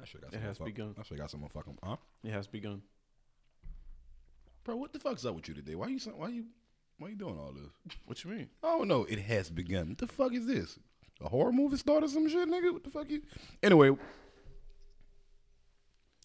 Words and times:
I 0.00 0.04
should 0.04 0.22
got 0.22 0.32
It 0.32 0.36
some 0.36 0.42
has 0.42 0.58
begun. 0.58 0.94
I 0.98 1.02
should 1.02 1.18
got 1.18 1.30
some 1.30 1.46
fucking 1.52 1.78
huh? 1.82 1.96
It 2.24 2.30
has 2.30 2.46
begun. 2.46 2.82
Bro, 4.64 4.76
what 4.76 4.92
the 4.92 4.98
fuck's 4.98 5.24
up 5.24 5.34
with 5.34 5.48
you 5.48 5.54
today? 5.54 5.74
Why 5.74 5.88
you 5.88 5.98
why 6.14 6.28
you 6.28 6.44
why 6.98 7.08
you 7.08 7.16
doing 7.16 7.38
all 7.38 7.52
this? 7.52 7.96
What 8.06 8.22
you 8.24 8.30
mean? 8.30 8.48
I 8.62 8.78
don't 8.78 8.88
know. 8.88 9.04
It 9.04 9.18
has 9.18 9.50
begun. 9.50 9.90
What 9.90 9.98
the 9.98 10.06
fuck 10.06 10.32
is 10.34 10.46
this? 10.46 10.78
A 11.20 11.28
horror 11.28 11.52
movie 11.52 11.76
started 11.76 12.10
some 12.10 12.28
shit, 12.28 12.48
nigga? 12.48 12.72
What 12.72 12.84
the 12.84 12.90
fuck 12.90 13.10
you? 13.10 13.22
Anyway. 13.62 13.90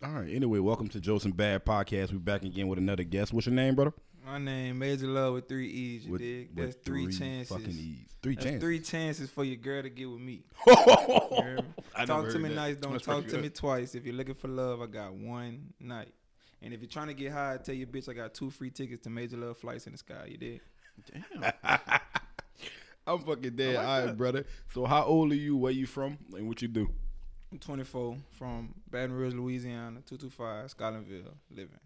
All 0.04 0.11
right. 0.11 0.31
Anyway, 0.31 0.59
welcome 0.59 0.88
to 0.89 0.99
and 1.25 1.36
Bad 1.36 1.65
Podcast. 1.65 2.11
We're 2.11 2.20
back 2.20 2.43
again 2.43 2.68
with 2.68 2.77
another 2.77 3.04
guest. 3.04 3.34
What's 3.34 3.47
your 3.47 3.55
name, 3.55 3.75
brother? 3.75 3.93
My 4.25 4.38
name 4.38 4.79
Major 4.79 5.07
Love 5.07 5.33
with 5.36 5.47
three 5.47 5.68
E's. 5.68 6.05
You 6.05 6.11
With, 6.11 6.21
dig? 6.21 6.55
That's 6.55 6.75
three, 6.77 7.07
chances. 7.07 7.50
Fucking 7.50 7.70
E's. 7.70 7.97
Three 8.21 8.36
That's 8.36 8.45
chances. 8.45 8.61
three 8.61 8.79
chances 8.79 9.29
for 9.29 9.43
your 9.43 9.55
girl 9.55 9.82
to 9.83 9.89
get 9.89 10.09
with 10.09 10.20
me. 10.20 10.43
Me? 10.68 12.05
talk 12.05 12.29
to 12.29 12.39
me 12.39 12.50
that. 12.50 12.55
nice. 12.55 12.75
Don't 12.77 12.93
That's 12.93 13.05
talk 13.05 13.25
to 13.27 13.38
me 13.38 13.50
twice. 13.50 13.95
If 13.95 14.05
you're 14.05 14.15
looking 14.15 14.33
for 14.33 14.47
love, 14.50 14.82
I 14.82 14.88
got 14.88 15.14
one 15.14 15.73
night. 15.79 16.14
And 16.61 16.73
if 16.73 16.82
you're 16.82 16.89
trying 16.89 17.07
to 17.07 17.14
get 17.14 17.32
high, 17.32 17.54
I 17.54 17.57
tell 17.57 17.75
your 17.75 17.87
bitch 17.87 18.09
I 18.09 18.14
got 18.14 18.33
two 18.33 18.50
free 18.50 18.69
tickets 18.71 19.04
to 19.04 19.09
Major 19.09 19.37
Love 19.37 19.57
flights 19.57 19.86
in 19.86 19.93
the 19.93 19.97
sky. 19.97 20.25
You 20.28 20.37
did. 20.37 20.61
Damn. 21.11 21.51
I'm 23.07 23.20
fucking 23.20 23.56
dead. 23.56 23.75
I 23.75 23.79
like 23.79 23.87
All 23.87 23.97
right, 24.00 24.06
that. 24.07 24.18
brother. 24.18 24.45
So, 24.73 24.86
how 24.86 25.04
old 25.06 25.31
are 25.31 25.36
you? 25.36 25.56
Where 25.56 25.71
you 25.71 25.86
from? 25.86 26.18
And 26.34 26.47
what 26.47 26.61
you 26.61 26.68
do? 26.68 26.89
I'm 27.51 27.59
24 27.59 28.18
from 28.31 28.73
Baton 28.92 29.14
Rouge, 29.15 29.34
Louisiana, 29.34 30.01
225 30.06 30.75
Scotlandville, 30.75 31.34
living. 31.50 31.79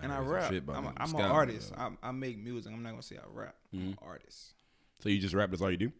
And 0.00 0.12
I 0.12 0.18
rap. 0.18 0.50
shit 0.50 0.64
I'm, 0.68 0.86
a, 0.86 0.90
niggas. 0.90 0.94
I'm 0.98 1.14
an 1.14 1.22
artist. 1.22 1.72
I, 1.76 1.90
I 2.02 2.10
make 2.12 2.38
music. 2.38 2.72
I'm 2.72 2.82
not 2.82 2.90
gonna 2.90 3.02
say 3.02 3.16
I 3.16 3.26
rap. 3.32 3.54
I'm 3.72 3.78
mm-hmm. 3.78 3.88
an 3.90 3.98
artist. 4.02 4.54
So 5.02 5.08
you 5.08 5.18
just 5.18 5.34
rap? 5.34 5.50
That's 5.50 5.62
all 5.62 5.70
you 5.70 5.76
do? 5.76 5.92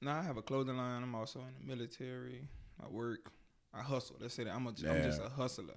No, 0.00 0.10
I 0.10 0.22
have 0.22 0.36
a 0.36 0.42
clothing 0.42 0.76
line. 0.76 1.02
I'm 1.02 1.14
also 1.14 1.40
in 1.40 1.46
the 1.66 1.74
military. 1.74 2.46
I 2.82 2.88
work. 2.88 3.30
I 3.72 3.82
hustle. 3.82 4.16
Let's 4.20 4.34
say 4.34 4.44
that 4.44 4.54
I'm 4.54 4.66
a, 4.66 4.70
I'm 4.70 5.02
just 5.02 5.20
a 5.20 5.28
hustler. 5.28 5.74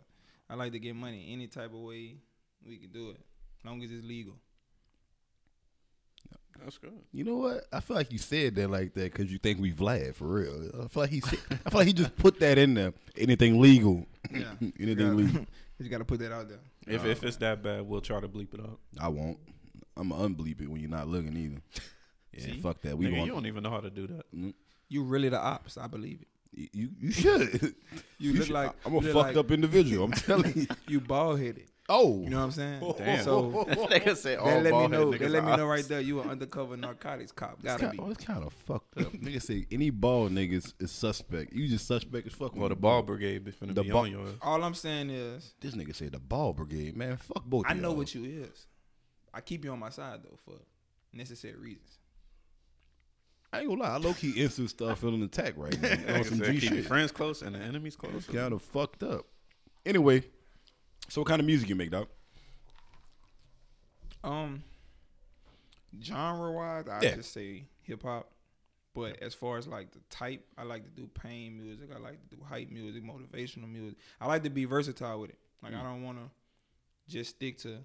I 0.49 0.55
like 0.55 0.71
to 0.73 0.79
get 0.79 0.95
money 0.95 1.29
any 1.31 1.47
type 1.47 1.73
of 1.73 1.81
way 1.81 2.17
we 2.65 2.77
can 2.77 2.91
do 2.91 3.09
it, 3.09 3.19
as 3.59 3.65
long 3.65 3.83
as 3.83 3.91
it's 3.91 4.05
legal. 4.05 4.35
That's 6.63 6.77
good. 6.77 6.93
You 7.11 7.23
know 7.23 7.35
what? 7.35 7.65
I 7.71 7.79
feel 7.79 7.95
like 7.95 8.11
you 8.11 8.17
said 8.17 8.55
that 8.55 8.69
like 8.69 8.93
that 8.95 9.11
because 9.13 9.31
you 9.31 9.37
think 9.37 9.59
we 9.59 9.71
Vlad 9.71 10.15
for 10.15 10.25
real. 10.25 10.71
I 10.83 10.87
feel 10.87 11.03
like 11.03 11.09
he 11.11 11.21
said, 11.21 11.39
I 11.65 11.69
feel 11.69 11.79
like 11.79 11.87
he 11.87 11.93
just 11.93 12.15
put 12.17 12.39
that 12.39 12.57
in 12.57 12.73
there. 12.73 12.93
Anything 13.15 13.61
legal? 13.61 14.05
Yeah, 14.33 14.53
Anything 14.79 15.17
legal? 15.17 15.41
you 15.41 15.47
just 15.79 15.91
got 15.91 15.99
to 15.99 16.05
put 16.05 16.19
that 16.19 16.31
out 16.31 16.49
there. 16.49 16.59
If 16.87 17.05
if 17.05 17.23
it's 17.23 17.37
that 17.37 17.61
bad, 17.63 17.81
we'll 17.87 18.01
try 18.01 18.19
to 18.19 18.27
bleep 18.27 18.53
it 18.53 18.59
up. 18.59 18.79
I 18.99 19.07
won't. 19.09 19.37
I'm 19.95 20.09
gonna 20.09 20.29
unbleep 20.29 20.61
it 20.61 20.69
when 20.69 20.79
you're 20.81 20.89
not 20.89 21.07
looking 21.07 21.35
either. 21.35 21.61
Yeah, 22.33 22.45
See? 22.45 22.61
fuck 22.61 22.81
that. 22.81 22.97
We 22.97 23.07
Nigga, 23.07 23.13
want 23.17 23.25
you 23.27 23.31
don't 23.33 23.45
even 23.47 23.63
know 23.63 23.71
how 23.71 23.79
to 23.79 23.89
do 23.89 24.05
that. 24.07 24.31
Mm. 24.35 24.53
You 24.89 25.03
really 25.03 25.29
the 25.29 25.39
ops. 25.39 25.77
I 25.77 25.87
believe 25.87 26.21
it. 26.21 26.69
you. 26.73 26.89
You 26.99 27.11
should. 27.11 27.75
You, 28.19 28.33
look 28.33 28.45
should- 28.47 28.53
like 28.53 28.71
I'm 28.85 28.95
a 28.95 29.01
fucked 29.01 29.15
like- 29.15 29.37
up 29.37 29.51
individual. 29.51 30.05
I'm 30.05 30.11
telling 30.11 30.53
you. 30.55 30.67
You 30.87 30.99
bald 31.01 31.39
headed. 31.39 31.65
Oh, 31.89 32.21
You 32.21 32.29
know 32.29 32.39
what 32.39 32.43
I'm 32.43 32.51
saying? 32.51 32.93
Damn. 32.97 33.23
So 33.23 33.49
nigga 33.69 34.17
say 34.17 34.35
they 34.35 34.61
let 34.61 34.73
me 34.73 34.87
know. 34.87 35.11
They 35.13 35.27
let 35.29 35.45
me 35.45 35.55
know 35.55 35.65
right 35.65 35.87
there. 35.87 36.01
You 36.01 36.19
an 36.19 36.29
undercover 36.29 36.75
narcotics 36.75 37.31
cop. 37.31 37.63
Gotta 37.63 37.85
It's 37.85 37.91
be. 37.93 37.97
kind, 37.97 38.09
oh, 38.09 38.11
it's 38.11 38.23
kind 38.25 38.43
of 38.43 38.51
fucked 38.53 38.97
up. 38.99 39.13
Nigga 39.13 39.41
say 39.41 39.65
any 39.71 39.89
ball 39.89 40.27
niggas 40.27 40.73
is 40.79 40.91
suspect. 40.91 41.53
You 41.53 41.67
just 41.69 41.87
suspect 41.87 42.27
as 42.27 42.33
fuck. 42.33 42.55
Well, 42.57 42.67
the 42.67 42.75
ball 42.75 43.03
brigade 43.03 43.45
be 43.45 43.51
finna 43.53 43.73
The 43.73 43.83
be 43.83 43.89
ball- 43.91 44.01
on 44.01 44.11
your 44.11 44.21
ass. 44.23 44.33
All 44.41 44.61
I'm 44.63 44.73
saying 44.73 45.09
is, 45.11 45.53
This 45.61 45.75
nigga 45.75 45.95
said 45.95 46.11
the 46.11 46.19
ball 46.19 46.51
brigade. 46.51 46.97
Man, 46.97 47.15
fuck 47.15 47.45
both. 47.45 47.63
I 47.67 47.73
know 47.73 47.89
y'all. 47.89 47.97
what 47.97 48.13
you 48.13 48.25
is. 48.43 48.67
I 49.33 49.39
keep 49.39 49.63
you 49.63 49.71
on 49.71 49.79
my 49.79 49.89
side 49.89 50.19
though 50.23 50.37
for 50.43 50.55
necessary 51.13 51.55
reasons. 51.55 51.99
I 53.53 53.59
ain't 53.61 53.69
gonna 53.69 53.81
lie. 53.81 53.89
I 53.91 53.97
low 53.97 54.13
key 54.13 54.31
instant 54.31 54.69
stuff 54.71 54.99
feeling 54.99 55.23
attacked 55.23 55.57
right 55.57 55.81
now. 55.81 56.15
On 56.17 56.23
some 56.25 56.41
G 56.41 56.59
shit. 56.59 56.85
friends 56.85 57.13
close 57.13 57.41
and 57.41 57.55
the 57.55 57.59
enemies 57.59 57.95
close. 57.95 58.25
Kind 58.25 58.51
of 58.53 58.61
fucked 58.61 59.03
up. 59.03 59.25
Anyway, 59.85 60.23
so 61.09 61.21
what 61.21 61.27
kind 61.27 61.39
of 61.39 61.45
music 61.45 61.69
you 61.69 61.75
make, 61.75 61.91
dog? 61.91 62.07
Um, 64.23 64.63
genre 66.01 66.51
wise, 66.51 66.87
I 66.87 67.01
Yeah. 67.03 67.15
just 67.15 67.31
say 67.31 67.65
hip 67.81 68.03
hop. 68.03 68.31
But 68.93 69.21
as 69.21 69.35
far 69.35 69.57
as 69.59 69.67
like 69.67 69.91
the 69.91 69.99
type, 70.09 70.43
I 70.57 70.63
like 70.63 70.83
to 70.83 70.89
do 70.89 71.07
pain 71.07 71.55
music. 71.57 71.89
I 71.93 71.99
like 71.99 72.19
to 72.29 72.35
do 72.35 72.41
hype 72.43 72.69
music, 72.71 73.03
motivational 73.03 73.69
music. 73.69 73.97
I 74.19 74.25
like 74.25 74.43
to 74.43 74.49
be 74.49 74.65
versatile 74.65 75.19
with 75.21 75.29
it. 75.31 75.39
Like 75.61 75.73
Mm. 75.73 75.79
I 75.79 75.83
don't 75.83 76.03
want 76.03 76.17
to 76.17 76.29
just 77.07 77.31
stick 77.35 77.59
to. 77.59 77.77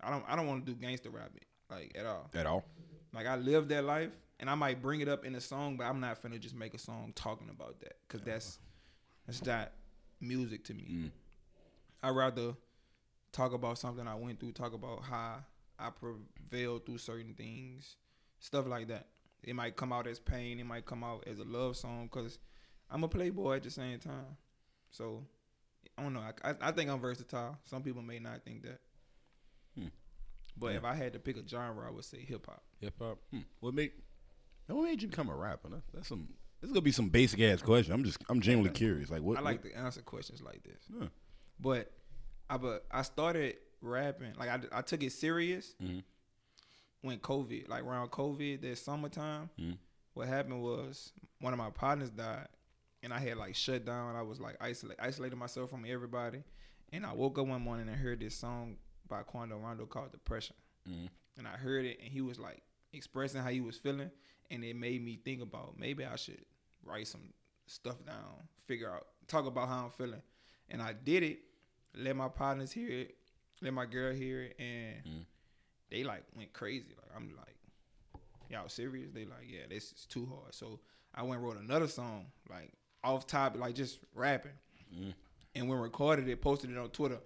I 0.00 0.10
don't. 0.10 0.24
I 0.28 0.34
don't 0.34 0.46
want 0.48 0.66
to 0.66 0.72
do 0.72 0.78
gangster 0.80 1.10
rap 1.10 1.30
it 1.36 1.46
like 1.70 1.92
at 1.96 2.04
all. 2.04 2.28
At 2.34 2.46
all? 2.46 2.64
Like 3.12 3.26
I 3.26 3.36
live 3.36 3.68
that 3.68 3.84
life, 3.84 4.10
and 4.40 4.50
I 4.50 4.54
might 4.56 4.82
bring 4.82 5.00
it 5.00 5.08
up 5.08 5.24
in 5.24 5.34
a 5.36 5.40
song, 5.40 5.76
but 5.76 5.84
I'm 5.84 6.00
not 6.00 6.20
finna 6.20 6.40
just 6.40 6.54
make 6.56 6.74
a 6.74 6.78
song 6.78 7.12
talking 7.14 7.48
about 7.48 7.78
that 7.80 7.96
because 8.08 8.22
that's 8.22 8.58
that's 9.26 9.44
not 9.44 9.70
music 10.20 10.64
to 10.64 10.74
me. 10.74 10.86
Mm. 10.90 11.10
I'd 12.02 12.10
rather 12.10 12.54
talk 13.32 13.52
about 13.52 13.78
something 13.78 14.06
I 14.06 14.14
went 14.14 14.40
through, 14.40 14.52
talk 14.52 14.72
about 14.72 15.02
how 15.04 15.44
I 15.78 15.90
prevailed 15.90 16.86
through 16.86 16.98
certain 16.98 17.34
things, 17.34 17.96
stuff 18.38 18.66
like 18.66 18.88
that. 18.88 19.06
It 19.42 19.54
might 19.54 19.76
come 19.76 19.92
out 19.92 20.06
as 20.06 20.18
pain, 20.18 20.60
it 20.60 20.66
might 20.66 20.84
come 20.84 21.02
out 21.02 21.24
as 21.26 21.38
a 21.38 21.44
love 21.44 21.76
song, 21.76 22.08
cause 22.10 22.38
I'm 22.90 23.04
a 23.04 23.08
playboy 23.08 23.56
at 23.56 23.62
the 23.62 23.70
same 23.70 23.98
time. 23.98 24.36
So 24.90 25.24
I 25.96 26.02
don't 26.02 26.12
know. 26.12 26.20
I, 26.44 26.54
I, 26.60 26.72
think 26.72 26.90
I'm 26.90 27.00
versatile. 27.00 27.58
Some 27.64 27.82
people 27.82 28.02
may 28.02 28.18
not 28.18 28.44
think 28.44 28.62
that. 28.62 28.80
Hmm. 29.78 29.86
But 30.56 30.72
Yeah. 30.72 30.78
if 30.78 30.84
I 30.84 30.94
had 30.94 31.12
to 31.12 31.18
pick 31.18 31.36
a 31.36 31.46
genre, 31.46 31.86
I 31.86 31.90
would 31.90 32.04
say 32.04 32.18
hip 32.18 32.46
hop. 32.46 32.62
Hip 32.80 32.94
hop. 32.98 33.18
Hmm. 33.30 33.40
What 33.60 33.74
made 33.74 33.92
what 34.66 34.84
made 34.84 35.02
you 35.02 35.08
become 35.08 35.28
a 35.28 35.34
rapper? 35.34 35.68
That's, 35.68 35.86
that's 35.92 36.08
some. 36.08 36.28
This 36.60 36.68
is 36.68 36.74
gonna 36.74 36.82
be 36.82 36.92
some 36.92 37.08
basic 37.08 37.40
ass 37.40 37.62
question. 37.62 37.92
I'm 37.92 38.04
just 38.04 38.18
I'm 38.28 38.40
genuinely 38.40 38.70
curious. 38.74 39.10
Like 39.10 39.22
what? 39.22 39.38
I 39.38 39.40
like 39.40 39.62
to 39.62 39.76
answer 39.76 40.02
questions 40.02 40.42
like 40.42 40.62
this. 40.62 40.82
Yeah. 40.92 41.08
But 41.60 41.90
I 42.48 42.56
but 42.56 42.86
I 42.90 43.02
started 43.02 43.56
rapping 43.82 44.34
like 44.38 44.48
I, 44.48 44.78
I 44.78 44.82
took 44.82 45.02
it 45.02 45.12
serious 45.12 45.74
Mhm. 45.80 46.02
when 47.02 47.18
COVID 47.18 47.68
like 47.68 47.82
around 47.84 48.10
COVID 48.10 48.60
that 48.62 48.78
summertime. 48.78 49.50
Mhm. 49.58 49.78
What 50.14 50.28
happened 50.28 50.62
was 50.62 51.12
one 51.40 51.52
of 51.52 51.58
my 51.58 51.70
partners 51.70 52.10
died, 52.10 52.48
and 53.02 53.12
I 53.14 53.18
had 53.18 53.36
like 53.36 53.54
shut 53.54 53.84
down. 53.84 54.16
I 54.16 54.22
was 54.22 54.40
like 54.40 54.56
isolate 54.60 54.98
isolated 55.00 55.36
myself 55.36 55.70
from 55.70 55.84
everybody, 55.86 56.42
and 56.92 57.06
I 57.06 57.12
woke 57.12 57.38
up 57.38 57.46
one 57.46 57.62
morning 57.62 57.88
and 57.88 57.96
heard 57.96 58.20
this 58.20 58.36
song 58.36 58.76
by 59.08 59.22
Quando 59.22 59.56
Rondo 59.58 59.86
called 59.86 60.12
Depression, 60.12 60.56
Mhm. 60.88 61.08
and 61.38 61.48
I 61.48 61.56
heard 61.56 61.84
it, 61.84 61.98
and 62.00 62.08
he 62.08 62.20
was 62.20 62.38
like 62.38 62.62
expressing 62.92 63.40
how 63.42 63.48
he 63.50 63.60
was 63.60 63.76
feeling, 63.78 64.10
and 64.50 64.64
it 64.64 64.74
made 64.74 65.02
me 65.02 65.16
think 65.16 65.40
about 65.42 65.78
maybe 65.78 66.04
I 66.04 66.16
should 66.16 66.44
write 66.82 67.06
some 67.06 67.32
stuff 67.66 68.04
down, 68.04 68.48
figure 68.66 68.92
out, 68.92 69.06
talk 69.28 69.46
about 69.46 69.68
how 69.68 69.84
I'm 69.86 69.90
feeling, 69.92 70.22
and 70.68 70.82
I 70.82 70.92
did 70.92 71.22
it. 71.22 71.40
Let 71.94 72.16
my 72.16 72.28
partners 72.28 72.72
hear 72.72 72.88
it, 72.88 73.16
let 73.60 73.72
my 73.72 73.86
girl 73.86 74.14
hear 74.14 74.42
it, 74.42 74.56
and 74.58 75.04
Mhm. 75.04 75.26
they 75.90 76.04
like 76.04 76.24
went 76.36 76.52
crazy. 76.52 76.94
Like 76.96 77.16
I'm 77.16 77.34
like, 77.36 77.56
y'all 78.48 78.68
serious? 78.68 79.10
They 79.12 79.24
like, 79.24 79.46
yeah, 79.48 79.66
this 79.68 79.92
is 79.92 80.06
too 80.06 80.26
hard. 80.26 80.54
So 80.54 80.80
I 81.14 81.22
went 81.22 81.40
and 81.40 81.44
wrote 81.44 81.56
another 81.58 81.88
song, 81.88 82.30
like 82.48 82.72
off 83.02 83.26
topic, 83.26 83.60
like 83.60 83.74
just 83.74 83.98
rapping, 84.14 84.56
Mhm. 84.94 85.14
and 85.56 85.68
when 85.68 85.78
recorded 85.78 86.28
it, 86.28 86.40
posted 86.40 86.70
it 86.70 86.78
on 86.78 86.90
Twitter, 86.90 87.20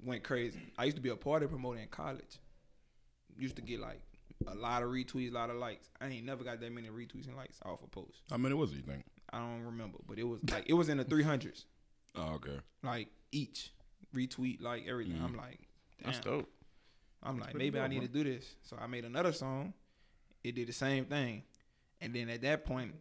went 0.00 0.22
crazy. 0.22 0.60
I 0.78 0.84
used 0.84 0.96
to 0.96 1.02
be 1.02 1.08
a 1.08 1.16
party 1.16 1.46
promoter 1.46 1.80
in 1.80 1.88
college. 1.88 2.38
Used 3.38 3.56
to 3.56 3.62
get 3.62 3.80
like 3.80 4.00
a 4.46 4.54
lot 4.54 4.82
of 4.82 4.90
retweets, 4.90 5.30
a 5.30 5.34
lot 5.34 5.50
of 5.50 5.56
likes. 5.56 5.90
I 6.00 6.06
ain't 6.08 6.24
never 6.26 6.44
got 6.44 6.60
that 6.60 6.70
many 6.72 6.88
retweets 6.88 7.26
and 7.26 7.36
likes 7.36 7.58
off 7.62 7.82
a 7.82 7.86
post. 7.86 8.22
How 8.30 8.36
many 8.36 8.54
was 8.54 8.72
it? 8.72 8.76
You 8.76 8.82
think? 8.82 9.04
I 9.30 9.38
don't 9.40 9.62
remember, 9.62 9.98
but 10.06 10.18
it 10.18 10.22
was 10.24 10.40
like 10.50 10.64
it 10.68 10.74
was 10.74 10.88
in 10.88 10.98
the 10.98 11.04
three 11.04 11.24
hundreds, 11.24 11.66
Oh, 12.14 12.34
okay. 12.34 12.60
like 12.82 13.08
each 13.32 13.72
retweet, 14.16 14.60
like 14.62 14.84
everything. 14.88 15.20
I'm 15.22 15.36
like, 15.36 15.60
That's 16.04 16.18
damn. 16.20 16.38
dope. 16.38 16.48
I'm 17.22 17.38
like, 17.38 17.50
pretty 17.50 17.66
maybe 17.66 17.78
I 17.78 17.82
dope, 17.82 17.90
need 17.90 18.00
to 18.02 18.08
do 18.08 18.24
this. 18.24 18.54
So 18.62 18.76
I 18.80 18.86
made 18.86 19.04
another 19.04 19.32
song. 19.32 19.74
It 20.44 20.54
did 20.54 20.68
the 20.68 20.72
same 20.72 21.04
thing. 21.06 21.42
And 22.00 22.14
then 22.14 22.28
at 22.30 22.42
that 22.42 22.64
point, 22.64 22.94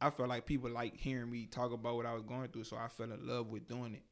I 0.00 0.10
felt 0.10 0.28
like 0.28 0.46
people 0.46 0.70
like 0.70 0.96
hearing 0.96 1.30
me 1.30 1.46
talk 1.46 1.72
about 1.72 1.96
what 1.96 2.06
I 2.06 2.14
was 2.14 2.22
going 2.22 2.48
through. 2.48 2.64
So 2.64 2.76
I 2.76 2.88
fell 2.88 3.10
in 3.10 3.26
love 3.26 3.48
with 3.48 3.66
doing 3.68 3.94
it. 3.94 4.02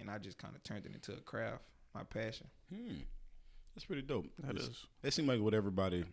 And 0.00 0.08
I 0.10 0.18
just 0.18 0.38
kind 0.38 0.54
of 0.54 0.62
turned 0.62 0.86
it 0.86 0.94
into 0.94 1.12
a 1.12 1.20
craft, 1.20 1.62
my 1.94 2.04
passion. 2.04 2.46
Hmm. 2.72 2.94
That's 3.74 3.84
pretty 3.84 4.02
dope. 4.02 4.26
That 4.42 4.52
It's- 4.56 4.68
is. 4.68 4.86
It 5.02 5.12
seemed 5.12 5.28
like 5.28 5.40
what 5.40 5.52
everybody, 5.54 6.04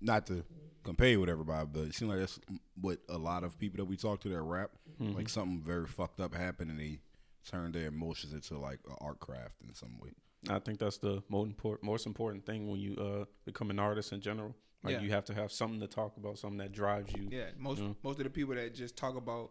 not 0.00 0.26
to 0.28 0.44
compare 0.84 1.18
with 1.20 1.28
everybody, 1.28 1.68
but 1.70 1.80
it 1.88 1.94
seemed 1.94 2.10
like 2.12 2.20
that's 2.20 2.38
what 2.80 2.98
a 3.08 3.18
lot 3.18 3.44
of 3.44 3.58
people 3.58 3.78
that 3.78 3.84
we 3.84 3.96
talk 3.96 4.20
to 4.20 4.28
that 4.30 4.40
rap, 4.40 4.70
Mm-hmm. 5.00 5.16
like 5.16 5.28
something 5.28 5.62
very 5.62 5.86
fucked 5.86 6.20
up 6.20 6.34
happened 6.34 6.70
and 6.70 6.78
they 6.80 7.00
turn 7.48 7.72
their 7.72 7.86
emotions 7.86 8.32
into 8.32 8.58
like 8.58 8.80
an 8.88 8.96
art 9.00 9.20
craft 9.20 9.56
in 9.66 9.74
some 9.74 9.98
way. 10.00 10.10
I 10.48 10.58
think 10.58 10.78
that's 10.78 10.98
the 10.98 11.22
most 11.28 11.46
important, 11.48 11.84
most 11.84 12.06
important 12.06 12.46
thing 12.46 12.68
when 12.70 12.80
you 12.80 12.96
uh, 12.96 13.24
become 13.44 13.70
an 13.70 13.78
artist 13.78 14.12
in 14.12 14.20
general. 14.20 14.54
Like 14.82 14.94
Yeah. 14.94 15.00
you 15.02 15.10
have 15.10 15.26
to 15.26 15.34
have 15.34 15.52
something 15.52 15.80
to 15.80 15.86
talk 15.86 16.16
about, 16.16 16.38
something 16.38 16.58
that 16.58 16.72
drives 16.72 17.12
you. 17.14 17.28
Yeah, 17.30 17.50
most 17.58 17.80
Yeah. 17.80 17.92
most 18.02 18.18
of 18.18 18.24
the 18.24 18.30
people 18.30 18.54
that 18.54 18.74
just 18.74 18.96
talk 18.96 19.16
about 19.16 19.50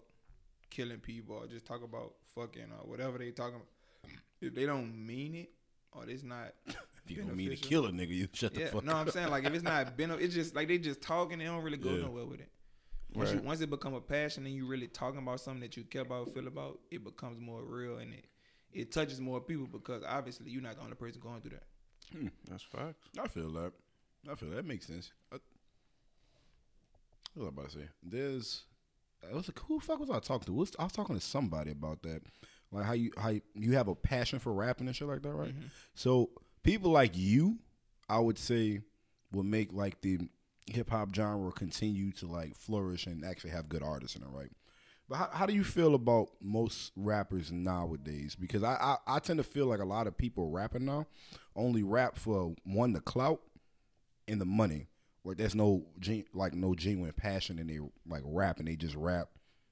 killing 0.71 0.99
people 0.99 1.35
or 1.35 1.47
just 1.47 1.65
talk 1.65 1.83
about 1.83 2.13
fucking 2.35 2.71
or 2.71 2.87
whatever 2.89 3.17
they 3.19 3.31
talking 3.31 3.55
about, 3.55 3.67
if 4.41 4.55
they 4.55 4.65
don't 4.65 5.05
mean 5.05 5.35
it 5.35 5.51
or 5.91 6.07
it's 6.09 6.23
not 6.23 6.53
If 7.05 7.15
you 7.17 7.23
don't 7.23 7.35
mean 7.35 7.49
to 7.49 7.55
kill 7.55 7.85
a 7.85 7.91
nigga, 7.91 8.09
you 8.09 8.27
shut 8.33 8.53
the 8.53 8.61
yeah, 8.61 8.65
fuck 8.69 8.83
no, 8.83 8.91
up. 8.91 8.95
No, 8.97 9.01
I'm 9.01 9.09
saying 9.11 9.29
like 9.31 9.43
if 9.45 9.53
it's 9.53 9.63
not 9.63 9.95
been, 9.97 10.11
it's 10.11 10.33
just 10.33 10.55
like 10.55 10.67
they 10.67 10.77
just 10.77 11.01
talking, 11.01 11.39
they 11.39 11.45
don't 11.45 11.63
really 11.63 11.77
go 11.77 11.91
Yeah. 11.91 12.03
nowhere 12.05 12.25
with 12.25 12.39
it. 12.39 12.49
Once, 13.15 13.31
you, 13.31 13.39
once 13.39 13.61
it 13.61 13.69
become 13.69 13.95
a 13.95 14.01
passion 14.01 14.45
and 14.45 14.53
you 14.53 14.67
really 14.67 14.87
talking 14.87 15.19
about 15.19 15.39
something 15.39 15.61
that 15.61 15.75
you 15.75 15.83
care 15.83 16.03
about, 16.03 16.33
feel 16.33 16.47
about, 16.47 16.79
it 16.91 17.03
becomes 17.03 17.39
more 17.39 17.63
real 17.63 17.97
and 17.97 18.13
it 18.13 18.25
it 18.71 18.91
touches 18.91 19.19
more 19.19 19.41
people 19.41 19.67
because 19.67 20.03
obviously 20.07 20.51
you're 20.51 20.61
not 20.61 20.75
the 20.75 20.83
only 20.83 20.95
person 20.95 21.21
going 21.21 21.41
through 21.41 21.51
that. 21.51 21.63
Hmm, 22.11 22.27
that's 22.49 22.63
facts. 22.63 23.07
I 23.19 23.27
feel 23.27 23.51
that. 23.53 23.71
I 24.29 24.35
feel 24.35 24.49
that 24.51 24.65
makes 24.65 24.87
sense. 24.87 25.11
I, 25.31 25.37
what 27.33 27.45
was 27.45 27.45
I 27.45 27.49
about 27.49 27.69
to 27.69 27.79
say? 27.79 27.89
There's, 28.03 28.63
I 29.29 29.33
was 29.33 29.47
like, 29.47 29.59
who 29.59 29.79
the 29.79 29.85
fuck 29.85 29.99
was 29.99 30.09
I 30.09 30.19
talking 30.19 30.45
to? 30.45 30.53
Was, 30.53 30.71
I 30.77 30.83
was 30.83 30.91
talking 30.91 31.15
to 31.15 31.21
somebody 31.21 31.71
about 31.71 32.03
that, 32.03 32.21
like 32.71 32.85
how 32.85 32.93
you 32.93 33.11
how 33.17 33.29
you, 33.29 33.41
you 33.55 33.73
have 33.73 33.87
a 33.87 33.95
passion 33.95 34.39
for 34.39 34.53
rapping 34.53 34.87
and 34.87 34.95
shit 34.95 35.07
like 35.07 35.21
that, 35.23 35.33
right? 35.33 35.49
Mm-hmm. 35.49 35.67
So 35.95 36.29
people 36.63 36.91
like 36.91 37.15
you, 37.15 37.57
I 38.07 38.19
would 38.19 38.37
say, 38.37 38.81
will 39.31 39.43
make 39.43 39.73
like 39.73 40.01
the 40.01 40.19
hip 40.69 40.89
hop 40.89 41.13
genre 41.13 41.51
continue 41.51 42.11
to 42.13 42.27
like 42.27 42.55
flourish 42.55 43.05
and 43.05 43.25
actually 43.25 43.51
have 43.51 43.69
good 43.69 43.83
artists 43.83 44.15
in 44.15 44.23
it, 44.23 44.29
right? 44.29 44.51
But 45.07 45.15
how, 45.15 45.29
how 45.31 45.45
do 45.47 45.53
you 45.53 45.63
feel 45.63 45.95
about 45.95 46.29
most 46.39 46.91
rappers 46.95 47.51
nowadays? 47.51 48.35
Because 48.35 48.63
I, 48.63 48.75
I 48.75 49.15
I 49.15 49.19
tend 49.19 49.37
to 49.37 49.43
feel 49.43 49.65
like 49.65 49.79
a 49.79 49.85
lot 49.85 50.07
of 50.07 50.17
people 50.17 50.49
rapping 50.49 50.85
now 50.85 51.07
only 51.55 51.83
rap 51.83 52.17
for 52.17 52.55
one 52.63 52.93
the 52.93 53.01
clout 53.01 53.41
and 54.27 54.39
the 54.39 54.45
money. 54.45 54.87
Like 55.23 55.37
there's 55.37 55.55
no 55.55 55.85
gen- 55.99 56.25
like 56.33 56.53
no 56.53 56.75
genuine 56.75 57.13
passion 57.13 57.59
in 57.59 57.67
they 57.67 57.79
like 58.07 58.23
rap 58.25 58.59
and 58.59 58.67
they 58.67 58.75
just 58.75 58.95
rap 58.95 59.29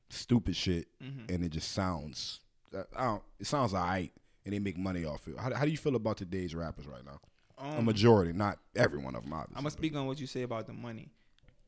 stupid 0.09 0.55
shit 0.55 0.87
mm-hmm. 1.03 1.33
and 1.33 1.43
it 1.43 1.49
just 1.49 1.71
sounds 1.71 2.39
uh, 2.75 2.83
I 2.95 3.03
don't 3.05 3.23
it 3.39 3.47
sounds 3.47 3.73
alright 3.73 4.11
and 4.45 4.53
they 4.53 4.59
make 4.59 4.77
money 4.77 5.05
off 5.05 5.27
it. 5.27 5.37
How, 5.37 5.53
how 5.53 5.65
do 5.65 5.71
you 5.71 5.77
feel 5.77 5.95
about 5.95 6.17
today's 6.17 6.55
rappers 6.55 6.87
right 6.87 7.05
now? 7.05 7.19
A 7.57 7.77
Um, 7.77 7.85
majority, 7.85 8.33
not 8.33 8.59
every 8.75 8.99
one 8.99 9.15
of 9.15 9.23
them. 9.23 9.33
Obviously. 9.33 9.55
I'm 9.57 9.63
gonna 9.63 9.71
speak 9.71 9.95
on 9.95 10.05
what 10.07 10.19
you 10.19 10.27
say 10.27 10.43
about 10.43 10.67
the 10.67 10.73
money. 10.73 11.09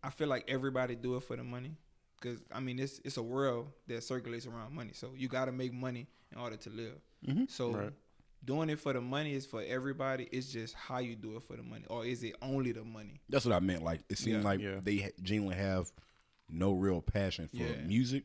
I 0.04 0.10
feel 0.10 0.28
like 0.28 0.46
everybody 0.50 0.96
do 0.96 1.16
it 1.18 1.24
for 1.24 1.36
the 1.36 1.44
money, 1.44 1.76
because 2.20 2.40
I 2.52 2.60
mean 2.60 2.80
it's 2.80 3.00
it's 3.04 3.18
a 3.18 3.24
world 3.24 3.70
that 3.88 4.04
circulates 4.04 4.46
around 4.48 4.74
money. 4.74 4.92
So 4.94 5.12
you 5.16 5.28
got 5.28 5.46
to 5.46 5.52
make 5.52 5.74
money 5.74 6.08
in 6.32 6.38
order 6.38 6.58
to 6.58 6.70
live. 6.70 7.50
So 7.50 7.72
Right. 7.74 7.94
doing 8.46 8.70
it 8.70 8.80
for 8.80 8.94
the 8.94 9.02
money 9.02 9.34
is 9.34 9.46
for 9.46 9.62
everybody. 9.62 10.30
It's 10.32 10.52
just 10.52 10.74
how 10.76 11.00
you 11.00 11.16
do 11.16 11.36
it 11.36 11.44
for 11.44 11.58
the 11.58 11.64
money, 11.64 11.86
or 11.90 12.06
is 12.06 12.24
it 12.24 12.36
only 12.42 12.72
the 12.72 12.84
money? 12.86 13.20
That's 13.28 13.46
what 13.46 13.56
I 13.56 13.60
meant. 13.60 13.84
Like 13.84 14.02
it 14.10 14.18
seems 14.18 14.38
Yeah. 14.44 14.50
like 14.50 14.60
Yeah. 14.62 14.80
they 14.82 14.98
ha- 15.00 15.10
genuinely 15.22 15.58
have 15.62 15.92
no 16.48 16.74
real 16.74 17.02
passion 17.02 17.48
for 17.50 17.58
Yeah. 17.58 17.82
music, 17.82 18.24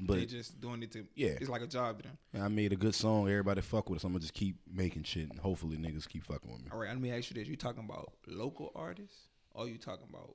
but 0.00 0.16
they 0.16 0.26
just 0.26 0.60
doing 0.60 0.82
it 0.82 0.90
to 0.92 1.06
Yeah. 1.14 1.36
It's 1.40 1.48
like 1.48 1.62
a 1.62 1.66
job 1.66 2.02
to 2.02 2.08
them. 2.08 2.18
I 2.42 2.48
made 2.48 2.72
a 2.72 2.76
good 2.76 2.94
song. 2.94 3.28
Everybody 3.28 3.60
fuck 3.60 3.88
with 3.90 3.98
it. 3.98 4.02
So 4.02 4.06
I'm 4.08 4.12
gonna 4.12 4.20
just 4.20 4.34
keep 4.34 4.56
making 4.72 5.04
shit, 5.04 5.30
and 5.30 5.38
hopefully 5.38 5.76
niggas 5.76 6.08
keep 6.08 6.24
fucking 6.24 6.50
with 6.50 6.62
me. 6.62 6.68
All 6.72 6.78
right, 6.78 6.88
let 6.88 7.00
me 7.00 7.10
ask 7.12 7.30
you 7.30 7.34
this: 7.34 7.48
You 7.48 7.56
talking 7.56 7.84
about 7.84 8.12
local 8.26 8.72
artists, 8.74 9.28
or 9.52 9.68
you 9.68 9.78
talking 9.78 10.06
about 10.08 10.34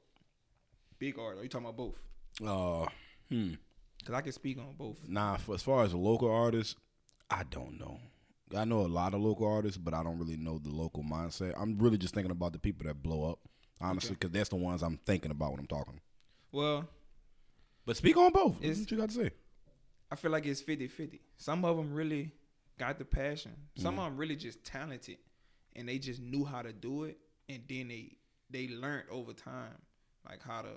big 0.97 1.17
artists? 1.19 1.41
Or 1.41 1.43
you 1.43 1.49
talking 1.49 1.67
about 1.67 1.77
both? 1.77 1.99
Uh, 2.45 2.85
hmm. 3.29 3.53
Because 3.97 4.15
I 4.15 4.21
can 4.21 4.31
speak 4.31 4.57
on 4.57 4.75
both. 4.77 4.97
Nah, 5.07 5.35
for, 5.37 5.55
as 5.55 5.61
far 5.61 5.83
as 5.83 5.93
local 5.93 6.31
artist, 6.31 6.77
I 7.29 7.43
don't 7.43 7.77
know. 7.77 7.99
I 8.55 8.65
know 8.65 8.79
a 8.79 8.87
lot 8.87 9.13
of 9.13 9.19
local 9.21 9.45
artists, 9.45 9.77
but 9.77 9.93
I 9.93 10.01
don't 10.03 10.17
really 10.17 10.37
know 10.37 10.57
the 10.57 10.69
local 10.69 11.03
mindset. 11.03 11.53
I'm 11.57 11.77
really 11.77 11.97
just 11.97 12.13
thinking 12.13 12.31
about 12.31 12.53
the 12.53 12.59
people 12.59 12.87
that 12.87 13.03
blow 13.03 13.29
up, 13.29 13.39
honestly, 13.81 14.11
because 14.15 14.31
that's 14.31 14.49
the 14.49 14.55
ones 14.55 14.81
I'm 14.81 14.97
thinking 15.05 15.31
about 15.31 15.51
when 15.51 15.59
I'm 15.59 15.67
talking. 15.67 15.99
Well, 16.51 16.87
But 17.85 17.97
speak 17.97 18.17
on 18.17 18.31
both. 18.31 18.57
It's- 18.61 18.79
what 18.79 18.89
you 18.91 18.97
got 18.97 19.09
to 19.09 19.15
say? 19.15 19.31
I 20.11 20.15
feel 20.15 20.31
like 20.31 20.45
it's 20.45 20.61
50 20.61 20.87
50. 20.87 21.21
Some 21.37 21.65
of 21.65 21.77
them 21.77 21.93
really 21.93 22.31
got 22.77 22.97
the 22.97 23.05
passion. 23.05 23.53
Some 23.77 23.95
mm. 23.95 23.99
of 23.99 24.03
them 24.05 24.17
really 24.17 24.35
just 24.35 24.63
talented 24.63 25.17
and 25.75 25.87
they 25.87 25.97
just 25.97 26.21
knew 26.21 26.45
how 26.45 26.61
to 26.61 26.73
do 26.73 27.03
it. 27.03 27.17
And 27.47 27.63
then 27.67 27.87
they 27.87 28.17
they 28.49 28.67
learned 28.67 29.05
over 29.11 29.33
time, 29.33 29.77
like 30.27 30.41
how 30.43 30.61
to 30.61 30.69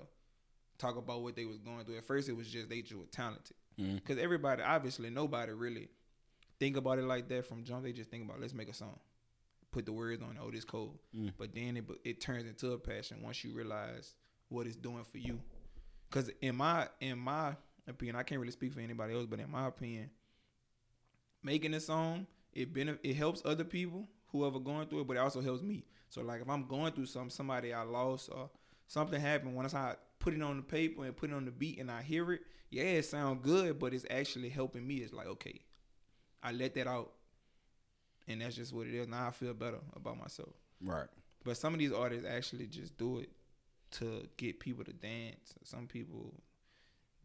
talk 0.77 0.97
about 0.97 1.21
what 1.21 1.35
they 1.35 1.45
was 1.45 1.59
going 1.59 1.85
through. 1.85 1.97
At 1.97 2.05
first, 2.05 2.29
it 2.29 2.35
was 2.35 2.47
just 2.47 2.69
they 2.69 2.81
just 2.81 2.95
were 2.95 3.05
talented. 3.05 3.55
Mm. 3.79 3.95
Because 3.95 4.17
everybody, 4.17 4.61
obviously, 4.61 5.09
nobody 5.09 5.51
really 5.51 5.89
think 6.59 6.77
about 6.77 6.99
it 6.99 7.05
like 7.05 7.27
that 7.29 7.45
from 7.45 7.63
jump. 7.63 7.83
They 7.83 7.91
just 7.91 8.09
think 8.09 8.23
about 8.23 8.39
let's 8.39 8.53
make 8.53 8.69
a 8.69 8.73
song, 8.73 8.99
put 9.71 9.85
the 9.85 9.93
words 9.93 10.21
on. 10.21 10.37
Oh, 10.41 10.51
this 10.51 10.65
cold. 10.65 10.97
Mm. 11.15 11.33
But 11.37 11.53
then 11.53 11.77
it 11.77 11.85
it 12.03 12.21
turns 12.21 12.47
into 12.47 12.71
a 12.71 12.77
passion 12.77 13.21
once 13.21 13.43
you 13.43 13.51
realize 13.51 14.13
what 14.49 14.67
it's 14.67 14.75
doing 14.75 15.03
for 15.11 15.17
you. 15.17 15.39
Because 16.09 16.29
in 16.41 16.55
my 16.55 16.87
in 17.01 17.17
my 17.17 17.55
opinion, 17.87 18.15
I 18.15 18.23
can't 18.23 18.39
really 18.39 18.51
speak 18.51 18.73
for 18.73 18.79
anybody 18.79 19.13
else, 19.13 19.25
but 19.25 19.39
in 19.39 19.49
my 19.49 19.67
opinion, 19.67 20.09
making 21.43 21.73
a 21.73 21.79
song 21.79 22.27
it 22.53 22.73
benef- 22.73 22.99
it 23.03 23.15
helps 23.15 23.41
other 23.45 23.63
people 23.63 24.07
whoever 24.27 24.59
going 24.59 24.87
through 24.87 25.01
it, 25.01 25.07
but 25.07 25.17
it 25.17 25.19
also 25.19 25.41
helps 25.41 25.61
me. 25.61 25.85
So 26.09 26.21
like 26.21 26.41
if 26.41 26.49
I'm 26.49 26.67
going 26.67 26.91
through 26.93 27.07
something, 27.07 27.29
somebody 27.29 27.73
I 27.73 27.83
lost 27.83 28.29
or 28.31 28.49
something 28.87 29.19
happened, 29.19 29.55
once 29.55 29.73
I 29.73 29.95
put 30.19 30.33
it 30.33 30.41
on 30.41 30.57
the 30.57 30.63
paper 30.63 31.03
and 31.05 31.15
put 31.15 31.31
it 31.31 31.35
on 31.35 31.45
the 31.45 31.51
beat 31.51 31.79
and 31.79 31.91
I 31.91 32.01
hear 32.01 32.31
it, 32.31 32.41
yeah, 32.69 32.83
it 32.83 33.05
sounds 33.05 33.39
good, 33.43 33.79
but 33.79 33.93
it's 33.93 34.05
actually 34.09 34.49
helping 34.49 34.85
me. 34.85 34.95
It's 34.97 35.13
like 35.13 35.27
okay, 35.27 35.61
I 36.41 36.51
let 36.51 36.75
that 36.75 36.87
out, 36.87 37.11
and 38.27 38.41
that's 38.41 38.55
just 38.55 38.73
what 38.73 38.87
it 38.87 38.93
is. 38.93 39.07
Now 39.07 39.27
I 39.27 39.31
feel 39.31 39.53
better 39.53 39.79
about 39.95 40.19
myself. 40.19 40.53
Right. 40.81 41.07
But 41.43 41.57
some 41.57 41.73
of 41.73 41.79
these 41.79 41.91
artists 41.91 42.27
actually 42.27 42.67
just 42.67 42.97
do 42.97 43.19
it 43.19 43.29
to 43.91 44.27
get 44.37 44.59
people 44.59 44.83
to 44.83 44.93
dance. 44.93 45.53
Some 45.63 45.87
people 45.87 46.33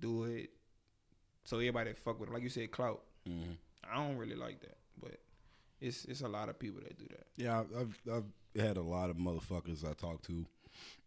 do 0.00 0.25
it 0.25 0.50
so 1.45 1.56
everybody 1.56 1.93
fuck 1.95 2.19
with 2.21 2.29
them. 2.29 2.35
Like 2.35 2.43
you 2.43 2.49
said, 2.49 2.71
clout. 2.71 3.03
Mm-hmm. 3.29 3.53
I 3.91 3.97
don't 3.97 4.17
really 4.19 4.37
like 4.37 4.61
that, 4.61 4.77
but 5.00 5.19
it's 5.81 6.05
it's 6.05 6.21
a 6.21 6.29
lot 6.29 6.49
of 6.49 6.59
people 6.59 6.81
that 6.83 6.99
do 6.99 7.06
that. 7.11 7.27
Yeah, 7.37 7.61
I've, 7.79 7.99
I've 8.12 8.61
had 8.62 8.77
a 8.77 8.83
lot 8.83 9.11
of 9.11 9.17
motherfuckers 9.17 9.89
I 9.89 9.95
talk 9.95 10.23
to 10.23 10.45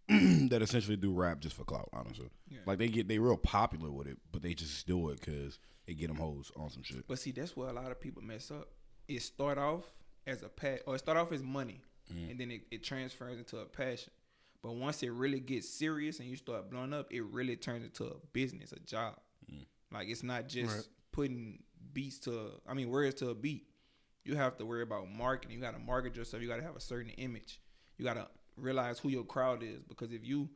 that 0.50 0.62
essentially 0.62 0.98
do 0.98 1.14
rap 1.14 1.40
just 1.40 1.56
for 1.56 1.64
clout. 1.64 1.90
Honestly, 1.94 2.30
Yeah. 2.50 2.60
like 2.66 2.80
they 2.80 2.88
get 2.88 3.08
they 3.08 3.20
real 3.20 3.38
popular 3.38 3.92
with 3.92 4.08
it, 4.08 4.18
but 4.32 4.42
they 4.42 4.54
just 4.54 4.88
do 4.88 5.10
it 5.10 5.20
because 5.20 5.60
it 5.88 5.96
get 5.96 6.08
them 6.08 6.18
hoes 6.18 6.52
on 6.56 6.70
some 6.70 6.84
shit. 6.84 7.08
But 7.08 7.20
see, 7.20 7.32
that's 7.32 7.56
where 7.56 7.70
a 7.70 7.74
lot 7.74 7.92
of 7.92 8.00
people 8.00 8.22
mess 8.24 8.50
up. 8.52 8.68
It 9.08 9.22
start 9.22 9.58
off 9.58 9.84
as 10.26 10.42
a 10.44 10.50
pat, 10.50 10.82
or 10.86 10.96
it 10.96 11.00
start 11.00 11.18
off 11.18 11.32
as 11.32 11.44
money, 11.44 11.82
and 12.10 12.40
then 12.40 12.52
it, 12.52 12.62
it 12.72 12.84
transfers 12.84 13.38
into 13.38 13.58
a 13.58 13.66
passion. 13.66 14.12
But 14.62 14.76
once 14.76 15.02
it 15.02 15.12
really 15.12 15.40
gets 15.40 15.68
serious 15.68 16.20
and 16.20 16.30
you 16.30 16.36
start 16.36 16.70
blowing 16.70 16.94
up, 16.94 17.12
it 17.12 17.24
really 17.24 17.56
turns 17.56 17.84
into 17.84 18.06
a 18.06 18.16
business, 18.32 18.72
a 18.72 18.80
job. 18.80 19.16
Mm. 19.52 19.66
Like 19.92 20.08
it's 20.08 20.24
not 20.24 20.48
just 20.48 20.76
Right. 20.76 20.88
putting 21.12 21.64
beats 21.94 22.20
to, 22.20 22.52
I 22.68 22.74
mean, 22.74 22.90
words 22.90 23.16
to 23.16 23.30
a 23.30 23.36
beat. 23.36 23.68
You 24.24 24.36
have 24.36 24.58
to 24.58 24.66
worry 24.66 24.84
about 24.84 25.10
marketing. 25.10 25.56
You 25.56 25.62
got 25.62 25.74
to 25.74 25.80
market 25.80 26.16
yourself. 26.16 26.44
You 26.44 26.48
got 26.48 26.58
to 26.58 26.64
have 26.64 26.76
a 26.76 26.82
certain 26.82 27.10
image. 27.12 27.60
You 27.98 28.06
got 28.06 28.14
to 28.14 28.28
realize 28.56 29.00
who 29.00 29.10
your 29.10 29.24
crowd 29.24 29.64
is 29.64 29.82
because 29.82 30.12
if 30.12 30.24
you, 30.24 30.50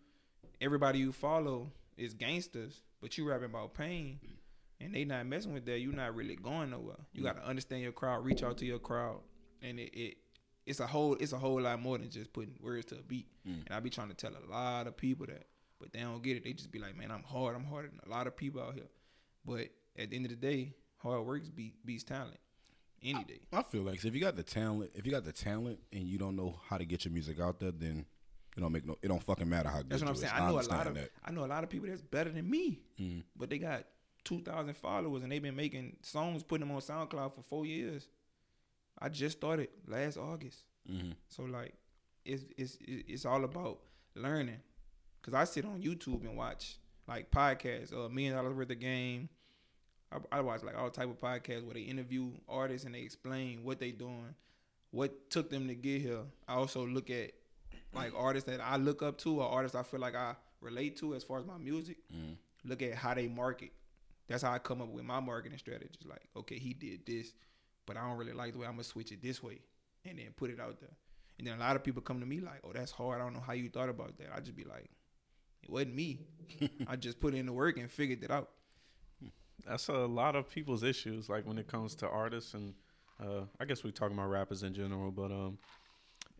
everybody 0.61 0.99
you 0.99 1.11
follow 1.11 1.71
is 1.97 2.13
gangsters, 2.13 2.81
but 3.01 3.17
you 3.17 3.27
rapping 3.27 3.45
about 3.45 3.73
pain, 3.73 4.19
and 4.79 4.93
they 4.93 5.03
not 5.03 5.25
messing 5.25 5.53
with 5.53 5.65
that, 5.65 5.79
you're 5.79 5.93
not 5.93 6.15
really 6.15 6.35
going 6.35 6.69
nowhere. 6.69 6.97
You 7.13 7.21
mm. 7.21 7.25
got 7.25 7.37
to 7.37 7.47
understand 7.47 7.81
your 7.81 7.91
crowd, 7.91 8.23
reach 8.23 8.43
out 8.43 8.57
to 8.59 8.65
your 8.65 8.79
crowd, 8.79 9.21
and 9.61 9.79
it, 9.79 9.97
it 9.97 10.17
it's 10.65 10.79
a 10.79 10.87
whole 10.87 11.15
it's 11.15 11.33
a 11.33 11.37
whole 11.37 11.61
lot 11.61 11.79
more 11.81 11.97
than 11.97 12.09
just 12.09 12.33
putting 12.33 12.55
words 12.61 12.85
to 12.87 12.95
a 12.95 13.01
beat. 13.01 13.27
Mm. 13.47 13.65
And 13.67 13.75
I 13.75 13.79
be 13.79 13.89
trying 13.89 14.09
to 14.09 14.15
tell 14.15 14.31
a 14.31 14.51
lot 14.51 14.87
of 14.87 14.97
people 14.97 15.25
that, 15.27 15.45
but 15.79 15.93
they 15.93 15.99
don't 15.99 16.23
get 16.23 16.37
it. 16.37 16.43
They 16.43 16.53
just 16.53 16.71
be 16.71 16.79
like, 16.79 16.97
man, 16.97 17.11
I'm 17.11 17.23
hard. 17.23 17.55
I'm 17.55 17.65
harder 17.65 17.89
than 17.89 17.99
a 18.05 18.09
lot 18.09 18.27
of 18.27 18.35
people 18.35 18.61
out 18.61 18.73
here. 18.73 18.89
But 19.45 19.69
at 19.97 20.09
the 20.09 20.15
end 20.15 20.25
of 20.25 20.31
the 20.31 20.37
day, 20.37 20.73
hard 20.97 21.25
work 21.25 21.43
beat, 21.55 21.85
beats 21.85 22.03
talent 22.03 22.39
any 23.03 23.23
day. 23.23 23.41
I 23.53 23.61
feel 23.61 23.83
like 23.83 24.03
if 24.03 24.15
you 24.15 24.21
got 24.21 24.35
the 24.35 24.43
talent, 24.43 24.91
if 24.95 25.05
you 25.05 25.11
got 25.11 25.23
the 25.23 25.31
talent 25.31 25.79
and 25.93 26.03
you 26.03 26.17
don't 26.17 26.35
know 26.35 26.59
how 26.67 26.77
to 26.77 26.85
get 26.85 27.05
your 27.05 27.13
music 27.13 27.39
out 27.39 27.59
there, 27.59 27.71
then 27.71 28.05
it 28.57 28.61
don't 28.61 28.71
make 28.71 28.85
no. 28.85 28.97
It 29.01 29.09
don't 29.09 29.21
fucking 29.21 29.47
matter 29.47 29.69
how 29.69 29.77
good. 29.77 29.89
That's 29.89 30.01
what 30.01 30.09
I'm 30.09 30.15
saying. 30.15 30.33
is. 30.33 30.41
I 30.41 30.47
know 30.47 30.59
a 30.59 30.61
lot 30.61 30.87
of 30.87 30.95
that. 30.95 31.09
I 31.23 31.31
know 31.31 31.45
a 31.45 31.47
lot 31.47 31.63
of 31.63 31.69
people 31.69 31.87
that's 31.87 32.01
better 32.01 32.29
than 32.29 32.49
me, 32.49 32.79
mm. 32.99 33.23
but 33.35 33.49
they 33.49 33.59
got 33.59 33.83
two 34.23 34.41
thousand 34.41 34.75
followers 34.75 35.23
and 35.23 35.31
they've 35.31 35.41
been 35.41 35.55
making 35.55 35.97
songs, 36.01 36.43
putting 36.43 36.67
them 36.67 36.75
on 36.75 36.81
SoundCloud 36.81 37.35
for 37.35 37.41
four 37.41 37.65
years. 37.65 38.07
I 38.99 39.09
just 39.09 39.37
started 39.37 39.69
last 39.87 40.17
August, 40.17 40.63
Mm-hmm. 40.91 41.11
so 41.29 41.43
like, 41.43 41.73
it's 42.23 42.43
it's 42.57 42.77
it's 42.81 43.25
all 43.25 43.43
about 43.43 43.79
learning. 44.15 44.59
Cause 45.23 45.33
I 45.33 45.43
sit 45.45 45.65
on 45.65 45.81
YouTube 45.81 46.21
and 46.21 46.37
watch 46.37 46.77
like 47.07 47.31
podcasts, 47.31 47.91
uh, 47.93 48.07
million 48.09 48.35
dollars 48.35 48.53
worth 48.55 48.69
of 48.69 48.79
game. 48.79 49.27
I, 50.11 50.37
I 50.37 50.41
watch 50.41 50.63
like 50.63 50.77
all 50.77 50.89
type 50.91 51.09
of 51.09 51.19
podcasts 51.19 51.63
where 51.65 51.73
they 51.73 51.81
interview 51.81 52.29
artists 52.47 52.85
and 52.85 52.93
they 52.93 52.99
explain 53.01 53.63
what 53.63 53.79
they 53.79 53.91
doing, 53.91 54.35
what 54.91 55.29
took 55.31 55.49
them 55.49 55.67
to 55.67 55.73
get 55.75 56.01
here. 56.01 56.19
I 56.47 56.53
also 56.53 56.85
look 56.85 57.09
at 57.09 57.31
like 57.93 58.13
artists 58.15 58.47
that 58.49 58.61
I 58.61 58.75
look 58.77 59.01
up 59.01 59.17
to 59.19 59.41
or 59.41 59.49
artists 59.49 59.75
I 59.75 59.81
feel 59.83 59.99
like 59.99 60.15
I 60.15 60.35
relate 60.61 60.97
to 60.97 61.15
as 61.15 61.23
far 61.23 61.39
as 61.39 61.45
my 61.45 61.57
music. 61.57 61.97
Look 62.63 62.81
at 62.83 62.93
how 62.93 63.15
they 63.15 63.27
market. 63.27 63.71
That's 64.27 64.43
how 64.43 64.51
I 64.53 64.59
come 64.59 64.81
up 64.81 64.89
with 64.89 65.05
my 65.05 65.19
marketing 65.19 65.57
strategies. 65.57 66.05
Like, 66.05 66.21
okay, 66.35 66.57
he 66.59 66.73
did 66.73 67.05
this, 67.05 67.33
but 67.85 67.97
I 67.97 68.07
don't 68.07 68.17
really 68.17 68.33
like 68.33 68.53
the 68.53 68.59
way 68.59 68.65
I'm 68.67 68.73
gonna 68.73 68.83
switch 68.83 69.11
it 69.11 69.21
this 69.21 69.41
way, 69.43 69.59
and 70.05 70.17
then 70.19 70.27
put 70.35 70.49
it 70.49 70.59
out 70.59 70.79
there. 70.79 70.95
And 71.37 71.45
then 71.47 71.55
a 71.57 71.59
lot 71.59 71.75
of 71.75 71.83
people 71.83 72.01
come 72.01 72.19
to 72.19 72.25
me 72.25 72.39
like, 72.39 72.61
"Oh, 72.63 72.71
that's 72.73 72.91
hard. 72.91 73.19
I 73.19 73.23
don't 73.23 73.33
know 73.33 73.41
how 73.45 73.53
you 73.53 73.69
thought 73.69 73.89
about 73.89 74.17
that." 74.17 74.27
I 74.35 74.39
just 74.39 74.55
be 74.55 74.63
like, 74.63 74.89
"It 75.63 75.69
wasn't 75.69 75.95
me. 75.95 76.21
I 76.87 76.95
just 76.95 77.19
put 77.19 77.33
in 77.33 77.45
the 77.45 77.53
work 77.53 77.77
and 77.77 77.91
figured 77.91 78.23
it 78.23 78.31
out." 78.31 78.49
That's 79.65 79.87
a 79.89 79.93
lot 79.93 80.35
of 80.35 80.49
people's 80.49 80.83
issues, 80.83 81.27
like 81.29 81.45
when 81.47 81.57
it 81.57 81.67
comes 81.67 81.95
to 81.95 82.07
artists 82.09 82.53
and 82.53 82.73
uh, 83.19 83.45
I 83.59 83.65
guess 83.65 83.83
we're 83.83 83.91
talking 83.91 84.15
about 84.17 84.29
rappers 84.29 84.61
in 84.63 84.73
general, 84.73 85.09
but 85.09 85.31
um, 85.31 85.57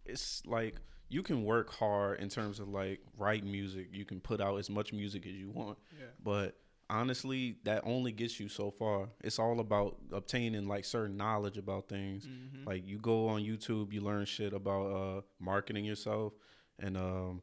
it's 0.05 0.41
like 0.45 0.75
you 1.09 1.23
can 1.23 1.43
work 1.43 1.73
hard 1.73 2.19
in 2.19 2.29
terms 2.29 2.59
of 2.59 2.67
like 2.67 2.99
writing 3.17 3.51
music. 3.51 3.87
You 3.91 4.05
can 4.05 4.19
put 4.19 4.41
out 4.41 4.57
as 4.57 4.69
much 4.69 4.91
music 4.93 5.25
as 5.25 5.33
you 5.33 5.49
want, 5.49 5.77
Yeah. 5.97 6.07
but 6.23 6.57
honestly, 6.89 7.57
that 7.63 7.81
only 7.85 8.11
gets 8.11 8.39
you 8.39 8.49
so 8.49 8.71
far. 8.71 9.09
It's 9.23 9.39
all 9.39 9.59
about 9.59 9.97
obtaining 10.11 10.67
like 10.67 10.85
certain 10.85 11.17
knowledge 11.17 11.57
about 11.57 11.89
things. 11.89 12.25
Mm-hmm. 12.25 12.67
Like 12.67 12.85
you 12.85 12.97
go 12.97 13.27
on 13.27 13.41
YouTube, 13.41 13.91
you 13.93 14.01
learn 14.01 14.25
shit 14.25 14.53
about 14.53 14.85
uh 14.91 15.21
marketing 15.39 15.85
yourself 15.85 16.33
and 16.79 16.97
um 16.97 17.41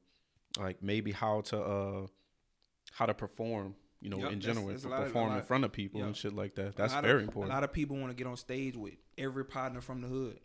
like 0.59 0.83
maybe 0.83 1.13
how 1.13 1.41
to 1.43 1.61
uh 1.61 2.07
how 2.93 3.07
to 3.07 3.15
perform, 3.15 3.75
you 4.01 4.11
know, 4.11 4.19
Yup, 4.19 4.33
in 4.33 4.41
general, 4.41 4.67
that's 4.69 4.85
lot 4.85 5.03
of- 5.03 5.07
perform 5.09 5.37
in 5.37 5.43
front 5.43 5.65
of 5.65 5.73
people 5.73 6.01
yup. 6.01 6.09
and 6.09 6.17
shit 6.17 6.35
like 6.35 6.55
that. 6.57 6.77
That's 6.77 6.95
very 6.95 7.23
of, 7.23 7.29
important. 7.29 7.53
A 7.53 7.55
lot 7.55 7.65
of 7.65 7.73
people 7.73 7.97
want 7.97 8.11
to 8.11 8.17
get 8.17 8.27
on 8.27 8.37
stage 8.37 8.77
with 8.77 8.95
every 9.19 9.45
partner 9.45 9.81
from 9.81 10.01
the 10.01 10.09
hood. 10.09 10.39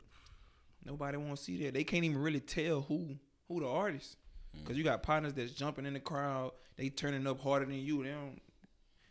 Nobody 0.86 1.18
want 1.18 1.38
to 1.38 1.44
see 1.44 1.64
that. 1.64 1.74
They 1.74 1.84
can't 1.84 2.06
even 2.06 2.18
really 2.18 2.40
tell 2.40 2.82
who 2.82 3.18
who 3.48 3.60
the 3.60 3.68
artist. 3.68 4.18
Cause 4.66 4.76
you 4.76 4.84
got 4.84 5.04
partners 5.04 5.34
that's 5.34 5.52
jumping 5.52 5.86
in 5.86 5.94
the 5.94 6.00
crowd. 6.00 6.52
They 6.78 6.90
turning 6.90 7.28
up 7.28 7.40
harder 7.40 7.66
than 7.66 7.76
you. 7.76 8.04
They 8.04 8.10
don't. 8.10 8.40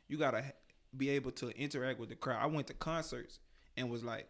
You 0.08 0.18
gotta 0.18 0.44
be 0.96 1.10
able 1.10 1.32
to 1.32 1.50
interact 1.50 1.98
with 1.98 2.08
the 2.08 2.16
crowd. 2.16 2.42
I 2.42 2.46
went 2.46 2.66
to 2.68 2.74
concerts 2.74 3.38
and 3.76 3.90
was 3.90 4.04
like, 4.04 4.28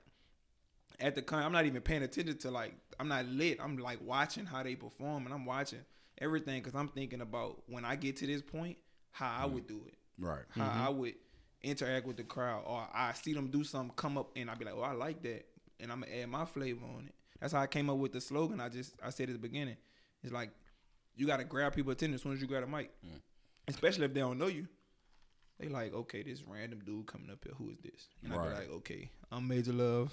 at 0.98 1.14
the 1.14 1.22
con, 1.22 1.42
I'm 1.42 1.52
not 1.52 1.66
even 1.66 1.82
paying 1.82 2.02
attention 2.02 2.38
to 2.38 2.50
like. 2.50 2.74
I'm 2.98 3.08
not 3.08 3.26
lit. 3.26 3.58
I'm 3.60 3.76
like 3.76 3.98
watching 4.02 4.46
how 4.46 4.62
they 4.62 4.74
perform 4.74 5.26
and 5.26 5.34
I'm 5.34 5.44
watching 5.44 5.80
everything 6.18 6.62
because 6.62 6.74
I'm 6.74 6.88
thinking 6.88 7.20
about 7.20 7.62
when 7.66 7.84
I 7.84 7.96
get 7.96 8.16
to 8.16 8.26
this 8.26 8.42
point, 8.42 8.78
how 9.10 9.34
I 9.42 9.46
would 9.46 9.66
mm-hmm. 9.66 9.78
do 9.78 9.86
it 9.86 9.94
Right. 10.18 10.42
how 10.50 10.64
I 10.64 10.88
mm-hmm. 10.88 10.98
would 10.98 11.14
interact 11.62 12.06
with 12.06 12.16
the 12.16 12.24
crowd, 12.24 12.62
or 12.66 12.86
I 12.92 13.12
see 13.12 13.34
them 13.34 13.48
do 13.48 13.64
something 13.64 13.92
come 13.96 14.16
up, 14.16 14.30
and 14.36 14.50
I'd 14.50 14.58
be 14.58 14.64
like, 14.64 14.74
"Oh, 14.76 14.82
I 14.82 14.92
like 14.92 15.22
that," 15.22 15.46
and 15.80 15.92
I'm 15.92 16.00
gonna 16.00 16.12
add 16.14 16.28
my 16.28 16.44
flavor 16.44 16.84
on 16.84 17.06
it. 17.06 17.14
That's 17.40 17.52
how 17.52 17.60
I 17.60 17.66
came 17.66 17.90
up 17.90 17.98
with 17.98 18.12
the 18.12 18.20
slogan. 18.20 18.60
I 18.60 18.68
just 18.68 18.94
I 19.02 19.10
said 19.10 19.28
at 19.28 19.34
the 19.34 19.38
beginning, 19.38 19.76
it's 20.22 20.32
like 20.32 20.50
you 21.16 21.26
got 21.26 21.38
to 21.38 21.44
grab 21.44 21.74
people 21.74 21.92
attention 21.92 22.14
as 22.14 22.22
soon 22.22 22.32
as 22.32 22.40
you 22.40 22.46
grab 22.46 22.62
a 22.62 22.66
mic, 22.66 22.90
mm. 23.04 23.20
especially 23.68 24.04
if 24.04 24.14
they 24.14 24.20
don't 24.20 24.38
know 24.38 24.46
you. 24.46 24.68
They 25.58 25.68
like, 25.68 25.94
okay, 25.94 26.22
this 26.22 26.42
random 26.46 26.80
dude 26.84 27.06
coming 27.06 27.30
up 27.30 27.38
here, 27.42 27.54
who 27.56 27.70
is 27.70 27.78
this? 27.78 28.08
And 28.22 28.32
I 28.32 28.36
Right. 28.36 28.48
be 28.50 28.54
like, 28.54 28.70
okay, 28.78 29.10
I'm 29.32 29.48
Major 29.48 29.72
Love. 29.72 30.12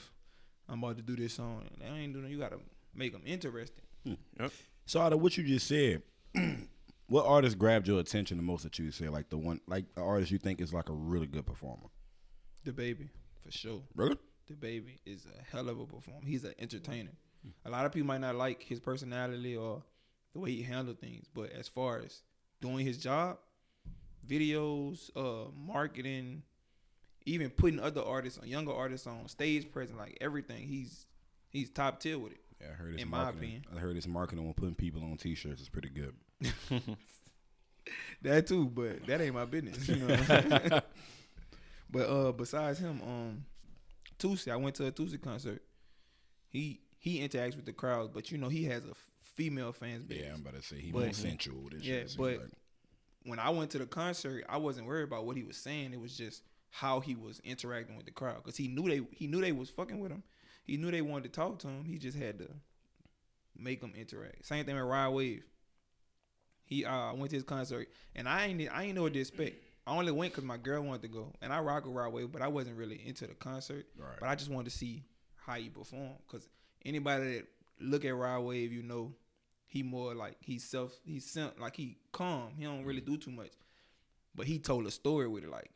I'm 0.70 0.82
about 0.82 0.96
to 0.98 1.04
do 1.04 1.16
this 1.16 1.34
song. 1.34 1.66
And 1.82 1.94
I 1.94 2.00
ain't 2.00 2.14
doing. 2.14 2.28
You 2.32 2.38
gotta 2.40 2.60
make 2.96 3.12
them 3.12 3.24
interesting. 3.26 3.84
Hmm. 4.06 4.14
Yep. 4.40 4.52
So 4.86 5.02
out 5.02 5.14
of 5.14 5.22
what 5.22 5.38
you 5.38 5.44
just 5.44 5.68
said, 5.68 6.02
what 7.08 7.26
artist 7.26 7.58
grabbed 7.60 7.88
your 7.88 8.00
attention 8.00 8.38
the 8.38 8.44
most 8.44 8.64
that 8.64 8.80
you 8.80 8.92
say? 8.92 9.10
Like 9.10 9.30
the 9.30 9.38
one, 9.38 9.60
like 9.68 9.94
the 9.96 10.02
artist 10.02 10.32
you 10.32 10.38
think 10.38 10.62
is 10.62 10.74
like 10.74 10.90
a 10.90 10.94
really 10.94 11.28
good 11.28 11.46
performer. 11.46 11.88
DaBaby, 12.66 13.10
for 13.44 13.52
sure. 13.52 13.82
Really? 13.96 14.18
DaBaby 14.50 15.00
is 15.06 15.26
a 15.26 15.44
hell 15.56 15.68
of 15.70 15.80
a 15.80 15.86
performer. 15.86 16.26
He's 16.26 16.44
an 16.46 16.54
entertainer. 16.60 17.12
Hmm. 17.44 17.50
A 17.66 17.70
lot 17.70 17.86
of 17.86 17.92
people 17.92 18.08
might 18.08 18.22
not 18.22 18.36
like 18.36 18.64
his 18.64 18.80
personality 18.80 19.56
or 19.58 19.84
the 20.34 20.40
way 20.40 20.52
he 20.52 20.64
handled 20.64 21.00
things, 21.00 21.28
but 21.34 21.52
as 21.52 21.68
far 21.68 22.00
as 22.00 22.22
doing 22.62 22.86
his 22.86 22.98
job, 22.98 23.38
videos, 24.28 25.10
uh, 25.16 25.50
marketing, 25.56 26.44
even 27.26 27.50
putting 27.50 27.80
other 27.80 28.02
artists 28.02 28.40
on 28.40 28.48
younger 28.48 28.74
artists 28.74 29.08
on 29.08 29.28
stage 29.28 29.72
presence, 29.72 29.98
like 29.98 30.18
everything, 30.22 30.68
he's 30.68 31.06
he's 31.50 31.70
top 31.70 32.00
tier 32.00 32.18
with 32.20 32.34
it. 32.34 32.40
Yeah, 32.62 32.68
I 32.72 32.74
heard 32.76 32.94
his 32.94 33.02
In 33.02 33.10
my 33.10 33.18
marketing. 33.24 33.40
opinion. 33.44 33.64
I 33.76 33.80
heard 33.80 33.96
his 33.96 34.08
marketing 34.08 34.46
when 34.46 34.54
putting 34.54 34.76
people 34.76 35.02
on 35.04 35.18
T-shirts 35.18 35.62
is 35.62 35.70
pretty 35.70 35.90
good. 35.90 36.14
That 38.22 38.48
too, 38.48 38.68
but 38.70 39.06
that 39.08 39.20
ain't 39.20 39.36
my 39.36 39.44
business. 39.46 39.86
You 39.88 39.98
know 39.98 40.08
what 40.16 40.20
I'm 40.32 40.50
saying? 40.50 40.82
but 41.92 42.10
uh 42.10 42.32
besides 42.32 42.80
him, 42.80 43.02
um 43.06 43.46
Toosii, 44.18 44.52
I 44.52 44.56
went 44.56 44.76
to 44.78 44.86
a 44.88 44.92
Toosii 44.94 45.22
concert. 45.22 45.62
He 46.48 46.80
he 46.98 47.20
interacts 47.28 47.58
with 47.58 47.66
the 47.66 47.74
crowd, 47.74 48.14
but 48.14 48.32
you 48.32 48.38
know 48.38 48.48
he 48.48 48.64
has 48.66 48.84
a 48.86 48.94
female 49.36 49.74
fans 49.74 50.06
base. 50.06 50.22
Yeah, 50.24 50.34
I'm 50.34 50.40
about 50.40 50.56
to 50.56 50.62
say 50.62 50.78
he 50.80 50.92
But- 50.92 51.04
more 51.04 51.14
sensual. 51.14 51.70
Yeah, 51.82 52.04
but- 52.18 52.40
like. 52.40 52.50
When 53.26 53.40
I 53.40 53.50
went 53.50 53.72
to 53.72 53.78
the 53.78 53.86
concert, 53.86 54.46
I 54.50 54.58
wasn't 54.58 54.88
worried 54.88 55.04
about 55.04 55.26
what 55.26 55.38
he 55.38 55.44
was 55.44 55.58
saying. 55.58 55.94
It 55.94 56.00
was 56.00 56.18
just 56.18 56.44
how 56.70 57.00
he 57.00 57.16
was 57.16 57.40
interacting 57.44 57.96
with 57.96 58.06
the 58.06 58.12
crowd 58.12 58.38
because 58.38 58.58
he 58.58 58.68
knew 58.68 58.84
they 58.84 59.02
he 59.12 59.28
knew 59.28 59.42
they 59.42 59.52
was 59.52 59.70
fucking 59.70 60.00
with 60.00 60.12
him. 60.12 60.24
He 60.66 60.78
knew 60.78 60.92
they 60.92 61.02
wanted 61.02 61.26
to 61.26 61.30
talk 61.30 61.60
to 61.60 61.68
him. 61.68 61.86
He 61.86 61.98
just 61.98 62.18
had 62.18 62.40
to 62.40 62.50
make 63.58 63.82
them 63.82 63.94
interact. 63.96 64.46
Same 64.46 64.66
thing 64.66 64.76
with 64.76 64.86
Rod 64.86 65.12
Wave. 65.12 65.44
He 66.66 66.86
uh 66.86 67.14
went 67.14 67.30
to 67.30 67.36
his 67.36 67.44
concert 67.44 67.90
and 68.16 68.28
I 68.28 68.46
ain't 68.46 68.70
I 68.74 68.84
ain't 68.84 68.96
know 68.96 69.04
what 69.04 69.14
to 69.14 69.20
expect. 69.20 69.58
I 69.86 69.96
only 69.96 70.12
went 70.12 70.32
because 70.32 70.46
my 70.46 70.58
girl 70.58 70.82
wanted 70.82 71.02
to 71.02 71.08
go, 71.10 71.34
and 71.42 71.52
I 71.52 71.60
rock 71.60 71.86
with 71.86 71.94
Rod 71.94 72.14
Wave, 72.14 72.32
but 72.32 72.42
I 72.42 72.48
wasn't 72.48 72.78
really 72.78 73.06
into 73.06 73.28
the 73.28 73.34
concert. 73.34 73.86
Right. 73.98 74.18
But 74.20 74.30
I 74.30 74.36
just 74.36 74.50
wanted 74.50 74.72
to 74.72 74.78
see 74.78 75.04
how 75.36 75.56
he 75.56 75.68
perform 75.68 76.12
because 76.26 76.48
anybody 76.86 77.36
that 77.36 77.48
look 77.82 78.06
at 78.06 78.16
Rod 78.16 78.42
Wave, 78.42 78.72
you 78.72 78.82
know, 78.82 79.14
he 79.74 79.82
more 79.82 80.14
like 80.14 80.36
he's 80.40 80.64
self, 80.64 81.00
he's 81.04 81.26
sim- 81.26 81.50
like 81.60 81.76
he 81.76 81.98
calm. 82.12 82.52
He 82.56 82.64
don't 82.64 82.86
really 82.86 83.02
do 83.02 83.18
too 83.18 83.32
much, 83.32 83.50
but 84.36 84.46
he 84.46 84.60
told 84.60 84.86
a 84.86 84.92
story 84.92 85.28
with 85.28 85.44
it. 85.44 85.50
Like, 85.50 85.72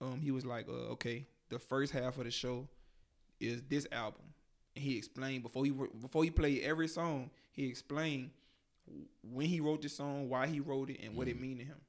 um, 0.00 0.20
he 0.20 0.30
was 0.30 0.46
like, 0.46 0.68
uh, 0.68 0.92
okay, 0.92 1.26
the 1.48 1.58
first 1.58 1.92
half 1.92 2.16
of 2.18 2.24
the 2.24 2.30
show 2.30 2.68
is 3.40 3.60
this 3.68 3.88
album, 3.90 4.22
and 4.76 4.84
he 4.84 4.96
explained 4.96 5.42
before 5.42 5.64
he 5.64 5.72
before 5.72 6.22
he 6.22 6.30
played 6.30 6.62
every 6.62 6.86
song, 6.86 7.30
he 7.50 7.66
explained 7.66 8.30
when 9.22 9.46
he 9.46 9.58
wrote 9.58 9.82
the 9.82 9.88
song, 9.88 10.28
why 10.28 10.46
he 10.46 10.60
wrote 10.60 10.88
it, 10.88 11.00
and 11.02 11.16
what 11.16 11.26
it 11.26 11.40
mean 11.40 11.58
to 11.58 11.64
him, 11.64 11.80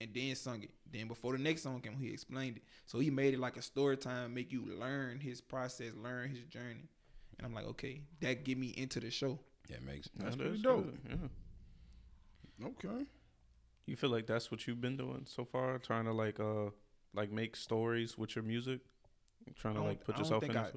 and 0.00 0.10
then 0.14 0.34
sung 0.34 0.62
it. 0.62 0.70
Then 0.90 1.08
before 1.08 1.32
the 1.32 1.42
next 1.42 1.62
song 1.62 1.82
came, 1.82 1.98
he 1.98 2.10
explained 2.10 2.56
it. 2.56 2.62
So 2.86 3.00
he 3.00 3.10
made 3.10 3.34
it 3.34 3.38
like 3.38 3.58
a 3.58 3.62
story 3.62 3.98
time, 3.98 4.32
make 4.32 4.50
you 4.50 4.64
learn 4.80 5.20
his 5.20 5.42
process, 5.42 5.92
learn 6.02 6.30
his 6.30 6.44
journey. 6.44 6.88
And 7.36 7.46
I'm 7.46 7.52
like, 7.52 7.66
okay, 7.66 8.00
that 8.22 8.44
get 8.44 8.56
me 8.56 8.68
into 8.78 8.98
the 8.98 9.10
show. 9.10 9.38
Yeah, 9.70 9.76
makes 9.86 10.08
That 10.16 10.24
that's 10.24 10.36
pretty 10.36 10.62
dope. 10.62 10.84
good, 10.86 11.00
Yeah. 12.60 12.66
Okay. 12.66 13.04
You 13.86 13.96
feel 13.96 14.10
like 14.10 14.26
that's 14.26 14.50
what 14.50 14.66
you've 14.66 14.80
been 14.80 14.96
doing 14.96 15.26
so 15.26 15.44
far, 15.44 15.78
trying 15.78 16.04
to 16.04 16.12
like 16.12 16.38
uh 16.40 16.70
like 17.14 17.30
make 17.32 17.56
stories 17.56 18.16
with 18.18 18.36
your 18.36 18.44
music, 18.44 18.80
trying 19.56 19.74
to 19.74 19.82
like 19.82 20.04
put 20.04 20.14
I 20.14 20.18
don't 20.18 20.24
yourself 20.24 20.40
think 20.42 20.54
in. 20.54 20.58
I- 20.58 20.68
it? 20.68 20.76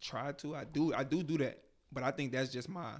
Try 0.00 0.32
to, 0.32 0.56
I 0.56 0.64
do, 0.64 0.92
I 0.92 1.04
do 1.04 1.22
do 1.22 1.38
that, 1.38 1.62
but 1.92 2.02
I 2.02 2.10
think 2.10 2.32
that's 2.32 2.50
just 2.50 2.68
my 2.68 2.94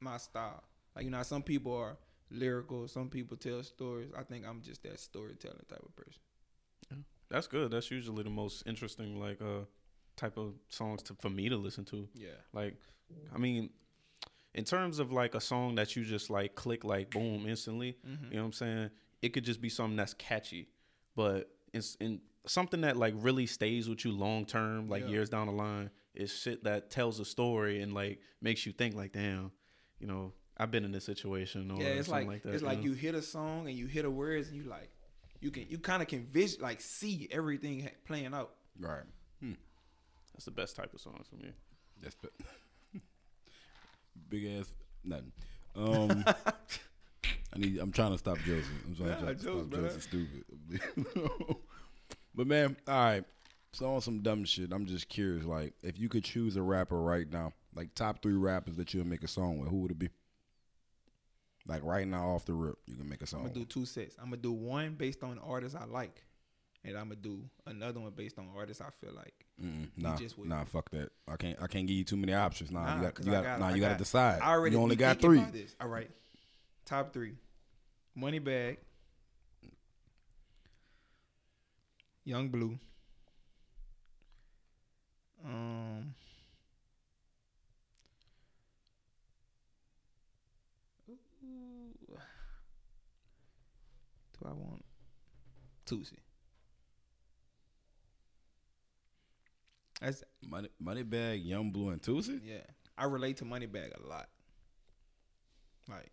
my 0.00 0.18
style. 0.18 0.62
Like 0.94 1.04
you 1.04 1.10
know, 1.10 1.20
some 1.24 1.42
people 1.42 1.74
are 1.76 1.96
lyrical, 2.30 2.86
some 2.86 3.10
people 3.10 3.36
tell 3.36 3.60
stories. 3.64 4.12
I 4.16 4.22
think 4.22 4.46
I'm 4.46 4.62
just 4.62 4.84
that 4.84 5.00
storytelling 5.00 5.64
type 5.68 5.82
of 5.84 5.96
person. 5.96 7.04
That's 7.28 7.48
good. 7.48 7.72
That's 7.72 7.90
usually 7.90 8.22
the 8.22 8.30
most 8.30 8.62
interesting 8.66 9.18
like 9.18 9.42
uh 9.42 9.64
type 10.16 10.36
of 10.36 10.54
songs 10.68 11.02
to 11.04 11.14
for 11.20 11.28
me 11.30 11.48
to 11.48 11.56
listen 11.56 11.84
to. 11.86 12.08
Yeah, 12.14 12.28
Like, 12.52 12.76
I 13.34 13.38
mean, 13.38 13.70
in 14.54 14.64
terms 14.64 14.98
of 14.98 15.12
like 15.12 15.34
a 15.34 15.40
song 15.40 15.74
that 15.76 15.96
you 15.96 16.04
just 16.04 16.30
like 16.30 16.54
click 16.54 16.84
like 16.84 17.10
boom 17.10 17.46
instantly, 17.46 17.96
Mm-hmm. 18.06 18.24
you 18.26 18.36
know 18.36 18.42
what 18.42 18.46
I'm 18.46 18.52
saying? 18.52 18.90
It 19.22 19.30
could 19.32 19.44
just 19.44 19.60
be 19.60 19.68
something 19.68 19.96
that's 19.96 20.14
catchy, 20.14 20.68
but 21.16 21.50
it's 21.72 21.96
in 21.96 22.20
something 22.46 22.82
that 22.82 22.96
like 22.96 23.14
really 23.16 23.46
stays 23.46 23.88
with 23.88 24.04
you 24.04 24.12
long 24.12 24.44
term, 24.44 24.88
like 24.88 25.02
Yeah. 25.04 25.08
years 25.10 25.30
down 25.30 25.46
the 25.46 25.52
line. 25.52 25.90
Is 26.14 26.32
shit 26.32 26.62
that 26.64 26.90
tells 26.90 27.18
a 27.18 27.24
story 27.24 27.82
and 27.82 27.92
like 27.92 28.20
makes 28.40 28.64
you 28.66 28.72
think 28.72 28.94
like, 28.94 29.12
damn, 29.12 29.50
you 29.98 30.06
know, 30.06 30.32
I've 30.56 30.70
been 30.70 30.84
in 30.84 30.92
this 30.92 31.04
situation 31.04 31.70
or 31.72 31.80
yeah. 31.80 31.88
It's 31.88 32.06
something 32.08 32.28
like, 32.28 32.34
like, 32.36 32.42
that. 32.44 32.54
it's 32.54 32.62
like 32.62 32.78
know? 32.78 32.84
you 32.84 32.92
hit 32.92 33.16
a 33.16 33.22
song 33.22 33.66
and 33.68 33.76
you 33.76 33.86
hit 33.86 34.02
the 34.02 34.10
words 34.10 34.48
and 34.48 34.56
you 34.56 34.62
like, 34.64 34.90
you 35.40 35.50
can 35.50 35.66
you 35.68 35.78
kind 35.78 36.00
of 36.02 36.06
can 36.08 36.24
vision 36.26 36.60
like 36.62 36.80
see 36.80 37.28
everything 37.32 37.90
playing 38.06 38.32
out. 38.34 38.54
Right. 38.78 39.02
That's 40.32 40.44
the 40.46 40.50
best 40.50 40.74
type 40.76 40.92
of 40.92 41.00
songs 41.00 41.26
for 41.28 41.36
me. 41.36 41.52
That's 42.02 42.16
the 42.16 42.28
big 44.28 44.46
ass 44.58 44.68
nothing. 45.04 45.32
Um, 45.76 46.24
I 47.54 47.58
need. 47.58 47.78
I'm 47.78 47.92
trying 47.92 48.12
to 48.12 48.18
stop 48.18 48.38
Joseph. 48.38 48.68
I'm 48.86 48.94
trying, 48.96 49.08
Nah, 49.10 49.16
trying 49.20 49.36
to 49.36 49.44
jokes, 49.44 49.58
stop 49.58 49.70
brother. 49.70 49.88
Joseph. 49.88 50.02
Stupid. 50.02 51.56
but 52.34 52.46
man, 52.46 52.76
all 52.88 52.94
right. 52.94 53.24
So 53.72 53.92
on 53.92 54.00
some 54.00 54.20
dumb 54.20 54.44
shit, 54.44 54.72
I'm 54.72 54.86
just 54.86 55.08
curious. 55.08 55.44
Like, 55.44 55.74
if 55.82 55.98
you 55.98 56.08
could 56.08 56.22
choose 56.22 56.56
a 56.56 56.62
rapper 56.62 57.00
right 57.00 57.30
now, 57.30 57.52
like 57.74 57.94
top 57.94 58.22
three 58.22 58.34
rappers 58.34 58.76
that 58.76 58.94
you'll 58.94 59.06
make 59.06 59.24
a 59.24 59.28
song 59.28 59.58
with, 59.58 59.68
who 59.68 59.78
would 59.78 59.90
it 59.90 59.98
be? 59.98 60.08
Like 61.66 61.82
right 61.82 62.06
now, 62.06 62.28
off 62.30 62.44
the 62.44 62.52
rip, 62.52 62.76
you 62.86 62.94
can 62.94 63.08
make 63.08 63.22
a 63.22 63.26
song. 63.26 63.40
I'm 63.40 63.46
gonna 63.46 63.60
do 63.60 63.64
two 63.64 63.86
sets. 63.86 64.16
I'm 64.18 64.26
gonna 64.26 64.36
do 64.36 64.52
one 64.52 64.94
based 64.94 65.22
on 65.24 65.38
artists 65.38 65.76
I 65.80 65.86
like, 65.86 66.22
and 66.84 66.96
I'm 66.96 67.08
gonna 67.08 67.16
do 67.16 67.40
another 67.66 68.00
one 68.00 68.12
based 68.14 68.38
on 68.38 68.48
artists 68.56 68.82
I 68.82 68.90
feel 69.00 69.14
like. 69.14 69.34
Mm-mm, 69.62 69.88
nah, 69.96 70.16
nah, 70.44 70.64
fuck 70.64 70.90
that. 70.90 71.10
I 71.28 71.36
can't. 71.36 71.58
I 71.60 71.66
can't 71.66 71.86
give 71.86 71.96
you 71.96 72.04
too 72.04 72.16
many 72.16 72.34
options. 72.34 72.70
Nah, 72.70 72.84
Nah, 72.84 72.96
you 72.96 73.02
got. 73.02 73.18
You 73.24 73.32
got, 73.32 73.44
got, 73.44 73.60
nah, 73.60 73.68
you 73.74 73.80
got, 73.80 73.92
to 73.92 73.98
decide. 73.98 74.40
I 74.42 74.52
already 74.52 74.76
you 74.76 74.82
only 74.82 74.96
got 74.96 75.20
three. 75.20 75.42
All 75.80 75.88
right, 75.88 76.10
top 76.84 77.12
three: 77.12 77.34
Money 78.14 78.38
Bag, 78.40 78.78
Yung 82.24 82.48
Bleu, 82.48 82.78
um, 85.44 86.14
ooh, 91.08 91.14
do 94.40 94.48
I 94.48 94.52
want 94.52 94.84
Toosii? 95.86 96.23
That's 100.04 100.22
Money, 100.46 100.68
Moneybagg, 100.82 101.44
Yung 101.46 101.70
Bleu, 101.70 101.88
and 101.90 102.02
Toosii. 102.02 102.40
yeah. 102.44 102.58
I 102.98 103.04
relate 103.06 103.38
to 103.38 103.44
Moneybagg 103.44 103.92
a 104.04 104.06
lot. 104.06 104.28
like 105.88 106.12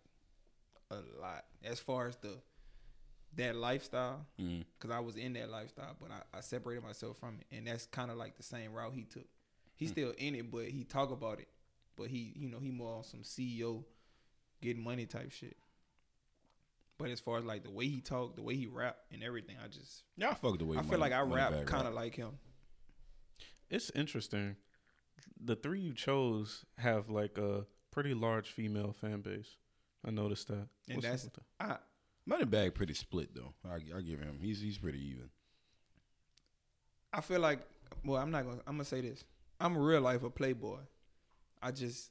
a 0.90 0.96
lot 1.20 1.44
as 1.64 1.78
far 1.80 2.06
as 2.06 2.16
the 2.16 2.38
that 3.36 3.56
lifestyle 3.56 4.26
Mm. 4.38 4.64
because 4.78 4.90
I 4.94 5.00
was 5.00 5.16
in 5.16 5.32
that 5.34 5.48
lifestyle, 5.50 5.96
but 5.98 6.10
I, 6.10 6.36
I 6.36 6.40
separated 6.42 6.82
myself 6.84 7.16
from 7.18 7.38
it, 7.40 7.46
and 7.56 7.66
that's 7.66 7.86
kind 7.86 8.10
of 8.10 8.18
like 8.18 8.36
the 8.36 8.42
same 8.42 8.72
route 8.74 8.92
he 8.92 9.04
took. 9.04 9.26
He's 9.74 9.88
Hmm. 9.88 9.92
still 9.92 10.14
in 10.18 10.34
it, 10.34 10.50
but 10.50 10.66
he 10.68 10.84
talk 10.84 11.10
about 11.10 11.40
it, 11.40 11.48
but 11.96 12.08
he 12.08 12.32
you 12.36 12.48
know 12.48 12.58
he 12.58 12.70
more 12.70 12.96
on 12.96 13.04
some 13.04 13.22
CEO, 13.22 13.84
getting 14.60 14.82
money 14.84 15.06
type 15.06 15.30
shit. 15.32 15.56
But 16.98 17.08
as 17.10 17.20
far 17.20 17.38
as 17.38 17.44
like 17.44 17.62
the 17.62 17.70
way 17.70 17.88
he 17.88 18.00
talk, 18.02 18.36
the 18.36 18.42
way 18.42 18.54
he 18.56 18.66
rap, 18.66 18.98
and 19.10 19.22
everything, 19.22 19.56
I 19.64 19.68
just 19.68 20.02
Yeah, 20.16 20.30
I 20.30 20.34
fuck 20.34 20.58
the 20.58 20.64
way. 20.66 20.76
I 20.76 20.82
feel 20.82 20.98
like 20.98 21.12
I 21.12 21.20
rap. 21.22 21.66
kind 21.66 21.86
of 21.88 21.94
like 21.94 22.14
him. 22.14 22.38
It's 23.72 23.90
interesting. 23.94 24.56
The 25.42 25.56
three 25.56 25.80
you 25.80 25.94
chose 25.94 26.64
have 26.78 27.08
like 27.08 27.38
a 27.38 27.64
pretty 27.90 28.12
large 28.14 28.50
female 28.50 28.92
fan 29.00 29.22
base. 29.22 29.56
I 30.06 30.10
noticed 30.10 30.48
that. 30.48 30.68
And 30.88 30.96
What's 30.96 31.02
that's- 31.02 31.24
with 31.24 31.34
that? 31.34 31.44
I 31.58 31.76
Moneybagg 32.30 32.74
pretty 32.74 32.94
split 32.94 33.34
though. 33.34 33.54
I 33.68 33.76
I 33.96 34.00
give 34.02 34.20
him. 34.20 34.38
He's 34.40 34.60
he's 34.60 34.78
pretty 34.78 35.00
even. 35.08 35.30
I 37.12 37.20
feel 37.20 37.40
like 37.40 37.60
well, 38.04 38.20
I'm 38.20 38.30
not 38.30 38.44
gonna 38.44 38.60
I'm 38.66 38.74
gonna 38.74 38.84
say 38.84 39.00
this. 39.00 39.24
I'm 39.58 39.76
a 39.76 39.80
real 39.80 40.00
life 40.00 40.22
a 40.22 40.30
playboy. 40.30 40.78
I 41.62 41.70
just 41.70 42.10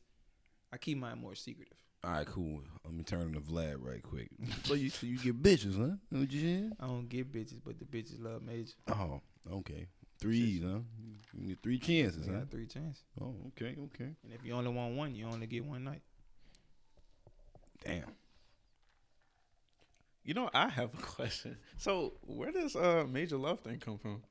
I 0.74 0.78
keep 0.78 0.98
mine 0.98 1.20
more 1.20 1.36
secretive. 1.36 1.78
All 2.04 2.12
right, 2.12 2.26
cool. 2.26 2.62
Let 2.84 2.94
me 2.96 3.04
turn 3.04 3.34
to 3.34 3.40
Vlad 3.40 3.76
right 3.80 4.02
quick. 4.02 4.30
so 4.64 4.74
you 4.74 4.90
so 4.90 5.06
you 5.06 5.18
get 5.20 5.42
bitches, 5.42 5.78
huh? 5.78 5.96
What 6.10 6.32
you? 6.32 6.72
I 6.80 6.88
don't 6.88 7.08
get 7.08 7.32
bitches, 7.32 7.62
but 7.64 7.78
the 7.78 7.86
bitches 7.86 8.22
love 8.22 8.42
Major. 8.42 8.74
Oh, 8.88 9.22
okay. 9.52 9.88
Three 10.22 10.38
E's, 10.38 10.64
huh? 10.64 10.80
You 11.38 11.48
get 11.50 11.64
three 11.64 11.80
chances, 11.80 12.28
I 12.28 12.32
huh? 12.32 12.38
got 12.40 12.52
three 12.52 12.68
chances. 12.68 13.04
Oh, 13.20 13.36
okay, 13.48 13.76
okay. 13.86 14.14
And 14.24 14.34
if 14.34 14.46
you 14.46 14.54
only 14.54 14.72
want 14.72 14.96
one, 14.96 15.16
you 15.16 15.26
only 15.26 15.48
get 15.48 15.66
one 15.66 15.84
night. 15.84 16.02
Damn. 17.84 18.06
You 20.24 20.34
know, 20.36 20.50
I 20.54 20.70
have 20.70 20.94
a 20.94 20.98
question. 21.02 21.58
So, 21.78 22.14
where 22.22 22.52
does 22.52 22.76
uh 22.76 23.06
Major 23.10 23.38
Love 23.38 23.62
thing 23.62 23.80
come 23.80 23.98
from? 23.98 24.22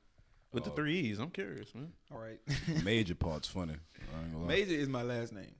With 0.52 0.64
the 0.64 0.70
Oh. 0.70 0.74
three 0.74 0.98
E's, 1.00 1.18
I'm 1.18 1.30
curious, 1.30 1.74
man. 1.74 1.92
All 2.12 2.18
right. 2.18 2.40
Major 2.84 3.14
part's 3.26 3.48
funny. 3.48 3.74
I 4.14 4.22
ain't 4.22 4.32
gonna 4.32 4.44
lie. 4.44 4.48
Major 4.48 4.74
is 4.74 4.88
my 4.88 5.02
last 5.02 5.32
name. 5.32 5.54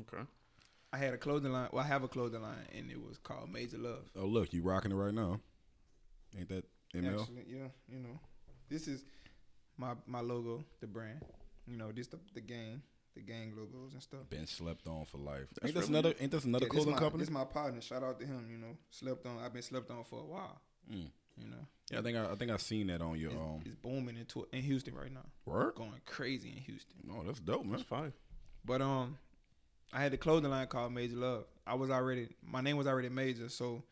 Okay. 0.00 0.22
I 0.92 0.96
had 0.98 1.14
a 1.14 1.18
clothing 1.18 1.52
line. 1.52 1.68
Well, 1.72 1.84
I 1.84 1.86
have 1.88 2.02
a 2.02 2.08
clothing 2.08 2.42
line, 2.42 2.66
and 2.76 2.90
it 2.90 3.00
was 3.00 3.18
called 3.18 3.50
Major 3.50 3.78
Love. 3.78 4.10
Oh 4.16 4.26
look, 4.26 4.52
you 4.52 4.62
rocking 4.62 4.90
it 4.90 4.94
right 4.96 5.14
now. 5.14 5.40
Ain't 6.38 6.48
that 6.48 6.64
ML? 6.94 7.20
Actually, 7.20 7.44
yeah, 7.48 7.68
you 7.88 7.98
know, 8.00 8.18
this 8.68 8.88
is 8.88 9.04
my 9.76 9.94
my 10.06 10.20
logo, 10.20 10.64
the 10.80 10.86
brand. 10.86 11.20
You 11.66 11.76
know, 11.76 11.92
just 11.92 12.10
the 12.10 12.18
the 12.34 12.40
gang, 12.40 12.82
the 13.14 13.20
gang 13.22 13.52
logos 13.56 13.92
and 13.92 14.02
stuff. 14.02 14.28
Been 14.30 14.46
slept 14.46 14.86
on 14.88 15.04
for 15.04 15.18
life. 15.18 15.46
That's 15.54 15.66
ain't 15.66 15.74
this 15.74 15.88
really- 15.88 15.98
another? 15.98 16.14
Ain't 16.20 16.30
this 16.32 16.44
another 16.44 16.64
Yeah, 16.64 16.68
this 16.68 16.72
clothing 16.76 16.92
my, 16.94 16.98
company? 16.98 17.24
This 17.24 17.30
my 17.30 17.44
partner. 17.44 17.80
Shout 17.80 18.02
out 18.02 18.18
to 18.20 18.26
him. 18.26 18.46
You 18.50 18.58
know, 18.58 18.76
slept 18.90 19.26
on. 19.26 19.38
I've 19.38 19.52
been 19.52 19.62
slept 19.62 19.90
on 19.90 20.04
for 20.04 20.20
a 20.20 20.24
while. 20.24 20.60
Mm. 20.92 21.10
You 21.38 21.48
know, 21.48 21.56
Yeah, 21.90 22.00
I 22.00 22.02
think 22.02 22.18
I, 22.18 22.30
I 22.30 22.34
think 22.34 22.50
I 22.50 22.56
seen 22.58 22.88
that 22.88 23.00
on 23.00 23.18
your 23.18 23.30
it's, 23.30 23.40
um 23.40 23.60
it's 23.64 23.74
booming 23.76 24.18
into 24.18 24.46
in 24.52 24.62
Houston 24.62 24.94
right 24.94 25.10
now, 25.10 25.24
work. 25.46 25.76
going 25.76 25.90
crazy 26.04 26.50
in 26.50 26.58
Houston. 26.58 26.96
Oh, 27.10 27.22
that's 27.24 27.40
dope, 27.40 27.62
man. 27.64 27.72
That's 27.72 27.84
fine. 27.84 28.12
But 28.66 28.82
um, 28.82 29.16
I 29.94 30.02
had 30.02 30.12
the 30.12 30.18
clothing 30.18 30.50
line 30.50 30.66
called 30.66 30.92
Major 30.92 31.16
Love. 31.16 31.44
I 31.66 31.74
was 31.74 31.88
already 31.90 32.28
my 32.44 32.60
name 32.60 32.76
was 32.76 32.86
already 32.86 33.08
Major, 33.08 33.48
so 33.48 33.82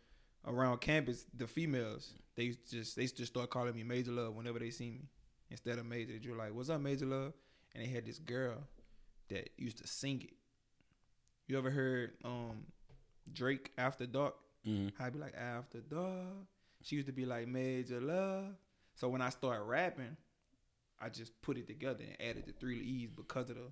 around 0.46 0.80
campus, 0.82 1.24
the 1.34 1.46
females 1.46 2.12
they 2.36 2.54
just 2.70 2.94
they 2.96 3.06
just 3.06 3.26
start 3.32 3.48
calling 3.48 3.74
me 3.74 3.84
Major 3.84 4.10
Love 4.12 4.34
whenever 4.34 4.58
they 4.58 4.70
see 4.70 4.90
me 4.90 5.08
instead 5.50 5.78
of 5.78 5.86
Major. 5.86 6.14
Were 6.30 6.36
like, 6.36 6.54
"What's 6.54 6.70
up, 6.70 6.80
Major 6.80 7.06
Love?" 7.06 7.32
And 7.74 7.84
they 7.84 7.88
had 7.88 8.06
this 8.06 8.18
girl 8.18 8.58
that 9.28 9.50
used 9.56 9.78
to 9.78 9.86
sing 9.86 10.22
it. 10.22 10.34
You 11.46 11.58
ever 11.58 11.70
heard 11.70 12.12
um 12.24 12.66
Drake 13.32 13.72
After 13.78 14.06
Dark? 14.06 14.34
Mm-hmm. 14.66 15.02
I'd 15.02 15.12
be 15.12 15.18
like 15.18 15.34
After 15.34 15.80
Dark. 15.80 16.46
She 16.82 16.96
used 16.96 17.08
to 17.08 17.12
be 17.12 17.26
like 17.26 17.48
Major 17.48 18.00
Love. 18.00 18.46
So 18.94 19.08
when 19.08 19.22
I 19.22 19.30
started 19.30 19.62
rapping, 19.62 20.16
I 21.00 21.08
just 21.08 21.40
put 21.42 21.56
it 21.56 21.66
together 21.66 22.04
and 22.06 22.28
added 22.28 22.44
the 22.46 22.52
three 22.52 22.78
E's 22.78 23.10
because 23.10 23.50
of 23.50 23.56
the 23.56 23.66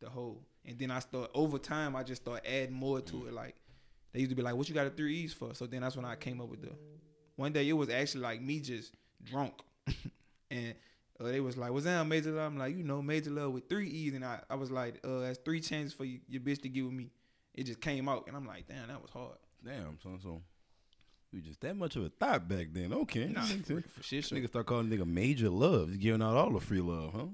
the 0.00 0.08
whole. 0.08 0.46
And 0.64 0.78
then 0.78 0.90
I 0.90 1.00
start 1.00 1.30
over 1.34 1.58
time. 1.58 1.96
I 1.96 2.02
just 2.02 2.22
start 2.22 2.44
adding 2.46 2.72
more 2.72 3.00
to 3.00 3.26
it. 3.26 3.32
Like 3.32 3.56
they 4.12 4.20
used 4.20 4.30
to 4.30 4.36
be 4.36 4.42
like, 4.42 4.54
"What 4.54 4.68
you 4.68 4.74
got 4.74 4.84
the 4.84 4.90
three 4.90 5.16
E's 5.18 5.32
for?" 5.32 5.54
So 5.54 5.66
then 5.66 5.82
that's 5.82 5.96
when 5.96 6.04
I 6.04 6.14
came 6.16 6.40
up 6.40 6.48
with 6.48 6.62
the. 6.62 6.70
One 7.36 7.52
day 7.52 7.68
it 7.68 7.72
was 7.72 7.88
actually 7.88 8.22
like 8.22 8.42
me 8.42 8.60
just 8.60 8.92
drunk, 9.22 9.54
and 10.50 10.74
uh, 11.20 11.24
they 11.24 11.40
was 11.40 11.56
like, 11.56 11.72
"What's 11.72 11.84
that, 11.84 12.04
Major 12.06 12.30
Love?" 12.32 12.52
I'm 12.52 12.58
like, 12.58 12.76
"You 12.76 12.84
know, 12.84 13.02
Major 13.02 13.30
Love 13.30 13.52
with 13.52 13.68
three 13.68 13.88
E's," 13.88 14.14
and 14.14 14.24
I, 14.24 14.40
I 14.48 14.54
was 14.54 14.70
like, 14.70 15.00
"Uh, 15.04 15.20
that's 15.20 15.38
three 15.38 15.60
chances 15.60 15.92
for 15.92 16.04
you, 16.04 16.20
your 16.28 16.40
bitch 16.40 16.62
to 16.62 16.68
get 16.68 16.84
with 16.84 16.92
me." 16.94 17.10
It 17.54 17.64
just 17.64 17.80
came 17.80 18.08
out, 18.08 18.24
and 18.28 18.36
I'm 18.36 18.46
like, 18.46 18.68
"Damn, 18.68 18.88
that 18.88 19.00
was 19.02 19.10
hard." 19.10 19.38
Damn, 19.64 19.98
son. 20.02 20.18
So 20.22 20.40
you 21.32 21.40
just 21.40 21.60
that 21.60 21.76
much 21.76 21.96
of 21.96 22.04
a 22.04 22.08
thought 22.08 22.48
back 22.48 22.68
then? 22.72 22.92
Okay, 22.92 23.26
Nah, 23.26 23.42
for, 23.64 23.82
for 23.82 24.02
shit, 24.02 24.24
sure. 24.24 24.38
Nigga 24.38 24.48
start 24.48 24.66
calling 24.66 24.88
nigga 24.88 25.06
major 25.06 25.50
love. 25.50 25.88
He's 25.88 25.98
giving 25.98 26.22
out 26.22 26.36
all 26.36 26.52
the 26.52 26.60
free 26.60 26.80
love, 26.80 27.12
huh? 27.14 27.26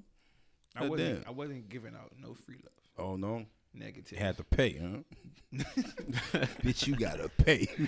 I 0.76 0.80
God 0.80 0.90
wasn't. 0.90 1.22
damn. 1.24 1.28
I 1.28 1.30
wasn't 1.32 1.68
giving 1.68 1.94
out 1.94 2.10
no 2.20 2.34
free 2.34 2.56
love. 2.62 3.06
Oh 3.06 3.16
no, 3.16 3.44
Negative. 3.76 4.12
You 4.12 4.18
had 4.24 4.36
to 4.38 4.44
pay, 4.44 4.78
huh? 4.78 4.98
Bitch, 6.62 6.86
you 6.86 6.96
gotta 6.96 7.28
pay. 7.28 7.68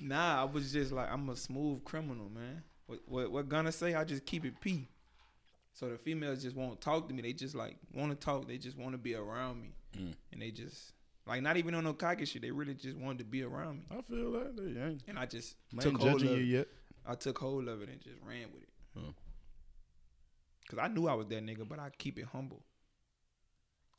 Nah, 0.00 0.42
I 0.42 0.44
was 0.44 0.72
just 0.72 0.92
like, 0.92 1.10
I'm 1.10 1.28
a 1.28 1.34
smooth 1.36 1.84
criminal, 1.84 2.30
man. 2.30 2.62
What 2.86 3.00
what 3.06 3.32
what 3.32 3.48
gonna 3.48 3.72
say? 3.72 3.94
I 3.94 4.04
just 4.04 4.24
keep 4.24 4.44
it 4.44 4.60
p. 4.60 4.88
So 5.78 5.88
the 5.88 5.96
females 5.96 6.42
just 6.42 6.56
won't 6.56 6.80
talk 6.80 7.06
to 7.06 7.14
me. 7.14 7.22
They 7.22 7.32
just 7.32 7.54
like 7.54 7.76
want 7.94 8.10
to 8.10 8.16
talk. 8.16 8.48
They 8.48 8.58
just 8.58 8.76
want 8.76 8.92
to 8.92 8.98
be 8.98 9.14
around 9.14 9.62
me, 9.62 9.68
Mm. 9.96 10.12
and 10.32 10.42
they 10.42 10.50
just 10.50 10.92
like 11.24 11.40
not 11.40 11.56
even 11.56 11.72
on 11.76 11.84
no 11.84 11.92
cocky 11.92 12.24
shit. 12.24 12.42
They 12.42 12.50
really 12.50 12.74
just 12.74 12.96
wanted 12.96 13.18
to 13.18 13.24
be 13.24 13.44
around 13.44 13.76
me, 13.78 13.82
I 13.96 14.02
feel 14.02 14.32
that. 14.32 14.56
They 14.56 14.80
ain't, 14.82 15.02
and 15.06 15.16
I 15.16 15.26
just 15.26 15.54
I 15.78 15.82
took 15.82 15.92
ain't 15.92 16.02
hold 16.02 16.12
judging 16.20 16.34
of 16.34 16.40
you 16.40 16.44
it. 16.44 16.58
yet. 16.58 16.68
I 17.06 17.14
took 17.14 17.38
hold 17.38 17.68
of 17.68 17.80
it 17.82 17.88
and 17.90 18.00
just 18.00 18.16
ran 18.26 18.46
with 18.52 18.64
it. 18.64 18.68
Huh. 18.96 19.12
Cause 20.68 20.80
I 20.82 20.88
knew 20.88 21.06
I 21.06 21.14
was 21.14 21.28
that 21.28 21.46
nigga, 21.46 21.66
but 21.68 21.78
I 21.78 21.90
keep 21.96 22.18
it 22.18 22.24
humble. 22.26 22.62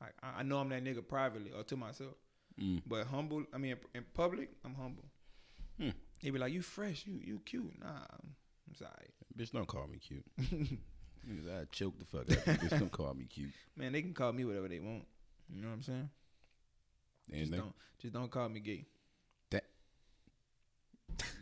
Like 0.01 0.13
I, 0.21 0.39
I 0.39 0.43
know 0.43 0.57
I'm 0.57 0.67
that 0.69 0.83
nigga 0.83 1.07
privately 1.07 1.51
or 1.57 1.63
to 1.63 1.77
myself. 1.77 2.15
Mm. 2.61 2.81
But 2.85 3.07
humble, 3.07 3.45
I 3.53 3.57
mean, 3.57 3.77
in 3.95 4.03
public, 4.13 4.49
I'm 4.65 4.75
humble. 4.75 5.05
Hmm. 5.79 5.91
They 6.21 6.29
be 6.29 6.39
like, 6.39 6.51
"You 6.51 6.61
fresh, 6.61 7.05
you 7.07 7.21
you 7.23 7.39
cute." 7.45 7.79
Nah, 7.79 7.87
I'm, 7.87 8.35
I'm 8.67 8.75
sorry. 8.75 8.91
Bitch, 9.37 9.51
don't 9.53 9.65
call 9.65 9.87
me 9.87 9.97
cute. 9.97 10.25
Niggas, 11.27 11.61
I 11.61 11.65
choke 11.71 11.97
the 11.99 12.05
fuck 12.05 12.31
out. 12.31 12.47
of 12.55 12.63
you. 12.63 12.69
Don't 12.79 12.91
call 12.91 13.13
me 13.13 13.25
cute. 13.25 13.51
Man, 13.77 13.91
they 13.91 14.01
can 14.01 14.13
call 14.13 14.31
me 14.33 14.45
whatever 14.45 14.67
they 14.67 14.79
want. 14.79 15.05
You 15.53 15.61
know 15.61 15.67
what 15.69 15.73
I'm 15.75 15.81
saying? 15.81 16.09
Just 17.29 17.37
Anything? 17.41 17.59
don't, 17.59 17.73
just 18.01 18.13
don't 18.13 18.31
call 18.31 18.49
me 18.49 18.59
gay. 18.59 18.85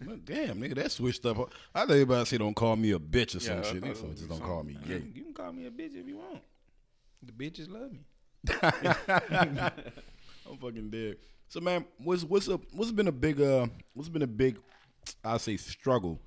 Well, 0.05 0.17
Damn, 0.23 0.59
nigga, 0.61 0.75
that 0.75 0.91
switched 0.91 1.25
up. 1.25 1.51
I 1.73 1.81
thought 1.81 1.91
everybody 1.91 2.25
say 2.25 2.37
don't 2.37 2.55
call 2.55 2.75
me 2.75 2.91
a 2.91 2.99
bitch 2.99 3.35
or 3.35 3.39
some 3.39 3.57
Yeah, 3.57 3.61
I 3.67 3.71
shit. 3.73 3.83
Nigga, 3.83 3.97
so 3.97 4.07
just 4.07 4.29
don't 4.29 4.41
call 4.41 4.63
me 4.63 4.77
gay. 4.87 5.03
you 5.13 5.23
can 5.23 5.33
call 5.33 5.51
me 5.51 5.65
a 5.65 5.71
bitch 5.71 5.95
if 5.95 6.07
you 6.07 6.17
want. 6.17 6.41
The 7.23 7.31
bitches 7.31 7.69
love 7.69 7.91
me. 7.91 8.05
I'm 10.49 10.57
fucking 10.57 10.89
dead. 10.89 11.17
So 11.49 11.59
man, 11.59 11.85
what's 11.97 12.23
what's 12.23 12.47
a 12.47 12.59
what's 12.73 12.91
been 12.91 13.07
a 13.07 13.11
big 13.11 13.41
uh 13.41 13.67
what's 13.93 14.09
been 14.09 14.21
a 14.21 14.27
big 14.27 14.57
I 15.23 15.37
say 15.37 15.57
struggle 15.57 16.19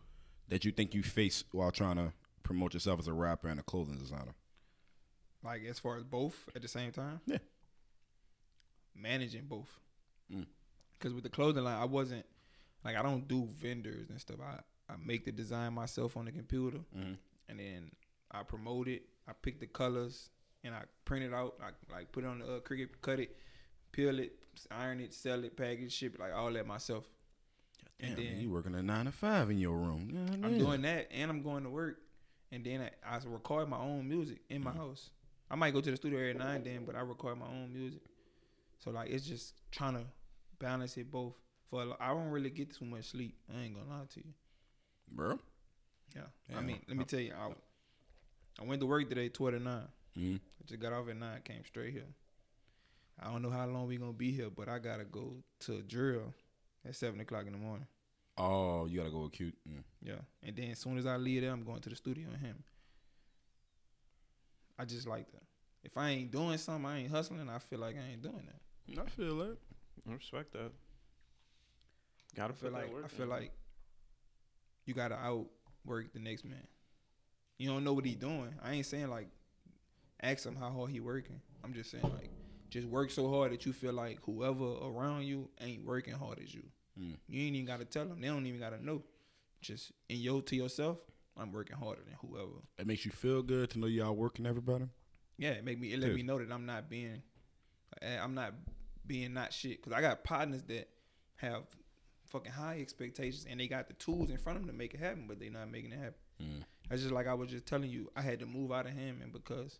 that 0.49 0.65
you 0.65 0.73
think 0.73 0.95
you 0.95 1.03
face 1.03 1.45
while 1.53 1.71
trying 1.71 1.97
to 1.97 2.13
promote 2.51 2.75
yourself 2.75 2.99
as 2.99 3.07
a 3.07 3.13
rapper 3.13 3.47
and 3.47 3.61
a 3.61 3.63
clothing 3.63 3.97
designer? 3.97 4.35
Like 5.45 5.63
as 5.65 5.79
far 5.79 5.97
as 5.97 6.03
both 6.03 6.49
at 6.57 6.63
the 6.63 6.69
same 6.69 6.91
time. 6.91 7.21
Yeah. 7.27 7.39
Managing 8.97 9.45
both. 9.47 9.71
Mm. 10.35 10.47
Cause 10.99 11.13
with 11.15 11.23
the 11.23 11.31
clothing 11.31 11.63
line, 11.65 11.81
I 11.81 11.85
wasn't 11.85 12.27
like 12.85 12.97
I 12.97 13.03
don't 13.03 13.27
do 13.29 13.49
vendors 13.57 14.11
and 14.11 14.21
stuff. 14.21 14.39
I 14.43 14.59
I 14.93 14.97
make 15.05 15.25
the 15.25 15.31
design 15.33 15.75
myself 15.75 16.17
on 16.17 16.25
the 16.25 16.33
computer, 16.33 16.79
Mhm. 16.97 17.17
and 17.49 17.61
then 17.61 17.93
I 18.33 18.43
promote 18.43 18.89
it. 18.89 19.03
I 19.29 19.33
pick 19.33 19.61
the 19.61 19.69
colors 19.69 20.29
and 20.65 20.75
I 20.75 20.83
print 21.05 21.25
it 21.25 21.33
out. 21.33 21.55
I 21.63 21.71
like 21.93 22.11
put 22.11 22.25
it 22.25 22.27
on 22.27 22.41
the 22.41 22.57
uh, 22.57 22.61
Cricut, 22.61 22.89
cut 23.01 23.21
it, 23.21 23.37
peel 23.93 24.19
it, 24.19 24.33
iron 24.73 24.99
it, 25.01 25.15
sell 25.15 25.45
it, 25.45 25.57
package, 25.57 25.93
ship 25.93 26.15
it, 26.17 26.21
like 26.21 26.33
all 26.35 26.53
that 26.53 26.67
myself. 26.67 27.09
Damn, 28.01 28.11
And 28.11 28.19
man, 28.19 28.41
you 28.41 28.51
working 28.51 28.75
a 28.75 28.83
nine 28.83 29.05
to 29.07 29.13
five 29.13 29.51
in 29.51 29.59
your 29.59 29.77
room. 29.77 30.09
God 30.09 30.45
I'm 30.45 30.59
doing 30.59 30.83
that, 30.83 31.09
and 31.13 31.31
I'm 31.31 31.43
going 31.43 31.63
to 31.65 31.71
work, 31.71 31.99
and 32.53 32.65
then 32.65 32.89
I, 33.07 33.17
I 33.17 33.21
record 33.27 33.69
my 33.69 33.79
own 33.79 34.09
music 34.09 34.41
in 34.49 34.63
my 34.63 34.73
house. 34.73 35.11
I 35.51 35.57
might 35.57 35.73
go 35.73 35.81
to 35.81 35.91
the 35.91 35.97
studio 35.97 36.19
every 36.19 36.35
now 36.35 36.51
and 36.51 36.65
then, 36.65 36.85
but 36.85 36.95
I 36.95 37.01
record 37.01 37.39
my 37.39 37.47
own 37.47 37.73
music. 37.73 38.01
So 38.79 38.91
like, 38.91 39.11
it's 39.11 39.27
just 39.27 39.55
trying 39.71 39.95
to 39.95 40.05
balance 40.59 40.97
it 40.97 41.11
both. 41.11 41.35
For 41.71 41.85
I 42.01 42.09
don't 42.09 42.31
really 42.31 42.51
get 42.51 42.77
too 42.77 42.85
much 42.85 43.11
sleep. 43.11 43.37
I 43.55 43.63
ain't 43.63 43.75
gonna 43.75 43.89
lie 43.89 44.05
to 44.15 44.21
you. 44.21 44.33
bro. 45.11 45.39
Yeah, 46.15 46.57
I 46.57 46.61
mean, 46.61 46.81
let 46.89 46.97
me 46.97 47.05
tell 47.05 47.21
you, 47.21 47.33
I, 47.33 47.51
I 48.61 48.65
went 48.65 48.81
to 48.81 48.87
work 48.87 49.09
today, 49.09 49.29
twelve 49.29 49.55
to 49.55 49.61
nine. 49.61 49.89
Mm-hmm. 50.19 50.35
I 50.37 50.67
just 50.67 50.81
got 50.81 50.93
off 50.93 51.09
at 51.09 51.17
nine, 51.17 51.41
came 51.45 51.65
straight 51.65 51.93
here. 51.93 52.09
I 53.23 53.31
don't 53.31 53.43
know 53.43 53.51
how 53.51 53.67
long 53.67 53.87
we 53.87 53.97
gonna 53.97 54.13
be 54.13 54.33
here, 54.33 54.51
but 54.51 54.69
I 54.69 54.79
gotta 54.79 55.05
go 55.05 55.35
to 55.61 55.83
drill 55.83 56.35
at 56.87 56.97
seven 56.97 57.21
o'clock 57.21 57.47
in 57.47 57.53
the 57.53 57.59
morning. 57.59 57.87
Oh, 58.42 58.87
you 58.87 58.98
gotta 58.98 59.11
go 59.11 59.24
with 59.24 59.33
cute. 59.33 59.55
Mm. 59.68 59.83
Yeah, 60.03 60.14
and 60.42 60.57
then 60.57 60.70
as 60.70 60.79
soon 60.79 60.96
as 60.96 61.05
I 61.05 61.16
leave 61.16 61.42
there, 61.42 61.53
I'm 61.53 61.62
going 61.62 61.81
to 61.81 61.90
the 61.90 61.96
studio 61.96 62.26
and 62.33 62.40
him. 62.40 62.64
I 64.79 64.87
just 64.87 65.07
like 65.07 65.31
that. 65.33 65.42
If 65.85 65.96
I 65.98 66.11
ain't 66.11 66.31
doing 66.31 66.57
something, 66.57 66.87
I 66.87 67.00
ain't 67.00 67.11
hustling. 67.11 67.48
I 67.50 67.59
feel 67.59 67.79
like 67.81 67.96
I 67.96 68.12
ain't 68.12 68.22
doing 68.22 68.46
that. 68.46 68.98
I 68.98 69.07
feel 69.11 69.37
that. 69.38 69.57
I 70.09 70.12
respect 70.14 70.53
that. 70.55 70.72
Gotta 72.35 72.55
I 72.55 72.57
feel 72.57 72.70
put 72.70 72.76
that 72.79 72.83
like 72.87 72.94
work 72.94 73.05
I 73.05 73.09
feel 73.09 73.24
in. 73.24 73.31
like 73.31 73.53
you 74.87 74.94
gotta 74.94 75.16
outwork 75.16 76.12
the 76.12 76.18
next 76.18 76.44
man. 76.44 76.66
You 77.59 77.68
don't 77.68 77.85
know 77.85 77.92
what 77.92 78.07
he 78.07 78.14
doing. 78.14 78.55
I 78.62 78.72
ain't 78.72 78.87
saying 78.87 79.09
like 79.11 79.29
ask 80.22 80.46
him 80.46 80.57
how 80.57 80.70
hard 80.70 80.90
he 80.90 81.00
working. 81.00 81.40
I'm 81.62 81.74
just 81.74 81.90
saying 81.90 82.05
like 82.05 82.31
just 82.70 82.87
work 82.87 83.11
so 83.11 83.29
hard 83.31 83.53
that 83.53 83.66
you 83.66 83.72
feel 83.72 83.92
like 83.92 84.18
whoever 84.24 84.64
around 84.83 85.24
you 85.24 85.50
ain't 85.61 85.85
working 85.85 86.14
hard 86.14 86.38
as 86.42 86.55
you. 86.55 86.62
Mm. 87.01 87.17
You 87.29 87.43
ain't 87.47 87.57
even 87.57 87.67
gotta 87.67 87.85
tell 87.85 88.05
them. 88.07 88.21
They 88.21 88.29
don't 88.29 88.47
even 88.47 88.61
gotta 88.61 88.85
know. 88.85 89.03
Just 89.61 89.93
in 90.09 90.19
yo 90.19 90.41
to 90.41 90.57
yourself, 90.57 90.99
I'm 91.37 91.53
working 91.53 91.77
harder 91.77 92.03
than 92.05 92.15
whoever. 92.21 92.63
It 92.79 92.87
makes 92.87 93.05
you 93.05 93.11
feel 93.11 93.43
good 93.43 93.71
to 93.71 93.79
know 93.79 93.87
y'all 93.87 94.15
working 94.15 94.47
everybody. 94.47 94.87
Yeah, 95.39 95.51
it 95.51 95.65
make 95.65 95.79
me 95.81 95.93
it 95.93 96.01
let 96.01 96.09
Yes. 96.09 96.17
me 96.17 96.23
know 96.23 96.39
that 96.39 96.51
I'm 96.53 96.67
not 96.67 96.89
being 96.91 97.23
eh, 98.03 98.19
I'm 98.21 98.35
not 98.35 98.55
being 99.07 99.33
not 99.35 99.53
shit 99.53 99.83
cuz 99.83 99.93
I 99.93 100.01
got 100.01 100.25
partners 100.25 100.63
that 100.65 100.89
have 101.37 101.65
fucking 102.27 102.53
high 102.53 102.79
expectations 102.81 103.47
and 103.49 103.59
they 103.59 103.67
got 103.67 103.89
the 103.89 103.95
tools 103.95 104.31
in 104.31 104.37
front 104.39 104.59
of 104.59 104.67
them 104.67 104.73
to 104.73 104.77
make 104.79 104.95
it 104.95 105.01
happen, 105.01 105.27
but 105.27 105.41
they 105.41 105.49
not 105.49 105.71
making 105.71 105.93
it 105.93 105.99
happen. 105.99 106.15
Mm. 106.43 106.65
That's 106.89 107.03
just 107.03 107.13
like 107.15 107.27
I 107.27 107.35
was 107.35 107.51
just 107.51 107.67
telling 107.67 107.91
you, 107.91 108.11
I 108.17 108.23
had 108.23 108.41
to 108.41 108.47
move 108.47 108.73
out 108.73 108.87
of 108.87 108.93
him 108.93 109.21
and 109.23 109.33
because 109.33 109.79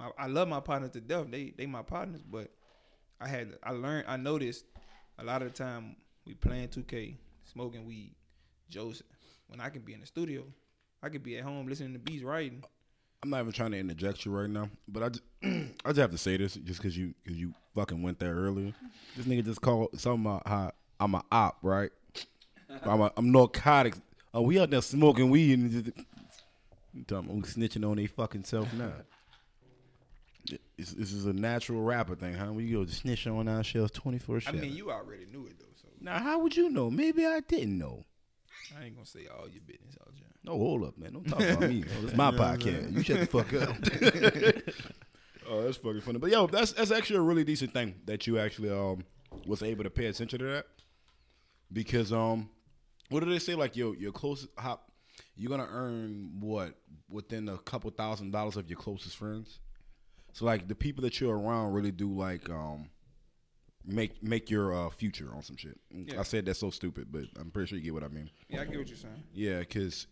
I, 0.00 0.10
I 0.18 0.26
love 0.26 0.48
my 0.48 0.60
partners 0.60 0.90
to 0.92 1.00
death. 1.00 1.26
They 1.30 1.50
they 1.56 1.66
my 1.66 1.82
partners, 1.82 2.22
but 2.22 2.50
I 3.20 3.28
had 3.28 3.56
I 3.62 3.70
learned 3.72 4.06
I 4.08 4.16
noticed 4.16 4.64
a 5.18 5.24
lot 5.24 5.42
of 5.42 5.52
the 5.52 5.54
time 5.54 5.96
we 6.26 6.34
playing 6.34 6.68
2K, 6.68 7.16
smoking 7.44 7.86
weed, 7.86 8.14
Joseph. 8.68 9.06
When 9.48 9.60
I 9.60 9.68
can 9.68 9.82
be 9.82 9.94
in 9.94 10.00
the 10.00 10.06
studio, 10.06 10.44
I 11.02 11.08
could 11.08 11.22
be 11.22 11.36
at 11.38 11.44
home 11.44 11.66
listening 11.66 11.92
to 11.92 11.98
beats 11.98 12.22
writing. 12.22 12.64
I'm 13.22 13.30
not 13.30 13.40
even 13.40 13.52
trying 13.52 13.72
to 13.72 13.78
interject 13.78 14.24
you 14.24 14.32
right 14.32 14.48
now, 14.50 14.68
but 14.88 15.02
I 15.02 15.08
just, 15.10 15.22
I 15.44 15.88
just 15.88 15.98
have 15.98 16.10
to 16.10 16.18
say 16.18 16.36
this 16.36 16.54
just 16.54 16.80
because 16.80 16.96
you 16.96 17.14
cause 17.26 17.36
you 17.36 17.54
fucking 17.74 18.02
went 18.02 18.18
there 18.18 18.34
earlier. 18.34 18.72
This 19.16 19.26
nigga 19.26 19.44
just 19.44 19.60
called 19.60 19.98
something 20.00 20.26
about 20.26 20.46
how 20.46 20.72
I'm 20.98 21.14
a 21.14 21.22
op, 21.30 21.58
right? 21.62 21.90
I'm 22.82 23.00
a, 23.00 23.12
I'm 23.16 23.30
narcotics. 23.30 24.00
Oh, 24.34 24.42
we 24.42 24.58
out 24.58 24.70
there 24.70 24.80
smoking 24.80 25.30
weed 25.30 25.58
and 25.58 25.70
just, 25.70 25.96
you 26.94 27.04
talking 27.04 27.30
about 27.30 27.44
snitching 27.44 27.88
on 27.88 27.96
they 27.96 28.06
fucking 28.06 28.44
self 28.44 28.72
now. 28.72 28.92
This, 30.76 30.92
this 30.92 31.12
is 31.12 31.26
a 31.26 31.32
natural 31.32 31.82
rapper 31.82 32.16
thing, 32.16 32.34
huh? 32.34 32.52
We 32.52 32.70
go 32.70 32.84
to 32.84 32.90
snitch 32.92 33.26
on 33.26 33.46
our 33.46 33.62
shelves 33.62 33.92
24 33.92 34.42
I 34.46 34.52
mean, 34.52 34.74
you 34.74 34.90
already 34.90 35.26
knew 35.26 35.46
it 35.46 35.58
though, 35.58 35.66
now, 36.02 36.18
how 36.18 36.38
would 36.40 36.56
you 36.56 36.68
know? 36.70 36.90
Maybe 36.90 37.26
I 37.26 37.40
didn't 37.40 37.78
know. 37.78 38.04
I 38.78 38.84
ain't 38.84 38.94
gonna 38.94 39.06
say 39.06 39.26
all 39.26 39.48
your 39.48 39.62
business 39.62 39.96
out 40.00 40.12
there. 40.14 40.28
No, 40.44 40.58
hold 40.58 40.84
up, 40.84 40.98
man. 40.98 41.12
Don't 41.12 41.28
talk 41.28 41.40
about 41.40 41.68
me. 41.68 41.84
Oh, 41.86 42.04
it's 42.04 42.16
my 42.16 42.30
podcast. 42.32 42.92
You 42.96 43.02
shut 43.02 43.20
the 43.20 43.26
fuck 43.26 43.52
up. 43.54 43.76
oh, 45.48 45.62
that's 45.62 45.76
fucking 45.76 46.00
funny. 46.00 46.18
But 46.18 46.30
yo, 46.30 46.46
that's 46.46 46.72
that's 46.72 46.90
actually 46.90 47.16
a 47.16 47.22
really 47.22 47.44
decent 47.44 47.72
thing 47.72 47.94
that 48.06 48.26
you 48.26 48.38
actually 48.38 48.70
um 48.70 49.04
was 49.46 49.62
able 49.62 49.84
to 49.84 49.90
pay 49.90 50.06
attention 50.06 50.38
to 50.38 50.44
that. 50.46 50.66
Because 51.72 52.12
um 52.12 52.48
what 53.10 53.22
do 53.22 53.30
they 53.30 53.38
say? 53.38 53.54
Like 53.54 53.76
yo, 53.76 53.92
your 53.92 54.12
closest 54.12 54.48
hop 54.58 54.90
you're 55.36 55.50
gonna 55.50 55.68
earn 55.70 56.30
what 56.40 56.74
within 57.08 57.48
a 57.48 57.58
couple 57.58 57.90
thousand 57.90 58.30
dollars 58.30 58.56
of 58.56 58.68
your 58.68 58.78
closest 58.78 59.16
friends. 59.16 59.60
So 60.32 60.44
like 60.44 60.68
the 60.68 60.74
people 60.74 61.02
that 61.02 61.20
you're 61.20 61.36
around 61.36 61.72
really 61.72 61.92
do 61.92 62.12
like 62.12 62.48
um 62.50 62.88
make 63.86 64.22
make 64.22 64.50
your 64.50 64.74
uh, 64.74 64.90
future 64.90 65.30
on 65.34 65.42
some 65.42 65.56
shit. 65.56 65.78
Yeah. 65.90 66.20
I 66.20 66.22
said 66.22 66.46
that's 66.46 66.58
so 66.60 66.70
stupid, 66.70 67.08
but 67.10 67.24
I'm 67.38 67.50
pretty 67.50 67.68
sure 67.68 67.78
you 67.78 67.84
get 67.84 67.94
what 67.94 68.04
I 68.04 68.08
mean. 68.08 68.30
Yeah, 68.48 68.60
I 68.62 68.64
get 68.64 68.78
what 68.78 68.88
you're 68.88 68.96
saying. 68.96 69.22
Yeah, 69.34 69.60
because 69.60 70.06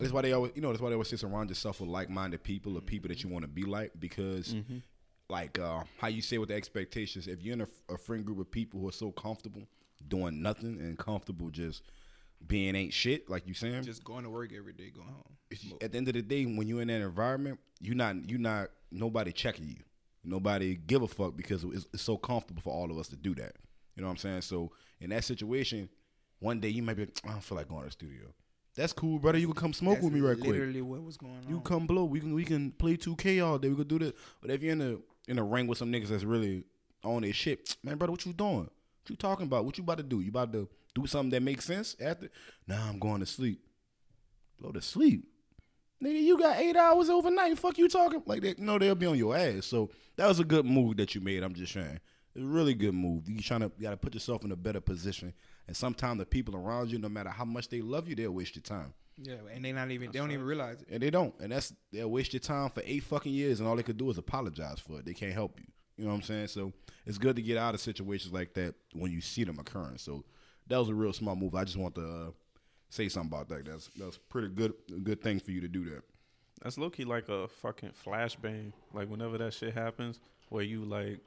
that's 0.00 0.12
why 0.12 0.22
they 0.22 0.32
always, 0.32 0.52
you 0.54 0.62
know, 0.62 0.68
that's 0.68 0.80
why 0.80 0.90
they 0.90 0.94
always 0.94 1.08
say 1.08 1.16
surround 1.16 1.48
yourself 1.48 1.80
with 1.80 1.88
like-minded 1.88 2.42
people 2.42 2.76
or 2.76 2.80
people 2.82 3.08
that 3.08 3.22
you 3.22 3.30
want 3.30 3.42
to 3.44 3.48
be 3.48 3.62
like. 3.62 3.92
Because, 3.98 4.54
like, 5.30 5.58
uh, 5.58 5.84
how 5.98 6.08
you 6.08 6.20
say 6.20 6.36
with 6.38 6.50
the 6.50 6.54
expectations, 6.54 7.26
if 7.28 7.42
you're 7.42 7.54
in 7.54 7.62
a, 7.62 7.68
a 7.94 7.96
friend 7.96 8.24
group 8.24 8.38
of 8.38 8.50
people 8.50 8.78
who 8.80 8.88
are 8.88 8.92
so 8.92 9.10
comfortable 9.12 9.62
doing 10.08 10.42
nothing 10.42 10.78
and 10.80 10.98
comfortable 10.98 11.48
just 11.48 11.82
being 12.46 12.76
ain't 12.76 12.92
shit, 12.92 13.30
like 13.30 13.46
you 13.46 13.54
saying, 13.54 13.84
Just 13.84 14.04
going 14.04 14.24
to 14.24 14.30
work 14.30 14.52
every 14.56 14.74
day, 14.74 14.90
going 14.90 15.08
home. 15.08 15.78
at 15.80 15.92
the 15.92 15.98
end 15.98 16.08
of 16.08 16.14
the 16.14 16.22
day, 16.22 16.44
when 16.44 16.68
you're 16.68 16.82
in 16.82 16.88
that 16.88 17.00
environment, 17.00 17.58
you 17.80 17.94
not 17.94 18.28
you 18.28 18.36
not 18.36 18.68
nobody 18.90 19.32
checking 19.32 19.66
you, 19.68 19.76
nobody 20.26 20.76
give 20.76 21.02
a 21.02 21.08
fuck 21.08 21.36
because 21.36 21.64
it's, 21.64 21.86
it's 21.94 22.02
so 22.02 22.16
comfortable 22.16 22.62
for 22.62 22.72
all 22.72 22.90
of 22.90 22.98
us 22.98 23.08
to 23.08 23.16
do 23.16 23.34
that. 23.36 23.54
You 23.94 24.02
know 24.02 24.08
what 24.08 24.12
I'm 24.12 24.18
saying? 24.18 24.42
So 24.42 24.72
in 25.00 25.10
that 25.10 25.24
situation, 25.24 25.88
one 26.38 26.60
day 26.60 26.68
you 26.68 26.82
might 26.82 26.96
be, 26.96 27.04
I 27.24 27.30
don't 27.30 27.42
feel 27.42 27.56
like 27.56 27.68
going 27.68 27.82
to 27.82 27.86
the 27.86 27.92
studio. 27.92 28.26
That's 28.76 28.92
cool, 28.92 29.18
brother. 29.18 29.38
You 29.38 29.46
can 29.46 29.56
come 29.56 29.72
smoke 29.72 29.94
That's 29.94 30.04
with 30.04 30.12
me 30.12 30.20
right 30.20 30.38
quick. 30.38 30.52
Literally 30.52 30.82
what 30.82 31.02
was 31.02 31.16
going 31.16 31.32
on. 31.32 31.48
You 31.48 31.60
come 31.60 31.86
blow. 31.86 32.04
We 32.04 32.20
can 32.20 32.34
we 32.34 32.44
can 32.44 32.72
play 32.72 32.98
2K 32.98 33.44
all 33.44 33.58
day. 33.58 33.70
We 33.70 33.76
can 33.76 33.88
do 33.88 33.98
this. 33.98 34.12
But 34.42 34.50
if 34.50 34.62
you're 34.62 34.72
in 34.72 34.82
a 34.82 35.30
in 35.30 35.38
a 35.38 35.42
ring 35.42 35.66
with 35.66 35.78
some 35.78 35.90
niggas 35.90 36.08
that's 36.08 36.24
really 36.24 36.64
on 37.02 37.22
their 37.22 37.32
shit, 37.32 37.74
man, 37.82 37.96
brother, 37.96 38.12
what 38.12 38.26
you 38.26 38.34
doing? 38.34 38.68
What 38.68 39.08
you 39.08 39.16
talking 39.16 39.46
about? 39.46 39.64
What 39.64 39.78
you 39.78 39.84
about 39.84 39.96
to 39.96 40.02
do? 40.02 40.20
You 40.20 40.28
about 40.28 40.52
to 40.52 40.68
do 40.94 41.06
something 41.06 41.30
that 41.30 41.42
makes 41.42 41.64
sense 41.64 41.96
after? 42.00 42.28
Nah, 42.68 42.88
I'm 42.88 42.98
going 42.98 43.20
to 43.20 43.26
sleep. 43.26 43.60
Go 44.62 44.72
to 44.72 44.82
sleep. 44.82 45.26
Nigga, 46.02 46.20
you 46.20 46.38
got 46.38 46.58
eight 46.58 46.76
hours 46.76 47.08
overnight. 47.08 47.58
Fuck 47.58 47.78
you 47.78 47.88
talking 47.88 48.22
like 48.26 48.42
that? 48.42 48.58
No, 48.58 48.78
they'll 48.78 48.94
be 48.94 49.06
on 49.06 49.16
your 49.16 49.36
ass. 49.36 49.66
So 49.66 49.90
that 50.16 50.26
was 50.26 50.40
a 50.40 50.44
good 50.44 50.66
move 50.66 50.98
that 50.98 51.14
you 51.14 51.20
made. 51.20 51.42
I'm 51.42 51.54
just 51.54 51.72
saying, 51.72 52.00
it's 52.34 52.44
a 52.44 52.46
really 52.46 52.74
good 52.74 52.94
move. 52.94 53.28
You 53.28 53.40
trying 53.40 53.60
to 53.60 53.72
you 53.78 53.84
got 53.84 53.90
to 53.92 53.96
put 53.96 54.12
yourself 54.12 54.44
in 54.44 54.52
a 54.52 54.56
better 54.56 54.80
position. 54.80 55.32
And 55.66 55.76
sometimes 55.76 56.18
the 56.18 56.26
people 56.26 56.54
around 56.54 56.90
you, 56.90 56.98
no 56.98 57.08
matter 57.08 57.30
how 57.30 57.44
much 57.44 57.68
they 57.68 57.80
love 57.80 58.08
you, 58.08 58.14
they'll 58.14 58.30
waste 58.30 58.56
your 58.56 58.62
time. 58.62 58.92
Yeah, 59.18 59.36
and 59.52 59.64
they 59.64 59.72
not 59.72 59.90
even 59.90 60.10
they 60.12 60.18
don't 60.18 60.30
even 60.30 60.44
realize 60.44 60.82
it. 60.82 60.88
And 60.90 61.02
they 61.02 61.08
don't. 61.10 61.34
And 61.40 61.50
that's 61.50 61.72
they'll 61.90 62.10
waste 62.10 62.34
your 62.34 62.40
time 62.40 62.68
for 62.68 62.82
eight 62.84 63.02
fucking 63.02 63.32
years 63.32 63.60
and 63.60 63.68
all 63.68 63.76
they 63.76 63.82
could 63.82 63.96
do 63.96 64.10
is 64.10 64.18
apologize 64.18 64.78
for 64.78 64.98
it. 64.98 65.06
They 65.06 65.14
can't 65.14 65.32
help 65.32 65.58
you. 65.58 65.66
You 65.96 66.04
know 66.04 66.10
what 66.10 66.16
I'm 66.16 66.22
saying? 66.22 66.48
So 66.48 66.72
it's 67.06 67.16
good 67.16 67.36
to 67.36 67.42
get 67.42 67.56
out 67.56 67.74
of 67.74 67.80
situations 67.80 68.34
like 68.34 68.52
that 68.54 68.74
when 68.92 69.10
you 69.10 69.22
see 69.22 69.44
them 69.44 69.58
occurring. 69.58 69.96
So 69.96 70.24
that 70.66 70.76
was 70.76 70.90
a 70.90 70.94
real 70.94 71.14
smart 71.14 71.38
move. 71.38 71.54
I 71.54 71.64
just 71.64 71.78
want 71.78 71.94
to 71.94 72.02
uh, 72.02 72.30
say 72.88 73.08
something 73.08 73.32
about 73.32 73.48
that. 73.48 73.64
That's 73.66 73.90
that's 73.96 74.18
pretty 74.18 74.48
good 74.48 74.74
good 75.02 75.22
thing 75.22 75.40
for 75.40 75.50
you 75.50 75.60
to 75.60 75.68
do 75.68 75.84
that. 75.90 76.02
That's 76.62 76.78
low 76.78 76.90
key 76.90 77.04
like 77.04 77.28
a 77.28 77.48
fucking 77.48 77.92
flashbang. 78.04 78.72
Like 78.92 79.08
whenever 79.08 79.38
that 79.38 79.52
shit 79.54 79.74
happens, 79.74 80.20
where 80.48 80.64
you 80.64 80.84
like, 80.84 81.20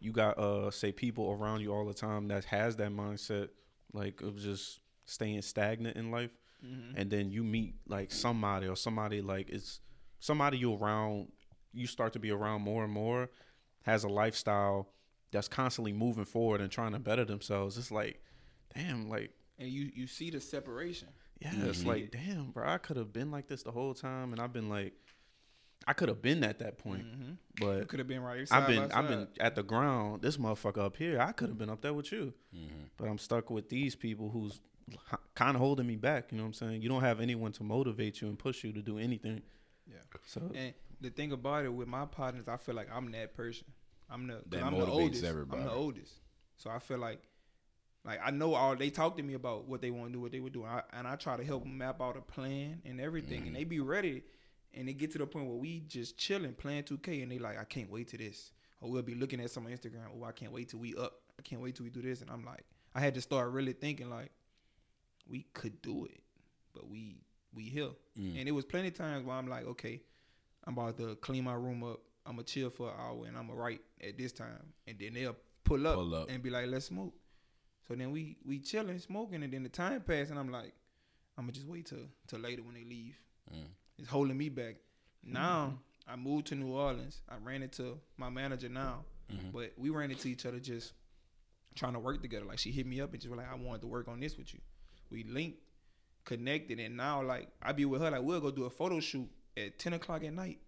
you 0.00 0.12
got 0.12 0.38
uh 0.38 0.70
say 0.70 0.92
people 0.92 1.30
around 1.30 1.60
you 1.60 1.72
all 1.72 1.86
the 1.86 1.94
time 1.94 2.28
that 2.28 2.44
has 2.46 2.76
that 2.76 2.90
mindset, 2.90 3.48
like 3.92 4.20
of 4.22 4.38
just 4.38 4.80
staying 5.06 5.42
stagnant 5.42 5.96
in 5.96 6.10
life, 6.10 6.30
and 6.96 7.10
then 7.10 7.30
you 7.30 7.44
meet 7.44 7.74
like 7.86 8.10
somebody 8.10 8.66
or 8.66 8.76
somebody 8.76 9.20
like 9.20 9.50
it's 9.50 9.80
somebody 10.18 10.56
you 10.56 10.74
around, 10.74 11.30
you 11.72 11.86
start 11.86 12.14
to 12.14 12.18
be 12.18 12.30
around 12.30 12.62
more 12.62 12.84
and 12.84 12.92
more, 12.92 13.28
has 13.82 14.02
a 14.04 14.08
lifestyle 14.08 14.88
that's 15.30 15.48
constantly 15.48 15.92
moving 15.92 16.24
forward 16.24 16.60
and 16.60 16.70
trying 16.70 16.92
to 16.92 16.98
better 16.98 17.24
themselves. 17.24 17.76
It's 17.76 17.90
like, 17.90 18.22
damn, 18.74 19.08
like 19.10 19.32
And 19.58 19.68
you 19.68 19.90
you 19.94 20.06
see 20.06 20.30
the 20.30 20.40
separation. 20.40 21.08
yeah, 21.40 21.52
it's 21.66 21.84
like, 21.84 22.10
damn, 22.10 22.50
bro, 22.50 22.66
I 22.68 22.78
could 22.78 22.96
have 22.96 23.12
been 23.12 23.30
like 23.30 23.46
this 23.48 23.62
the 23.62 23.70
whole 23.72 23.94
time, 23.94 24.32
and 24.32 24.40
I've 24.40 24.52
been 24.52 24.68
like, 24.68 24.94
I 25.86 25.92
could 25.92 26.08
have 26.08 26.22
been 26.22 26.42
at 26.42 26.58
that 26.60 26.78
point, 26.78 27.04
mm-hmm. 27.04 27.30
You 27.30 27.36
but 27.60 27.88
could 27.88 27.98
have 28.00 28.08
been 28.08 28.22
right. 28.22 28.46
I've 28.50 28.66
been, 28.66 28.88
by 28.88 28.94
I've 28.98 29.08
been 29.08 29.28
at 29.38 29.54
the 29.54 29.62
ground. 29.62 30.22
This 30.22 30.38
motherfucker 30.38 30.78
up 30.78 30.96
here, 30.96 31.20
I 31.20 31.32
could 31.32 31.48
have 31.50 31.58
been 31.58 31.70
up 31.70 31.82
there 31.82 31.92
with 31.94 32.10
you, 32.10 32.32
but 32.96 33.06
I'm 33.08 33.18
stuck 33.18 33.50
with 33.50 33.68
these 33.68 33.94
people 33.94 34.30
who's 34.30 34.60
kind 35.34 35.54
of 35.56 35.60
holding 35.60 35.86
me 35.86 35.96
back. 35.96 36.32
You 36.32 36.38
know 36.38 36.44
what 36.44 36.48
I'm 36.48 36.52
saying? 36.54 36.82
You 36.82 36.88
don't 36.88 37.02
have 37.02 37.20
anyone 37.20 37.52
to 37.52 37.62
motivate 37.64 38.20
you 38.20 38.28
and 38.28 38.38
push 38.38 38.64
you 38.64 38.72
to 38.72 38.82
do 38.82 38.98
anything. 38.98 39.42
Yeah. 39.86 39.96
So 40.26 40.50
And 40.54 40.74
the 41.00 41.10
thing 41.10 41.32
about 41.32 41.64
it 41.64 41.72
with 41.72 41.88
my 41.88 42.06
partners, 42.06 42.48
I 42.48 42.56
feel 42.56 42.74
like 42.74 42.88
I'm 42.92 43.10
that 43.12 43.34
person. 43.34 43.66
I'm 44.10 44.26
the 44.26 44.34
'cause 44.34 44.42
That 44.48 44.62
I'm 44.64 44.74
the 44.78 44.86
motivates 44.86 44.90
oldest. 44.90 45.24
everybody. 45.24 45.62
I'm 45.62 45.68
the 45.68 45.74
oldest, 45.74 46.12
so 46.56 46.70
I 46.70 46.78
feel 46.78 46.98
like 46.98 47.22
like 48.04 48.20
I 48.24 48.30
know 48.30 48.54
all 48.54 48.76
they 48.76 48.90
talk 48.90 49.16
to 49.16 49.22
me 49.22 49.34
about 49.34 49.66
what 49.68 49.80
they 49.80 49.90
want 49.90 50.08
to 50.08 50.12
do, 50.12 50.20
what 50.20 50.32
they 50.32 50.40
would 50.40 50.52
do, 50.52 50.62
and 50.64 50.70
I, 50.72 50.82
and 50.92 51.06
I 51.08 51.16
try 51.16 51.36
to 51.36 51.44
help 51.44 51.62
them 51.62 51.78
map 51.78 52.00
out 52.02 52.16
a 52.16 52.20
plan 52.20 52.82
and 52.84 53.00
everything, 53.00 53.38
Mm-hmm. 53.40 53.46
and 53.48 53.56
they 53.56 53.64
be 53.64 53.80
ready. 53.80 54.22
And 54.76 54.88
they 54.88 54.92
get 54.92 55.12
to 55.12 55.18
the 55.18 55.26
point 55.26 55.46
where 55.46 55.56
we 55.56 55.80
just 55.86 56.18
chilling, 56.18 56.52
playing 56.52 56.82
2K, 56.82 57.22
and 57.22 57.30
they 57.30 57.38
like, 57.38 57.56
I 57.60 57.62
can't 57.62 57.88
wait 57.88 58.08
to 58.08 58.18
this. 58.18 58.50
Or 58.80 58.90
we'll 58.90 59.02
be 59.02 59.14
looking 59.14 59.40
at 59.40 59.50
some 59.50 59.64
on 59.66 59.70
Instagram. 59.72 60.00
Oh, 60.20 60.24
I 60.24 60.32
can't 60.32 60.50
wait 60.50 60.68
till 60.70 60.80
we 60.80 60.96
up. 60.96 61.12
I 61.38 61.42
can't 61.42 61.62
wait 61.62 61.76
till 61.76 61.84
we 61.84 61.90
do 61.90 62.02
this. 62.02 62.22
And 62.22 62.28
I'm 62.30 62.44
like, 62.44 62.64
I 62.92 62.98
had 62.98 63.14
to 63.14 63.20
start 63.20 63.52
really 63.52 63.72
thinking 63.72 64.10
like, 64.10 64.32
we 65.28 65.46
could 65.54 65.80
do 65.80 66.06
it, 66.06 66.20
but 66.74 66.88
we 66.88 67.18
we 67.54 67.64
here. 67.64 67.90
Mm. 68.18 68.40
And 68.40 68.48
it 68.48 68.52
was 68.52 68.64
plenty 68.64 68.88
of 68.88 68.94
times 68.94 69.24
where 69.24 69.36
I'm 69.36 69.46
like, 69.46 69.64
okay, 69.64 70.02
I'm 70.66 70.76
about 70.76 70.98
to 70.98 71.14
clean 71.16 71.44
my 71.44 71.54
room 71.54 71.84
up. 71.84 72.00
I'm 72.26 72.32
gonna 72.32 72.42
chill 72.42 72.68
for 72.70 72.88
an 72.88 72.94
hour 72.98 73.26
and 73.26 73.36
I'm 73.38 73.46
gonna 73.46 73.58
write 73.60 73.80
at 74.02 74.18
this 74.18 74.32
time. 74.32 74.72
And 74.88 74.98
then 74.98 75.14
they'll 75.14 75.36
pull 75.62 75.86
up, 75.86 75.94
Pull 75.94 76.14
up. 76.16 76.30
and 76.30 76.42
be 76.42 76.50
like, 76.50 76.66
let's 76.66 76.86
smoke. 76.86 77.14
So 77.88 77.94
then 77.94 78.10
we 78.12 78.36
we 78.44 78.58
chilling, 78.60 78.98
smoking, 78.98 79.42
and 79.42 79.52
then 79.52 79.62
the 79.62 79.68
time 79.68 80.00
passed, 80.00 80.30
and 80.30 80.38
I'm 80.38 80.50
like, 80.50 80.72
I'm 81.36 81.44
gonna 81.44 81.52
just 81.52 81.66
wait 81.66 81.86
till 81.86 81.98
till 82.26 82.38
later 82.40 82.62
when 82.62 82.74
they 82.74 82.84
leave. 82.84 83.16
Mm. 83.52 83.66
It's 83.98 84.08
holding 84.08 84.36
me 84.36 84.48
back. 84.48 84.76
Now 85.22 85.78
I 86.08 86.16
moved 86.16 86.46
to 86.48 86.54
New 86.54 86.72
Orleans. 86.72 87.20
I 87.28 87.34
ran 87.42 87.62
into 87.62 87.98
my 88.16 88.28
manager 88.30 88.68
now, 88.68 89.04
Mm-hmm. 89.32 89.50
but 89.52 89.72
we 89.78 89.88
ran 89.88 90.10
into 90.10 90.28
each 90.28 90.44
other 90.44 90.60
just 90.60 90.92
trying 91.74 91.94
to 91.94 91.98
work 91.98 92.20
together. 92.20 92.44
Like 92.44 92.58
she 92.58 92.70
hit 92.70 92.86
me 92.86 93.00
up 93.00 93.12
and 93.12 93.20
just 93.20 93.30
was 93.30 93.38
like, 93.38 93.50
I 93.50 93.54
wanted 93.56 93.80
to 93.80 93.86
work 93.86 94.06
on 94.06 94.20
this 94.20 94.36
with 94.36 94.52
you. 94.52 94.60
We 95.10 95.24
linked, 95.24 95.58
connected, 96.24 96.78
and 96.78 96.96
now 96.96 97.22
like 97.22 97.48
I 97.62 97.72
be 97.72 97.84
with 97.86 98.02
her. 98.02 98.10
Like 98.10 98.22
we'll 98.22 98.40
go 98.40 98.50
do 98.50 98.64
a 98.64 98.70
photo 98.70 99.00
shoot 99.00 99.28
at 99.56 99.78
ten 99.78 99.92
o'clock 99.94 100.24
at 100.24 100.32
night, 100.32 100.58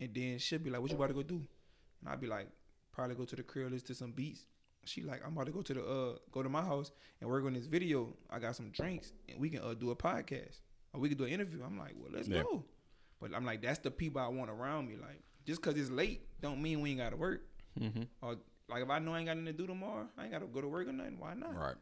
and 0.00 0.14
then 0.14 0.38
she'll 0.38 0.58
be 0.58 0.70
like, 0.70 0.80
"What 0.80 0.90
you 0.90 0.96
about 0.96 1.08
to 1.08 1.14
go 1.14 1.22
do?" 1.22 1.42
And 2.00 2.08
I'd 2.08 2.20
be 2.20 2.26
like, 2.26 2.48
"Probably 2.92 3.14
go 3.14 3.24
to 3.24 3.36
the 3.36 3.42
crib, 3.42 3.70
listen 3.72 3.86
to 3.88 3.94
some 3.94 4.12
beats." 4.12 4.46
She 4.84 5.02
like, 5.02 5.20
I'm 5.24 5.32
about 5.32 5.46
to 5.46 5.52
go 5.52 5.62
to 5.62 5.74
the 5.74 5.84
uh 5.84 6.16
go 6.30 6.42
to 6.42 6.48
my 6.48 6.62
house 6.62 6.90
and 7.20 7.28
work 7.30 7.44
on 7.44 7.52
this 7.54 7.66
video. 7.66 8.14
I 8.30 8.38
got 8.38 8.56
some 8.56 8.70
drinks 8.70 9.12
and 9.28 9.38
we 9.40 9.50
can 9.50 9.60
uh 9.62 9.74
do 9.74 9.90
a 9.90 9.96
podcast 9.96 10.60
or 10.92 11.00
we 11.00 11.08
can 11.08 11.18
do 11.18 11.24
an 11.24 11.30
interview. 11.30 11.62
I'm 11.64 11.78
like, 11.78 11.94
well, 11.96 12.10
let's 12.12 12.28
Yeah. 12.28 12.42
go. 12.42 12.64
But 13.20 13.34
I'm 13.34 13.44
like, 13.44 13.62
that's 13.62 13.78
the 13.78 13.90
people 13.90 14.20
I 14.20 14.28
want 14.28 14.50
around 14.50 14.88
me. 14.88 14.96
Like, 14.96 15.22
just 15.46 15.62
cause 15.62 15.76
it's 15.76 15.90
late 15.90 16.22
don't 16.40 16.60
mean 16.60 16.80
we 16.80 16.90
ain't 16.90 16.98
gotta 16.98 17.16
work. 17.16 17.42
Mm-hmm. 17.78 18.02
Or 18.20 18.36
like 18.68 18.82
if 18.82 18.90
I 18.90 18.98
know 18.98 19.14
I 19.14 19.18
ain't 19.18 19.26
got 19.26 19.36
nothing 19.36 19.46
to 19.46 19.52
do 19.52 19.66
tomorrow, 19.66 20.08
I 20.18 20.24
ain't 20.24 20.32
gotta 20.32 20.46
go 20.46 20.60
to 20.60 20.68
work 20.68 20.88
or 20.88 20.92
nothing. 20.92 21.18
Why 21.18 21.34
not? 21.34 21.56
Right. 21.56 21.76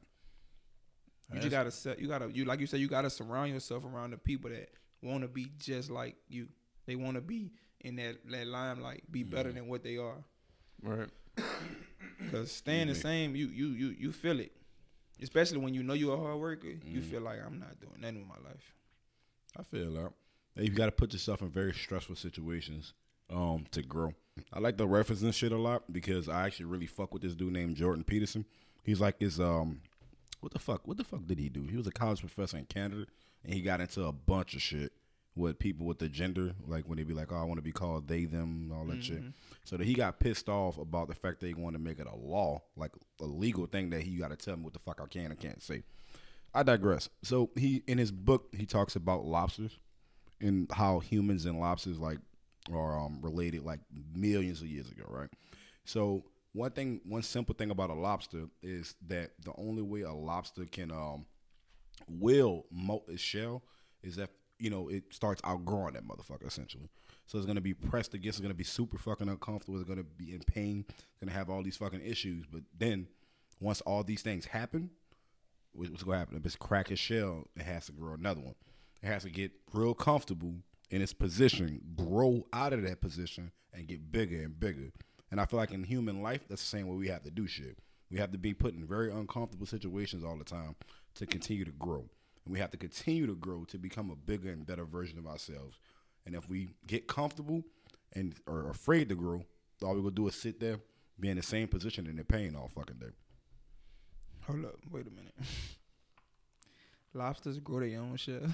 You 1.33 1.39
just 1.39 1.53
gotta 1.53 1.71
set. 1.71 2.01
You 2.01 2.09
gotta 2.09 2.31
you 2.31 2.45
like 2.45 2.61
you 2.61 2.67
said. 2.67 2.81
You 2.81 2.89
gotta 2.89 3.09
surround 3.11 3.53
yourself 3.53 3.85
around 3.85 4.11
the 4.11 4.19
people 4.19 4.51
that 4.51 4.69
want 5.03 5.23
to 5.23 5.29
be 5.29 5.51
just 5.59 5.89
like 5.91 6.17
you. 6.29 6.49
They 6.87 6.97
want 6.97 7.15
to 7.15 7.21
be 7.21 7.53
in 7.83 7.97
that 7.97 8.17
that 8.31 8.47
limelight, 8.49 9.05
be 9.11 9.23
better 9.23 9.53
than 9.53 9.69
what 9.69 9.85
they 9.85 9.97
are. 9.97 10.25
Right. 10.83 11.09
Cause 12.31 12.53
staying 12.53 12.89
the 12.89 12.95
same, 12.95 13.35
you 13.35 13.47
you 13.49 13.69
you 13.69 13.89
you 13.99 14.13
feel 14.13 14.41
it. 14.41 14.53
Especially 15.23 15.59
when 15.59 15.75
you 15.75 15.83
know 15.83 15.95
you're 15.95 16.15
a 16.15 16.19
hard 16.21 16.39
worker, 16.39 16.69
you 16.85 17.03
feel 17.03 17.21
like 17.21 17.39
I'm 17.45 17.59
not 17.59 17.79
doing 17.81 18.01
nothing 18.01 18.21
with 18.21 18.29
my 18.29 18.49
life. 18.49 18.75
I 19.59 19.63
feel 19.63 19.93
that. 19.93 20.13
And 20.57 20.67
You 20.67 20.75
got 20.75 20.87
to 20.87 20.93
put 20.93 21.13
yourself 21.13 21.43
in 21.43 21.51
very 21.51 21.73
stressful 21.73 22.17
situations 22.17 22.95
um, 23.29 23.67
to 23.73 23.83
grow. 23.83 24.15
I 24.53 24.61
like 24.61 24.77
the 24.77 24.87
referencing 24.87 25.35
shit 25.35 25.53
a 25.53 25.57
lot 25.57 25.93
because 25.93 26.29
I 26.29 26.47
actually 26.47 26.67
really 26.67 26.87
fuck 26.87 27.13
with 27.13 27.23
this 27.23 27.35
dude 27.35 27.53
named 27.53 27.77
Jordan 27.77 28.05
Peterson. 28.05 28.45
He's 28.83 29.01
like 29.01 29.21
his 29.21 29.39
um, 29.39 29.83
what 30.41 30.53
the 30.53 30.59
fuck? 30.59 30.87
What 30.87 30.97
the 30.97 31.05
fuck 31.05 31.27
did 31.27 31.39
he 31.39 31.49
do? 31.49 31.63
He 31.63 31.77
was 31.77 31.87
a 31.87 31.93
college 31.93 32.21
professor 32.21 32.57
in 32.57 32.65
Canada, 32.65 33.07
and 33.45 33.53
he 33.53 33.61
got 33.61 33.81
into 33.81 34.05
a 34.05 34.13
bunch 34.13 34.55
of 34.55 34.63
shit 34.63 34.93
with 35.37 35.59
people 35.59 35.87
with 35.87 35.99
the 35.99 36.09
gender, 36.09 36.53
like 36.67 36.89
when 36.89 36.99
they 36.99 37.05
be 37.05 37.15
like, 37.15 37.33
"Oh, 37.33 37.37
I 37.37 37.45
want 37.45 37.59
to 37.59 37.63
be 37.63 37.73
called 37.73 38.09
they, 38.09 38.25
them," 38.25 38.73
all 38.75 38.85
that 38.87 39.03
shit. 39.03 39.23
So 39.65 39.77
that 39.77 39.87
he 39.87 39.95
got 39.95 40.19
pissed 40.19 40.49
off 40.49 40.79
about 40.79 41.09
the 41.09 41.15
fact 41.15 41.41
they 41.41 41.55
want 41.55 41.75
to 41.75 41.81
make 41.81 41.99
it 41.99 42.07
a 42.07 42.17
law, 42.17 42.63
like 42.77 42.93
a 43.21 43.25
legal 43.25 43.67
thing 43.67 43.91
that 43.91 44.03
he 44.03 44.17
got 44.17 44.31
to 44.31 44.37
tell 44.37 44.57
me 44.57 44.65
what 44.65 44.73
the 44.73 44.79
fuck 44.79 45.01
I 45.03 45.07
can 45.07 45.27
and 45.27 45.39
can't 45.39 45.63
say. 45.63 45.83
I 46.53 46.63
digress. 46.63 47.09
So 47.23 47.51
he 47.57 47.83
in 47.87 47.99
his 47.99 48.11
book 48.11 48.49
he 48.57 48.67
talks 48.67 48.97
about 48.97 49.25
lobsters 49.25 49.79
and 50.41 50.71
how 50.73 50.99
humans 50.99 51.45
and 51.45 51.61
lobsters 51.61 51.99
like 51.99 52.19
are 52.73 52.99
um, 52.99 53.21
related 53.23 53.65
like 53.65 53.81
millions 54.15 54.61
of 54.61 54.69
years 54.69 54.91
ago, 54.91 55.05
right? 55.09 55.31
So 55.85 56.25
one 56.53 56.73
thing, 56.73 57.01
one 57.05 57.23
simple 57.23 57.55
thing 57.55 57.71
about 57.71 57.91
a 57.91 57.95
lobster 57.95 58.47
is 58.63 58.95
that 59.07 59.31
the 59.45 59.53
only 59.57 59.83
way 59.83 60.03
a 60.03 60.13
lobster 60.13 60.65
can 60.65 60.91
um, 60.91 61.27
will 62.09 62.67
molt 62.71 63.05
its 63.09 63.23
shell 63.23 63.63
is 64.03 64.17
that 64.17 64.31
you 64.61 64.71
know 64.71 64.89
it 64.89 65.05
starts 65.11 65.41
outgrowing 65.45 65.95
that 65.95 66.07
motherfucker 66.07 66.47
essentially. 66.47 66.89
So 67.27 67.39
it's 67.39 67.47
gonna 67.47 67.61
be 67.61 67.75
pressed 67.75 68.15
against. 68.15 68.39
It's 68.39 68.43
gonna 68.43 68.55
be 68.55 68.65
super 68.65 68.99
fucking 68.99 69.29
uncomfortable. 69.29 69.79
It's 69.81 69.89
gonna 69.89 70.05
be 70.05 70.33
in 70.33 70.41
pain. 70.41 70.85
It's 70.89 71.21
gonna 71.21 71.33
have 71.33 71.49
all 71.51 71.63
these 71.63 71.77
fucking 71.77 72.03
issues. 72.05 72.45
But 72.51 72.63
then 72.77 73.09
once 73.61 73.81
all 73.83 74.03
these 74.03 74.23
things 74.23 74.47
happen, 74.47 74.91
what's 75.73 76.03
gonna 76.03 76.19
happen? 76.19 76.37
If 76.37 76.47
it's 76.47 76.57
crack 76.57 76.91
its 76.91 77.01
shell, 77.01 77.49
it 77.57 77.63
has 77.63 77.87
to 77.87 77.93
grow 77.93 78.15
another 78.15 78.41
one. 78.41 78.55
It 79.03 79.07
has 79.07 79.23
to 79.23 79.31
get 79.31 79.53
real 79.73 79.95
comfortable 79.95 80.57
in 80.91 81.01
its 81.01 81.13
position, 81.13 81.81
grow 81.97 82.47
out 82.53 82.73
of 82.73 82.83
that 82.83 83.01
position, 83.01 83.53
and 83.73 83.87
get 83.87 84.13
bigger 84.13 84.43
and 84.43 84.59
bigger. 84.59 84.91
And 85.31 85.41
I 85.41 85.47
feel 85.47 85.59
like 85.59 85.71
in 85.71 85.85
human 85.85 86.23
life, 86.23 86.43
that's 86.49 86.63
the 86.63 86.69
same 86.69 86.89
way 86.89 86.97
we 86.97 87.09
have 87.09 87.23
to 87.23 87.31
do 87.31 87.47
shit. 87.47 87.79
We 88.11 88.19
have 88.19 88.33
to 88.33 88.39
be 88.39 88.53
put 88.55 88.75
in 88.75 88.85
very 88.85 89.13
uncomfortable 89.13 89.67
situations 89.67 90.25
all 90.25 90.37
the 90.37 90.45
time 90.45 90.75
to 91.15 91.27
continue 91.27 91.65
to 91.65 91.71
grow. 91.71 92.09
And 92.45 92.53
we 92.55 92.59
have 92.61 92.71
to 92.71 92.77
continue 92.77 93.27
to 93.27 93.35
grow 93.35 93.65
to 93.67 93.79
become 93.79 94.11
a 94.11 94.17
bigger 94.17 94.51
and 94.51 94.67
better 94.67 94.85
version 94.85 95.19
of 95.19 95.27
ourselves. 95.27 95.79
And 96.27 96.35
if 96.35 96.49
we 96.49 96.71
get 96.87 97.07
comfortable 97.07 97.63
and 98.15 98.35
are 98.47 98.71
afraid 98.71 99.09
to 99.11 99.15
grow, 99.15 99.45
all 99.83 99.95
we're 99.95 100.01
gonna 100.03 100.11
do 100.13 100.29
is 100.29 100.35
sit 100.35 100.61
there, 100.61 100.79
be 101.19 101.29
in 101.31 101.37
the 101.37 101.43
same 101.43 101.69
position 101.69 102.07
and 102.07 102.19
in 102.19 102.25
pain 102.25 102.55
all 102.57 102.69
fucking 102.69 102.97
day. 102.99 103.13
Hold 104.47 104.65
up, 104.65 104.77
wait 104.91 105.07
a 105.07 105.11
minute. 105.11 105.35
Lobsters 107.15 107.59
grow 107.59 107.81
their 107.81 108.01
own 108.01 108.17
shell. 108.17 108.43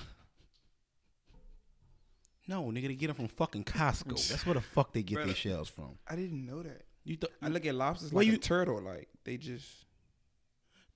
No, 2.48 2.62
nigga, 2.66 2.86
they 2.86 2.94
get 2.94 3.08
them 3.08 3.16
from 3.16 3.28
fucking 3.28 3.64
Costco. 3.64 4.28
That's 4.28 4.46
where 4.46 4.54
the 4.54 4.60
fuck 4.60 4.92
they 4.92 5.02
get 5.02 5.16
Brother. 5.16 5.26
their 5.28 5.36
shells 5.36 5.68
from. 5.68 5.98
I 6.08 6.14
didn't 6.14 6.46
know 6.46 6.62
that. 6.62 6.82
You 7.04 7.16
th- 7.16 7.32
I 7.42 7.48
look 7.48 7.66
at 7.66 7.74
lobsters 7.74 8.12
Well, 8.12 8.20
like 8.24 8.28
you- 8.28 8.34
a 8.34 8.38
turtle. 8.38 8.80
Like 8.80 9.08
they 9.24 9.36
just. 9.36 9.66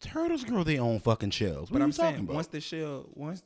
Turtles 0.00 0.44
grow 0.44 0.64
their 0.64 0.80
own 0.82 1.00
fucking 1.00 1.30
shells. 1.30 1.70
What 1.70 1.72
But 1.72 1.80
are 1.80 1.84
I'm 1.84 1.88
you 1.90 1.94
talking 1.94 2.12
saying 2.14 2.24
about? 2.24 2.34
once 2.34 2.46
the 2.48 2.60
shell, 2.60 3.06
once 3.14 3.42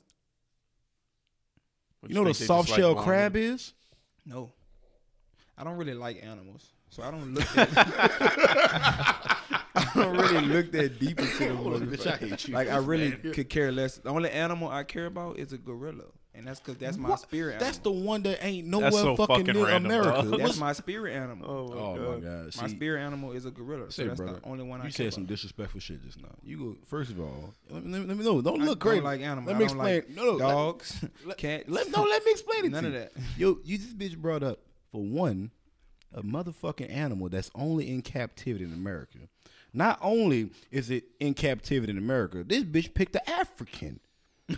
What 2.01 2.11
you 2.11 2.15
know 2.15 2.23
what 2.23 2.31
a 2.31 2.35
soft 2.35 2.69
just 2.69 2.79
like 2.79 2.81
shell 2.81 2.95
crab 2.95 3.37
is? 3.37 3.73
no, 4.27 4.53
I 5.57 5.65
don't 5.65 5.77
really 5.77 5.95
like 5.95 6.23
animals, 6.25 6.69
so 6.91 7.03
I 7.03 7.11
don't 7.11 7.35
look. 7.35 7.47
That, 7.55 7.69
I 9.77 9.91
don't 9.95 10.17
really 10.17 10.41
look 10.47 10.73
that 10.73 10.99
deep 10.99 11.19
into 11.21 11.39
the 11.39 11.55
Hold 11.57 11.75
on, 11.75 11.87
bitch, 11.89 12.07
I 12.07 12.17
hate 12.17 12.49
you. 12.49 12.55
Like 12.55 12.69
I 12.69 12.77
really 12.79 13.11
Man. 13.11 13.33
could 13.33 13.49
care 13.49 13.71
less. 13.73 13.97
The 13.99 14.11
only 14.11 14.31
animal 14.31 14.69
I 14.69 14.85
care 14.85 15.07
about 15.07 15.39
is 15.39 15.53
a 15.53 15.59
gorilla, 15.59 16.05
and 16.35 16.47
that's 16.47 16.59
because 16.61 16.77
that's 16.79 16.97
my 16.97 17.11
What? 17.11 17.21
spirit. 17.21 17.61
That's 17.61 17.79
the 17.79 17.91
one 17.91 18.23
that 18.25 18.45
ain't 18.45 18.67
nowhere 18.67 18.91
so 18.91 19.17
fucking, 19.17 19.47
fucking 19.47 19.55
near 19.55 19.67
random, 19.67 19.91
America. 19.91 20.23
dog. 20.31 20.39
that's 20.41 20.59
my 20.59 20.73
spirit 20.73 21.15
animal. 21.15 21.49
Oh 21.51 21.69
my 21.69 21.81
oh 21.81 21.95
god. 21.97 22.23
my 22.23 22.29
god! 22.29 22.57
my 22.63 22.67
spirit 22.69 23.01
animal 23.03 23.33
is 23.33 23.47
a 23.47 23.51
gorilla, 23.51 23.91
so 23.91 24.03
say, 24.03 24.09
that's 24.09 24.21
brother, 24.21 24.41
the 24.41 24.49
only 24.49 24.65
one 24.65 24.81
I 24.81 24.87
you 24.87 24.93
care 24.93 25.07
said 25.07 25.15
some 25.15 25.23
about. 25.25 25.29
disrespectful 25.31 25.81
shit 25.81 26.03
just 26.03 26.21
now. 26.21 26.29
You 26.43 26.57
go 26.59 26.77
first 26.87 27.11
of 27.11 27.21
all. 27.21 27.55
Let 27.71 27.85
me, 27.85 27.93
let 27.93 28.01
me, 28.03 28.07
let 28.09 28.17
me 28.17 28.25
know. 28.25 28.41
Don't 28.43 28.61
I 28.63 28.65
look 28.65 28.81
don't 28.81 28.91
crazy. 28.91 29.01
like 29.03 29.21
animals. 29.21 29.47
Let 29.47 29.57
I 29.57 29.59
me 29.59 29.65
don't 29.67 29.77
explain. 29.77 29.95
like 29.95 30.11
no, 30.11 30.25
no, 30.25 30.31
let- 30.33 30.39
dogs, 30.41 31.05
let- 31.25 31.37
cats. 31.39 31.65
Let, 31.69 31.91
no, 31.91 32.03
let 32.03 32.25
me 32.25 32.31
explain 32.33 32.65
it. 32.67 32.71
None 32.73 32.83
to 32.85 32.89
of 32.89 32.95
you. 32.95 32.99
that. 33.01 33.13
Yo, 33.39 33.59
you 33.65 33.79
just 33.79 33.97
bitch 33.99 34.17
brought 34.17 34.43
up 34.43 34.61
for 34.93 35.03
one 35.03 35.51
a 36.13 36.23
motherfucking 36.23 36.91
animal 36.95 37.29
that's 37.29 37.51
only 37.57 37.91
in 37.93 38.01
captivity 38.01 38.65
in 38.65 38.73
America. 38.73 39.19
Not 39.73 39.99
only 40.01 40.51
is 40.71 40.89
it 40.89 41.05
in 41.19 41.35
captivity 41.35 41.91
in 41.91 41.99
America, 41.99 42.45
this 42.45 42.63
bitch 42.63 42.95
picked 42.95 43.13
the 43.15 43.29
African 43.29 43.99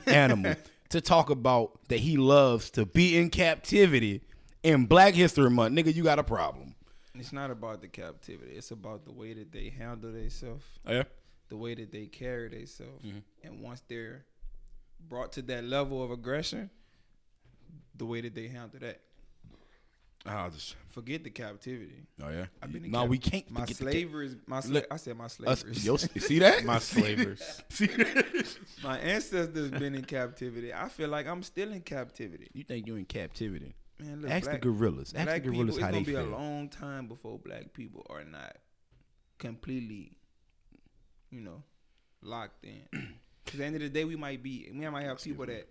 animal 0.07 0.55
to 0.91 1.01
talk 1.01 1.31
about 1.31 1.79
that 1.89 2.01
he 2.01 2.17
loves 2.17 2.71
to 2.73 2.87
be 2.87 3.17
in 3.17 3.31
captivity 3.31 4.23
in 4.63 4.87
Black 4.87 5.15
History 5.15 5.51
Month. 5.51 5.77
Nigga, 5.77 5.95
you 5.95 6.03
got 6.03 6.19
a 6.19 6.25
problem. 6.25 6.75
It's 7.15 7.33
not 7.33 7.51
about 7.51 7.81
the 7.81 7.89
captivity. 7.89 8.53
It's 8.53 8.71
about 8.71 9.05
the 9.05 9.13
way 9.13 9.33
that 9.35 9.51
they 9.53 9.71
handle 9.71 10.13
themselves, 10.13 10.65
Oh, 10.87 10.93
Yeah. 10.93 11.05
the 11.49 11.57
way 11.57 11.75
that 11.75 11.91
they 11.91 12.07
carry 12.07 12.49
themselves, 12.49 13.05
Mm-hmm. 13.05 13.19
and 13.43 13.63
once 13.63 13.83
they're 13.89 14.27
brought 15.09 15.33
to 15.33 15.43
that 15.43 15.65
level 15.65 16.03
of 16.03 16.11
aggression, 16.11 16.69
the 17.95 18.05
way 18.05 18.21
that 18.21 18.35
they 18.35 18.49
handle 18.49 18.79
that. 18.81 19.01
I'll 20.29 20.51
just. 20.51 20.77
Forget 20.89 21.25
the 21.25 21.31
captivity. 21.31 22.07
Oh 22.23 22.31
yeah. 22.31 22.47
I've 22.63 22.73
been 22.73 22.85
in 22.87 22.91
no, 22.91 23.01
cap- 23.03 23.09
we 23.11 23.19
can't. 23.19 23.51
My 23.51 23.61
forget 23.61 23.77
the 23.77 23.85
ca- 23.85 23.91
slavery 23.91 24.27
is 24.29 24.37
my. 24.47 24.61
Sla- 24.61 24.71
Look, 24.73 24.87
I 24.91 24.97
said 24.97 25.17
my 25.17 25.25
Us, 25.27 25.35
slavery. 25.35 25.73
yo, 25.75 25.97
see 25.97 26.39
that? 26.39 26.65
My 26.65 26.79
slavers. 26.79 27.63
See 27.69 27.87
that? 27.87 28.57
my 28.83 28.99
ancestors 28.99 29.71
been 29.71 29.95
in 29.95 30.05
captivity. 30.05 30.73
I 30.73 30.89
feel 30.89 31.09
like 31.11 31.27
I'm 31.27 31.43
still 31.43 31.71
in 31.73 31.83
captivity. 31.83 32.49
You 32.55 32.65
think 32.65 32.87
you're 32.87 32.97
in 32.99 33.05
captivity? 33.05 33.75
Man, 33.99 34.23
look, 34.23 34.31
Ask 34.31 34.45
black, 34.45 34.63
the 34.63 34.69
gorillas. 34.69 35.13
Ask 35.15 35.27
black 35.27 35.43
the 35.43 35.51
gorillas 35.51 35.75
people, 35.77 35.83
how 35.91 35.99
it's 35.99 36.07
they 36.07 36.13
gonna 36.13 36.25
be 36.25 36.31
feel. 36.31 36.37
a 36.37 36.39
long 36.39 36.69
time 36.71 37.07
before 37.09 37.39
black 37.39 37.73
people 37.75 38.07
are 38.09 38.25
not 38.25 38.57
completely, 39.39 40.13
you 41.31 41.41
know, 41.41 41.63
locked 42.23 42.65
in. 42.65 42.83
Because 43.45 43.61
at 43.61 43.63
the 43.63 43.67
end 43.67 43.77
of 43.77 43.83
the 43.83 43.89
day, 43.91 44.05
we 44.05 44.17
might 44.17 44.43
be, 44.43 44.69
we 44.75 44.89
might 44.91 45.05
have 45.05 45.23
people 45.23 45.47
that 45.47 45.69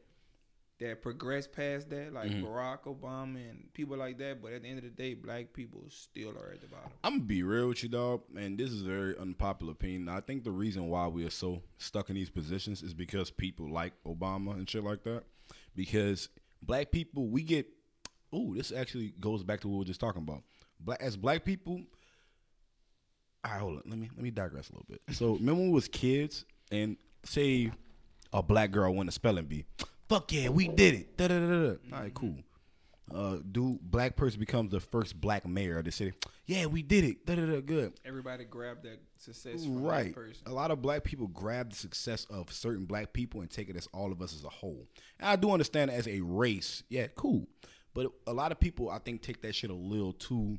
that 0.80 1.02
progress 1.02 1.48
past 1.48 1.90
that, 1.90 2.12
like 2.12 2.30
Mhm. 2.30 2.44
Barack 2.44 2.84
Obama 2.84 3.50
and 3.50 3.72
people 3.74 3.96
like 3.98 4.18
that. 4.18 4.42
But 4.42 4.52
at 4.54 4.64
the 4.64 4.68
end 4.68 4.80
of 4.80 4.84
the 4.84 4.90
day, 4.90 5.14
black 5.14 5.54
people 5.54 5.86
still 5.90 6.38
are 6.38 6.52
at 6.52 6.60
the 6.62 6.68
bottom. 6.68 6.92
I'm 7.04 7.14
gonna 7.14 7.24
be 7.24 7.44
real 7.44 7.70
with 7.70 7.82
you, 7.84 7.90
dog, 7.90 8.24
and 8.36 8.58
this 8.58 8.72
is 8.72 8.82
a 8.82 8.86
very 8.86 9.18
unpopular 9.18 9.72
opinion. 9.72 10.10
I 10.10 10.20
think 10.20 10.44
the 10.44 10.52
reason 10.52 10.90
why 10.90 11.08
we 11.08 11.26
are 11.26 11.30
so 11.30 11.64
stuck 11.78 12.10
in 12.10 12.16
these 12.16 12.30
positions 12.30 12.84
is 12.84 12.94
because 12.94 13.32
people 13.32 13.70
like 13.70 13.94
Obama 14.04 14.54
and 14.56 14.70
shit 14.70 14.84
like 14.84 15.04
that. 15.04 15.24
Because 15.76 16.28
black 16.62 16.92
people, 16.92 17.28
we 17.30 17.44
get. 17.44 17.68
Ooh, 18.34 18.54
this 18.54 18.74
actually 18.74 19.12
goes 19.20 19.44
back 19.44 19.62
to 19.62 19.68
what 19.70 19.74
we 19.76 19.80
were 19.80 19.86
just 19.86 20.02
talking 20.02 20.22
about. 20.24 20.44
Black 20.82 21.02
as 21.02 21.16
black 21.16 21.46
people. 21.46 21.82
All 23.46 23.52
right, 23.52 23.60
hold 23.62 23.78
on. 23.78 23.84
Let 23.86 23.98
me 24.00 24.10
let 24.14 24.24
me 24.24 24.32
digress 24.32 24.70
a 24.70 24.74
little 24.74 24.88
bit. 24.90 25.02
So 25.16 25.34
remember 25.36 25.62
when 25.62 25.68
we 25.70 25.74
was 25.76 25.88
kids 25.88 26.44
and 26.72 26.98
say 27.24 27.72
a 28.34 28.44
black 28.44 28.72
girl 28.72 28.94
won 28.94 29.08
a 29.08 29.12
spelling 29.12 29.46
bee. 29.46 29.66
Fuck 30.10 30.32
yeah, 30.34 30.50
we 30.50 30.68
did 30.68 30.94
it. 30.94 31.18
Da. 31.18 31.26
All 31.96 32.02
right, 32.02 32.14
cool. 32.14 32.36
Uh, 33.14 33.38
dude, 33.52 33.80
black 33.82 34.16
person 34.16 34.40
becomes 34.40 34.72
the 34.72 34.80
first 34.80 35.20
black 35.20 35.48
mayor 35.48 35.78
of 35.80 35.86
the 35.86 35.92
city. 35.92 36.14
Yeah, 36.48 36.66
we 36.66 36.82
did 36.82 37.04
it. 37.04 37.26
Da 37.26 37.36
da 37.36 37.46
da. 37.46 37.62
Good. 37.62 37.94
Everybody 38.04 38.46
grabbed 38.46 38.84
that 38.84 39.00
success 39.18 39.64
from 39.64 39.84
Right. 39.84 40.06
that 40.06 40.16
person. 40.16 40.42
A 40.48 40.52
lot 40.52 40.72
of 40.72 40.82
black 40.82 41.04
people 41.04 41.28
grab 41.28 41.70
the 41.72 41.76
success 41.76 42.26
of 42.32 42.52
certain 42.52 42.86
black 42.86 43.14
people 43.14 43.42
and 43.42 43.50
take 43.50 43.70
it 43.70 43.76
as 43.76 43.88
all 43.94 44.12
of 44.12 44.22
us 44.22 44.34
as 44.34 44.44
a 44.44 44.50
whole. 44.50 44.88
And 45.20 45.30
I 45.30 45.36
do 45.36 45.52
understand 45.52 45.92
as 45.92 46.08
a 46.08 46.22
race. 46.22 46.82
Yeah, 46.90 47.08
cool. 47.16 47.48
But 47.94 48.12
a 48.28 48.34
lot 48.34 48.52
of 48.52 48.60
people, 48.60 48.90
I 48.90 48.98
think, 49.00 49.22
take 49.22 49.42
that 49.44 49.54
shit 49.54 49.70
a 49.70 49.74
little 49.76 50.14
too, 50.14 50.58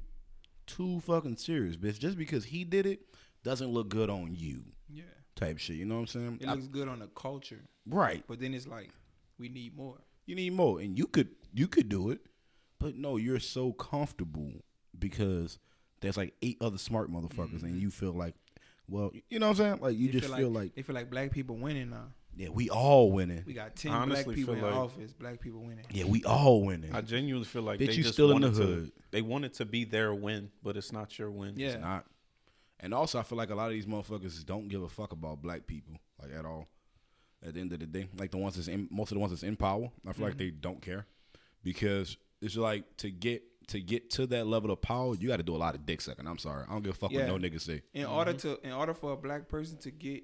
too 0.66 1.00
fucking 1.00 1.37
serious. 1.37 1.76
Bitch, 1.76 1.98
just 1.98 2.16
because 2.16 2.44
he 2.44 2.62
did 2.64 2.87
it 2.87 3.00
doesn't 3.42 3.68
look 3.68 3.88
good 3.88 4.09
on 4.09 4.35
you. 4.37 4.64
Yeah, 4.88 5.02
Type 5.35 5.59
shit. 5.59 5.76
You 5.76 5.85
know 5.85 5.96
what 5.96 6.00
I'm 6.02 6.06
saying? 6.06 6.38
it 6.42 6.48
I- 6.48 6.54
looks 6.54 6.68
good 6.68 6.87
on 6.88 7.00
the 7.00 7.09
culture, 7.09 7.64
right. 7.87 8.22
but 8.28 8.38
then 8.40 8.54
it's 8.54 8.66
like 8.68 8.90
we 9.38 9.49
need 9.49 9.77
more. 9.77 9.99
You 10.27 10.35
need 10.35 10.53
more, 10.53 10.81
and 10.81 10.99
you 10.99 11.07
could 11.07 11.29
you 11.53 11.68
could 11.68 11.88
do 11.88 12.11
it, 12.11 12.20
but 12.79 12.96
no, 12.96 13.16
you're 13.16 13.40
so 13.40 13.72
comfortable 13.72 14.53
because 14.99 15.59
there's 16.01 16.16
like 16.16 16.35
eight 16.42 16.59
other 16.61 16.79
smart 16.79 17.11
motherfuckers, 17.11 17.62
and 17.62 17.72
mm-hmm. 17.72 17.79
you 17.79 17.90
feel 17.90 18.12
like 18.12 18.35
Well, 18.88 19.12
you 19.29 19.38
know 19.38 19.46
what 19.49 19.61
I'm 19.61 19.64
saying? 19.64 19.79
Like 19.81 19.96
you 19.96 20.11
They 20.11 20.20
just 20.20 20.35
feel 20.35 20.51
like, 20.51 20.75
they 20.75 20.83
feel 20.83 20.94
like 20.94 21.11
black 21.11 21.31
people 21.33 21.57
winning 21.57 21.90
now. 21.90 22.09
yeah, 22.37 22.49
we 22.49 22.68
all 22.70 23.12
winning. 23.12 23.44
We 23.46 23.55
got 23.55 23.77
ten 23.77 23.92
honestly 23.92 24.25
black 24.25 24.37
people 24.37 24.55
in 24.55 24.62
like- 24.62 24.75
office. 24.75 25.12
Black 25.12 25.40
people 25.40 25.61
winning. 25.61 25.87
Yeah, 25.90 26.05
we 26.05 26.25
all 26.25 26.64
winning. 26.64 26.94
I 26.94 27.01
genuinely 27.01 27.46
feel 27.46 27.62
like 27.62 27.81
Bitch, 27.81 27.87
they 27.87 27.92
you 27.94 28.03
just 28.03 28.14
still 28.14 28.33
in 28.33 28.40
the 28.40 28.49
wanted 28.49 28.61
to- 28.61 28.66
hood. 28.66 28.92
They 29.11 29.22
wanted 29.22 29.55
to 29.55 29.64
be 29.64 29.85
their 29.85 30.12
win, 30.14 30.51
but 30.62 30.77
it's 30.77 30.92
not 30.92 31.18
your 31.18 31.31
win. 31.31 31.55
Yeah. 31.57 31.68
It's 31.68 31.81
not. 31.81 32.07
And 32.81 32.92
also, 32.92 33.18
I 33.18 33.22
feel 33.22 33.38
like 33.38 33.49
a 33.51 33.55
lot 33.55 33.66
of 33.66 33.72
these 33.72 33.87
motherfuckers 33.87 34.44
don't 34.44 34.68
give 34.68 34.83
a 34.83 34.88
fuck 34.88 35.12
about 35.12 35.40
black 35.40 35.66
people, 35.66 35.94
like 36.20 36.33
at 36.33 36.44
all. 36.44 36.68
At 37.44 37.55
the 37.55 37.61
end 37.61 37.72
of 37.72 37.81
the 37.81 37.87
day, 37.87 38.09
like 38.18 38.31
the 38.31 38.38
ones 38.38 38.57
that's 38.57 38.68
in, 38.68 38.88
most 38.90 39.11
of 39.12 39.16
the 39.16 39.20
ones 39.20 39.33
that's 39.33 39.42
in 39.42 39.57
power, 39.57 39.90
I 40.09 40.12
feel 40.12 40.27
like 40.27 40.38
they 40.38 40.51
don't 40.51 40.81
care 40.81 41.07
because 41.62 42.16
it's 42.40 42.57
like 42.57 42.96
to 42.99 43.11
get 43.11 43.42
to 43.68 43.81
get 43.81 44.11
to 44.11 44.27
that 44.29 44.46
level 44.46 44.70
of 44.70 44.81
power, 44.81 45.14
you 45.16 45.29
got 45.29 45.38
to 45.38 45.42
do 45.42 45.55
a 45.55 45.59
lot 45.59 45.75
of 45.75 45.85
dick 45.85 46.01
sucking. 46.01 46.27
I'm 46.27 46.38
sorry, 46.38 46.64
I 46.68 46.72
don't 46.72 46.83
give 46.83 46.92
a 46.94 46.99
fuck 46.99 47.11
Yeah. 47.12 47.31
what 47.31 47.40
no 47.40 47.49
nigga 47.49 47.61
say. 47.61 47.83
In 47.94 48.07
order 48.07 48.33
to, 48.33 48.59
in 48.64 48.72
order 48.72 48.94
for 48.94 49.12
a 49.12 49.16
black 49.16 49.49
person 49.49 49.77
to 49.79 49.90
get 49.90 50.22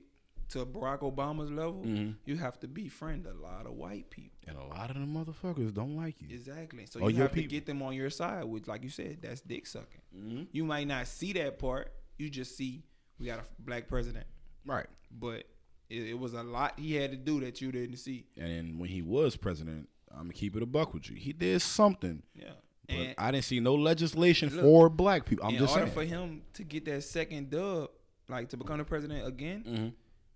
to 0.50 0.64
Barack 0.64 1.00
Obama's 1.00 1.50
level, 1.50 1.82
Mm-hmm. 1.84 2.12
you 2.24 2.36
have 2.36 2.60
to 2.60 2.68
befriend 2.68 3.26
a 3.26 3.34
lot 3.34 3.66
of 3.66 3.72
white 3.72 4.10
people. 4.10 4.38
And 4.46 4.56
a 4.56 4.62
lot 4.64 4.90
of 4.90 4.96
the 4.96 5.02
motherfuckers 5.06 5.74
don't 5.74 5.96
like 5.96 6.20
you. 6.22 6.28
Exactly. 6.30 6.86
So 6.88 7.00
Oh, 7.02 7.08
you 7.08 7.16
have 7.22 7.32
to 7.34 7.42
get 7.42 7.66
them 7.66 7.82
on 7.82 7.94
your 7.94 8.10
side, 8.10 8.44
which, 8.44 8.68
like 8.68 8.84
you 8.84 8.90
said, 8.90 9.18
that's 9.22 9.40
dick 9.40 9.66
sucking. 9.66 10.02
Mm-hmm. 10.16 10.42
You 10.52 10.64
might 10.64 10.86
not 10.86 11.08
see 11.08 11.32
that 11.32 11.58
part. 11.58 11.92
You 12.18 12.30
just 12.30 12.56
see 12.56 12.84
we 13.18 13.26
got 13.26 13.40
a 13.40 13.44
black 13.58 13.88
president, 13.88 14.26
Right. 14.64 14.86
but 15.10 15.44
it, 15.92 16.10
it 16.10 16.18
was 16.18 16.32
a 16.34 16.42
lot 16.42 16.78
he 16.78 16.94
had 16.94 17.10
to 17.10 17.16
do 17.16 17.40
that 17.40 17.60
you 17.60 17.70
didn't 17.72 17.96
see. 17.96 18.26
And 18.36 18.78
when 18.78 18.88
he 18.88 19.02
was 19.02 19.36
president, 19.36 19.88
I'm 20.10 20.22
gonna 20.22 20.32
keep 20.32 20.56
it 20.56 20.62
a 20.62 20.66
buck 20.66 20.94
with 20.94 21.08
you. 21.10 21.16
He 21.16 21.32
did 21.32 21.60
something, 21.62 22.22
Yeah. 22.34 22.50
but 22.88 22.96
And 22.96 23.14
I 23.18 23.30
didn't 23.30 23.44
see 23.44 23.60
no 23.60 23.74
legislation 23.74 24.50
Look, 24.50 24.60
for 24.64 24.88
black 24.90 25.24
people. 25.26 25.46
I'm 25.46 25.54
in 25.54 25.58
just 25.60 25.72
order 25.74 25.86
saying. 25.86 25.94
for 25.94 26.04
him 26.04 26.42
to 26.54 26.64
get 26.64 26.84
that 26.86 27.02
second 27.04 27.50
dub, 27.50 27.90
like 28.28 28.48
to 28.50 28.56
become 28.56 28.78
the 28.78 28.84
president 28.84 29.26
again, 29.26 29.64
mm-hmm. 29.66 29.88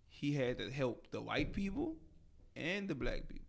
he 0.09 0.33
had 0.33 0.59
to 0.59 0.71
help 0.71 1.07
the 1.11 1.21
white 1.21 1.53
people 1.53 1.97
and 2.55 2.89
the 2.89 2.95
black 2.95 3.29
people. 3.29 3.45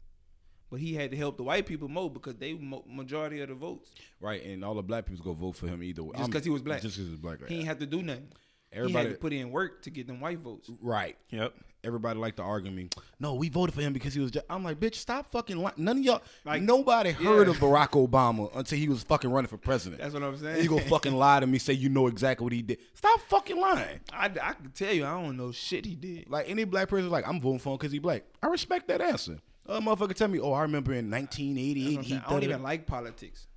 But 0.70 0.82
he 0.82 0.94
had 0.96 1.12
to 1.12 1.18
help 1.18 1.38
the 1.38 1.44
white 1.44 1.66
people 1.66 1.88
more 1.88 2.10
because 2.12 2.36
they 2.36 2.54
mo- 2.54 2.84
majority 2.90 3.40
of 3.40 3.48
the 3.48 3.56
votes. 3.56 3.90
Right, 4.20 4.44
and 4.44 4.66
all 4.66 4.74
the 4.76 4.84
black 4.84 5.06
people 5.06 5.24
go 5.24 5.34
vote 5.34 5.54
for 5.56 5.66
him 5.68 5.82
either 5.82 6.04
way. 6.04 6.18
Just 6.18 6.30
'cause 6.30 6.44
he 6.44 6.50
was 6.50 6.62
black. 6.62 6.82
Just 6.82 6.96
because 6.98 7.08
he 7.08 7.12
was 7.12 7.22
black. 7.22 7.48
He 7.48 7.56
ain't 7.60 7.68
have 7.68 7.80
to 7.80 7.86
do 7.86 8.02
nothing. 8.04 8.28
Everybody, 8.74 9.06
he 9.06 9.10
had 9.12 9.16
to 9.16 9.22
put 9.22 9.34
in 9.34 9.52
work 9.52 9.82
to 9.84 9.90
get 9.90 10.08
them 10.08 10.20
white 10.20 10.40
votes. 10.40 10.70
right. 10.82 11.18
Yep. 11.30 11.54
Everybody 11.84 12.20
like 12.20 12.36
to 12.36 12.42
argue 12.44 12.72
me. 12.72 12.90
No, 13.20 13.36
we 13.36 13.48
voted 13.48 13.74
for 13.74 13.82
him 13.82 13.94
because 13.94 14.14
he 14.14 14.20
was. 14.20 14.32
Just, 14.32 14.46
I'm 14.50 14.64
like, 14.64 14.78
bitch, 14.80 14.96
stop 14.96 15.30
fucking 15.32 15.56
lying. 15.58 15.76
None 15.78 16.00
of 16.00 16.04
y'all, 16.04 16.22
Like, 16.44 16.62
nobody 16.62 17.12
heard 17.12 17.48
yeah. 17.48 17.54
of 17.54 17.60
Barack 17.60 17.92
Obama 17.92 18.50
until 18.58 18.78
he 18.78 18.90
was 18.90 19.04
fucking 19.04 19.30
running 19.30 19.48
for 19.48 19.58
president. 19.58 20.02
That's 20.02 20.14
what 20.14 20.24
I'm 20.24 20.30
and 20.34 20.40
saying. 20.40 20.64
you 20.64 20.70
gonna 20.70 20.82
fucking 20.82 21.14
lie 21.14 21.40
to 21.40 21.48
me, 21.48 21.60
say 21.60 21.74
you 21.74 21.88
know 21.88 22.08
exactly 22.08 22.44
what 22.44 22.52
he 22.52 22.62
did. 22.62 22.80
Stop 22.94 23.22
fucking 23.30 23.58
lying. 23.58 24.02
I, 24.12 24.26
I 24.26 24.54
can 24.54 24.72
tell 24.74 24.92
you, 24.92 25.06
I 25.06 25.12
don't 25.22 25.38
know 25.38 25.52
shit 25.54 25.86
he 25.86 25.96
did. 25.96 26.30
Like 26.30 26.50
any 26.50 26.66
black 26.66 26.90
person, 26.90 27.10
like 27.10 27.26
I'm 27.28 27.40
voting 27.40 27.60
for 27.60 27.70
him 27.74 27.78
because 27.78 27.94
he 27.94 28.00
black. 28.00 28.24
I 28.44 28.48
respect 28.48 28.88
that 28.90 29.00
answer. 29.00 29.40
A 29.68 29.80
motherfucker 29.80 30.16
tell 30.16 30.28
me, 30.28 30.40
oh, 30.40 30.52
I 30.54 30.64
remember 30.64 30.92
in 30.94 31.10
1988 31.10 31.98
I'm 31.98 32.04
he 32.04 32.10
saying. 32.10 32.22
I 32.26 32.30
don't 32.32 32.40
da-da-da." 32.40 32.46
even 32.54 32.64
like 32.64 32.86
politics. 32.88 33.48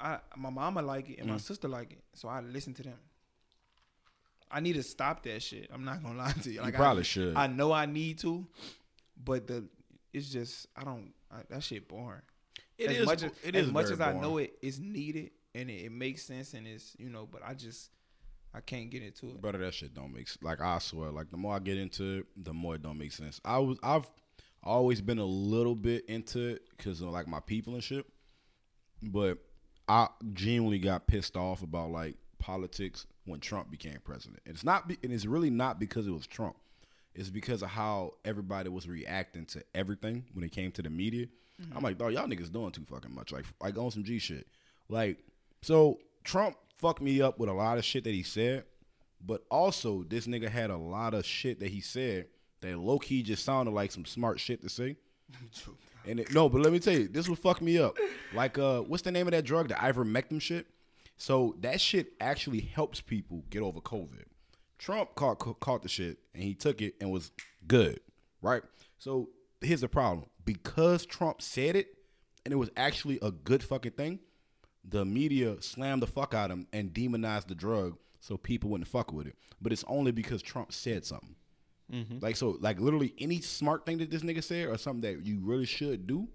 I 0.00 0.18
my 0.36 0.50
mama 0.50 0.82
like 0.82 1.10
it 1.10 1.18
and 1.18 1.28
my 1.28 1.36
Mm. 1.36 1.40
sister 1.42 1.68
like 1.68 1.92
it, 1.92 2.02
so 2.14 2.28
I 2.28 2.40
listen 2.40 2.72
to 2.74 2.82
them. 2.82 2.94
I 4.50 4.60
need 4.60 4.74
to 4.74 4.82
stop 4.82 5.22
that 5.24 5.42
shit. 5.42 5.70
I'm 5.72 5.84
not 5.84 6.02
gonna 6.02 6.18
lie 6.24 6.32
to 6.32 6.50
you. 6.50 6.60
Like 6.60 6.74
probably 6.74 7.00
I, 7.00 7.04
should. 7.04 7.36
I 7.36 7.46
know 7.46 7.72
I 7.72 7.86
need 7.86 8.18
to, 8.20 8.46
but 9.22 9.46
the 9.46 9.68
it's 10.12 10.30
just 10.30 10.66
I 10.76 10.84
don't. 10.84 11.12
I, 11.30 11.36
that 11.50 11.62
shit 11.62 11.88
boring. 11.88 12.22
It 12.78 12.90
as 12.90 12.96
is- 12.98 13.06
much 13.06 13.22
as, 13.24 13.32
it 13.44 13.56
as 13.56 13.66
is 13.66 13.72
much 13.72 13.86
as 13.86 14.00
I 14.00 14.12
boring. 14.12 14.20
know 14.20 14.38
it 14.38 14.58
is 14.62 14.78
needed 14.80 15.30
and 15.54 15.68
it, 15.68 15.84
it 15.86 15.92
makes 15.92 16.22
sense 16.22 16.54
and 16.54 16.66
it's 16.66 16.94
you 16.98 17.10
know, 17.10 17.28
but 17.30 17.42
I 17.44 17.54
just 17.54 17.90
I 18.54 18.60
can't 18.60 18.90
get 18.90 19.02
into 19.02 19.26
it. 19.28 19.40
Brother, 19.40 19.58
that 19.58 19.74
shit 19.74 19.94
don't 19.94 20.12
make 20.14 20.28
like 20.42 20.60
I 20.60 20.78
swear. 20.78 21.10
Like 21.10 21.30
the 21.30 21.36
more 21.36 21.54
I 21.54 21.58
get 21.58 21.76
into 21.78 22.18
it, 22.18 22.26
the 22.36 22.54
more 22.54 22.76
it 22.76 22.82
don't 22.82 22.98
make 22.98 23.12
sense. 23.12 23.40
I 23.44 23.58
was 23.58 23.78
I've 23.82 24.08
always 24.62 25.00
been 25.00 25.18
a 25.18 25.24
little 25.24 25.74
bit 25.74 26.04
into 26.06 26.48
it 26.48 26.62
because 26.76 27.00
of 27.00 27.08
like 27.10 27.26
my 27.28 27.40
people 27.40 27.74
and 27.74 27.82
shit, 27.82 28.06
but 29.02 29.38
I 29.88 30.08
genuinely 30.32 30.78
got 30.78 31.06
pissed 31.06 31.36
off 31.36 31.62
about 31.62 31.90
like 31.90 32.16
politics 32.48 33.06
when 33.26 33.40
Trump 33.40 33.70
became 33.70 33.98
president. 34.02 34.40
And 34.46 34.54
it's 34.54 34.64
not, 34.64 34.88
be, 34.88 34.96
and 35.02 35.12
it's 35.12 35.26
really 35.26 35.50
not 35.50 35.78
because 35.78 36.06
it 36.06 36.12
was 36.12 36.26
Trump. 36.26 36.56
It's 37.14 37.28
because 37.28 37.62
of 37.62 37.68
how 37.68 38.14
everybody 38.24 38.70
was 38.70 38.88
reacting 38.88 39.44
to 39.46 39.62
everything 39.74 40.24
when 40.32 40.44
it 40.44 40.52
came 40.52 40.72
to 40.72 40.82
the 40.82 40.88
media. 40.88 41.26
I'm 41.76 41.82
like, 41.82 41.98
dog, 41.98 42.14
y'all 42.14 42.26
niggas 42.26 42.50
doing 42.50 42.70
too 42.70 42.86
fucking 42.88 43.14
much. 43.14 43.32
Like, 43.32 43.44
like 43.60 43.76
on 43.76 43.90
some 43.90 44.02
G 44.02 44.18
shit. 44.18 44.46
Like, 44.88 45.18
so 45.60 45.98
Trump 46.24 46.56
fucked 46.78 47.02
me 47.02 47.20
up 47.20 47.38
with 47.38 47.50
a 47.50 47.52
lot 47.52 47.76
of 47.76 47.84
shit 47.84 48.04
that 48.04 48.14
he 48.14 48.22
said, 48.22 48.64
but 49.26 49.42
also 49.50 50.04
this 50.08 50.26
nigga 50.26 50.48
had 50.48 50.70
a 50.70 50.76
lot 50.76 51.12
of 51.12 51.26
shit 51.26 51.60
that 51.60 51.68
he 51.68 51.82
said 51.82 52.28
that 52.62 52.78
low 52.78 52.98
key 52.98 53.22
just 53.22 53.44
sounded 53.44 53.72
like 53.72 53.92
some 53.92 54.06
smart 54.06 54.40
shit 54.40 54.62
to 54.62 54.70
say. 54.70 54.96
And 56.06 56.20
it, 56.20 56.32
no, 56.32 56.48
but 56.48 56.62
let 56.62 56.72
me 56.72 56.78
tell 56.78 56.94
you, 56.94 57.06
this 57.06 57.28
would 57.28 57.38
fuck 57.38 57.60
me 57.60 57.76
up. 57.76 57.98
Like, 58.32 58.56
uh, 58.56 58.80
what's 58.80 59.02
the 59.02 59.12
name 59.12 59.26
of 59.26 59.32
that 59.32 59.44
drug? 59.44 59.68
The 59.68 59.74
ivermectin 59.74 60.40
shit. 60.40 60.66
So 61.18 61.56
that 61.60 61.80
shit 61.80 62.12
actually 62.20 62.60
helps 62.60 63.00
people 63.00 63.44
get 63.50 63.62
over 63.62 63.80
COVID. 63.80 64.24
Trump 64.78 65.14
caught 65.16 65.38
caught 65.60 65.82
the 65.82 65.88
shit 65.88 66.18
and 66.32 66.42
he 66.42 66.54
took 66.54 66.80
it 66.80 66.94
and 67.00 67.10
was 67.10 67.32
good, 67.66 68.00
right? 68.40 68.62
So 68.98 69.30
here's 69.60 69.80
the 69.80 69.88
problem: 69.88 70.26
because 70.44 71.04
Trump 71.04 71.42
said 71.42 71.76
it 71.76 71.88
and 72.44 72.52
it 72.52 72.56
was 72.56 72.70
actually 72.76 73.18
a 73.20 73.32
good 73.32 73.62
fucking 73.62 73.92
thing, 73.92 74.20
the 74.84 75.04
media 75.04 75.60
slammed 75.60 76.02
the 76.02 76.06
fuck 76.06 76.32
out 76.32 76.50
of 76.50 76.58
him 76.58 76.66
and 76.72 76.94
demonized 76.94 77.48
the 77.48 77.54
drug 77.54 77.98
so 78.20 78.36
people 78.36 78.70
wouldn't 78.70 78.88
fuck 78.88 79.12
with 79.12 79.26
it. 79.26 79.36
But 79.60 79.72
it's 79.72 79.84
only 79.88 80.12
because 80.12 80.40
Trump 80.40 80.72
said 80.72 81.04
something. 81.04 81.34
Mm-hmm. 81.92 82.18
Like 82.20 82.36
so, 82.36 82.56
like 82.60 82.80
literally 82.80 83.14
any 83.18 83.40
smart 83.40 83.86
thing 83.86 83.98
that 83.98 84.10
this 84.10 84.22
nigga 84.22 84.42
said 84.42 84.68
or 84.68 84.78
something 84.78 85.00
that 85.00 85.26
you 85.26 85.40
really 85.42 85.64
should 85.64 86.06
do, 86.06 86.28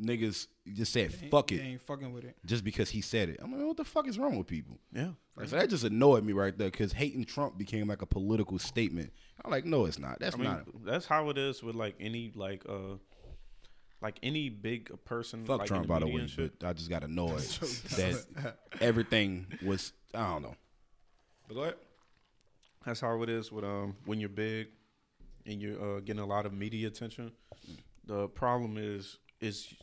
niggas 0.00 0.46
just 0.72 0.92
said 0.92 1.12
fuck 1.30 1.48
They 1.48 1.56
it 1.56 1.60
ain't 1.62 1.80
fucking 1.80 2.12
with 2.12 2.24
it. 2.24 2.36
just 2.44 2.64
because 2.64 2.90
he 2.90 3.00
said 3.00 3.28
it. 3.28 3.40
I'm 3.42 3.52
like, 3.52 3.66
what 3.66 3.76
the 3.76 3.84
fuck 3.84 4.06
is 4.08 4.18
wrong 4.18 4.36
with 4.36 4.46
people? 4.46 4.78
Yeah. 4.92 5.10
Like, 5.36 5.48
so 5.48 5.56
that 5.56 5.70
just 5.70 5.84
annoyed 5.84 6.24
me 6.24 6.32
right 6.32 6.56
there 6.56 6.70
because 6.70 6.92
hating 6.92 7.24
Trump 7.24 7.58
became 7.58 7.88
like 7.88 8.02
a 8.02 8.06
political 8.06 8.58
statement. 8.58 9.12
I'm 9.44 9.50
like, 9.50 9.64
no, 9.64 9.84
it's 9.86 9.98
not. 9.98 10.18
That's 10.18 10.34
I 10.34 10.38
mean, 10.38 10.48
not. 10.48 10.84
that's 10.84 11.06
how 11.06 11.28
it 11.30 11.38
is 11.38 11.62
with 11.62 11.74
like 11.76 11.94
any 12.00 12.32
like 12.34 12.64
uh 12.68 12.96
like 14.02 14.18
any 14.22 14.48
big 14.48 14.90
person. 15.04 15.44
Fuck 15.44 15.60
like, 15.60 15.68
Trump, 15.68 15.86
by 15.86 15.98
the 15.98 16.06
media 16.06 16.26
way, 16.38 16.50
but 16.60 16.66
I 16.66 16.72
just 16.72 16.90
got 16.90 17.04
annoyed 17.04 17.40
that 17.40 18.56
everything 18.80 19.46
was. 19.64 19.92
I 20.14 20.32
don't 20.32 20.42
know. 20.42 20.56
But 21.48 21.54
go 21.54 21.60
ahead. 21.62 21.74
That's 22.84 23.00
how 23.00 23.20
it 23.22 23.28
is 23.28 23.50
with 23.50 23.64
um 23.64 23.96
when 24.04 24.20
you're 24.20 24.28
big 24.28 24.68
and 25.44 25.60
you're 25.60 25.96
uh, 25.96 26.00
getting 26.00 26.22
a 26.22 26.26
lot 26.26 26.46
of 26.46 26.52
media 26.52 26.88
attention. 26.88 27.32
The 28.06 28.28
problem 28.28 28.76
is 28.78 29.18
is 29.40 29.74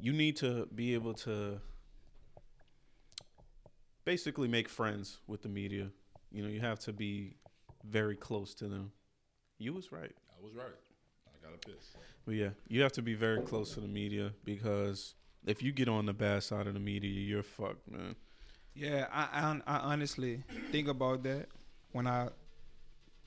you 0.00 0.12
need 0.12 0.36
to 0.36 0.66
be 0.74 0.94
able 0.94 1.14
to 1.14 1.60
basically 4.04 4.48
make 4.48 4.68
friends 4.68 5.18
with 5.26 5.42
the 5.42 5.48
media. 5.48 5.90
You 6.30 6.42
know, 6.42 6.48
you 6.48 6.60
have 6.60 6.78
to 6.80 6.92
be 6.92 7.36
very 7.84 8.16
close 8.16 8.54
to 8.54 8.68
them. 8.68 8.92
You 9.58 9.72
was 9.72 9.92
right. 9.92 10.12
I 10.30 10.44
was 10.44 10.54
right. 10.54 10.66
I 11.28 11.46
got 11.46 11.54
a 11.54 11.58
piss. 11.58 11.96
But 12.24 12.34
yeah, 12.34 12.50
you 12.68 12.82
have 12.82 12.92
to 12.92 13.02
be 13.02 13.14
very 13.14 13.42
close 13.42 13.74
to 13.74 13.80
the 13.80 13.88
media 13.88 14.32
because 14.44 15.14
if 15.46 15.62
you 15.62 15.72
get 15.72 15.88
on 15.88 16.06
the 16.06 16.12
bad 16.12 16.42
side 16.42 16.66
of 16.66 16.74
the 16.74 16.80
media, 16.80 17.10
you're 17.10 17.42
fucked, 17.42 17.90
man. 17.90 18.16
Yeah, 18.74 19.06
I, 19.12 19.22
I 19.32 19.76
I 19.76 19.78
honestly 19.92 20.42
think 20.70 20.88
about 20.88 21.22
that 21.22 21.46
when 21.92 22.06
I 22.06 22.28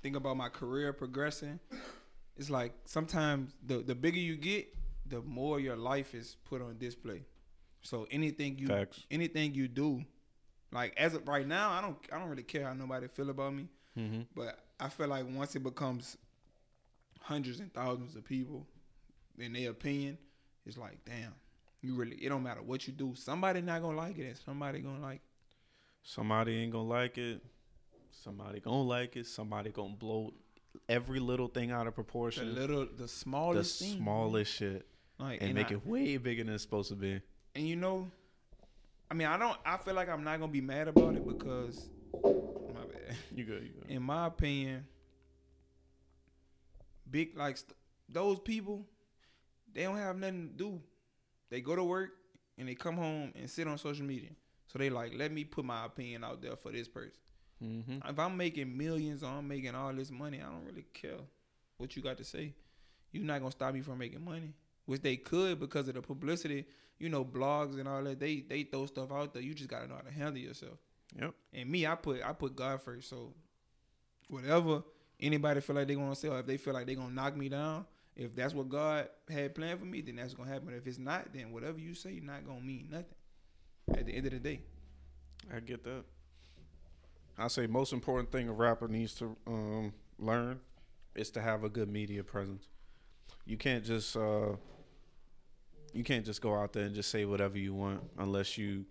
think 0.04 0.16
about 0.16 0.38
my 0.38 0.50
career 0.50 0.94
progressing. 0.94 1.60
It's 2.38 2.50
like 2.50 2.74
sometimes 2.86 3.56
the 3.66 3.80
the 3.80 3.96
bigger 3.96 4.20
you 4.20 4.36
get, 4.36 4.68
the 5.10 5.22
more 5.22 5.60
your 5.60 5.76
life 5.76 6.14
is 6.14 6.38
put 6.46 6.62
on 6.62 6.78
display. 6.78 7.24
So 7.82 8.08
anything 8.12 8.58
you 8.58 8.68
Facts. 8.68 9.06
anything 9.10 9.54
you 9.54 9.68
do, 9.68 10.04
like 10.72 10.94
as 10.98 11.14
of 11.16 11.28
right 11.28 11.48
now, 11.48 11.72
I 11.72 11.82
don't 11.82 11.98
I 12.12 12.20
don't 12.20 12.30
really 12.30 12.44
care 12.44 12.66
how 12.66 12.74
nobody 12.74 13.08
feel 13.08 13.30
about 13.30 13.54
me. 13.54 13.68
Mm-hmm. 13.98 14.22
But 14.36 14.60
I 14.80 14.90
feel 14.90 15.08
like 15.08 15.26
once 15.30 15.56
it 15.56 15.64
becomes 15.64 16.18
hundreds 17.22 17.60
and 17.60 17.74
thousands 17.74 18.16
of 18.16 18.24
people, 18.26 18.66
in 19.38 19.54
their 19.54 19.72
opinion, 19.72 20.18
it's 20.66 20.78
like, 20.78 20.98
damn, 21.06 21.34
you 21.82 21.96
really 21.96 22.16
it 22.18 22.30
don't 22.30 22.44
matter 22.44 22.62
what 22.62 22.86
you 22.88 22.94
do. 22.94 23.14
Somebody 23.16 23.62
not 23.62 23.82
gonna 23.82 23.98
like 23.98 24.18
it 24.18 24.28
and 24.28 24.38
somebody 24.38 24.80
gonna 24.80 25.02
like 25.02 25.16
It. 25.16 25.22
Somebody 26.04 26.56
ain't 26.58 26.72
gonna 26.72 26.88
like 26.88 27.18
it. 27.18 27.42
Somebody 28.12 28.60
gonna 28.60 28.84
like 28.84 29.16
it. 29.16 29.26
Somebody 29.28 29.70
gonna 29.70 29.96
blow 29.96 30.34
every 30.88 31.20
little 31.20 31.48
thing 31.48 31.72
out 31.72 31.82
of 31.82 31.86
the 31.88 31.92
proportion. 31.94 32.56
little 32.56 32.86
the 32.86 33.04
The 33.04 33.08
smallest 33.08 33.80
thing. 33.80 33.98
smallest 33.98 34.54
shit. 34.54 34.86
Like, 35.20 35.42
And, 35.42 35.54
make 35.54 35.68
I- 35.72 35.74
it 35.76 35.86
way 35.86 36.18
bigger 36.18 36.44
than 36.44 36.54
it's 36.54 36.64
supposed 36.64 36.90
to 36.90 36.96
be. 36.96 37.22
and 37.56 37.68
you 37.68 37.76
know, 37.76 38.10
I 39.12 39.14
mean 39.14 39.28
I 39.28 39.38
don't 39.38 39.58
I 39.66 39.78
feel 39.78 39.94
like 39.96 40.08
I'm 40.10 40.24
not 40.24 40.40
gonna 40.40 40.52
be 40.52 40.62
mad 40.62 40.88
about 40.88 41.16
it 41.16 41.28
because 41.28 41.90
my 42.24 42.82
bad. 42.86 43.16
You 43.36 43.44
good, 43.46 43.64
you 43.64 43.70
good. 43.82 43.90
in 43.90 44.02
my 44.02 44.28
opinion, 44.28 44.86
big 47.10 47.36
like 47.38 47.58
st- 47.58 47.76
those 48.08 48.40
people, 48.40 48.86
they 49.74 49.84
don't 49.84 49.98
have 49.98 50.18
nothing 50.18 50.50
to 50.50 50.54
do. 50.56 50.82
They 51.50 51.62
go 51.62 51.76
to 51.76 51.84
work 51.84 52.12
and 52.58 52.68
they 52.68 52.76
come 52.76 52.96
home 52.96 53.32
and 53.36 53.50
sit 53.50 53.68
on 53.68 53.78
social 53.78 54.06
media. 54.06 54.30
So 54.68 54.78
they 54.80 54.90
like, 54.90 55.14
let 55.16 55.32
me 55.32 55.44
put 55.44 55.66
my 55.66 55.86
opinion 55.86 56.24
out 56.24 56.42
there 56.42 56.56
for 56.56 56.72
this 56.72 56.88
person. 56.88 57.14
Mm-hmm. 57.64 58.08
If 58.08 58.20
I'm 58.20 58.38
making 58.38 58.76
millions 58.78 59.24
or 59.24 59.28
I'm 59.30 59.48
making 59.48 59.76
all 59.76 59.92
this 59.94 60.12
money, 60.12 60.40
I 60.42 60.46
don't 60.46 60.66
really 60.66 60.86
care 60.94 61.18
what 61.78 61.96
you 61.96 62.02
got 62.02 62.18
to 62.18 62.24
say. 62.24 62.54
You're 63.12 63.24
not 63.26 63.40
gonna 63.40 63.52
stop 63.52 63.74
me 63.74 63.82
from 63.82 63.98
making 63.98 64.24
money, 64.24 64.54
which 64.90 65.04
they 65.04 65.16
could 65.16 65.60
because 65.60 65.88
of 65.88 65.94
the 65.94 66.02
publicity. 66.02 66.66
You 66.98 67.10
know, 67.10 67.24
blogs 67.24 67.80
and 67.80 67.88
all 67.88 68.04
that. 68.04 68.20
They 68.20 68.42
they 68.42 68.64
throw 68.64 68.88
stuff 68.88 69.12
out 69.12 69.34
there. 69.34 69.44
You 69.44 69.54
just 69.54 69.70
gotta 69.70 69.88
know 69.88 69.94
how 69.94 70.02
to 70.02 70.12
handle 70.12 70.38
yourself. 70.38 70.80
Yep. 71.16 71.34
And 71.54 71.70
me, 71.70 71.86
I 71.86 71.94
put 71.94 72.24
I 72.26 72.34
put 72.34 72.56
God 72.56 72.82
first. 72.82 73.08
So 73.08 73.34
whatever 74.30 74.82
anybody 75.20 75.62
feel 75.62 75.76
like 75.76 75.88
they 75.88 75.94
gonna 75.94 76.16
say, 76.16 76.28
or 76.28 76.40
if 76.40 76.48
they 76.48 76.58
feel 76.58 76.74
like 76.74 76.88
they 76.88 76.96
gonna 76.96 77.14
knock 77.14 77.38
me 77.38 77.50
down, 77.50 77.86
if 78.16 78.36
that's 78.36 78.56
what 78.56 78.68
God 78.68 79.08
had 79.30 79.54
planned 79.54 79.80
for 79.80 79.86
me, 79.86 80.02
then 80.02 80.16
that's 80.16 80.34
gonna 80.34 80.50
happen. 80.50 80.74
If 80.74 80.88
it's 80.88 80.98
not, 80.98 81.32
then 81.34 81.52
whatever 81.52 81.78
you 81.78 81.94
say 81.94 82.20
not 82.24 82.46
gonna 82.48 82.60
mean 82.60 82.88
nothing. 82.90 83.06
At 83.94 84.08
the 84.08 84.16
end 84.16 84.26
of 84.26 84.34
the 84.34 84.40
day, 84.40 84.62
I 85.56 85.60
get 85.60 85.84
that. 85.84 86.04
I 87.38 87.48
say 87.48 87.68
most 87.68 87.94
important 87.94 88.32
thing 88.32 88.50
a 88.50 88.54
rapper 88.54 88.88
needs 88.88 89.14
to 89.16 89.38
um, 89.46 89.94
learn 90.18 90.60
is 91.14 91.30
to 91.32 91.42
have 91.42 91.64
a 91.64 91.70
good 91.70 91.90
media 91.90 92.24
presence. 92.24 92.68
You 93.46 93.56
can't 93.56 93.86
just 93.86 94.18
uh, 94.18 94.56
you 95.94 96.04
can't 96.04 96.26
just 96.26 96.42
go 96.42 96.56
out 96.56 96.74
there 96.74 96.86
and 96.86 96.96
just 96.96 97.10
say 97.10 97.26
whatever 97.26 97.58
you 97.58 97.74
want 97.74 98.02
unless 98.18 98.58
you 98.58 98.86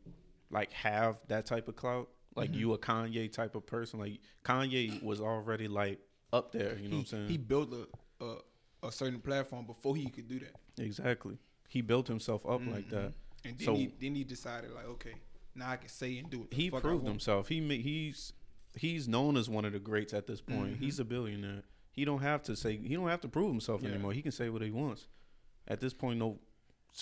like 0.51 0.73
have 0.73 1.19
that 1.29 1.47
type 1.47 1.69
of 1.69 1.77
clout. 1.77 2.09
Like 2.37 2.51
Mm-hmm. 2.51 2.61
you 2.61 2.73
a 2.75 2.79
Kanye 2.79 3.33
type 3.33 3.55
of 3.57 3.67
person. 3.67 3.99
Like 3.99 4.21
Kanye 4.45 5.03
was 5.03 5.21
already 5.21 5.67
like 5.69 5.99
up 6.33 6.53
there. 6.53 6.77
You 6.79 6.85
know 6.85 6.91
he, 6.91 6.95
what 6.97 6.99
I'm 7.01 7.07
saying? 7.07 7.29
he 7.29 7.37
built 7.37 7.73
a, 7.73 8.25
a 8.25 8.37
a 8.85 8.93
certain 8.93 9.21
platform 9.21 9.67
before 9.67 9.97
he 9.97 10.09
could 10.09 10.29
do 10.29 10.39
that. 10.39 10.55
exactly. 10.83 11.37
He 11.69 11.81
built 11.83 12.07
himself 12.07 12.47
up 12.47 12.61
like 12.67 12.87
Mm-hmm. 12.87 12.95
that. 12.95 13.13
And 13.45 13.59
then 13.59 13.67
So- 13.67 13.75
he 13.75 13.93
then 14.01 14.15
he 14.15 14.25
decided 14.25 14.71
like, 14.73 14.87
okay, 14.87 15.15
now 15.55 15.71
I 15.71 15.77
can 15.77 15.89
say 15.89 16.19
and 16.19 16.31
do 16.31 16.43
it. 16.51 16.55
he 16.55 16.71
proved 16.71 17.07
himself. 17.07 17.49
He 17.49 17.61
he's 17.81 18.33
he's 18.77 19.09
known 19.09 19.37
as 19.37 19.49
one 19.49 19.65
of 19.65 19.73
the 19.73 19.81
greats 19.81 20.15
at 20.15 20.27
this 20.29 20.41
point. 20.41 20.75
Mm-hmm. 20.75 20.85
He's 20.85 21.01
a 21.01 21.05
billionaire. 21.05 21.63
He 21.91 22.05
don't 22.05 22.23
have 22.23 22.43
to 22.45 22.55
say 22.55 22.77
he 22.77 22.95
don't 22.95 23.09
have 23.09 23.23
to 23.23 23.29
prove 23.29 23.51
himself 23.51 23.83
Yeah. 23.83 23.89
anymore. 23.91 24.13
He 24.13 24.23
can 24.23 24.31
say 24.33 24.49
what 24.49 24.63
he 24.63 24.71
wants. 24.71 25.09
At 25.67 25.81
this 25.81 25.93
point, 25.93 26.19
no 26.21 26.39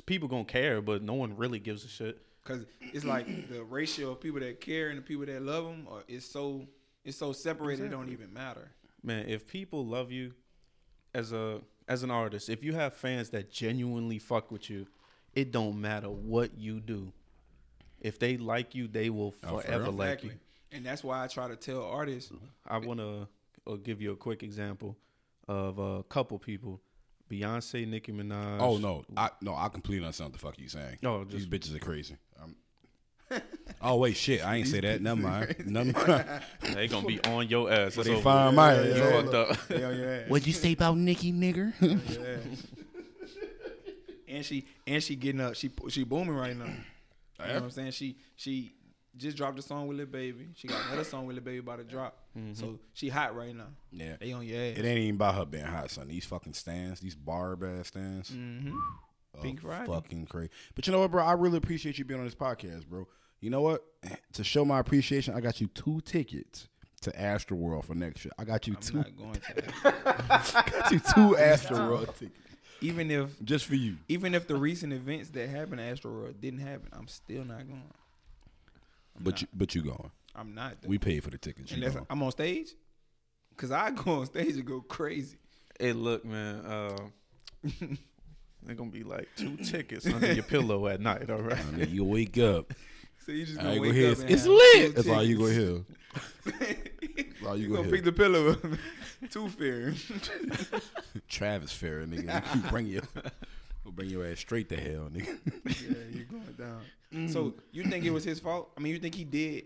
people 0.06 0.28
gonna 0.28 0.44
care, 0.44 0.80
but 0.80 1.02
no 1.02 1.14
one 1.14 1.36
really 1.36 1.58
gives 1.58 1.84
a 1.84 1.88
shit. 1.88 2.18
Cause 2.44 2.64
it's 2.80 3.04
like 3.04 3.48
the 3.50 3.64
ratio 3.64 4.12
of 4.12 4.20
people 4.20 4.38
that 4.40 4.60
care 4.60 4.90
and 4.90 4.98
the 4.98 5.02
people 5.02 5.26
that 5.26 5.42
love 5.42 5.64
them, 5.64 5.86
are, 5.90 6.04
is 6.06 6.24
so 6.24 6.66
it's 7.04 7.16
so 7.16 7.32
separated 7.32 7.86
it 7.86 7.88
don't 7.88 8.10
even 8.10 8.32
matter. 8.32 8.70
Man, 9.02 9.28
if 9.28 9.46
people 9.46 9.84
love 9.84 10.12
you 10.12 10.32
as 11.14 11.32
a 11.32 11.60
as 11.88 12.02
an 12.02 12.10
artist, 12.10 12.48
if 12.48 12.62
you 12.62 12.74
have 12.74 12.94
fans 12.94 13.30
that 13.30 13.50
genuinely 13.50 14.18
fuck 14.18 14.50
with 14.50 14.68
you, 14.70 14.86
it 15.34 15.50
don't 15.52 15.80
matter 15.80 16.08
what 16.08 16.56
you 16.58 16.80
do. 16.80 17.12
If 18.00 18.18
they 18.18 18.36
like 18.36 18.74
you, 18.74 18.86
they 18.88 19.10
will 19.10 19.34
Oh, 19.44 19.56
for 19.56 19.62
forever 19.62 19.84
real? 19.84 19.92
like 19.92 20.22
you. 20.24 20.32
And 20.72 20.84
that's 20.84 21.02
why 21.02 21.24
I 21.24 21.26
try 21.28 21.48
to 21.48 21.56
tell 21.56 21.82
artists 21.84 22.30
I 22.66 22.78
want 22.78 23.00
to 23.00 23.28
uh, 23.66 23.76
give 23.76 24.00
you 24.02 24.12
a 24.12 24.16
quick 24.16 24.42
example 24.42 24.96
of 25.48 25.78
a 25.78 26.02
couple 26.04 26.38
people: 26.38 26.80
Beyonce, 27.30 27.86
Nicki 27.88 28.12
Minaj. 28.12 28.60
Oh 28.60 28.78
no, 28.78 29.04
I 29.16 29.30
no, 29.40 29.54
I 29.54 29.68
completely 29.68 30.04
understand 30.06 30.30
what 30.32 30.40
the 30.40 30.46
fuck 30.46 30.58
you 30.58 30.68
saying. 30.68 30.98
Oh, 31.04 31.24
these 31.24 31.46
bitches 31.46 31.74
are 31.74 31.78
crazy. 31.80 32.16
Um, 32.42 32.54
oh 33.82 33.96
wait, 33.96 34.16
shit, 34.16 34.44
I 34.44 34.56
ain't 34.56 34.68
say 34.68 34.80
that. 34.80 35.02
Never 35.02 35.20
mind. 35.20 35.56
Never 35.66 35.92
mind. 36.08 36.42
they 36.74 36.86
gonna 36.88 37.06
be 37.06 37.20
on 37.24 37.48
your 37.48 37.70
ass. 37.72 37.96
It's 37.96 38.06
they 38.06 38.12
over. 38.14 38.22
find 38.22 38.54
my 38.56 38.74
You 38.80 38.92
ass. 38.92 39.10
fucked 39.22 39.34
up. 39.34 39.56
Hell 39.68 39.94
yeah. 39.94 40.20
What'd 40.28 40.46
you 40.46 40.52
say 40.52 40.72
about 40.72 40.96
Nicki, 40.96 41.32
nigger? 41.32 41.72
and 44.28 44.44
she 44.44 44.66
and 44.86 45.02
she 45.02 45.16
getting 45.16 45.40
up. 45.40 45.54
She 45.54 45.70
she 45.88 46.04
booming 46.04 46.34
right 46.36 46.56
now. 46.56 46.64
You 46.66 46.72
know 47.48 47.54
what 47.54 47.62
I'm 47.64 47.70
saying? 47.70 47.90
She 47.92 48.16
she 48.36 48.72
just 49.16 49.36
dropped 49.36 49.58
a 49.58 49.62
song 49.62 49.86
with 49.86 49.96
Lil 49.96 50.06
Baby. 50.06 50.48
She 50.54 50.68
got 50.68 50.80
another 50.86 51.04
song 51.04 51.26
with 51.26 51.36
Lil 51.36 51.44
Baby 51.44 51.58
about 51.58 51.78
to 51.78 51.84
drop. 51.84 52.18
So 52.52 52.78
she 52.92 53.08
hot 53.08 53.34
right 53.34 53.54
now. 53.54 53.68
yeah. 53.90 54.16
They 54.20 54.32
on 54.32 54.44
your 54.46 54.58
ass. 54.60 54.76
It 54.76 54.84
ain't 54.84 54.98
even 54.98 55.14
about 55.14 55.36
her 55.36 55.46
being 55.46 55.64
hot, 55.64 55.90
son. 55.90 56.08
These 56.08 56.26
fucking 56.26 56.52
stands, 56.52 57.00
these 57.00 57.14
barb 57.14 57.64
ass 57.64 57.88
stands. 57.88 58.30
Mm-hmm. 58.30 58.76
Pink 59.42 59.60
Friday. 59.62 59.86
Fucking 59.86 60.26
crazy. 60.26 60.50
But 60.74 60.86
you 60.86 60.92
know 60.92 61.00
what, 61.00 61.10
bro? 61.10 61.24
I 61.24 61.32
really 61.32 61.58
appreciate 61.58 61.98
you 61.98 62.04
being 62.04 62.20
on 62.20 62.26
this 62.26 62.34
podcast, 62.34 62.86
bro. 62.86 63.06
You 63.40 63.50
know 63.50 63.62
what? 63.62 63.84
To 64.34 64.44
show 64.44 64.64
my 64.64 64.78
appreciation, 64.80 65.34
I 65.34 65.40
got 65.40 65.60
you 65.60 65.66
two 65.68 66.00
tickets 66.02 66.68
to 67.02 67.10
Astroworld 67.12 67.84
for 67.84 67.94
next 67.94 68.24
year. 68.24 68.32
I 68.38 68.44
got 68.44 68.66
you 68.66 68.74
I'm 68.74 68.80
two. 68.80 68.96
not 68.98 69.16
going 69.16 69.32
to. 69.34 69.62
got 70.22 70.90
you 70.92 70.98
two 70.98 71.36
Astroworld 71.38 72.14
tickets 72.18 72.40
even 72.80 73.10
if 73.10 73.42
just 73.42 73.64
for 73.64 73.74
you. 73.74 73.96
even 74.08 74.34
if 74.34 74.46
the 74.46 74.56
recent 74.56 74.92
events 74.92 75.30
that 75.30 75.48
happened 75.48 75.80
at 75.80 75.92
Astro 75.92 76.12
World 76.12 76.40
didn't 76.40 76.60
happen, 76.60 76.88
I'm 76.92 77.08
still 77.08 77.44
not 77.44 77.66
going. 77.66 77.82
But 79.20 79.42
you, 79.42 79.48
but 79.54 79.74
you 79.74 79.82
going? 79.82 80.10
I'm 80.34 80.54
not. 80.54 80.82
Though. 80.82 80.88
We 80.88 80.98
paid 80.98 81.24
for 81.24 81.30
the 81.30 81.38
tickets. 81.38 81.70
You 81.70 81.76
Unless 81.78 81.94
going. 81.94 82.06
I'm 82.10 82.22
on 82.22 82.30
stage, 82.32 82.68
cause 83.56 83.70
I 83.70 83.90
go 83.90 84.20
on 84.20 84.26
stage 84.26 84.54
and 84.56 84.64
go 84.64 84.80
crazy. 84.82 85.38
Hey, 85.80 85.92
look, 85.92 86.24
man. 86.24 86.56
Uh, 86.64 86.96
they're 88.62 88.74
gonna 88.74 88.90
be 88.90 89.02
like 89.04 89.28
two 89.36 89.56
tickets 89.64 90.06
under 90.06 90.32
your 90.32 90.42
pillow 90.44 90.86
at 90.88 91.00
night. 91.00 91.30
All 91.30 91.38
right. 91.40 91.58
I 91.58 91.70
mean, 91.76 91.90
you 91.90 92.04
wake 92.04 92.38
up. 92.38 92.72
So 93.24 93.32
you 93.32 93.44
just 93.44 93.58
I 93.58 93.62
gonna 93.64 93.80
wake 93.80 93.90
gonna 93.90 93.94
hear. 93.94 94.12
up. 94.12 94.18
and 94.20 94.30
It's 94.30 94.42
have 94.42 94.50
lit. 94.52 94.86
two 94.86 94.92
That's 94.92 95.08
all 95.08 95.22
you 95.24 95.38
gonna 95.38 95.52
tickets. 95.52 95.88
hear. 96.44 96.82
That's 97.40 97.44
all 97.44 97.56
you 97.56 97.62
You 97.64 97.68
gonna 97.74 97.82
gonna 97.82 97.96
pick 97.96 98.04
the 98.04 98.12
pillow 98.12 98.50
up. 98.50 98.60
Too 99.30 99.48
fair. 99.48 99.94
Travis 101.28 101.72
Fair, 101.72 102.06
nigga. 102.06 102.54
You 102.54 102.70
bring 102.70 102.86
your, 102.86 103.02
we'll 103.86 103.92
bring 103.92 104.10
your 104.10 104.26
ass 104.26 104.40
straight 104.40 104.68
to 104.68 104.76
hell, 104.76 105.08
nigga. 105.12 105.38
yeah, 105.64 105.96
you're 106.12 106.24
going 106.26 106.56
down. 106.58 107.28
So 107.28 107.54
you 107.72 107.84
think 107.84 108.04
it 108.04 108.10
was 108.10 108.24
his 108.24 108.40
fault? 108.40 108.70
I 108.76 108.80
mean, 108.80 108.92
you 108.92 108.98
think 108.98 109.14
he 109.14 109.24
did 109.24 109.64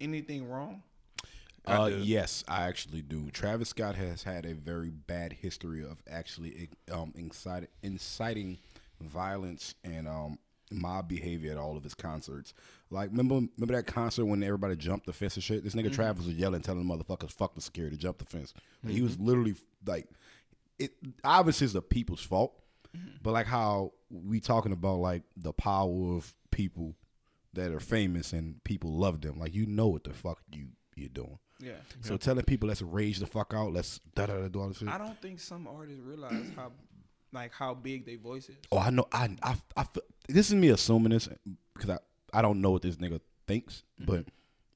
anything 0.00 0.48
wrong? 0.48 0.82
Uh, 1.66 1.88
do. 1.88 1.96
yes, 1.98 2.44
I 2.46 2.62
actually 2.62 3.02
do. 3.02 3.30
Travis 3.30 3.70
Scott 3.70 3.96
has 3.96 4.22
had 4.22 4.46
a 4.46 4.54
very 4.54 4.90
bad 4.90 5.32
history 5.32 5.82
of 5.82 6.02
actually 6.10 6.68
um, 6.92 7.12
inciting, 7.16 7.68
inciting 7.82 8.58
violence 9.00 9.74
and 9.82 10.06
um, 10.06 10.38
mob 10.70 11.08
behavior 11.08 11.52
at 11.52 11.58
all 11.58 11.76
of 11.76 11.82
his 11.82 11.94
concerts. 11.94 12.54
Like, 12.90 13.10
remember, 13.10 13.46
remember 13.56 13.74
that 13.74 13.86
concert 13.86 14.26
when 14.26 14.42
everybody 14.42 14.76
jumped 14.76 15.06
the 15.06 15.12
fence 15.12 15.36
and 15.36 15.42
shit? 15.42 15.64
This 15.64 15.74
nigga 15.74 15.92
Travis 15.92 16.26
was 16.26 16.36
yelling, 16.36 16.60
telling 16.60 16.86
the 16.86 16.94
motherfuckers, 16.94 17.32
"Fuck 17.32 17.54
the 17.54 17.62
security, 17.62 17.96
jump 17.96 18.18
the 18.18 18.26
fence." 18.26 18.52
Like, 18.82 18.94
He 18.94 19.02
was 19.02 19.18
literally 19.18 19.56
like, 19.86 20.06
it. 20.78 20.92
Obviously, 21.24 21.64
is 21.64 21.72
the 21.72 21.82
people's 21.82 22.22
fault, 22.22 22.54
Mm-hmm. 22.94 23.16
but 23.22 23.32
like 23.32 23.46
how 23.46 23.92
we 24.10 24.40
talking 24.40 24.72
about 24.72 24.98
like 24.98 25.22
the 25.36 25.52
power 25.52 26.16
of 26.16 26.32
people 26.50 26.94
that 27.54 27.72
are 27.72 27.80
famous 27.80 28.32
and 28.32 28.62
people 28.64 28.90
love 28.92 29.20
them. 29.20 29.38
Like 29.38 29.54
you 29.54 29.66
know 29.66 29.88
what 29.88 30.04
the 30.04 30.12
fuck 30.12 30.40
you 30.52 30.68
you're 30.96 31.08
doing. 31.08 31.38
Yeah. 31.60 31.72
So 32.02 32.16
telling 32.16 32.44
people 32.44 32.68
let's 32.68 32.82
rage 32.82 33.18
the 33.18 33.26
fuck 33.26 33.52
out, 33.54 33.72
let's 33.72 34.00
da 34.14 34.26
da 34.26 34.34
da 34.34 34.48
do 34.48 34.60
all 34.60 34.68
this 34.68 34.78
shit. 34.78 34.88
I 34.88 34.98
don't 34.98 35.20
think 35.20 35.40
some 35.40 35.66
artists 35.66 36.02
realize 36.04 36.50
how, 36.56 36.72
like, 37.32 37.52
how 37.52 37.74
big 37.74 38.06
their 38.06 38.18
voice 38.18 38.48
is. 38.48 38.56
Oh, 38.70 38.78
I 38.78 38.90
know. 38.90 39.06
I 39.12 39.30
I, 39.42 39.56
I 39.76 39.84
feel- 39.84 40.02
this 40.28 40.48
is 40.48 40.54
me 40.54 40.68
assuming 40.68 41.10
this 41.10 41.28
because 41.74 41.90
I 41.90 41.98
I 42.32 42.42
don't 42.42 42.60
know 42.60 42.70
what 42.72 42.82
this 42.82 42.96
nigga 42.96 43.20
thinks, 43.46 43.82
mm-hmm. 44.00 44.10
but 44.10 44.24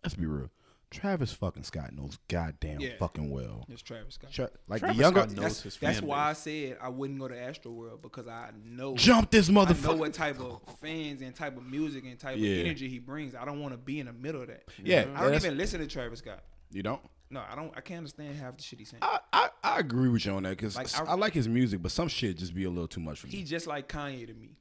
let's 0.03 0.15
be 0.15 0.27
real. 0.27 0.51
Travis 0.91 1.33
fucking 1.33 1.65
Scott 1.65 1.93
knows 1.95 2.19
goddamn 2.29 2.81
Yeah. 2.81 2.97
fucking 2.99 3.31
well. 3.31 3.65
It's 3.69 3.83
Travis 3.83 4.15
Scott. 4.15 4.33
Tra- 4.33 4.51
like 4.69 4.81
Travis 4.81 4.97
the 4.97 5.03
younger 5.03 5.21
Scott 5.21 5.31
knows 5.33 5.43
That's, 5.43 5.63
his 5.63 5.77
that's 5.77 6.01
why 6.03 6.31
I 6.31 6.33
said 6.33 6.79
I 6.81 6.89
wouldn't 6.89 7.19
go 7.19 7.29
to 7.29 7.39
Astro 7.39 7.73
World 7.73 8.01
because 8.03 8.27
I 8.27 8.51
know 8.65 8.95
jump 8.97 9.31
this 9.31 9.51
motherfucker. 9.51 9.85
I 9.91 9.93
know 9.93 9.97
what 9.97 10.15
type 10.15 10.41
of 10.41 10.61
fans 10.81 11.21
and 11.21 11.35
type 11.35 11.57
of 11.59 11.65
music 11.67 12.05
and 12.05 12.19
type 12.19 12.37
Yeah. 12.39 12.53
of 12.53 12.67
energy 12.67 12.89
he 12.89 12.99
brings. 12.99 13.35
I 13.35 13.45
don't 13.45 13.61
want 13.61 13.75
to 13.75 13.79
be 13.79 14.01
in 14.01 14.07
the 14.07 14.13
middle 14.15 14.41
of 14.43 14.49
that. 14.49 14.65
Yeah, 14.83 15.07
I 15.15 15.23
don't 15.25 15.35
even 15.35 15.57
listen 15.59 15.81
to 15.81 15.87
Travis 15.87 16.21
Scott. 16.21 16.43
You 16.71 16.83
don't. 16.83 17.03
No, 17.31 17.43
I 17.51 17.55
don't. 17.55 17.73
I 17.77 17.83
can't 17.83 17.99
understand 17.99 18.35
half 18.37 18.57
the 18.57 18.63
shit 18.63 18.79
he's 18.79 18.89
saying. 18.89 19.03
I, 19.03 19.19
I, 19.33 19.49
I 19.63 19.79
agree 19.81 20.09
with 20.09 20.25
you 20.25 20.33
on 20.33 20.45
that 20.45 20.51
because 20.57 20.77
Like, 20.77 20.99
I, 20.99 21.05
I- 21.05 21.15
like 21.15 21.35
his 21.35 21.47
music, 21.49 21.83
but 21.83 21.93
some 21.93 22.09
shit 22.09 22.39
just 22.39 22.55
be 22.55 22.65
a 22.65 22.71
little 22.71 22.89
too 22.89 23.01
much 23.01 23.21
for 23.21 23.27
me. 23.27 23.35
He 23.35 23.45
just 23.45 23.67
like 23.67 23.89
Kanye 23.89 24.27
to 24.27 24.33
me. 24.33 24.57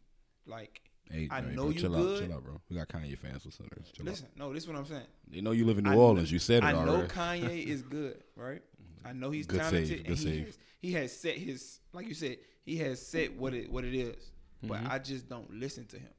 Like, 0.46 0.82
Hey, 1.12 1.28
I 1.32 1.42
hey, 1.42 1.48
know 1.56 1.64
bro, 1.64 1.70
you 1.70 1.80
chill 1.80 1.90
good. 1.92 2.18
out, 2.22 2.28
chill 2.28 2.36
out, 2.36 2.44
bro. 2.44 2.62
We 2.70 2.76
got 2.76 2.88
Kanye 2.90 3.18
fans 3.18 3.46
listeners. 3.46 3.92
Chill 3.94 4.06
listen, 4.06 4.28
no, 4.36 4.54
this 4.54 4.64
is 4.64 4.70
what 4.70 4.78
I'm 4.78 4.86
saying. 4.86 5.02
out. 5.02 5.08
They 5.32 5.42
know 5.42 5.52
you 5.52 5.66
live 5.66 5.78
in 5.78 5.86
New 5.86 5.92
I 5.92 5.96
Orleans. 5.96 6.30
kn- 6.30 6.34
you 6.34 6.40
said 6.40 6.64
it 6.64 6.68
I 6.68 6.72
know. 6.86 7.04
Kanye 7.04 7.66
is 7.68 7.82
good, 7.82 8.22
right? 8.36 8.62
I 9.06 9.14
know 9.14 9.32
he's 9.32 9.48
Good 9.48 9.60
talented, 9.62 9.88
save, 9.88 9.98
and 10.00 10.08
good 10.08 10.18
he 10.18 10.24
save. 10.24 10.46
has, 10.46 10.58
he 10.82 10.92
has 10.94 11.18
set 11.20 11.36
his 11.38 11.80
like 11.94 12.08
you 12.08 12.14
said, 12.14 12.38
he 12.66 12.78
has 12.78 13.06
set 13.06 13.36
what 13.38 13.54
it 13.54 13.72
what 13.72 13.84
it 13.86 13.94
is. 13.96 14.32
But 14.64 14.80
Mm-hmm. 14.80 14.92
I 14.92 15.00
just 15.00 15.30
don't 15.30 15.50
listen 15.54 15.86
to 15.86 15.98
him. 15.98 16.10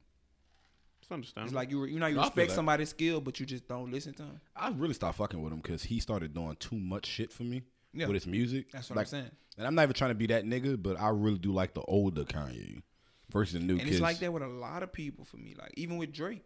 It's 1.01 1.11
understandable. 1.11 1.47
It's 1.49 1.55
like 1.55 1.71
you 1.71 1.85
you 1.85 1.99
know 1.99 2.07
you 2.07 2.17
I 2.19 2.23
respect 2.23 2.49
that. 2.49 2.55
somebody's 2.55 2.89
skill, 2.89 3.21
but 3.21 3.39
you 3.39 3.45
just 3.45 3.67
don't 3.67 3.91
listen 3.91 4.13
to 4.15 4.23
him. 4.23 4.41
I 4.55 4.69
really 4.69 4.93
stopped 4.93 5.17
fucking 5.17 5.41
with 5.41 5.51
him 5.53 5.59
because 5.59 5.83
he 5.83 5.99
started 5.99 6.33
doing 6.33 6.55
too 6.59 6.77
much 6.77 7.05
shit 7.05 7.31
for 7.31 7.43
me 7.43 7.63
Yeah. 7.93 8.07
with 8.07 8.15
his 8.15 8.27
music. 8.27 8.71
That's 8.71 8.89
what 8.89 8.97
like, 8.97 9.07
I'm 9.07 9.09
saying. 9.11 9.31
And 9.57 9.67
I'm 9.67 9.75
not 9.75 9.83
even 9.83 9.93
trying 9.93 10.11
to 10.11 10.15
be 10.15 10.27
that 10.27 10.45
nigga, 10.45 10.81
but 10.81 10.99
I 10.99 11.09
really 11.09 11.37
do 11.37 11.51
like 11.51 11.73
the 11.73 11.81
older 11.81 12.23
Kanye 12.23 12.81
versus 13.31 13.53
the 13.53 13.59
new 13.59 13.73
And 13.73 13.81
kids. 13.81 13.93
it's 13.93 14.01
like 14.01 14.19
that 14.19 14.31
with 14.33 14.43
a 14.43 14.47
lot 14.47 14.83
of 14.83 14.91
people 14.93 15.25
for 15.25 15.37
me. 15.37 15.55
Like 15.59 15.73
even 15.77 15.97
with 15.97 16.11
Drake, 16.11 16.43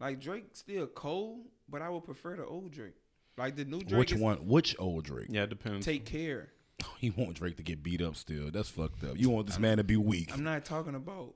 like 0.00 0.20
Drake 0.20 0.44
still 0.52 0.86
cold, 0.86 1.46
but 1.68 1.82
I 1.82 1.88
would 1.90 2.04
prefer 2.04 2.36
the 2.36 2.44
old 2.46 2.70
Drake. 2.72 2.94
Like 3.38 3.56
the 3.56 3.64
new 3.64 3.80
Drake 3.80 3.98
Which 3.98 4.12
is 4.12 4.20
one? 4.20 4.46
Which 4.46 4.76
old 4.78 5.04
Drake? 5.04 5.26
yeah, 5.30 5.44
it 5.44 5.50
depends. 5.50 5.84
take 5.86 6.04
care. 6.04 6.48
He 6.98 7.10
want 7.10 7.34
Drake 7.34 7.56
to 7.58 7.62
get 7.62 7.82
beat 7.82 8.00
up 8.02 8.16
still. 8.16 8.50
That's 8.50 8.70
fucked 8.70 9.04
up. 9.04 9.18
You 9.18 9.28
want 9.30 9.46
this 9.46 9.58
man 9.58 9.76
to 9.78 9.84
be 9.84 9.96
weak. 9.96 10.32
I'm 10.32 10.44
not 10.44 10.64
talking 10.64 10.94
about 10.94 11.34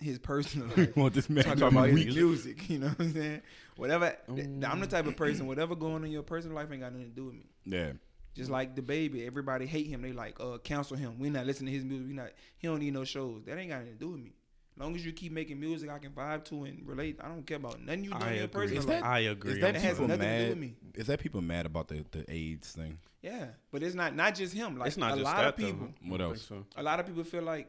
his 0.00 0.18
personal 0.20 0.66
life. 0.76 0.76
You 0.78 0.92
want 0.96 1.14
this 1.14 1.28
man 1.28 1.42
Talking 1.44 1.58
to 1.60 1.66
about 1.66 1.84
be 1.86 1.90
his 2.04 2.14
weak? 2.14 2.14
music, 2.16 2.68
you 2.70 2.78
know 2.78 2.88
what 2.88 3.00
I'm 3.00 3.12
saying? 3.12 3.42
Whatever. 3.76 4.16
Mm. 4.28 4.68
I'm 4.70 4.78
the 4.80 4.86
type 4.86 5.06
of 5.06 5.16
person. 5.16 5.46
Whatever 5.48 5.74
going 5.74 5.94
on 5.94 6.04
in 6.04 6.10
your 6.12 6.22
personal 6.22 6.54
life 6.56 6.68
ain't 6.70 6.80
got 6.82 6.92
nothing 6.92 7.08
to 7.10 7.14
do 7.14 7.24
with 7.26 7.34
me. 7.34 7.46
Yeah. 7.64 7.92
Just 8.34 8.50
like 8.50 8.74
DaBaby, 8.74 9.26
everybody 9.26 9.64
hate 9.66 9.86
him. 9.86 10.02
They 10.02 10.12
like 10.12 10.38
uh 10.40 10.58
cancel 10.58 10.96
him. 10.96 11.18
We 11.18 11.30
not 11.30 11.46
listening 11.46 11.72
to 11.72 11.78
his 11.78 11.84
music. 11.84 12.08
We 12.08 12.14
not. 12.14 12.30
He 12.56 12.66
don't 12.66 12.80
need 12.80 12.92
no 12.92 13.04
shows. 13.04 13.44
That 13.44 13.58
ain't 13.58 13.70
got 13.70 13.80
nothing 13.80 13.92
to 13.92 13.98
do 13.98 14.10
with 14.10 14.20
me. 14.20 14.32
As 14.76 14.82
long 14.82 14.96
as 14.96 15.06
you 15.06 15.12
keep 15.12 15.30
making 15.30 15.60
music, 15.60 15.88
I 15.88 15.98
can 15.98 16.10
vibe 16.10 16.44
to 16.46 16.64
and 16.64 16.82
relate. 16.84 17.20
I 17.22 17.28
don't 17.28 17.46
care 17.46 17.58
about 17.58 17.80
nothing 17.80 18.04
you 18.04 18.10
do 18.10 18.16
I 18.16 18.30
in 18.32 18.38
your 18.38 18.48
personal 18.48 18.82
life. 18.82 19.04
I 19.04 19.18
agree. 19.20 19.52
Is 19.52 19.56
on 19.58 19.72
that 19.72 19.80
has 19.80 19.92
people 19.92 20.08
nothing 20.08 20.20
to 20.22 20.26
do 20.26 20.42
mad? 20.42 20.48
with 20.48 20.58
me. 20.58 20.74
Is 20.94 21.06
that 21.06 21.20
people 21.20 21.40
mad 21.42 21.66
about 21.66 21.86
the, 21.86 22.04
the 22.10 22.24
AIDS 22.28 22.72
thing? 22.72 22.98
Yeah, 23.22 23.46
but 23.70 23.84
it's 23.84 23.94
not 23.94 24.16
not 24.16 24.34
just 24.34 24.52
him. 24.52 24.76
Like 24.76 24.88
it's 24.88 24.96
not 24.96 25.12
a 25.12 25.16
just 25.16 25.24
lot 25.24 25.36
that 25.36 25.46
of 25.46 25.56
people. 25.56 25.88
Though. 26.02 26.10
What 26.10 26.20
else? 26.20 26.42
so. 26.42 26.66
A 26.76 26.82
lot 26.82 26.98
of 26.98 27.06
people 27.06 27.22
feel 27.22 27.42
like 27.42 27.68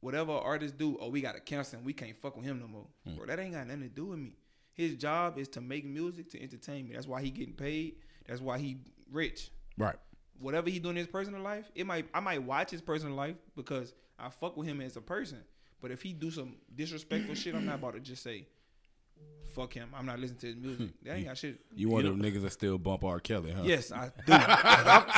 whatever 0.00 0.32
artists 0.32 0.76
do, 0.76 0.98
oh, 1.00 1.10
we 1.10 1.20
gotta 1.20 1.40
cancel 1.40 1.78
him. 1.78 1.84
We 1.84 1.92
can't 1.92 2.20
fuck 2.20 2.36
with 2.36 2.44
him 2.44 2.58
no 2.58 2.66
more. 2.66 2.86
Hmm. 3.06 3.14
Bro, 3.14 3.26
that 3.26 3.38
ain't 3.38 3.54
got 3.54 3.66
nothing 3.68 3.82
to 3.82 3.88
do 3.88 4.06
with 4.06 4.18
me. 4.18 4.36
His 4.72 4.96
job 4.96 5.38
is 5.38 5.46
to 5.50 5.60
make 5.60 5.84
music 5.86 6.28
to 6.32 6.42
entertain 6.42 6.88
me. 6.88 6.94
That's 6.94 7.06
why 7.06 7.22
he 7.22 7.30
getting 7.30 7.54
paid. 7.54 7.94
That's 8.26 8.40
why 8.40 8.58
he 8.58 8.78
rich. 9.10 9.50
Right. 9.78 9.96
Whatever 10.38 10.68
he 10.70 10.78
doing 10.78 10.96
in 10.96 11.04
his 11.04 11.06
personal 11.06 11.40
life, 11.42 11.70
it 11.74 11.86
might 11.86 12.06
I 12.12 12.20
might 12.20 12.42
watch 12.42 12.70
his 12.70 12.80
personal 12.82 13.14
life 13.14 13.36
because 13.56 13.94
I 14.18 14.28
fuck 14.30 14.56
with 14.56 14.66
him 14.66 14.80
as 14.80 14.96
a 14.96 15.00
person. 15.00 15.38
But 15.80 15.90
if 15.90 16.02
he 16.02 16.12
do 16.12 16.30
some 16.30 16.56
disrespectful 16.74 17.34
shit, 17.34 17.54
I'm 17.54 17.66
not 17.66 17.76
about 17.76 17.94
to 17.94 18.00
just 18.00 18.22
say, 18.22 18.46
fuck 19.54 19.72
him. 19.74 19.90
I'm 19.94 20.06
not 20.06 20.18
listening 20.18 20.40
to 20.40 20.46
his 20.48 20.56
music. 20.56 20.88
That 21.04 21.16
ain't 21.16 21.26
got 21.26 21.36
shit. 21.38 21.60
You 21.74 21.88
one 21.90 22.04
You 22.04 22.10
of 22.10 22.18
them 22.18 22.32
niggas 22.32 22.42
that 22.42 22.52
still 22.52 22.78
bump 22.78 23.04
R. 23.04 23.20
Kelly, 23.20 23.52
huh? 23.52 23.62
Yes, 23.64 23.92
I 23.92 24.06
do. 24.26 24.32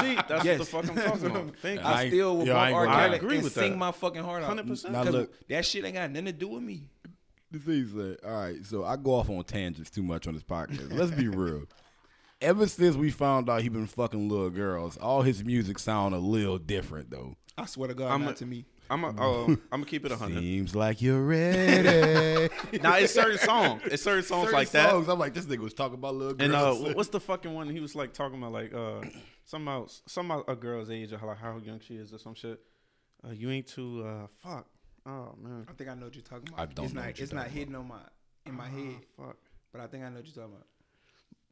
See, 0.07 0.14
that's 0.28 0.45
Yes. 0.45 0.59
what 0.59 0.59
the 0.59 0.64
fuck 0.64 0.89
I'm 0.91 0.97
talking 1.20 1.26
about. 1.37 1.57
Thank 1.59 1.80
you. 1.80 1.87
I 1.87 1.93
I 2.03 2.09
still 2.09 2.37
will 2.39 2.47
yo, 2.47 2.57
I 2.57 2.57
bump 2.57 2.66
ain't 2.68 2.76
R. 2.76 2.84
gonna. 2.87 2.97
Kelly 2.99 3.12
I 3.12 3.16
agree 3.16 3.34
and 3.37 3.45
with 3.45 3.53
sing 3.53 3.70
that. 3.72 3.78
my 3.78 3.93
fucking 3.93 4.22
heart 4.24 4.43
out. 4.43 4.57
100%. 4.57 4.91
Now 4.91 5.05
'Cause 5.05 5.12
look- 5.12 5.49
that 5.49 5.64
shit 5.64 5.84
ain't 5.84 5.95
got 5.95 6.11
nothing 6.11 6.24
to 6.26 6.32
do 6.32 6.49
with 6.49 6.62
me. 6.62 6.89
The 7.53 7.59
thing 7.61 7.82
is, 7.84 8.16
all 8.24 8.30
right, 8.32 8.66
so 8.66 8.84
I 8.84 8.97
go 8.97 9.14
off 9.14 9.30
on 9.30 9.43
tangents 9.45 9.89
too 9.89 10.03
much 10.03 10.26
on 10.26 10.34
this 10.34 10.43
podcast. 10.43 10.93
Let's 10.93 11.12
be 11.12 11.28
real. 11.45 11.62
Ever 12.41 12.66
since 12.66 12.97
we 12.97 13.11
found 13.11 13.49
out 13.49 13.62
he 13.62 13.68
been 13.70 13.87
fucking 13.87 14.28
little 14.28 14.51
girls, 14.51 14.97
all 14.99 15.22
his 15.22 15.43
music 15.43 15.78
sound 15.78 16.14
a 16.14 16.18
little 16.18 16.59
different 16.59 17.11
though. 17.11 17.37
I 17.57 17.64
swear 17.64 17.89
to 17.89 17.95
God, 17.95 18.11
I'm 18.12 18.22
not 18.24 18.32
a- 18.32 18.37
to 18.37 18.47
me. 18.47 18.66
I'm 18.89 19.03
a, 19.03 19.09
uh, 19.09 19.47
I'm 19.47 19.59
gonna 19.72 19.84
keep 19.87 20.05
it 20.07 20.12
a 20.12 20.16
hundred. 20.16 20.41
Seems 20.43 20.76
like 20.76 21.03
you're 21.03 21.20
ready. 21.24 22.49
Now 22.82 22.97
it's 22.99 23.12
certain 23.14 23.39
songs. 23.39 23.82
It's 23.87 24.03
certain 24.03 24.22
songs 24.22 24.45
Certain 24.45 24.59
like 24.59 24.70
that. 24.70 24.91
songs, 24.91 25.09
I'm 25.09 25.18
like, 25.18 25.34
this 25.34 25.47
nigga 25.47 25.59
was 25.59 25.74
talking 25.74 25.95
about 25.95 26.14
little 26.14 26.34
girls. 26.34 26.47
And 26.47 26.55
uh, 26.55 26.72
girls. 26.74 26.95
what's 26.95 27.09
the 27.09 27.18
fucking 27.18 27.53
one? 27.53 27.68
He 27.70 27.80
was 27.80 27.97
like 27.97 28.12
talking 28.12 28.39
about 28.39 28.53
like 28.53 28.72
uh, 28.72 29.01
some 29.45 29.66
about 29.66 29.91
some 30.07 30.30
about 30.30 30.45
a 30.49 30.55
girl's 30.55 30.89
age 30.91 31.12
or 31.12 31.18
how, 31.18 31.26
like 31.26 31.39
how 31.39 31.57
young 31.57 31.80
she 31.80 31.95
is 31.97 32.12
or 32.12 32.18
some 32.18 32.34
shit. 32.34 32.61
Uh, 33.26 33.32
you 33.32 33.51
ain't 33.51 33.66
too 33.66 34.05
uh, 34.07 34.26
fuck. 34.43 34.66
Oh 35.05 35.34
man. 35.43 35.66
I 35.68 35.72
think 35.72 35.91
I 35.91 35.95
know 35.95 36.05
what 36.07 36.14
you're 36.14 36.22
talking 36.22 36.49
about. 36.49 36.61
I 36.61 36.66
don't 36.66 36.84
It's 36.84 36.95
know 36.95 37.01
not. 37.01 37.07
what 37.09 37.18
you're 37.18 37.24
It's 37.24 37.32
not 37.32 37.43
talking 37.47 37.59
hitting 37.59 37.74
on 37.74 37.89
my 37.89 37.99
in 38.45 38.55
my 38.55 38.68
head, 38.68 38.97
Ah, 39.18 39.22
fuck. 39.26 39.37
but 39.72 39.80
I 39.80 39.87
think 39.89 40.05
I 40.05 40.11
know 40.11 40.16
what 40.16 40.26
you're 40.26 40.34
talking 40.45 40.53
about. 40.55 40.66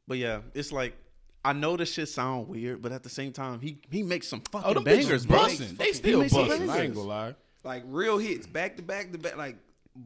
But 0.07 0.17
yeah, 0.17 0.41
it's 0.53 0.71
like 0.71 0.95
I 1.43 1.53
know 1.53 1.77
this 1.77 1.93
shit 1.93 2.09
sound 2.09 2.47
weird, 2.47 2.81
but 2.81 2.91
at 2.91 3.03
the 3.03 3.09
same 3.09 3.31
time, 3.31 3.59
he 3.59 3.79
he 3.89 4.03
makes 4.03 4.27
some 4.27 4.41
fucking 4.51 4.69
oh, 4.69 4.73
them 4.73 4.83
bangers, 4.83 5.25
bitches 5.25 5.27
bro. 5.27 5.37
busting. 5.37 5.75
They 5.75 5.85
He 5.85 5.93
still 5.93 6.19
makes 6.21 6.33
some 6.33 6.47
busting. 6.47 6.69
I 6.69 6.83
ain't 6.83 6.95
gonna 6.95 7.07
lie. 7.07 7.35
Like 7.63 7.83
real 7.87 8.17
hits, 8.17 8.47
back 8.47 8.77
to 8.77 8.83
back 8.83 9.11
to 9.11 9.17
back, 9.17 9.37
like 9.37 9.57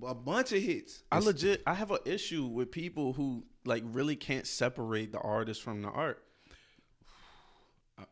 a 0.06 0.14
bunch 0.16 0.52
of 0.52 0.62
hits. 0.62 1.04
I 1.12 1.20
legit 1.20 1.62
I 1.66 1.74
have 1.74 1.92
an 1.92 2.00
issue 2.06 2.46
with 2.46 2.72
people 2.72 3.14
who 3.14 3.44
like 3.66 3.84
really 3.86 4.16
can't 4.16 4.48
separate 4.48 5.12
the 5.12 5.20
artist 5.20 5.62
from 5.62 5.82
the 5.82 5.90
art. 5.90 6.24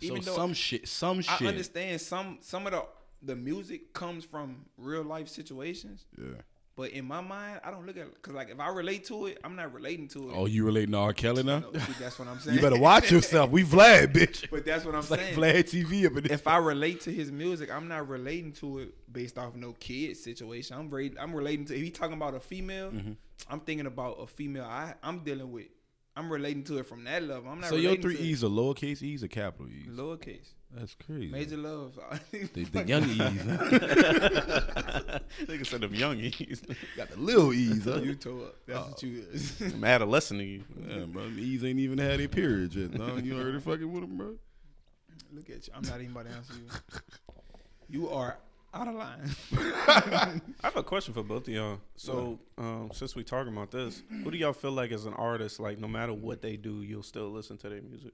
So 0.00 0.08
Even 0.08 0.22
though 0.22 0.34
some 0.34 0.52
shit, 0.52 0.88
some 0.88 1.18
I 1.20 1.22
shit. 1.22 1.48
understand 1.48 2.00
some 2.00 2.38
some 2.40 2.66
of 2.66 2.72
the 2.72 2.84
the 3.22 3.36
music 3.36 3.94
comes 3.94 4.24
from 4.24 4.66
real 4.76 5.02
life 5.02 5.28
situations, 5.28 6.04
Yeah. 6.18 6.42
But 6.76 6.90
in 6.90 7.04
my 7.04 7.20
mind, 7.20 7.60
I 7.64 7.70
don't 7.70 7.86
look 7.86 7.96
at 7.96 8.06
it 8.06 8.14
because 8.14 8.34
like 8.34 8.50
if 8.50 8.58
I 8.60 8.68
relate 8.68 9.04
to 9.06 9.26
it, 9.26 9.38
I'm 9.44 9.54
not 9.56 9.72
relating 9.72 10.08
to 10.08 10.30
it. 10.30 10.34
Oh, 10.36 10.46
you 10.46 10.64
relating 10.64 10.92
to 10.92 10.98
R. 10.98 11.12
Kelly 11.12 11.42
now? 11.42 11.60
No, 11.60 11.72
see, 11.72 11.92
that's 12.00 12.18
what 12.18 12.26
I'm 12.28 12.38
saying. 12.40 12.56
You 12.56 12.62
better 12.62 12.78
watch 12.78 13.10
yourself. 13.12 13.50
We 13.50 13.62
Vlad, 13.64 14.12
bitch. 14.12 14.48
But 14.50 14.64
that's 14.64 14.84
what 14.84 14.94
I'm 14.94 15.00
It's 15.00 15.10
like 15.10 15.20
saying. 15.20 15.36
Vlad 15.38 15.64
TV 15.64 16.06
up 16.06 16.16
in 16.16 16.22
this. 16.24 16.32
if 16.32 16.46
I 16.46 16.56
relate 16.58 17.00
to 17.02 17.12
his 17.12 17.30
music, 17.32 17.70
I'm 17.72 17.86
not 17.88 18.08
relating 18.08 18.52
to 18.54 18.80
it 18.80 19.12
based 19.12 19.38
off 19.38 19.54
no 19.54 19.72
kid 19.72 20.16
situation. 20.16 20.76
I'm 20.76 20.90
re- 20.90 21.14
I'm 21.20 21.34
relating 21.34 21.64
to 21.66 21.76
if 21.76 21.82
he 21.82 21.90
talking 21.90 22.16
about 22.16 22.34
a 22.34 22.40
female, 22.40 22.90
Mm-hmm. 22.90 23.12
I'm 23.50 23.60
thinking 23.60 23.86
about 23.86 24.20
a 24.20 24.26
female 24.26 24.64
I 24.64 24.94
I'm 25.02 25.20
dealing 25.20 25.50
with. 25.52 25.66
I'm 26.16 26.32
relating 26.32 26.62
to 26.64 26.78
it 26.78 26.86
from 26.86 27.02
that 27.04 27.24
level. 27.24 27.50
I'm 27.50 27.60
not. 27.60 27.70
So 27.70 27.76
your 27.76 27.96
three 27.96 28.16
E's 28.16 28.44
are 28.44 28.48
lowercase 28.48 29.02
E's 29.02 29.24
or 29.24 29.28
capital 29.28 29.66
E's? 29.68 29.88
lowercase, 29.88 30.46
That's 30.76 30.94
crazy. 30.96 31.30
major 31.30 31.56
love. 31.56 31.98
The, 32.32 32.64
the 32.64 32.84
young 32.84 33.04
E's. 33.04 33.18
Nigga 35.46 35.66
said 35.66 35.80
them 35.82 35.92
youngies. 35.92 36.62
Got 36.96 37.10
the 37.10 37.16
little 37.16 37.52
E's, 37.52 37.84
huh? 37.84 38.00
you 38.00 38.16
tore 38.16 38.46
up. 38.46 38.56
That's 38.66 38.88
what 38.88 39.02
you 39.02 39.24
is. 39.32 39.60
I'm 39.60 39.84
adolescent 39.84 40.40
to 40.40 40.46
you. 40.46 40.64
Yeah, 40.88 41.04
bro. 41.04 41.22
them 41.24 41.38
E's 41.38 41.64
ain't 41.64 41.78
even 41.78 41.98
had 41.98 42.20
a 42.20 42.28
period 42.28 42.74
yet. 42.74 42.92
No, 42.94 43.16
you 43.16 43.38
already 43.38 43.60
fucking 43.60 43.92
with 43.92 44.02
them, 44.02 44.16
bro. 44.16 44.34
Look 45.32 45.48
at 45.50 45.66
you. 45.66 45.72
I'm 45.76 45.82
not 45.82 46.00
even 46.00 46.10
about 46.12 46.26
to 46.26 46.32
answer 46.32 46.54
you. 46.54 46.68
You 47.88 48.08
are 48.10 48.36
out 48.72 48.88
of 48.88 48.94
line. 48.94 49.30
I 49.56 50.40
have 50.64 50.76
a 50.76 50.82
question 50.82 51.14
for 51.14 51.22
both 51.22 51.46
of 51.46 51.54
y'all. 51.54 51.80
So, 51.96 52.40
um, 52.58 52.90
since 52.92 53.14
we're 53.14 53.22
talking 53.22 53.52
about 53.52 53.70
this, 53.70 54.02
who 54.08 54.30
do 54.30 54.36
y'all 54.36 54.52
feel 54.52 54.72
like 54.72 54.90
as 54.90 55.06
an 55.06 55.14
artist, 55.14 55.60
like 55.60 55.78
no 55.78 55.86
matter 55.86 56.12
what 56.12 56.42
they 56.42 56.56
do, 56.56 56.82
you'll 56.82 57.04
still 57.04 57.30
listen 57.30 57.56
to 57.58 57.68
their 57.68 57.82
music? 57.82 58.12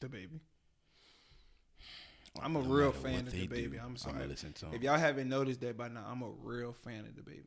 DaBaby. 0.00 0.40
Oh, 2.38 2.42
I'm 2.42 2.56
a 2.56 2.62
No 2.62 2.68
real 2.68 2.92
fan 2.92 3.26
of 3.26 3.32
DaBaby. 3.32 3.72
do, 3.72 3.80
I'm 3.84 3.96
sorry. 3.96 4.26
listen 4.26 4.52
to 4.54 4.66
'em. 4.66 4.74
If 4.74 4.82
y'all 4.82 4.98
haven't 4.98 5.28
noticed 5.28 5.60
that 5.62 5.76
by 5.76 5.88
now, 5.88 6.06
I'm 6.08 6.22
a 6.22 6.30
real 6.42 6.72
fan 6.72 7.00
of 7.00 7.12
DaBaby. 7.12 7.46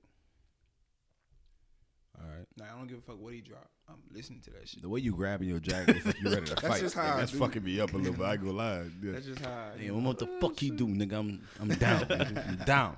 All 2.20 2.28
right. 2.28 2.46
Like, 2.58 2.72
I 2.72 2.78
don't 2.78 2.88
give 2.88 3.00
a 3.00 3.02
fuck 3.02 3.20
what 3.20 3.34
he 3.34 3.42
dropped. 3.42 3.70
I'm 3.90 3.96
listening 4.12 4.42
to 4.42 4.52
that 4.52 4.68
shit. 4.70 4.82
The 4.82 4.90
way 4.90 5.00
you 5.02 5.14
grabbing 5.14 5.50
your 5.50 5.60
jacket 5.60 5.98
is 5.98 6.06
like 6.06 6.20
you 6.22 6.30
ready 6.30 6.46
to 6.46 6.56
fight. 6.62 6.62
That's 6.62 6.80
just 6.82 6.96
how 6.96 7.08
Like, 7.08 7.18
that's 7.18 7.32
fucking 7.32 7.64
me 7.64 7.80
up 7.80 7.94
a 7.94 7.98
little 7.98 8.14
bit. 8.14 8.26
I 8.26 8.38
go 8.38 8.52
lie. 8.52 8.84
Yeah. 9.02 9.12
That's 9.14 9.26
just 9.26 9.42
how. 9.44 9.72
I, 9.76 9.78
Damn, 9.82 10.04
what 10.04 10.20
the 10.20 10.28
oh, 10.30 10.40
fuck 10.40 10.60
he 10.60 10.70
do, 10.70 10.88
nigga? 10.88 11.14
I'm 11.14 11.42
I'm 11.60 11.68
down. 11.70 12.02
nigga. 12.06 12.48
I'm 12.50 12.56
down. 12.66 12.98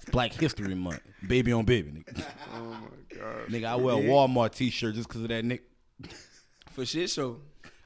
It's 0.00 0.10
Black 0.10 0.32
History 0.32 0.74
Month. 0.74 1.00
Baby 1.26 1.52
on 1.52 1.64
baby, 1.64 1.90
nigga. 1.90 2.24
Oh 2.54 2.60
my 2.64 3.16
god! 3.16 3.48
nigga, 3.48 3.64
I 3.66 3.76
wear 3.76 3.94
a 3.94 3.98
Walmart 3.98 4.54
t-shirt 4.54 4.94
just 4.94 5.08
because 5.08 5.22
of 5.22 5.28
that, 5.28 5.44
Nick. 5.44 5.64
For 6.70 6.86
shit 6.86 7.10
show. 7.10 7.40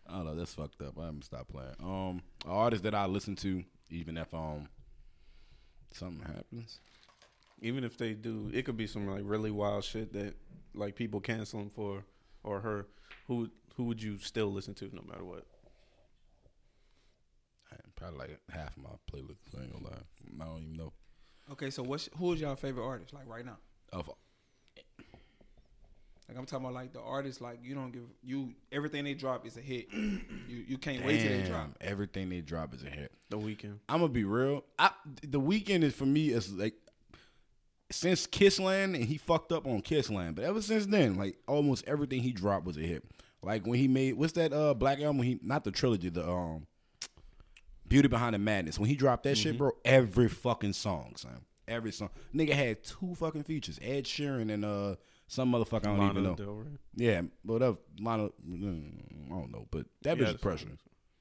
I 0.08 0.16
don't 0.16 0.26
know. 0.26 0.34
That's 0.34 0.54
fucked 0.54 0.80
up. 0.82 0.96
I'm 0.98 1.04
gonna 1.04 1.22
stop 1.22 1.48
playing. 1.48 1.74
Um, 1.80 2.22
an 2.44 2.52
artist 2.52 2.82
that 2.84 2.94
I 2.94 3.06
listen 3.06 3.36
to, 3.36 3.62
even 3.90 4.16
if 4.16 4.32
um 4.32 4.68
something 5.92 6.26
happens. 6.26 6.80
Even 7.62 7.84
if 7.84 7.96
they 7.96 8.12
do, 8.12 8.50
it 8.52 8.66
could 8.66 8.76
be 8.76 8.86
some 8.86 9.06
like 9.06 9.22
really 9.24 9.50
wild 9.50 9.84
shit 9.84 10.12
that 10.12 10.34
like 10.74 10.94
people 10.94 11.20
cancel 11.20 11.60
him 11.60 11.70
for 11.70 12.04
or 12.42 12.60
her. 12.60 12.86
Who 13.28 13.50
who 13.76 13.84
would 13.84 14.02
you 14.02 14.18
still 14.18 14.52
listen 14.52 14.74
to 14.74 14.90
no 14.92 15.02
matter 15.08 15.24
what? 15.24 15.44
Probably 17.96 18.18
like 18.18 18.40
half 18.50 18.76
of 18.76 18.82
my 18.82 18.90
playlist. 19.10 19.38
I 19.58 19.62
ain't 19.62 19.72
gonna 19.72 19.84
lie. 19.84 20.44
I 20.44 20.44
don't 20.44 20.62
even 20.62 20.76
know. 20.76 20.92
Okay, 21.52 21.70
so 21.70 21.82
what's 21.82 22.10
who 22.18 22.34
is 22.34 22.40
y'all 22.40 22.54
favorite 22.54 22.84
artist 22.84 23.14
like 23.14 23.26
right 23.26 23.44
now? 23.44 23.56
Of 23.90 24.10
Like 26.28 26.38
I'm 26.38 26.46
talking 26.46 26.64
about 26.66 26.74
like 26.74 26.92
the 26.92 27.00
artists 27.00 27.40
like 27.40 27.60
you 27.62 27.74
don't 27.74 27.92
give 27.92 28.02
you 28.22 28.52
everything 28.72 29.04
they 29.04 29.14
drop 29.14 29.46
is 29.46 29.56
a 29.56 29.60
hit. 29.60 29.92
you 29.92 30.20
you 30.48 30.78
can't 30.78 31.04
wait 31.04 31.20
till 31.20 31.30
they 31.30 31.46
drop. 31.48 31.78
Damn, 31.78 31.88
everything 31.88 32.28
they 32.28 32.40
drop 32.40 32.74
is 32.74 32.82
a 32.82 32.90
hit. 32.90 33.12
The 33.28 33.38
Weeknd. 33.38 33.78
I'm 33.88 34.00
gonna 34.00 34.08
be 34.08 34.24
real. 34.24 34.64
I 34.78 34.90
the 35.22 35.40
Weeknd 35.40 35.82
is 35.82 35.94
for 35.94 36.06
me 36.06 36.30
is 36.30 36.52
like 36.52 36.74
since 37.90 38.26
Kissland 38.26 38.94
and 38.96 39.04
he 39.04 39.18
fucked 39.18 39.52
up 39.52 39.66
on 39.66 39.82
Kissland, 39.82 40.34
but 40.34 40.44
ever 40.44 40.60
since 40.60 40.86
then, 40.86 41.16
like 41.16 41.36
almost 41.46 41.84
everything 41.86 42.22
he 42.22 42.32
dropped 42.32 42.66
was 42.66 42.76
a 42.76 42.80
hit. 42.80 43.04
Like 43.42 43.64
when 43.64 43.78
he 43.78 43.86
made 43.86 44.14
what's 44.14 44.32
that 44.32 44.52
uh 44.52 44.74
Black 44.74 44.98
album? 44.98 45.18
When 45.18 45.28
he 45.28 45.38
not 45.42 45.62
the 45.62 45.70
trilogy, 45.70 46.08
the 46.08 46.28
um 46.28 46.66
Beauty 47.88 48.08
Behind 48.08 48.34
the 48.34 48.38
Madness. 48.38 48.80
When 48.80 48.88
he 48.88 48.96
dropped 48.96 49.22
that 49.24 49.38
shit, 49.38 49.56
bro, 49.56 49.70
every 49.84 50.28
fucking 50.28 50.72
song, 50.72 51.12
son, 51.16 51.42
every 51.68 51.92
song. 51.92 52.10
Nigga 52.34 52.52
had 52.52 52.82
two 52.82 53.14
fucking 53.14 53.44
features, 53.44 53.78
Ed 53.80 54.04
Sheeran 54.04 54.52
and 54.52 54.64
uh 54.64 54.96
some 55.26 55.52
motherfucker 55.52 55.86
I 55.86 55.96
don't 55.96 55.98
Lana 55.98 56.10
even 56.12 56.22
know. 56.24 56.34
Del 56.34 56.54
Rey. 56.54 56.70
Yeah, 56.94 57.22
whatever. 57.42 57.76
Lana, 58.00 58.28
mm, 58.48 59.26
I 59.26 59.28
don't 59.30 59.50
know, 59.52 59.66
but 59.70 59.86
that 60.02 60.18
Yeah, 60.18 60.24
bitch 60.26 60.34
is 60.34 60.40
pressure. 60.40 60.68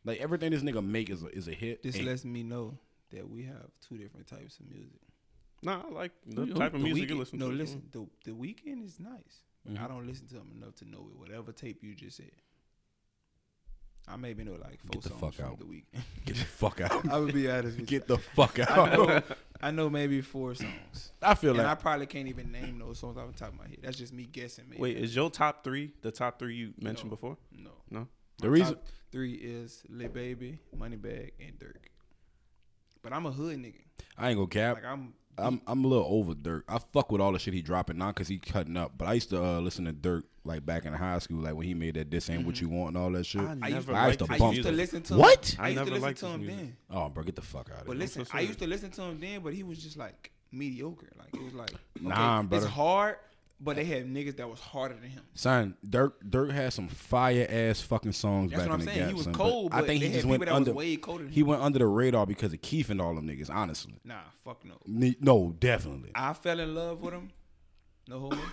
Like 0.04 0.20
everything 0.20 0.52
this 0.52 0.62
nigga 0.62 0.86
make 0.86 1.10
is 1.10 1.24
a, 1.24 1.28
is 1.28 1.48
a 1.48 1.54
hit. 1.54 1.82
This 1.84 1.96
And- 1.98 2.06
lets 2.06 2.24
me 2.26 2.44
know 2.44 2.78
that 3.12 3.28
we 3.30 3.44
have 3.44 3.70
two 3.82 3.98
different 3.98 4.28
types 4.28 4.60
of 4.60 4.70
music. 4.70 5.00
Nah, 5.64 5.82
I 5.88 5.90
like 5.92 6.12
the 6.28 6.46
Who- 6.46 6.54
type 6.54 6.74
of 6.76 6.82
The 6.82 6.86
music 6.86 7.10
you 7.10 7.16
Weeknd- 7.16 7.20
listen 7.20 7.40
no, 7.40 7.50
to. 7.50 7.56
listen. 7.56 7.90
The 7.92 8.06
the 8.26 8.32
Weeknd 8.32 8.84
is 8.84 9.00
nice. 9.00 9.42
But. 9.66 9.80
I 9.80 9.88
don't 9.88 10.06
listen 10.06 10.28
to 10.28 10.36
him 10.36 10.52
enough 10.56 10.76
to 10.76 10.86
know 10.86 11.08
it. 11.12 11.18
Whatever 11.18 11.52
tape 11.52 11.82
you 11.84 11.96
just 11.96 12.18
said. 12.18 12.32
I 14.08 14.18
maybe 14.18 14.44
know 14.44 14.52
like 14.54 14.80
four 14.82 14.92
Get 14.92 15.02
the 15.04 15.10
songs 15.10 15.22
fuck 15.22 15.34
from 15.34 15.46
out. 15.46 15.60
the 15.60 15.66
week. 15.66 15.86
Get 16.26 16.36
the 16.36 16.46
fuck 16.46 16.82
out. 16.82 17.10
I 17.12 17.18
would 17.18 17.34
be 17.34 17.50
honest 17.50 17.78
with 17.80 17.80
you. 17.80 17.86
Get 18.00 18.08
the 18.08 18.18
fuck 18.20 18.60
I 18.60 18.64
out. 18.64 18.92
know, 18.94 19.22
I 19.62 19.72
know 19.72 19.90
maybe 19.90 20.22
four 20.22 20.54
songs. 20.54 21.12
I 21.22 21.34
feel 21.34 21.52
and 21.52 21.60
like 21.60 21.68
I 21.68 21.76
probably 21.76 22.06
can't 22.06 22.28
even 22.28 22.52
name 22.52 22.78
those 22.80 23.00
songs 23.00 23.18
off 23.18 23.32
the 23.32 23.38
top 23.40 23.50
of 23.54 23.58
my 23.58 23.68
head. 23.68 23.78
That's 23.82 23.98
just 23.98 24.14
me 24.14 24.28
guessing. 24.32 24.66
Maybe. 24.70 24.82
Wait, 24.82 24.98
is 24.98 25.16
your 25.16 25.30
top 25.32 25.64
three 25.64 25.92
the 26.02 26.12
top 26.12 26.38
three 26.40 26.56
you 26.56 26.74
mentioned 26.80 27.10
No. 27.10 27.16
before? 27.16 27.38
no. 27.52 27.72
No. 27.90 28.08
the 28.40 28.48
My 28.48 28.54
reason. 28.54 28.74
top 28.76 28.84
three 29.12 29.34
is 29.34 29.84
Lil 29.90 30.10
Baby, 30.10 30.60
Moneybagg, 30.78 31.32
and 31.40 31.58
Durk. 31.60 31.88
But 33.02 33.14
I'm 33.14 33.26
a 33.26 33.32
hood 33.32 33.58
nigga. 33.58 33.82
I 34.18 34.30
ain't 34.30 34.38
gonna 34.38 34.48
cap. 34.48 34.76
Like 34.76 34.86
I'm 34.86 35.14
I'm 35.38 35.62
I'm 35.68 35.84
a 35.84 35.88
little 35.88 36.08
over 36.10 36.34
Durk. 36.34 36.64
I 36.68 36.80
fuck 36.94 37.12
with 37.12 37.22
all 37.22 37.32
the 37.32 37.40
shit 37.40 37.54
he 37.54 37.62
dropping 37.62 37.98
now 37.98 38.08
because 38.08 38.28
he 38.28 38.38
cutting 38.38 38.78
up. 38.78 38.94
But 38.98 39.08
I 39.08 39.14
used 39.14 39.30
to 39.32 39.44
uh, 39.44 39.60
listen 39.60 39.86
to 39.86 39.94
Durk 39.94 40.24
like 40.44 40.66
back 40.66 40.86
in 40.86 40.94
high 40.94 41.20
school, 41.20 41.42
like 41.42 41.56
when 41.56 41.66
he 41.68 41.74
made 41.74 41.96
that 41.96 42.10
"This 42.12 42.30
Ain't 42.30 42.46
What 42.46 42.62
You 42.62 42.70
Want" 42.70 42.96
and 42.96 43.04
all 43.04 43.12
that 43.12 43.26
shit. 43.26 43.42
I 43.42 43.46
I 43.46 43.68
used, 43.68 43.88
never 43.88 43.94
I 43.96 44.08
used 44.08 44.20
to 44.20 44.26
his 44.28 44.42
I 44.42 44.50
used 44.52 44.68
to 44.68 44.72
listen 44.74 45.02
to 45.04 45.16
What? 45.16 45.46
Him. 45.50 45.62
I 45.62 45.66
I 45.66 45.68
used 45.70 45.78
never 45.78 45.90
to 45.90 45.94
listen 45.96 46.04
liked 46.08 46.20
to 46.20 46.26
him 46.28 46.40
music. 46.42 46.58
then. 46.58 46.78
Oh, 46.92 47.10
bro, 47.10 47.24
get 47.24 47.36
the 47.36 47.42
fuck 47.42 47.70
out 47.70 47.72
of 47.72 47.76
here. 47.80 47.84
But 47.88 47.98
listen, 47.98 48.26
so 48.26 48.32
I 48.38 48.42
used 48.42 48.60
to 48.60 48.68
listen 48.68 48.92
to 48.92 49.02
him 49.04 49.20
then, 49.20 49.42
but 49.42 49.54
he 49.54 49.64
was 49.64 49.78
just 49.84 49.98
like 49.98 50.32
mediocre. 50.52 51.10
Like 51.18 51.34
it 51.34 51.44
was 51.44 51.54
like 51.54 51.72
okay, 51.72 51.80
Nah, 52.02 52.40
it's 52.42 52.50
brother. 52.50 52.68
hard, 52.68 53.16
but 53.60 53.76
they 53.78 53.86
had 53.86 54.06
niggas 54.06 54.38
that 54.38 54.50
was 54.50 54.60
harder 54.60 54.96
than 54.96 55.10
him. 55.10 55.24
Son, 55.34 55.76
Durk 55.88 56.14
Durk 56.28 56.52
had 56.52 56.74
some 56.74 56.88
fire 56.88 57.48
ass 57.50 57.82
fucking 57.82 58.12
songs 58.12 58.52
That's 58.52 58.64
back 58.64 58.70
what 58.70 58.76
I'm 58.76 58.80
in 58.82 58.86
the 58.88 58.92
saying. 58.92 59.02
gap. 59.04 59.08
He 59.10 59.14
was 59.16 59.24
son, 59.26 59.34
cold, 59.34 59.72
but 59.72 59.84
I 59.84 59.88
think 59.88 60.02
they 60.02 60.08
he 60.08 60.14
had 60.14 60.14
just 60.14 60.26
people 60.26 60.40
went 60.40 60.52
under. 60.52 60.74
way 60.74 60.96
colder 60.98 61.24
than 61.24 61.32
he 61.34 61.42
him. 61.42 61.48
went 61.48 61.62
under 61.62 61.80
the 61.80 61.88
radar 61.88 62.26
because 62.26 62.54
of 62.54 62.62
Keef 62.62 62.90
and 62.90 63.02
all 63.02 63.16
them 63.16 63.28
niggas. 63.28 63.50
Honestly, 63.50 63.96
Nah, 64.04 64.16
fuck 64.44 64.64
no. 64.66 64.76
Ne- 64.86 65.16
no, 65.22 65.56
definitely. 65.60 66.12
I 66.16 66.34
fell 66.34 66.60
in 66.60 66.76
love 66.76 67.02
with 67.02 67.14
him. 67.14 67.32
No 68.08 68.20
homo. 68.20 68.38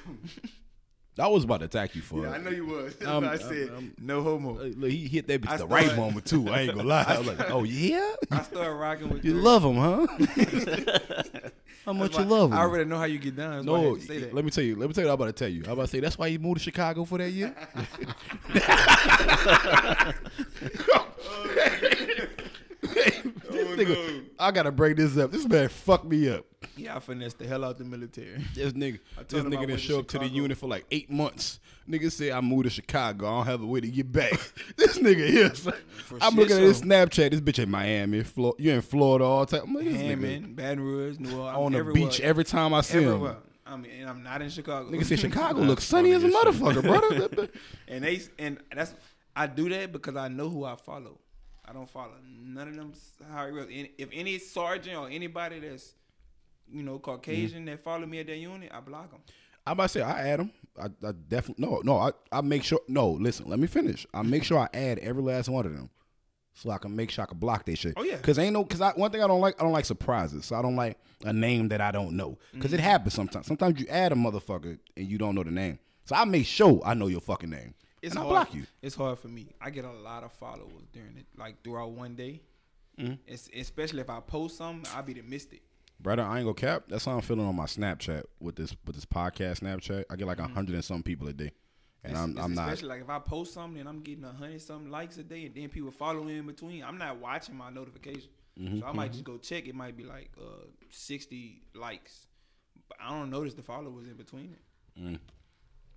I 1.18 1.28
was 1.28 1.44
about 1.44 1.58
to 1.58 1.66
attack 1.66 1.94
you 1.94 2.00
for 2.00 2.22
yeah, 2.22 2.30
I 2.30 2.36
it. 2.36 2.42
know 2.44 2.50
you 2.50 2.64
was. 2.64 2.96
That's 2.96 3.10
Um, 3.10 3.24
what 3.24 3.34
I 3.34 3.36
said. 3.36 3.68
um, 3.76 3.92
no 4.00 4.22
homo. 4.22 4.54
Look, 4.64 4.90
he 4.90 5.06
hit 5.08 5.26
that 5.28 5.42
bitch 5.42 5.50
I 5.50 5.56
the 5.58 5.66
right 5.66 5.94
moment 5.94 6.24
too. 6.24 6.48
I 6.48 6.60
ain't 6.60 6.74
gonna 6.74 6.88
lie. 6.88 7.04
I 7.06 7.18
was 7.18 7.26
like, 7.28 7.50
oh 7.50 7.64
yeah, 7.64 8.14
I 8.30 8.40
started 8.40 8.72
rocking 8.72 9.10
with 9.10 9.22
you 9.22 9.34
Durk. 9.34 9.42
love 9.42 9.62
him, 9.62 9.76
huh? 9.76 11.50
How 11.84 11.92
much 11.92 12.16
you 12.16 12.24
love 12.24 12.52
him? 12.52 12.58
I 12.58 12.60
already 12.60 12.84
know 12.84 12.98
how 12.98 13.04
you 13.04 13.18
get 13.18 13.36
down. 13.36 13.52
That's 13.52 13.66
no, 13.66 13.94
had 13.94 14.02
say 14.02 14.18
that. 14.20 14.34
let 14.34 14.44
me 14.44 14.50
tell 14.50 14.62
you. 14.62 14.76
Let 14.76 14.88
me 14.88 14.94
tell 14.94 15.04
you. 15.04 15.10
I'm 15.10 15.14
about 15.14 15.26
to 15.26 15.32
tell 15.32 15.48
you. 15.48 15.64
I'm 15.64 15.72
about 15.72 15.82
to 15.82 15.88
say 15.88 16.00
that's 16.00 16.16
why 16.16 16.28
you 16.28 16.38
moved 16.38 16.58
to 16.58 16.62
Chicago 16.62 17.04
for 17.04 17.18
that 17.18 17.30
year. 17.30 17.54
Oh, 23.52 23.76
this 23.76 23.78
nigga, 23.78 24.24
I 24.38 24.50
gotta 24.50 24.72
break 24.72 24.96
this 24.96 25.16
up. 25.16 25.30
This 25.30 25.46
man 25.46 25.68
fucked 25.68 26.04
me 26.04 26.28
up. 26.28 26.44
Yeah, 26.76 26.96
I 26.96 27.00
finessed 27.00 27.38
the 27.38 27.46
hell 27.46 27.64
out 27.64 27.78
the 27.78 27.84
military. 27.84 28.44
This 28.54 28.72
nigga, 28.72 28.98
I 29.18 29.22
this 29.22 29.32
told 29.32 29.46
him 29.46 29.52
I 29.52 29.56
nigga 29.56 29.60
didn't 29.68 29.80
to 29.80 29.86
show 29.86 29.98
up 30.00 30.08
to 30.08 30.18
the 30.18 30.28
unit 30.28 30.56
for 30.58 30.66
like 30.68 30.84
eight 30.90 31.10
months. 31.10 31.60
Nigga 31.88 32.10
said 32.12 32.32
I 32.32 32.40
moved 32.40 32.64
to 32.64 32.70
Chicago. 32.70 33.26
I 33.26 33.30
don't 33.38 33.46
have 33.46 33.62
a 33.62 33.66
way 33.66 33.80
to 33.80 33.88
get 33.88 34.10
back. 34.12 34.32
this 34.76 34.98
nigga 34.98 35.28
here. 35.28 35.52
I'm 36.20 36.34
looking 36.36 36.56
at 36.56 36.62
his. 36.62 36.82
Snapchat. 36.82 37.30
This 37.30 37.40
bitch 37.40 37.62
in 37.62 37.70
Miami. 37.70 38.22
Flor- 38.22 38.54
you 38.58 38.72
in 38.72 38.80
Florida 38.82 39.24
all 39.24 39.44
the 39.46 39.58
time. 39.58 39.68
I'm 39.68 39.74
like, 39.74 39.84
this 39.84 39.94
nigga 39.96 40.06
Hammond, 40.08 40.56
Baton 40.56 40.80
Rouge, 40.80 41.18
New 41.18 41.38
Orleans. 41.38 41.56
on 41.56 41.72
the 41.86 41.92
beach 41.92 42.20
every 42.20 42.44
time 42.44 42.74
I 42.74 42.80
see 42.82 42.98
everywhere. 43.04 43.32
him. 43.32 43.36
I 43.66 43.76
mean, 43.76 43.92
and 44.00 44.10
I'm 44.10 44.22
not 44.22 44.42
in 44.42 44.50
Chicago. 44.50 44.90
Nigga 44.90 45.04
said 45.04 45.18
Chicago 45.26 45.60
looks 45.62 45.84
sunny 45.84 46.12
as 46.12 46.24
a 46.24 46.28
motherfucker, 46.28 46.82
brother. 46.82 47.48
and 47.88 48.04
they 48.04 48.20
and 48.38 48.58
that's 48.74 48.94
I 49.34 49.46
do 49.46 49.68
that 49.70 49.92
because 49.92 50.16
I 50.16 50.28
know 50.28 50.48
who 50.50 50.64
I 50.64 50.76
follow. 50.76 51.18
I 51.64 51.72
don't 51.72 51.88
follow 51.88 52.12
none 52.44 52.68
of 52.68 52.76
them. 52.76 52.92
How 53.32 53.46
real. 53.46 53.66
If 53.70 54.08
any 54.12 54.38
sergeant 54.38 54.96
or 54.96 55.08
anybody 55.08 55.60
that's 55.60 55.94
you 56.72 56.82
know 56.82 56.98
Caucasian 56.98 57.64
that 57.66 57.80
follow 57.80 58.06
me 58.06 58.20
at 58.20 58.26
that 58.26 58.36
unit, 58.38 58.70
I 58.72 58.80
block 58.80 59.10
them. 59.10 59.20
I'm 59.66 59.72
about 59.74 59.82
to 59.84 59.88
say 59.90 60.02
I 60.02 60.28
add 60.28 60.40
them. 60.40 60.50
I, 60.80 60.86
I 61.06 61.12
definitely 61.12 61.64
no 61.66 61.80
no. 61.84 61.98
I, 61.98 62.12
I 62.30 62.40
make 62.40 62.64
sure 62.64 62.80
no. 62.88 63.10
Listen, 63.10 63.48
let 63.48 63.58
me 63.58 63.66
finish. 63.66 64.06
I 64.12 64.22
make 64.22 64.42
sure 64.44 64.58
I 64.58 64.68
add 64.74 64.98
every 64.98 65.22
last 65.22 65.48
one 65.48 65.66
of 65.66 65.72
them, 65.76 65.90
so 66.54 66.70
I 66.70 66.78
can 66.78 66.96
make 66.96 67.10
sure 67.10 67.22
I 67.22 67.26
can 67.26 67.38
block 67.38 67.64
that 67.66 67.76
shit. 67.78 67.94
Oh, 67.96 68.02
yeah. 68.02 68.16
Cause 68.18 68.38
ain't 68.38 68.54
no. 68.54 68.64
Cause 68.64 68.80
I 68.80 68.90
one 68.92 69.10
thing 69.10 69.22
I 69.22 69.26
don't 69.28 69.40
like. 69.40 69.60
I 69.60 69.64
don't 69.64 69.72
like 69.72 69.84
surprises. 69.84 70.46
So 70.46 70.56
I 70.56 70.62
don't 70.62 70.76
like 70.76 70.98
a 71.24 71.32
name 71.32 71.68
that 71.68 71.80
I 71.80 71.92
don't 71.92 72.16
know. 72.16 72.38
because 72.52 72.72
it 72.72 72.78
Mm-hmm. 72.78 72.84
happens 72.86 73.14
sometimes. 73.14 73.46
Sometimes 73.46 73.78
you 73.80 73.86
add 73.88 74.10
a 74.12 74.16
motherfucker 74.16 74.78
and 74.96 75.06
you 75.06 75.18
don't 75.18 75.34
know 75.36 75.44
the 75.44 75.50
name. 75.52 75.78
So 76.06 76.16
I 76.16 76.24
make 76.24 76.46
sure 76.46 76.80
I 76.84 76.94
know 76.94 77.06
your 77.06 77.20
fucking 77.20 77.50
name. 77.50 77.74
It's 78.02 78.16
and 78.16 78.18
I 78.18 78.22
hard. 78.26 78.32
block 78.48 78.54
you. 78.56 78.64
It's 78.80 78.96
hard 78.96 79.20
for 79.20 79.28
me. 79.28 79.54
I 79.60 79.70
get 79.70 79.84
a 79.84 79.92
lot 79.92 80.24
of 80.24 80.32
followers 80.32 80.88
during 80.92 81.16
it, 81.18 81.26
like 81.38 81.62
throughout 81.62 81.92
one 81.92 82.16
day. 82.16 82.40
Mm-hmm. 82.98 83.14
It's, 83.28 83.48
especially 83.56 84.00
if 84.00 84.10
I 84.10 84.18
post 84.18 84.56
something, 84.56 84.90
I'll 84.96 85.04
be 85.04 85.12
the 85.12 85.22
mystic. 85.22 85.62
Brother, 86.02 86.22
I 86.24 86.38
ain't 86.38 86.44
gonna 86.46 86.54
cap. 86.54 86.84
That's 86.88 87.04
how 87.04 87.12
I'm 87.12 87.20
feeling 87.20 87.46
on 87.46 87.54
my 87.54 87.64
Snapchat 87.66 88.24
with 88.40 88.56
this 88.56 88.74
with 88.84 88.96
this 88.96 89.04
podcast 89.06 89.60
Snapchat. 89.60 90.04
I 90.10 90.16
get 90.16 90.26
like 90.26 90.40
a 90.40 90.48
hundred 90.48 90.74
and 90.74 90.84
some 90.84 91.02
people 91.02 91.28
a 91.28 91.32
day, 91.32 91.52
and 92.02 92.14
Mm-hmm. 92.14 92.14
It's- 92.14 92.22
I'm 92.24 92.30
it's 92.30 92.40
I'm 92.40 92.54
not. 92.54 92.68
especially 92.68 92.88
like 92.88 93.00
if 93.02 93.08
I 93.08 93.18
post 93.20 93.54
something 93.54 93.78
and 93.78 93.88
I'm 93.88 94.00
getting 94.00 94.24
a 94.24 94.32
hundred 94.32 94.60
something 94.62 94.90
likes 94.90 95.16
a 95.18 95.22
day, 95.22 95.46
and 95.46 95.54
then 95.54 95.68
people 95.68 95.90
follow 95.92 96.26
in 96.26 96.46
between. 96.46 96.82
I'm 96.82 96.98
not 96.98 97.18
watching 97.18 97.54
my 97.56 97.70
notification, 97.70 98.30
Mm-hmm, 98.60 98.80
so 98.80 98.86
I 98.86 98.92
might 98.92 99.12
just 99.12 99.24
go 99.24 99.38
check. 99.38 99.66
It 99.68 99.74
might 99.74 99.96
be 99.96 100.02
like 100.04 100.30
uh, 100.38 100.66
sixty 100.90 101.62
likes, 101.74 102.26
but 102.88 102.98
I 103.00 103.10
don't 103.10 103.30
notice 103.30 103.54
the 103.54 103.62
followers 103.62 104.06
in 104.08 104.14
between 104.14 104.54
it. 104.56 105.00
Mm. 105.00 105.18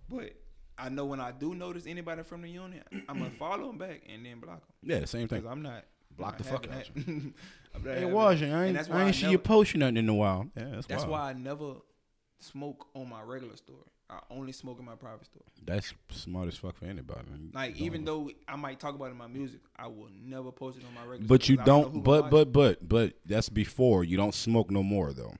But 0.08 0.34
I 0.78 0.90
know 0.90 1.06
when 1.06 1.20
I 1.20 1.32
do 1.32 1.56
notice 1.56 1.88
anybody 1.88 2.22
from 2.24 2.44
the 2.44 2.50
unit, 2.50 2.86
I'm 3.10 3.18
gonna 3.18 3.32
follow 3.32 3.68
them 3.68 3.78
back 3.80 4.04
and 4.14 4.26
then 4.26 4.40
block 4.40 4.60
them 4.68 4.76
Yeah, 4.84 5.00
the 5.00 5.08
same 5.08 5.28
thing. 5.28 5.40
because 5.40 5.52
I'm 5.52 5.62
not 5.64 5.84
Block 6.18 6.38
the 6.38 6.44
fuck 6.44 6.66
having 6.66 6.80
out 6.80 6.96
that. 6.96 7.06
I'm 7.76 7.84
not 7.84 7.94
Hey, 7.94 8.00
having 8.02 8.14
Washington, 8.14 8.50
that. 8.52 8.58
I 8.58 8.66
ain't, 8.68 8.92
I 8.92 9.06
ain't 9.08 9.16
see 9.16 9.22
never- 9.24 9.32
you 9.34 9.38
posting 9.40 9.80
nothing 9.80 9.98
in 9.98 10.10
a 10.10 10.14
while. 10.14 10.48
Yeah, 10.56 10.70
that's, 10.72 10.88
That's 10.88 11.02
wild. 11.04 11.12
why 11.12 11.30
I 11.30 11.34
never 11.34 11.74
smoke 12.40 12.88
on 12.96 13.10
my 13.10 13.22
regular 13.22 13.56
store. 13.58 13.84
I 14.10 14.20
only 14.30 14.52
smoke 14.52 14.78
in 14.80 14.86
my 14.86 14.94
private 14.96 15.26
store. 15.26 15.42
That's 15.66 15.92
smart 16.12 16.48
as 16.48 16.56
fuck 16.58 16.78
for 16.78 16.86
anybody. 16.86 17.22
man. 17.30 17.50
Like 17.54 17.74
Don't- 17.74 17.82
even 17.84 18.06
though 18.06 18.30
I 18.48 18.56
might 18.56 18.80
talk 18.80 18.94
about 18.96 19.06
it 19.06 19.12
in 19.12 19.18
my 19.18 19.28
music, 19.28 19.62
I 19.76 19.88
will 19.88 20.10
never 20.24 20.52
post 20.52 20.78
it 20.78 20.86
on 20.86 20.94
my 20.94 21.02
regular. 21.02 21.28
but 21.28 21.44
store 21.44 21.54
you 21.54 21.58
'cause 21.58 21.68
I 21.68 21.72
know 21.72 21.84
who 21.86 21.92
don't. 21.94 22.04
But 22.04 22.30
but 22.30 22.52
but 22.54 22.88
but 22.88 23.14
that's 23.26 23.50
before 23.50 24.04
you 24.04 24.16
don't 24.16 24.36
smoke 24.36 24.70
no 24.70 24.84
more 24.84 25.12
though, 25.12 25.34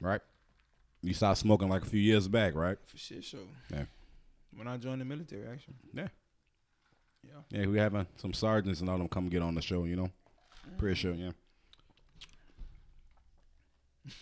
right? 0.00 0.20
You 1.00 1.14
stopped 1.14 1.38
smoking 1.38 1.68
like 1.68 1.82
a 1.82 1.86
few 1.86 2.00
years 2.00 2.26
back, 2.26 2.54
right? 2.56 2.76
for 2.86 2.98
shit 2.98 3.22
show. 3.24 3.38
Yeah. 3.72 3.84
When 4.56 4.66
I 4.66 4.76
joined 4.76 5.00
the 5.00 5.04
military, 5.04 5.46
actually. 5.46 5.76
Yeah. 5.94 6.08
Yeah. 7.50 7.66
We 7.66 7.78
having 7.78 8.06
some 8.16 8.32
sergeants 8.32 8.80
and 8.80 8.88
all 8.90 8.98
them 8.98 9.08
come 9.08 9.28
get 9.28 9.42
on 9.42 9.54
the 9.54 9.62
show. 9.62 9.84
You 9.84 9.96
know, 9.96 10.10
pretty 10.78 10.96
sure. 10.96 11.12
Yeah. 11.14 11.30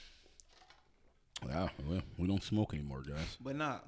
Yeah, 1.47 1.69
well, 1.89 2.01
we 2.19 2.27
don't 2.27 2.43
smoke 2.43 2.75
anymore, 2.75 3.03
guys. 3.07 3.37
But 3.41 3.57
nah, 3.57 3.79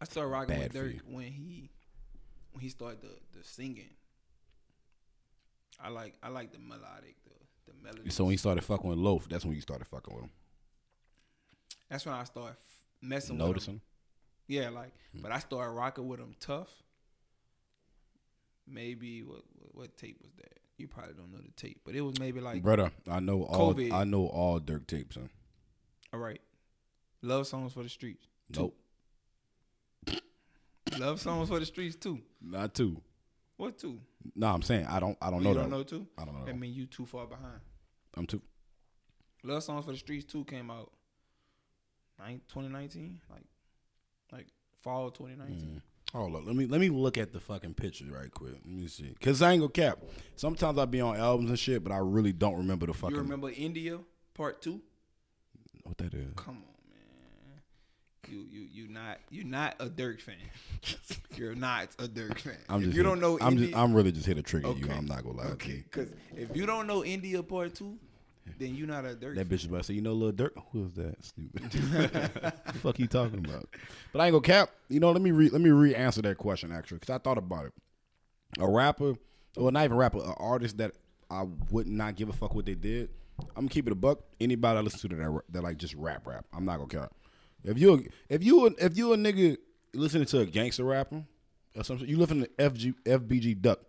I 0.00 0.04
started 0.04 0.28
rocking 0.30 0.54
Bad 0.56 0.72
with 0.72 0.82
for 0.82 0.88
Durk 0.88 0.94
you. 0.94 1.00
when 1.08 1.24
he 1.32 1.70
when 2.52 2.62
he 2.62 2.68
started 2.68 3.00
the 3.00 3.38
the 3.38 3.42
singing. 3.44 3.88
I 5.82 5.88
like 5.88 6.14
I 6.22 6.28
like 6.28 6.52
the 6.52 6.58
melodic, 6.58 7.16
the 7.24 7.72
the 7.72 7.82
melody. 7.82 8.10
So 8.10 8.24
when 8.24 8.32
he 8.32 8.36
started 8.36 8.62
fucking 8.64 8.88
with 8.88 8.98
Loaf, 8.98 9.28
that's 9.28 9.44
when 9.44 9.54
you 9.54 9.60
started 9.60 9.86
fucking 9.86 10.14
with 10.14 10.24
him. 10.24 10.30
That's 11.88 12.04
when 12.04 12.14
I 12.14 12.24
started 12.24 12.52
f- 12.58 12.84
messing 13.02 13.36
with 13.36 13.42
him. 13.42 13.48
Noticing. 13.48 13.80
Yeah, 14.46 14.68
like, 14.70 14.92
Hmm. 15.12 15.22
but 15.22 15.32
I 15.32 15.38
started 15.40 15.72
rocking 15.72 16.06
with 16.06 16.20
him 16.20 16.34
tough. 16.38 16.68
Maybe 18.70 19.22
what, 19.22 19.42
what 19.58 19.74
what 19.74 19.96
tape 19.96 20.18
was 20.22 20.32
that? 20.36 20.52
You 20.76 20.86
probably 20.88 21.14
don't 21.14 21.32
know 21.32 21.38
the 21.38 21.50
tape, 21.60 21.80
but 21.84 21.94
it 21.94 22.00
was 22.02 22.18
maybe 22.20 22.40
like 22.40 22.62
Brother, 22.62 22.92
I 23.10 23.18
know 23.20 23.42
all. 23.44 23.74
COVID. 23.74 23.92
I 23.92 24.04
know 24.04 24.26
all 24.26 24.60
Durk 24.60 24.86
tapes. 24.86 25.16
Huh? 25.16 25.22
all 26.12 26.20
right, 26.20 26.40
love 27.22 27.46
songs 27.46 27.72
for 27.72 27.82
the 27.82 27.88
streets. 27.88 28.26
Nope, 28.54 28.76
Love 30.98 31.20
songs 31.20 31.48
for 31.48 31.58
the 31.60 31.66
streets 31.66 31.96
too. 31.96 32.20
not 32.40 32.74
two. 32.74 33.00
What 33.56 33.76
two? 33.78 33.98
No, 34.34 34.46
I'm 34.48 34.62
saying 34.62 34.86
I 34.86 35.00
don't. 35.00 35.18
I 35.20 35.30
don't 35.30 35.42
know 35.42 35.50
you 35.50 35.54
don't 35.56 35.70
know 35.70 35.82
two? 35.82 36.06
I 36.16 36.24
don't 36.24 36.34
know. 36.38 36.44
That 36.44 36.58
mean 36.58 36.72
you 36.72 36.86
too 36.86 37.04
far 37.06 37.26
behind. 37.26 37.60
I'm 38.16 38.26
too. 38.26 38.40
Love 39.44 39.62
songs 39.62 39.84
for 39.84 39.92
the 39.92 39.98
streets 39.98 40.24
two 40.24 40.44
came 40.44 40.70
out. 40.70 40.92
nine- 42.18 42.40
2019, 42.48 43.20
like 43.30 43.44
like 44.32 44.46
fall 44.80 45.10
2019. 45.10 45.82
Hold 46.14 46.36
up, 46.36 46.46
let 46.46 46.56
me 46.56 46.66
let 46.66 46.80
me 46.80 46.88
look 46.88 47.18
at 47.18 47.32
the 47.32 47.40
fucking 47.40 47.74
picture 47.74 48.06
right 48.10 48.30
quick. 48.30 48.54
Let 48.64 48.66
me 48.66 48.86
see, 48.86 49.14
cause 49.20 49.42
I 49.42 49.52
ain't 49.52 49.60
gonna 49.60 49.70
cap. 49.72 49.98
Sometimes 50.36 50.78
I 50.78 50.86
be 50.86 51.00
on 51.02 51.16
albums 51.16 51.50
and 51.50 51.58
shit, 51.58 51.84
but 51.84 51.92
I 51.92 51.98
really 51.98 52.32
don't 52.32 52.56
remember 52.56 52.86
the 52.86 52.94
fucking. 52.94 53.14
You 53.16 53.22
remember 53.22 53.50
India 53.54 53.98
Part 54.34 54.62
Two? 54.62 54.80
what 55.84 55.98
that 55.98 56.14
is? 56.14 56.32
Come 56.36 56.56
on, 56.56 56.62
man. 56.90 57.60
You 58.30 58.46
you 58.50 58.66
you 58.84 58.88
not 58.88 59.18
you 59.30 59.44
not 59.44 59.76
a 59.80 59.86
Durk 59.86 60.20
fan. 60.22 60.36
You're 61.36 61.54
not 61.54 61.88
a 61.98 62.04
Durk 62.08 62.38
fan. 62.40 62.56
I'm 62.70 62.78
if 62.80 62.84
just. 62.86 62.96
you 62.96 63.02
here- 63.02 63.10
don't 63.10 63.20
know 63.20 63.38
I'm 63.40 63.52
India, 63.52 63.66
just. 63.68 63.78
I'm 63.78 63.92
really 63.94 64.12
just 64.12 64.24
here 64.26 64.34
to 64.34 64.42
trigger 64.42 64.72
you. 64.72 64.90
I'm 64.90 65.06
not 65.06 65.24
gonna 65.24 65.36
lie 65.36 65.44
to 65.44 65.52
okay. 65.52 65.70
you. 65.72 65.84
Because 65.84 66.08
if 66.34 66.56
you 66.56 66.64
don't 66.64 66.86
know 66.86 67.04
India 67.04 67.42
Part 67.42 67.74
Two, 67.74 67.98
then 68.58 68.74
you're 68.74 68.86
not 68.86 69.04
a 69.04 69.10
Durk. 69.10 69.36
That 69.36 69.48
bitch 69.48 69.54
is 69.54 69.64
about 69.66 69.78
to 69.78 69.84
say, 69.84 69.94
you 69.94 70.00
know, 70.00 70.12
little 70.12 70.32
Durk. 70.32 70.62
Who 70.72 70.86
is 70.86 70.92
that? 70.92 71.24
Stupid. 71.24 71.70
the 72.66 72.72
fuck 72.74 72.98
you 72.98 73.06
talking 73.06 73.44
about? 73.44 73.68
But 74.12 74.20
I 74.20 74.26
ain't 74.26 74.32
gonna 74.32 74.42
cap. 74.42 74.70
You 74.88 75.00
know, 75.00 75.10
let 75.10 75.22
me 75.22 75.30
re 75.30 75.48
let 75.48 75.60
me 75.60 75.70
re 75.70 75.94
answer 75.94 76.22
that 76.22 76.38
question 76.38 76.72
actually, 76.72 76.98
because 76.98 77.14
I 77.14 77.18
thought 77.18 77.38
about 77.38 77.66
it. 77.66 77.72
A 78.58 78.68
rapper, 78.68 79.14
well, 79.56 79.70
not 79.70 79.84
even 79.84 79.96
a 79.96 80.00
rapper, 80.00 80.18
an 80.18 80.34
artist 80.38 80.78
that 80.78 80.92
I 81.30 81.46
would 81.70 81.86
not 81.86 82.16
give 82.16 82.28
a 82.28 82.32
fuck 82.32 82.54
what 82.54 82.66
they 82.66 82.74
did. 82.74 83.10
I'm 83.40 83.62
gonna 83.62 83.68
keep 83.68 83.86
it 83.86 83.92
a 83.92 83.96
buck. 83.96 84.20
Anybody 84.40 84.78
I 84.78 84.82
listen 84.82 85.10
to 85.10 85.16
that 85.16 85.42
that 85.50 85.62
like 85.62 85.76
just 85.76 85.94
rap 85.94 86.26
rap, 86.26 86.44
I'm 86.52 86.64
not 86.64 86.78
gonna 86.78 86.88
care. 86.88 87.08
If 87.64 87.78
you 87.78 88.06
if 88.28 88.42
you 88.42 88.74
if 88.78 88.96
you 88.96 89.12
a 89.12 89.16
nigga 89.16 89.56
listening 89.94 90.26
to 90.26 90.40
a 90.40 90.46
gangster 90.46 90.84
rapper 90.84 91.24
or 91.76 91.84
something, 91.84 92.08
you 92.08 92.16
listen 92.16 92.40
to 92.40 92.48
FG 92.58 92.94
FBG 93.04 93.60
Duck. 93.60 93.80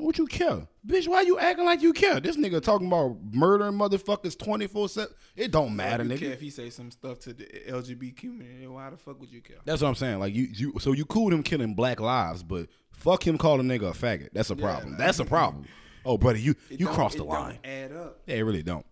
What 0.00 0.18
you 0.18 0.26
care? 0.26 0.66
Bitch, 0.86 1.06
why 1.06 1.22
you 1.22 1.38
acting 1.38 1.64
like 1.66 1.82
you 1.82 1.92
care? 1.92 2.20
This 2.20 2.36
nigga 2.36 2.62
talking 2.62 2.86
about 2.86 3.16
murdering 3.32 3.74
motherfuckers 3.74 4.38
24 4.38 4.88
7. 4.88 5.14
It 5.36 5.50
don't 5.50 5.76
matter, 5.76 6.04
you 6.04 6.10
nigga. 6.10 6.18
care 6.18 6.32
if 6.32 6.40
he 6.40 6.50
say 6.50 6.70
some 6.70 6.90
stuff 6.90 7.18
to 7.20 7.32
the 7.32 7.44
LGBT 7.68 8.16
community. 8.16 8.66
Why 8.66 8.90
the 8.90 8.96
fuck 8.96 9.20
would 9.20 9.30
you 9.30 9.40
care? 9.40 9.58
That's 9.64 9.82
what 9.82 9.88
I'm 9.88 9.94
saying. 9.94 10.18
Like 10.18 10.34
you, 10.34 10.48
you 10.52 10.74
so 10.80 10.92
you 10.92 11.04
cool 11.04 11.32
him 11.32 11.42
killing 11.42 11.74
black 11.74 12.00
lives, 12.00 12.42
but 12.42 12.68
fuck 12.92 13.26
him 13.26 13.38
calling 13.38 13.66
nigga 13.66 13.90
a 13.90 13.92
faggot. 13.92 14.30
That's 14.32 14.50
a 14.50 14.56
problem. 14.56 14.92
nah. 14.92 14.98
That's 14.98 15.18
a 15.18 15.24
problem. 15.24 15.66
Oh, 16.04 16.16
brother, 16.16 16.38
you 16.38 16.54
you 16.70 16.88
crossed 16.88 17.18
the 17.18 17.24
line. 17.24 17.58
Add 17.62 17.92
up. 17.92 18.20
Yeah, 18.26 18.36
it 18.36 18.42
really 18.42 18.62
don't. 18.62 18.86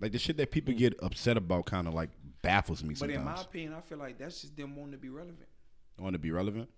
Like 0.00 0.12
the 0.12 0.18
shit 0.18 0.36
that 0.36 0.50
people 0.50 0.74
mm. 0.74 0.78
get 0.78 0.94
upset 1.02 1.36
about, 1.36 1.66
kind 1.66 1.88
of 1.88 1.94
like 1.94 2.10
baffles 2.42 2.82
me 2.82 2.90
But 2.90 2.98
sometimes. 2.98 3.18
in 3.18 3.24
my 3.24 3.40
opinion, 3.40 3.74
I 3.74 3.80
feel 3.80 3.98
like 3.98 4.18
that's 4.18 4.40
just 4.40 4.56
them 4.56 4.76
wanting 4.76 4.92
to 4.92 4.98
be 4.98 5.08
relevant. 5.08 5.46
Want 5.98 6.14
to 6.14 6.18
be 6.18 6.30
relevant? 6.30 6.68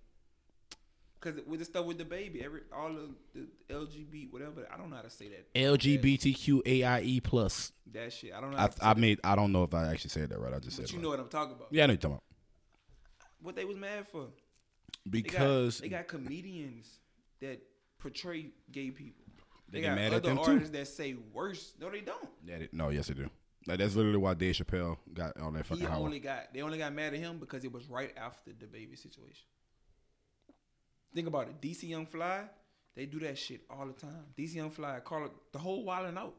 Cause 1.25 1.39
with 1.47 1.57
the 1.57 1.65
stuff 1.65 1.87
with 1.87 1.97
DaBaby, 1.97 2.45
every 2.45 2.61
all 2.71 2.95
of 2.95 3.09
the 3.33 3.47
LGBT 3.73 4.31
whatever, 4.31 4.67
I 4.71 4.77
don't 4.77 4.91
know 4.91 4.95
how 4.95 5.01
to 5.01 5.09
say 5.09 5.27
that. 5.29 5.51
LGBTQAIE 5.55 7.23
plus. 7.23 7.71
That 7.91 8.13
shit, 8.13 8.31
I 8.31 8.39
don't 8.39 8.51
know. 8.51 8.57
I, 8.57 8.69
I 8.91 9.17
I 9.23 9.35
don't 9.35 9.51
know 9.51 9.63
if 9.63 9.73
I 9.73 9.87
actually 9.87 10.11
said 10.11 10.29
that 10.29 10.39
right. 10.39 10.53
I 10.53 10.59
just 10.59 10.77
but 10.77 10.87
said. 10.87 10.95
you 10.95 11.01
know 11.01 11.09
what 11.09 11.19
I'm 11.19 11.27
talking 11.27 11.55
about. 11.55 11.69
Yeah, 11.71 11.85
I 11.85 11.87
know 11.87 11.93
you're 11.93 11.97
talking 11.97 12.13
about. 12.17 12.23
What 13.41 13.55
they 13.55 13.65
was 13.65 13.75
mad 13.75 14.07
for? 14.07 14.19
about. 14.19 14.33
They 15.07 15.21
got- 15.21 15.31
Because 15.31 15.79
they 15.79 15.89
got, 15.89 16.07
comedians 16.07 16.99
that 17.41 17.59
portray 17.97 18.51
gay 18.71 18.91
people. 18.91 19.25
They 19.67 19.79
They, 19.81 19.87
got 19.87 19.95
mad 19.95 20.13
at 20.13 20.17
other 20.17 20.29
them, 20.29 20.37
too. 20.37 20.43
artists 20.43 20.69
that 20.69 20.87
say 20.87 21.15
worse. 21.33 21.73
No, 21.81 21.89
they 21.89 22.01
don't. 22.01 22.29
Yeah, 22.45 22.59
they- 22.59 22.69
no, 22.71 22.89
yes, 22.89 23.07
they 23.07 23.15
do. 23.15 23.31
Like 23.65 23.79
that's 23.79 23.95
literally 23.95 24.19
why 24.19 24.35
Dave 24.35 24.53
Chappelle 24.53 24.97
got 25.11 25.39
all 25.41 25.49
that 25.53 25.65
fucking. 25.65 25.87
He 25.87 25.91
only 25.91 26.19
got 26.19 26.53
they 26.53 26.61
only 26.61 26.77
got 26.77 26.93
mad 26.93 27.15
at 27.15 27.19
him 27.19 27.39
because 27.39 27.63
it 27.63 27.71
was 27.71 27.89
right 27.89 28.13
after 28.15 28.51
DaBaby 28.51 28.95
situation. 28.95 29.47
Think 31.15 31.27
about 31.29 31.47
it. 31.47 31.61
DC 31.61 31.87
Young 31.87 32.05
Fly, 32.05 32.41
they 32.93 33.05
do 33.05 33.19
that 33.21 33.37
shit 33.37 33.61
all 33.69 33.87
the 33.87 33.93
time. 33.93 34.25
DC 34.37 34.55
Young 34.55 34.69
Fly, 34.69 34.99
call 34.99 35.25
it 35.25 35.31
the 35.53 35.59
whole 35.59 35.85
while 35.85 36.03
and 36.03 36.17
out. 36.19 36.35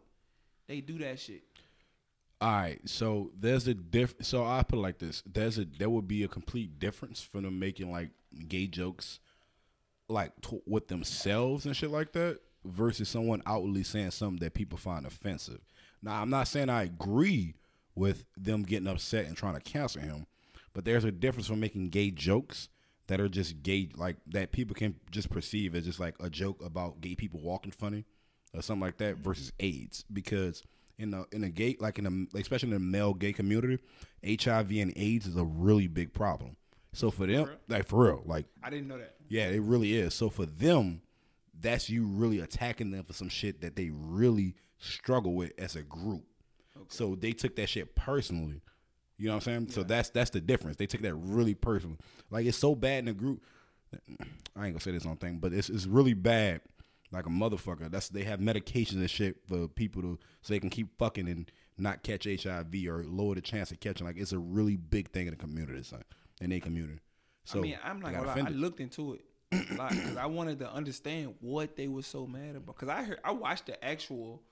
They 0.68 0.82
do 0.82 0.98
that 0.98 1.18
shit. 1.18 1.42
All 2.42 2.50
right, 2.50 2.78
so 2.84 3.30
there's 3.40 3.66
a 3.66 3.72
diff. 3.72 4.14
So 4.20 4.44
I 4.44 4.62
put 4.62 4.78
it 4.78 4.82
like 4.82 4.98
this: 4.98 5.22
there's 5.24 5.58
a 5.58 5.64
there 5.64 5.88
would 5.88 6.06
be 6.06 6.24
a 6.24 6.28
complete 6.28 6.78
difference 6.78 7.22
from 7.22 7.44
them 7.44 7.58
making 7.58 7.90
like 7.90 8.10
gay 8.46 8.66
jokes, 8.66 9.20
like 10.10 10.32
t- 10.42 10.60
with 10.66 10.88
themselves 10.88 11.64
and 11.64 11.74
shit 11.74 11.90
like 11.90 12.12
that, 12.12 12.40
versus 12.62 13.08
someone 13.08 13.42
outwardly 13.46 13.82
saying 13.82 14.10
something 14.10 14.44
that 14.44 14.52
people 14.52 14.76
find 14.76 15.06
offensive. 15.06 15.60
Now, 16.02 16.20
I'm 16.20 16.28
not 16.28 16.48
saying 16.48 16.68
I 16.68 16.82
agree 16.82 17.54
with 17.94 18.26
them 18.36 18.62
getting 18.62 18.88
upset 18.88 19.24
and 19.24 19.34
trying 19.34 19.54
to 19.54 19.60
cancel 19.60 20.02
him, 20.02 20.26
but 20.74 20.84
there's 20.84 21.04
a 21.04 21.10
difference 21.12 21.46
from 21.46 21.60
making 21.60 21.88
gay 21.88 22.10
jokes 22.10 22.68
that 23.08 23.20
are 23.20 23.28
just 23.28 23.62
gay, 23.62 23.88
like 23.96 24.16
that 24.28 24.52
people 24.52 24.74
can 24.74 24.96
just 25.10 25.30
perceive 25.30 25.74
as 25.74 25.84
just 25.84 26.00
like 26.00 26.14
a 26.20 26.28
joke 26.30 26.62
about 26.64 27.00
gay 27.00 27.14
people 27.14 27.40
walking 27.40 27.72
funny 27.72 28.04
or 28.54 28.62
something 28.62 28.80
like 28.80 28.98
that 28.98 29.18
versus 29.18 29.52
AIDS 29.60 30.04
because 30.12 30.62
in 30.98 31.12
a 31.14 31.24
in 31.32 31.44
a 31.44 31.50
gay 31.50 31.76
like 31.78 31.98
in 31.98 32.06
a 32.34 32.38
especially 32.38 32.68
in 32.68 32.74
the 32.74 32.80
male 32.80 33.14
gay 33.14 33.32
community, 33.32 33.78
HIV 34.26 34.70
and 34.72 34.92
AIDS 34.96 35.26
is 35.26 35.36
a 35.36 35.44
really 35.44 35.86
big 35.86 36.12
problem. 36.12 36.56
So 36.92 37.10
for 37.10 37.26
them, 37.26 37.46
real? 37.46 37.56
like 37.68 37.86
for 37.86 38.06
real, 38.06 38.22
like 38.24 38.46
I 38.62 38.70
didn't 38.70 38.88
know 38.88 38.98
that. 38.98 39.16
yeah, 39.28 39.48
it 39.48 39.60
really 39.60 39.94
is. 39.94 40.14
So 40.14 40.30
for 40.30 40.46
them, 40.46 41.02
that's 41.60 41.90
you 41.90 42.06
really 42.06 42.40
attacking 42.40 42.90
them 42.90 43.04
for 43.04 43.12
some 43.12 43.28
shit 43.28 43.60
that 43.60 43.76
they 43.76 43.90
really 43.92 44.54
struggle 44.78 45.34
with 45.34 45.52
as 45.58 45.76
a 45.76 45.82
group. 45.82 46.24
So 46.88 47.14
they 47.14 47.32
took 47.32 47.56
that 47.56 47.68
shit 47.68 47.94
personally. 47.94 48.60
You 49.18 49.26
know 49.28 49.34
what 49.34 49.46
I'm 49.46 49.66
saying? 49.66 49.70
So 49.70 49.82
that's 49.82 50.10
that's 50.10 50.30
the 50.30 50.40
difference. 50.40 50.76
They 50.76 50.86
take 50.86 51.02
that 51.02 51.14
really 51.14 51.54
personally. 51.54 51.98
Like 52.30 52.46
it's 52.46 52.58
so 52.58 52.74
bad 52.74 53.00
in 53.00 53.04
the 53.06 53.12
group. 53.14 53.42
I 54.56 54.66
ain't 54.66 54.74
gonna 54.74 54.80
say 54.80 54.90
this 54.92 55.06
on 55.06 55.16
thing, 55.16 55.38
but 55.38 55.52
it's 55.52 55.70
it's 55.70 55.86
really 55.86 56.14
bad. 56.14 56.60
Like 57.12 57.26
a 57.26 57.30
motherfucker. 57.30 57.90
That's 57.90 58.08
they 58.08 58.24
have 58.24 58.40
medications 58.40 58.96
and 58.96 59.08
shit 59.10 59.36
for 59.48 59.68
people 59.68 60.02
to 60.02 60.18
so 60.42 60.52
they 60.52 60.60
can 60.60 60.70
keep 60.70 60.98
fucking 60.98 61.28
and 61.28 61.50
not 61.78 62.02
catch 62.02 62.24
HIV 62.24 62.74
or 62.88 63.04
lower 63.04 63.34
the 63.36 63.40
chance 63.40 63.70
of 63.70 63.80
catching. 63.80 64.06
Like 64.06 64.18
it's 64.18 64.32
a 64.32 64.38
really 64.38 64.76
big 64.76 65.10
thing 65.10 65.26
in 65.26 65.30
the 65.30 65.36
community, 65.38 65.82
son. 65.82 66.02
In 66.40 66.50
their 66.50 66.60
community. 66.60 66.98
So 67.44 67.60
I 67.60 67.62
mean, 67.62 67.78
I'm 67.84 68.00
like, 68.00 68.14
got. 68.14 68.36
I 68.36 68.48
looked 68.48 68.80
into 68.80 69.14
it 69.14 69.24
a 69.70 69.74
lot 69.76 69.90
because 69.90 70.16
I 70.16 70.26
wanted 70.26 70.58
to 70.58 70.70
understand 70.70 71.34
what 71.40 71.76
they 71.76 71.86
were 71.88 72.02
so 72.02 72.26
mad 72.26 72.56
about. 72.56 72.74
Because 72.74 72.88
I 72.88 73.02
heard, 73.04 73.20
I 73.24 73.30
watched 73.30 73.66
the 73.66 73.82
actual 73.82 74.42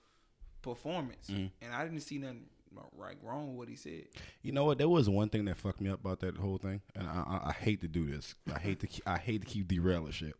performance, 0.62 1.26
Mm-hmm. 1.28 1.46
and 1.60 1.74
I 1.74 1.84
didn't 1.84 2.00
see 2.00 2.18
nothing 2.18 2.44
right 2.96 3.16
wrong 3.22 3.48
with 3.48 3.56
what 3.56 3.68
he 3.68 3.76
said. 3.76 4.04
You 4.42 4.52
know 4.52 4.64
what? 4.64 4.78
There 4.78 4.88
was 4.88 5.08
one 5.08 5.28
thing 5.28 5.44
that 5.46 5.56
fucked 5.56 5.80
me 5.80 5.90
up 5.90 6.00
about 6.00 6.20
that 6.20 6.36
whole 6.36 6.58
thing, 6.58 6.80
and 6.94 7.06
I, 7.08 7.24
I, 7.44 7.48
I 7.48 7.52
hate 7.52 7.80
to 7.82 7.88
do 7.88 8.06
this. 8.06 8.34
I 8.54 8.58
hate 8.58 8.80
to 8.80 8.86
keep, 8.86 9.06
I 9.08 9.18
hate 9.18 9.42
to 9.42 9.46
keep 9.46 9.68
derailing 9.68 10.12
shit. 10.12 10.34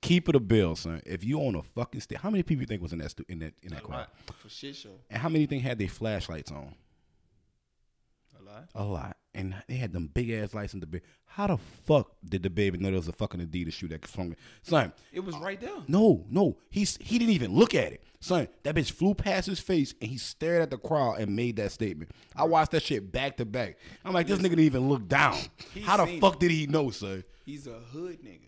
Keep 0.00 0.28
it 0.28 0.34
a 0.34 0.40
bill, 0.40 0.74
son. 0.74 1.00
If 1.06 1.22
you 1.24 1.38
on 1.40 1.54
a 1.54 1.62
fucking 1.62 2.00
stage, 2.00 2.18
how 2.18 2.30
many 2.30 2.42
people 2.42 2.62
you 2.62 2.66
think 2.66 2.82
was 2.82 2.92
in 2.92 2.98
that 2.98 3.10
stu- 3.12 3.24
in 3.28 3.38
that 3.38 3.54
in 3.62 3.70
that 3.70 3.80
A 3.82 3.84
crowd? 3.84 3.96
lot 3.98 4.10
for 4.36 4.48
shit 4.48 4.74
show. 4.74 4.90
And 5.10 5.20
how 5.22 5.28
many 5.28 5.46
think 5.46 5.62
had 5.62 5.78
their 5.78 5.88
flashlights 5.88 6.50
on? 6.50 6.74
A 8.38 8.42
lot. 8.42 8.68
A 8.74 8.84
lot. 8.84 9.16
And 9.34 9.54
they 9.66 9.76
had 9.76 9.92
them 9.92 10.10
big 10.12 10.30
ass 10.30 10.52
lights 10.52 10.74
in 10.74 10.80
the 10.80 10.86
bed. 10.86 11.00
How 11.24 11.46
the 11.46 11.56
fuck 11.56 12.10
did 12.22 12.42
DaBaby 12.42 12.78
know 12.78 12.90
there 12.90 12.96
was 12.98 13.08
a 13.08 13.12
fucking 13.12 13.40
Adidas 13.40 13.72
shoe 13.72 13.88
that 13.88 14.06
swung? 14.06 14.36
Son, 14.62 14.92
It 15.10 15.20
was 15.20 15.34
right 15.38 15.58
there. 15.58 15.70
no, 15.88 16.26
no, 16.28 16.58
he's 16.68 16.98
he 17.00 17.18
didn't 17.18 17.32
even 17.32 17.54
look 17.54 17.74
at 17.74 17.92
it. 17.92 18.02
Son, 18.20 18.46
that 18.62 18.74
bitch 18.74 18.92
flew 18.92 19.14
past 19.14 19.46
his 19.46 19.58
face 19.58 19.94
and 20.00 20.10
he 20.10 20.18
stared 20.18 20.60
at 20.62 20.70
the 20.70 20.76
crowd 20.76 21.18
and 21.18 21.34
made 21.34 21.56
that 21.56 21.72
statement. 21.72 22.10
I 22.36 22.44
watched 22.44 22.72
that 22.72 22.82
shit 22.82 23.10
back 23.10 23.38
to 23.38 23.44
back. 23.46 23.78
I'm 24.04 24.12
like, 24.12 24.26
this 24.26 24.38
nigga 24.38 24.50
didn't 24.50 24.60
even 24.60 24.88
look 24.88 25.08
down. 25.08 25.38
How 25.82 26.04
the 26.04 26.18
fuck 26.20 26.38
did 26.38 26.50
he 26.50 26.66
know, 26.66 26.90
son? 26.90 27.24
He's 27.46 27.66
a 27.66 27.80
hood 27.92 28.22
nigga. 28.22 28.40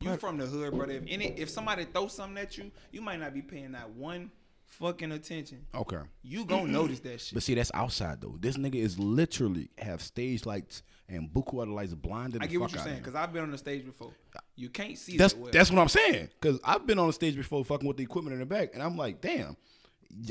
You 0.00 0.16
from 0.16 0.38
the 0.38 0.46
hood, 0.46 0.74
brother. 0.74 0.92
If 0.92 1.02
any, 1.08 1.26
if 1.36 1.50
somebody 1.50 1.84
throws 1.84 2.12
something 2.12 2.38
at 2.38 2.56
you, 2.56 2.70
you 2.92 3.00
might 3.00 3.18
not 3.18 3.34
be 3.34 3.42
paying 3.42 3.72
that 3.72 3.90
one 3.90 4.30
fucking 4.68 5.12
attention. 5.12 5.66
Okay. 5.74 5.98
You 6.22 6.44
gonna 6.44 6.70
notice 6.72 7.00
that 7.00 7.20
shit. 7.20 7.34
But 7.34 7.42
see, 7.42 7.54
that's 7.54 7.70
outside 7.74 8.20
though. 8.20 8.36
This 8.38 8.56
nigga 8.56 8.76
is 8.76 8.98
literally 8.98 9.70
have 9.78 10.00
stage 10.02 10.46
lights 10.46 10.82
and 11.08 11.30
buku 11.30 11.62
other 11.62 11.70
lights 11.70 11.94
blinded. 11.94 12.42
I 12.42 12.46
the 12.46 12.52
get 12.52 12.60
what 12.60 12.72
you're 12.72 12.82
saying 12.82 12.98
because 12.98 13.14
I've 13.14 13.32
been 13.32 13.42
on 13.42 13.50
the 13.50 13.58
stage 13.58 13.84
before. 13.84 14.12
You 14.56 14.68
can't 14.68 14.96
see 14.98 15.16
That's 15.16 15.32
that 15.32 15.40
well. 15.40 15.50
that's 15.52 15.70
what 15.70 15.80
I'm 15.80 15.88
saying. 15.88 16.28
Cause 16.40 16.60
I've 16.64 16.86
been 16.86 16.98
on 16.98 17.06
the 17.06 17.12
stage 17.12 17.36
before, 17.36 17.64
fucking 17.64 17.86
with 17.86 17.96
the 17.96 18.02
equipment 18.02 18.34
in 18.34 18.40
the 18.40 18.46
back, 18.46 18.70
and 18.74 18.82
I'm 18.82 18.96
like, 18.96 19.20
damn, 19.20 19.56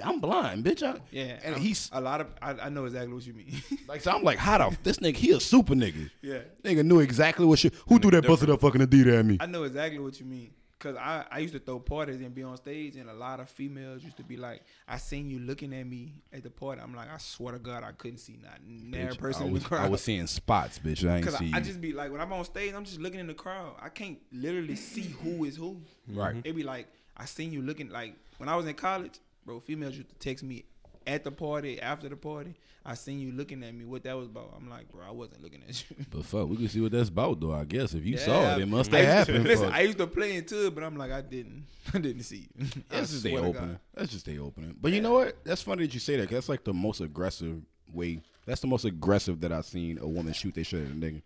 I'm 0.04 0.20
blind, 0.20 0.66
bitch. 0.66 0.84
I, 0.84 1.00
yeah. 1.12 1.40
and 1.44 1.56
I'm- 1.56 1.62
he's 1.62 1.90
a 1.94 2.02
lot 2.02 2.22
of. 2.22 2.28
I, 2.42 2.52
I 2.54 2.70
know 2.70 2.86
exactly 2.86 3.14
what 3.14 3.26
you 3.26 3.34
mean. 3.34 3.62
like, 3.88 4.02
so 4.02 4.12
I'm 4.12 4.24
like, 4.24 4.38
hot 4.38 4.62
off 4.62 4.82
this 4.84 4.98
nigga? 4.98 5.16
He 5.16 5.32
a 5.32 5.40
super 5.40 5.74
nigga. 5.74 6.10
yeah. 6.22 6.40
Nigga 6.64 6.84
knew 6.86 7.00
exactly 7.00 7.46
what 7.46 7.60
shit. 7.60 7.74
Who 7.88 8.00
threw 8.00 8.12
that 8.12 8.26
busted 8.28 8.50
up 8.50 8.62
fucking 8.62 8.82
Adidas 8.82 9.20
at 9.20 9.26
me? 9.26 9.38
I 9.40 9.46
know 9.46 9.64
exactly 9.64 10.00
what 10.00 10.20
you 10.20 10.26
mean. 10.26 10.52
Cause 10.80 10.96
I, 10.96 11.26
I 11.32 11.40
used 11.40 11.56
to 11.56 11.60
throw 11.60 11.80
parties 11.80 12.22
and 12.22 12.36
be 12.36 12.44
on 12.44 12.56
stage, 12.56 12.98
and 12.98 13.10
a 13.10 13.14
lot 13.14 13.40
of 13.40 13.50
females 13.50 14.04
used 14.04 14.18
to 14.18 14.24
be 14.24 14.38
like, 14.38 14.62
"I 14.88 14.98
seen 14.98 15.28
you 15.28 15.40
looking 15.40 15.74
at 15.74 15.88
me 15.88 16.22
at 16.32 16.44
the 16.44 16.52
party." 16.52 16.82
I'm 16.82 16.94
like, 16.94 17.12
I 17.12 17.18
swear 17.18 17.54
to 17.54 17.60
God, 17.60 17.84
I 17.84 17.94
couldn't 17.94 18.20
see 18.20 18.38
not 18.44 18.60
Bitch, 18.64 19.18
person 19.18 19.44
I 19.44 19.48
in 19.48 19.54
the 19.56 19.60
crowd. 19.60 19.86
I 19.86 19.90
was 19.90 20.02
seeing 20.02 20.28
spots, 20.28 20.78
bitch. 20.78 21.10
I 21.10 21.16
ain't 21.16 21.26
Cause 21.26 21.38
see. 21.40 21.52
I, 21.52 21.58
I 21.58 21.62
just 21.62 21.82
be 21.82 21.94
like, 21.94 22.12
when 22.12 22.22
I'm 22.22 22.32
on 22.32 22.46
stage, 22.46 22.76
I'm 22.76 22.84
just 22.84 23.00
looking 23.00 23.20
in 23.20 23.26
the 23.26 23.34
crowd. 23.34 23.74
I 23.82 23.90
can't 23.90 24.20
literally 24.32 24.76
see 24.76 25.16
who 25.24 25.46
is 25.46 25.58
who. 25.58 25.82
Right. 26.08 26.36
It 26.44 26.56
be 26.56 26.62
like, 26.62 26.88
I 27.16 27.26
seen 27.26 27.52
you 27.52 27.64
looking 27.64 27.90
like 27.90 28.14
when 28.38 28.48
I 28.48 28.56
was 28.56 28.68
in 28.68 28.76
college, 28.76 29.20
bro. 29.48 29.60
Females 29.60 29.96
used 29.96 30.10
to 30.10 30.16
text 30.16 30.44
me 30.44 30.66
at 31.08 31.24
the 31.24 31.32
party, 31.32 31.82
after 31.82 32.08
the 32.10 32.16
party. 32.16 32.54
I 32.86 32.94
seen 32.94 33.20
you 33.20 33.34
looking 33.34 33.64
at 33.64 33.74
me. 33.76 33.84
What 33.84 34.04
that 34.04 34.16
was 34.16 34.28
about? 34.28 34.54
I'm 34.56 34.70
like, 34.70 34.90
bro, 34.90 35.02
I 35.06 35.12
wasn't 35.12 35.42
looking 35.44 35.62
at 35.68 35.84
you. 35.90 36.06
But 36.10 36.24
fuck, 36.24 36.48
we 36.48 36.56
can 36.56 36.70
see 36.70 36.80
what 36.80 36.94
that's 36.94 37.10
about, 37.10 37.40
though. 37.42 37.52
I 37.54 37.66
guess 37.66 37.94
if 37.94 38.06
you 38.06 38.18
saw 38.18 38.56
it, 38.56 38.62
it 38.62 38.66
must 38.68 38.92
have 38.92 39.00
used 39.02 39.10
to- 39.28 39.34
happened. 39.34 39.44
Listen. 39.48 39.72
I 39.74 39.82
used 39.82 39.98
to 39.98 40.08
play 40.08 40.38
into 40.38 40.68
it, 40.68 40.76
but 40.76 40.84
I'm 40.86 40.96
like, 40.96 41.12
I 41.12 41.20
didn't. 41.22 41.66
I 41.94 41.98
didn't 41.98 42.24
see 42.24 42.48
you. 42.58 42.66
I 42.90 42.98
That's 42.98 43.12
just 43.12 43.24
they 43.24 43.32
swear 43.32 43.44
opening. 43.46 43.80
That's 43.94 44.12
just 44.12 44.26
they 44.26 44.38
opening. 44.38 44.76
But 44.80 44.94
you 44.94 45.02
know 45.02 45.12
what? 45.14 45.44
That's 45.44 45.62
funny 45.62 45.86
that 45.86 45.94
you 45.94 46.00
say 46.00 46.16
that. 46.18 46.28
'cause 46.30 46.36
that's 46.36 46.50
like 46.50 46.64
the 46.64 46.74
most 46.74 47.02
aggressive 47.02 47.62
way. 47.92 48.22
That's 48.46 48.62
the 48.62 48.68
most 48.68 48.86
aggressive 48.86 49.42
that 49.42 49.52
I've 49.52 49.66
seen 49.66 49.98
a 49.98 50.08
woman 50.08 50.32
shoot 50.32 50.56
their 50.56 50.64
shit 50.64 50.86
at 50.86 50.92
a 50.92 50.96
nigga. 50.96 51.22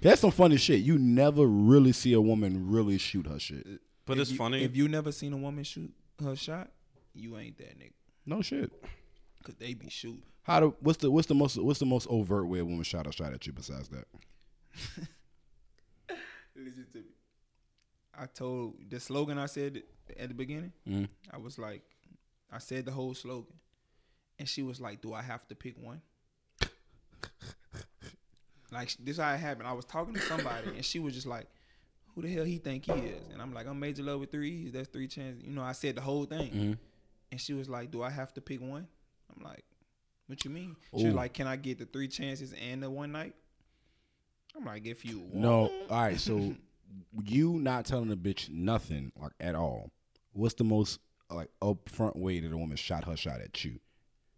That's 0.00 0.20
some 0.20 0.30
funny 0.30 0.58
shit. 0.58 0.80
You 0.82 0.96
never 0.96 1.44
really 1.44 1.90
see 1.90 2.12
a 2.12 2.20
woman 2.20 2.70
really 2.70 2.98
shoot 2.98 3.26
her 3.26 3.40
shit. 3.40 3.66
But 4.06 4.18
If 4.18 4.22
it's 4.22 4.30
you- 4.30 4.36
funny. 4.36 4.62
If 4.62 4.76
you 4.76 4.86
never 4.86 5.10
seen 5.10 5.32
a 5.32 5.36
woman 5.36 5.64
shoot 5.64 5.92
her 6.22 6.36
shot, 6.36 6.70
you 7.14 7.36
ain't 7.36 7.58
that 7.58 7.76
nigga. 7.80 7.90
No 8.26 8.42
shit. 8.42 8.70
Cause 9.42 9.54
they 9.58 9.72
be 9.74 9.88
shooting. 9.88 10.22
How 10.42 10.60
do 10.60 10.74
what's 10.80 10.98
the 10.98 11.10
what's 11.10 11.26
the 11.28 11.34
most 11.34 11.56
what's 11.56 11.78
the 11.80 11.86
most 11.86 12.06
overt 12.10 12.46
way 12.46 12.58
a 12.58 12.64
woman 12.64 12.82
shot 12.82 13.06
a 13.06 13.12
shot 13.12 13.32
at 13.32 13.46
you 13.46 13.52
besides 13.52 13.88
that? 13.88 14.04
Listen 16.56 16.86
to 16.92 16.98
me. 16.98 17.04
I 18.14 18.26
told 18.26 18.74
the 18.90 19.00
slogan 19.00 19.38
I 19.38 19.46
said 19.46 19.82
at 20.18 20.28
the 20.28 20.34
beginning. 20.34 20.72
Mhm. 20.86 21.08
I 21.32 21.38
was 21.38 21.58
like, 21.58 21.82
I 22.50 22.58
said 22.58 22.84
the 22.84 22.92
whole 22.92 23.14
slogan, 23.14 23.54
and 24.38 24.48
she 24.48 24.62
was 24.62 24.80
like, 24.80 25.00
"Do 25.00 25.14
I 25.14 25.22
have 25.22 25.46
to 25.48 25.54
pick 25.54 25.76
one?" 25.82 26.02
like 28.72 28.94
this 29.00 29.18
how 29.18 29.32
it 29.32 29.38
happened. 29.38 29.68
I 29.68 29.72
was 29.72 29.84
talking 29.84 30.14
to 30.14 30.20
somebody, 30.20 30.68
and 30.68 30.84
she 30.84 30.98
was 30.98 31.14
just 31.14 31.26
like, 31.26 31.46
"Who 32.14 32.22
the 32.22 32.32
hell 32.32 32.44
he 32.44 32.58
think 32.58 32.86
he 32.86 32.92
is?" 32.92 33.22
And 33.32 33.40
I'm 33.40 33.54
like, 33.54 33.66
"I'm 33.66 33.78
major 33.80 34.02
love 34.02 34.20
with 34.20 34.30
three 34.32 34.50
E's. 34.66 34.72
That's 34.72 34.88
three 34.88 35.08
chances." 35.08 35.42
You 35.44 35.52
know, 35.52 35.62
I 35.62 35.72
said 35.72 35.96
the 35.96 36.00
whole 36.02 36.24
thing, 36.24 36.50
Mhm. 36.52 36.78
and 37.32 37.40
she 37.40 37.52
was 37.54 37.68
like, 37.68 37.90
"Do 37.90 38.02
I 38.02 38.10
have 38.10 38.34
to 38.34 38.40
pick 38.40 38.60
one?" 38.60 38.86
I'm 39.36 39.44
like, 39.44 39.64
"What 40.26 40.44
you 40.44 40.50
mean?" 40.50 40.76
Ooh. 40.98 41.10
like, 41.10 41.34
"Can 41.34 41.46
I 41.46 41.56
get 41.56 41.78
the 41.78 41.86
three 41.86 42.08
chances 42.08 42.52
and 42.52 42.82
the 42.82 42.90
one 42.90 43.12
night?" 43.12 43.34
I'm 44.56 44.64
like, 44.64 44.86
"If 44.86 45.04
you 45.04 45.20
want." 45.20 45.34
No. 45.34 45.72
All 45.88 46.02
right. 46.02 46.18
So 46.18 46.54
you 47.24 47.52
not 47.52 47.86
telling 47.86 48.10
a 48.12 48.16
bitch 48.16 48.50
nothing 48.50 49.12
like 49.16 49.32
at 49.40 49.54
all. 49.54 49.90
What's 50.32 50.54
the 50.54 50.64
most 50.64 51.00
like 51.30 51.48
upfront 51.62 52.16
way 52.16 52.40
that 52.40 52.52
a 52.52 52.56
woman 52.56 52.76
shot 52.76 53.04
her 53.04 53.16
shot 53.16 53.40
at 53.40 53.64
you? 53.64 53.80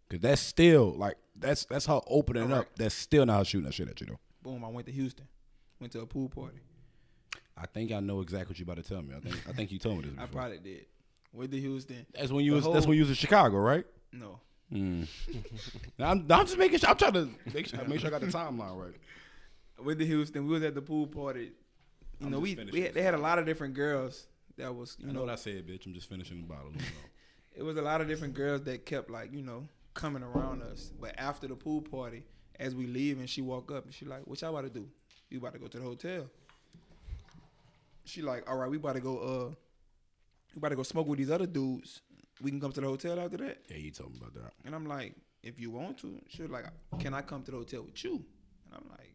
Cause 0.09 0.19
that's 0.19 0.41
still 0.41 0.91
like 0.91 1.15
that's 1.35 1.65
that's 1.65 1.87
her 1.87 1.99
opening 2.07 2.49
Correct. 2.49 2.71
up. 2.71 2.75
That's 2.77 2.93
still 2.93 3.25
not 3.25 3.39
her 3.39 3.45
shooting 3.45 3.65
her 3.65 3.71
shit 3.71 3.89
at 3.89 3.99
you 3.99 4.07
though. 4.07 4.19
Boom! 4.43 4.63
I 4.63 4.67
went 4.67 4.85
to 4.87 4.93
Houston, 4.93 5.27
went 5.79 5.91
to 5.93 6.01
a 6.01 6.05
pool 6.05 6.29
party. 6.29 6.59
I 7.57 7.65
think 7.67 7.91
I 7.91 7.99
know 7.99 8.21
exactly 8.21 8.51
what 8.51 8.59
you 8.59 8.63
about 8.63 8.77
to 8.77 8.83
tell 8.83 9.01
me. 9.01 9.15
I 9.15 9.19
think 9.19 9.35
I 9.47 9.53
think 9.53 9.71
you 9.71 9.79
told 9.79 9.97
me 9.97 10.09
this 10.09 10.13
I 10.19 10.25
probably 10.25 10.59
did. 10.59 10.85
Went 11.31 11.51
to 11.51 11.59
Houston. 11.59 12.05
that's 12.13 12.31
when 12.31 12.45
you 12.45 12.51
the 12.51 12.67
was 12.67 12.73
that's 12.73 12.85
when 12.85 12.95
you 12.95 13.01
was 13.03 13.09
in 13.09 13.15
Chicago, 13.15 13.57
right? 13.57 13.85
No, 14.11 14.39
I'm, 15.99 16.25
I'm 16.29 16.45
just 16.45 16.57
making 16.57 16.79
sure. 16.79 16.89
I'm 16.89 16.97
trying 16.97 17.13
to 17.13 17.29
make 17.53 17.67
sure, 17.67 17.83
make 17.87 17.99
sure 17.99 18.07
I 18.07 18.11
got 18.11 18.21
the 18.21 18.27
timeline 18.27 18.77
right. 18.77 18.95
With 19.83 19.99
the 19.99 20.05
Houston, 20.05 20.47
we 20.47 20.53
was 20.53 20.63
at 20.63 20.75
the 20.75 20.81
pool 20.81 21.07
party. 21.07 21.51
You 22.19 22.27
I'm 22.27 22.31
know, 22.31 22.39
we, 22.39 22.55
we 22.71 22.81
had, 22.81 22.93
they 22.93 23.01
had 23.01 23.13
a 23.13 23.19
lot 23.19 23.37
of 23.39 23.45
different 23.45 23.73
girls 23.73 24.27
that 24.57 24.73
was 24.73 24.95
you 24.99 25.07
You 25.07 25.13
know 25.13 25.19
know 25.19 25.25
what 25.25 25.33
I 25.33 25.35
said, 25.35 25.67
bitch. 25.67 25.85
I'm 25.85 25.93
just 25.93 26.09
finishing 26.09 26.41
the 26.41 26.47
bottle. 26.47 26.71
it 27.55 27.63
was 27.63 27.77
a 27.77 27.81
lot 27.81 28.01
of 28.01 28.07
different 28.07 28.33
girls 28.33 28.61
that 28.63 28.85
kept 28.85 29.09
like 29.09 29.31
you 29.33 29.41
know 29.41 29.67
coming 29.93 30.23
around 30.23 30.61
us. 30.63 30.91
But 30.99 31.15
after 31.17 31.47
the 31.47 31.55
pool 31.55 31.81
party, 31.81 32.23
as 32.59 32.75
we 32.75 32.87
leave, 32.87 33.19
and 33.19 33.29
she 33.29 33.41
walk 33.41 33.71
up 33.71 33.85
and 33.85 33.93
she 33.93 34.05
like, 34.05 34.21
"What 34.25 34.41
y'all 34.41 34.51
about 34.51 34.73
to 34.73 34.79
do? 34.79 34.87
You 35.29 35.39
about 35.39 35.53
to 35.53 35.59
go 35.59 35.67
to 35.67 35.77
the 35.77 35.83
hotel?" 35.83 36.25
She 38.05 38.21
like, 38.21 38.49
"All 38.49 38.57
right, 38.57 38.69
we 38.69 38.77
about 38.77 38.95
to 38.95 39.01
go. 39.01 39.17
Uh, 39.19 39.53
we 40.55 40.59
about 40.59 40.69
to 40.69 40.75
go 40.75 40.83
smoke 40.83 41.07
with 41.07 41.19
these 41.19 41.31
other 41.31 41.47
dudes. 41.47 42.01
We 42.41 42.51
can 42.51 42.59
come 42.59 42.71
to 42.73 42.81
the 42.81 42.87
hotel 42.87 43.19
after 43.19 43.37
that." 43.37 43.59
yeah, 43.69 43.77
you 43.77 43.91
told 43.91 44.11
me 44.11 44.17
about 44.19 44.33
that. 44.35 44.53
And 44.65 44.73
I'm 44.75 44.85
like, 44.85 45.15
"If 45.41 45.59
you 45.59 45.71
want 45.71 45.97
to." 45.99 46.19
She 46.29 46.41
was 46.41 46.51
like, 46.51 46.65
"Can 46.99 47.13
I 47.13 47.21
come 47.21 47.43
to 47.43 47.51
the 47.51 47.57
hotel 47.57 47.83
with 47.83 48.03
you?" 48.03 48.23
And 48.65 48.75
I'm 48.75 48.89
like, 48.89 49.13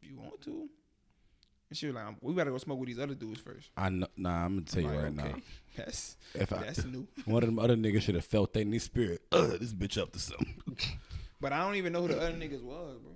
"If 0.00 0.08
you 0.08 0.16
want 0.16 0.40
to." 0.42 0.68
And 1.68 1.76
she 1.78 1.86
was 1.86 1.94
like, 1.94 2.04
"We 2.20 2.34
gotta 2.34 2.50
go 2.50 2.58
smoke 2.58 2.78
with 2.80 2.88
these 2.88 2.98
other 2.98 3.14
dudes 3.14 3.40
first. 3.40 3.70
I 3.76 3.88
know, 3.88 4.06
nah, 4.16 4.44
I'm 4.44 4.56
gonna 4.56 4.66
tell 4.66 4.82
you 4.82 4.88
I'm 4.90 4.94
like, 4.96 5.04
right 5.04 5.14
now. 5.14 5.24
okay, 5.24 5.42
That's 5.76 6.16
If 6.34 6.52
I, 6.52 6.58
that's 6.58 6.84
new. 6.84 7.08
one 7.24 7.42
of 7.42 7.46
them 7.48 7.58
other 7.58 7.76
niggas 7.76 8.02
should 8.02 8.14
have 8.14 8.26
felt 8.26 8.52
that 8.52 8.60
in 8.60 8.72
his 8.72 8.82
spirit. 8.82 9.22
Ugh, 9.32 9.58
this 9.58 9.72
bitch 9.72 9.96
up 10.00 10.12
to 10.12 10.18
something. 10.18 10.54
But 11.40 11.52
I 11.52 11.64
don't 11.64 11.76
even 11.76 11.92
know 11.94 12.02
who 12.02 12.08
the 12.08 12.20
other 12.20 12.32
niggas 12.34 12.62
was, 12.62 12.98
bro. 12.98 13.12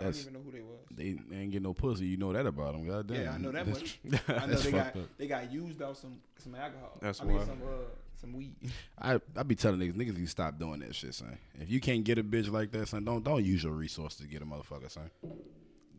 Like, 0.00 0.08
I 0.08 0.10
don't 0.12 0.20
even 0.20 0.32
know 0.34 0.40
who 0.44 0.50
they 0.52 0.60
was. 0.60 0.78
They, 0.90 1.12
they 1.30 1.36
ain't 1.42 1.52
get 1.52 1.62
no 1.62 1.74
pussy. 1.74 2.06
You 2.06 2.16
know 2.16 2.32
that 2.32 2.46
about 2.46 2.72
them. 2.74 2.86
God 2.86 3.06
damn. 3.06 3.22
Yeah, 3.22 3.32
I 3.32 3.38
know 3.38 3.52
that 3.52 3.66
That's- 3.66 3.96
much. 4.04 4.22
I 4.28 4.46
know 4.46 4.54
they 4.54 4.70
fucked 4.70 4.94
got 4.94 5.02
up. 5.02 5.08
they 5.18 5.26
got 5.26 5.52
used 5.52 5.82
out 5.82 5.96
some 5.96 6.18
some 6.38 6.54
alcohol. 6.54 6.98
That's 7.00 7.20
I 7.20 7.24
mean 7.24 7.36
why. 7.36 7.44
some 7.44 7.62
uh 7.62 7.84
some 8.20 8.32
weed. 8.32 8.56
I 9.00 9.20
I 9.36 9.42
be 9.44 9.54
telling 9.54 9.78
niggas, 9.80 9.94
niggas, 9.94 10.18
you 10.18 10.26
stop 10.26 10.58
doing 10.58 10.80
that 10.80 10.94
shit, 10.94 11.14
son. 11.14 11.38
If 11.60 11.70
you 11.70 11.80
can't 11.80 12.02
get 12.04 12.18
a 12.18 12.24
bitch 12.24 12.50
like 12.50 12.70
that, 12.72 12.88
son, 12.88 13.04
don't 13.04 13.22
don't 13.22 13.44
use 13.44 13.62
your 13.62 13.72
resources 13.74 14.18
to 14.20 14.26
get 14.26 14.42
a 14.42 14.46
motherfucker, 14.46 14.90
son. 14.90 15.10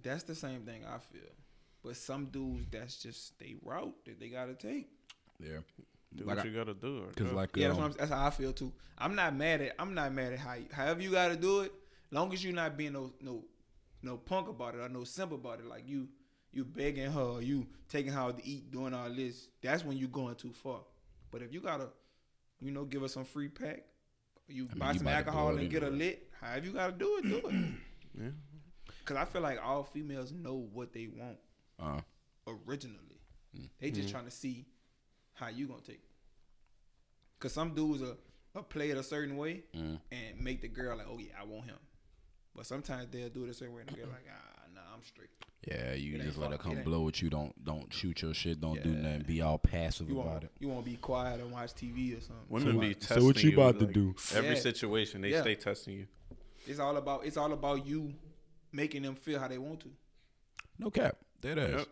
That's 0.03 0.23
the 0.23 0.35
same 0.35 0.61
thing 0.61 0.83
I 0.85 0.97
feel. 0.99 1.21
But 1.83 1.95
some 1.95 2.25
dudes, 2.25 2.65
that's 2.71 2.97
just 3.01 3.37
they 3.39 3.55
route 3.63 3.93
that 4.05 4.19
they 4.19 4.27
gotta 4.29 4.53
take. 4.53 4.89
Yeah, 5.41 5.59
Do 6.13 6.25
Like 6.25 6.37
what 6.37 6.45
I- 6.45 6.49
you 6.49 6.55
gotta 6.57 6.73
do. 6.73 7.05
Because 7.13 7.31
like 7.31 7.55
Yeah, 7.55 7.67
that's, 7.69 7.77
um, 7.77 7.83
what 7.83 7.91
I'm, 7.91 7.97
that's 7.97 8.11
how 8.11 8.27
I 8.27 8.29
feel 8.31 8.51
too. 8.53 8.73
I'm 8.97 9.15
not 9.15 9.33
mad 9.35 9.61
at 9.61 9.75
I'm 9.79 9.93
not 9.93 10.11
mad 10.13 10.33
at 10.33 10.39
how 10.39 10.53
you, 10.55 10.65
however 10.73 11.01
you 11.01 11.11
gotta 11.11 11.37
do 11.37 11.61
it. 11.61 11.73
Long 12.11 12.33
as 12.33 12.43
you're 12.43 12.53
not 12.53 12.75
being 12.75 12.93
no 12.93 13.13
no 13.21 13.43
no 14.01 14.17
punk 14.17 14.47
about 14.47 14.75
it 14.75 14.79
or 14.79 14.89
no 14.89 15.03
simp 15.03 15.31
about 15.31 15.59
it. 15.59 15.65
Like 15.65 15.87
you 15.87 16.07
you 16.51 16.65
begging 16.65 17.11
her, 17.11 17.21
or 17.21 17.41
you 17.41 17.67
taking 17.89 18.11
her 18.11 18.19
out 18.19 18.37
to 18.39 18.47
eat, 18.47 18.71
doing 18.71 18.93
all 18.93 19.09
this. 19.09 19.47
That's 19.61 19.83
when 19.83 19.97
you 19.97 20.07
going 20.07 20.35
too 20.35 20.53
far. 20.53 20.79
But 21.31 21.41
if 21.41 21.53
you 21.53 21.61
gotta, 21.61 21.89
you 22.59 22.71
know, 22.71 22.85
give 22.85 23.01
her 23.01 23.07
some 23.07 23.25
free 23.25 23.49
pack, 23.49 23.83
you 24.47 24.65
I 24.65 24.73
mean, 24.73 24.79
buy 24.79 24.91
you 24.91 24.97
some 24.97 25.07
about 25.07 25.17
alcohol 25.17 25.57
and 25.57 25.69
get 25.69 25.83
her 25.83 25.91
lit. 25.91 26.29
However 26.41 26.65
you 26.65 26.73
gotta 26.73 26.93
do 26.93 27.17
it, 27.17 27.23
do 27.23 27.47
it. 27.47 27.55
Yeah. 28.19 28.29
Cause 29.05 29.15
I 29.15 29.23
feel 29.23 29.41
like 29.41 29.59
all 29.63 29.83
females 29.83 30.31
know 30.31 30.67
what 30.73 30.91
they 30.91 31.07
want 31.07 31.37
uh, 31.79 32.01
originally. 32.47 33.21
Mm. 33.57 33.69
They 33.79 33.91
just 33.91 34.09
trying 34.09 34.25
to 34.25 34.31
see 34.31 34.65
how 35.35 35.47
you 35.47 35.67
gonna 35.67 35.81
take 35.81 35.97
it. 35.97 36.11
Cause 37.39 37.53
some 37.53 37.73
dudes 37.75 38.01
are, 38.01 38.17
are 38.55 38.63
play 38.63 38.89
it 38.89 38.97
a 38.97 39.03
certain 39.03 39.37
way 39.37 39.63
mm. 39.75 39.99
and 40.11 40.41
make 40.41 40.61
the 40.61 40.67
girl 40.67 40.97
like, 40.97 41.07
oh 41.09 41.19
yeah, 41.19 41.33
I 41.39 41.45
want 41.45 41.65
him. 41.67 41.77
But 42.55 42.65
sometimes 42.65 43.07
they'll 43.11 43.29
do 43.29 43.43
it 43.45 43.49
a 43.49 43.53
certain 43.53 43.73
way 43.75 43.81
and 43.81 43.89
the 43.89 43.95
girl 44.01 44.07
like, 44.09 44.25
ah, 44.29 44.61
nah, 44.75 44.81
I'm 44.93 45.03
straight. 45.03 45.29
yeah, 45.67 45.93
you 45.93 46.15
It 46.15 46.21
just 46.23 46.37
let 46.37 46.51
her 46.51 46.57
fuck- 46.57 46.65
come 46.65 46.77
it 46.77 46.83
blow 46.85 47.01
with 47.01 47.21
you. 47.21 47.29
Don't 47.29 47.53
don't 47.63 47.93
shoot 47.93 48.21
your 48.21 48.33
shit. 48.33 48.59
Don't 48.59 48.81
do 48.83 48.89
nothing. 48.91 49.23
Be 49.23 49.41
all 49.41 49.57
passive 49.57 50.09
You 50.09 50.19
about 50.19 50.43
it. 50.43 50.51
you 50.59 50.67
want 50.67 50.83
to 50.85 50.91
be 50.91 50.97
quiet 50.97 51.39
and 51.39 51.51
watch 51.51 51.73
TV 51.73 52.17
or 52.17 52.21
something. 52.21 52.45
Women 52.49 52.73
So, 52.73 52.79
be 52.79 52.87
like, 52.89 52.99
testing 52.99 53.25
what 53.25 53.43
you 53.43 53.49
you, 53.51 53.55
about 53.61 53.79
to 53.79 53.85
like, 53.85 53.93
do? 53.93 54.15
Every 54.35 54.49
Yeah. 54.55 54.55
situation 54.55 55.21
they 55.21 55.29
Yeah. 55.31 55.41
stay 55.41 55.55
testing 55.55 55.93
you. 55.95 56.07
it's 56.67 56.79
all 56.79 56.97
about 56.97 57.25
it's 57.25 57.37
all 57.37 57.51
about 57.53 57.85
you 57.85 58.13
making 58.71 59.01
them 59.03 59.15
feel 59.15 59.39
how 59.39 59.47
they 59.47 59.57
want 59.57 59.79
to. 59.81 59.89
No 60.77 60.89
cap. 60.91 61.17
That 61.41 61.57
ass. 61.57 61.69
Yep. 61.79 61.87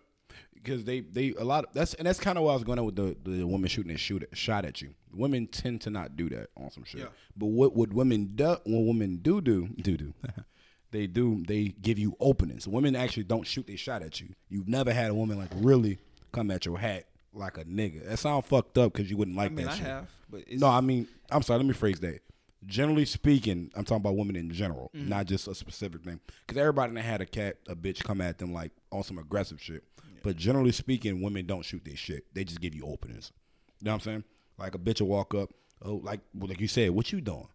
Because 0.53 0.83
they 0.83 0.99
they 0.99 1.33
a 1.39 1.43
lot 1.43 1.63
of 1.65 1.73
that's 1.73 1.93
and 1.93 2.05
that's 2.07 2.19
kind 2.19 2.37
of 2.37 2.43
why 2.43 2.51
I 2.51 2.55
was 2.55 2.63
going 2.65 2.77
on 2.79 2.85
with 2.85 2.95
the 2.95 3.15
the 3.23 3.43
women 3.45 3.69
shooting 3.69 3.91
and 3.91 3.99
shoot 3.99 4.27
shot 4.33 4.65
at 4.65 4.81
you. 4.81 4.89
Women 5.13 5.47
tend 5.47 5.81
to 5.81 5.89
not 5.89 6.17
do 6.17 6.27
that 6.29 6.47
on 6.57 6.69
some 6.71 6.83
shit. 6.83 7.01
Yeah. 7.01 7.07
But 7.37 7.45
what 7.47 7.75
would 7.75 7.93
women 7.93 8.31
do? 8.35 8.57
What 8.65 8.81
women 8.85 9.17
do 9.17 9.39
do 9.39 9.67
do 9.81 9.95
do? 9.97 10.13
they 10.91 11.07
do. 11.07 11.43
They 11.47 11.69
give 11.81 11.97
you 11.97 12.15
openings. 12.19 12.67
Women 12.67 12.95
actually 12.95 13.23
don't 13.23 13.45
shoot. 13.47 13.65
They 13.67 13.75
shot 13.77 14.01
at 14.03 14.19
you. 14.19 14.29
You've 14.49 14.67
never 14.67 14.91
had 14.91 15.09
a 15.11 15.13
woman 15.13 15.37
like 15.37 15.51
really 15.55 15.99
come 16.33 16.51
at 16.51 16.65
your 16.65 16.77
hat 16.79 17.05
like 17.33 17.57
a 17.57 17.63
nigga. 17.63 18.05
That 18.07 18.17
sound 18.19 18.43
fucked 18.45 18.77
up 18.77 18.91
because 18.93 19.09
you 19.09 19.15
wouldn't 19.15 19.37
like 19.37 19.51
I 19.51 19.53
mean, 19.55 19.65
that 19.67 19.73
I 19.73 19.77
shit. 19.77 19.85
have, 19.85 20.07
but 20.29 20.41
it's, 20.47 20.59
No, 20.59 20.67
I 20.67 20.81
mean, 20.81 21.07
I'm 21.31 21.43
sorry. 21.43 21.59
Let 21.59 21.67
me 21.67 21.73
phrase 21.73 21.99
that. 22.01 22.19
Generally 22.65 23.05
speaking, 23.05 23.71
I'm 23.75 23.85
talking 23.85 24.01
about 24.01 24.17
women 24.17 24.35
in 24.35 24.51
general, 24.51 24.91
Mm-hmm. 24.95 25.07
not 25.07 25.27
just 25.27 25.47
a 25.47 25.55
specific 25.55 26.03
thing. 26.03 26.19
Because 26.45 26.59
everybody 26.59 26.93
that 26.95 27.03
had 27.03 27.21
a 27.21 27.25
cat, 27.25 27.57
a 27.69 27.75
bitch 27.75 28.03
come 28.03 28.19
at 28.19 28.37
them 28.39 28.51
like 28.53 28.71
on 28.91 29.03
some 29.03 29.17
aggressive 29.19 29.61
shit. 29.61 29.83
But 30.23 30.35
generally 30.37 30.71
speaking, 30.71 31.21
women 31.21 31.45
don't 31.45 31.63
shoot 31.63 31.83
their 31.85 31.95
shit. 31.95 32.25
They 32.33 32.43
just 32.43 32.61
give 32.61 32.73
you 32.75 32.85
openings. 32.85 33.31
You 33.79 33.85
know 33.85 33.91
what 33.91 33.95
I'm 33.95 34.01
saying? 34.01 34.23
Like 34.57 34.75
a 34.75 34.79
bitch 34.79 35.01
will 35.01 35.07
walk 35.09 35.35
up, 35.35 35.51
oh, 35.83 35.95
like 36.03 36.21
like 36.39 36.59
you 36.59 36.67
said, 36.67 36.91
what 36.91 37.11
you 37.11 37.21
doing? 37.21 37.47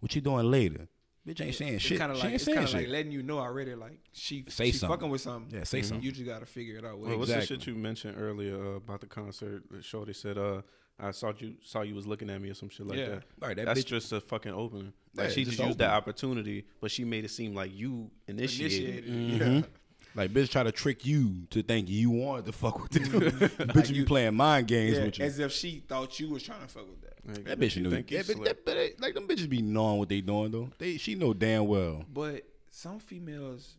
What 0.00 0.14
you 0.14 0.20
doing 0.20 0.50
later? 0.50 0.88
Bitch 1.26 1.40
ain't 1.40 1.54
saying 1.54 1.74
it's 1.74 1.82
shit. 1.84 1.98
kind 1.98 2.12
of 2.12 2.18
she 2.18 2.22
like 2.22 2.32
ain't 2.32 2.34
it's 2.34 2.44
saying 2.44 2.56
kind 2.56 2.64
of 2.66 2.70
shit. 2.70 2.80
like 2.82 2.88
letting 2.90 3.12
you 3.12 3.22
know 3.22 3.38
already. 3.38 3.74
Like 3.74 3.98
she 4.12 4.44
Say 4.48 4.66
she 4.66 4.72
something. 4.76 4.94
fucking 4.98 5.10
with 5.10 5.22
something. 5.22 5.56
yeah, 5.58 5.64
say 5.64 5.80
something. 5.80 6.04
You 6.04 6.12
just 6.12 6.26
gotta 6.26 6.44
figure 6.44 6.76
it 6.76 6.84
out. 6.84 6.98
Well, 6.98 7.18
what's 7.18 7.32
the 7.32 7.40
shit 7.40 7.66
you 7.66 7.74
mentioned 7.74 8.16
earlier 8.20 8.56
uh, 8.56 8.76
about 8.76 9.00
the 9.00 9.06
concert? 9.06 9.62
Shorty 9.80 10.12
said, 10.12 10.36
uh, 10.36 10.60
"I 11.00 11.12
saw 11.12 11.32
you 11.38 11.54
saw 11.62 11.80
you 11.80 11.94
was 11.94 12.06
looking 12.06 12.28
at 12.28 12.42
me 12.42 12.50
or 12.50 12.54
some 12.54 12.68
shit 12.68 12.86
like 12.86 12.98
Yeah. 12.98 13.06
that." 13.08 13.22
Right, 13.40 13.56
that 13.56 13.64
That's 13.64 13.80
bitch- 13.80 13.86
just 13.86 14.12
a 14.12 14.20
fucking 14.20 14.52
opening. 14.52 14.92
Like 15.16 15.28
Yeah, 15.28 15.32
she 15.32 15.44
just 15.44 15.56
just 15.56 15.66
used 15.66 15.78
that 15.78 15.92
opportunity, 15.92 16.66
but 16.82 16.90
she 16.90 17.04
made 17.06 17.24
it 17.24 17.30
seem 17.30 17.54
like 17.54 17.74
you 17.74 18.10
initiated. 18.28 19.06
Initiated. 19.06 19.40
Mhm. 19.40 19.60
Yeah. 19.62 19.66
Like 20.16 20.32
bitch 20.32 20.50
try 20.50 20.62
to 20.62 20.70
trick 20.72 21.04
you 21.04 21.46
to 21.50 21.62
think 21.62 21.88
you 21.88 22.10
wanted 22.10 22.46
to 22.46 22.52
fuck 22.52 22.80
with 22.82 22.92
them. 22.92 23.04
bitch 23.10 23.88
be 23.90 23.94
you- 23.96 24.04
playing 24.04 24.34
mind 24.34 24.68
games 24.68 24.96
Yeah, 24.96 25.04
with 25.04 25.18
you. 25.18 25.24
as 25.24 25.38
if 25.38 25.52
she 25.52 25.82
thought 25.88 26.18
you 26.20 26.30
was 26.30 26.42
trying 26.42 26.60
to 26.62 26.68
fuck 26.68 26.88
with 26.88 27.00
that. 27.02 27.10
Like, 27.26 27.44
That 27.46 27.58
bitch 27.58 27.76
you 27.76 27.82
knew. 27.82 27.90
think 27.90 28.10
you 28.10 28.18
Yeah, 28.18 28.22
but 28.26 28.36
slick. 28.36 28.64
that, 28.66 29.00
like 29.00 29.14
them 29.14 29.26
bitches 29.26 29.48
be 29.48 29.62
knowing 29.62 29.98
what 29.98 30.08
they 30.08 30.20
doing 30.20 30.50
though. 30.52 30.70
They 30.78 30.96
she 30.98 31.14
know 31.14 31.32
damn 31.34 31.66
well. 31.66 32.04
But 32.12 32.44
some 32.70 32.98
females, 33.00 33.74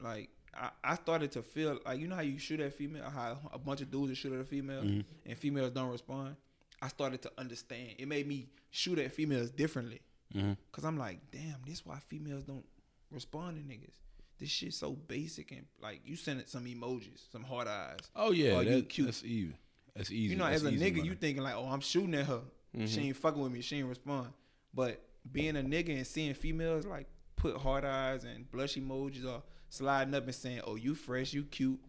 like 0.00 0.30
I, 0.54 0.70
I 0.82 0.94
started 0.96 1.30
to 1.32 1.42
feel 1.42 1.78
like 1.84 1.98
you 1.98 2.08
know 2.08 2.16
how 2.16 2.22
you 2.22 2.38
shoot 2.38 2.60
at 2.60 2.72
female, 2.74 3.04
how 3.08 3.38
a 3.52 3.58
bunch 3.58 3.80
of 3.82 3.90
dudes 3.90 4.16
shoot 4.18 4.32
at 4.32 4.40
a 4.40 4.44
female, 4.44 4.82
Mhm. 4.82 5.04
and 5.26 5.38
females 5.38 5.70
don't 5.72 5.90
respond. 5.90 6.36
I 6.82 6.88
started 6.88 7.22
to 7.22 7.32
understand. 7.38 7.94
It 7.98 8.08
made 8.08 8.26
me 8.26 8.48
shoot 8.70 8.98
at 8.98 9.12
females 9.12 9.50
differently, 9.50 10.00
Mhm. 10.34 10.56
cause 10.72 10.84
I'm 10.84 10.96
like, 10.96 11.20
damn, 11.30 11.56
this 11.66 11.84
why 11.84 11.98
females 12.08 12.44
don't 12.44 12.64
respond 13.10 13.56
to 13.58 13.62
niggas. 13.62 13.94
This 14.40 14.48
shit 14.50 14.72
so 14.74 14.92
basic 14.92 15.52
and 15.52 15.66
like 15.82 16.00
you 16.04 16.16
send 16.16 16.40
it 16.40 16.48
some 16.48 16.64
emojis, 16.64 17.30
some 17.30 17.44
hard 17.44 17.68
eyes. 17.68 17.98
Oh 18.16 18.32
yeah, 18.32 18.52
Oh, 18.52 18.60
you 18.60 18.82
cute. 18.82 19.06
that's 19.06 19.22
easy. 19.22 19.54
That's 19.94 20.10
easy. 20.10 20.32
You 20.32 20.36
know, 20.36 20.44
That's 20.44 20.62
as 20.62 20.64
a 20.64 20.72
nigga, 20.72 20.96
money. 20.96 21.08
you 21.08 21.14
thinking 21.14 21.42
like, 21.42 21.54
oh, 21.56 21.66
I'm 21.66 21.80
shooting 21.80 22.14
at 22.14 22.26
her. 22.26 22.40
She 22.86 23.00
ain't 23.02 23.16
fucking 23.16 23.42
with 23.42 23.52
me. 23.52 23.60
She 23.60 23.76
ain't 23.78 23.88
respond. 23.88 24.28
But 24.72 25.02
being 25.30 25.56
a 25.56 25.60
nigga 25.62 25.90
and 25.96 26.06
seeing 26.06 26.32
females 26.34 26.86
like 26.86 27.06
put 27.36 27.56
hard 27.56 27.84
eyes 27.84 28.24
and 28.24 28.50
blush 28.50 28.76
emojis 28.76 29.26
or 29.26 29.42
sliding 29.68 30.14
up 30.14 30.24
and 30.24 30.34
saying, 30.34 30.60
"Oh, 30.64 30.76
you 30.76 30.94
fresh, 30.94 31.32
you 31.34 31.42
cute," 31.44 31.80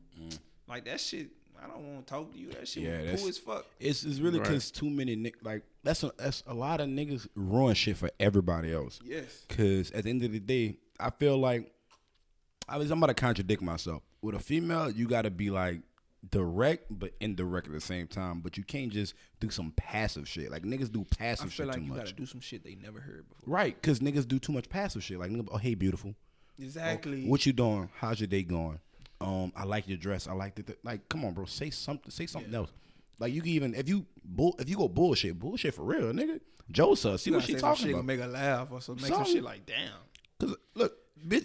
like 0.67 0.85
that 0.85 0.99
shit. 0.99 1.29
I 1.63 1.67
don't 1.67 1.93
want 1.93 2.07
to 2.07 2.11
talk 2.13 2.31
to 2.33 2.37
you. 2.39 2.49
That 2.53 2.67
shit 2.67 2.83
Mm. 2.83 2.87
Yeah, 2.87 2.91
was 2.97 3.03
that's- 3.05 3.19
cool 3.21 3.29
as 3.29 3.37
fuck. 3.37 3.65
It's 3.79 4.03
it's 4.03 4.19
really 4.19 4.39
Right. 4.39 4.47
because 4.49 4.71
too 4.71 4.89
many 4.89 5.15
nick 5.15 5.35
like 5.45 5.63
that's 5.83 6.03
a 6.03 6.11
that's 6.17 6.41
a 6.47 6.53
lot 6.55 6.81
of 6.81 6.89
niggas 6.89 7.27
ruin 7.35 7.75
shit 7.75 7.97
for 7.97 8.09
everybody 8.19 8.73
else. 8.73 8.99
Yes. 9.05 9.45
Cause 9.47 9.91
at 9.91 10.03
the 10.05 10.09
end 10.09 10.23
of 10.23 10.31
the 10.31 10.39
day, 10.39 10.77
I 10.99 11.11
feel 11.11 11.37
like 11.37 11.71
I 12.71 12.77
was 12.77 12.89
I'm 12.91 12.97
about 12.97 13.07
to 13.07 13.13
contradict 13.13 13.61
myself. 13.61 14.03
With 14.21 14.35
a 14.35 14.39
female, 14.39 14.89
you 14.89 15.07
got 15.07 15.23
to 15.23 15.31
be 15.31 15.49
like 15.49 15.81
direct 16.29 16.85
but 16.89 17.11
indirect 17.19 17.67
at 17.67 17.73
the 17.73 17.81
same 17.81 18.07
time. 18.07 18.41
But 18.41 18.57
you 18.57 18.63
can't 18.63 18.91
just 18.91 19.13
do 19.39 19.49
some 19.49 19.71
passive 19.75 20.27
shit. 20.27 20.51
Like 20.51 20.63
niggas 20.63 20.91
do 20.91 21.01
I 21.11 21.15
passive 21.15 21.51
feel 21.51 21.65
shit 21.65 21.67
like 21.67 21.75
too 21.77 21.81
you 21.83 21.89
much. 21.89 21.97
gotta 21.97 22.13
do 22.13 22.25
some 22.25 22.39
shit 22.41 22.63
they 22.63 22.75
never 22.75 22.99
heard 22.99 23.27
before. 23.27 23.53
Right, 23.53 23.81
cause 23.81 23.99
niggas 23.99 24.27
do 24.27 24.39
too 24.39 24.51
much 24.53 24.69
passive 24.69 25.03
shit. 25.03 25.19
Like, 25.19 25.31
nigga, 25.31 25.47
oh 25.51 25.57
hey, 25.57 25.75
beautiful. 25.75 26.15
Exactly. 26.59 27.25
What 27.25 27.45
you 27.45 27.53
doing? 27.53 27.89
How's 27.95 28.19
your 28.19 28.27
day 28.27 28.43
going? 28.43 28.79
Um, 29.19 29.51
I 29.55 29.63
like 29.63 29.87
your 29.87 29.97
dress. 29.97 30.27
I 30.27 30.33
like 30.33 30.55
the 30.55 30.63
th- 30.63 30.79
like. 30.83 31.07
Come 31.09 31.25
on, 31.25 31.33
bro. 31.33 31.45
Say 31.45 31.69
something. 31.69 32.11
Say 32.11 32.25
something 32.25 32.53
else. 32.53 32.71
Like 33.19 33.33
you 33.33 33.41
can 33.41 33.51
even 33.51 33.75
if 33.75 33.87
you 33.89 34.05
bull 34.23 34.55
if 34.59 34.67
you 34.69 34.77
go 34.77 34.87
bullshit, 34.87 35.37
bullshit 35.37 35.73
for 35.75 35.83
real, 35.83 36.11
nigga. 36.11 36.39
Josa, 36.71 37.19
see 37.19 37.31
what 37.31 37.43
she 37.43 37.55
talking 37.55 37.85
shit 37.85 37.93
about. 37.93 38.05
make 38.05 38.19
her 38.19 38.27
laugh 38.27 38.69
or 38.71 38.79
some 38.81 38.95
make 38.95 39.05
some 39.05 39.15
Something. 39.17 39.33
shit 39.33 39.43
like, 39.43 39.65
damn. 39.65 39.91
Cause 40.39 40.55
look, 40.73 40.97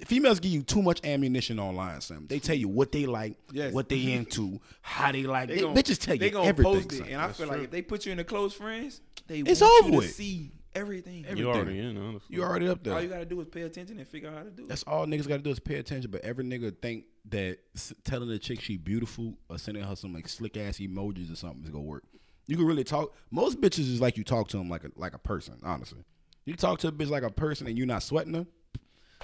females 0.07 0.41
give 0.41 0.53
you 0.53 0.63
too 0.63 0.83
much 0.83 1.05
ammunition 1.05 1.59
online. 1.59 2.01
Sam. 2.01 2.27
They 2.29 2.39
tell 2.39 2.57
you 2.57 2.69
what 2.69 2.93
they 2.93 3.07
like, 3.07 3.37
Yes. 3.53 3.73
what 3.73 3.89
they 3.89 4.13
into, 4.13 4.61
how 4.81 5.13
they 5.13 5.23
like. 5.25 5.49
They, 5.49 5.61
gon- 5.61 5.75
bitches 5.75 5.99
tell 5.99 6.17
they 6.17 6.27
you 6.27 6.33
gonna 6.33 6.49
everything. 6.49 6.75
post 6.75 6.93
it, 6.93 6.99
son. 6.99 7.07
and 7.09 7.17
I 7.21 7.27
That's 7.27 7.39
feel 7.39 7.49
like 7.49 7.61
if 7.63 7.71
they 7.71 7.83
put 7.83 8.07
you 8.07 8.13
in 8.13 8.19
the 8.19 8.25
close 8.25 8.55
friends, 8.55 9.01
they 9.27 9.41
It's 9.41 9.61
want 9.61 9.85
over 9.85 9.91
you 9.93 9.99
with. 9.99 10.07
to 10.09 10.13
see 10.15 10.53
everything. 10.75 11.25
Every- 11.27 11.41
You 11.41 11.51
everything. 11.51 11.79
already 11.81 11.91
in, 11.91 11.97
honestly. 12.03 12.37
you 12.37 12.43
already 12.43 12.69
up 12.69 12.83
there. 12.83 12.95
All 12.95 13.03
you 13.03 13.09
gotta 13.09 13.25
do 13.25 13.41
is 13.41 13.49
pay 13.49 13.63
attention 13.63 13.99
and 13.99 14.07
figure 14.07 14.29
out 14.29 14.37
how 14.39 14.43
to 14.45 14.51
do 14.51 14.63
it. 14.65 14.69
That's 14.69 14.83
all 14.85 15.07
niggas 15.07 15.27
got 15.29 15.39
to 15.39 15.43
do 15.43 15.51
is 15.51 15.59
pay 15.59 15.77
attention. 15.77 16.11
But 16.11 16.23
every 16.23 16.45
nigga 16.45 16.75
think 16.81 17.05
that 17.31 17.59
telling 18.05 18.29
the 18.29 18.39
chick 18.39 18.61
she 18.61 18.77
beautiful 18.77 19.35
or 19.49 19.59
sending 19.59 19.83
her 19.83 19.97
some 19.97 20.13
like 20.15 20.29
slick 20.29 20.57
ass 20.57 20.79
emojis 20.79 21.33
or 21.33 21.37
something 21.37 21.65
is 21.65 21.71
gonna 21.71 21.83
work. 21.85 22.05
You 22.47 22.57
can 22.57 22.67
really 22.67 22.85
talk. 22.85 23.15
Most 23.31 23.61
bitches 23.61 23.81
is 23.93 24.01
like 24.01 24.17
you 24.17 24.23
talk 24.25 24.49
to 24.49 24.57
them 24.59 24.69
like 24.69 24.85
a 24.85 24.91
like 24.97 25.15
a 25.15 25.19
person. 25.19 25.55
Honestly, 25.65 26.05
you 26.45 26.55
talk 26.55 26.79
to 26.81 26.89
a 26.89 26.93
bitch 26.93 27.09
like 27.09 27.25
a 27.25 27.31
person 27.31 27.67
and 27.67 27.77
you're 27.77 27.87
not 27.87 28.03
sweating 28.03 28.35
her. 28.35 28.47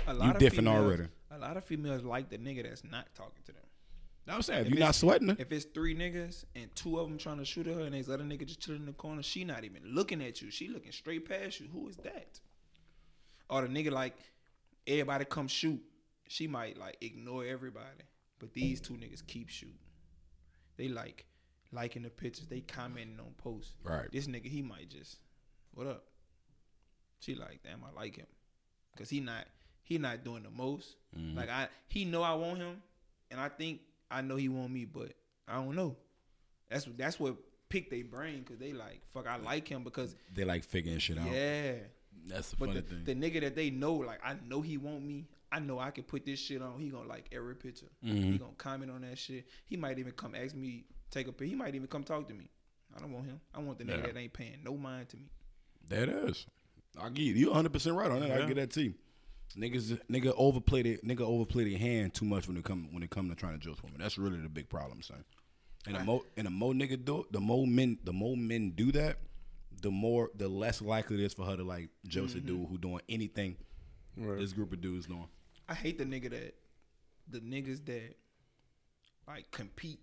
A 0.07 0.15
You 0.15 0.33
different 0.35 0.67
females, 0.69 0.85
already. 0.85 1.09
A 1.31 1.39
lot 1.39 1.57
of 1.57 1.65
females 1.65 2.03
like 2.03 2.29
the 2.29 2.39
nigga 2.39 2.65
that's 2.65 2.85
not 2.85 3.07
talking 3.15 3.43
to 3.47 3.53
them. 3.53 3.63
Know 4.27 4.33
what 4.35 4.37
I'm 4.37 4.43
saying 4.43 4.61
if 4.61 4.67
If 4.67 4.73
you're 4.75 4.85
not 4.87 4.95
sweating 4.95 5.29
her, 5.29 5.37
If 5.39 5.51
it's 5.51 5.65
three 5.65 5.95
niggas 5.97 6.45
and 6.55 6.75
two 6.77 6.99
of 6.99 7.09
them 7.09 7.19
trying 7.19 7.39
to 7.39 7.45
shoot 7.45 7.67
at 7.67 7.75
her 7.75 7.81
and 7.83 7.95
there's 7.95 8.09
other 8.09 8.23
nigga 8.25 8.47
just 8.47 8.61
chilling 8.61 8.81
in 8.81 8.87
the 8.87 8.93
corner, 8.93 9.23
she 9.23 9.45
not 9.45 9.65
even 9.65 9.83
looking 9.85 10.23
at 10.23 10.41
you. 10.41 10.51
She 10.51 10.69
looking 10.69 10.93
straight 10.93 11.29
past 11.29 11.61
you. 11.61 11.69
Who 11.73 11.89
is 11.89 11.97
that? 11.99 12.41
Or 13.51 13.63
the 13.63 13.69
nigga 13.69 13.91
like 13.91 14.15
everybody 14.87 15.25
come 15.25 15.49
shoot. 15.49 15.81
She 16.29 16.47
might 16.47 16.79
like 16.79 16.99
ignore 17.01 17.45
everybody. 17.45 18.05
But 18.39 18.55
these 18.55 18.81
two 18.81 18.95
niggas 18.95 19.27
keep 19.27 19.49
shooting. 19.49 19.79
They 20.77 20.89
like 20.89 21.27
liking 21.73 22.03
the 22.03 22.11
pictures. 22.11 22.47
They 22.47 22.61
commenting 22.61 23.19
on 23.21 23.33
posts. 23.39 23.75
right? 23.85 24.09
This 24.13 24.27
nigga, 24.27 24.47
he 24.47 24.63
might 24.63 24.89
just, 24.89 25.19
what 25.75 25.87
up? 25.87 26.05
She 27.21 27.35
like, 27.35 27.61
damn, 27.63 27.85
I 27.85 27.93
like 27.95 28.17
him, 28.17 28.27
cause 28.97 29.09
he 29.11 29.21
not 29.21 29.47
he 29.93 29.99
not 29.99 30.25
doing 30.25 30.43
the 30.43 30.51
most. 30.51 30.97
Mhm. 31.19 31.37
Like 31.37 31.49
I, 31.51 31.69
he 31.89 32.05
know 32.05 32.23
I 32.23 32.35
want 32.35 32.59
him, 32.59 32.83
and 33.31 33.41
I 33.41 33.49
think 33.49 33.81
I 34.11 34.21
know 34.23 34.37
he 34.37 34.49
want 34.49 34.73
me, 34.73 34.85
but 34.85 35.13
I 35.49 35.55
don't 35.55 35.75
know. 35.77 35.97
That's 36.69 36.87
what 36.87 36.97
that's 36.99 37.19
what 37.21 37.37
picked 37.69 37.91
their 37.91 38.05
brain, 38.05 38.45
cause 38.45 38.59
they 38.59 38.73
like, 38.73 39.01
fuck, 39.15 39.27
I 39.27 39.37
like 39.37 39.67
him 39.69 39.83
because 39.85 40.15
They 40.35 40.45
like 40.45 40.65
figuring 40.65 40.99
shit 40.99 41.19
out. 41.19 41.31
yeah. 41.31 41.75
That's 42.27 42.51
the 42.51 42.57
But 42.57 42.69
funny 42.69 42.81
the, 42.81 42.95
thing. 43.05 43.21
the 43.21 43.31
nigga 43.31 43.41
that 43.41 43.57
they 43.57 43.71
know, 43.71 43.95
like 43.95 44.21
I 44.25 44.37
know 44.47 44.61
he 44.61 44.77
want 44.77 45.03
me. 45.05 45.27
I 45.51 45.59
know 45.59 45.79
I 45.79 45.91
can 45.91 46.05
put 46.05 46.25
this 46.25 46.39
shit 46.39 46.63
on. 46.63 46.79
He 46.81 46.89
gonna 46.89 47.09
like 47.09 47.27
every 47.33 47.57
picture. 47.57 47.87
Mhm. 48.05 48.33
He 48.33 48.39
gonna 48.39 48.53
comment 48.59 48.91
on 48.91 49.01
that 49.03 49.19
shit. 49.19 49.47
He 49.67 49.77
might 49.77 49.99
even 49.99 50.13
come 50.13 50.35
ask 50.35 50.55
me 50.55 50.85
take 51.11 51.27
a 51.29 51.33
pic. 51.33 51.49
He 51.49 51.55
might 51.55 51.75
even 51.75 51.89
come 51.89 52.05
talk 52.05 52.29
to 52.29 52.35
me. 52.35 52.49
I 52.97 53.01
don't 53.01 53.13
want 53.13 53.27
him. 53.27 53.41
I 53.55 53.61
want 53.61 53.79
the 53.79 53.85
nigga 53.85 53.99
Yeah. 53.99 54.07
that 54.13 54.17
ain't 54.19 54.33
paying 54.33 54.59
no 54.65 54.77
mind 54.77 55.09
to 55.11 55.17
me. 55.17 55.31
That 55.89 56.09
is. 56.09 56.47
I 57.01 57.09
get 57.09 57.23
you. 57.23 57.35
You 57.35 57.47
100 57.49 57.73
percent 57.73 57.97
right 57.97 58.11
on 58.11 58.21
that. 58.21 58.31
I 58.43 58.47
get 58.47 58.57
that 58.57 58.71
too. 58.71 58.95
Niggas, 59.57 59.99
nigga 60.11 60.33
overplay 60.37 60.83
their 60.83 60.97
nigga 60.99 61.21
overplay 61.21 61.69
their 61.69 61.79
hand 61.79 62.15
too 62.15 62.25
much 62.25 62.49
when 62.49 62.57
it 62.57 62.65
come 62.65 62.89
when 62.93 63.03
it 63.03 63.11
come 63.11 63.29
to 63.29 63.35
trying 63.35 63.59
to 63.59 63.59
judge 63.59 63.83
women. 63.83 63.99
That's 64.01 64.19
really 64.19 64.39
the 64.41 64.49
big 64.49 64.69
problem, 64.69 65.03
son. 65.03 65.25
And 65.87 65.97
the 65.97 66.01
more 66.05 66.23
and 66.37 66.47
the 66.47 66.51
more 66.51 66.73
nigga 66.73 67.05
do 67.05 67.27
the 67.31 67.41
more 67.41 67.67
men 67.67 67.99
the 68.05 68.13
more 68.13 68.37
men 68.37 68.71
do 68.71 68.93
that, 68.93 69.19
the 69.81 69.91
more 69.91 70.31
the 70.35 70.49
less 70.49 70.81
likely 70.81 71.23
it 71.23 71.25
is 71.27 71.35
for 71.35 71.45
her 71.45 71.57
to 71.57 71.65
like 71.65 71.91
judge 72.07 72.35
a 72.35 72.41
dude 72.41 72.69
who 72.69 72.79
doing 72.79 73.01
anything 73.09 73.57
Right. 74.17 74.39
this 74.39 74.53
group 74.53 74.73
of 74.73 74.81
dudes 74.83 75.07
doing. 75.07 75.29
I 75.69 75.75
hate 75.75 75.99
the 75.99 76.05
nigga 76.05 76.31
that 76.31 76.55
the 77.29 77.41
niggas 77.41 77.85
that 77.87 78.15
like 79.27 79.51
compete. 79.51 80.01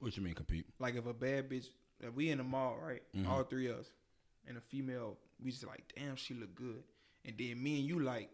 What 0.00 0.16
you 0.16 0.22
mean 0.22 0.34
compete? 0.34 0.66
Like 0.78 0.94
if 0.94 1.06
a 1.06 1.12
bad 1.12 1.50
bitch, 1.50 1.66
if 2.00 2.14
we 2.14 2.30
in 2.30 2.38
the 2.38 2.44
mall, 2.44 2.76
right? 2.80 3.02
Mm-hmm. 3.16 3.30
All 3.30 3.42
three 3.42 3.68
of 3.68 3.78
us, 3.78 3.90
and 4.46 4.56
a 4.56 4.60
female, 4.60 5.18
we 5.42 5.50
just 5.50 5.66
like, 5.66 5.92
damn, 5.96 6.16
she 6.16 6.34
look 6.34 6.54
good. 6.54 6.82
And 7.24 7.36
then 7.36 7.62
me 7.62 7.80
and 7.80 7.86
you 7.86 7.98
like, 8.00 8.30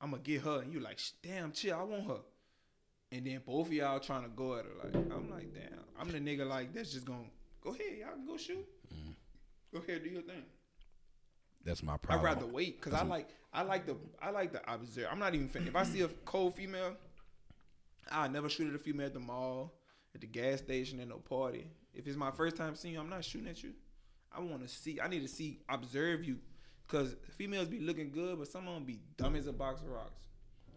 I'm 0.00 0.10
gonna 0.10 0.22
get 0.22 0.42
her, 0.42 0.60
and 0.60 0.72
you 0.72 0.80
like, 0.80 0.98
damn, 1.22 1.52
chill, 1.52 1.78
I 1.78 1.82
want 1.82 2.06
her. 2.06 2.20
And 3.12 3.26
then 3.26 3.40
both 3.46 3.68
of 3.68 3.72
y'all 3.72 4.00
trying 4.00 4.24
to 4.24 4.28
go 4.28 4.54
at 4.56 4.64
her. 4.64 4.70
Like 4.84 4.94
I'm 4.94 5.30
like, 5.30 5.54
damn, 5.54 5.80
I'm 5.98 6.08
the 6.08 6.18
nigga 6.18 6.46
like 6.46 6.74
that's 6.74 6.92
just 6.92 7.06
gonna 7.06 7.30
go 7.62 7.70
ahead, 7.70 7.98
y'all 7.98 8.10
can 8.10 8.26
go 8.26 8.36
shoot. 8.36 8.66
Mm-hmm. 8.94 9.12
Go 9.72 9.78
ahead, 9.82 10.02
do 10.04 10.10
your 10.10 10.22
thing. 10.22 10.42
That's 11.64 11.82
my 11.82 11.96
problem. 11.96 12.20
I'd 12.20 12.24
rather 12.24 12.46
wait 12.46 12.80
because 12.80 12.98
I 12.98 13.04
like 13.04 13.28
I 13.52 13.62
like 13.62 13.86
the 13.86 13.96
I 14.22 14.30
like 14.30 14.52
the 14.52 14.72
observe. 14.72 15.08
I'm 15.10 15.18
not 15.18 15.34
even 15.34 15.48
fin- 15.48 15.66
if 15.66 15.74
I 15.74 15.82
see 15.82 16.02
a 16.02 16.08
cold 16.24 16.54
female, 16.54 16.96
I 18.10 18.28
never 18.28 18.48
shoot 18.48 18.68
at 18.68 18.74
a 18.74 18.78
female 18.78 19.06
at 19.06 19.14
the 19.14 19.20
mall, 19.20 19.74
at 20.14 20.20
the 20.20 20.26
gas 20.26 20.58
station, 20.58 21.00
at 21.00 21.08
no 21.08 21.16
party. 21.16 21.66
If 21.92 22.06
it's 22.06 22.16
my 22.16 22.30
first 22.30 22.56
time 22.56 22.76
seeing 22.76 22.94
you, 22.94 23.00
I'm 23.00 23.08
not 23.08 23.24
shooting 23.24 23.48
at 23.48 23.62
you. 23.62 23.72
I 24.30 24.40
want 24.40 24.62
to 24.62 24.68
see. 24.68 25.00
I 25.00 25.08
need 25.08 25.22
to 25.22 25.28
see 25.28 25.60
observe 25.68 26.24
you, 26.24 26.38
cause 26.88 27.16
females 27.36 27.68
be 27.68 27.80
looking 27.80 28.10
good, 28.10 28.38
but 28.38 28.48
some 28.48 28.66
of 28.68 28.74
them 28.74 28.84
be 28.84 29.00
dumb 29.16 29.36
as 29.36 29.46
a 29.46 29.52
box 29.52 29.80
of 29.82 29.88
rocks. 29.88 30.26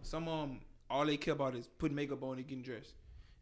Some 0.02 0.28
of 0.28 0.48
them 0.48 0.62
all 0.90 1.06
they 1.06 1.18
care 1.18 1.34
about 1.34 1.56
is 1.56 1.68
putting 1.68 1.96
makeup 1.96 2.24
on 2.24 2.38
and 2.38 2.48
getting 2.48 2.64
dressed. 2.64 2.94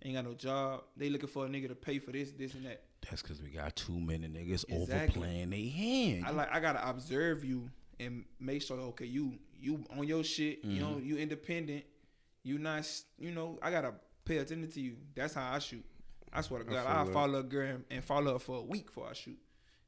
Ain't 0.03 0.15
got 0.15 0.25
no 0.25 0.33
job. 0.33 0.83
They 0.95 1.09
looking 1.09 1.29
for 1.29 1.45
a 1.45 1.49
nigga 1.49 1.69
to 1.69 1.75
pay 1.75 1.99
for 1.99 2.11
this, 2.11 2.31
this, 2.31 2.53
and 2.53 2.65
that. 2.65 2.83
That's 3.09 3.21
because 3.21 3.41
we 3.41 3.49
got 3.49 3.75
too 3.75 3.99
many 3.99 4.27
niggas 4.27 4.65
Exactly. 4.69 4.75
overplaying 5.23 5.49
their 5.49 5.69
hand. 5.71 6.25
I 6.25 6.31
like 6.31 6.53
I 6.53 6.59
gotta 6.59 6.87
observe 6.87 7.43
you 7.45 7.69
and 7.99 8.25
make 8.39 8.61
sure 8.61 8.77
okay 8.79 9.05
you 9.05 9.33
you 9.59 9.83
on 9.97 10.07
your 10.07 10.23
shit 10.23 10.63
you 10.63 10.79
know 10.81 10.89
Mm-hmm. 10.95 11.05
you 11.07 11.17
independent 11.17 11.83
you 12.43 12.59
not 12.59 12.87
you 13.17 13.31
know 13.31 13.57
I 13.61 13.71
gotta 13.71 13.93
pay 14.25 14.37
attention 14.37 14.69
to 14.71 14.81
you 14.81 14.97
that's 15.15 15.33
how 15.33 15.51
I 15.53 15.57
shoot 15.59 15.83
I 16.31 16.41
swear 16.41 16.61
to 16.63 16.69
I 16.69 16.73
God 16.73 16.85
feel 16.85 16.91
I'll 16.95 17.05
follow 17.07 17.39
a 17.39 17.43
girl 17.43 17.67
and, 17.67 17.83
and 17.89 18.03
follow 18.03 18.33
her 18.33 18.39
for 18.39 18.57
a 18.57 18.61
week 18.61 18.87
before 18.87 19.07
I 19.09 19.13
shoot 19.13 19.37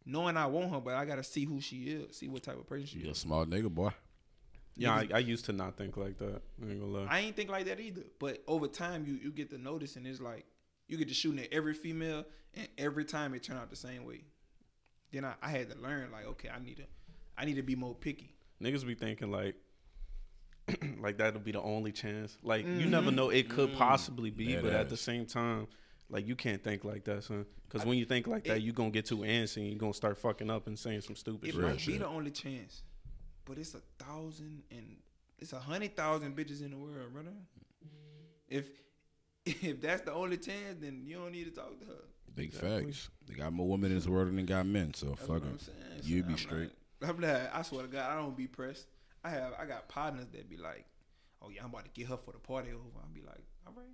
knowing 0.06 0.38
I 0.38 0.46
want 0.48 0.72
her 0.72 0.80
but 0.80 0.96
I 0.96 1.06
gotta 1.06 1.24
see 1.24 1.46
who 1.46 1.60
she 1.62 1.84
is 1.90 2.18
see 2.18 2.28
what 2.28 2.44
type 2.44 2.58
of 2.58 2.68
person 2.68 2.86
she 2.88 3.00
you 3.00 3.08
a 3.08 3.12
is 3.12 3.18
smart 3.18 3.50
nigga, 3.50 3.70
boy. 3.70 3.92
Yeah, 4.76 4.94
I, 4.94 5.08
I 5.14 5.20
used 5.20 5.44
to 5.46 5.52
not 5.52 5.76
think 5.76 5.98
like 5.98 6.18
that. 6.20 6.42
I 6.64 6.70
ain't 6.70 6.80
gonna 6.80 6.92
lie. 6.92 7.08
I 7.10 7.20
ain't 7.20 7.36
think 7.36 7.50
like 7.50 7.66
that 7.66 7.80
either 7.80 8.04
but 8.20 8.42
over 8.48 8.68
time 8.68 9.06
you 9.06 9.14
you 9.16 9.32
get 9.32 9.50
to 9.52 9.58
notice 9.58 9.96
and 9.98 10.08
it's 10.08 10.22
like 10.22 10.46
you 10.88 10.98
get 10.98 11.08
to 11.10 11.14
shooting 11.14 11.40
at 11.44 11.52
every 11.52 11.74
female 11.74 12.26
and 12.56 12.68
every 12.78 13.04
time 13.06 13.34
it 13.34 13.44
turned 13.44 13.60
out 13.60 13.70
the 13.70 13.76
same 13.76 14.06
way 14.06 14.22
then 15.12 15.26
I, 15.26 15.34
I 15.42 15.50
had 15.50 15.70
to 15.70 15.78
learn 15.78 16.12
like 16.12 16.26
okay 16.28 16.50
I 16.50 16.60
need 16.64 16.78
to 16.78 16.84
I 17.38 17.46
need 17.46 17.56
to 17.56 17.64
be 17.64 17.76
more 17.76 17.94
picky 17.96 18.36
Niggas 18.62 18.86
be 18.86 18.94
thinking 18.96 19.32
like, 19.32 19.56
like 21.00 21.18
that'll 21.18 21.40
be 21.40 21.52
the 21.54 21.62
only 21.62 21.92
chance. 21.92 22.38
Like 22.44 22.66
you 22.66 22.72
Mm-hmm. 22.72 22.92
never 22.92 23.12
know, 23.12 23.30
it 23.30 23.50
could 23.50 23.74
possibly 23.74 24.30
be, 24.32 24.54
Dead 24.54 24.64
but 24.64 24.74
at 24.74 24.90
the 24.90 24.98
same 24.98 25.26
time, 25.26 25.68
like 26.10 26.28
you 26.28 26.36
can't 26.36 26.64
think 26.64 26.84
like 26.84 27.04
that, 27.06 27.24
son. 27.24 27.46
Because 27.68 27.86
when 27.86 27.98
you 27.98 28.06
think 28.06 28.28
like 28.28 28.46
that, 28.46 28.62
you 28.62 28.74
gonna 28.74 28.90
get 28.90 29.06
too 29.06 29.20
antsy 29.20 29.58
and 29.58 29.68
you 29.68 29.76
gonna 29.76 29.94
start 29.94 30.18
fucking 30.18 30.50
up 30.50 30.68
and 30.68 30.78
saying 30.78 31.02
some 31.02 31.16
stupid 31.16 31.50
It 31.50 31.52
shit. 31.54 31.62
Real 31.62 31.70
might 31.70 31.86
be 31.86 31.98
the 31.98 32.08
only 32.08 32.32
chance, 32.32 32.84
but 33.46 33.58
it's 33.58 33.76
a 33.76 33.82
thousand 34.04 34.64
and 34.72 34.98
it's 35.38 35.54
a 35.54 35.60
hundred 35.60 35.96
thousand 35.96 36.36
bitches 36.36 36.64
in 36.64 36.72
the 36.72 36.78
world, 36.78 37.14
brother. 37.14 37.34
If 38.48 38.68
if 39.46 39.82
that's 39.82 40.02
the 40.02 40.14
only 40.14 40.38
chance, 40.38 40.78
then 40.80 41.04
you 41.06 41.18
don't 41.18 41.32
need 41.32 41.46
to 41.46 41.52
talk 41.52 41.80
to 41.80 41.86
her. 41.86 42.04
Big 42.36 42.54
facts. 42.54 43.10
They 43.28 43.36
got 43.36 43.54
more 43.54 43.68
women 43.68 43.92
in 43.92 43.98
this 43.98 44.08
world 44.08 44.28
than 44.28 44.36
they 44.36 44.44
got 44.44 44.66
men, 44.66 44.94
so 44.94 45.08
That's 45.08 45.22
fuck 45.22 45.30
what 45.30 45.44
it. 45.44 45.48
I'm 45.48 45.60
saying. 45.60 45.78
You 46.04 46.22
So 46.22 46.28
be 46.28 46.34
I'm 46.34 46.38
straight. 46.38 46.72
Like, 47.02 47.10
I'm 47.12 47.20
like, 47.20 47.56
I 47.56 47.62
swear 47.62 47.82
to 47.84 47.88
God, 47.88 48.12
I 48.12 48.16
don't 48.16 48.36
be 48.36 48.48
pressed. 48.48 48.88
I 49.24 49.30
have, 49.30 49.54
I 49.60 49.66
got 49.66 49.88
partners 49.90 50.28
that 50.32 50.50
be 50.50 50.58
like, 50.58 50.86
"Oh 51.42 51.50
yeah, 51.50 51.62
I'm 51.64 51.70
about 51.70 51.86
to 51.86 51.92
get 51.92 52.08
her 52.08 52.18
for 52.18 52.32
the 52.32 52.40
party 52.40 52.70
over." 52.70 52.82
I'll 53.02 53.14
be 53.14 53.22
like, 53.22 53.44
"All 53.68 53.74
right." 53.76 53.86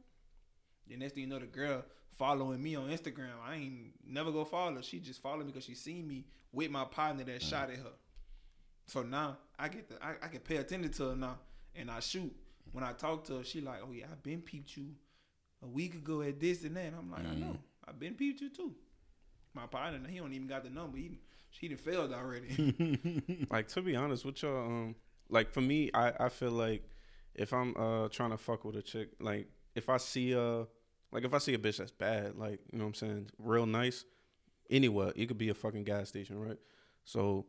The 0.88 0.98
next 0.98 1.14
thing 1.14 1.24
you 1.24 1.30
know, 1.30 1.40
the 1.40 1.46
girl 1.48 1.84
following 2.18 2.62
me 2.62 2.76
on 2.76 2.90
Instagram. 2.90 3.32
I 3.46 3.56
ain't 3.56 3.94
never 4.08 4.32
go 4.32 4.46
follow 4.46 4.76
her. 4.76 4.84
She 4.84 5.00
just 5.00 5.22
followed 5.22 5.40
me 5.46 5.52
because 5.52 5.66
she 5.66 5.76
seen 5.76 6.08
me 6.08 6.26
with 6.54 6.72
my 6.72 6.86
partner 6.86 7.24
that 7.26 7.42
Mm. 7.42 7.50
shot 7.50 7.70
at 7.70 7.78
her. 7.78 7.94
So 8.88 9.02
now 9.04 9.38
I 9.58 9.68
get 9.68 9.90
the, 9.90 10.04
I, 10.04 10.12
I 10.24 10.28
can 10.28 10.40
pay 10.42 10.58
attention 10.58 10.92
to 10.94 11.10
her 11.10 11.16
now, 11.16 11.40
and 11.76 11.90
I 11.90 12.00
shoot. 12.00 12.34
When 12.72 12.84
I 12.84 12.94
talk 12.94 13.24
to 13.26 13.38
her, 13.38 13.44
she 13.44 13.62
like, 13.62 13.80
"Oh 13.88 13.92
yeah, 13.92 14.06
I 14.12 14.16
been 14.22 14.42
peeped 14.42 14.76
you 14.78 14.92
a 15.64 15.68
week 15.68 15.96
ago 15.96 16.22
at 16.22 16.40
this 16.40 16.64
and 16.64 16.76
that." 16.78 16.86
And 16.86 16.96
I'm 16.96 17.12
like, 17.12 17.26
"I 17.26 17.36
know, 17.36 17.58
I've 17.88 18.00
been 18.00 18.14
peeped 18.16 18.42
you 18.42 18.50
too." 18.50 18.76
My 19.54 19.66
partner, 19.68 20.00
he 20.10 20.18
don't 20.20 20.34
even 20.34 20.48
got 20.48 20.64
the 20.64 20.70
number. 20.70 20.98
He 20.98 21.20
he 21.50 21.68
done 21.70 21.78
failed 21.78 22.14
already. 22.14 23.48
like 23.50 23.68
to 23.70 23.82
be 23.82 23.96
honest 23.96 24.24
with 24.26 24.42
y'all, 24.44 24.66
um, 24.66 24.96
like 25.30 25.50
for 25.52 25.62
me, 25.62 25.90
I 25.94 26.14
I 26.26 26.30
feel 26.30 26.52
like 26.52 26.84
if 27.34 27.54
I'm 27.54 27.76
uh 27.78 28.08
trying 28.10 28.32
to 28.32 28.38
fuck 28.38 28.66
with 28.66 28.76
a 28.76 28.82
chick, 28.82 29.10
like 29.20 29.48
if 29.76 29.90
I 29.90 29.98
see 29.98 30.34
a 30.34 30.66
like 31.12 31.24
if 31.24 31.34
I 31.34 31.38
see 31.38 31.54
a 31.54 31.58
bitch 31.58 31.78
that's 31.78 31.92
bad, 31.92 32.36
like 32.36 32.60
you 32.72 32.80
know 32.80 32.86
what 32.86 32.90
I'm 32.90 32.94
saying, 32.96 33.30
real 33.38 33.66
nice, 33.66 34.06
anywhere 34.70 35.14
it 35.16 35.28
could 35.28 35.38
be 35.38 35.50
a 35.50 35.54
fucking 35.54 35.84
gas 35.84 36.10
station, 36.10 36.40
right? 36.40 36.58
So 37.04 37.46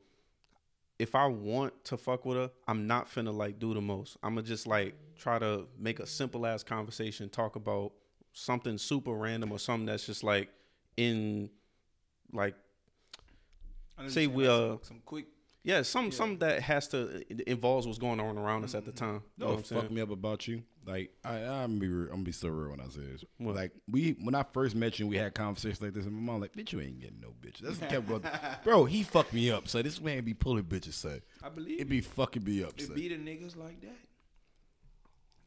if 0.99 1.15
I 1.15 1.27
want 1.27 1.85
to 1.85 1.97
fuck 1.97 2.25
with 2.25 2.37
her, 2.37 2.51
I'm 2.67 2.87
not 2.87 3.09
finna 3.09 3.35
like 3.35 3.59
do 3.59 3.75
the 3.75 3.81
most. 3.81 4.17
I'm 4.23 4.35
gonna 4.35 4.47
just 4.47 4.67
like 4.67 4.95
try 5.17 5.39
to 5.39 5.67
make 5.79 6.01
a 6.01 6.07
simple 6.07 6.47
ass 6.47 6.63
conversation, 6.63 7.29
talk 7.29 7.57
about 7.57 7.93
something 8.33 8.77
super 8.79 9.13
random 9.13 9.53
or 9.53 9.59
something 9.59 9.87
that's 9.87 10.07
just 10.07 10.23
like 10.23 10.49
in 10.97 11.51
like 12.33 12.55
Say 14.09 14.27
we, 14.27 14.47
uh, 14.47 14.77
some 14.83 15.01
quick. 15.05 15.27
Yeah, 15.67 15.83
some 15.83 16.07
Yeah. 16.07 16.11
some 16.13 16.39
that 16.39 16.63
has 16.63 16.87
to 16.89 17.25
it 17.29 17.41
involves 17.41 17.89
what's 17.89 17.99
going 17.99 18.21
on 18.21 18.39
around 18.39 18.63
us 18.63 18.77
at 18.77 18.85
the 18.85 18.93
mm-hmm. 18.93 19.05
time. 19.05 19.23
You 19.37 19.45
know 19.45 19.47
No, 19.47 19.47
what 19.47 19.53
I'm 19.53 19.57
what 19.57 19.83
fucked 19.83 19.91
me 19.91 20.01
up 20.01 20.11
about 20.11 20.47
you. 20.47 20.63
Like 20.87 21.11
I, 21.25 21.39
I'm 21.39 21.81
be, 21.81 21.89
real, 21.89 22.05
I'm 22.05 22.11
gonna 22.11 22.23
be 22.23 22.31
so 22.31 22.49
real 22.49 22.71
when 22.71 22.81
I 22.81 22.89
say 22.89 23.01
this. 23.01 23.25
What? 23.39 23.57
Like 23.57 23.73
we, 23.91 24.13
when 24.23 24.37
I 24.37 24.45
first 24.53 24.77
met 24.77 25.01
you, 25.01 25.09
we 25.09 25.17
had 25.17 25.35
conversations 25.35 25.83
like 25.83 25.93
this, 25.93 26.05
and 26.05 26.15
my 26.15 26.33
mom 26.33 26.41
like, 26.41 26.53
"Bitch, 26.53 26.71
you 26.71 26.81
ain't 26.81 27.01
getting 27.01 27.19
no 27.21 27.31
bitch." 27.43 27.59
That's 27.59 27.81
what 27.81 27.91
kept 27.91 28.07
going. 28.09 28.23
Bro, 28.65 28.85
he 28.85 29.03
fucked 29.03 29.33
me 29.33 29.51
up. 29.51 29.67
So 29.67 29.83
this 29.83 30.01
man 30.01 30.23
be 30.23 30.35
pulling 30.35 30.63
bitches. 30.63 30.93
Say 30.93 31.23
I 31.43 31.49
believe 31.49 31.81
it 31.81 31.89
be 31.89 32.01
fucking 32.01 32.45
me 32.45 32.63
up. 32.63 32.75
it 32.79 32.87
Say. 32.87 32.95
be 32.95 33.09
the 33.09 33.17
niggas 33.17 33.57
like 33.57 33.81
that. 33.81 33.97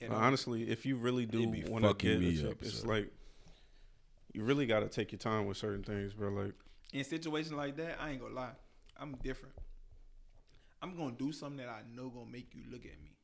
You 0.02 0.10
know? 0.10 0.16
honestly, 0.16 0.70
if 0.70 0.86
you 0.86 0.98
really 0.98 1.26
do 1.26 1.48
want 1.70 1.84
to 1.86 1.90
fucking 1.92 2.10
get 2.10 2.18
a 2.18 2.20
me 2.20 2.36
chick, 2.36 2.52
up, 2.52 2.58
it's 2.62 2.80
son. 2.82 2.90
like 2.90 3.14
you 4.34 4.44
really 4.44 4.66
got 4.66 4.82
to 4.82 4.90
take 4.90 5.14
your 5.14 5.20
time 5.20 5.46
with 5.46 5.56
certain 5.56 5.84
things, 5.84 6.14
bro. 6.14 6.30
Like 6.30 6.56
in 6.92 7.06
situations 7.06 7.54
like 7.54 7.78
that, 7.78 8.00
I 8.02 8.10
ain't 8.10 8.22
gonna 8.22 8.36
lie. 8.36 8.52
I'm 9.00 9.16
different. 9.24 9.56
I'm 10.82 10.96
gonna 10.96 11.12
do 11.12 11.32
something 11.32 11.58
that 11.58 11.70
I 11.70 11.82
know 11.96 12.10
gonna 12.10 12.30
make 12.32 12.54
you 12.54 12.62
look 12.72 12.86
at 12.86 13.02
me. 13.04 13.18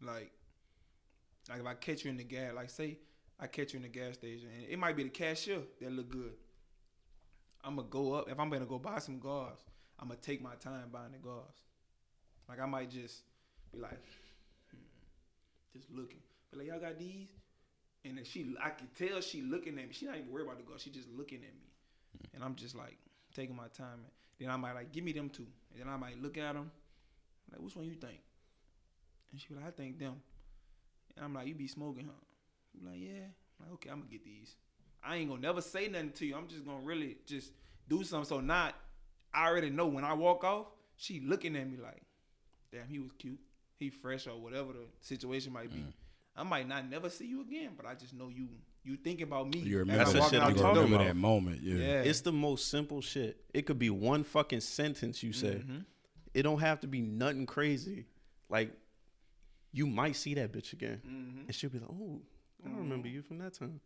Like, 0.00 0.30
like 1.48 1.60
if 1.60 1.66
I 1.66 1.74
catch 1.74 2.04
you 2.04 2.10
in 2.10 2.16
the 2.16 2.24
gas, 2.24 2.52
like 2.54 2.70
say 2.70 2.98
I 3.40 3.46
catch 3.46 3.72
you 3.72 3.78
in 3.78 3.82
the 3.82 3.88
gas 3.88 4.14
station, 4.14 4.48
and 4.54 4.66
it 4.68 4.78
might 4.78 4.96
be 4.96 5.02
the 5.02 5.08
cashier 5.08 5.58
that 5.80 5.92
look 5.92 6.08
good. 6.08 6.34
I'm 7.64 7.76
gonna 7.76 7.88
go 7.88 8.14
up. 8.14 8.30
If 8.30 8.38
I'm 8.38 8.50
gonna 8.50 8.66
go 8.66 8.78
buy 8.78 8.98
some 8.98 9.18
gauze, 9.18 9.64
I'm 9.98 10.08
gonna 10.08 10.20
take 10.20 10.42
my 10.42 10.54
time 10.54 10.90
buying 10.92 11.12
the 11.12 11.18
gauze. 11.18 11.64
Like 12.48 12.60
I 12.60 12.66
might 12.66 12.90
just 12.90 13.22
be 13.72 13.80
like, 13.80 14.00
hmm, 14.70 14.78
just 15.76 15.90
looking. 15.90 16.20
But 16.50 16.60
like 16.60 16.68
y'all 16.68 16.80
got 16.80 16.98
these, 16.98 17.28
and 18.04 18.18
then 18.18 18.24
she, 18.24 18.54
I 18.62 18.70
can 18.70 18.88
tell 18.96 19.20
she 19.20 19.42
looking 19.42 19.78
at 19.78 19.88
me. 19.88 19.92
She 19.92 20.06
not 20.06 20.16
even 20.16 20.30
worried 20.30 20.44
about 20.44 20.58
the 20.58 20.64
gauze. 20.64 20.82
She 20.82 20.90
just 20.90 21.08
looking 21.16 21.38
at 21.38 21.54
me, 21.54 22.28
and 22.34 22.44
I'm 22.44 22.54
just 22.54 22.76
like 22.76 22.98
taking 23.34 23.56
my 23.56 23.68
time. 23.76 24.00
Then 24.38 24.50
I 24.50 24.56
might 24.56 24.74
like 24.74 24.92
give 24.92 25.04
me 25.04 25.12
them 25.12 25.30
two, 25.30 25.46
and 25.72 25.80
then 25.80 25.92
I 25.92 25.96
might 25.96 26.20
look 26.20 26.38
at 26.38 26.54
them, 26.54 26.70
like 27.50 27.60
which 27.60 27.76
one 27.76 27.86
you 27.86 27.94
think? 27.94 28.20
And 29.30 29.40
she 29.40 29.48
be 29.48 29.54
like, 29.54 29.66
I 29.66 29.70
think 29.70 29.98
them. 29.98 30.16
And 31.16 31.24
I'm 31.24 31.34
like, 31.34 31.46
you 31.46 31.54
be 31.54 31.68
smoking, 31.68 32.06
huh? 32.06 32.88
Like, 32.88 33.00
yeah. 33.00 33.26
I'm 33.58 33.66
like, 33.66 33.72
okay, 33.74 33.90
I'm 33.90 33.98
gonna 33.98 34.10
get 34.10 34.24
these. 34.24 34.56
I 35.04 35.16
ain't 35.16 35.28
gonna 35.28 35.40
never 35.40 35.60
say 35.60 35.88
nothing 35.88 36.12
to 36.12 36.26
you. 36.26 36.36
I'm 36.36 36.48
just 36.48 36.64
gonna 36.64 36.80
really 36.80 37.16
just 37.26 37.52
do 37.88 38.04
something. 38.04 38.28
So 38.28 38.40
not, 38.40 38.74
I 39.34 39.48
already 39.48 39.70
know 39.70 39.86
when 39.86 40.04
I 40.04 40.12
walk 40.12 40.44
off, 40.44 40.66
she 40.96 41.20
looking 41.20 41.56
at 41.56 41.68
me 41.68 41.78
like, 41.82 42.02
damn, 42.70 42.88
he 42.88 42.98
was 42.98 43.12
cute. 43.18 43.40
He 43.78 43.90
fresh 43.90 44.26
or 44.26 44.40
whatever 44.40 44.72
the 44.72 44.86
situation 45.00 45.52
might 45.52 45.72
be. 45.72 45.80
Mm. 45.80 45.92
I 46.36 46.42
might 46.44 46.68
not 46.68 46.88
never 46.88 47.10
see 47.10 47.26
you 47.26 47.42
again, 47.42 47.70
but 47.76 47.84
I 47.84 47.94
just 47.94 48.14
know 48.14 48.28
you 48.28 48.48
you 48.84 48.96
think 48.96 49.20
about 49.20 49.48
me. 49.48 49.60
You 49.60 49.76
as 49.76 49.86
remember, 49.86 50.04
I'm 50.04 50.12
the 50.12 50.22
shit 50.28 50.40
out 50.40 50.46
I'm 50.48 50.52
the 50.52 50.56
you 50.58 50.62
talking 50.62 50.74
door. 50.74 50.84
remember 50.84 50.96
about. 51.04 51.06
that 51.08 51.14
moment. 51.20 51.62
Yeah. 51.62 51.74
Yeah. 51.76 52.02
It's 52.02 52.20
the 52.22 52.32
most 52.32 52.68
simple 52.68 53.00
shit. 53.00 53.44
It 53.54 53.62
could 53.66 53.78
be 53.78 53.90
one 53.90 54.24
fucking 54.24 54.60
sentence 54.60 55.22
you 55.22 55.32
say. 55.32 55.62
Mhm. 55.66 55.84
It 56.34 56.42
don't 56.42 56.60
have 56.60 56.80
to 56.80 56.86
be 56.86 57.00
nothing 57.00 57.46
crazy. 57.46 58.06
Like 58.48 58.72
you 59.72 59.86
might 59.86 60.16
see 60.16 60.34
that 60.34 60.52
bitch 60.52 60.72
again, 60.72 61.00
Mhm. 61.06 61.46
and 61.46 61.54
she'll 61.54 61.70
be 61.70 61.78
like, 61.78 61.88
"Oh, 61.90 62.20
I 62.64 62.68
don't 62.68 62.78
remember 62.78 63.08
you 63.08 63.22
from 63.22 63.38
that 63.38 63.54
time." 63.54 63.80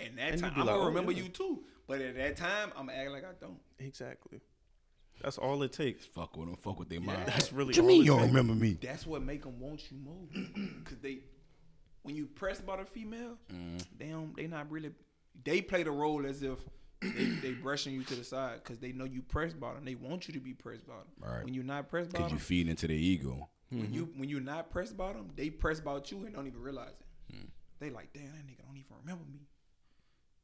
And 0.00 0.18
that 0.18 0.32
And 0.32 0.40
time, 0.40 0.52
I'm 0.54 0.58
like, 0.60 0.66
gonna 0.68 0.82
oh, 0.82 0.86
remember 0.86 1.12
yeah. 1.12 1.22
you 1.22 1.28
too. 1.28 1.64
But 1.86 2.00
at 2.00 2.14
that 2.16 2.36
time, 2.36 2.72
I'm 2.76 2.86
gonna 2.88 3.10
like 3.10 3.24
I 3.24 3.32
don't. 3.40 3.60
Exactly. 3.78 4.40
That's 5.22 5.38
all 5.38 5.62
it 5.62 5.72
takes. 5.72 6.04
Fuck 6.04 6.36
with 6.36 6.48
them. 6.48 6.56
Fuck 6.56 6.80
with 6.80 6.88
their 6.88 7.00
mind. 7.00 7.26
That's 7.26 7.52
really 7.52 7.68
What 7.68 7.76
you 7.76 7.82
mean 7.84 8.00
it 8.02 8.04
you 8.06 8.10
don't 8.16 8.26
remember 8.26 8.54
me? 8.54 8.78
That's 8.82 9.06
what 9.06 9.22
make 9.22 9.42
them 9.44 9.60
want 9.60 9.90
you 9.90 9.96
more. 9.98 10.26
Cause 10.84 10.98
they, 11.00 11.20
when 12.04 12.14
you 12.14 12.26
press 12.26 12.60
about 12.60 12.80
a 12.80 12.84
female, 12.84 13.36
Mm. 13.52 13.84
they 13.98 14.08
don't. 14.10 14.36
They 14.36 14.46
not 14.46 14.70
really. 14.70 14.92
They 15.44 15.60
play 15.60 15.82
the 15.82 15.90
role 15.90 16.24
as 16.24 16.42
if 16.42 16.58
they, 17.02 17.24
they 17.42 17.52
brushing 17.52 17.92
you 17.92 18.04
to 18.04 18.14
the 18.14 18.22
side 18.24 18.60
because 18.62 18.78
they 18.78 18.92
know 18.92 19.04
you 19.04 19.20
press 19.20 19.52
bottom. 19.52 19.84
They 19.84 19.96
want 19.96 20.28
you 20.28 20.34
to 20.34 20.40
be 20.40 20.54
press 20.54 20.80
bottom. 20.82 21.08
Right. 21.18 21.44
When 21.44 21.52
you're 21.52 21.64
not 21.64 21.88
press 21.90 22.06
Because 22.06 22.20
bottom, 22.22 22.36
you 22.36 22.40
feed 22.40 22.68
into 22.68 22.86
their 22.86 22.96
ego. 22.96 23.48
when 23.70 23.92
you 23.92 24.08
when 24.16 24.28
you're 24.28 24.40
not 24.40 24.70
press 24.70 24.92
bottom, 24.92 25.30
they 25.34 25.50
press 25.50 25.80
about 25.80 26.10
you 26.12 26.24
and 26.24 26.34
don't 26.34 26.46
even 26.46 26.60
realize 26.60 26.94
it. 27.00 27.34
Mm. 27.34 27.48
They 27.80 27.90
like, 27.90 28.12
damn, 28.12 28.26
that 28.26 28.46
nigga 28.46 28.64
don't 28.64 28.76
even 28.76 28.96
remember 29.02 29.24
me. 29.30 29.40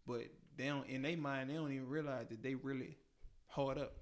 But 0.07 0.27
they 0.57 0.67
don't 0.67 0.87
in 0.89 1.03
their 1.03 1.17
mind, 1.17 1.49
they 1.51 1.55
don't 1.55 1.71
even 1.73 1.89
realize 1.89 2.27
that 2.31 2.43
they 2.43 2.55
really 2.57 2.97
hard 3.47 3.79
up. 3.79 3.93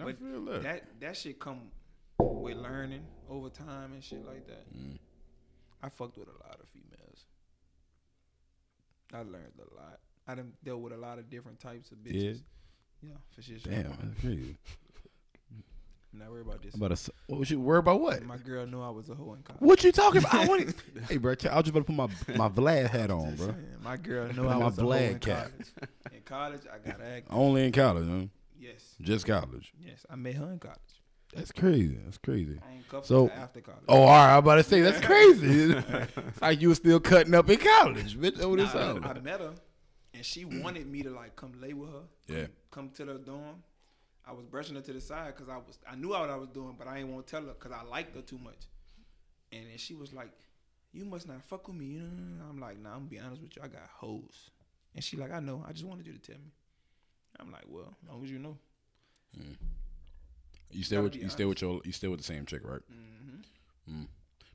I 0.00 0.04
But 0.04 0.18
feel 0.18 0.44
that. 0.46 0.62
that 0.62 1.00
that 1.00 1.16
shit 1.16 1.38
come 1.38 1.70
with 2.18 2.56
learning 2.56 3.06
over 3.28 3.48
time 3.50 3.92
and 3.92 4.02
shit 4.02 4.24
like 4.26 4.46
that. 4.46 4.72
Mm. 4.74 4.98
I 5.82 5.88
fucked 5.88 6.18
with 6.18 6.28
a 6.28 6.46
lot 6.46 6.58
of 6.60 6.68
females. 6.68 7.24
I 9.12 9.18
learned 9.18 9.54
a 9.58 9.74
lot. 9.74 9.98
I 10.28 10.34
done 10.34 10.52
dealt 10.64 10.80
with 10.80 10.92
a 10.92 10.96
lot 10.96 11.18
of 11.18 11.28
different 11.30 11.58
types 11.60 11.90
of 11.90 11.98
bitches. 11.98 12.42
Yeah, 13.02 13.14
for 13.34 13.42
sure. 13.42 13.56
Damn, 13.64 13.90
that's 13.90 14.20
crazy. 14.20 14.56
I'm 16.12 16.18
not 16.18 16.30
worried 16.30 16.46
about 16.46 16.62
this. 16.62 16.74
About 16.74 16.92
s- 16.92 17.10
what 17.28 17.38
was 17.38 17.50
you 17.50 17.60
worried 17.60 17.78
about 17.80 18.00
what? 18.00 18.22
My 18.24 18.36
girl 18.36 18.66
knew 18.66 18.82
I 18.82 18.90
was 18.90 19.08
a 19.08 19.14
hoe 19.14 19.32
in 19.34 19.42
college. 19.42 19.60
What 19.60 19.82
you 19.84 19.92
talking 19.92 20.18
about? 20.18 20.34
I 20.34 20.46
want 20.46 20.74
Hey, 21.08 21.16
bro, 21.18 21.30
I 21.32 21.34
was 21.34 21.64
just 21.64 21.68
about 21.68 21.86
to 21.86 21.92
put 21.92 21.92
my 21.94 22.08
my 22.36 22.48
Vlad 22.48 22.90
hat 22.90 23.10
on, 23.10 23.36
bro. 23.36 23.46
saying, 23.46 23.56
My 23.82 23.96
girl 23.96 24.32
knew 24.32 24.46
I 24.46 24.54
on 24.54 24.60
my 24.60 24.66
was 24.66 24.78
a 24.78 24.82
hoe 24.82 24.90
in 24.92 25.14
Vlad 25.14 25.20
cap. 25.20 25.50
college. 25.50 25.90
In 26.12 26.20
college, 26.22 26.60
I 26.72 26.88
got 26.90 27.00
act. 27.00 27.26
Only 27.30 27.64
in 27.64 27.72
college, 27.72 28.08
huh? 28.08 28.26
Yes, 28.58 28.96
Just 29.00 29.24
college. 29.26 29.72
yes. 29.80 30.04
I 30.10 30.16
met 30.16 30.34
her 30.34 30.50
in 30.52 30.58
college. 30.58 30.76
That's 31.34 31.52
crazy. 31.52 31.98
That's 32.04 32.18
crazy. 32.18 32.58
I 32.66 32.74
ain't 32.74 32.88
cuffed 32.88 33.06
So- 33.06 33.28
after 33.28 33.60
college. 33.60 33.82
Oh, 33.88 34.02
all 34.02 34.08
right. 34.08 34.32
I'm 34.32 34.38
about 34.38 34.56
to 34.56 34.62
say 34.64 34.80
that's 34.80 35.00
crazy. 35.04 35.72
it's 36.26 36.42
like 36.42 36.60
you 36.60 36.70
were 36.70 36.74
still 36.74 37.00
cutting 37.00 37.34
up 37.34 37.48
in 37.48 37.58
college, 37.58 38.18
bitch. 38.18 38.44
What 38.44 38.58
it 38.58 38.74
Nah, 38.74 39.08
I, 39.08 39.10
I 39.12 39.20
met 39.20 39.40
her, 39.40 39.52
and 40.12 40.24
she 40.24 40.44
wanted 40.44 40.86
me 40.86 41.02
to 41.02 41.10
like 41.10 41.36
come 41.36 41.52
lay 41.60 41.72
with 41.72 41.90
her. 41.90 42.02
Yeah. 42.28 42.46
Come 42.70 42.90
to 42.96 43.04
the 43.04 43.14
dorm. 43.14 43.62
I 44.26 44.32
was 44.32 44.44
brushing 44.44 44.74
her 44.76 44.82
to 44.82 44.92
the 44.92 45.00
side 45.00 45.34
because 45.34 45.48
I 45.48 45.56
was 45.56 45.78
I 45.90 45.94
knew 45.96 46.10
what 46.10 46.30
I 46.30 46.36
was 46.36 46.48
doing, 46.48 46.74
but 46.78 46.86
I 46.88 46.96
didn't 46.98 47.12
want 47.14 47.26
to 47.26 47.30
tell 47.30 47.42
her 47.42 47.52
because 47.52 47.72
I 47.72 47.82
liked 47.88 48.14
her 48.16 48.22
too 48.22 48.38
much. 48.38 48.66
And 49.52 49.66
then 49.68 49.78
she 49.78 49.94
was 49.94 50.12
like, 50.12 50.30
"You 50.92 51.04
must 51.04 51.26
not 51.26 51.42
fuck 51.42 51.66
with 51.68 51.76
me." 51.76 51.86
You 51.86 52.00
know? 52.00 52.44
I'm 52.48 52.60
like, 52.60 52.78
"Nah, 52.80 52.90
I'm 52.90 52.98
gonna 52.98 53.10
be 53.10 53.18
honest 53.18 53.42
with 53.42 53.56
you. 53.56 53.62
I 53.64 53.68
got 53.68 53.82
hoes." 53.92 54.50
And 54.94 55.02
she 55.02 55.16
like, 55.16 55.32
"I 55.32 55.40
know. 55.40 55.64
I 55.66 55.72
just 55.72 55.84
wanted 55.84 56.06
you 56.06 56.12
to 56.12 56.18
tell 56.20 56.36
me." 56.38 56.52
I'm 57.40 57.50
like, 57.50 57.64
"Well, 57.68 57.94
as 58.02 58.08
long 58.08 58.22
as 58.24 58.30
you 58.30 58.38
know." 58.38 58.56
Mm. 59.38 59.56
You 60.70 60.82
stay 60.84 60.98
with 60.98 61.16
you 61.16 61.28
stay 61.28 61.44
with 61.44 61.60
your 61.62 61.80
you 61.84 61.92
stay 61.92 62.08
with 62.08 62.20
the 62.20 62.24
same 62.24 62.46
chick, 62.46 62.62
right? 62.64 62.80
Mm-hmm. 62.92 64.02
Mm. 64.02 64.06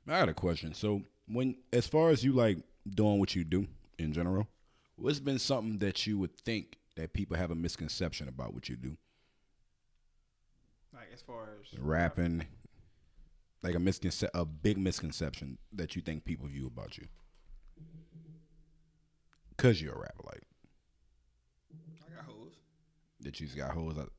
I 0.08 0.18
got 0.20 0.28
a 0.28 0.34
question. 0.34 0.72
So 0.74 1.02
when 1.26 1.56
as 1.72 1.86
far 1.86 2.10
as 2.10 2.24
you 2.24 2.32
like 2.32 2.58
doing 2.88 3.18
what 3.18 3.34
you 3.34 3.44
do 3.44 3.66
in 3.98 4.12
general, 4.12 4.46
what's 4.96 5.20
been 5.20 5.38
something 5.38 5.78
that 5.78 6.06
you 6.06 6.18
would 6.18 6.34
think 6.36 6.78
that 6.96 7.12
people 7.12 7.36
have 7.36 7.50
a 7.50 7.54
misconception 7.54 8.28
about 8.28 8.54
what 8.54 8.68
you 8.68 8.76
do? 8.76 8.96
Like 10.94 11.08
as 11.12 11.20
far 11.20 11.48
as 11.60 11.78
Rapping, 11.78 12.46
like 13.62 13.74
a 13.74 13.78
misconce- 13.78 14.30
a 14.32 14.44
big 14.46 14.78
misconception 14.78 15.58
that 15.72 15.94
you 15.96 16.00
think 16.02 16.24
people 16.24 16.46
view 16.46 16.66
about 16.66 16.96
you. 16.96 17.06
Cause 19.58 19.80
you're 19.80 19.94
a 19.94 19.98
rapper, 19.98 20.22
like 20.24 20.42
I 22.06 22.14
got 22.14 22.24
hoes. 22.26 22.52
that 23.20 23.40
you 23.40 23.46
just 23.46 23.58
got 23.58 23.70
hoes. 23.72 23.96
Out. 23.98 24.12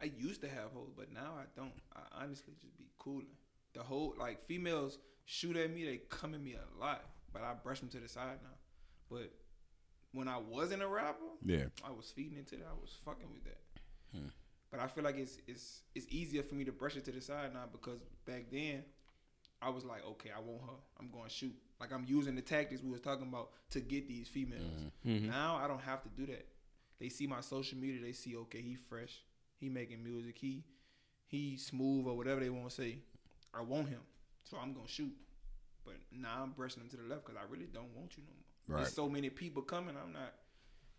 I 0.00 0.06
used 0.06 0.40
to 0.42 0.48
have 0.48 0.70
hoes, 0.74 0.92
but 0.96 1.12
now 1.12 1.34
I 1.38 1.44
don't. 1.56 1.72
I 1.94 2.22
honestly 2.24 2.54
just 2.60 2.76
be 2.76 2.84
cooling. 2.98 3.26
The 3.74 3.82
whole 3.82 4.14
like 4.18 4.42
females 4.44 4.98
shoot 5.24 5.56
at 5.56 5.72
me, 5.72 5.84
they 5.84 5.98
come 6.08 6.34
at 6.34 6.40
me 6.40 6.54
a 6.54 6.78
lot, 6.80 7.04
but 7.32 7.42
I 7.42 7.54
brush 7.54 7.80
them 7.80 7.88
to 7.90 7.98
the 7.98 8.08
side 8.08 8.38
now. 8.42 8.56
But 9.10 9.32
when 10.12 10.28
I 10.28 10.38
wasn't 10.38 10.82
a 10.82 10.86
rapper, 10.88 11.24
Yeah, 11.44 11.64
I 11.84 11.90
was 11.90 12.10
feeding 12.10 12.38
into 12.38 12.56
that. 12.56 12.66
I 12.70 12.74
was 12.80 12.94
fucking 13.04 13.28
with 13.32 13.44
that. 13.44 13.60
Hmm. 14.12 14.28
But 14.70 14.80
I 14.80 14.86
feel 14.88 15.04
like 15.04 15.16
it's 15.16 15.38
it's 15.46 15.82
it's 15.94 16.06
easier 16.10 16.42
for 16.42 16.54
me 16.54 16.64
to 16.64 16.72
brush 16.72 16.96
it 16.96 17.04
to 17.06 17.12
the 17.12 17.20
side 17.20 17.52
now 17.54 17.64
because 17.70 18.00
back 18.26 18.46
then 18.50 18.84
I 19.62 19.70
was 19.70 19.84
like, 19.84 20.04
okay, 20.06 20.30
I 20.36 20.40
want 20.40 20.62
her. 20.62 20.76
I'm 21.00 21.10
going 21.10 21.24
to 21.24 21.30
shoot. 21.30 21.54
Like 21.80 21.92
I'm 21.92 22.04
using 22.06 22.34
the 22.34 22.42
tactics 22.42 22.82
we 22.82 22.90
was 22.90 23.00
talking 23.00 23.26
about 23.28 23.50
to 23.70 23.80
get 23.80 24.08
these 24.08 24.28
females. 24.28 24.62
Mhm. 25.06 25.28
Now 25.28 25.56
I 25.56 25.66
don't 25.68 25.80
have 25.82 26.02
to 26.02 26.08
do 26.10 26.26
that. 26.26 26.46
They 26.98 27.08
see 27.08 27.26
my 27.26 27.40
social 27.40 27.78
media. 27.78 28.00
They 28.02 28.12
see, 28.12 28.36
okay, 28.36 28.60
he 28.60 28.74
fresh. 28.74 29.22
He 29.58 29.68
making 29.68 30.02
music. 30.04 30.36
He 30.38 30.64
he 31.26 31.56
smooth 31.56 32.06
or 32.06 32.16
whatever 32.16 32.40
they 32.40 32.50
want 32.50 32.68
to 32.70 32.74
say. 32.74 32.98
I 33.54 33.62
want 33.62 33.88
him, 33.88 34.00
so 34.44 34.58
I'm 34.58 34.72
gonna 34.74 34.86
shoot. 34.88 35.12
But 35.84 35.94
now 36.12 36.42
I'm 36.42 36.50
brushing 36.52 36.82
him 36.82 36.88
to 36.90 36.96
the 36.96 37.04
left 37.04 37.24
because 37.26 37.40
I 37.40 37.50
really 37.50 37.66
don't 37.72 37.94
want 37.96 38.16
you 38.16 38.22
no 38.26 38.32
more. 38.34 38.76
Right. 38.76 38.82
There's 38.84 38.94
so 38.94 39.08
many 39.08 39.30
people 39.30 39.62
coming. 39.62 39.94
I'm 39.96 40.12
not. 40.12 40.34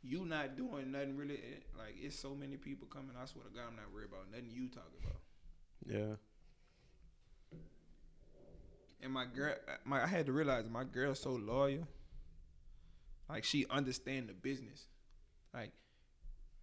You 0.04 0.26
not 0.26 0.56
doing 0.56 0.92
nothing 0.92 1.18
really. 1.18 1.36
eh, 1.36 1.60
Like 1.78 1.96
it's 2.00 2.18
so 2.18 2.34
many 2.34 2.56
people 2.58 2.88
coming. 2.88 3.12
I 3.22 3.26
swear 3.26 3.44
to 3.46 3.50
God, 3.52 3.64
I'm 3.70 3.76
not 3.76 3.92
worried 3.94 4.08
about 4.10 4.32
nothing 4.32 4.50
you 4.52 4.70
talk 4.70 4.90
about. 5.02 5.20
Yeah. 5.86 6.16
And 9.02 9.14
my 9.14 9.26
girl, 9.26 9.54
my 9.86 10.04
I 10.04 10.08
had 10.08 10.26
to 10.26 10.32
realize 10.32 10.66
my 10.70 10.84
girl's 10.84 11.20
so 11.20 11.32
loyal. 11.32 11.88
Like 13.30 13.44
she 13.44 13.66
understand 13.70 14.30
the 14.30 14.34
business. 14.34 14.88
Like 15.54 15.72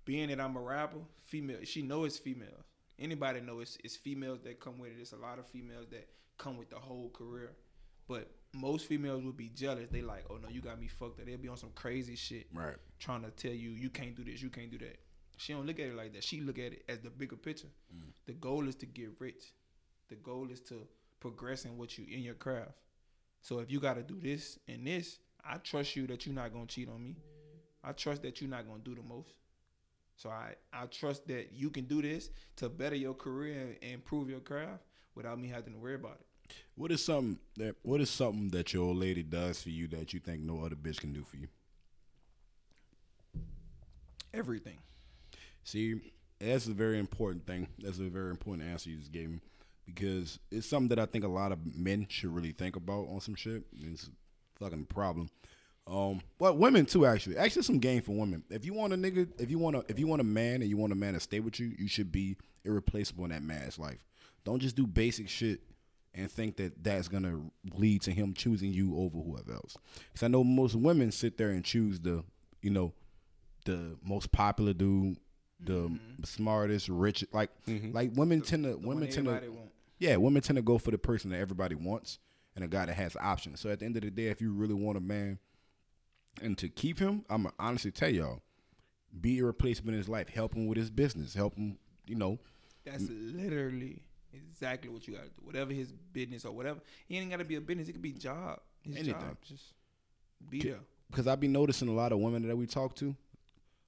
being 0.05 0.29
that 0.29 0.41
I'm 0.41 0.57
a 0.57 0.61
rapper, 0.61 0.99
female, 1.21 1.59
she 1.65 1.83
know 1.83 2.05
it's 2.05 2.19
females. 2.19 2.65
Anybody 2.99 3.41
know 3.41 3.61
it's 3.61 3.77
it's 3.83 3.97
females 3.97 4.41
that 4.45 4.61
come 4.61 4.79
with 4.79 4.93
it. 4.93 5.01
It's 5.01 5.13
a 5.13 5.17
lot 5.17 5.39
of 5.39 5.47
females 5.49 5.87
that 5.91 6.09
come 6.39 6.57
with 6.57 6.71
the 6.71 6.77
whole 6.77 7.11
career. 7.11 7.53
But 8.07 8.31
most 8.53 8.87
females 8.87 9.25
would 9.25 9.37
be 9.37 9.49
jealous. 9.49 9.89
They 9.91 10.03
like, 10.03 10.25
oh 10.31 10.37
no, 10.37 10.49
you 10.49 10.61
got 10.61 10.81
me 10.81 10.89
fucked 10.89 11.21
up. 11.21 11.27
They'll 11.27 11.39
be 11.39 11.49
on 11.49 11.57
some 11.57 11.73
crazy 11.75 12.17
shit 12.17 12.47
right. 12.53 12.77
trying 12.99 13.23
to 13.23 13.31
tell 13.31 13.53
you 13.53 13.71
you 13.71 13.91
can't 13.91 14.15
do 14.15 14.25
this, 14.25 14.43
you 14.43 14.51
can't 14.51 14.71
do 14.71 14.79
that. 14.79 14.99
She 15.37 15.53
don't 15.53 15.67
look 15.67 15.81
at 15.81 15.87
it 15.87 15.97
like 15.97 16.13
that. 16.13 16.23
She 16.23 16.41
look 16.41 16.59
at 16.59 16.73
it 16.73 16.85
as 16.89 17.01
the 17.01 17.11
bigger 17.11 17.37
picture. 17.37 17.67
Mm. 17.93 18.13
The 18.27 18.35
goal 18.35 18.69
is 18.69 18.77
to 18.77 18.87
get 18.87 19.11
rich. 19.19 19.53
The 20.09 20.15
goal 20.17 20.49
is 20.51 20.61
to 20.69 20.87
progress 21.19 21.65
in 21.65 21.77
what 21.77 21.99
you 21.99 22.05
in 22.09 22.23
your 22.23 22.35
craft. 22.35 22.73
So 23.41 23.59
if 23.59 23.71
you 23.71 23.81
got 23.81 23.95
to 23.95 24.03
do 24.03 24.21
this 24.21 24.59
and 24.69 24.87
this, 24.87 25.19
I 25.45 25.57
trust 25.57 25.97
you 25.97 26.07
that 26.07 26.25
you're 26.25 26.35
not 26.35 26.53
gonna 26.53 26.67
cheat 26.67 26.89
on 26.89 27.03
me. 27.03 27.17
I 27.83 27.93
trust 27.93 28.23
that 28.23 28.41
you're 28.41 28.51
not 28.51 28.67
gonna 28.67 28.83
do 28.83 28.95
the 28.95 29.03
most. 29.03 29.35
So 30.17 30.31
I 30.31 30.55
I 30.73 30.87
trust 30.87 31.27
that 31.29 31.53
you 31.53 31.71
can 31.71 31.85
do 31.85 32.03
this 32.03 32.31
to 32.57 32.69
better 32.69 32.97
your 32.97 33.15
career 33.15 33.61
and, 33.61 33.77
and 33.83 33.93
improve 33.93 34.31
your 34.31 34.41
craft 34.41 34.83
without 35.15 35.39
me 35.39 35.49
having 35.49 35.73
to 35.73 35.79
worry 35.79 35.95
about 35.95 36.19
it. 36.21 36.55
What 36.77 36.91
is 36.91 37.05
something 37.05 37.39
that 37.57 37.77
what 37.83 38.01
is 38.01 38.11
something 38.11 38.51
that 38.51 38.73
your 38.73 38.85
old 38.85 38.97
lady 38.97 39.23
does 39.23 39.63
for 39.63 39.71
you 39.71 39.89
that 39.89 40.13
you 40.13 40.21
think 40.21 40.43
no 40.43 40.65
other 40.65 40.77
bitch 40.77 41.01
can 41.01 41.13
do 41.13 41.25
for 41.25 41.37
you? 41.37 41.49
Everything. 44.33 44.79
See, 45.63 46.13
that's 46.41 46.67
a 46.67 46.73
very 46.73 46.99
important 46.99 47.47
thing. 47.47 47.69
That's 47.79 47.99
a 47.99 48.09
very 48.09 48.31
important 48.31 48.69
answer 48.69 48.91
you 48.91 48.99
just 48.99 49.13
gave 49.13 49.31
me 49.31 49.41
because 49.87 50.39
it's 50.51 50.67
something 50.67 50.89
that 50.89 50.99
I 50.99 51.07
think 51.07 51.25
a 51.25 51.29
lot 51.29 51.53
of 51.53 51.59
men 51.77 52.07
should 52.09 52.35
really 52.35 52.53
think 52.53 52.77
about 52.77 53.09
on 53.09 53.21
some 53.21 53.35
shit. 53.35 53.65
It's 53.81 54.05
a 54.05 54.65
fucking 54.65 54.87
problem. 54.87 55.29
Um, 55.87 56.23
but 56.39 56.57
women 56.57 56.87
too, 56.87 57.05
actually. 57.05 57.37
Actually, 57.37 57.63
some 57.63 57.79
game 57.79 58.01
for 58.01 58.13
women. 58.13 58.43
If 58.51 58.65
you 58.65 58.73
want 58.73 58.93
a 58.93 58.97
nigga, 58.97 59.29
if 59.39 59.51
you 59.51 59.59
want 59.59 59.77
a, 59.77 59.85
if 59.89 59.99
you 59.99 60.07
want 60.07 60.21
a 60.21 60.25
man 60.25 60.63
and 60.63 60.65
you 60.71 60.77
want 60.77 60.93
a 60.93 60.97
man 60.97 61.15
to 61.15 61.21
stay 61.21 61.41
with 61.41 61.61
you, 61.61 61.75
you 61.79 61.89
should 61.89 62.11
be 62.11 62.37
irreplaceable 62.65 63.25
in 63.25 63.31
that 63.31 63.43
man's 63.43 63.79
life. 63.79 64.05
Don't 64.45 64.61
just 64.61 64.77
do 64.77 64.87
basic 64.87 65.29
shit 65.29 65.61
and 66.15 66.31
think 66.31 66.57
that 66.57 66.83
that's 66.83 67.09
gonna 67.09 67.41
lead 67.75 68.01
to 68.03 68.13
him 68.13 68.33
choosing 68.35 68.73
you 68.73 68.97
over 68.97 69.19
whoever 69.19 69.53
else. 69.53 69.77
Because 70.13 70.23
I 70.23 70.29
know 70.29 70.43
most 70.45 70.75
women 70.75 71.13
sit 71.13 71.37
there 71.37 71.51
and 71.51 71.65
choose 71.65 72.01
the, 72.01 72.25
you 72.63 72.71
know, 72.71 72.93
the 73.67 73.97
most 74.03 74.33
popular 74.33 74.73
dude, 74.73 75.19
the 75.61 75.99
smartest, 76.25 76.89
rich. 76.89 77.25
Like, 77.33 77.51
like 77.93 78.13
women 78.15 78.41
tend 78.41 78.65
to 78.65 78.71
The 78.71 78.79
women 78.79 79.09
tend 79.11 79.27
to 79.27 79.33
want. 79.33 79.71
yeah, 79.99 80.17
women 80.17 80.41
tend 80.43 80.57
to 80.57 80.63
go 80.63 80.79
for 80.79 80.91
the 80.91 80.99
person 80.99 81.31
that 81.31 81.41
everybody 81.41 81.75
wants 81.75 82.19
and 82.55 82.65
a 82.65 82.69
guy 82.69 82.87
that 82.87 82.95
has 82.95 83.17
options. 83.17 83.61
So 83.61 83.71
at 83.71 83.81
the 83.81 83.85
end 83.87 83.97
of 83.97 84.03
the 84.03 84.11
day, 84.11 84.27
if 84.27 84.41
you 84.41 84.53
really 84.53 84.75
want 84.75 84.97
a 84.97 85.01
man 85.01 85.39
and 86.43 86.57
to 86.59 86.69
keep 86.69 86.99
him, 86.99 87.25
I'm 87.31 87.45
gonna 87.45 87.55
honestly 87.59 87.91
tell 87.91 88.11
y'all, 88.11 88.43
be 89.21 89.39
irreplaceable 89.39 89.91
in 89.91 89.99
his 89.99 90.09
life. 90.09 90.29
Help 90.29 90.55
him 90.55 90.67
with 90.67 90.77
his 90.79 90.91
business. 90.91 91.35
Help 91.35 91.55
him, 91.57 91.79
you 92.07 92.17
know. 92.17 92.39
That's 92.85 93.09
literally 93.09 94.03
exactly 94.33 94.91
what 94.91 95.07
you 95.07 95.15
gotta 95.15 95.29
do. 95.29 95.41
Whatever 95.43 95.73
his 95.73 95.93
business 96.13 96.45
or 96.45 96.53
whatever, 96.53 96.81
he 97.07 97.17
ain't 97.19 97.31
gotta 97.31 97.45
be 97.45 97.55
a 97.57 97.61
business. 97.61 97.89
It 97.89 97.93
could 97.93 98.03
be 98.03 98.13
job. 98.13 98.61
His 98.83 98.97
Anything. 98.97 99.13
job, 99.15 99.37
just 99.43 99.73
be 100.51 100.61
there. 100.61 100.81
Because 101.11 101.27
I 101.27 101.37
be 101.37 101.49
noticing 101.49 101.89
a 101.89 101.93
lot 101.93 102.13
of 102.13 102.19
women 102.19 102.47
that 102.49 102.57
we 102.57 102.67
talk 102.67 102.95
to. 102.97 103.15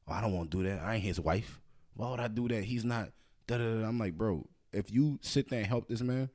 Oh, 0.09 0.12
I 0.12 0.20
don't 0.20 0.32
want 0.32 0.51
to 0.52 0.56
do 0.59 0.68
that. 0.68 0.81
I 0.81 0.94
ain't 0.94 1.05
his 1.05 1.18
wife. 1.20 1.60
Why 1.94 2.10
would 2.10 2.20
I 2.20 2.28
do 2.28 2.47
that? 2.48 2.64
He's 2.64 2.85
not. 2.85 3.10
Da, 3.47 3.59
da, 3.59 3.64
da. 3.81 3.86
I'm 3.89 3.98
like, 3.98 4.16
bro, 4.16 4.47
if 4.73 4.93
you 4.93 5.18
sit 5.23 5.48
there 5.48 5.59
and 5.59 5.66
help 5.66 5.89
this 5.89 6.01
man, 6.01 6.31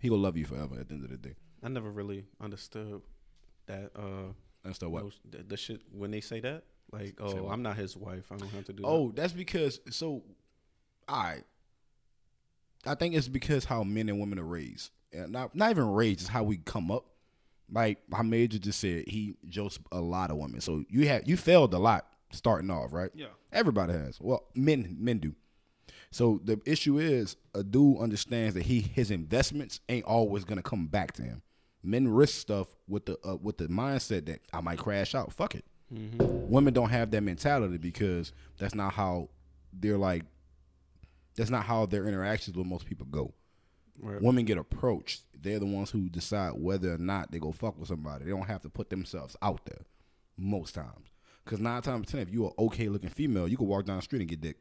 he 0.00 0.08
gonna 0.08 0.22
love 0.22 0.36
you 0.36 0.44
forever. 0.44 0.76
At 0.78 0.88
the 0.88 0.94
end 0.94 1.04
of 1.04 1.10
the 1.10 1.16
day, 1.16 1.34
I 1.62 1.68
never 1.68 1.90
really 1.90 2.24
understood 2.40 3.02
that. 3.66 3.90
uh 3.96 4.32
that's 4.64 4.78
the 4.78 4.88
what. 4.88 5.02
those- 5.02 5.20
the, 5.30 5.42
the 5.42 5.56
shit 5.56 5.82
when 5.92 6.10
they 6.10 6.20
say 6.20 6.40
that. 6.40 6.64
Like, 6.92 7.14
oh, 7.20 7.44
what? 7.44 7.52
I'm 7.52 7.62
not 7.62 7.76
his 7.76 7.96
wife. 7.96 8.24
I 8.32 8.36
don't 8.36 8.48
have 8.50 8.64
to 8.64 8.72
do. 8.72 8.82
Oh, 8.84 9.12
that's 9.14 9.32
because 9.32 9.80
so. 9.90 10.22
I. 11.08 11.38
I 12.86 12.94
think 12.94 13.14
it's 13.14 13.28
because 13.28 13.64
how 13.64 13.84
men 13.84 14.08
and 14.08 14.18
women 14.18 14.38
are 14.38 14.44
raised, 14.44 14.90
and 15.12 15.30
not 15.32 15.54
not 15.54 15.70
even 15.70 15.88
raised, 15.92 16.20
it's 16.20 16.28
how 16.28 16.42
we 16.42 16.56
come 16.58 16.90
up. 16.90 17.04
Like 17.72 17.98
my 18.08 18.22
major 18.22 18.58
just 18.58 18.80
said, 18.80 19.04
he 19.06 19.34
jokes 19.48 19.78
a 19.92 20.00
lot 20.00 20.30
of 20.32 20.38
women. 20.38 20.60
So 20.60 20.84
you 20.88 21.06
had 21.06 21.28
you 21.28 21.36
failed 21.36 21.72
a 21.74 21.78
lot 21.78 22.06
starting 22.32 22.70
off, 22.70 22.92
right? 22.92 23.10
Yeah. 23.14 23.26
Everybody 23.52 23.92
has. 23.92 24.18
Well, 24.20 24.44
men 24.54 24.96
men 24.98 25.18
do. 25.18 25.34
So 26.10 26.40
the 26.42 26.60
issue 26.66 26.98
is 26.98 27.36
a 27.54 27.62
dude 27.62 27.98
understands 27.98 28.54
that 28.54 28.64
he 28.64 28.80
his 28.80 29.10
investments 29.12 29.80
ain't 29.88 30.06
always 30.06 30.42
gonna 30.44 30.62
come 30.62 30.86
back 30.88 31.12
to 31.12 31.22
him. 31.22 31.42
Men 31.82 32.08
risk 32.08 32.38
stuff 32.38 32.68
with 32.86 33.06
the 33.06 33.16
uh, 33.26 33.36
with 33.36 33.58
the 33.58 33.68
mindset 33.68 34.26
that 34.26 34.40
I 34.52 34.60
might 34.60 34.78
crash 34.78 35.14
out. 35.14 35.32
Fuck 35.32 35.54
it. 35.54 35.64
Women 35.90 36.72
don't 36.72 36.90
have 36.90 37.10
that 37.10 37.22
mentality 37.22 37.78
because 37.78 38.32
that's 38.58 38.74
not 38.74 38.92
how 38.92 39.30
they're 39.72 39.98
like. 39.98 40.24
That's 41.36 41.50
not 41.50 41.64
how 41.64 41.86
their 41.86 42.06
interactions 42.06 42.56
with 42.56 42.66
most 42.66 42.86
people 42.86 43.06
go. 43.06 43.32
Right. 43.98 44.20
Women 44.20 44.44
get 44.44 44.58
approached. 44.58 45.22
They're 45.40 45.58
the 45.58 45.66
ones 45.66 45.90
who 45.90 46.08
decide 46.08 46.52
whether 46.54 46.94
or 46.94 46.98
not 46.98 47.30
they 47.32 47.38
go 47.38 47.52
fuck 47.52 47.78
with 47.78 47.88
somebody. 47.88 48.24
They 48.24 48.30
don't 48.30 48.46
have 48.46 48.62
to 48.62 48.68
put 48.68 48.90
themselves 48.90 49.36
out 49.42 49.64
there 49.64 49.82
most 50.36 50.74
times. 50.74 51.08
Because 51.44 51.60
nine 51.60 51.82
times 51.82 52.08
ten, 52.08 52.20
if 52.20 52.30
you're 52.30 52.48
an 52.48 52.64
okay 52.66 52.88
looking 52.88 53.10
female, 53.10 53.48
you 53.48 53.56
can 53.56 53.66
walk 53.66 53.86
down 53.86 53.96
the 53.96 54.02
street 54.02 54.20
and 54.20 54.28
get 54.28 54.40
dick. 54.40 54.58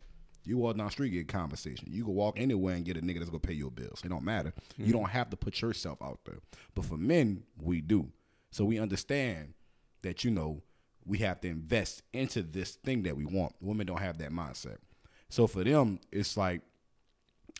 You 0.49 0.57
walk 0.57 0.77
down 0.77 0.87
the 0.87 0.91
street 0.91 1.11
get 1.11 1.27
conversation. 1.27 1.89
You 1.91 2.03
can 2.03 2.15
walk 2.15 2.39
anywhere 2.39 2.73
and 2.73 2.83
get 2.83 2.97
a 2.97 3.01
nigga 3.01 3.19
that's 3.19 3.29
gonna 3.29 3.39
pay 3.39 3.53
your 3.53 3.69
bills. 3.69 4.01
It 4.03 4.09
don't 4.09 4.23
matter. 4.23 4.51
You 4.77 4.85
mm-hmm. 4.85 4.93
don't 4.93 5.09
have 5.09 5.29
to 5.29 5.37
put 5.37 5.61
yourself 5.61 6.01
out 6.01 6.21
there. 6.25 6.39
But 6.73 6.85
for 6.85 6.97
men, 6.97 7.43
we 7.61 7.81
do. 7.81 8.11
So 8.49 8.65
we 8.65 8.79
understand 8.79 9.53
that 10.01 10.23
you 10.23 10.31
know 10.31 10.63
we 11.05 11.19
have 11.19 11.39
to 11.41 11.47
invest 11.47 12.01
into 12.13 12.41
this 12.41 12.75
thing 12.77 13.03
that 13.03 13.15
we 13.15 13.25
want. 13.25 13.53
Women 13.61 13.85
don't 13.85 13.99
have 13.99 14.17
that 14.17 14.31
mindset. 14.31 14.77
So 15.29 15.45
for 15.45 15.63
them, 15.63 15.99
it's 16.11 16.35
like 16.35 16.61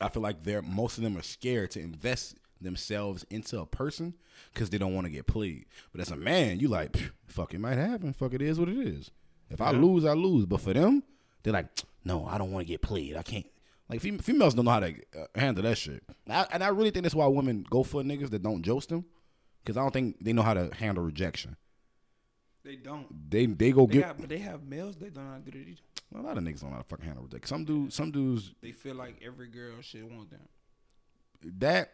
I 0.02 0.10
feel 0.10 0.24
like 0.24 0.44
they're 0.44 0.64
most 0.64 0.98
of 0.98 1.04
them 1.04 1.16
are 1.16 1.22
scared 1.22 1.70
to 1.72 1.80
invest 1.80 2.38
themselves 2.60 3.24
into 3.30 3.60
a 3.60 3.68
person 3.68 4.16
because 4.52 4.72
they 4.72 4.80
don't 4.80 4.96
want 4.96 5.06
to 5.06 5.12
get 5.12 5.28
played. 5.28 5.68
But 5.92 6.02
as 6.02 6.10
a 6.10 6.18
man, 6.18 6.60
you 6.60 6.70
like, 6.70 6.98
fuck, 7.28 7.54
it 7.54 7.60
might 7.60 7.78
happen. 7.78 8.14
Fuck, 8.14 8.34
it 8.34 8.42
is 8.42 8.60
what 8.60 8.68
it 8.68 8.78
is. 8.78 9.12
If 9.50 9.62
I 9.62 9.72
lose, 9.72 10.06
I 10.06 10.14
lose. 10.14 10.48
But 10.48 10.62
for 10.62 10.74
them, 10.74 11.04
they're 11.44 11.54
like, 11.54 11.68
no, 12.04 12.26
I 12.26 12.38
don't 12.38 12.52
want 12.52 12.66
to 12.68 12.72
get 12.72 12.82
played. 12.82 13.16
I 13.18 13.24
can't. 13.24 13.46
Like 13.90 14.02
fem- 14.02 14.20
females 14.20 14.54
don't 14.54 14.66
know 14.66 14.72
how 14.72 14.82
to 14.82 14.94
uh, 15.18 15.26
handle 15.36 15.64
that 15.64 15.78
shit. 15.78 16.04
I, 16.30 16.46
and 16.52 16.64
I 16.64 16.68
really 16.70 16.92
think 16.92 17.04
that's 17.04 17.16
why 17.16 17.26
women 17.28 17.66
go 17.70 17.84
for 17.84 18.04
niggas 18.04 18.30
that 18.30 18.44
don't 18.44 18.62
jost 18.62 18.90
them 18.90 19.06
because 19.64 19.78
I 19.78 19.82
don't 19.82 19.92
think 19.92 20.18
they 20.24 20.32
know 20.34 20.44
how 20.44 20.54
to 20.54 20.70
handle 20.76 21.04
rejection. 21.04 21.56
They 22.64 22.76
don't. 22.76 23.08
They 23.32 23.46
they 23.48 23.72
go 23.72 23.88
They 23.88 23.94
get 23.94 24.02
got, 24.04 24.18
but 24.20 24.30
they 24.30 24.38
have 24.40 24.64
males 24.64 24.96
that 24.98 25.14
don't 25.14 25.26
know 25.26 25.32
how 25.32 25.38
to 25.38 25.44
do 25.52 25.52
that 25.58 25.68
either. 25.68 25.82
a 26.16 26.22
lot 26.22 26.38
of 26.38 26.44
niggas 26.44 26.62
don't 26.62 26.70
know 26.70 26.76
how 26.76 26.82
to 26.84 26.88
fucking 26.88 27.06
handle 27.06 27.24
rejection. 27.24 27.48
Some 27.48 27.66
dudes, 27.66 27.96
some 27.96 28.12
dudes 28.12 28.54
They 28.62 28.74
feel 28.74 28.96
like 28.96 29.16
every 29.26 29.48
girl 29.48 29.82
should 29.82 30.04
want 30.04 30.30
them. 30.30 30.42
that, 31.60 31.92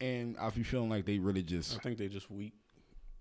and 0.00 0.36
I 0.38 0.48
be 0.50 0.62
feeling 0.62 0.88
like 0.88 1.04
they 1.04 1.18
really 1.18 1.42
just 1.42 1.76
I 1.76 1.78
think 1.80 1.98
they 1.98 2.08
just 2.08 2.30
weak. 2.30 2.54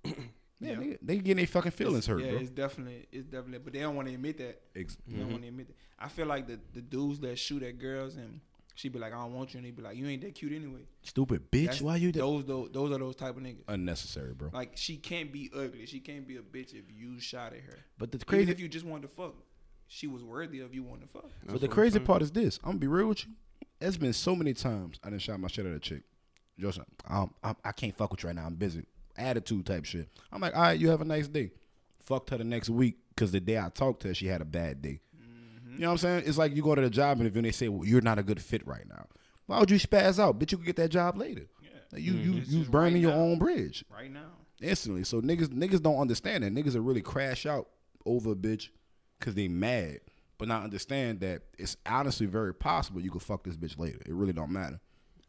yeah, 0.63 0.71
Yeah. 0.73 0.77
They, 0.79 0.97
they 1.01 1.15
getting 1.17 1.37
their 1.37 1.47
fucking 1.47 1.71
feelings 1.71 2.05
hurt, 2.07 2.21
yeah, 2.21 2.31
bro. 2.31 2.39
it's 2.39 2.49
definitely, 2.49 3.05
it's 3.11 3.25
definitely, 3.25 3.59
but 3.59 3.73
they 3.73 3.79
don't 3.79 3.95
want 3.95 4.07
to 4.07 4.13
admit 4.13 4.37
that. 4.39 4.61
Ex- 4.75 4.97
They 5.07 5.17
don't 5.17 5.31
want 5.31 5.41
to 5.43 5.47
admit 5.49 5.67
that. 5.67 5.75
I 5.99 6.07
feel 6.09 6.25
like 6.25 6.47
the 6.47 6.59
the 6.73 6.81
dudes 6.81 7.19
that 7.21 7.37
shoot 7.39 7.63
at 7.63 7.79
girls 7.79 8.15
and 8.15 8.39
she 8.75 8.89
be 8.89 8.97
like, 8.97 9.13
I 9.13 9.17
don't 9.17 9.33
want 9.35 9.53
you, 9.53 9.59
and 9.59 9.67
they 9.67 9.71
be 9.71 9.83
like, 9.83 9.95
you 9.95 10.07
ain't 10.07 10.21
that 10.23 10.33
cute 10.33 10.51
anyway. 10.51 10.81
Stupid 11.03 11.51
bitch, 11.51 11.65
That's- 11.65 11.81
why 11.81 11.95
you 11.97 12.11
that? 12.11 12.17
Those, 12.19 12.43
those, 12.45 12.69
those 12.71 12.91
are 12.91 12.97
those 12.97 13.15
type 13.15 13.37
of 13.37 13.43
niggas. 13.43 13.61
Unnecessary, 13.67 14.33
bro. 14.33 14.49
Like 14.51 14.71
she 14.75 14.97
can't 14.97 15.31
be 15.31 15.51
ugly. 15.55 15.85
She 15.85 15.99
can't 15.99 16.27
be 16.27 16.37
a 16.37 16.41
bitch 16.41 16.73
if 16.73 16.85
you 16.89 17.19
shot 17.19 17.53
at 17.53 17.61
her. 17.61 17.77
But 17.99 18.11
the 18.11 18.17
Even 18.17 18.25
crazy, 18.27 18.51
if 18.51 18.59
you 18.59 18.67
just 18.67 18.85
wanted 18.85 19.03
to 19.03 19.07
fuck, 19.09 19.35
she 19.87 20.07
was 20.07 20.23
worthy 20.23 20.59
of 20.61 20.73
you 20.73 20.81
wanting 20.83 21.07
to 21.07 21.13
fuck. 21.13 21.29
but 21.45 21.61
the 21.61 21.67
crazy 21.67 21.99
part 21.99 22.21
is 22.23 22.31
this. 22.31 22.57
I'm 22.63 22.71
gonna 22.71 22.79
be 22.79 22.87
real 22.87 23.07
with 23.07 23.25
you. 23.25 23.31
It's 23.79 23.97
been 23.97 24.13
so 24.13 24.35
many 24.35 24.53
times 24.53 24.99
I 25.03 25.09
didn't 25.09 25.21
shot 25.21 25.39
my 25.39 25.49
shit 25.49 25.65
at 25.65 25.73
a 25.75 25.79
chick. 25.79 26.01
Just, 26.57 26.79
um, 27.07 27.33
I, 27.43 27.55
I 27.65 27.71
can't 27.73 27.95
fuck 27.95 28.11
with 28.11 28.23
you 28.23 28.27
right 28.27 28.35
now. 28.35 28.45
I'm 28.45 28.55
busy. 28.55 28.83
Attitude 29.17 29.65
type 29.65 29.85
shit. 29.85 30.09
I'm 30.31 30.41
like, 30.41 30.55
all 30.55 30.61
right, 30.61 30.79
you 30.79 30.89
have 30.89 31.01
a 31.01 31.05
nice 31.05 31.27
day. 31.27 31.51
Fucked 32.05 32.31
her 32.31 32.37
the 32.37 32.43
next 32.43 32.69
week 32.69 32.97
because 33.09 33.31
the 33.31 33.39
day 33.39 33.57
I 33.57 33.69
talked 33.69 34.01
to 34.01 34.09
her, 34.09 34.13
she 34.13 34.27
had 34.27 34.41
a 34.41 34.45
bad 34.45 34.81
day. 34.81 34.99
You 35.73 35.79
know 35.79 35.87
what 35.87 35.91
I'm 35.93 35.97
saying? 35.97 36.23
It's 36.27 36.37
like 36.37 36.55
you 36.55 36.61
go 36.61 36.75
to 36.75 36.81
the 36.81 36.89
job 36.89 37.19
interview 37.19 37.39
and 37.39 37.47
they 37.47 37.51
say, 37.51 37.67
well, 37.67 37.87
you're 37.87 38.01
not 38.01 38.19
a 38.19 38.23
good 38.23 38.41
fit 38.41 38.65
right 38.67 38.87
now. 38.87 39.07
Why 39.47 39.59
would 39.59 39.71
you 39.71 39.79
spaz 39.79 40.19
out? 40.19 40.37
Bitch, 40.39 40.51
you 40.51 40.57
could 40.57 40.67
get 40.67 40.75
that 40.75 40.89
job 40.89 41.17
later. 41.17 41.47
Like, 41.91 42.01
you 42.01 42.13
mm-hmm. 42.13 42.33
you 42.33 42.37
It's 42.39 42.49
you 42.49 42.59
just 42.59 42.71
burning 42.71 42.93
right 42.93 43.01
your 43.01 43.11
now. 43.11 43.19
own 43.19 43.39
bridge. 43.39 43.85
Right 43.89 44.11
now, 44.11 44.31
instantly. 44.61 45.03
So 45.03 45.21
niggas 45.21 45.49
niggas 45.49 45.81
don't 45.81 45.99
understand 45.99 46.43
that. 46.43 46.53
Niggas 46.53 46.73
will 46.73 46.81
really 46.81 47.01
crash 47.01 47.45
out 47.45 47.69
over 48.05 48.31
a 48.31 48.35
bitch 48.35 48.69
because 49.19 49.35
they 49.35 49.47
mad, 49.47 49.99
but 50.37 50.47
not 50.47 50.63
understand 50.63 51.19
that 51.21 51.43
it's 51.57 51.77
honestly 51.85 52.25
very 52.25 52.53
possible 52.53 52.99
you 52.99 53.11
could 53.11 53.21
fuck 53.21 53.43
this 53.43 53.55
bitch 53.55 53.77
later. 53.77 53.99
It 54.05 54.13
really 54.13 54.33
don't 54.33 54.51
matter. 54.51 54.79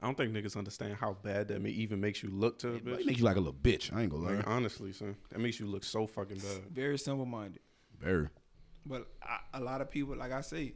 I 0.03 0.07
don't 0.07 0.16
think 0.16 0.33
niggas 0.33 0.57
understand 0.57 0.95
how 0.95 1.16
bad 1.23 1.49
that 1.49 1.62
may 1.62 1.71
even 1.71 2.01
makes 2.01 2.23
you 2.23 2.31
look 2.31 2.59
to 2.61 2.73
a 2.73 2.75
It 2.75 2.85
bitch. 2.85 3.07
makes 3.07 3.19
you 3.21 3.25
like 3.25 3.37
a 3.37 3.41
little 3.41 3.55
bitch. 3.55 3.93
I 3.95 4.03
ain't 4.03 4.11
gonna 4.11 4.23
lie. 4.25 4.35
Like 4.37 4.47
honestly, 4.47 4.93
son, 4.93 5.16
that 5.31 5.39
makes 5.39 5.59
you 5.59 5.66
look 5.66 5.85
so 5.85 6.07
fucking 6.07 6.39
bad. 6.39 6.61
very 6.73 6.99
simple 6.99 7.25
minded. 7.27 7.61
Very. 7.99 8.29
But 8.85 9.07
I, 9.23 9.39
a 9.55 9.61
lot 9.61 9.81
of 9.81 9.91
people, 9.91 10.15
like 10.16 10.33
I 10.33 10.43
say, 10.43 10.75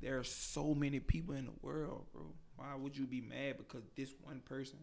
there 0.00 0.18
are 0.18 0.24
so 0.24 0.74
many 0.74 0.98
people 1.00 1.34
in 1.34 1.44
the 1.44 1.52
world, 1.60 2.06
bro. 2.12 2.32
Why 2.56 2.74
would 2.74 2.96
you 2.96 3.06
be 3.06 3.20
mad 3.20 3.58
because 3.58 3.82
this 3.96 4.14
one 4.22 4.40
person 4.40 4.78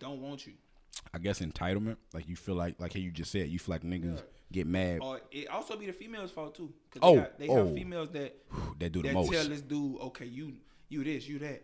don't 0.00 0.20
want 0.20 0.46
you? 0.46 0.54
I 1.14 1.18
guess 1.18 1.40
entitlement. 1.40 1.96
Like 2.12 2.28
you 2.28 2.34
feel 2.36 2.54
like 2.56 2.80
like 2.80 2.94
how 2.94 3.00
you 3.00 3.10
just 3.12 3.30
said, 3.30 3.48
you 3.48 3.58
feel 3.60 3.74
like 3.74 3.82
niggas 3.82 4.22
get 4.52 4.66
mad 4.66 5.00
Or 5.02 5.20
it 5.30 5.48
also 5.48 5.76
be 5.76 5.86
the 5.86 5.92
females' 5.92 6.30
fault 6.30 6.54
too. 6.54 6.72
Cause 6.90 7.00
Oh, 7.02 7.14
they, 7.14 7.20
got, 7.20 7.38
they 7.38 7.48
oh. 7.48 7.66
have 7.66 7.74
females 7.74 8.10
that 8.10 8.36
that 8.80 8.90
do 8.92 9.02
the 9.02 9.08
that 9.08 9.14
most. 9.14 9.30
tell 9.32 9.44
this 9.48 9.60
dude, 9.60 10.00
okay, 10.00 10.26
you 10.26 10.54
you 10.88 11.04
this, 11.04 11.28
you 11.28 11.38
that, 11.40 11.62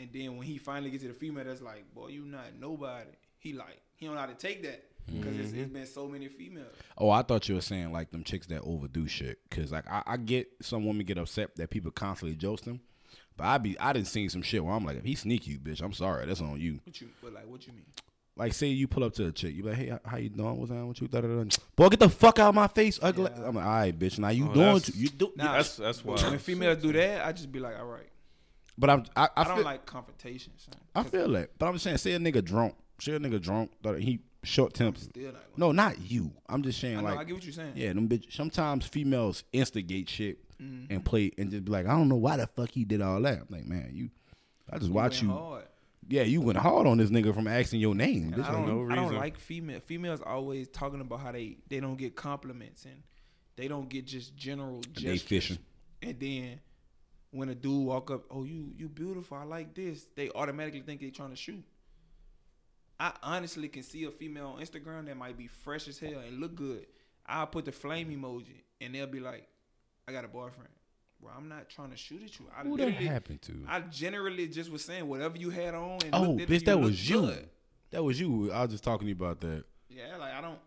and 0.00 0.08
then 0.12 0.36
when 0.36 0.46
he 0.46 0.58
finally 0.58 0.90
gets 0.90 1.02
to 1.02 1.08
the 1.08 1.14
female, 1.14 1.44
that's 1.44 1.62
like, 1.62 1.92
boy, 1.94 2.08
you 2.08 2.24
not 2.24 2.46
nobody. 2.58 3.10
He 3.38 3.52
like 3.52 3.80
he 3.96 4.06
don't 4.06 4.14
know 4.14 4.20
how 4.20 4.26
to 4.26 4.34
take 4.34 4.62
that 4.62 4.84
because 5.06 5.34
Mm-hmm. 5.34 5.60
it's 5.60 5.72
been 5.72 5.86
so 5.86 6.06
many 6.06 6.28
females. 6.28 6.74
Oh, 6.98 7.10
I 7.10 7.22
thought 7.22 7.48
you 7.48 7.54
were 7.56 7.60
saying 7.60 7.92
like 7.92 8.10
them 8.10 8.22
chicks 8.24 8.46
that 8.48 8.62
overdo 8.62 9.06
shit. 9.08 9.38
Cause 9.50 9.72
like 9.72 9.88
I, 9.90 10.02
I 10.06 10.16
get 10.16 10.48
some 10.62 10.86
women 10.86 11.04
get 11.06 11.18
upset 11.18 11.56
that 11.56 11.70
people 11.70 11.90
constantly 11.90 12.36
jost 12.36 12.64
them. 12.64 12.80
But 13.36 13.44
I 13.46 13.58
be 13.58 13.78
I 13.80 13.92
didn't 13.92 14.08
see 14.08 14.28
some 14.28 14.42
shit 14.42 14.62
where 14.64 14.74
I'm 14.74 14.84
like, 14.84 14.98
if 14.98 15.04
he 15.04 15.14
sneak 15.14 15.46
you, 15.46 15.58
bitch, 15.58 15.82
I'm 15.82 15.92
sorry, 15.94 16.26
that's 16.26 16.40
on 16.42 16.60
you. 16.60 16.80
What 16.84 17.00
you, 17.00 17.08
but 17.22 17.32
like, 17.32 17.46
what 17.46 17.66
you 17.66 17.72
mean? 17.72 17.86
Like, 18.36 18.52
say 18.54 18.68
you 18.68 18.86
pull 18.88 19.04
up 19.04 19.12
to 19.14 19.26
a 19.26 19.32
chick, 19.32 19.54
you 19.54 19.62
be 19.62 19.68
like, 19.70 19.78
hey, 19.78 19.98
how 20.04 20.16
you 20.16 20.28
doing? 20.30 20.56
What's 20.56 20.70
on 20.70 20.88
with 20.88 21.02
you? 21.02 21.08
Da, 21.08 21.20
da, 21.20 21.28
da. 21.28 21.44
Boy, 21.76 21.88
get 21.88 22.00
the 22.00 22.08
fuck 22.08 22.38
out 22.38 22.50
of 22.50 22.54
my 22.54 22.68
face, 22.68 22.98
ugly. 23.02 23.30
Yeah. 23.36 23.46
I'm 23.48 23.54
like, 23.56 23.64
all 23.66 23.70
right, 23.70 23.98
bitch. 23.98 24.18
Now 24.18 24.28
you 24.28 24.44
Oh, 24.48 24.54
doing? 24.54 24.66
that's- 24.66 24.92
Too, 24.92 24.98
you 24.98 25.08
do? 25.08 25.32
Nah, 25.36 25.54
that's 25.54 25.76
that's 25.76 26.04
why. 26.04 26.14
when 26.28 26.38
females 26.38 26.80
do 26.82 26.92
that, 26.92 27.26
I 27.26 27.32
just 27.32 27.50
be 27.50 27.58
like, 27.58 27.78
all 27.78 27.86
right. 27.86 28.08
But 28.80 28.90
I'm, 28.90 29.04
I, 29.14 29.24
I, 29.24 29.28
I, 29.36 29.44
don't 29.44 29.56
feel, 29.56 29.64
like 29.64 29.86
confrontation, 29.86 30.52
son. 30.56 30.74
I 30.94 31.02
feel 31.02 31.28
that. 31.32 31.50
But 31.58 31.66
I'm 31.66 31.74
just 31.74 31.84
saying, 31.84 31.98
say 31.98 32.14
a 32.14 32.18
nigga 32.18 32.42
drunk, 32.42 32.74
say 32.98 33.12
a 33.12 33.20
nigga 33.20 33.40
drunk, 33.40 33.70
that 33.82 34.00
he 34.00 34.20
short 34.42 34.72
tempered. 34.72 35.02
Still. 35.02 35.32
No, 35.56 35.70
not 35.70 36.00
you. 36.10 36.32
I'm 36.48 36.62
just 36.62 36.80
saying, 36.80 36.96
I 36.96 37.00
know, 37.02 37.08
like, 37.08 37.18
I 37.18 37.24
get 37.24 37.34
what 37.34 37.44
you're 37.44 37.52
saying. 37.52 37.74
yeah, 37.76 37.92
them 37.92 38.08
bitch. 38.08 38.32
Sometimes 38.32 38.86
females 38.86 39.44
instigate 39.52 40.08
shit 40.08 40.38
Mm-hmm. 40.62 40.92
and 40.92 41.02
play 41.02 41.32
and 41.38 41.50
just 41.50 41.64
be 41.64 41.72
like, 41.72 41.86
I 41.86 41.92
don't 41.92 42.10
know 42.10 42.16
why 42.16 42.36
the 42.36 42.46
fuck 42.46 42.70
he 42.70 42.84
did 42.84 43.00
all 43.00 43.20
that. 43.22 43.38
I'm 43.38 43.46
like, 43.48 43.64
man, 43.64 43.92
you. 43.94 44.10
I 44.70 44.78
just 44.78 44.90
watch 44.90 45.22
you. 45.22 45.30
hard. 45.30 45.64
yeah, 46.06 46.22
you 46.22 46.42
went 46.42 46.58
hard 46.58 46.86
on 46.86 46.98
this 46.98 47.08
nigga 47.08 47.34
from 47.34 47.48
asking 47.48 47.80
your 47.80 47.94
name. 47.94 48.32
Bitch. 48.32 48.46
I 48.46 48.52
don't, 48.52 48.66
no 48.66 48.92
I 48.92 48.96
don't 48.96 49.14
like 49.14 49.38
female. 49.38 49.80
Females 49.80 50.20
always 50.20 50.68
talking 50.68 51.00
about 51.00 51.20
how 51.20 51.32
they 51.32 51.56
they 51.68 51.80
don't 51.80 51.96
get 51.96 52.14
compliments 52.14 52.84
and 52.84 53.02
they 53.56 53.68
don't 53.68 53.88
get 53.88 54.04
just 54.04 54.36
general. 54.36 54.82
they 55.00 55.16
fishing. 55.16 55.58
And 56.02 56.20
then 56.20 56.60
when 57.30 57.48
a 57.48 57.54
dude 57.54 57.86
walk 57.86 58.10
up, 58.10 58.24
oh 58.30 58.44
you 58.44 58.72
you 58.76 58.88
beautiful, 58.88 59.36
I 59.36 59.44
like 59.44 59.74
this. 59.74 60.06
They 60.16 60.30
automatically 60.30 60.80
think 60.80 61.00
they 61.00 61.10
trying 61.10 61.30
to 61.30 61.36
shoot. 61.36 61.62
I 62.98 63.12
honestly 63.22 63.68
can 63.68 63.82
see 63.82 64.04
a 64.04 64.10
female 64.10 64.56
on 64.56 64.62
Instagram 64.62 65.06
that 65.06 65.16
might 65.16 65.38
be 65.38 65.46
fresh 65.46 65.88
as 65.88 65.98
hell 65.98 66.18
and 66.26 66.38
look 66.38 66.54
good. 66.54 66.86
I'll 67.24 67.46
put 67.46 67.64
the 67.64 67.72
flame 67.72 68.10
emoji 68.10 68.62
and 68.80 68.94
they'll 68.94 69.06
be 69.06 69.20
like, 69.20 69.48
I 70.06 70.12
got 70.12 70.24
a 70.24 70.28
boyfriend. 70.28 70.68
Well, 71.20 71.32
I'm 71.36 71.48
not 71.48 71.68
trying 71.68 71.90
to 71.90 71.96
shoot 71.96 72.22
at 72.22 72.38
you. 72.38 72.46
I 72.56 72.62
Who 72.62 72.76
that 72.76 72.86
literally, 72.86 73.06
happened 73.06 73.42
to? 73.42 73.64
I 73.68 73.80
generally 73.80 74.48
just 74.48 74.70
was 74.70 74.84
saying 74.84 75.06
whatever 75.06 75.36
you 75.36 75.50
had 75.50 75.74
on. 75.74 75.98
And 76.04 76.14
oh, 76.14 76.22
looked 76.22 76.42
at 76.42 76.50
it, 76.50 76.62
bitch, 76.62 76.64
that 76.66 76.76
looked 76.76 76.86
was 76.86 77.10
you. 77.10 77.20
good. 77.20 77.48
That 77.90 78.04
was 78.04 78.20
you. 78.20 78.52
I 78.52 78.62
was 78.62 78.70
just 78.70 78.84
talking 78.84 79.06
to 79.06 79.08
you 79.08 79.14
about 79.14 79.40
that. 79.40 79.64
Yeah, 79.88 80.16
like 80.18 80.32
I 80.32 80.40
don't, 80.40 80.58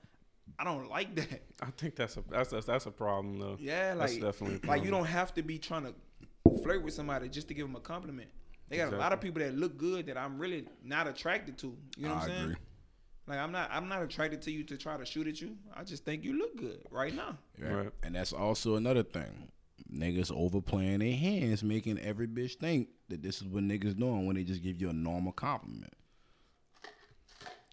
I 0.60 0.64
don't 0.64 0.90
like 0.90 1.16
that. 1.16 1.42
I 1.62 1.72
think 1.72 1.96
that's 1.96 2.18
a 2.18 2.24
that's 2.30 2.54
a, 2.54 2.62
that's 2.62 2.86
a 2.86 2.92
problem 2.92 3.40
though. 3.40 3.58
Yeah, 3.60 3.96
That's 3.96 4.14
like 4.14 4.22
definitely 4.22 4.60
a 4.64 4.68
like 4.68 4.84
you 4.84 4.92
don't 4.92 5.06
have 5.06 5.34
to 5.36 5.44
be 5.44 5.58
trying 5.58 5.84
to 5.84 5.94
flirt 6.62 6.84
with 6.84 6.94
somebody 6.94 7.30
just 7.30 7.48
to 7.50 7.54
give 7.54 7.68
them 7.68 7.76
a 7.76 7.80
compliment. 7.80 8.30
They 8.70 8.78
got 8.78 8.94
a 8.94 8.98
lot 8.98 9.14
of 9.14 9.22
people 9.22 9.42
that 9.42 9.56
look 9.56 9.78
good 9.78 10.08
that 10.08 10.18
I'm 10.18 10.40
really 10.40 10.66
not 10.84 11.08
attracted 11.08 11.58
to. 11.60 11.78
You 11.98 12.08
know 12.08 12.16
what 12.16 12.24
I 12.24 12.24
I'm 12.24 12.30
saying? 12.30 12.44
agree. 12.44 12.56
Like 13.28 13.40
I'm 13.40 13.52
not 13.52 13.70
I'm 13.72 13.88
not 13.88 14.02
attracted 14.02 14.42
to 14.44 14.52
you 14.52 14.64
to 14.66 14.78
try 14.78 14.98
to 14.98 15.06
shoot 15.06 15.28
at 15.28 15.40
you. 15.40 15.56
I 15.76 15.84
just 15.84 16.04
think 16.04 16.24
you 16.24 16.38
look 16.38 16.58
good 16.58 16.82
right 16.92 17.14
now. 17.16 17.38
Right. 17.60 17.74
Right. 17.74 17.90
And 18.04 18.16
that's 18.16 18.34
also 18.34 18.76
another 18.76 19.04
thing. 19.04 19.50
Niggas 19.94 20.32
overplaying 20.36 21.00
their 21.00 21.16
hands, 21.16 21.64
making 21.64 22.00
every 22.00 22.28
bitch 22.28 22.56
think 22.56 22.90
that 23.10 23.22
this 23.22 23.42
is 23.42 23.48
what 23.48 23.64
niggas 23.64 23.98
doing 23.98 24.26
when 24.26 24.36
they 24.36 24.44
just 24.44 24.64
give 24.64 24.82
you 24.82 24.90
a 24.90 24.94
normal 24.94 25.32
compliment. 25.32 25.94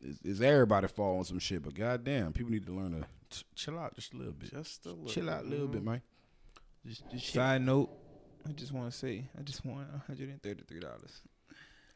Is, 0.02 0.18
it's 0.24 0.40
everybody 0.40 0.86
fall 0.88 1.18
on 1.18 1.24
some 1.24 1.38
shit, 1.38 1.62
but 1.62 1.74
goddamn, 1.74 2.32
people 2.32 2.52
need 2.52 2.66
to 2.66 2.72
learn 2.72 2.92
to 2.92 3.06
ch- 3.36 3.44
chill 3.55 3.78
out 3.78 3.94
just 3.94 4.14
a 4.14 4.16
little 4.16 4.32
bit. 4.32 4.51
Just 4.51 4.86
a 4.86 4.90
little. 4.90 5.06
chill 5.06 5.28
out 5.28 5.44
a 5.44 5.47
little 5.47 5.66
bit, 5.66 5.82
man. 5.84 6.01
Just, 6.86 7.10
just. 7.10 7.32
Side 7.32 7.62
note, 7.62 7.90
I 8.49 8.53
just 8.53 8.73
want 8.73 8.91
to 8.91 8.97
say 8.97 9.25
I 9.39 9.43
just 9.43 9.65
won 9.65 9.87
133 10.07 10.81
dollars. 10.81 11.21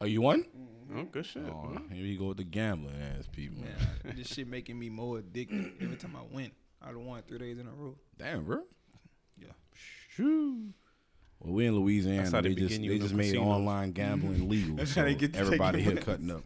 Oh, 0.01 0.05
you 0.05 0.21
won? 0.21 0.45
Oh, 0.93 1.03
good 1.03 1.25
shit. 1.25 1.43
Oh, 1.45 1.69
Mhm. 1.73 1.93
here 1.93 2.05
you 2.05 2.17
go 2.19 2.27
with 2.27 2.37
the 2.37 2.43
gambling 2.43 2.95
ass 3.01 3.27
people. 3.31 3.61
Man, 3.63 4.13
this 4.17 4.27
shit 4.27 4.47
making 4.47 4.77
me 4.77 4.89
more 4.89 5.19
addicted 5.19 5.73
every 5.81 5.95
time 5.95 6.15
I 6.15 6.23
win. 6.35 6.51
I 6.81 6.87
done 6.87 7.05
won 7.05 7.21
three 7.27 7.39
days 7.39 7.57
in 7.59 7.65
a 7.67 7.71
row. 7.71 7.95
Damn, 8.17 8.43
bro. 8.43 8.63
Yeah. 9.39 9.47
Shoo. 10.09 10.73
Well, 11.39 11.53
we 11.53 11.65
in 11.65 11.75
Louisiana. 11.75 12.17
That's 12.23 12.31
how 12.31 12.41
They 12.41 12.49
they 12.49 12.55
just 12.55 12.81
they 12.81 12.99
just 12.99 13.13
made 13.13 13.23
casinos. 13.33 13.47
online 13.47 13.91
gambling 13.93 14.49
legal. 14.49 14.75
That's 14.75 14.91
so 14.91 15.01
how 15.01 15.05
they 15.05 15.15
get 15.15 15.33
to 15.33 15.39
take 15.39 15.45
everybody 15.47 15.81
your 15.81 15.93
here 15.93 16.01
cutting 16.01 16.31
up. 16.31 16.43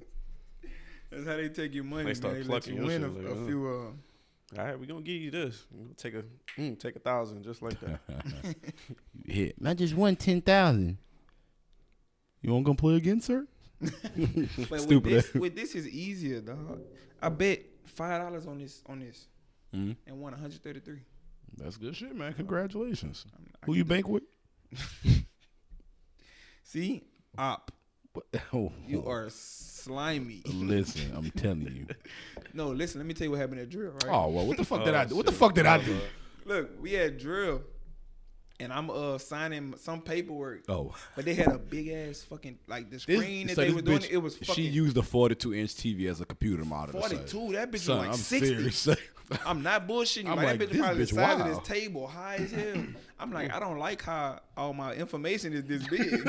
That's 1.12 1.26
how 1.26 1.36
they 1.38 1.50
take 1.50 1.74
your 1.74 1.84
money. 1.84 2.06
They 2.06 2.14
start 2.14 2.36
man. 2.36 2.46
plucking 2.46 2.76
let 2.76 2.82
you 2.82 2.88
win 2.88 3.04
a, 3.04 3.08
like, 3.08 3.26
a 3.38 3.46
few. 3.48 3.68
Uh, 3.68 3.92
All 4.58 4.66
right, 4.66 4.80
we're 4.80 4.86
gonna 4.88 5.02
give 5.02 5.22
you 5.22 5.30
this. 5.32 5.66
We 5.72 5.84
gonna 5.84 5.94
take 5.96 6.16
a 6.16 6.24
mm, 6.60 6.80
take 6.80 6.96
a 6.96 7.00
thousand 7.00 7.44
just 7.44 7.62
like 7.62 7.80
that. 7.82 8.00
You 9.26 9.34
hit. 9.34 9.56
I 9.64 9.74
just 9.76 9.94
won 9.96 10.16
ten 10.16 10.42
thousand. 10.42 10.98
You 12.42 12.52
want 12.54 12.66
to 12.66 12.70
come 12.70 12.78
play 12.78 12.96
again, 12.96 13.22
sir? 13.22 13.46
But 13.80 13.92
Stupid. 14.82 14.90
with 14.90 15.04
this, 15.04 15.34
with 15.34 15.56
this 15.56 15.76
is 15.76 15.88
easier, 15.88 16.42
dog. 16.42 16.82
I 17.22 17.30
bet 17.30 17.62
five 17.86 18.22
dollars 18.22 18.48
on 18.48 18.58
this 18.58 18.82
on 18.88 19.00
this 19.00 19.28
Mhm. 19.74 19.96
and 20.08 20.20
won 20.20 20.34
133. 20.34 21.00
That's 21.58 21.78
good 21.78 21.96
shit, 21.96 22.16
man. 22.16 22.34
Congratulations. 22.34 23.26
I 23.34 23.66
Who 23.68 23.76
you 23.76 23.86
bank 23.86 24.08
with? 24.08 24.24
See, 26.64 27.04
op, 27.38 27.72
Oh, 28.54 28.72
you 28.88 29.06
are 29.06 29.28
slimy. 29.30 30.42
Listen, 30.54 31.12
I'm 31.16 31.30
telling 31.32 31.62
you. 31.76 31.88
No, 32.52 32.70
listen. 32.70 33.00
Let 33.00 33.06
me 33.06 33.14
tell 33.14 33.26
you 33.26 33.32
what 33.32 33.40
happened 33.40 33.62
at 33.62 33.70
drill. 33.70 33.92
Right. 33.92 34.06
Oh 34.10 34.30
well, 34.30 34.46
what 34.48 34.58
the 34.58 34.66
fuck 34.66 34.84
did 34.84 34.96
Oh, 34.96 34.98
I 34.98 35.06
do? 35.06 35.16
What 35.16 35.28
the 35.28 35.32
fuck 35.32 35.54
did 35.54 35.68
I 35.68 35.78
Oh, 35.78 35.82
do? 35.84 36.00
Look, 36.46 36.82
we 36.82 36.94
had 36.94 37.20
drill, 37.20 37.62
and 38.60 38.74
I'm 38.74 38.90
uh 38.90 39.20
signing 39.20 39.76
some 39.78 40.02
paperwork, 40.02 40.64
Oh, 40.68 40.96
but 41.16 41.26
they 41.26 41.36
had 41.36 41.50
a 41.50 41.60
big 41.60 41.90
ass 41.90 42.24
fucking 42.28 42.58
like 42.68 42.86
the 42.90 42.96
this, 42.96 43.04
screen 43.04 43.48
that 43.48 43.56
so 43.56 43.62
they 43.62 43.68
this 43.68 43.76
were 43.76 43.82
doing. 43.84 44.02
It 44.10 44.18
was 44.18 44.36
fucking, 44.36 44.56
she 44.56 44.64
used 44.64 44.98
a 44.98 45.04
42 45.04 45.54
inch 45.54 45.76
TV 45.76 46.10
as 46.10 46.22
a 46.22 46.26
computer 46.26 46.66
monitor. 46.66 47.00
son. 47.02 47.10
42. 47.12 47.52
That 47.54 47.72
bitch 47.72 47.80
Son, 47.82 47.98
was 48.00 48.08
like 48.08 48.14
I'm 48.16 48.20
60. 48.20 48.48
serious. 48.48 48.90
I'm 49.46 49.62
not 49.62 49.88
bullshitting 49.88 50.24
you. 50.24 50.32
I'm 50.32 50.38
like, 50.38 50.58
that 50.58 50.70
bitch 50.70 50.72
this 50.72 50.82
probably 50.82 51.04
bitch 51.04 51.10
the 51.10 51.16
size 51.16 51.40
of 51.42 51.48
this 51.48 51.68
table, 51.68 52.08
high 52.08 52.36
as 52.38 52.52
hell. 52.52 52.84
I'm 53.20 53.32
like, 53.32 53.54
I 53.54 53.60
don't 53.60 53.78
like 53.78 54.02
how 54.02 54.40
all 54.58 54.74
my 54.74 54.94
information 54.96 55.54
is 55.54 55.66
this 55.66 55.88
big. 55.88 56.28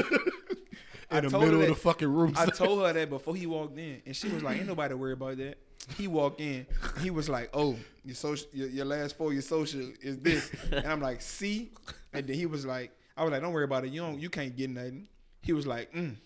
I 1.11 1.19
in 1.19 1.29
the 1.29 1.39
middle 1.39 1.61
of 1.61 1.69
the 1.69 1.75
fucking 1.75 2.09
room. 2.09 2.35
I 2.37 2.47
told 2.47 2.87
her 2.87 2.93
that 2.93 3.11
before 3.11 3.35
he 3.35 3.47
walked 3.47 3.79
in, 3.79 4.03
and 4.07 4.15
she 4.15 4.29
was 4.29 4.43
like, 4.43 4.59
"Ain't 4.59 4.67
nobody 4.67 4.95
worried 4.95 5.15
about 5.15 5.37
that." 5.39 5.59
He 5.97 6.07
walked 6.07 6.41
in, 6.41 6.67
he 7.01 7.11
was 7.11 7.29
like, 7.29 7.51
"Oh, 7.53 7.77
your 8.05 8.15
social, 8.15 8.49
your, 8.53 8.69
your 8.69 8.85
last 8.85 9.17
four, 9.17 9.33
your 9.33 9.43
social 9.43 9.81
is 10.03 10.19
this," 10.19 10.51
and 10.71 10.87
I'm 10.87 11.01
like, 11.01 11.21
"See," 11.23 11.73
and 12.13 12.27
then 12.27 12.37
he 12.37 12.47
was 12.47 12.65
like, 12.65 12.93
"I 13.17 13.25
was 13.25 13.33
like, 13.33 13.43
don't 13.43 13.53
worry 13.53 13.65
about 13.65 13.85
it. 13.85 13.93
You 13.93 14.03
don't, 14.03 14.21
you 14.21 14.31
can't 14.31 14.55
get 14.57 14.71
nothing." 14.71 15.09
He 15.43 15.53
was 15.53 15.67
like, 15.67 15.93
mm. 15.93 16.17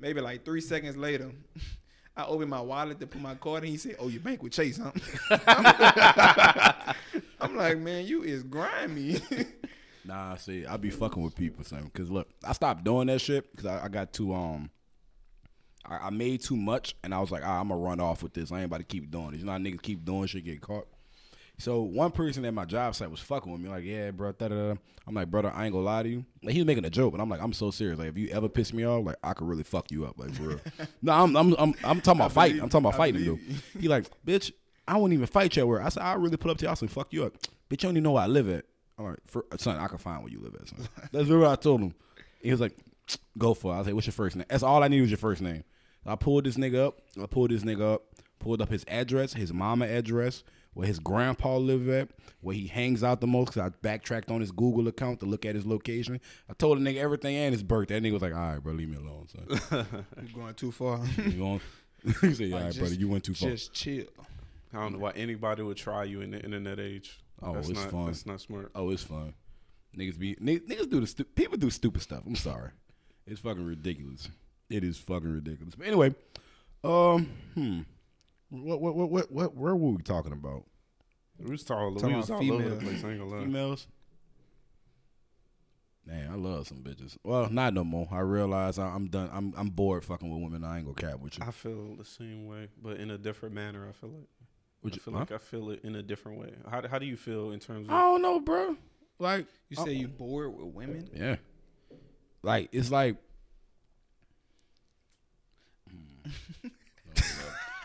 Maybe 0.00 0.20
like 0.20 0.44
three 0.44 0.60
seconds 0.60 0.96
later, 0.96 1.32
I 2.16 2.24
opened 2.24 2.50
my 2.50 2.60
wallet 2.60 3.00
to 3.00 3.06
put 3.06 3.20
my 3.20 3.34
card 3.34 3.64
in. 3.64 3.70
He 3.70 3.76
said, 3.76 3.96
"Oh, 3.98 4.08
your 4.08 4.20
bank 4.20 4.42
with 4.42 4.52
Chase, 4.52 4.78
huh?" 4.80 4.92
I'm 7.40 7.56
like, 7.56 7.78
"Man, 7.78 8.06
you 8.06 8.22
is 8.22 8.42
grimy." 8.42 9.20
Nah, 10.08 10.36
see, 10.36 10.64
I 10.64 10.78
be 10.78 10.88
fucking 10.88 11.22
with 11.22 11.36
people, 11.36 11.62
son. 11.64 11.90
Cause 11.92 12.08
look, 12.08 12.30
I 12.42 12.54
stopped 12.54 12.82
doing 12.82 13.08
that 13.08 13.20
shit 13.20 13.50
because 13.50 13.66
I, 13.66 13.84
I 13.84 13.88
got 13.88 14.10
too 14.10 14.34
um, 14.34 14.70
I, 15.84 16.06
I 16.06 16.10
made 16.10 16.40
too 16.40 16.56
much, 16.56 16.96
and 17.04 17.14
I 17.14 17.20
was 17.20 17.30
like, 17.30 17.42
ah, 17.44 17.60
I'm 17.60 17.68
gonna 17.68 17.78
run 17.78 18.00
off 18.00 18.22
with 18.22 18.32
this. 18.32 18.50
I 18.50 18.56
ain't 18.56 18.64
about 18.64 18.78
to 18.78 18.84
keep 18.84 19.10
doing 19.10 19.32
this. 19.32 19.40
You 19.40 19.44
know, 19.44 19.52
how 19.52 19.58
niggas 19.58 19.82
keep 19.82 20.06
doing 20.06 20.26
shit, 20.26 20.46
get 20.46 20.62
caught. 20.62 20.88
So 21.58 21.82
one 21.82 22.10
person 22.10 22.42
at 22.46 22.54
my 22.54 22.64
job 22.64 22.94
site 22.94 23.10
was 23.10 23.20
fucking 23.20 23.52
with 23.52 23.60
me, 23.60 23.68
like, 23.68 23.84
yeah, 23.84 24.10
bro, 24.10 24.32
da 24.32 24.48
da 24.48 24.54
da. 24.54 24.74
I'm 25.06 25.14
like, 25.14 25.30
brother, 25.30 25.52
I 25.54 25.66
ain't 25.66 25.74
gonna 25.74 25.84
lie 25.84 26.04
to 26.04 26.08
you. 26.08 26.24
Like, 26.42 26.54
he 26.54 26.60
was 26.60 26.66
making 26.66 26.86
a 26.86 26.90
joke, 26.90 27.12
but 27.12 27.20
I'm 27.20 27.28
like, 27.28 27.42
I'm 27.42 27.52
so 27.52 27.70
serious. 27.70 27.98
Like, 27.98 28.08
if 28.08 28.16
you 28.16 28.28
ever 28.28 28.48
piss 28.48 28.72
me 28.72 28.86
off, 28.86 29.04
like, 29.04 29.16
I 29.22 29.34
could 29.34 29.46
really 29.46 29.62
fuck 29.62 29.90
you 29.90 30.06
up, 30.06 30.18
like, 30.18 30.32
for 30.32 30.42
real. 30.44 30.60
no, 31.02 31.12
I'm, 31.12 31.36
I'm, 31.36 31.54
I'm, 31.58 31.74
I'm 31.84 32.00
talking 32.00 32.20
about 32.22 32.32
fighting. 32.32 32.62
I'm 32.62 32.70
talking 32.70 32.86
about 32.86 32.96
fighting, 32.96 33.24
dude. 33.24 33.40
He 33.78 33.88
like, 33.88 34.06
bitch, 34.24 34.52
I 34.86 34.96
wouldn't 34.96 35.12
even 35.12 35.26
fight 35.26 35.54
you 35.54 35.62
at 35.62 35.68
work. 35.68 35.82
I 35.84 35.90
said, 35.90 36.02
I 36.02 36.14
really 36.14 36.38
put 36.38 36.50
up 36.50 36.56
to 36.58 36.64
you. 36.64 36.70
I 36.70 36.74
said, 36.74 36.90
fuck 36.90 37.12
you 37.12 37.26
up. 37.26 37.34
Bitch, 37.68 37.82
you 37.82 37.88
don't 37.88 37.92
even 37.92 38.04
know 38.04 38.12
where 38.12 38.22
I 38.22 38.26
live 38.26 38.48
at. 38.48 38.64
I'm 38.98 39.04
like, 39.06 39.18
for, 39.26 39.44
son, 39.58 39.78
I 39.78 39.86
can 39.86 39.98
find 39.98 40.22
where 40.22 40.32
you 40.32 40.40
live 40.40 40.54
at, 40.60 40.68
son. 40.68 40.88
That's 41.12 41.28
what 41.28 41.44
I 41.46 41.56
told 41.56 41.80
him. 41.80 41.94
He 42.42 42.50
was 42.50 42.60
like, 42.60 42.76
go 43.36 43.54
for 43.54 43.72
it. 43.72 43.76
I 43.76 43.78
was 43.78 43.86
like, 43.86 43.94
what's 43.94 44.06
your 44.06 44.12
first 44.12 44.36
name? 44.36 44.46
That's 44.48 44.62
all 44.62 44.82
I 44.82 44.88
need 44.88 45.00
was 45.00 45.10
your 45.10 45.18
first 45.18 45.40
name. 45.42 45.64
I 46.06 46.16
pulled 46.16 46.44
this 46.44 46.56
nigga 46.56 46.86
up. 46.86 47.00
I 47.20 47.26
pulled 47.26 47.50
this 47.50 47.62
nigga 47.62 47.94
up. 47.94 48.02
Pulled 48.38 48.62
up 48.62 48.70
his 48.70 48.84
address, 48.86 49.32
his 49.32 49.52
mama 49.52 49.86
address, 49.88 50.44
where 50.72 50.86
his 50.86 51.00
grandpa 51.00 51.56
live 51.56 51.88
at, 51.88 52.08
where 52.40 52.54
he 52.54 52.68
hangs 52.68 53.02
out 53.02 53.20
the 53.20 53.26
most. 53.26 53.48
Cause 53.54 53.58
I 53.58 53.70
backtracked 53.82 54.30
on 54.30 54.40
his 54.40 54.52
Google 54.52 54.86
account 54.86 55.18
to 55.20 55.26
look 55.26 55.44
at 55.44 55.56
his 55.56 55.66
location. 55.66 56.20
I 56.48 56.52
told 56.52 56.78
the 56.78 56.82
nigga 56.88 56.98
everything 56.98 57.34
and 57.34 57.52
his 57.52 57.64
birthday. 57.64 57.98
That 57.98 58.06
nigga 58.06 58.12
was 58.12 58.22
like, 58.22 58.32
all 58.34 58.38
right, 58.38 58.62
bro, 58.62 58.74
leave 58.74 58.88
me 58.88 58.96
alone, 58.96 59.26
son. 59.26 59.86
you 60.24 60.34
going 60.34 60.54
too 60.54 60.70
far. 60.70 61.00
You 61.26 61.42
want? 61.44 61.62
he 62.20 62.32
said, 62.32 62.52
all 62.52 62.52
Like, 62.52 62.62
right, 62.62 62.66
just- 62.68 62.78
brother, 62.78 62.94
you 62.94 63.08
went 63.08 63.24
too 63.24 63.34
far. 63.34 63.50
Just 63.50 63.72
chill. 63.72 64.04
I 64.72 64.76
don't 64.82 64.92
know 64.92 64.98
why 65.00 65.10
anybody 65.16 65.62
would 65.64 65.76
try 65.76 66.04
you 66.04 66.20
in 66.20 66.30
the 66.30 66.40
internet 66.40 66.78
age. 66.78 67.18
Oh, 67.42 67.54
that's 67.54 67.68
it's 67.68 67.80
not, 67.80 67.90
fun. 67.90 68.06
That's 68.06 68.26
not 68.26 68.40
smart. 68.40 68.70
Oh, 68.74 68.90
it's 68.90 69.02
fun. 69.02 69.34
Niggas 69.96 70.18
be 70.18 70.34
niggas, 70.36 70.88
do 70.90 71.00
the 71.00 71.06
stu- 71.06 71.24
people 71.24 71.56
do 71.56 71.70
stupid 71.70 72.02
stuff. 72.02 72.22
I'm 72.26 72.36
sorry. 72.36 72.70
It's 73.26 73.40
fucking 73.40 73.64
ridiculous. 73.64 74.28
It 74.70 74.84
is 74.84 74.98
fucking 74.98 75.32
ridiculous. 75.32 75.74
But 75.74 75.86
anyway, 75.86 76.14
um, 76.84 77.30
hmm. 77.54 77.80
What 78.50 78.80
what 78.80 78.94
what 78.96 79.10
what, 79.10 79.32
what 79.32 79.54
where 79.56 79.76
were 79.76 79.90
we 79.92 80.02
talking 80.02 80.32
about? 80.32 80.64
We 81.38 81.50
was 81.50 81.62
talking, 81.64 81.94
Talking 81.94 82.10
we 82.10 82.16
was 82.16 82.30
about 82.30 82.42
all 82.42 82.52
over 82.52 82.68
the 82.68 82.76
females. 82.76 82.82
place. 82.82 83.04
I 83.04 83.10
ain't 83.10 83.18
gonna 83.20 83.30
lie. 83.30 83.44
Females. 83.44 83.86
Man, 86.06 86.30
I 86.30 86.34
love 86.36 86.66
some 86.66 86.78
bitches. 86.78 87.18
Well, 87.22 87.50
not 87.50 87.74
no 87.74 87.84
more. 87.84 88.08
I 88.10 88.20
realize 88.20 88.78
I, 88.78 88.86
I'm 88.86 89.08
done. 89.08 89.28
I'm 89.32 89.52
I'm 89.56 89.68
bored 89.68 90.04
fucking 90.04 90.28
with 90.28 90.42
women. 90.42 90.64
I 90.64 90.78
ain't 90.78 90.86
gonna 90.86 91.10
cap 91.10 91.20
with 91.20 91.38
you. 91.38 91.44
I 91.46 91.50
feel 91.50 91.96
the 91.96 92.04
same 92.04 92.46
way, 92.46 92.68
but 92.82 92.96
in 92.96 93.10
a 93.10 93.18
different 93.18 93.54
manner. 93.54 93.86
I 93.88 93.92
feel 93.92 94.10
like. 94.10 94.28
Would 94.82 94.92
I 94.92 94.96
you- 94.96 95.00
feel 95.02 95.14
huh? 95.14 95.20
like 95.20 95.32
I 95.32 95.38
feel 95.38 95.70
it 95.70 95.80
in 95.84 95.96
a 95.96 96.02
different 96.02 96.38
way. 96.38 96.52
How 96.70 96.86
how 96.86 96.98
do 96.98 97.06
you 97.06 97.16
feel 97.16 97.50
in 97.52 97.60
terms 97.60 97.88
of? 97.88 97.94
I 97.94 98.00
don't 98.00 98.22
know, 98.22 98.40
bro. 98.40 98.76
Like 99.18 99.46
You 99.68 99.76
say 99.76 99.92
you 99.92 100.06
uh, 100.06 100.10
bored 100.10 100.54
with 100.54 100.72
women? 100.74 101.08
Yeah. 101.12 101.36
Like 102.42 102.68
it's 102.72 102.90
like 102.90 103.16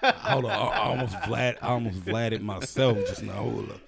Hold 0.04 0.46
on, 0.46 0.52
I 0.52 0.56
I 0.56 0.78
almost 0.90 1.16
Vlad 1.16 1.58
I 1.62 1.68
almost 1.70 2.04
Vladed 2.04 2.42
myself 2.42 2.98
just 3.08 3.24
now. 3.24 3.34
Hold 3.34 3.72
up. 3.72 3.80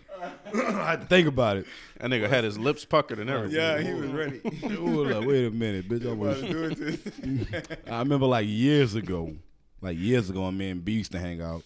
I 0.56 0.92
had 0.92 1.02
to 1.02 1.08
think 1.08 1.28
about 1.28 1.58
it. 1.58 1.68
That 2.00 2.10
nigga 2.10 2.30
had 2.30 2.44
his 2.46 2.58
lips 2.58 2.86
puckered 2.86 3.20
and 3.20 3.30
everything. 3.30 3.58
Yeah, 3.60 3.80
he 3.82 3.94
was 3.94 4.10
ready. 4.12 4.40
Hold 4.76 5.12
up, 5.12 5.26
wait 5.26 5.46
a 5.46 5.52
minute, 5.52 5.90
bitch. 5.90 6.10
I'm 6.10 6.18
was, 6.18 7.78
I 7.92 8.00
remember 8.00 8.26
like 8.26 8.48
years 8.48 8.96
ago, 8.96 9.36
like 9.82 9.98
years 10.00 10.30
ago, 10.30 10.50
me 10.52 10.70
and 10.70 10.84
B 10.84 10.94
used 10.94 11.12
to 11.12 11.20
hang 11.20 11.42
out. 11.42 11.64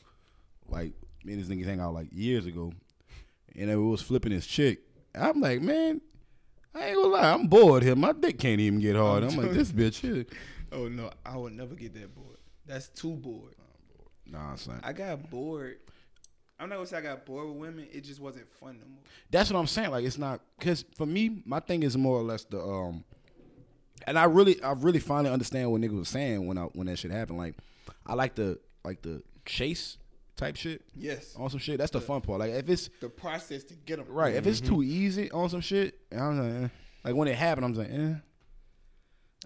Like 0.67 0.91
me 1.29 1.35
and 1.35 1.43
this 1.43 1.55
niggas 1.55 1.65
hang 1.65 1.79
out 1.79 1.93
like 1.93 2.07
years 2.11 2.45
ago, 2.45 2.73
and 3.55 3.69
it 3.69 3.75
was 3.75 4.01
flipping 4.01 4.31
his 4.31 4.47
chick. 4.47 4.79
I'm 5.15 5.39
like, 5.39 5.61
man, 5.61 6.01
I 6.73 6.87
ain't 6.87 6.95
gonna 6.95 7.07
lie, 7.07 7.33
I'm 7.33 7.47
bored 7.47 7.83
here. 7.83 7.95
My 7.95 8.11
dick 8.11 8.39
can't 8.39 8.59
even 8.59 8.79
get 8.79 8.95
hard. 8.95 9.23
I'm 9.23 9.35
like, 9.35 9.51
this 9.51 9.71
bitch 9.71 9.99
here. 9.99 10.25
oh 10.71 10.87
no, 10.87 11.11
I 11.25 11.37
would 11.37 11.53
never 11.53 11.75
get 11.75 11.93
that 11.93 12.13
bored. 12.15 12.37
That's 12.65 12.89
too 12.89 13.13
bored. 13.13 13.55
Nah, 14.25 14.55
son. 14.55 14.79
I 14.83 14.93
got 14.93 15.29
bored. 15.29 15.77
I'm 16.59 16.69
not 16.69 16.75
gonna 16.75 16.87
say 16.87 16.97
I 16.97 17.01
got 17.01 17.25
bored 17.25 17.47
with 17.47 17.57
women. 17.57 17.87
It 17.91 18.03
just 18.03 18.19
wasn't 18.19 18.47
fun 18.59 18.79
no 18.79 18.87
more. 18.87 19.03
That's 19.31 19.51
what 19.51 19.59
I'm 19.59 19.67
saying. 19.67 19.91
Like 19.91 20.05
it's 20.05 20.17
not 20.17 20.41
because 20.57 20.83
for 20.95 21.05
me, 21.05 21.41
my 21.45 21.59
thing 21.59 21.83
is 21.83 21.95
more 21.97 22.17
or 22.17 22.23
less 22.23 22.43
the 22.43 22.61
um, 22.61 23.03
and 24.07 24.17
I 24.17 24.25
really, 24.25 24.61
I 24.63 24.71
really 24.73 24.99
finally 24.99 25.31
understand 25.31 25.71
what 25.71 25.81
niggas 25.81 25.97
was 25.97 26.09
saying 26.09 26.45
when 26.47 26.57
I 26.57 26.63
when 26.63 26.87
that 26.87 26.97
shit 26.97 27.11
happened. 27.11 27.37
Like, 27.37 27.55
I 28.05 28.13
like 28.13 28.35
the 28.35 28.59
like 28.83 29.01
the 29.01 29.23
chase 29.45 29.97
type 30.39 30.55
shit 30.55 30.81
Yes. 30.95 31.35
on 31.35 31.49
some 31.49 31.59
shit. 31.59 31.77
That's 31.77 31.91
the 31.91 32.01
fun 32.01 32.21
part. 32.21 32.39
Like 32.39 32.51
if 32.51 32.69
it's 32.69 32.89
The 33.01 33.09
process 33.09 33.63
to 33.65 33.73
get 33.75 33.97
them 33.97 34.07
right, 34.09 34.35
if 34.35 34.47
it's 34.47 34.61
too 34.61 34.81
easy 34.83 35.29
on 35.31 35.49
some 35.49 35.61
shit, 35.61 35.99
I'm 36.11 36.39
like, 36.39 36.63
eh. 36.63 36.67
like 37.03 37.15
when 37.15 37.27
it 37.27 37.35
happened, 37.35 37.65
I'm 37.65 37.73
like, 37.73 37.89
eh. 37.91 38.13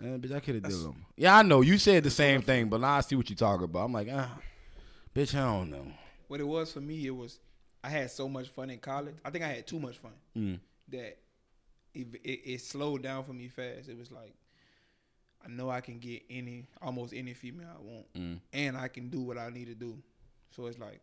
Eh, 0.02 0.18
bitch, 0.18 0.34
I 0.36 0.40
could 0.40 0.56
have 0.56 0.64
did 0.64 0.72
them. 0.84 1.06
Yeah, 1.15 1.38
I 1.38 1.41
know 1.44 1.61
you 1.61 1.78
said 1.78 2.03
the 2.03 2.10
same 2.10 2.41
thing, 2.41 2.68
but 2.70 2.82
now 2.82 2.94
I 2.95 3.02
see 3.02 3.15
what 3.15 3.30
you're 3.30 3.38
talking 3.38 3.65
about. 3.65 3.86
I'm 3.86 3.94
like, 3.94 4.07
ah, 4.11 4.40
bitch, 5.15 5.36
I 5.36 5.44
don't 5.45 5.70
know. 5.70 5.86
What 6.28 6.40
it 6.40 6.48
was 6.48 6.72
for 6.74 6.82
me, 6.82 7.06
it 7.06 7.15
was 7.15 7.40
I 7.84 7.90
had 7.90 8.10
so 8.10 8.28
much 8.30 8.48
fun 8.49 8.70
in 8.70 8.80
college. 8.80 9.15
I 9.26 9.30
think 9.30 9.44
I 9.44 9.48
had 9.49 9.68
too 9.68 9.80
much 9.80 9.98
fun 9.98 10.14
Mm. 10.36 10.60
that 10.90 11.18
it, 11.94 12.07
it, 12.24 12.30
it 12.45 12.61
slowed 12.61 13.03
down 13.03 13.24
for 13.24 13.34
me 13.34 13.49
fast. 13.49 13.88
It 13.90 13.98
was 13.98 14.11
like 14.11 14.34
I 15.45 15.49
know 15.49 15.70
I 15.70 15.82
can 15.82 15.99
get 15.99 16.24
any 16.30 16.65
almost 16.82 17.14
any 17.14 17.34
female 17.34 17.68
I 17.78 17.82
want, 17.82 18.14
Mm. 18.15 18.40
and 18.53 18.78
I 18.78 18.88
can 18.88 19.10
do 19.10 19.22
what 19.22 19.38
I 19.38 19.49
need 19.49 19.65
to 19.65 19.76
do. 19.76 19.98
So 20.56 20.66
it's 20.68 20.80
like 20.80 21.02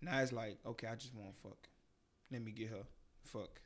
now 0.00 0.20
it's 0.20 0.32
like 0.32 0.58
okay, 0.66 0.86
I 0.86 0.94
just 0.94 1.14
want 1.14 1.34
to 1.34 1.42
fuck. 1.42 1.68
Let 2.32 2.42
me 2.42 2.52
get 2.52 2.70
her 2.70 2.84
fuck. 3.24 3.60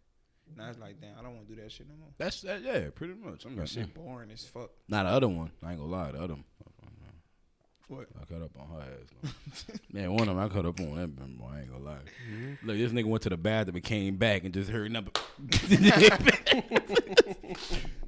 Now 0.56 0.68
it's 0.68 0.78
like 0.78 1.00
damn, 1.00 1.18
I 1.18 1.22
don't 1.22 1.36
want 1.36 1.48
to 1.48 1.54
do 1.54 1.62
that 1.62 1.70
shit 1.70 1.88
no 1.88 1.94
more. 1.96 2.08
That's 2.18 2.40
that. 2.42 2.62
Yeah, 2.62 2.90
pretty 2.94 3.14
much. 3.14 3.44
I'm 3.44 3.56
That 3.56 3.68
shit 3.68 3.88
mm. 3.88 3.94
boring 3.94 4.30
as 4.30 4.44
fuck. 4.44 4.70
Not 4.88 5.04
the 5.04 5.10
other 5.10 5.28
one. 5.28 5.50
I 5.62 5.70
ain't 5.70 5.80
gonna 5.80 5.90
lie. 5.90 6.12
The 6.12 6.18
other 6.18 6.34
one. 6.34 6.44
What? 7.88 8.06
I 8.18 8.24
cut 8.24 8.40
up 8.40 8.50
on 8.58 8.68
her 8.68 8.80
ass. 8.80 9.66
Man, 9.92 10.12
one 10.12 10.22
of 10.22 10.28
them 10.28 10.38
I 10.38 10.48
cut 10.48 10.64
up 10.64 10.80
on 10.80 10.96
that 10.96 11.14
boy. 11.14 11.46
I 11.52 11.60
ain't 11.60 11.70
gonna 11.70 11.84
lie. 11.84 11.98
Look, 12.62 12.78
this 12.78 12.90
nigga 12.90 13.04
went 13.04 13.22
to 13.24 13.28
the 13.28 13.36
bathroom 13.36 13.76
and 13.76 13.84
came 13.84 14.16
back 14.16 14.44
and 14.44 14.54
just 14.54 14.70
heard 14.70 14.90
nothing. 14.90 15.12
hey, 15.50 15.74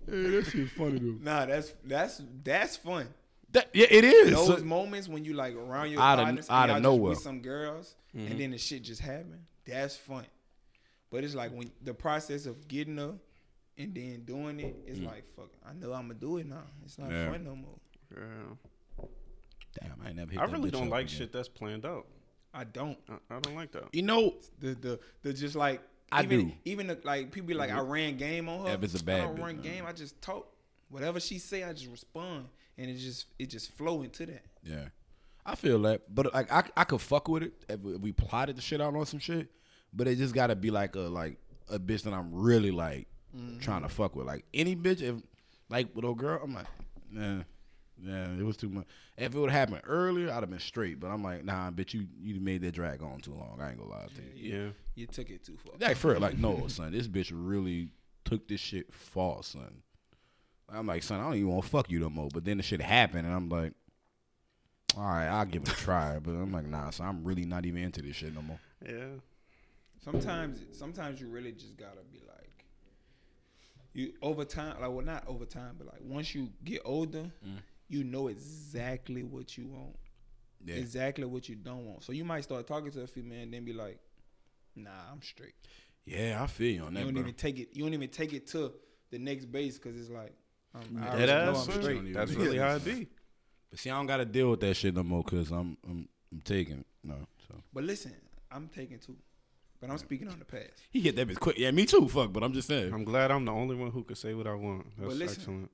that 0.07 0.49
shit 0.51 0.71
funny 0.71 1.01
though. 1.01 1.19
Nah, 1.21 1.45
that's 1.45 1.75
that's 1.85 2.23
that's 2.43 2.79
fun. 2.79 3.09
That, 3.55 3.70
yeah, 3.72 3.86
it 3.89 4.05
is. 4.05 4.32
Those 4.32 4.59
So- 4.59 4.64
moments 4.64 5.09
when 5.09 5.24
you 5.24 5.32
like 5.35 5.55
around 5.55 5.90
your 5.90 6.01
out 6.01 6.18
partners, 6.18 6.48
outta 6.51 6.74
and 6.74 6.85
y'all 6.85 6.93
just 6.93 6.98
nowhere. 6.98 7.10
with 7.10 7.20
some 7.20 7.40
girls, 7.40 7.94
and 8.12 8.28
mm-hmm. 8.28 8.39
then 8.39 8.51
the 8.51 8.59
shit 8.59 8.82
just 8.82 9.01
happen. 9.01 9.47
That's 9.64 9.97
fun. 9.97 10.26
But 11.10 11.22
it's 11.22 11.36
like 11.36 11.52
when 11.52 11.70
the 11.81 11.94
process 11.94 12.47
of 12.47 12.66
getting 12.66 12.97
her 12.97 13.14
and 13.78 13.94
then 13.94 14.24
doing 14.24 14.59
it, 14.59 14.74
it's 14.86 14.98
mm. 14.98 15.06
like 15.06 15.28
fuck. 15.36 15.51
I 15.64 15.72
know 15.72 15.93
I'm 15.93 16.09
gonna 16.09 16.14
do 16.14 16.39
it 16.39 16.47
now. 16.47 16.64
It's 16.85 16.98
not 16.98 17.12
Yeah. 17.12 17.31
fun 17.31 17.44
no 17.44 17.55
more. 17.55 17.78
Yeah. 18.12 19.06
Damn, 19.81 20.01
I 20.05 20.12
never 20.12 20.32
hit 20.32 20.40
I 20.40 20.47
that 20.47 20.52
really 20.52 20.70
don't 20.70 20.90
like 20.90 21.06
again. 21.06 21.18
shit 21.18 21.32
that's 21.32 21.48
planned 21.48 21.86
out. 21.86 22.06
I 22.52 22.64
don't. 22.64 22.98
I, 23.09 23.36
I 23.36 23.40
don't 23.40 23.55
like 23.55 23.70
that. 23.72 23.94
You 23.94 24.02
know, 24.02 24.35
The 24.59 24.74
the 24.74 25.01
the 25.22 25.32
just 25.32 25.55
like 25.55 25.81
I 26.10 26.24
even, 26.24 26.48
do. 26.48 26.52
Even 26.64 26.86
the, 26.89 26.98
like 27.05 27.31
people 27.31 27.47
be 27.47 27.55
like 27.55 27.70
I 27.70 27.81
ran 27.81 28.16
game 28.16 28.48
on 28.48 28.66
her. 28.66 28.74
If 28.74 28.82
it's 28.82 28.94
a 28.94 28.98
I 28.98 29.02
bad 29.02 29.20
don't 29.22 29.36
bitch, 29.36 29.40
run 29.40 29.55
man. 29.56 29.62
game. 29.62 29.85
I 29.86 29.93
just 29.93 30.20
talk. 30.20 30.48
Whatever 30.89 31.20
she 31.20 31.39
say, 31.39 31.64
I 31.64 31.72
just 31.72 31.90
respond, 31.90 32.48
and 32.79 32.91
it 32.91 32.97
just 32.97 33.27
it 33.39 33.51
just 33.51 33.73
flow 33.73 34.03
into 34.03 34.27
that. 34.27 34.45
Yeah, 34.63 34.87
I 35.45 35.55
feel 35.55 35.81
that, 35.83 36.03
but 36.15 36.33
like 36.35 36.51
I, 36.53 36.65
I 36.77 36.85
could 36.85 37.01
fuck 37.01 37.29
with 37.29 37.45
it 37.45 37.53
if 37.69 37.81
we, 37.81 38.13
plotted 38.13 38.57
the 38.57 38.63
shit 38.63 38.81
out 38.81 38.95
on 38.95 39.07
some 39.07 39.21
shit, 39.21 39.49
but 39.93 40.07
it 40.07 40.17
just 40.17 40.35
gotta 40.35 40.57
be 40.57 40.71
like 40.71 40.97
a 40.97 41.01
like 41.01 41.39
a 41.69 41.79
bitch 41.79 42.03
that 42.03 42.15
I'm 42.15 42.33
really 42.33 42.71
like 42.71 43.09
mm-hmm. 43.37 43.59
trying 43.59 43.83
to 43.83 43.89
fuck 43.89 44.17
with. 44.17 44.27
Like 44.27 44.45
any 44.55 44.75
bitch, 44.75 45.03
if 45.03 45.17
like 45.69 45.95
with 45.95 46.05
a 46.05 46.15
girl, 46.15 46.41
I'm 46.43 46.55
like, 46.55 46.67
nah, 47.11 47.43
yeah, 48.03 48.27
it 48.39 48.45
was 48.45 48.57
too 48.57 48.69
much. 48.69 48.87
If 49.17 49.35
it 49.35 49.39
would 49.39 49.51
happen 49.51 49.81
earlier, 49.85 50.31
I'd 50.31 50.41
have 50.41 50.51
been 50.51 50.59
straight. 50.59 50.99
But 50.99 51.09
I'm 51.09 51.23
like, 51.23 51.45
nah, 51.45 51.71
bitch, 51.71 51.95
you 51.95 52.07
you 52.21 52.41
made 52.41 52.63
that 52.63 52.73
drag 52.73 53.03
on 53.03 53.21
too 53.21 53.35
long. 53.35 53.59
I 53.61 53.71
ain't 53.71 53.79
gonna 53.79 53.91
lie 53.91 54.07
to 54.07 54.39
you. 54.39 54.57
Yeah. 54.57 54.69
You 54.95 55.07
took 55.07 55.31
it 55.31 55.45
too 55.45 55.57
far. 55.65 55.75
Like 55.81 55.97
for 55.97 56.13
real, 56.13 56.21
like 56.21 56.39
no, 56.39 56.67
son, 56.69 56.93
this 56.93 57.09
bitch 57.09 57.31
really 57.33 57.91
took 58.25 58.49
this 58.49 58.61
shit 58.61 58.93
far, 58.93 59.43
son. 59.43 59.83
I'm 60.73 60.86
like, 60.86 61.03
son, 61.03 61.20
I 61.20 61.24
don't 61.24 61.35
even 61.36 61.49
want 61.49 61.65
to 61.65 61.70
fuck 61.70 61.91
you 61.91 62.01
no 62.01 62.09
more. 62.11 62.28
But 62.32 62.45
then 62.45 62.57
the 62.57 62.62
shit 62.62 62.81
happened, 62.81 63.27
and 63.27 63.35
I'm 63.35 63.49
like, 63.49 63.73
all 64.97 65.03
right, 65.05 65.27
I'll 65.27 65.45
give 65.45 65.62
it 65.62 65.69
a 65.69 65.73
try. 65.77 66.19
But 66.19 66.32
I'm 66.32 66.53
like, 66.53 66.66
nah, 66.66 66.91
so 66.91 67.05
I'm 67.05 67.24
really 67.24 67.45
not 67.45 67.66
even 67.66 67.82
into 67.82 68.01
this 68.03 68.16
shit 68.16 68.35
no 68.35 68.43
more. 68.43 68.59
Yeah. 68.85 69.07
Sometimes, 70.05 70.61
sometimes 70.73 71.20
you 71.20 71.28
really 71.28 71.53
just 71.53 71.77
gotta 71.77 72.03
be 72.12 72.19
like, 72.27 72.65
you 73.95 74.12
over 74.23 74.45
time, 74.45 74.78
like 74.81 74.91
well, 74.91 75.05
not 75.05 75.24
over 75.27 75.45
time, 75.47 75.77
but 75.78 75.86
like 75.86 76.01
once 76.03 76.35
you 76.35 76.51
get 76.65 76.82
older, 76.85 77.31
Mm. 77.47 77.59
you 77.89 78.05
know 78.05 78.28
exactly 78.28 79.23
what 79.23 79.57
you 79.57 79.66
want, 79.69 79.97
Yeah, 80.65 80.74
exactly 80.77 81.24
what 81.24 81.49
you 81.49 81.55
don't 81.55 81.86
want. 81.86 82.03
So 82.03 82.12
you 82.12 82.24
might 82.24 82.43
start 82.45 82.66
talking 82.66 82.91
to 82.91 83.03
a 83.03 83.07
female 83.07 83.43
and 83.43 83.53
then 83.55 83.65
be 83.65 83.73
like, 83.73 83.99
Nah, 84.77 84.91
I'm 85.12 85.23
straight. 85.23 85.55
yeah, 86.05 86.43
I 86.43 86.49
feel 86.49 86.74
you 86.74 86.82
on 86.82 86.95
that. 86.95 87.01
You 87.01 87.05
don't 87.07 87.15
bro. 87.15 87.23
even 87.23 87.35
take 87.35 87.59
it. 87.61 87.69
You 87.73 87.85
don't 87.85 87.95
even 87.95 88.09
take 88.11 88.32
it 88.32 88.47
to 88.49 88.73
the 89.11 89.19
next 89.19 89.47
base 89.47 89.78
because 89.78 89.99
it's 89.99 90.11
like, 90.11 90.35
I 90.75 91.17
Dead 91.17 91.31
already 91.31 91.33
know 91.47 91.51
ass. 91.53 91.67
I'm 91.69 91.73
son. 91.73 91.83
straight. 91.83 92.15
That's 92.15 92.33
really 92.35 92.59
how 92.59 92.75
it 92.77 92.85
be. 92.85 93.07
But 93.71 93.79
see, 93.79 93.91
I 93.91 93.97
don't 93.97 94.07
gotta 94.07 94.25
deal 94.25 94.51
with 94.51 94.61
that 94.61 94.75
shit 94.75 94.95
no 94.95 95.03
more 95.03 95.23
because 95.23 95.51
I'm 95.51 95.77
I'm 95.89 96.09
I'm 96.33 96.41
taking 96.45 96.85
no. 97.03 97.15
So 97.49 97.55
But 97.73 97.85
listen, 97.85 98.13
I'm 98.51 98.69
taking 98.69 98.99
too. 98.99 99.17
but 99.81 99.91
I'm 99.91 99.99
speaking 99.99 100.29
on 100.29 100.39
the 100.39 100.45
past. 100.45 100.73
he 100.91 101.01
hit 101.01 101.17
that 101.17 101.29
bitch 101.29 101.39
quick. 101.41 101.59
Yeah, 101.59 101.71
me 101.71 101.87
too. 101.87 102.09
Fuck, 102.09 102.33
but 102.33 102.43
I'm 102.43 102.53
just 102.53 102.69
saying. 102.69 102.93
I'm 102.93 103.05
glad 103.05 103.31
I'm 103.31 103.45
the 103.45 103.53
only 103.53 103.77
one 103.77 103.91
who 103.91 104.03
can 104.05 104.17
say 104.17 104.35
what 104.35 104.47
I 104.47 104.55
want. 104.55 104.87
That's 104.99 105.09
But 105.09 105.17
listen, 105.17 105.39
excellent. 105.41 105.71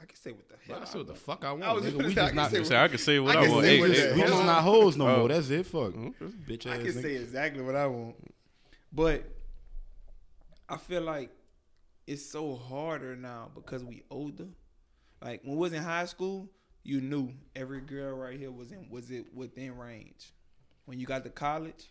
I 0.00 0.04
can 0.06 0.16
say 0.16 0.32
what 0.32 0.48
the 0.48 0.56
hell. 0.66 0.78
I 0.78 0.82
I 0.82 0.84
say 0.84 0.98
what 0.98 1.06
the 1.06 1.14
fuck 1.14 1.44
I 1.44 1.52
want. 1.52 1.64
I 1.64 1.72
was 1.72 1.82
nigga. 1.84 1.86
just 1.86 1.96
gonna 1.96 2.08
we 2.08 2.14
say, 2.14 2.20
I 2.20 2.24
just 2.24 2.30
can 2.34 2.36
not 2.36 2.50
say 2.50 2.58
I 2.58 2.62
say 2.62 2.76
I 2.84 2.88
can 2.88 2.98
say 2.98 3.18
what 3.20 3.36
I 3.36 3.40
I, 3.40 3.42
can 3.44 3.52
want. 3.52 3.64
say 3.64 3.74
Hey, 3.76 3.80
what 3.80 3.90
hey, 3.90 4.08
the 4.08 4.14
we 4.14 4.20
just 4.22 4.44
not 4.44 4.62
hoes 4.62 4.96
no 4.96 5.06
Oh. 5.08 5.18
more. 5.18 5.28
That's 5.28 5.50
it. 5.50 5.66
Fuck. 5.66 5.82
Okay. 5.96 6.10
Bitch 6.48 6.66
I 6.70 6.76
can 6.78 6.86
nigga. 6.86 7.02
say 7.02 7.14
exactly 7.16 7.62
what 7.62 7.76
I 7.76 7.86
want, 7.86 8.16
but 8.92 9.24
I 10.68 10.76
feel 10.76 11.02
like 11.02 11.30
it's 12.06 12.30
so 12.30 12.56
harder 12.56 13.16
now 13.16 13.50
because 13.54 13.84
we 13.84 14.02
older. 14.10 14.48
Like 15.22 15.42
when 15.42 15.56
we 15.56 15.60
was 15.60 15.72
in 15.72 15.82
high 15.82 16.06
school, 16.06 16.50
you 16.82 17.00
knew 17.00 17.32
every 17.56 17.80
girl 17.80 18.14
right 18.16 18.38
here 18.38 18.50
was 18.50 18.72
in 18.72 18.88
was 18.90 19.10
it 19.10 19.26
within 19.34 19.76
range. 19.76 20.32
When 20.84 21.00
you 21.00 21.06
got 21.06 21.24
to 21.24 21.30
college, 21.30 21.90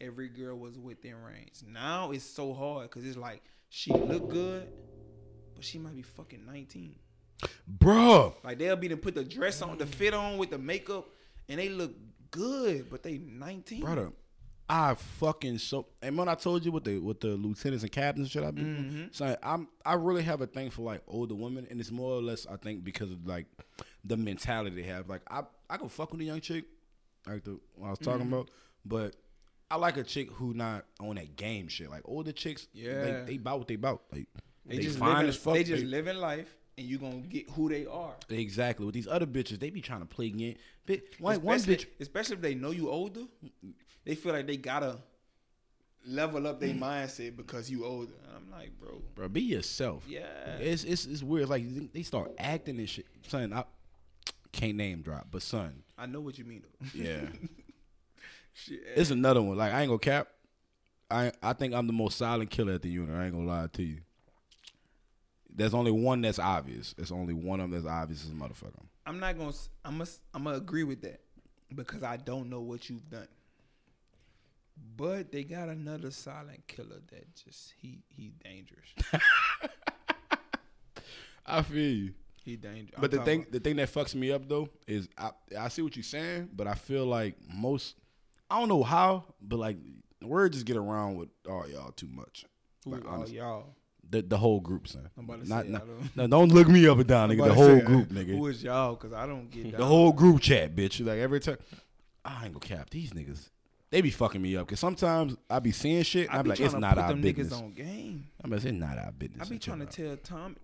every 0.00 0.28
girl 0.28 0.56
was 0.56 0.78
within 0.78 1.16
range. 1.22 1.62
Now 1.66 2.12
it's 2.12 2.24
so 2.24 2.54
hard 2.54 2.88
because 2.88 3.04
it's 3.04 3.16
like 3.16 3.42
she 3.68 3.92
look 3.92 4.30
good, 4.30 4.68
but 5.54 5.64
she 5.64 5.78
might 5.78 5.96
be 5.96 6.02
fucking 6.02 6.46
nineteen. 6.46 6.96
Bruh. 7.78 8.34
Like 8.44 8.58
they'll 8.58 8.76
be 8.76 8.88
to 8.88 8.96
put 8.96 9.14
the 9.14 9.24
dress 9.24 9.60
on, 9.62 9.78
the 9.78 9.86
fit 9.86 10.14
on 10.14 10.38
with 10.38 10.50
the 10.50 10.58
makeup, 10.58 11.08
and 11.48 11.58
they 11.58 11.68
look 11.68 11.92
good, 12.30 12.88
but 12.90 13.02
they 13.02 13.18
nineteen. 13.18 13.80
brother. 13.80 14.12
I 14.70 14.94
fucking 14.94 15.58
so 15.58 15.86
and 16.02 16.16
when 16.18 16.28
I 16.28 16.34
told 16.34 16.64
you 16.64 16.72
with 16.72 16.84
the 16.84 16.98
with 16.98 17.20
the 17.20 17.28
lieutenants 17.28 17.82
and 17.84 17.90
captains 17.92 18.26
and 18.26 18.30
shit 18.30 18.42
I 18.44 18.50
be 18.50 18.62
Mm-hmm. 18.62 19.04
so 19.12 19.36
I'm 19.42 19.68
I 19.86 19.94
really 19.94 20.22
have 20.22 20.40
a 20.42 20.46
thing 20.46 20.70
for 20.70 20.82
like 20.82 21.02
older 21.08 21.34
women 21.34 21.66
and 21.70 21.80
it's 21.80 21.90
more 21.90 22.12
or 22.12 22.20
less 22.22 22.46
I 22.46 22.56
think 22.56 22.84
because 22.84 23.10
of 23.10 23.26
like 23.26 23.46
the 24.04 24.16
mentality 24.16 24.76
they 24.76 24.88
have. 24.88 25.08
Like 25.08 25.22
I 25.30 25.42
I 25.70 25.76
can 25.78 25.88
fuck 25.88 26.12
with 26.12 26.20
a 26.20 26.24
young 26.24 26.40
chick, 26.40 26.64
like 27.26 27.44
the 27.44 27.58
what 27.76 27.86
I 27.86 27.90
was 27.90 27.98
talking 27.98 28.20
Mm-hmm. 28.26 28.32
about, 28.34 28.50
but 28.84 29.16
I 29.70 29.76
like 29.76 29.96
a 29.96 30.02
chick 30.02 30.30
who 30.32 30.54
not 30.54 30.84
on 31.00 31.16
that 31.16 31.36
game 31.36 31.68
shit. 31.68 31.90
Like 31.90 32.02
older 32.04 32.32
chicks, 32.32 32.68
Yeah. 32.72 33.02
they 33.02 33.24
they 33.32 33.36
bout 33.38 33.58
what 33.58 33.68
they 33.68 33.76
bout. 33.76 34.02
Like 34.12 34.26
They, 34.66 34.76
they, 34.76 34.82
just 34.82 34.98
fine 34.98 35.14
living, 35.16 35.28
as 35.30 35.36
fuck. 35.36 35.54
They 35.54 35.64
just 35.64 35.82
They- 35.82 35.88
living 35.88 36.16
life, 36.18 36.54
and 36.76 36.86
you 36.86 36.98
gonna 36.98 37.16
get 37.20 37.48
who 37.50 37.68
they 37.70 37.86
are. 37.86 38.14
exactly 38.28 38.84
with 38.86 38.94
these 38.94 39.08
other 39.08 39.26
bitches, 39.26 39.58
they 39.60 39.70
be 39.70 39.80
trying 39.80 40.00
to 40.00 40.06
play 40.06 40.28
game. 40.30 40.56
Bitch, 40.86 41.02
one, 41.18 41.40
one 41.42 41.58
bitch 41.60 41.86
especially 42.00 42.36
if 42.36 42.42
they 42.42 42.54
know 42.54 42.70
you 42.70 42.88
older, 42.90 43.22
they 44.08 44.14
feel 44.14 44.32
like 44.32 44.46
they 44.46 44.56
gotta 44.56 44.96
level 46.06 46.46
up 46.46 46.56
Mm. 46.56 46.60
their 46.60 46.74
mindset 46.74 47.36
because 47.36 47.70
you 47.70 47.84
older. 47.84 48.12
And 48.26 48.36
I'm 48.36 48.50
like, 48.50 48.70
bro, 48.80 49.02
bro, 49.14 49.28
be 49.28 49.42
yourself. 49.42 50.02
yeah, 50.08 50.56
It's 50.58 50.82
it's 50.84 51.04
it's 51.04 51.22
weird. 51.22 51.48
Like 51.50 51.92
they 51.92 52.02
start 52.02 52.32
acting 52.38 52.78
and 52.78 52.88
shit. 52.88 53.04
Son, 53.26 53.52
I 53.52 53.64
can't 54.50 54.76
name 54.76 55.02
drop, 55.02 55.26
but 55.30 55.42
son, 55.42 55.82
I 55.98 56.06
know 56.06 56.20
what 56.20 56.38
you 56.38 56.44
mean 56.46 56.62
though. 56.62 56.86
yeah, 56.94 57.20
Shit, 58.54 58.80
it's 58.96 59.10
another 59.10 59.42
one. 59.42 59.56
Like 59.58 59.72
I 59.72 59.82
ain't 59.82 59.88
gonna 59.90 59.98
cap. 59.98 60.28
I 61.10 61.30
I 61.42 61.52
think 61.52 61.74
I'm 61.74 61.86
the 61.86 61.92
most 61.92 62.16
silent 62.16 62.50
killer 62.50 62.72
at 62.72 62.82
the 62.82 62.88
unit. 62.88 63.14
I 63.14 63.24
ain't 63.26 63.34
gonna 63.34 63.46
lie 63.46 63.66
to 63.74 63.82
you. 63.82 63.98
There's 65.54 65.74
only 65.74 65.90
one 65.90 66.20
that's 66.22 66.38
obvious. 66.38 66.94
There's 66.94 67.12
only 67.12 67.34
one 67.34 67.60
of 67.60 67.70
them 67.70 67.82
that's 67.82 67.92
obvious 67.92 68.24
as 68.24 68.30
a 68.30 68.34
motherfucker. 68.34 68.84
I'm 69.06 69.18
not 69.20 69.36
gonna. 69.38 69.52
I'm 69.84 69.98
gonna. 69.98 70.10
I'm 70.34 70.44
gonna 70.44 70.56
agree 70.56 70.84
with 70.84 71.02
that 71.02 71.20
because 71.74 72.02
I 72.02 72.16
don't 72.16 72.48
know 72.48 72.60
what 72.60 72.88
you've 72.88 73.08
done. 73.10 73.28
But 74.96 75.30
they 75.30 75.44
got 75.44 75.68
another 75.68 76.10
silent 76.10 76.66
killer 76.66 77.00
that 77.12 77.34
just 77.36 77.74
he 77.80 78.00
he 78.08 78.32
dangerous. 78.42 78.88
I 81.46 81.62
feel 81.62 81.94
you. 81.94 82.12
He 82.44 82.56
dangerous. 82.56 83.00
But 83.00 83.10
the 83.10 83.20
thing, 83.20 83.46
the 83.50 83.60
thing 83.60 83.76
that 83.76 83.92
fucks 83.92 84.14
me 84.14 84.32
up 84.32 84.48
though 84.48 84.68
is 84.86 85.08
I 85.16 85.30
I 85.58 85.68
see 85.68 85.82
what 85.82 85.96
you're 85.96 86.02
saying, 86.02 86.50
but 86.54 86.66
I 86.66 86.74
feel 86.74 87.04
like 87.06 87.36
most 87.54 87.96
I 88.50 88.58
don't 88.58 88.68
know 88.68 88.82
how, 88.82 89.24
but 89.40 89.58
like 89.58 89.76
word 90.22 90.52
just 90.52 90.66
get 90.66 90.76
around 90.76 91.16
with 91.16 91.28
all 91.48 91.68
y'all 91.68 91.92
too 91.92 92.08
much. 92.08 92.44
who 92.84 92.92
Like, 92.92 93.04
all 93.06 93.14
honestly. 93.14 93.36
y'all? 93.36 93.74
The 94.10 94.22
the 94.22 94.38
whole 94.38 94.60
group, 94.60 94.88
son. 94.88 95.08
I'm 95.18 95.24
about 95.26 95.42
to 95.44 95.48
Not, 95.48 95.64
say, 95.66 95.70
not, 95.70 95.86
don't- 95.86 96.16
no, 96.16 96.26
don't 96.26 96.48
look 96.52 96.68
me 96.68 96.86
up 96.88 96.98
and 96.98 97.06
down, 97.06 97.28
nigga. 97.30 97.44
The 97.46 97.54
whole 97.54 97.78
say, 97.78 97.84
group, 97.84 98.08
nigga. 98.12 98.36
Who 98.36 98.46
is 98.46 98.62
y'all? 98.64 98.94
Because 98.94 99.12
I 99.12 99.26
don't 99.26 99.50
get 99.50 99.76
The 99.76 99.84
whole 99.84 100.12
group 100.12 100.40
chat, 100.40 100.74
bitch. 100.74 101.04
Like 101.04 101.18
every 101.18 101.40
time, 101.40 101.58
I 102.24 102.44
ain't 102.46 102.54
gonna 102.54 102.60
cap 102.60 102.88
these 102.90 103.12
niggas. 103.12 103.50
They 103.90 104.02
be 104.02 104.10
fucking 104.10 104.42
me 104.42 104.56
up 104.56 104.66
because 104.66 104.80
sometimes 104.80 105.34
I 105.48 105.60
be 105.60 105.72
seeing 105.72 106.02
shit. 106.02 106.28
And 106.28 106.36
I 106.36 106.40
I 106.40 106.42
be 106.42 106.44
be 106.44 106.48
like, 106.50 106.56
trying 106.58 106.66
it's 106.66 106.74
to 106.74 106.80
not 106.80 106.94
put 106.94 107.02
our 107.04 107.08
them 107.08 107.20
business. 107.22 107.48
niggas 107.52 107.58
on 107.62 107.72
game. 107.72 108.26
I'm 108.44 108.50
like, 108.50 108.64
it's 108.64 108.72
not 108.78 108.98
our 108.98 109.12
business. 109.12 109.46
I 109.46 109.50
be 109.50 109.58
trying 109.58 109.78
to 109.80 109.86
tell 109.86 110.16
Tom. 110.18 110.56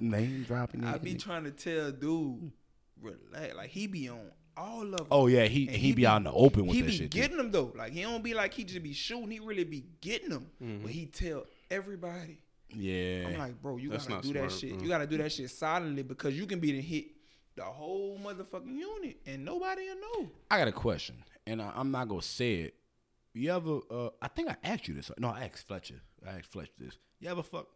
name 0.00 0.44
dropping. 0.46 0.84
I 0.84 0.94
niggas. 0.98 1.02
be 1.02 1.14
trying 1.14 1.44
to 1.44 1.50
tell 1.50 1.92
dude, 1.92 2.50
relax. 3.00 3.54
Like 3.56 3.70
he 3.70 3.86
be 3.86 4.08
on 4.08 4.20
all 4.56 4.82
of 4.82 4.90
them. 4.98 5.06
Oh 5.10 5.26
yeah, 5.28 5.44
he 5.44 5.66
And 5.68 5.76
he, 5.76 5.92
be, 5.92 6.06
out 6.06 6.18
in 6.18 6.24
the 6.24 6.32
open 6.32 6.66
with 6.66 6.74
he 6.76 6.82
that 6.82 6.86
be 6.88 6.96
shit. 6.96 7.10
too. 7.10 7.18
getting 7.18 7.36
them 7.36 7.50
though. 7.50 7.72
Like 7.76 7.92
he 7.92 8.02
don't 8.02 8.22
be 8.22 8.34
like 8.34 8.52
he 8.52 8.64
just 8.64 8.82
be 8.82 8.92
shooting. 8.92 9.30
He 9.30 9.38
really 9.40 9.64
be 9.64 9.84
getting 10.00 10.30
them. 10.30 10.46
Mm-hmm. 10.62 10.82
But 10.82 10.90
he 10.90 11.06
tell 11.06 11.44
everybody. 11.70 12.38
Yeah. 12.74 13.28
I'm 13.28 13.38
like, 13.38 13.60
bro, 13.62 13.76
you 13.76 13.90
That's 13.90 14.04
gotta 14.06 14.16
not 14.16 14.22
do 14.24 14.32
that 14.40 14.50
shit. 14.52 14.70
bro. 14.74 14.82
You 14.82 14.88
gotta 14.88 15.06
do 15.06 15.18
that 15.18 15.30
shit 15.32 15.50
silently 15.50 16.02
because 16.02 16.36
you 16.36 16.46
can 16.46 16.58
be 16.58 16.72
the 16.72 16.80
hit 16.80 17.06
the 17.56 17.64
whole 17.64 18.18
motherfucking 18.18 18.76
unit 18.78 19.18
and 19.26 19.44
nobody 19.44 19.82
will 19.88 20.22
know. 20.24 20.30
I 20.50 20.58
got 20.58 20.68
a 20.68 20.72
question, 20.72 21.16
and 21.46 21.60
I, 21.60 21.72
I'm 21.74 21.90
not 21.90 22.08
gonna 22.08 22.22
say 22.22 22.54
it. 22.56 22.74
You 23.34 23.50
ever? 23.52 23.80
Uh, 23.90 24.08
I 24.20 24.28
think 24.28 24.48
I 24.50 24.56
asked 24.64 24.88
you 24.88 24.94
this. 24.94 25.10
No, 25.18 25.28
I 25.28 25.44
asked 25.44 25.66
Fletcher. 25.66 26.00
I 26.26 26.38
asked 26.38 26.52
Fletcher 26.52 26.72
this. 26.78 26.98
You 27.20 27.28
ever 27.30 27.42
fuck? 27.42 27.66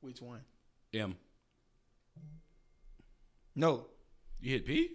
Which 0.00 0.20
one? 0.20 0.40
M. 0.94 1.16
No, 3.54 3.86
You 4.40 4.52
hit 4.52 4.66
P? 4.66 4.90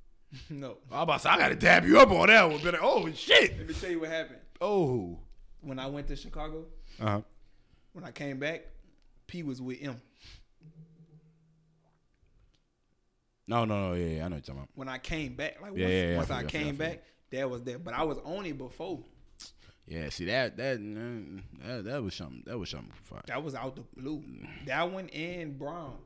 no. 0.50 0.78
I 0.90 1.02
about 1.02 1.14
to 1.14 1.18
say, 1.20 1.28
I 1.30 1.38
gotta 1.38 1.54
dab 1.54 1.84
you 1.84 2.00
up 2.00 2.10
on 2.10 2.26
that 2.28 2.50
one. 2.50 2.60
But 2.62 2.76
oh 2.80 3.10
shit. 3.12 3.56
Let 3.58 3.68
me 3.68 3.74
tell 3.74 3.90
you 3.90 4.00
what 4.00 4.08
happened. 4.10 4.38
Oh. 4.60 5.18
When 5.60 5.78
I 5.78 5.86
went 5.86 6.06
to 6.08 6.16
Chicago, 6.16 6.64
Uh 7.00 7.04
huh. 7.06 7.20
when 7.92 8.04
I 8.04 8.10
came 8.10 8.38
back, 8.38 8.62
P 9.26 9.42
was 9.42 9.60
with 9.60 9.78
M. 9.82 10.00
No, 13.48 13.64
no, 13.64 13.88
no. 13.88 13.94
Yeah, 13.94 14.06
yeah, 14.06 14.24
I 14.26 14.28
know 14.28 14.36
what 14.36 14.46
you're 14.46 14.54
talking 14.54 14.56
about. 14.58 14.68
When 14.74 14.88
I 14.88 14.98
came 14.98 15.34
back, 15.34 15.60
like 15.60 15.72
Yeah, 15.74 15.84
once, 15.86 15.92
yeah, 15.94 16.16
once 16.18 16.30
I, 16.30 16.38
I 16.40 16.44
came 16.44 16.76
back, 16.76 17.02
that 17.30 17.48
was 17.50 17.62
there. 17.64 17.78
But 17.78 17.94
I 17.94 18.02
was 18.04 18.18
on 18.24 18.46
it 18.46 18.56
before. 18.58 19.00
Yeah, 19.86 20.10
see 20.10 20.26
that 20.26 20.56
that 20.58 20.78
mm, 20.78 21.40
that, 21.66 21.84
that 21.86 22.02
was 22.02 22.14
something. 22.14 22.42
That 22.46 22.58
was 22.58 22.68
something. 22.68 22.92
Fire. 23.04 23.22
That 23.26 23.42
was 23.42 23.54
out 23.54 23.74
the 23.74 23.84
blue. 23.96 24.22
That 24.66 24.90
one 24.92 25.08
and 25.08 25.58
Brown. 25.58 25.96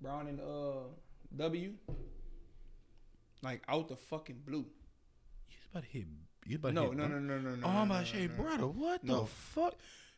Brown 0.00 0.26
and 0.26 0.40
uh 0.40 0.88
W. 1.36 1.74
Like 3.42 3.62
out 3.68 3.88
the 3.88 3.96
fucking 3.96 4.40
blue. 4.44 4.66
You 5.48 5.56
about 5.70 5.84
to 5.84 5.88
hit. 5.90 6.06
You 6.44 6.56
about 6.56 6.74
to 6.74 6.80
hit 6.82 6.96
no, 6.96 7.06
no, 7.06 7.18
no, 7.18 7.38
no, 7.38 7.38
no. 7.38 7.50
Oh, 7.50 7.54
no, 7.72 7.78
I'm 7.78 7.90
about 7.90 8.00
no, 8.00 8.04
say, 8.04 8.26
no, 8.26 8.34
no. 8.34 8.42
brother, 8.42 8.66
what 8.66 9.04
No. 9.04 9.20
the 9.20 9.26
fuck? 9.26 9.74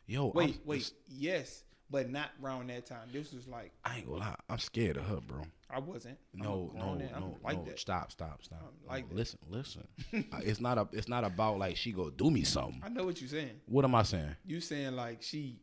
Yo, 0.07 0.27
Wait, 0.33 0.49
I'm- 0.49 0.59
wait, 0.65 0.91
yes, 1.07 1.63
but 1.89 2.09
not 2.09 2.29
around 2.43 2.69
that 2.69 2.85
time. 2.85 3.07
This 3.11 3.31
was 3.33 3.47
like 3.47 3.71
I 3.83 3.97
ain't 3.97 4.07
gonna 4.07 4.19
lie. 4.19 4.35
I'm 4.49 4.57
scared 4.59 4.97
of 4.97 5.05
her, 5.05 5.19
bro. 5.25 5.41
I 5.69 5.79
wasn't. 5.79 6.17
No, 6.33 6.71
no. 6.75 6.81
I'm 6.83 7.21
no, 7.21 7.37
like 7.43 7.57
no. 7.57 7.65
that. 7.65 7.79
Stop, 7.79 8.11
stop, 8.11 8.43
stop. 8.43 8.61
I'm 8.61 8.87
like 8.89 9.09
No. 9.09 9.17
Listen, 9.17 9.39
listen. 9.49 9.87
Uh, 10.31 10.39
it's 10.43 10.59
not 10.61 10.77
a. 10.77 10.87
It's 10.93 11.07
not 11.07 11.23
about 11.23 11.57
like 11.59 11.75
she 11.77 11.91
go 11.91 12.09
do 12.09 12.29
me 12.31 12.43
something. 12.43 12.81
I 12.85 12.89
know 12.89 13.03
what 13.05 13.19
you're 13.21 13.29
saying. 13.29 13.59
What 13.65 13.83
am 13.85 13.95
I 13.95 14.03
saying? 14.03 14.35
You 14.45 14.59
saying 14.61 14.95
like 14.95 15.21
she 15.21 15.59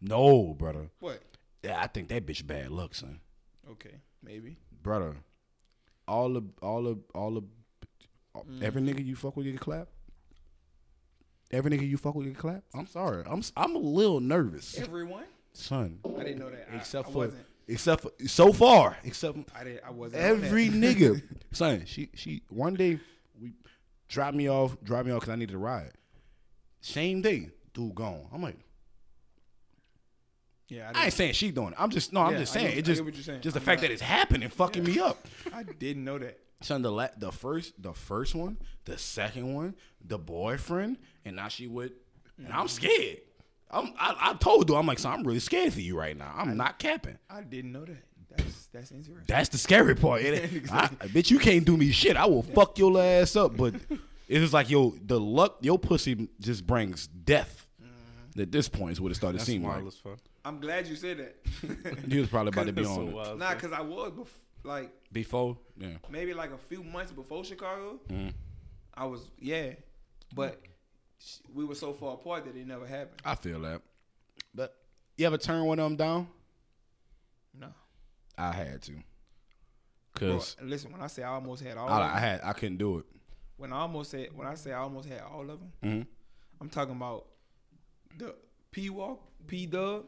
No, 0.00 0.54
brother. 0.58 0.88
what? 1.00 1.20
Yeah, 1.62 1.80
I 1.80 1.86
think 1.86 2.08
that 2.08 2.26
bitch 2.26 2.46
bad 2.46 2.70
luck, 2.70 2.94
son. 2.94 3.20
Okay, 3.70 3.94
maybe. 4.22 4.58
Brother, 4.82 5.16
all 6.06 6.30
the, 6.34 6.42
all 6.62 6.82
the, 6.82 6.98
all 7.14 7.30
the, 7.32 7.42
Mm. 8.36 8.62
every 8.64 8.82
nigga 8.82 9.04
you 9.06 9.14
fuck 9.14 9.36
with 9.36 9.46
get 9.46 9.60
clap. 9.60 9.86
Every 11.52 11.70
nigga 11.70 11.88
you 11.88 11.96
fuck 11.96 12.16
with 12.16 12.26
get 12.26 12.36
clap. 12.36 12.64
I'm 12.74 12.86
sorry. 12.88 13.22
I'm 13.26 13.42
I'm 13.56 13.76
a 13.76 13.78
little 13.78 14.18
nervous, 14.20 14.76
Everyone? 14.78 15.22
Son. 15.54 15.98
I 16.18 16.22
didn't 16.24 16.38
know 16.38 16.50
that. 16.50 16.68
Except 16.74 17.08
I 17.08 17.12
for, 17.12 17.18
wasn't. 17.18 17.46
except 17.66 18.02
for 18.02 18.10
so 18.26 18.52
far, 18.52 18.96
except 19.04 19.38
I 19.54 19.64
didn't. 19.64 19.80
I 19.86 19.90
wasn't. 19.90 20.22
every 20.22 20.68
nigga, 20.68 21.22
son. 21.52 21.84
She 21.86 22.10
she 22.14 22.42
one 22.50 22.74
day 22.74 22.98
we 23.40 23.52
dropped 24.08 24.36
me 24.36 24.48
off, 24.50 24.76
dropped 24.82 25.06
me 25.06 25.12
off 25.12 25.20
because 25.20 25.32
I 25.32 25.36
needed 25.36 25.54
a 25.54 25.58
ride. 25.58 25.92
Same 26.80 27.22
day, 27.22 27.50
dude 27.72 27.94
gone. 27.94 28.26
I'm 28.32 28.42
like, 28.42 28.58
Yeah, 30.68 30.90
I, 30.94 31.00
I 31.00 31.04
ain't 31.06 31.14
saying 31.14 31.32
she 31.32 31.50
doing 31.50 31.68
it. 31.68 31.74
I'm 31.78 31.90
just 31.90 32.12
no, 32.12 32.20
I'm 32.20 32.32
Yeah, 32.34 32.38
just 32.40 32.56
I 32.56 32.60
saying 32.60 32.72
it 32.72 32.78
I 32.78 32.80
just 32.82 32.98
get 33.00 33.04
what 33.06 33.14
you're 33.14 33.22
saying. 33.22 33.40
just 33.40 33.54
the 33.54 33.60
I'm 33.60 33.64
fact 33.64 33.80
not- 33.80 33.88
that 33.88 33.92
it's 33.92 34.02
happening 34.02 34.48
fucking 34.50 34.84
me 34.84 34.98
up. 35.00 35.26
I 35.52 35.62
didn't 35.62 36.04
know 36.04 36.18
that. 36.18 36.38
Son, 36.60 36.82
the 36.82 36.90
la- 36.90 37.08
the 37.16 37.30
first 37.32 37.80
the 37.82 37.92
first 37.92 38.34
one, 38.34 38.58
the 38.86 38.96
second 38.98 39.54
one, 39.54 39.74
the 40.04 40.18
boyfriend, 40.18 40.98
and 41.24 41.36
now 41.36 41.48
she 41.48 41.66
with, 41.66 41.92
and 42.38 42.48
I'm 42.48 42.66
mm-hmm. 42.66 42.66
scared. 42.68 43.18
I'm 43.70 43.92
I, 43.98 44.16
I 44.30 44.34
told 44.34 44.68
her 44.68 44.76
I'm 44.76 44.86
like, 44.86 44.98
son, 44.98 45.12
I'm 45.20 45.26
really 45.26 45.40
scared 45.40 45.72
for 45.72 45.80
you 45.80 45.98
right 45.98 46.16
now. 46.16 46.32
I'm 46.36 46.56
not 46.56 46.78
capping. 46.78 47.18
I 47.28 47.42
didn't 47.42 47.72
know 47.72 47.84
that. 47.84 48.04
That's 48.36 48.66
that's 48.66 48.90
interesting. 48.90 49.24
That's 49.26 49.48
the 49.48 49.58
scary 49.58 49.94
part. 49.94 50.22
It, 50.22 50.68
I, 50.72 50.84
I 50.84 51.06
bitch, 51.08 51.30
you 51.30 51.38
can't 51.38 51.64
do 51.64 51.76
me 51.76 51.90
shit. 51.92 52.16
I 52.16 52.26
will 52.26 52.42
fuck 52.42 52.78
your 52.78 53.00
ass 53.00 53.36
up. 53.36 53.56
But 53.56 53.74
it's 54.28 54.40
just 54.40 54.52
like 54.52 54.70
yo, 54.70 54.94
the 55.04 55.18
luck, 55.20 55.58
your 55.60 55.78
pussy 55.78 56.28
just 56.40 56.66
brings 56.66 57.06
death. 57.06 57.60
At 58.36 58.50
this 58.50 58.68
point 58.68 58.90
is 58.92 59.00
what 59.00 59.12
it 59.12 59.14
started 59.14 59.38
That's 59.38 59.46
seeming 59.46 59.68
like. 59.68 59.76
wild 59.76 59.86
as 59.86 59.94
fuck. 59.96 60.18
I'm 60.44 60.58
glad 60.58 60.88
you 60.88 60.96
said 60.96 61.18
that. 61.18 62.06
He 62.10 62.18
was 62.18 62.28
probably 62.28 62.48
about 62.48 62.66
to 62.66 62.72
be 62.72 62.82
That's 62.82 62.92
so 62.94 63.02
on 63.02 63.08
it. 63.08 63.14
wild. 63.14 63.38
nah, 63.38 63.54
cause 63.54 63.72
I 63.72 63.80
was 63.80 64.10
bef- 64.10 64.26
like 64.64 64.90
before. 65.12 65.56
Yeah. 65.78 65.90
maybe 66.10 66.34
like 66.34 66.50
a 66.52 66.58
few 66.58 66.82
months 66.82 67.12
before 67.12 67.44
Chicago. 67.44 68.00
Mhm. 68.08 68.32
I 68.92 69.06
was 69.06 69.28
yeah, 69.38 69.74
but 70.34 70.60
sh- 70.64 70.68
we 71.54 71.64
were 71.64 71.74
so 71.74 71.92
far 71.92 72.14
apart 72.14 72.44
that 72.46 72.56
it 72.56 72.66
never 72.66 72.86
happened. 72.86 73.20
I 73.24 73.34
feel 73.34 73.60
that. 73.62 73.82
But 74.54 74.74
you 75.16 75.26
ever 75.26 75.38
turn 75.38 75.64
one 75.64 75.78
of 75.78 75.84
them 75.84 75.96
down? 75.96 76.28
No. 77.58 77.68
I 78.36 78.52
had 78.52 78.82
to. 78.82 78.92
Bro, 80.18 80.38
Cause 80.38 80.56
listen, 80.62 80.92
when 80.92 81.00
I 81.00 81.06
say 81.08 81.22
I 81.22 81.30
almost 81.34 81.62
had 81.62 81.76
all, 81.76 81.88
I, 81.88 81.96
of 81.96 82.02
I 82.02 82.08
them, 82.14 82.18
had 82.20 82.40
I 82.44 82.52
couldn't 82.52 82.76
do 82.78 82.98
it. 82.98 83.04
when 83.56 83.72
I 83.72 83.78
almost 83.80 84.10
said 84.12 84.28
when 84.34 84.46
I 84.46 84.54
say 84.54 84.72
I 84.72 84.78
almost 84.78 85.08
had 85.08 85.20
all 85.22 85.42
of 85.50 85.58
them, 85.60 85.72
hmm 85.82 86.02
I'm 86.60 86.68
talking 86.68 86.94
about 86.94 87.26
the 88.16 88.34
P 88.70 88.90
Walk, 88.90 89.20
P 89.48 89.66
Dub. 89.66 90.06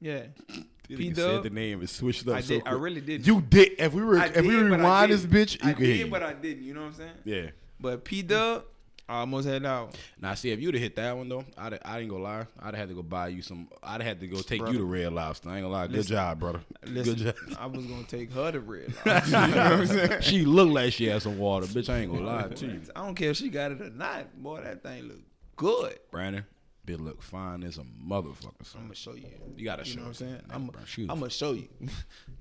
Yeah, 0.00 0.24
P 0.88 1.14
said 1.14 1.16
Dub. 1.16 1.42
the 1.44 1.50
name 1.50 1.80
and 1.80 1.88
switched 1.88 2.28
up. 2.28 2.36
I 2.36 2.40
so 2.42 2.54
did. 2.54 2.62
I 2.66 2.72
really 2.72 3.00
did. 3.00 3.26
You 3.26 3.40
did. 3.40 3.72
If 3.78 3.94
we 3.94 4.02
were, 4.04 4.18
I 4.18 4.26
if 4.26 4.42
we 4.42 4.50
did, 4.50 4.68
but 4.70 4.80
I 4.80 4.82
rewind 4.82 5.12
this 5.12 5.24
bitch, 5.26 5.62
you 5.64 5.70
I 5.70 5.72
could 5.72 5.84
did, 5.84 5.98
you. 6.00 6.06
but 6.08 6.22
I 6.22 6.32
didn't. 6.34 6.62
You 6.64 6.74
know 6.74 6.80
what 6.82 6.86
I'm 6.88 6.94
saying? 6.94 7.14
yeah. 7.24 7.50
But 7.80 8.04
P 8.04 8.20
Dub, 8.22 8.64
I 9.10 9.20
almost 9.20 9.48
had 9.48 9.66
out. 9.66 9.96
Now, 10.20 10.34
see, 10.34 10.52
if 10.52 10.60
you'd 10.60 10.72
have 10.74 10.82
hit 10.82 10.94
that 10.94 11.16
one 11.16 11.28
though, 11.28 11.44
I'd 11.58 11.80
I 11.84 11.98
ain't 11.98 12.08
gonna 12.10 12.22
lie. 12.22 12.46
I'd 12.60 12.66
have 12.66 12.74
had 12.76 12.88
to 12.90 12.94
go 12.94 13.02
buy 13.02 13.26
you 13.28 13.42
some. 13.42 13.68
I'd 13.82 14.00
have 14.00 14.02
had 14.02 14.20
to 14.20 14.28
go 14.28 14.40
take 14.40 14.60
Brother. 14.60 14.72
you 14.74 14.78
to 14.78 14.84
Red 14.84 15.12
Lobster. 15.12 15.48
I 15.48 15.56
ain't 15.56 15.64
gonna 15.64 15.72
lie. 15.74 15.86
Good 15.88 15.96
Listen. 15.96 16.12
job, 16.12 16.38
brother. 16.38 16.60
Listen, 16.86 17.14
Good 17.14 17.24
job. 17.24 17.34
I 17.58 17.66
was 17.66 17.84
gonna 17.86 18.04
take 18.04 18.32
her 18.32 18.52
to 18.52 18.60
red. 18.60 18.94
Light. 19.04 19.26
you 19.26 19.32
know 19.32 19.38
what 19.40 19.56
I'm 19.56 19.86
saying? 19.86 20.20
she 20.22 20.44
looked 20.44 20.72
like 20.72 20.92
she 20.92 21.06
had 21.06 21.22
some 21.22 21.38
water, 21.38 21.66
bitch. 21.66 21.88
I 21.92 21.98
ain't 21.98 22.12
gonna 22.12 22.24
lie 22.24 22.48
to 22.48 22.66
you, 22.66 22.80
I 22.94 23.04
don't 23.04 23.16
care 23.16 23.30
if 23.30 23.36
she 23.36 23.48
got 23.48 23.72
it 23.72 23.82
or 23.82 23.90
not. 23.90 24.40
Boy, 24.40 24.60
that 24.62 24.82
thing 24.84 25.02
look 25.08 25.18
good. 25.56 25.98
Brandon. 26.12 26.46
Bitch 26.86 27.00
look 27.00 27.20
fine 27.20 27.64
as 27.64 27.78
a 27.78 27.82
motherfucker. 27.82 28.74
I'm 28.76 28.82
gonna 28.82 28.94
show 28.94 29.14
you. 29.14 29.24
You 29.56 29.64
gotta 29.64 29.84
You 29.84 29.90
show 29.90 29.96
know 29.96 30.02
what 30.02 30.08
I'm 30.08 30.14
saying? 30.14 30.40
I'm, 30.50 30.66
bro, 30.68 30.80
she 30.86 31.02
was 31.02 31.10
I'm 31.10 31.18
gonna 31.18 31.30
show 31.30 31.52
you. 31.52 31.68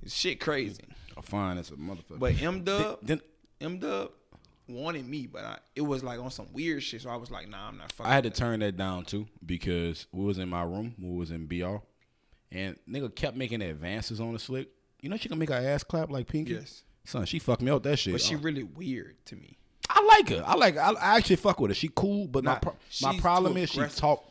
It's 0.04 0.14
shit 0.16 0.40
crazy. 0.40 0.84
I'm 1.18 1.24
fine 1.24 1.58
as 1.58 1.72
a 1.72 1.74
motherfucker. 1.74 2.20
But 2.20 2.40
M 2.42 2.64
Dub, 2.64 3.00
then, 3.02 3.22
M 3.60 3.80
Dub 3.80 4.12
wanted 4.70 5.08
me, 5.08 5.28
but 5.28 5.44
I, 5.44 5.58
it 5.76 5.82
was 5.82 6.04
like 6.04 6.20
on 6.20 6.32
some 6.32 6.48
weird 6.54 6.84
shit. 6.84 7.02
So 7.02 7.10
I 7.10 7.16
was 7.16 7.32
like, 7.32 7.50
nah, 7.50 7.68
I'm 7.68 7.78
not 7.78 7.92
fucking. 7.92 8.12
I 8.12 8.16
had 8.16 8.24
to 8.26 8.30
turn 8.30 8.60
that 8.62 8.78
down 8.78 9.06
too 9.06 9.28
because 9.46 10.08
we 10.12 10.24
was 10.26 10.38
in 10.38 10.50
my 10.50 10.64
room, 10.64 10.96
we 11.00 11.16
was 11.18 11.32
in 11.32 11.46
BR, 11.48 11.78
and 12.52 12.78
nigga 12.90 13.14
kept 13.14 13.36
making 13.38 13.62
advances 13.62 14.20
on 14.22 14.34
the 14.34 14.40
slick. 14.40 14.70
You 15.02 15.10
know 15.10 15.18
she 15.18 15.30
can 15.30 15.38
make 15.40 15.50
her 15.50 15.56
ass 15.56 15.84
clap 15.84 16.10
like 16.12 16.28
Pinky. 16.28 16.54
Yes, 16.54 16.84
Son, 17.06 17.26
she 17.26 17.40
fucked 17.40 17.62
me 17.62 17.72
out 17.72 17.84
that 17.84 17.98
shit. 17.98 18.14
but 18.14 18.22
she 18.22 18.36
Uh, 18.36 18.40
really 18.40 18.64
weird 18.64 19.16
to 19.26 19.36
me. 19.36 19.58
I 19.90 20.04
like 20.04 20.30
her. 20.30 20.44
I 20.46 20.56
like. 20.56 20.78
I, 20.78 20.92
I 20.92 21.18
actually 21.18 21.38
fuck 21.38 21.60
with 21.60 21.72
her. 21.72 21.76
She 21.76 21.90
cool, 21.96 22.28
but 22.28 22.44
my 22.44 22.56
pro- 22.56 22.76
my 23.02 23.18
problem 23.20 23.58
is 23.58 23.70
she 23.72 23.82
talk. 23.88 24.24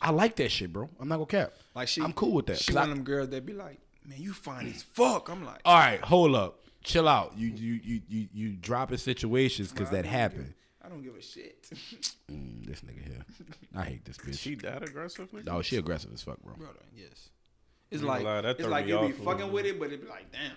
I 0.00 0.10
like 0.12 0.36
that 0.36 0.50
shit, 0.50 0.72
bro. 0.72 0.88
I'm 1.00 1.08
not 1.08 1.16
gonna 1.16 1.26
cap. 1.26 1.52
Like 1.74 1.88
she, 1.88 2.00
I'm 2.00 2.12
cool 2.12 2.32
with 2.32 2.46
that. 2.46 2.58
She 2.58 2.72
one 2.72 2.80
I- 2.80 2.84
of 2.84 2.90
them 2.96 3.04
girls 3.04 3.28
that 3.30 3.44
be 3.44 3.52
like, 3.52 3.78
man, 4.06 4.18
you 4.20 4.32
fine 4.32 4.68
as 4.68 4.82
fuck. 4.82 5.28
I'm 5.28 5.44
like, 5.44 5.60
All 5.64 5.76
right, 5.76 6.00
hold 6.00 6.34
up, 6.36 6.60
chill 6.88 7.06
out. 7.08 7.34
You 7.36 7.48
you 7.48 7.80
you 7.84 8.00
you 8.08 8.28
you 8.32 8.48
dropping 8.56 8.98
situations 8.98 9.70
because 9.70 9.90
bro, 9.90 9.98
that 10.02 10.08
happened. 10.08 10.54
I 10.84 10.88
don't 10.88 11.02
give 11.02 11.14
a 11.14 11.22
shit, 11.22 11.68
Mm, 12.32 12.66
this 12.66 12.80
nigga 12.80 13.02
here, 13.06 13.24
I 13.76 13.84
hate 13.84 14.04
this 14.04 14.16
bitch. 14.16 14.38
She 14.38 14.54
that 14.56 14.82
aggressive? 14.82 15.30
nigga? 15.30 15.48
oh, 15.50 15.62
she 15.62 15.76
aggressive 15.76 16.12
as 16.12 16.22
fuck, 16.22 16.42
bro. 16.42 16.54
brother. 16.54 16.78
Yes, 16.96 17.28
it's 17.90 18.02
like 18.02 18.22
lie, 18.22 18.40
that 18.42 18.50
it's 18.52 18.60
throw 18.62 18.70
like 18.70 18.86
me 18.86 18.92
you 18.92 19.00
be 19.00 19.12
fucking 19.24 19.52
with 19.52 19.66
it, 19.66 19.78
but 19.78 19.92
it 19.92 20.02
be 20.02 20.08
like, 20.08 20.30
damn. 20.32 20.52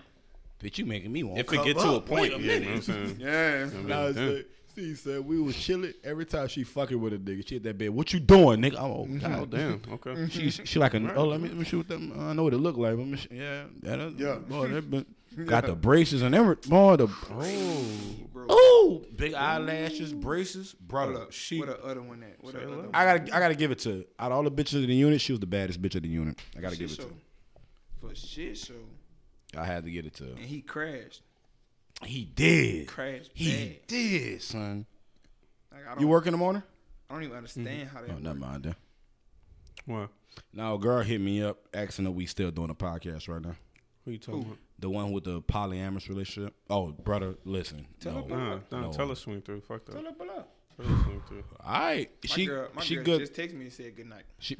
Bitch, 0.62 0.78
you 0.78 0.86
making 0.86 1.12
me 1.12 1.22
want. 1.22 1.38
If 1.38 1.52
it 1.52 1.64
get 1.64 1.78
to 1.78 1.94
a 1.96 2.00
point, 2.00 2.38
yeah, 2.40 2.54
you 2.54 2.60
know 2.60 2.66
what 2.66 2.74
I'm 2.76 2.82
saying? 2.82 3.16
Yeah, 3.20 3.68
I 3.70 3.74
mean, 3.74 3.88
Nah, 3.88 4.12
damn. 4.12 4.44
see, 4.74 4.94
said 4.94 5.26
we 5.26 5.40
was 5.40 5.56
chilling. 5.56 5.92
Every 6.04 6.24
time 6.24 6.48
she 6.48 6.62
fucking 6.64 7.00
with 7.00 7.12
a 7.14 7.18
nigga, 7.18 7.46
she 7.46 7.54
hit 7.56 7.64
that 7.64 7.76
bed. 7.76 7.90
What 7.90 8.12
you 8.12 8.20
doing, 8.20 8.60
nigga? 8.62 8.76
I'm 8.78 8.90
oh, 8.90 9.06
God. 9.20 9.38
Oh 9.40 9.44
damn. 9.46 9.82
Okay. 9.92 10.28
She 10.30 10.50
she 10.50 10.78
like 10.78 10.94
a 10.94 11.14
oh 11.14 11.26
let 11.26 11.40
me 11.40 11.48
let 11.48 11.58
me 11.58 11.64
shoot 11.64 11.88
them. 11.88 12.12
I 12.18 12.32
know 12.32 12.44
what 12.44 12.54
it 12.54 12.58
look 12.58 12.76
like. 12.76 12.96
Let 12.96 13.06
me 13.06 13.16
sh- 13.16 13.28
yeah 13.30 13.64
yeah 13.82 13.96
that, 13.96 14.12
Yeah. 14.18 14.34
boy 14.36 14.68
that 14.68 14.90
been 14.90 15.04
Got 15.46 15.66
the 15.66 15.74
braces 15.74 16.22
and 16.22 16.34
everything. 16.34 16.70
Boy, 16.70 16.96
the 16.96 17.08
Oh, 17.34 18.46
oh, 18.48 19.02
big 19.16 19.34
eyelashes, 19.34 20.12
braces, 20.12 20.74
brother. 20.74 21.12
what, 21.14 21.32
She, 21.34 21.58
what 21.58 21.68
the 21.68 21.82
other 21.84 22.02
one 22.02 22.22
at? 22.22 22.42
What 22.42 22.54
the 22.54 22.62
other 22.66 22.76
one? 22.76 22.90
I 22.92 23.04
gotta, 23.04 23.36
I 23.36 23.38
gotta 23.40 23.54
give 23.54 23.70
it 23.70 23.78
to. 23.80 24.04
Out 24.18 24.32
of 24.32 24.36
all 24.38 24.42
the 24.42 24.50
bitches 24.50 24.82
in 24.82 24.88
the 24.88 24.94
unit, 24.94 25.20
she 25.20 25.32
was 25.32 25.40
the 25.40 25.46
baddest 25.46 25.80
bitch 25.80 25.94
of 25.94 26.02
the 26.02 26.08
unit. 26.08 26.40
I 26.56 26.60
gotta 26.60 26.76
give 26.76 26.90
it 26.90 26.96
Shit 26.96 27.06
to. 27.06 27.10
show. 27.10 28.08
For 28.08 28.14
shit 28.14 28.58
show. 28.58 28.74
I 29.56 29.64
had 29.64 29.84
to 29.84 29.90
get 29.90 30.06
it 30.06 30.14
to. 30.14 30.24
And 30.24 30.38
he 30.40 30.60
crashed. 30.62 31.22
He 32.04 32.24
did. 32.24 32.88
Crashed 32.88 33.30
He 33.34 33.52
bad. 33.52 33.86
did, 33.86 34.42
son. 34.42 34.86
Like, 35.72 35.96
I 35.96 36.00
You 36.00 36.08
work 36.08 36.26
in 36.26 36.32
the 36.32 36.38
morning? 36.38 36.62
I 37.08 37.14
don't 37.14 37.22
even 37.22 37.36
understand 37.36 37.90
how 37.90 38.00
that 38.00 38.10
Oh, 38.10 38.18
never 38.18 38.38
mind. 38.38 38.64
Then. 38.64 38.74
what? 39.86 40.08
Now, 40.52 40.74
a 40.74 40.78
girl 40.78 41.02
hit 41.02 41.20
me 41.20 41.42
up 41.42 41.58
asking 41.74 42.06
if 42.06 42.12
we 42.14 42.26
still 42.26 42.50
doing 42.50 42.70
a 42.70 42.74
podcast 42.74 43.28
right 43.28 43.40
now. 43.42 43.54
Who 44.04 44.10
you 44.12 44.18
talking 44.18 44.42
about? 44.42 44.56
The 44.82 44.90
one 44.90 45.12
with 45.12 45.24
the 45.24 45.40
polyamorous 45.40 46.08
relationship. 46.08 46.54
Oh, 46.68 46.90
brother, 46.92 47.36
listen. 47.44 47.86
Tell 48.00 48.14
no. 48.14 48.22
her, 48.22 48.36
Nah, 48.36 48.58
nah, 48.70 48.80
No. 48.88 48.92
tell 48.92 49.08
her 49.08 49.14
swing 49.14 49.40
through. 49.40 49.60
Fuck 49.62 49.86
that. 49.86 49.94
Pull 49.94 50.06
up, 50.08 50.18
pull 50.18 50.30
up. 50.30 50.52
Tell 50.76 50.86
her 50.86 51.02
swing 51.04 51.22
through. 51.28 51.44
All 51.64 51.72
right, 51.72 52.10
My 52.22 52.28
she 52.34 52.46
girl, 52.46 52.68
my 52.74 52.82
she 52.82 52.96
girl 52.96 53.04
good. 53.04 53.20
just 53.20 53.32
texted 53.32 53.54
me 53.54 53.64
and 53.66 53.72
said 53.72 53.96
good 53.96 54.08
night. 54.08 54.24
She 54.40 54.56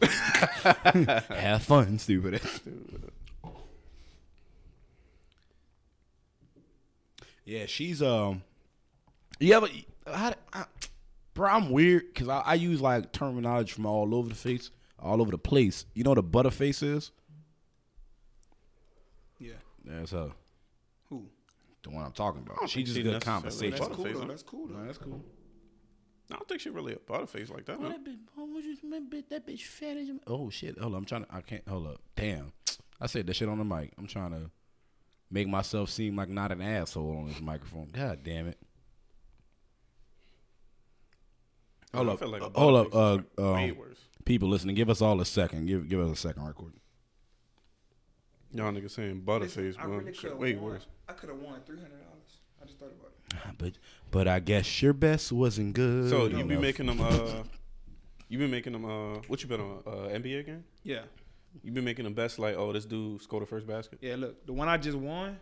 have 1.34 1.62
fun, 1.62 1.98
stupid. 1.98 2.40
yeah, 7.44 7.66
she's 7.66 8.02
um. 8.02 8.42
Yeah, 9.40 9.60
but 9.60 9.70
how, 10.06 10.34
I, 10.52 10.64
bro, 11.34 11.50
I'm 11.50 11.70
weird 11.70 12.14
because 12.14 12.28
I, 12.28 12.40
I 12.40 12.54
use 12.54 12.80
like 12.80 13.12
terminology 13.12 13.72
from 13.72 13.86
all 13.86 14.14
over 14.14 14.28
the 14.28 14.34
face, 14.34 14.70
all 14.98 15.20
over 15.20 15.30
the 15.30 15.38
place. 15.38 15.84
You 15.94 16.04
know 16.04 16.10
what 16.10 16.18
a 16.18 16.22
butterface 16.22 16.82
is? 16.82 17.10
Yeah. 19.86 19.98
That's 19.98 20.12
her, 20.12 20.30
Who? 21.10 21.26
the 21.82 21.90
one 21.90 22.04
I'm 22.04 22.12
talking 22.12 22.42
about. 22.42 22.68
She 22.70 22.82
just 22.82 22.96
she 22.96 23.02
good 23.02 23.20
conversation. 23.22 23.70
That's 23.78 23.88
cool 23.94 24.04
though. 24.04 24.26
That's 24.26 24.42
cool 24.42 24.66
though. 24.68 24.74
Nah, 24.78 24.86
that's 24.86 24.98
cool. 24.98 25.22
I 26.30 26.36
don't 26.36 26.48
think 26.48 26.62
she 26.62 26.70
really 26.70 26.94
a 26.94 26.96
butterface 26.96 27.50
like 27.52 27.66
that. 27.66 27.78
Huh? 27.78 27.88
that 27.88 28.04
bitch, 28.04 28.16
oh, 28.38 28.44
what 28.46 28.64
you- 28.64 28.76
that 28.90 29.10
bitch, 29.10 29.28
that 29.28 29.46
bitch 29.46 29.62
fat 29.62 29.96
as 29.98 30.08
Oh 30.26 30.48
shit! 30.48 30.78
Hold 30.78 30.94
up, 30.94 30.98
I'm 30.98 31.04
trying 31.04 31.24
to. 31.26 31.34
I 31.34 31.40
can't. 31.42 31.66
Hold 31.68 31.86
up. 31.88 32.00
Damn. 32.16 32.52
I 33.00 33.06
said 33.06 33.26
that 33.26 33.36
shit 33.36 33.48
on 33.48 33.58
the 33.58 33.64
mic. 33.64 33.92
I'm 33.98 34.06
trying 34.06 34.30
to 34.30 34.50
make 35.30 35.48
myself 35.48 35.90
seem 35.90 36.16
like 36.16 36.30
not 36.30 36.50
an 36.52 36.62
asshole 36.62 37.18
on 37.18 37.28
this 37.28 37.40
microphone. 37.40 37.90
God 37.92 38.20
damn 38.22 38.48
it. 38.48 38.58
Hold 41.92 42.08
I 42.08 42.12
up. 42.12 42.18
feel 42.18 42.28
like 42.28 42.42
a 42.42 42.46
uh, 42.46 42.50
hold 42.54 42.86
up. 42.86 42.92
butterface 42.92 43.24
Uh, 43.38 43.52
um, 43.52 43.76
people 44.24 44.48
listening, 44.48 44.74
give 44.74 44.88
us 44.90 45.02
all 45.02 45.20
a 45.20 45.24
second. 45.26 45.66
Give 45.66 45.86
give 45.88 46.00
us 46.00 46.10
a 46.10 46.16
second, 46.16 46.42
right 46.44 46.54
quick. 46.54 46.72
Y'all 48.54 48.72
niggas 48.72 48.92
saying 48.92 49.22
Listen, 49.26 49.62
butterface, 49.72 49.78
I 49.78 49.82
bro. 49.84 49.96
really 49.98 50.12
Shit 50.14 50.30
could 50.30 50.38
way 50.38 50.52
have 50.52 50.62
won. 50.62 50.70
worse. 50.72 50.86
I 51.08 51.12
could 51.12 51.28
have 51.28 51.38
won 51.38 51.60
three 51.66 51.76
hundred 51.76 51.98
dollars. 51.98 52.38
I 52.62 52.66
just 52.66 52.78
thought 52.78 52.92
about 52.98 53.10
it. 53.52 53.58
But 53.58 53.72
but 54.10 54.28
I 54.28 54.38
guess 54.38 54.80
your 54.80 54.92
best 54.92 55.32
wasn't 55.32 55.74
good. 55.74 56.08
So 56.08 56.26
you 56.26 56.44
be 56.44 56.56
making 56.56 56.86
them. 56.86 57.00
Uh, 57.00 57.42
you 58.28 58.38
been 58.38 58.50
making 58.50 58.72
them. 58.72 58.84
Uh, 58.84 59.18
what 59.26 59.42
you 59.42 59.48
been 59.48 59.60
on? 59.60 59.82
Uh, 59.86 59.90
NBA 60.16 60.46
game? 60.46 60.64
Yeah. 60.84 61.00
You 61.62 61.72
been 61.72 61.84
making 61.84 62.04
them 62.04 62.14
best 62.14 62.38
like, 62.38 62.56
oh, 62.56 62.72
this 62.72 62.84
dude 62.84 63.22
scored 63.22 63.42
the 63.42 63.46
first 63.46 63.66
basket. 63.66 63.98
Yeah, 64.02 64.16
look, 64.16 64.44
the 64.46 64.52
one 64.52 64.68
I 64.68 64.76
just 64.76 64.98
won, 64.98 65.36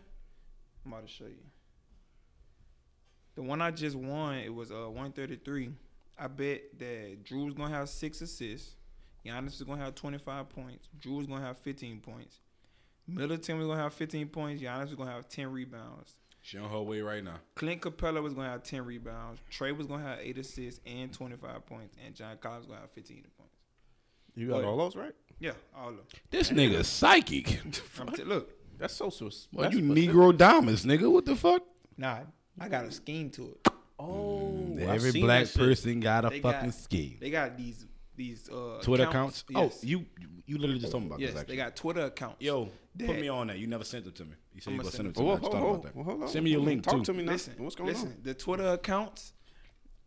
I'm 0.84 0.92
about 0.92 1.06
to 1.06 1.12
show 1.12 1.24
you. 1.24 1.36
The 3.34 3.42
one 3.42 3.62
I 3.62 3.70
just 3.70 3.96
won, 3.96 4.34
it 4.36 4.54
was 4.54 4.70
uh 4.70 4.84
133. 4.88 5.70
I 6.18 6.26
bet 6.28 6.78
that 6.78 7.24
Jrue's 7.24 7.54
gonna 7.54 7.74
have 7.74 7.88
six 7.88 8.20
assists. 8.20 8.76
Giannis 9.24 9.54
is 9.54 9.62
gonna 9.62 9.82
have 9.82 9.94
25 9.94 10.48
points. 10.50 10.88
Drew 10.98 11.16
was 11.16 11.26
gonna 11.26 11.44
have 11.44 11.58
15 11.58 12.00
points. 12.00 12.40
Middleton 13.14 13.58
was 13.58 13.66
gonna 13.66 13.80
have 13.82 13.92
15 13.94 14.28
points. 14.28 14.62
Giannis 14.62 14.86
was 14.86 14.94
gonna 14.94 15.10
have 15.12 15.28
10 15.28 15.50
rebounds. 15.52 16.14
She 16.44 16.58
on 16.58 16.68
her 16.70 16.82
way 16.82 17.00
right 17.02 17.22
now. 17.22 17.36
Clint 17.54 17.80
Capela 17.82 18.20
was 18.22 18.34
gonna 18.34 18.48
have 18.50 18.62
10 18.64 18.84
rebounds. 18.84 19.40
Trae 19.50 19.76
was 19.76 19.86
gonna 19.86 20.02
have 20.02 20.18
eight 20.20 20.38
assists 20.38 20.80
and 20.86 21.12
25 21.12 21.64
points. 21.66 21.96
And 22.04 22.14
John 22.14 22.36
Collins 22.38 22.62
was 22.62 22.68
gonna 22.68 22.80
have 22.80 22.90
15 22.90 23.24
points. 23.38 23.52
You 24.34 24.48
got 24.48 24.56
What? 24.56 24.64
all 24.64 24.76
those 24.78 24.96
right? 24.96 25.14
Yeah, 25.38 25.52
all 25.76 25.90
of 25.90 25.96
them. 25.96 26.06
This 26.30 26.50
nigga 26.50 26.84
psychic. 26.84 27.46
T- 27.72 28.22
look, 28.24 28.50
That's 28.78 28.94
so 28.94 29.10
sus. 29.10 29.46
Well, 29.52 29.64
that's 29.70 29.76
you. 29.76 29.82
Negro 29.84 30.36
diamonds, 30.36 30.84
nigga. 30.84 31.10
What 31.10 31.24
the 31.26 31.36
fuck? 31.36 31.62
nah, 31.96 32.20
I 32.58 32.68
got 32.68 32.84
a 32.86 32.90
scheme 32.92 33.30
to 33.30 33.50
it. 33.64 33.68
Oh, 33.98 34.76
I 34.80 34.82
Every 34.82 35.12
black 35.20 35.44
that 35.44 35.48
shit. 35.52 35.58
person 35.58 36.00
got 36.00 36.24
a 36.24 36.30
They 36.30 36.40
fucking 36.40 36.70
got- 36.70 36.74
scheme. 36.74 37.18
They 37.20 37.30
got 37.30 37.56
these 37.56 37.86
these 38.16 38.48
uh 38.50 38.80
Twitter 38.82 39.04
accounts. 39.04 39.44
Yes. 39.48 39.78
Oh, 39.82 39.86
you 39.86 40.04
you 40.46 40.58
literally 40.58 40.80
just 40.80 40.92
talking 40.92 41.06
about 41.06 41.20
yes, 41.20 41.30
this. 41.32 41.40
Actually. 41.40 41.56
they 41.56 41.62
got 41.62 41.76
Twitter 41.76 42.00
accounts. 42.02 42.36
Yo, 42.40 42.68
put 42.98 43.18
me 43.20 43.28
on 43.28 43.46
that. 43.48 43.58
You 43.58 43.66
never 43.66 43.84
sent 43.84 44.06
it 44.06 44.14
to 44.16 44.24
me. 44.24 44.32
You 44.54 44.60
said 44.60 44.74
you 44.74 44.80
I'ma 44.80 44.90
send 44.90 45.08
it 45.08 45.14
send 45.14 45.14
to 45.16 45.20
Oh, 45.20 45.24
me. 45.24 45.28
I 45.28 45.32
hold, 45.32 45.40
just 45.42 45.52
thought 45.52 45.60
hold, 45.60 45.74
about 45.76 45.82
that. 45.84 45.94
hold, 45.94 46.06
hold 46.06 46.22
on. 46.22 46.28
Send 46.28 46.44
me 46.44 46.50
your 46.50 46.60
link 46.60 46.82
Talk 46.82 46.96
too. 46.96 47.04
to 47.04 47.12
me 47.14 47.22
now. 47.24 47.32
listen, 47.32 47.54
What's 47.58 47.74
going 47.76 47.88
listen, 47.90 48.08
on? 48.08 48.16
the 48.22 48.34
Twitter 48.34 48.66
accounts, 48.68 49.32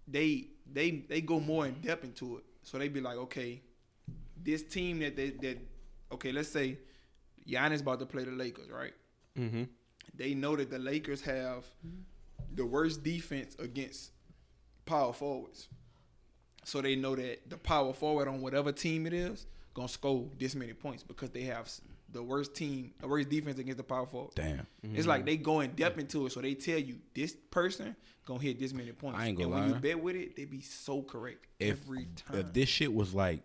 they 0.07 0.47
they 0.71 0.91
they 0.91 1.21
go 1.21 1.39
more 1.39 1.65
in 1.65 1.73
depth 1.81 2.03
into 2.03 2.37
it. 2.37 2.43
So 2.63 2.77
they 2.77 2.87
be 2.89 3.01
like, 3.01 3.17
okay, 3.17 3.61
this 4.41 4.63
team 4.63 4.99
that 4.99 5.15
they 5.15 5.31
that 5.31 5.57
okay, 6.13 6.31
let's 6.31 6.49
say 6.49 6.77
Giannis 7.47 7.81
about 7.81 7.99
to 7.99 8.05
play 8.05 8.23
the 8.23 8.31
Lakers, 8.31 8.69
right? 8.69 8.93
Mm-hmm. 9.37 9.63
They 10.13 10.33
know 10.33 10.55
that 10.55 10.69
the 10.69 10.79
Lakers 10.79 11.21
have 11.21 11.65
the 12.53 12.65
worst 12.65 13.03
defense 13.03 13.55
against 13.59 14.11
power 14.85 15.11
forwards. 15.13 15.67
So 16.65 16.81
they 16.81 16.95
know 16.95 17.15
that 17.15 17.49
the 17.49 17.57
power 17.57 17.93
forward 17.93 18.27
on 18.27 18.41
whatever 18.41 18.71
team 18.71 19.07
it 19.07 19.13
is 19.13 19.45
gonna 19.75 19.87
score 19.87 20.25
this 20.39 20.55
many 20.55 20.73
points 20.73 21.03
because 21.03 21.29
they 21.29 21.43
have 21.43 21.69
the 22.11 22.23
worst 22.23 22.55
team, 22.55 22.93
the 22.99 23.07
worst 23.07 23.29
defense 23.29 23.59
against 23.59 23.77
the 23.77 23.83
power 23.83 24.05
forward. 24.07 24.31
Damn. 24.35 24.65
It's 24.81 25.05
like 25.05 25.19
mm-hmm. 25.19 25.25
they 25.25 25.37
go 25.37 25.59
in 25.59 25.71
depth 25.71 25.99
into 25.99 26.25
it, 26.25 26.31
so 26.31 26.41
they 26.41 26.53
tell 26.55 26.79
you 26.79 26.97
this 27.13 27.35
person 27.51 27.95
gonna 28.25 28.39
hit 28.39 28.59
this 28.59 28.73
many 28.73 28.91
points. 28.93 29.19
I 29.19 29.27
ain't 29.27 29.37
gonna 29.37 29.51
and 29.51 29.61
when 29.61 29.69
you 29.69 29.75
bet 29.75 30.01
with 30.01 30.15
it, 30.15 30.35
they 30.35 30.45
be 30.45 30.61
so 30.61 31.01
correct 31.01 31.45
If 31.59 31.81
every 31.83 32.07
time. 32.15 32.39
if 32.39 32.53
this 32.53 32.69
shit 32.69 32.91
was 32.93 33.13
like, 33.13 33.41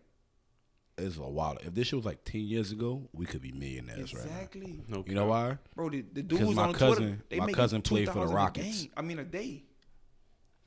it's 0.97 1.17
a 1.17 1.21
while. 1.21 1.59
If 1.63 1.75
this 1.75 1.89
shit 1.89 1.97
was 1.97 2.07
like 2.07 2.25
ten 2.25 2.43
years 2.43 2.71
ago, 2.73 3.09
we 3.13 3.27
could 3.27 3.43
be 3.43 3.53
millionaires 3.53 4.15
right 4.15 4.25
exactly, 4.25 4.85
No. 4.87 5.05
You 5.07 5.15
know 5.15 5.27
why? 5.27 5.59
bro. 5.75 5.91
The, 5.91 6.03
the 6.03 6.23
'Cause 6.23 6.39
dudes 6.39 6.55
my 6.55 6.63
on 6.63 6.73
cousin- 6.75 6.97
Twitter, 6.97 7.19
they 7.29 7.39
my 7.39 7.47
make 7.47 7.57
cousin 7.57 7.83
played 7.83 8.07
for 8.07 8.15
the 8.15 8.27
2,000 8.27 8.33
a 8.33 8.37
Rockets. 8.37 8.83
game. 8.83 8.91
I 8.97 9.03
mean, 9.03 9.19
a 9.19 9.25
day, 9.25 9.65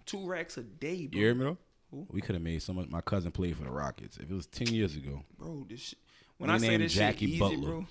two 0.05 0.25
racks 0.27 0.57
a 0.57 0.63
day, 0.63 1.07
bro. 1.07 1.19
You 1.19 1.25
hear 1.25 1.35
me 1.35 1.45
though? 1.45 1.57
Who? 1.93 2.07
We 2.09 2.21
could 2.21 2.35
have 2.35 2.43
made 2.43 2.61
so 2.61 2.73
much. 2.73 2.89
My 2.89 3.01
cousin 3.01 3.31
played 3.31 3.55
for 3.57 3.63
the 3.63 3.71
Rockets. 3.71 4.17
If 4.17 4.29
it 4.29 4.33
was 4.33 4.47
ten 4.47 4.67
years 4.67 4.95
ago, 4.95 5.23
bro. 5.37 5.65
This 5.69 5.79
shit, 5.81 5.99
when 6.37 6.49
I 6.49 6.57
say 6.57 6.77
this 6.77 6.93
Jackie 6.93 7.25
shit 7.27 7.29
easy, 7.35 7.39
Butler. 7.39 7.69
bro. 7.69 7.85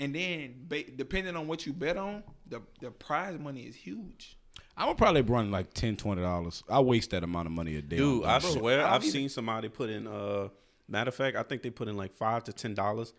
And 0.00 0.14
then, 0.14 0.54
ba- 0.68 0.84
depending 0.96 1.34
on 1.34 1.48
what 1.48 1.66
you 1.66 1.72
bet 1.72 1.96
on, 1.96 2.22
the 2.46 2.62
the 2.80 2.90
prize 2.90 3.38
money 3.38 3.62
is 3.62 3.74
huge. 3.74 4.36
I 4.76 4.86
would 4.86 4.96
probably 4.96 5.22
run 5.22 5.50
like 5.50 5.74
10 5.74 5.96
dollars. 5.96 6.62
I 6.70 6.78
waste 6.80 7.10
that 7.10 7.24
amount 7.24 7.46
of 7.46 7.52
money 7.52 7.74
a 7.76 7.82
day. 7.82 7.96
Dude, 7.96 8.24
I 8.24 8.38
that. 8.38 8.42
swear 8.52 8.86
I'll 8.86 8.94
I've 8.94 9.02
even- 9.02 9.12
seen 9.12 9.28
somebody 9.28 9.68
put 9.68 9.90
in. 9.90 10.06
uh 10.06 10.48
Matter 10.90 11.08
of 11.08 11.14
fact, 11.16 11.36
I 11.36 11.42
think 11.42 11.62
they 11.62 11.68
put 11.70 11.88
in 11.88 11.96
like 11.96 12.12
five 12.14 12.44
to 12.44 12.52
ten 12.52 12.74
dollars. 12.74 13.12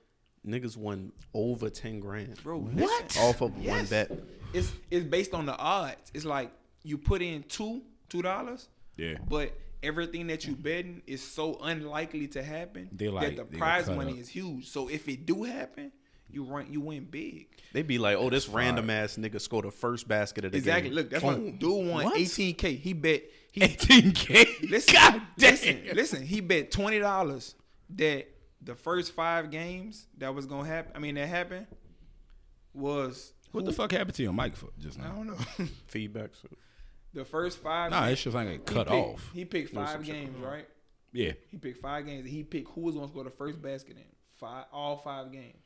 Niggas 0.47 0.77
won 0.77 1.11
over 1.33 1.69
ten 1.69 1.99
grand 1.99 2.41
bro. 2.41 2.59
What? 2.59 3.17
off 3.19 3.41
of 3.41 3.53
one 3.63 3.85
bet. 3.87 4.09
It's 4.53 4.71
it's 4.89 5.05
based 5.05 5.33
on 5.33 5.45
the 5.45 5.55
odds. 5.57 6.09
It's 6.13 6.23
like 6.25 6.51
you 6.83 6.97
put 6.97 7.21
in 7.21 7.43
two 7.43 7.81
two 8.07 8.21
dollars, 8.21 8.69
yeah. 8.95 9.17
but 9.27 9.51
everything 9.81 10.27
that 10.27 10.45
you 10.45 10.53
mm-hmm. 10.53 10.61
betting 10.61 11.01
is 11.07 11.21
so 11.21 11.57
unlikely 11.61 12.27
to 12.29 12.43
happen 12.43 12.89
They 12.91 13.09
like- 13.09 13.35
that 13.35 13.45
the 13.47 13.51
they 13.51 13.57
prize 13.57 13.89
money 13.89 14.13
up. 14.13 14.19
is 14.19 14.29
huge. 14.29 14.67
So 14.69 14.87
if 14.89 15.07
it 15.07 15.25
do 15.25 15.43
happen, 15.43 15.91
you 16.31 16.43
run 16.43 16.71
you 16.71 16.81
win 16.81 17.05
big. 17.05 17.47
They 17.73 17.81
be 17.81 17.97
like, 17.97 18.15
"Oh, 18.17 18.29
this 18.29 18.45
That's 18.45 18.55
random 18.55 18.89
ass 18.89 19.17
nigga 19.17 19.41
scored 19.41 19.65
the 19.65 19.71
first 19.71 20.07
basket 20.07 20.45
of 20.45 20.51
the 20.51 20.57
Exactly. 20.59 20.89
game." 20.89 20.97
Exactly. 20.99 21.19
Look, 21.19 21.23
that's 21.23 21.23
Boom. 21.23 21.45
what 21.51 21.59
dude 21.59 21.87
won 21.87 22.03
What? 22.05 22.15
18k. 22.17 22.77
He 22.79 22.93
bet 22.93 23.23
he 23.51 23.61
18k. 23.61 24.69
listen, 24.69 24.93
God 24.93 25.21
damn. 25.37 25.51
listen, 25.51 25.79
listen. 25.93 26.23
He 26.25 26.39
bet 26.41 26.69
twenty 26.71 26.99
dollars 26.99 27.55
that 27.95 28.27
the 28.61 28.75
first 28.75 29.13
five 29.13 29.49
games 29.49 30.05
that 30.19 30.35
was 30.35 30.45
gonna 30.45 30.67
happen. 30.67 30.91
I 30.95 30.99
mean, 30.99 31.15
that 31.15 31.27
happened 31.27 31.65
was 32.73 33.33
What 33.51 33.65
the 33.65 33.73
fuck 33.73 33.91
happened 33.91 34.13
to 34.15 34.23
your 34.23 34.33
mic 34.33 34.55
for 34.55 34.69
just 34.79 34.99
now? 34.99 35.11
I 35.11 35.15
don't 35.15 35.27
know. 35.27 35.65
feedback. 35.87 36.31
So. 36.35 36.47
The 37.13 37.25
first 37.25 37.59
five. 37.59 37.91
Nah, 37.91 38.01
games, 38.01 38.13
it's 38.13 38.23
just 38.23 38.35
like 38.35 38.47
it 38.47 38.51
he 38.51 38.57
cut 38.59 38.87
picked- 38.87 38.91
off. 38.91 39.31
He 39.33 39.45
picked 39.45 39.73
five 39.73 40.03
games, 40.03 40.37
right? 40.39 40.67
Yeah. 41.11 41.31
He 41.49 41.57
picked 41.57 41.81
five 41.81 42.05
games, 42.05 42.21
and 42.21 42.29
he 42.29 42.43
picked 42.43 42.69
who 42.71 42.81
was 42.81 42.95
gonna 42.95 43.07
score 43.07 43.23
the 43.23 43.29
first 43.31 43.61
basket 43.61 43.97
in 43.97 44.03
five, 44.39 44.65
all 44.71 44.97
five 44.97 45.31
games, 45.31 45.63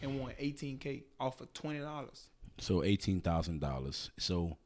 and 0.00 0.18
won 0.20 0.32
18k 0.38 1.04
off 1.20 1.40
of 1.40 1.52
twenty 1.52 1.80
dollars. 1.80 2.28
So 2.58 2.82
eighteen 2.82 3.20
thousand 3.20 3.60
dollars. 3.60 4.10
So 4.18 4.56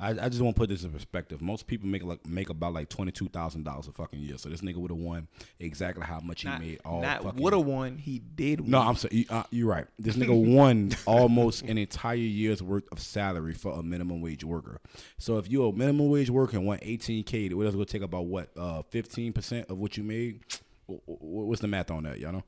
I, 0.00 0.10
I 0.10 0.28
just 0.28 0.40
want 0.40 0.54
to 0.54 0.60
put 0.60 0.68
this 0.68 0.84
in 0.84 0.90
perspective. 0.90 1.42
Most 1.42 1.66
people 1.66 1.88
make 1.88 2.04
like 2.04 2.24
make 2.26 2.50
about 2.50 2.72
like 2.72 2.88
twenty 2.88 3.10
two 3.10 3.28
thousand 3.28 3.64
dollars 3.64 3.88
a 3.88 3.92
fucking 3.92 4.20
year. 4.20 4.38
So 4.38 4.48
this 4.48 4.60
nigga 4.60 4.76
would 4.76 4.90
have 4.92 4.98
won 5.00 5.26
exactly 5.58 6.04
how 6.04 6.20
much 6.20 6.42
he 6.42 6.48
Not, 6.48 6.60
made 6.60 6.80
all 6.84 7.02
not 7.02 7.34
would 7.34 7.52
have 7.52 7.64
won. 7.64 7.98
He 7.98 8.20
did. 8.20 8.60
Win. 8.60 8.70
No, 8.70 8.80
I'm 8.80 8.94
sorry. 8.94 9.16
You, 9.16 9.24
uh, 9.28 9.42
you're 9.50 9.66
right. 9.68 9.86
This 9.98 10.16
nigga 10.18 10.54
won 10.54 10.92
almost 11.06 11.62
an 11.62 11.78
entire 11.78 12.14
year's 12.14 12.62
worth 12.62 12.84
of 12.92 13.00
salary 13.00 13.54
for 13.54 13.72
a 13.72 13.82
minimum 13.82 14.20
wage 14.20 14.44
worker. 14.44 14.80
So 15.18 15.38
if 15.38 15.48
you're 15.48 15.72
a 15.72 15.76
minimum 15.76 16.08
wage 16.10 16.30
worker 16.30 16.56
and 16.56 16.66
want 16.66 16.82
18k, 16.82 17.48
that's 17.60 17.74
gonna 17.74 17.84
take 17.84 18.02
about 18.02 18.26
what, 18.26 18.50
uh, 18.56 18.82
15 18.90 19.32
percent 19.32 19.68
of 19.68 19.78
what 19.78 19.96
you 19.96 20.04
made. 20.04 20.42
Wh- 20.88 20.94
wh- 21.06 21.22
What's 21.22 21.60
the 21.60 21.68
math 21.68 21.90
on 21.90 22.04
that? 22.04 22.18
Y'all 22.18 22.32
know? 22.32 22.44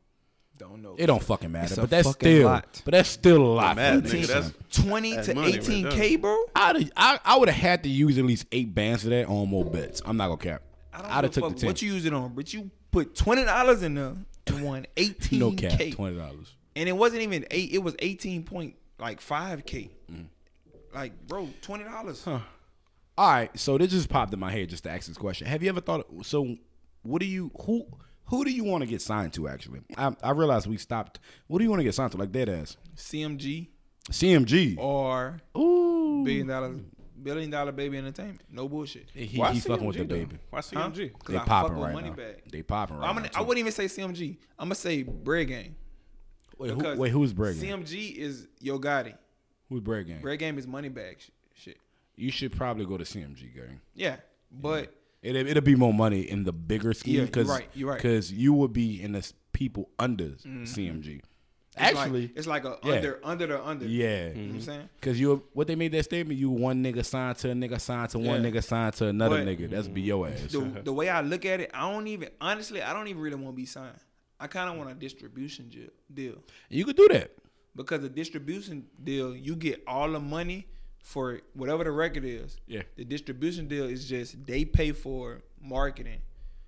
Don't 0.61 0.83
know. 0.83 0.95
It 0.99 1.07
don't 1.07 1.23
fucking 1.23 1.51
matter. 1.51 1.65
It's 1.65 1.79
a 1.79 1.81
But 1.81 1.91
that's 1.91 2.07
fucking 2.09 2.21
still, 2.29 2.49
lot. 2.49 2.83
but 2.85 2.93
that's 2.93 3.09
still 3.09 3.43
a 3.43 3.53
lot. 3.55 3.71
for 3.71 3.77
mad, 3.77 4.05
me, 4.05 4.11
nigga. 4.11 4.27
That's- 4.27 4.53
20 4.73 5.15
That's 5.15 5.27
to 5.29 5.35
money 5.35 5.53
right 5.53 5.61
18k, 5.63 6.21
bro. 6.21 6.37
I'd 6.55 6.77
have, 6.77 6.93
I, 6.97 7.19
I 7.25 7.37
would 7.39 7.49
have 7.49 7.57
had 7.59 7.83
to 7.85 7.89
use 7.89 8.19
at 8.19 8.25
least 8.27 8.45
eight 8.53 8.75
bands 8.75 9.05
of 9.05 9.11
that 9.11 9.27
on 9.27 9.49
more 9.49 9.65
bets. 9.65 10.03
I'm 10.05 10.17
not 10.19 10.27
gonna 10.29 10.37
cap. 10.37 10.63
I 10.93 10.99
don't 11.03 11.11
I'd 11.11 11.25
have 11.25 11.31
took 11.33 11.45
fuck 11.45 11.55
the 11.55 11.61
ten. 11.61 11.67
what 11.69 11.81
you 11.83 11.95
use 11.95 12.05
it 12.05 12.13
on, 12.13 12.35
but 12.35 12.53
you 12.53 12.71
put 12.91 13.15
twenty 13.15 13.45
dollars 13.45 13.83
in 13.83 13.95
there 13.95 14.15
and 14.47 14.63
won 14.65 14.87
18k. 14.97 15.39
no 15.39 15.53
cap, 15.53 15.81
twenty 15.93 16.17
dollars. 16.19 16.55
and 16.77 16.89
it 16.89 16.93
wasn't 16.93 17.23
even 17.23 17.47
eight. 17.51 17.73
It 17.73 17.79
was 17.83 17.97
eighteen 18.01 18.43
point 18.43 18.75
like 18.99 19.21
five 19.23 19.65
k. 19.65 19.91
Mm. 20.13 20.27
Like, 20.95 21.13
bro, 21.27 21.49
twenty 21.63 21.85
dollars. 21.85 22.23
Huh. 22.25 22.41
All 23.17 23.31
right, 23.31 23.59
so 23.59 23.79
this 23.79 23.91
just 23.93 24.09
popped 24.09 24.33
in 24.35 24.41
my 24.41 24.51
head 24.53 24.69
just 24.69 24.85
to 24.85 24.91
ask 24.91 25.07
this 25.09 25.17
question. 25.17 25.47
Have 25.47 25.63
you 25.63 25.69
ever 25.71 25.81
thought? 25.81 26.07
So, 26.23 26.57
what 27.03 27.21
do 27.21 27.27
you 27.27 27.51
who 27.63 27.87
who 28.31 28.45
do 28.45 28.51
you 28.51 28.65
want 28.65 28.83
to 28.83 28.87
get 28.89 29.03
signed 29.03 29.33
to? 29.35 29.47
Actually, 29.49 29.81
I, 29.97 30.15
I 30.23 30.31
realized 30.31 30.67
we 30.67 30.77
stopped. 30.79 31.21
What 31.49 31.59
do 31.59 31.65
you 31.65 31.71
want 31.71 31.81
to 31.81 31.85
get 31.85 31.95
signed 31.95 32.13
to? 32.13 32.19
Like 32.19 32.33
dead 32.33 32.49
ass 32.49 32.77
CMG 32.97 33.69
CMG. 34.11 34.79
or 34.79 35.41
Ooh, 35.57 36.23
billion 36.25 36.47
dollar 36.47 36.75
billion 37.23 37.51
dollar 37.51 37.73
baby 37.73 37.99
entertainment. 37.99 38.43
No 38.51 38.69
bullshit. 38.69 39.09
he, 39.13 39.39
Why 39.39 39.53
he 39.53 39.61
fucking 39.61 39.87
with 39.87 39.97
the 39.97 40.05
CMG 40.05 40.09
though? 40.09 40.15
baby. 40.17 40.37
Why 40.51 40.61
CMG? 40.61 41.13
Cause 41.13 41.33
They 41.35 41.39
I 41.39 41.45
popping 41.45 41.77
right 41.77 41.93
money 41.93 42.09
now. 42.11 42.17
bag. 42.17 42.43
They 42.51 42.63
popping 42.63 42.97
right 42.97 43.09
I'm 43.09 43.15
gonna, 43.15 43.29
now. 43.33 43.39
I 43.41 43.43
wouldn't 43.43 43.59
even 43.59 43.73
say 43.73 43.85
CMG. 43.87 44.39
I'm 44.59 44.67
gonna 44.67 44.75
say 44.75 45.03
Bread 45.03 45.49
Gang. 45.49 45.75
Wait, 46.59 46.71
who, 46.71 46.77
because 46.77 46.99
wait, 46.99 47.11
who's 47.11 47.33
Bregan? 47.33 47.55
CMG 47.57 48.17
is 48.17 48.47
Yo 48.61 48.79
Gotti. 48.79 49.15
who's 49.69 49.81
Bregan? 49.81 50.21
Bread 50.23 50.39
Gang 50.39 50.57
is 50.59 50.67
Moneybagg 50.67 51.21
sh- 51.21 51.31
shit. 51.55 51.79
You 52.17 52.31
should 52.31 52.53
probably 52.53 52.85
go 52.85 52.99
to 52.99 53.05
CMG, 53.05 53.55
gang. 53.55 53.81
Yeah, 53.95 54.17
but 54.53 54.95
It 55.23 55.37
it'll 55.37 55.63
be 55.63 55.75
more 55.75 55.93
money 55.93 56.21
in 56.23 56.45
the 56.45 56.53
bigger 56.53 56.95
scheme 56.95 57.15
Yeah, 57.15 57.19
you're 57.21 57.27
because 57.27 57.49
right, 57.49 57.69
you're 57.75 57.89
right. 57.91 57.97
because 57.99 58.33
you 58.33 58.55
would 58.55 58.73
be 58.73 59.03
in 59.03 59.13
the 59.13 59.33
people 59.53 59.91
under 59.99 60.25
mm-hmm. 60.25 60.63
CMG. 60.63 61.17
it's 61.19 61.25
Actually, 61.77 62.23
like, 62.23 62.37
it's 62.37 62.47
like 62.47 62.65
a 62.65 62.79
yeah. 62.83 62.93
under 62.95 63.21
under 63.23 63.47
the 63.47 63.65
under. 63.67 63.87
yeah, 63.87 64.07
You 64.07 64.13
know 64.23 64.29
what 64.29 64.37
I'm 64.39 64.49
mm-hmm. 64.51 64.61
saying? 64.61 64.89
because 64.99 65.21
you 65.21 65.43
what 65.53 65.67
they 65.67 65.75
made 65.75 65.93
that 65.93 66.05
statement. 66.05 66.39
You 66.39 66.49
one 66.51 66.83
nigga 66.83 67.05
signed 67.05 67.37
to 67.39 67.51
a 67.51 67.55
nigga 67.55 67.79
signed 67.81 68.11
to 68.11 68.19
one 68.19 68.43
Yeah. 68.43 68.51
nigga 68.51 68.65
signed 68.65 68.95
to 68.95 69.07
another 69.09 69.45
But- 69.45 69.47
nigga. 69.59 69.69
That's 69.71 69.89
be 69.89 70.01
your 70.01 70.27
ass. 70.27 70.41
The, 70.51 70.61
the 70.85 70.93
way 70.93 71.11
I 71.11 71.21
look 71.21 71.45
at 71.45 71.61
it, 71.61 71.71
I 71.75 71.91
don't 71.93 72.07
even 72.07 72.31
honestly, 72.41 72.81
I 72.83 72.93
don't 72.95 73.09
even 73.09 73.21
really 73.21 73.37
want 73.37 73.49
to 73.55 73.57
be 73.57 73.67
signed. 73.67 73.99
I 74.39 74.47
kind 74.47 74.71
of 74.71 74.79
want 74.79 74.91
a 74.91 74.95
distribution 74.95 75.69
deal, 75.69 75.91
deal 76.13 76.43
You 76.71 76.87
could 76.87 76.97
do 76.97 77.09
that. 77.09 77.33
because 77.77 78.01
the 78.01 78.09
distribution 78.09 78.87
deal, 79.05 79.37
you 79.37 79.55
get 79.55 79.83
all 79.87 80.11
the 80.11 80.19
money 80.21 80.67
for 81.03 81.41
whatever 81.55 81.85
the 81.85 81.91
record 81.91 82.25
is. 82.25 82.57
Yeah. 82.67 82.83
The 82.97 83.05
distribution 83.05 83.69
deal 83.69 83.85
is 83.85 84.09
just 84.09 84.45
they 84.47 84.65
pay 84.65 84.93
for 84.93 85.43
marketing. 85.61 86.21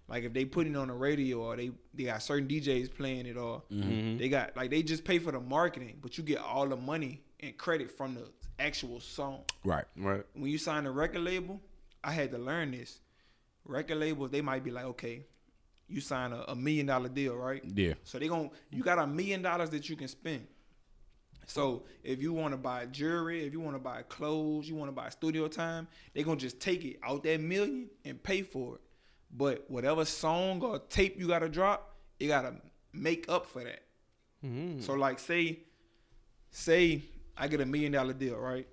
Like 0.09 0.25
if 0.25 0.33
they 0.33 0.45
put 0.45 0.67
it 0.67 0.77
on 0.77 0.89
the 0.89 0.95
radio 0.95 1.39
or 1.41 1.57
they 1.57 1.71
they 1.95 2.05
got 2.05 2.23
certain 2.23 2.49
DJs 2.49 2.95
playing 2.95 3.27
it 3.27 3.37
or 3.37 3.63
Mm-hmm. 3.73 4.19
they 4.19 4.29
got 4.29 4.57
like 4.57 4.71
they 4.71 4.83
just 4.83 5.05
pay 5.05 5.19
for 5.19 5.33
the 5.33 5.41
marketing, 5.41 5.99
but 6.03 6.19
you 6.19 6.25
get 6.25 6.39
all 6.39 6.67
the 6.69 6.77
money 6.77 7.23
and 7.41 7.57
credit 7.57 7.91
from 7.91 8.15
the 8.15 8.29
actual 8.59 9.01
song. 9.01 9.41
Right. 9.65 9.85
Right. 9.97 10.23
When 10.35 10.51
you 10.51 10.59
sign 10.59 10.87
a 10.87 10.91
record 10.91 11.23
label, 11.23 11.61
I 12.05 12.13
had 12.13 12.31
to 12.33 12.39
learn 12.39 12.73
this. 12.73 13.01
Record 13.65 13.99
labels 13.99 14.31
they 14.31 14.41
might 14.43 14.65
be 14.65 14.71
like, 14.71 14.85
okay, 14.87 15.23
you 15.89 16.01
sign 16.01 16.33
a, 16.33 16.43
a 16.49 16.55
million 16.57 16.87
dollar 16.87 17.09
deal, 17.09 17.35
right? 17.37 17.63
Yeah. 17.75 17.95
So 18.05 18.19
they 18.19 18.29
gon' 18.29 18.51
you 18.71 18.83
got 18.83 18.99
a 18.99 19.07
million 19.07 19.41
dollars 19.43 19.71
that 19.71 19.89
you 19.89 19.97
can 19.97 20.09
spend. 20.09 20.47
So 21.53 21.83
if 22.03 22.23
you 22.23 22.33
want 22.33 22.55
to 22.55 22.57
buy 22.57 22.87
jewelry, 22.87 23.45
if 23.45 23.53
you 23.53 23.61
want 23.61 23.77
to 23.77 23.83
buy 23.83 24.01
clothes, 24.09 24.67
you 24.67 24.75
want 24.75 24.89
to 24.89 24.95
buy 24.95 25.11
studio 25.11 25.49
time, 25.49 25.87
they're 26.15 26.25
gonna 26.25 26.41
just 26.41 26.61
take 26.61 26.83
it 26.83 26.99
out 27.03 27.25
that 27.25 27.43
million 27.43 27.91
and 28.07 28.23
pay 28.23 28.41
for 28.41 28.77
it. 28.77 28.81
But 29.31 29.71
whatever 29.71 30.07
song 30.07 30.63
or 30.63 30.79
tape 30.79 31.21
you 31.21 31.29
gotta 31.29 31.51
drop, 31.51 31.95
you 32.19 32.29
gotta 32.29 32.55
make 32.95 33.29
up 33.29 33.45
for 33.45 33.63
that. 33.65 33.83
Mm-hmm. 34.43 34.81
So 34.81 34.95
like 34.95 35.19
say, 35.19 35.59
say 36.51 37.03
I 37.37 37.49
get 37.49 37.61
a 37.61 37.67
million 37.67 37.93
dollar 37.93 38.15
deal, 38.15 38.39
right? 38.39 38.67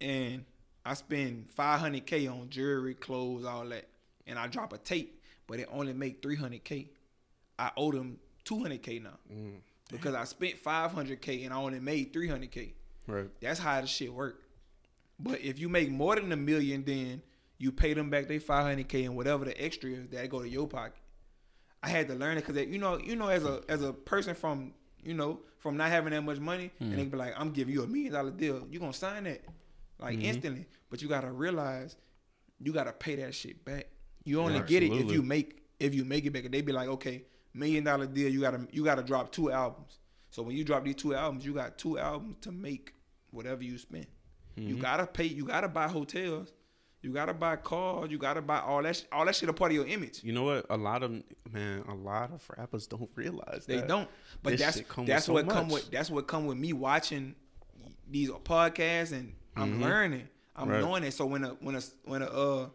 And 0.00 0.44
I 0.84 0.94
spend 0.94 1.48
five 1.48 1.78
hundred 1.78 2.06
K 2.06 2.26
on 2.26 2.50
jewelry, 2.50 2.94
clothes, 2.94 3.44
all 3.44 3.66
that, 3.66 3.86
and 4.26 4.36
I 4.36 4.48
drop 4.48 4.72
a 4.72 4.78
tape, 4.78 5.22
but 5.46 5.60
it 5.60 5.68
only 5.70 5.92
make 5.92 6.22
three 6.22 6.34
hundred 6.34 6.64
K. 6.64 6.88
I 7.56 7.70
owe 7.76 7.92
them 7.92 8.18
two 8.42 8.58
hundred 8.58 8.82
K 8.82 8.98
now. 8.98 9.18
Mm. 9.32 9.60
Because 9.92 10.14
I 10.14 10.24
spent 10.24 10.58
five 10.58 10.92
hundred 10.92 11.20
K 11.20 11.44
and 11.44 11.54
I 11.54 11.58
only 11.58 11.78
made 11.78 12.12
three 12.12 12.28
hundred 12.28 12.50
K. 12.50 12.74
Right. 13.06 13.28
That's 13.40 13.60
how 13.60 13.80
the 13.80 13.86
shit 13.86 14.12
work. 14.12 14.42
But 15.20 15.40
if 15.40 15.58
you 15.58 15.68
make 15.68 15.90
more 15.90 16.16
than 16.16 16.32
a 16.32 16.36
million, 16.36 16.82
then 16.84 17.22
you 17.58 17.70
pay 17.70 17.94
them 17.94 18.10
back 18.10 18.26
their 18.26 18.40
five 18.40 18.64
hundred 18.64 18.88
K 18.88 19.04
and 19.04 19.14
whatever 19.14 19.44
the 19.44 19.62
extra 19.62 19.90
is 19.90 20.08
that 20.08 20.28
go 20.28 20.42
to 20.42 20.48
your 20.48 20.66
pocket. 20.66 20.96
I 21.82 21.88
had 21.88 22.08
to 22.08 22.14
learn 22.14 22.38
it 22.38 22.46
because 22.46 22.60
you 22.66 22.78
know, 22.78 22.98
you 22.98 23.16
know, 23.16 23.28
as 23.28 23.44
a 23.44 23.60
as 23.68 23.82
a 23.82 23.92
person 23.92 24.34
from 24.34 24.72
you 25.04 25.14
know 25.14 25.40
from 25.58 25.76
not 25.76 25.90
having 25.90 26.12
that 26.12 26.22
much 26.22 26.38
money, 26.38 26.70
and 26.80 26.92
mm. 26.92 26.96
they 26.96 27.04
be 27.04 27.16
like, 27.16 27.34
I'm 27.36 27.52
giving 27.52 27.74
you 27.74 27.82
a 27.82 27.86
million 27.86 28.12
dollar 28.12 28.30
deal, 28.30 28.66
you 28.70 28.80
gonna 28.80 28.92
sign 28.92 29.24
that 29.24 29.42
like 29.98 30.16
mm-hmm. 30.16 30.26
instantly. 30.26 30.66
But 30.90 31.02
you 31.02 31.08
gotta 31.08 31.30
realize 31.30 31.96
you 32.60 32.72
gotta 32.72 32.92
pay 32.92 33.16
that 33.16 33.34
shit 33.34 33.64
back. 33.64 33.88
You 34.24 34.40
only 34.40 34.54
Yeah, 34.54 34.62
get 34.62 34.82
it 34.82 34.92
if 34.92 35.10
you 35.10 35.22
make 35.22 35.62
if 35.78 35.94
you 35.94 36.04
make 36.04 36.24
it 36.24 36.32
back. 36.32 36.44
And 36.44 36.54
they 36.54 36.62
be 36.62 36.72
like, 36.72 36.88
okay, 36.88 37.24
million 37.54 37.84
dollar 37.84 38.06
deal, 38.06 38.28
you 38.30 38.40
gotta 38.40 38.66
you 38.72 38.84
gotta 38.84 39.02
drop 39.02 39.32
two 39.32 39.50
albums. 39.50 39.98
So 40.30 40.42
when 40.42 40.56
you 40.56 40.64
drop 40.64 40.84
these 40.84 40.94
two 40.96 41.14
albums, 41.14 41.44
you 41.44 41.52
got 41.52 41.76
two 41.78 41.98
albums 41.98 42.36
to 42.42 42.52
make 42.52 42.94
whatever 43.30 43.62
you 43.62 43.78
spend. 43.78 44.06
You 44.56 44.76
gotta 44.76 45.06
pay. 45.06 45.24
You 45.24 45.44
gotta 45.46 45.68
buy 45.68 45.88
hotels. 45.88 46.52
You 47.00 47.10
gotta 47.12 47.34
buy 47.34 47.56
cars. 47.56 48.10
You 48.10 48.18
gotta 48.18 48.42
buy 48.42 48.60
all 48.60 48.82
that. 48.82 48.96
sh- 48.96 49.02
All 49.10 49.24
that 49.24 49.34
shit 49.34 49.48
a 49.48 49.52
part 49.52 49.72
of 49.72 49.76
your 49.76 49.86
image. 49.86 50.22
You 50.22 50.32
know 50.32 50.44
what? 50.44 50.66
A 50.70 50.76
lot 50.76 51.02
of 51.02 51.10
man, 51.50 51.82
a 51.88 51.94
lot 51.94 52.32
of 52.32 52.48
rappers 52.56 52.86
don't 52.86 53.10
realize 53.14 53.66
that 53.66 53.68
They 53.68 53.86
don't. 53.86 54.08
But 54.42 54.58
that's 54.58 54.76
shit 54.76 54.88
come 54.88 55.04
with 55.04 55.08
that's 55.08 55.24
so 55.26 55.32
what 55.32 55.48
come 55.48 55.68
with 55.68 55.90
that's 55.90 56.10
what 56.10 56.26
come 56.28 56.46
with 56.46 56.58
me 56.58 56.72
watching 56.74 57.34
these 58.08 58.30
podcasts 58.30 59.12
and 59.12 59.32
I'm 59.56 59.80
learning. 59.80 60.28
I'm 60.54 60.68
Right. 60.68 60.80
knowing 60.80 61.02
it. 61.04 61.12
So 61.12 61.24
when 61.26 61.44
a 61.44 61.48
when 61.60 61.74
a 61.76 61.82
when 62.04 62.22
a 62.22 62.26
uh, 62.26 62.68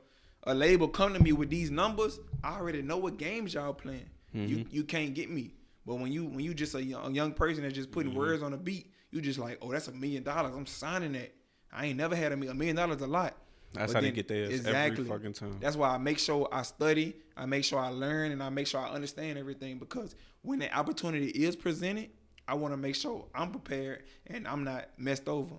a 0.44 0.54
label 0.56 0.88
come 0.88 1.14
to 1.14 1.20
me 1.22 1.32
with 1.32 1.50
these 1.50 1.70
numbers, 1.72 2.20
I 2.44 2.56
already 2.58 2.82
know 2.82 2.98
what 2.98 3.18
games 3.18 3.54
y'all 3.54 3.74
playing. 3.74 4.10
You 4.46 4.66
you 4.72 4.84
can't 4.84 5.14
get 5.14 5.30
me. 5.30 5.54
But 5.86 5.96
when 5.96 6.12
you 6.12 6.26
when 6.26 6.42
you 6.42 6.54
just 6.54 6.76
a 6.76 6.84
young, 6.84 7.06
a 7.06 7.12
young 7.12 7.32
person 7.34 7.64
that's 7.64 7.76
just 7.76 7.92
putting 7.92 8.14
words 8.14 8.44
on 8.44 8.54
a 8.54 8.58
beat, 8.58 8.92
you 9.12 9.22
just 9.22 9.40
like, 9.40 9.58
oh, 9.62 9.72
that's 9.72 9.88
a 9.88 9.92
million 9.94 10.24
dollars. 10.24 10.54
I'm 10.56 10.66
signing 10.66 11.14
that. 11.14 11.34
I 11.72 11.88
ain't 11.88 11.98
never 11.98 12.16
had 12.16 12.32
a 12.32 12.38
million. 12.38 12.56
A 12.56 12.60
million 12.60 12.76
dollars 12.76 13.02
a 13.02 13.08
lot. 13.08 13.36
That's 13.74 13.92
But 13.94 13.98
how 13.98 14.02
they 14.02 14.08
then- 14.08 14.16
get 14.16 14.28
theirs 14.28 14.66
every 14.66 15.04
fucking 15.06 15.34
time. 15.34 15.58
That's 15.60 15.76
why 15.76 15.90
I 15.90 15.98
make 15.98 16.20
sure 16.20 16.48
I 16.52 16.62
study, 16.64 17.16
I 17.36 17.46
make 17.46 17.64
sure 17.66 17.80
I 17.80 17.90
learn, 17.90 18.32
and 18.32 18.42
I 18.42 18.50
make 18.50 18.66
sure 18.68 18.80
I 18.80 18.90
understand 18.90 19.38
everything 19.38 19.78
because 19.78 20.16
when 20.42 20.60
the 20.60 20.74
opportunity 20.76 21.28
is 21.28 21.56
presented, 21.56 22.10
I 22.48 22.54
want 22.56 22.74
to 22.74 22.78
make 22.78 22.96
sure 22.96 23.28
I'm 23.36 23.52
prepared 23.52 24.04
and 24.28 24.48
I'm 24.48 24.64
not 24.64 24.88
messed 24.98 25.28
over. 25.28 25.56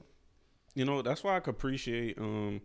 You 0.74 0.84
know, 0.86 1.02
that's 1.02 1.22
why 1.22 1.36
I 1.36 1.40
could 1.40 1.50
appreciate 1.54 2.18
um 2.18 2.60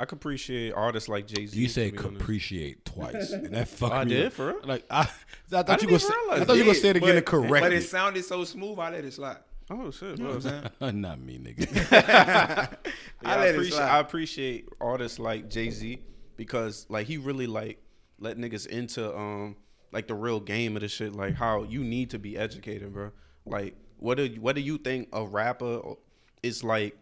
I 0.00 0.06
could 0.06 0.16
appreciate 0.16 0.72
artists 0.72 1.08
like 1.10 1.26
Jay 1.26 1.44
Z. 1.46 1.60
You 1.60 1.68
said 1.68 1.94
appreciate 1.94 2.84
twice, 2.86 3.32
and 3.32 3.54
that 3.54 3.68
fucked 3.68 3.94
I 3.94 4.04
me. 4.04 4.10
did, 4.14 4.26
up. 4.28 4.32
for 4.32 4.46
real? 4.54 4.60
Like 4.64 4.84
I, 4.90 5.00
I 5.02 5.04
thought 5.50 5.66
didn't 5.66 5.82
you 5.82 5.88
gonna 5.88 5.98
say, 6.00 6.14
I 6.30 6.44
thought 6.44 6.56
you 6.56 6.62
gonna 6.64 6.74
Yeah, 6.74 6.80
say 6.80 6.88
it 6.88 6.96
again 6.96 7.14
but- 7.16 7.26
correctly. 7.26 7.60
But 7.60 7.72
it 7.74 7.82
sounded 7.82 8.24
so 8.24 8.44
smooth, 8.44 8.78
I 8.78 8.90
let 8.90 9.04
it 9.04 9.12
slide. 9.12 9.36
Oh 9.68 9.90
shit. 9.90 10.18
You 10.18 10.24
know 10.24 10.30
what 10.36 10.46
I'm 10.46 10.70
saying? 10.80 11.00
Not 11.02 11.20
me, 11.20 11.38
nigga. 11.38 11.92
I 13.24 13.34
I, 13.34 13.36
let 13.38 13.48
it 13.48 13.54
appreciate, 13.56 13.76
slide. 13.76 13.88
I 13.88 13.98
appreciate 14.00 14.68
artists 14.80 15.18
like 15.18 15.48
Jay 15.50 15.70
Z 15.70 15.98
because 16.36 16.86
like 16.88 17.06
he 17.06 17.18
really 17.18 17.46
like 17.46 17.82
let 18.18 18.36
niggas 18.38 18.66
into 18.66 19.14
um 19.16 19.54
like 19.92 20.06
the 20.08 20.14
real 20.14 20.40
game 20.40 20.76
of 20.76 20.82
the 20.82 20.88
shit. 20.88 21.14
Like 21.14 21.34
how 21.34 21.64
you 21.64 21.84
need 21.84 22.10
to 22.10 22.18
be 22.18 22.36
educated, 22.38 22.92
bro. 22.92 23.10
Like 23.44 23.76
what 23.98 24.16
do 24.16 24.26
what 24.40 24.54
do 24.56 24.62
you 24.62 24.78
think 24.78 25.08
a 25.12 25.24
rapper 25.24 25.80
is 26.42 26.64
like? 26.64 26.96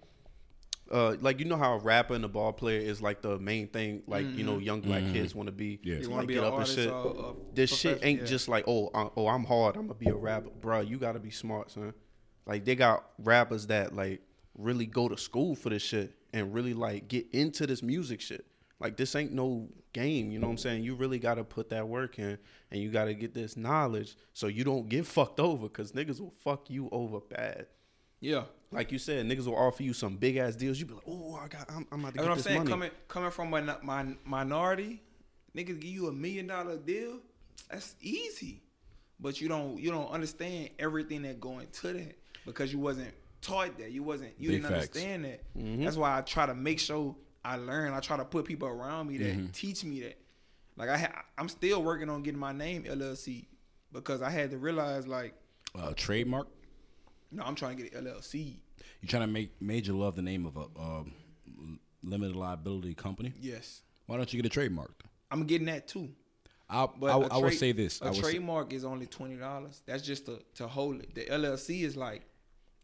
Uh, 0.91 1.17
like 1.21 1.39
you 1.39 1.45
know 1.45 1.57
how 1.57 1.75
a 1.75 1.79
rapper 1.79 2.15
and 2.15 2.25
a 2.25 2.29
ball 2.29 2.53
player 2.53 2.81
is 2.81 3.03
like 3.03 3.21
the 3.21 3.39
main 3.39 3.69
thing. 3.69 4.03
Like 4.07 4.27
you 4.35 4.45
know, 4.45 4.59
young 4.59 4.81
black 4.81 5.03
kids 5.13 5.35
want 5.35 5.49
to 5.49 5.53
be. 5.53 5.79
Yeah. 5.83 5.97
You 5.97 6.11
wanna 6.11 6.27
be 6.27 6.35
get 6.35 6.45
an 6.45 6.53
up 6.53 6.59
and 6.59 6.69
shit. 6.69 6.91
or 6.91 7.35
a 7.37 7.55
this 7.55 7.75
shit 7.75 8.01
ain't 8.03 8.21
yeah. 8.21 8.27
just 8.27 8.49
like 8.49 8.65
oh 8.67 8.91
uh, 8.95 9.09
oh 9.17 9.29
I'm 9.29 9.45
hard. 9.45 9.77
I'm 9.77 9.87
gonna 9.87 9.99
be 9.99 10.09
a 10.09 10.15
rapper, 10.15 10.51
bro. 10.61 10.81
You 10.81 10.99
gotta 10.99 11.19
be 11.19 11.31
smart, 11.31 11.71
son. 11.71 11.93
Like 12.47 12.65
they 12.65 12.75
got 12.75 13.05
rappers 13.19 13.67
that 13.67 13.95
like 13.95 14.23
really 14.57 14.87
go 14.87 15.09
to 15.09 15.17
school 15.17 15.55
for 15.55 15.69
this 15.69 15.83
shit 15.83 16.15
and 16.33 16.55
really 16.55 16.75
like 16.75 17.09
get 17.09 17.27
into 17.33 17.67
this 17.67 17.83
music 17.83 18.21
shit. 18.21 18.47
Like 18.81 18.97
this 18.97 19.15
ain't 19.15 19.33
no 19.33 19.69
game, 19.93 20.31
you 20.31 20.39
know 20.39 20.47
what 20.47 20.53
I'm 20.53 20.59
saying? 20.59 20.85
You 20.85 20.95
really 20.95 21.19
gotta 21.19 21.45
put 21.45 21.71
that 21.71 21.89
work 21.89 22.19
in 22.19 22.39
and 22.71 22.81
you 22.81 22.91
gotta 22.91 23.15
get 23.15 23.35
this 23.35 23.57
knowledge 23.57 24.17
so 24.33 24.47
you 24.47 24.65
don't 24.65 24.89
get 24.89 25.07
fucked 25.07 25.41
over 25.41 25.69
because 25.69 25.93
niggas 25.93 26.21
will 26.21 26.35
fuck 26.43 26.71
you 26.71 26.89
over 26.93 27.21
bad. 27.21 27.67
Yeah. 28.21 28.45
Like 28.71 28.93
you 28.93 28.99
said, 28.99 29.25
niggas 29.27 29.47
will 29.47 29.57
offer 29.57 29.83
you 29.83 29.93
some 29.95 30.17
big 30.17 30.37
ass 30.37 30.55
deals. 30.55 30.79
You 30.79 30.85
be 30.87 30.95
like, 30.95 31.03
oh, 31.09 31.39
I 31.43 31.49
got, 31.49 31.71
I'm, 31.71 31.87
I'm 31.91 32.01
about 32.01 32.15
to 32.15 32.15
That's 32.15 32.15
get 32.17 32.23
what 32.23 32.31
I'm 32.31 32.37
this 32.37 32.45
saying. 32.45 32.59
money. 32.59 32.71
Coming 32.71 32.91
coming 33.09 33.31
from 33.31 33.51
my, 33.51 33.61
my 33.83 34.07
minority, 34.25 35.03
niggas 35.57 35.81
give 35.81 35.85
you 35.85 36.09
a 36.09 36.13
million 36.13 36.47
dollar 36.49 36.77
deal. 36.77 37.19
That's 37.71 37.95
easy, 38.03 38.63
but 39.19 39.41
you 39.41 39.49
don't 39.49 39.79
you 39.79 39.91
don't 39.91 40.11
understand 40.11 40.71
everything 40.79 41.23
that 41.23 41.41
go 41.41 41.59
into 41.61 41.93
that 41.95 42.19
because 42.47 42.73
you 42.73 42.79
wasn't 42.79 43.13
taught 43.41 43.79
that. 43.79 43.91
You 43.91 44.03
wasn't 44.03 44.33
you 44.39 44.51
Big 44.51 44.63
didn't 44.63 44.75
facts. 44.75 44.89
understand 44.89 45.25
that. 45.25 45.55
Mm-hmm. 45.57 45.85
That's 45.85 45.97
why 45.97 46.19
I 46.19 46.21
try 46.21 46.45
to 46.47 46.55
make 46.55 46.79
sure 46.79 47.17
I 47.45 47.57
learn. 47.57 47.95
I 47.95 48.01
try 48.01 48.17
to 48.19 48.25
put 48.25 48.45
people 48.45 48.69
around 48.69 49.09
me 49.09 49.17
that 49.19 49.37
Mm-hmm. 49.37 49.47
teach 49.53 49.83
me 49.85 50.01
that. 50.03 50.19
Like 50.77 50.91
I 50.91 50.99
ha- 50.99 51.25
I'm 51.39 51.49
still 51.49 51.83
working 51.83 52.09
on 52.11 52.23
getting 52.23 52.39
my 52.41 52.53
name 52.53 52.85
LLC 52.85 53.47
because 53.93 54.21
I 54.23 54.29
had 54.31 54.51
to 54.51 54.59
realize 54.59 55.07
like, 55.09 55.33
Uh, 55.75 55.93
trademark. 55.97 56.49
No, 57.31 57.43
I'm 57.45 57.55
trying 57.55 57.77
to 57.77 57.83
get 57.83 57.95
an 57.95 58.05
LLC. 58.07 58.57
You 59.01 59.09
trying 59.09 59.23
to 59.23 59.27
make 59.29 59.61
major 59.61 59.93
love 59.93 60.17
the 60.17 60.23
name 60.23 60.47
of 60.47 60.57
a 60.57 60.81
um, 60.81 61.13
limited 62.03 62.37
liability 62.37 62.95
company? 62.95 63.33
Yes, 63.41 63.83
Why 64.07 64.17
don't 64.17 64.33
you 64.33 64.41
get 64.43 64.47
a 64.47 64.53
trademark? 64.53 65.03
I'm 65.31 65.45
getting 65.45 65.67
that 65.67 65.89
too. 65.89 66.09
I 66.71 66.87
But 66.99 67.11
I, 67.11 67.19
a 67.19 67.39
I 67.39 67.41
trade- 67.41 67.59
say 67.59 67.73
this. 67.73 68.01
A 68.01 68.07
would 68.07 68.17
say, 68.17 68.21
trademark 68.23 68.73
is 68.73 68.85
only 68.85 69.07
twenty 69.07 69.37
dollars. 69.37 69.83
That's 69.87 70.03
just 70.03 70.27
to 70.27 70.41
to 70.57 70.69
hold 70.69 71.01
it. 71.01 71.15
The 71.15 71.25
LLC 71.27 71.83
is 71.83 71.97
like, 71.97 72.23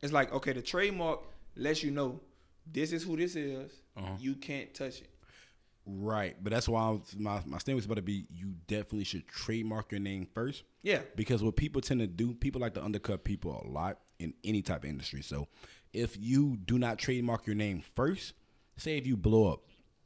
it's 0.03 0.13
like 0.13 0.33
okay, 0.33 0.53
the 0.53 0.63
trademark 0.63 1.21
lets 1.57 1.83
you 1.83 1.91
know 1.91 2.21
this 2.71 2.93
is 2.93 3.03
who 3.03 3.17
this 3.17 3.37
is. 3.37 3.73
Uh-huh. 3.97 4.15
You 4.19 4.35
can't 4.35 4.73
touch 4.75 5.01
it. 5.01 5.11
right, 5.87 6.35
but 6.43 6.53
that's 6.53 6.69
why 6.69 6.89
was, 6.91 7.15
my 7.19 7.41
my 7.47 7.59
statement 7.59 7.77
was 7.77 7.85
about 7.87 7.97
to 7.97 8.03
be. 8.03 8.27
You 8.31 8.55
definitely 8.67 9.05
should 9.05 9.29
trademark 9.29 9.93
your 9.93 10.01
name 10.01 10.27
first. 10.35 10.65
Yeah, 10.83 11.01
because 11.17 11.43
what 11.43 11.57
people 11.57 11.81
tend 11.81 12.01
to 12.01 12.07
do, 12.07 12.35
people 12.35 12.61
like 12.61 12.75
to 12.75 12.83
undercut 12.85 13.23
people 13.25 13.63
a 13.65 13.69
lot 13.69 13.99
in 14.25 14.35
any 14.43 14.63
type 14.63 14.85
of 14.85 14.91
industry. 14.91 15.23
So 15.23 15.47
if 15.93 16.17
you 16.19 16.57
do 16.65 16.79
not 16.79 16.99
trademark 16.99 17.47
your 17.47 17.57
name 17.57 17.83
first, 17.95 18.33
say 18.77 18.99
if 18.99 19.07
you 19.07 19.17
blow 19.17 19.53
up, 19.53 19.61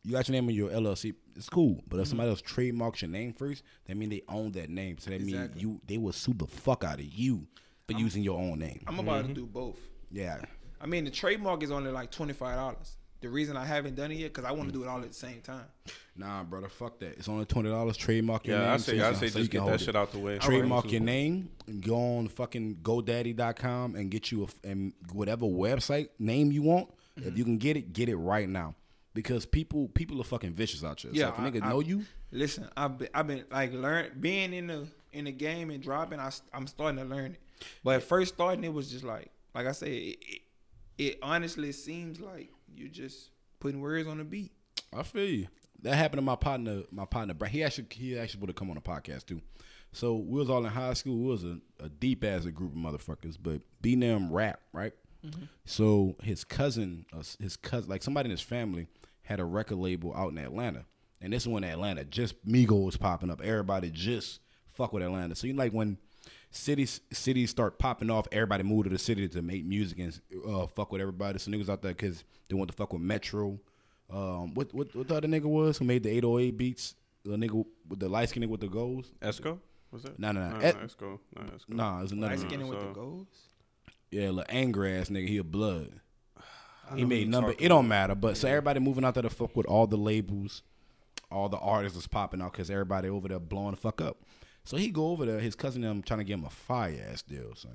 you 0.04 0.12
got 0.12 0.28
your 0.28 0.34
name 0.34 0.48
on 0.48 0.54
your 0.54 0.70
LLC, 0.70 1.14
it's 1.36 1.48
cool. 1.48 1.82
But 1.88 1.96
if 1.98 2.02
Mm-hmm. 2.04 2.08
somebody 2.10 2.30
else 2.30 2.40
trademarks 2.42 3.02
your 3.02 3.10
name 3.10 3.32
first, 3.32 3.62
that 3.86 3.96
mean 3.96 4.08
they 4.10 4.22
own 4.28 4.52
that 4.52 4.70
name. 4.70 4.98
So 4.98 5.10
that 5.10 5.20
means 5.20 5.50
you 5.56 5.80
they 5.86 5.98
will 5.98 6.12
sue 6.12 6.34
the 6.34 6.46
fuck 6.46 6.84
out 6.84 6.98
of 7.00 7.04
you 7.06 7.46
for 7.86 7.94
using 7.94 8.22
your 8.22 8.38
own 8.38 8.58
name. 8.58 8.80
I'm 8.86 8.98
about 8.98 9.26
to 9.26 9.32
do 9.34 9.46
both. 9.46 9.78
yeah. 10.10 10.40
I 10.80 10.86
mean, 10.86 11.04
the 11.04 11.10
trademark 11.10 11.62
is 11.64 11.70
only 11.72 11.90
like 11.90 12.10
twenty 12.10 12.32
five 12.32 12.56
dollars. 12.56 12.96
The 13.20 13.28
reason 13.28 13.56
I 13.56 13.64
haven't 13.64 13.96
done 13.96 14.12
it 14.12 14.18
yet 14.18 14.32
because 14.32 14.44
I 14.44 14.52
want 14.52 14.68
to 14.68 14.72
do 14.72 14.84
it 14.84 14.88
all 14.88 15.00
at 15.00 15.08
the 15.08 15.12
same 15.14 15.40
time. 15.40 15.64
Nah, 16.16 16.44
brother, 16.44 16.68
fuck 16.68 16.98
that. 17.00 17.18
It's 17.18 17.28
only 17.28 17.46
twenty 17.46 17.68
dollars. 17.68 17.96
Trademark 17.96 18.46
your 18.46 18.58
name. 18.58 18.66
Yeah, 18.66 18.72
I 18.74 18.76
so 18.76 18.92
say 18.92 18.96
you 18.98 19.04
I 19.04 19.12
say 19.14 19.28
so 19.28 19.38
just 19.40 19.50
can 19.50 19.60
get 19.60 19.66
that 19.66 19.74
it. 19.80 19.84
shit 19.84 19.96
out 19.96 20.12
the 20.12 20.18
way. 20.20 20.38
trademark 20.38 20.92
your 20.92 21.00
name 21.00 21.50
and 21.66 21.82
go 21.82 21.96
on 22.18 22.28
fucking 22.28 22.76
GoDaddy.com 22.82 23.96
and 23.96 24.10
get 24.10 24.30
you 24.30 24.42
a 24.42 24.44
f- 24.44 24.54
and 24.64 24.92
whatever 25.12 25.46
website 25.46 26.08
name 26.18 26.52
you 26.52 26.62
want. 26.62 26.90
Mm-hmm. 27.18 27.28
If 27.28 27.38
you 27.38 27.44
can 27.44 27.58
get 27.58 27.76
it, 27.76 27.92
get 27.92 28.08
it 28.08 28.16
right 28.16 28.48
now 28.48 28.74
because 29.14 29.46
people 29.46 29.88
people 29.88 30.20
are 30.20 30.24
fucking 30.24 30.52
vicious 30.52 30.84
out 30.84 31.00
here. 31.00 31.10
Yeah, 31.12 31.26
so 31.26 31.28
if 31.30 31.38
a 31.38 31.42
nigga 31.58 31.62
I- 31.62 31.66
I- 31.66 31.70
know 31.70 31.80
you, 31.80 32.04
Listen, 32.30 32.68
I've 32.76 32.98
been, 32.98 33.08
I've 33.14 33.26
been 33.26 33.44
like 33.50 33.72
learn 33.72 34.10
being 34.20 34.52
in 34.52 34.66
the 34.68 34.86
in 35.12 35.24
the 35.24 35.32
game 35.32 35.70
and 35.70 35.82
dropping. 35.82 36.20
I 36.20 36.30
am 36.52 36.66
starting 36.66 36.98
to 36.98 37.04
learn 37.04 37.32
it. 37.32 37.40
But 37.82 37.96
at 37.96 38.02
first 38.04 38.34
starting, 38.34 38.62
it 38.64 38.72
was 38.72 38.90
just 38.90 39.02
like 39.04 39.30
like 39.54 39.66
I 39.66 39.72
said, 39.72 39.88
it, 39.88 40.18
it, 40.20 40.40
it 40.98 41.18
honestly 41.22 41.72
seems 41.72 42.20
like 42.20 42.50
you 42.74 42.88
just 42.88 43.30
putting 43.60 43.80
words 43.80 44.08
on 44.08 44.18
the 44.18 44.24
beat. 44.24 44.52
I 44.94 45.02
feel 45.02 45.24
you. 45.24 45.48
That 45.82 45.94
happened 45.94 46.18
to 46.18 46.22
my 46.22 46.36
partner. 46.36 46.82
My 46.90 47.04
partner, 47.04 47.34
He 47.46 47.62
actually 47.62 47.86
he 47.90 48.18
actually 48.18 48.40
would 48.40 48.50
have 48.50 48.56
come 48.56 48.70
on 48.70 48.76
a 48.76 48.80
podcast 48.80 49.26
too. 49.26 49.40
So 49.92 50.16
we 50.16 50.38
was 50.38 50.50
all 50.50 50.64
in 50.64 50.70
high 50.72 50.94
school. 50.94 51.16
We 51.16 51.30
was 51.30 51.44
a, 51.44 51.58
a 51.80 51.88
deep 51.88 52.24
ass 52.24 52.44
a 52.44 52.50
group 52.50 52.72
of 52.72 52.78
motherfuckers, 52.78 53.36
but 53.40 53.62
B 53.80 53.94
them 53.94 54.32
rap 54.32 54.60
right. 54.72 54.92
So 55.64 56.16
his 56.22 56.44
cousin, 56.44 57.04
uh, 57.12 57.22
his 57.40 57.56
cousin, 57.56 57.90
like 57.90 58.02
somebody 58.02 58.26
in 58.28 58.30
his 58.30 58.40
family, 58.40 58.86
had 59.22 59.40
a 59.40 59.44
record 59.44 59.78
label 59.78 60.14
out 60.16 60.30
in 60.30 60.38
Atlanta, 60.38 60.84
and 61.20 61.32
this 61.32 61.46
one 61.46 61.64
in 61.64 61.70
Atlanta, 61.70 62.04
just 62.04 62.46
Migos 62.46 62.84
was 62.84 62.96
popping 62.96 63.30
up. 63.30 63.42
Everybody 63.42 63.90
just 63.90 64.40
fuck 64.72 64.92
with 64.92 65.02
Atlanta. 65.02 65.34
So 65.34 65.46
you 65.46 65.54
like 65.54 65.72
when 65.72 65.98
cities 66.50 67.00
cities 67.12 67.50
start 67.50 67.78
popping 67.78 68.10
off, 68.10 68.26
everybody 68.32 68.62
moved 68.62 68.84
to 68.84 68.90
the 68.90 68.98
city 68.98 69.28
to 69.28 69.42
make 69.42 69.64
music 69.64 69.98
and 69.98 70.20
uh, 70.48 70.66
fuck 70.66 70.92
with 70.92 71.00
everybody. 71.00 71.38
So 71.38 71.50
niggas 71.50 71.68
out 71.68 71.82
there 71.82 71.92
because 71.92 72.24
they 72.48 72.54
want 72.54 72.70
to 72.70 72.76
fuck 72.76 72.92
with 72.92 73.02
Metro. 73.02 73.58
Um, 74.10 74.54
what 74.54 74.72
what 74.72 74.94
what 74.94 75.08
the 75.08 75.16
other 75.16 75.28
nigga 75.28 75.44
was 75.44 75.78
who 75.78 75.84
made 75.84 76.02
the 76.02 76.10
808 76.10 76.56
beats? 76.56 76.94
The 77.24 77.36
nigga 77.36 77.64
with 77.88 77.98
the 78.00 78.08
light 78.08 78.28
skin 78.28 78.42
nigga 78.42 78.48
with 78.48 78.60
the 78.60 78.68
goals. 78.68 79.12
Esco 79.20 79.58
was 79.90 80.04
it? 80.04 80.18
No, 80.18 80.32
no, 80.32 80.48
no. 80.48 80.56
Nah, 80.56 80.64
Ed- 80.64 80.76
Esco. 80.76 81.18
Nah, 81.34 81.42
Esco. 81.42 81.68
Nah, 81.68 82.02
it's 82.02 82.12
another. 82.12 82.34
Light 82.34 82.38
nigga. 82.44 82.48
skinning 82.48 82.68
with 82.68 82.80
the 82.80 82.92
goals. 82.92 83.26
Yeah, 84.10 84.30
little 84.30 84.44
angry 84.48 84.96
ass 84.96 85.08
nigga. 85.10 85.28
He 85.28 85.36
a 85.38 85.44
blood. 85.44 86.00
He 86.94 87.04
made 87.04 87.28
number. 87.28 87.54
It 87.58 87.68
don't 87.68 87.86
matter. 87.88 88.14
But 88.14 88.38
so 88.38 88.48
everybody 88.48 88.80
moving 88.80 89.04
out 89.04 89.12
there 89.14 89.22
to 89.22 89.30
fuck 89.30 89.54
with 89.54 89.66
all 89.66 89.86
the 89.86 89.98
labels, 89.98 90.62
all 91.30 91.50
the 91.50 91.58
artists 91.58 91.98
is 91.98 92.06
popping 92.06 92.40
out 92.40 92.52
because 92.52 92.70
everybody 92.70 93.10
over 93.10 93.28
there 93.28 93.38
blowing 93.38 93.72
the 93.72 93.76
fuck 93.76 94.00
up. 94.00 94.16
So 94.68 94.76
he 94.76 94.90
go 94.90 95.08
over 95.08 95.24
there. 95.24 95.40
His 95.40 95.54
cousin 95.54 95.80
them 95.80 96.02
trying 96.02 96.18
to 96.18 96.24
give 96.24 96.40
him 96.40 96.44
a 96.44 96.50
fire 96.50 97.02
ass 97.10 97.22
deal. 97.22 97.54
So 97.54 97.70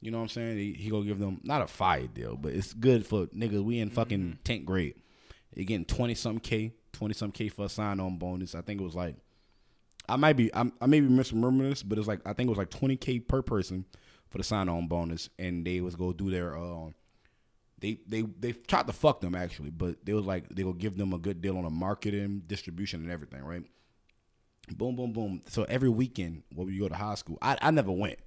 you 0.00 0.10
know 0.10 0.18
what 0.18 0.24
I'm 0.24 0.28
saying? 0.30 0.58
He, 0.58 0.72
he 0.72 0.90
gonna 0.90 1.04
give 1.04 1.20
them 1.20 1.40
not 1.44 1.62
a 1.62 1.68
fire 1.68 2.08
deal, 2.08 2.34
but 2.36 2.54
it's 2.54 2.72
good 2.72 3.06
for 3.06 3.26
niggas. 3.26 3.62
We 3.62 3.78
in 3.78 3.88
fucking 3.88 4.40
tenth 4.42 4.64
grade. 4.64 4.96
They 5.54 5.62
getting 5.62 5.84
twenty 5.84 6.16
something 6.16 6.40
k, 6.40 6.72
twenty 6.92 7.14
something 7.14 7.46
k 7.46 7.48
for 7.48 7.66
a 7.66 7.68
sign 7.68 8.00
on 8.00 8.18
bonus. 8.18 8.56
I 8.56 8.62
think 8.62 8.80
it 8.80 8.84
was 8.84 8.96
like. 8.96 9.14
I 10.08 10.16
might 10.16 10.32
be 10.32 10.52
I'm, 10.52 10.72
I 10.80 10.86
may 10.86 10.98
be 10.98 11.06
misremembering 11.06 11.70
this, 11.70 11.84
but 11.84 11.98
it's 11.98 12.08
like 12.08 12.22
I 12.26 12.32
think 12.32 12.48
it 12.48 12.50
was 12.50 12.58
like 12.58 12.70
20k 12.70 13.28
per 13.28 13.40
person 13.40 13.84
for 14.28 14.38
the 14.38 14.44
sign 14.44 14.68
on 14.68 14.88
bonus, 14.88 15.30
and 15.38 15.64
they 15.64 15.80
was 15.80 15.94
go 15.94 16.12
do 16.12 16.32
their 16.32 16.58
uh, 16.58 16.88
they 17.78 18.00
they 18.08 18.22
they 18.22 18.50
tried 18.50 18.88
to 18.88 18.92
fuck 18.92 19.20
them 19.20 19.36
actually, 19.36 19.70
but 19.70 20.04
they 20.04 20.14
was 20.14 20.24
like 20.24 20.48
they 20.48 20.64
will 20.64 20.72
give 20.72 20.98
them 20.98 21.12
a 21.12 21.18
good 21.18 21.40
deal 21.40 21.56
on 21.56 21.62
the 21.62 21.70
marketing, 21.70 22.42
distribution, 22.48 23.02
and 23.02 23.12
everything, 23.12 23.44
right? 23.44 23.62
Boom, 24.76 24.96
boom, 24.96 25.12
boom. 25.12 25.42
So 25.48 25.64
every 25.64 25.88
weekend 25.88 26.42
when 26.54 26.66
we 26.66 26.78
go 26.78 26.88
to 26.88 26.94
high 26.94 27.14
school, 27.14 27.38
I, 27.40 27.56
I 27.60 27.70
never 27.70 27.92
went 27.92 28.18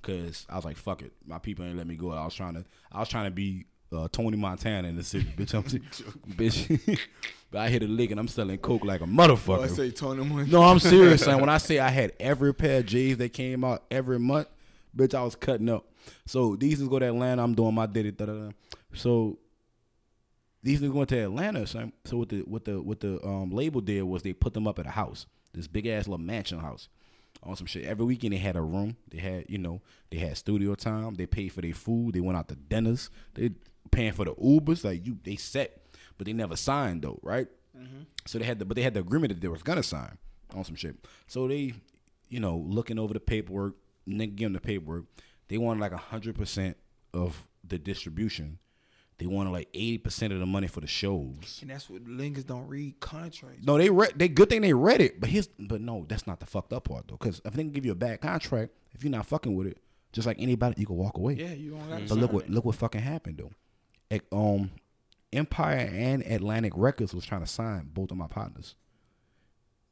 because 0.00 0.46
I 0.48 0.56
was 0.56 0.64
like, 0.64 0.76
fuck 0.76 1.02
it, 1.02 1.12
my 1.26 1.38
people 1.38 1.64
ain't 1.64 1.76
let 1.76 1.86
me 1.86 1.96
go. 1.96 2.12
I 2.12 2.24
was 2.24 2.34
trying 2.34 2.54
to 2.54 2.64
I 2.92 3.00
was 3.00 3.08
trying 3.08 3.26
to 3.26 3.30
be 3.30 3.66
uh, 3.92 4.08
Tony 4.10 4.36
Montana 4.36 4.88
in 4.88 4.96
the 4.96 5.04
city, 5.04 5.32
bitch. 5.36 5.54
I'm 5.54 5.62
bitch, 6.34 7.00
but 7.50 7.60
I 7.60 7.68
hit 7.68 7.82
a 7.82 7.86
lick 7.86 8.10
and 8.10 8.20
I'm 8.20 8.28
selling 8.28 8.58
coke 8.58 8.84
like 8.84 9.00
a 9.00 9.04
motherfucker. 9.04 9.64
I 9.64 9.68
say 9.68 9.90
Tony 9.90 10.24
Montana. 10.24 10.50
No, 10.50 10.62
I'm 10.62 10.78
serious, 10.78 11.24
son. 11.24 11.40
When 11.40 11.48
I 11.48 11.58
say 11.58 11.78
I 11.78 11.88
had 11.88 12.12
every 12.18 12.54
pair 12.54 12.80
of 12.80 12.86
J's 12.86 13.16
that 13.18 13.32
came 13.32 13.64
out 13.64 13.84
every 13.90 14.18
month, 14.18 14.48
bitch, 14.96 15.14
I 15.14 15.22
was 15.22 15.36
cutting 15.36 15.68
up. 15.68 15.86
So 16.24 16.56
these 16.56 16.80
is 16.80 16.88
go 16.88 16.98
to 16.98 17.06
Atlanta. 17.06 17.42
I'm 17.42 17.54
doing 17.54 17.74
my 17.74 17.86
da, 17.86 18.10
da. 18.10 18.50
So 18.94 19.38
these 20.62 20.80
niggas 20.80 20.92
going 20.92 21.06
to 21.06 21.18
Atlanta, 21.18 21.66
son. 21.66 21.92
So 22.04 22.18
what 22.18 22.28
the 22.28 22.40
what 22.40 22.64
the 22.64 22.80
what 22.80 23.00
the 23.00 23.24
um, 23.24 23.50
label 23.50 23.80
did 23.80 24.02
was 24.02 24.22
they 24.22 24.32
put 24.32 24.52
them 24.52 24.66
up 24.66 24.78
at 24.78 24.86
a 24.86 24.90
house, 24.90 25.26
this 25.56 25.66
big 25.66 25.86
ass 25.86 26.06
little 26.06 26.24
mansion 26.24 26.60
house, 26.60 26.88
on 27.42 27.56
some 27.56 27.66
shit. 27.66 27.84
Every 27.84 28.04
weekend 28.04 28.32
they 28.32 28.38
had 28.38 28.56
a 28.56 28.60
room. 28.62 28.96
They 29.08 29.18
had 29.18 29.46
you 29.48 29.58
know 29.58 29.80
they 30.10 30.18
had 30.18 30.36
studio 30.36 30.74
time. 30.74 31.14
They 31.14 31.26
paid 31.26 31.52
for 31.52 31.62
their 31.62 31.74
food. 31.74 32.14
They 32.14 32.20
went 32.20 32.38
out 32.38 32.48
to 32.48 32.56
dinners. 32.56 33.10
They 33.34 33.50
paying 33.90 34.12
for 34.12 34.24
the 34.24 34.34
Ubers. 34.34 34.84
Like 34.84 35.06
you, 35.06 35.18
they 35.22 35.36
set, 35.36 35.86
but 36.18 36.26
they 36.26 36.32
never 36.32 36.56
signed 36.56 37.02
though, 37.02 37.18
right? 37.22 37.48
Mm-hmm. 37.76 38.02
So 38.26 38.38
they 38.38 38.44
had 38.44 38.58
the 38.58 38.64
but 38.64 38.76
they 38.76 38.82
had 38.82 38.94
the 38.94 39.00
agreement 39.00 39.32
that 39.32 39.40
they 39.40 39.48
was 39.48 39.62
gonna 39.62 39.82
sign 39.82 40.18
on 40.54 40.64
some 40.64 40.76
shit. 40.76 40.96
So 41.26 41.48
they, 41.48 41.74
you 42.28 42.40
know, 42.40 42.56
looking 42.66 42.98
over 42.98 43.14
the 43.14 43.20
paperwork, 43.20 43.74
nigga 44.08 44.36
give 44.36 44.46
them 44.46 44.52
the 44.54 44.60
paperwork. 44.60 45.04
They 45.48 45.58
wanted 45.58 45.80
like 45.80 45.92
a 45.92 45.96
hundred 45.96 46.36
percent 46.36 46.76
of 47.14 47.46
the 47.66 47.78
distribution. 47.78 48.58
They 49.18 49.26
wanted 49.26 49.50
like 49.50 49.68
eighty 49.72 49.98
percent 49.98 50.32
of 50.32 50.40
the 50.40 50.46
money 50.46 50.66
for 50.66 50.80
the 50.80 50.86
shows. 50.86 51.58
And 51.62 51.70
that's 51.70 51.88
what 51.88 52.04
niggas 52.04 52.46
don't 52.46 52.68
read 52.68 53.00
contracts. 53.00 53.64
No, 53.64 53.78
they 53.78 53.88
read. 53.88 54.12
They 54.16 54.28
good 54.28 54.50
thing 54.50 54.60
they 54.60 54.74
read 54.74 55.00
it, 55.00 55.20
but 55.20 55.30
here's 55.30 55.48
but 55.58 55.80
no, 55.80 56.04
that's 56.08 56.26
not 56.26 56.38
the 56.40 56.46
fucked 56.46 56.72
up 56.72 56.84
part 56.88 57.08
though. 57.08 57.16
Because 57.16 57.40
if 57.44 57.54
they 57.54 57.62
can 57.62 57.72
give 57.72 57.86
you 57.86 57.92
a 57.92 57.96
bad 57.96 58.20
contract, 58.20 58.72
if 58.92 59.02
you're 59.02 59.10
not 59.10 59.24
fucking 59.26 59.54
with 59.54 59.68
it, 59.68 59.78
just 60.12 60.26
like 60.26 60.36
anybody, 60.40 60.74
you 60.78 60.86
can 60.86 60.96
walk 60.96 61.16
away. 61.16 61.34
Yeah, 61.34 61.52
you 61.54 61.70
don't 61.70 61.88
got 61.88 62.08
But 62.08 62.18
look 62.18 62.32
what 62.32 62.50
look 62.50 62.64
what 62.66 62.74
fucking 62.74 63.00
happened 63.00 63.38
though. 63.38 63.52
Ec- 64.10 64.26
um, 64.32 64.70
Empire 65.32 65.90
and 65.92 66.22
Atlantic 66.22 66.72
Records 66.76 67.14
was 67.14 67.24
trying 67.24 67.40
to 67.40 67.46
sign 67.46 67.90
both 67.92 68.10
of 68.10 68.16
my 68.18 68.26
partners, 68.28 68.74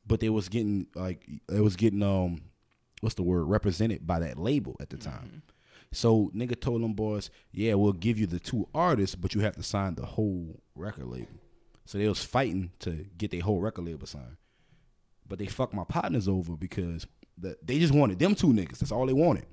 but 0.06 0.20
they 0.20 0.28
was 0.28 0.48
getting 0.48 0.86
like 0.94 1.26
it 1.50 1.60
was 1.60 1.76
getting 1.76 2.02
um, 2.02 2.42
what's 3.00 3.14
the 3.14 3.22
word 3.22 3.44
represented 3.44 4.06
by 4.06 4.18
that 4.20 4.38
label 4.38 4.76
at 4.80 4.90
the 4.90 4.96
time. 4.96 5.42
So 5.94 6.30
nigga 6.34 6.58
told 6.58 6.82
them 6.82 6.94
boys, 6.94 7.30
yeah, 7.52 7.74
we'll 7.74 7.92
give 7.92 8.18
you 8.18 8.26
the 8.26 8.40
two 8.40 8.68
artists, 8.74 9.14
but 9.14 9.34
you 9.34 9.40
have 9.42 9.56
to 9.56 9.62
sign 9.62 9.94
the 9.94 10.06
whole 10.06 10.60
record 10.74 11.06
label. 11.06 11.40
So 11.86 11.98
they 11.98 12.08
was 12.08 12.24
fighting 12.24 12.72
to 12.80 13.06
get 13.16 13.30
their 13.30 13.42
whole 13.42 13.60
record 13.60 13.84
label 13.84 14.06
signed, 14.06 14.36
but 15.28 15.38
they 15.38 15.46
fucked 15.46 15.74
my 15.74 15.84
partners 15.84 16.28
over 16.28 16.56
because 16.56 17.06
the, 17.36 17.56
they 17.62 17.78
just 17.78 17.94
wanted 17.94 18.18
them 18.18 18.34
two 18.34 18.48
niggas. 18.48 18.78
That's 18.78 18.92
all 18.92 19.06
they 19.06 19.12
wanted. 19.12 19.46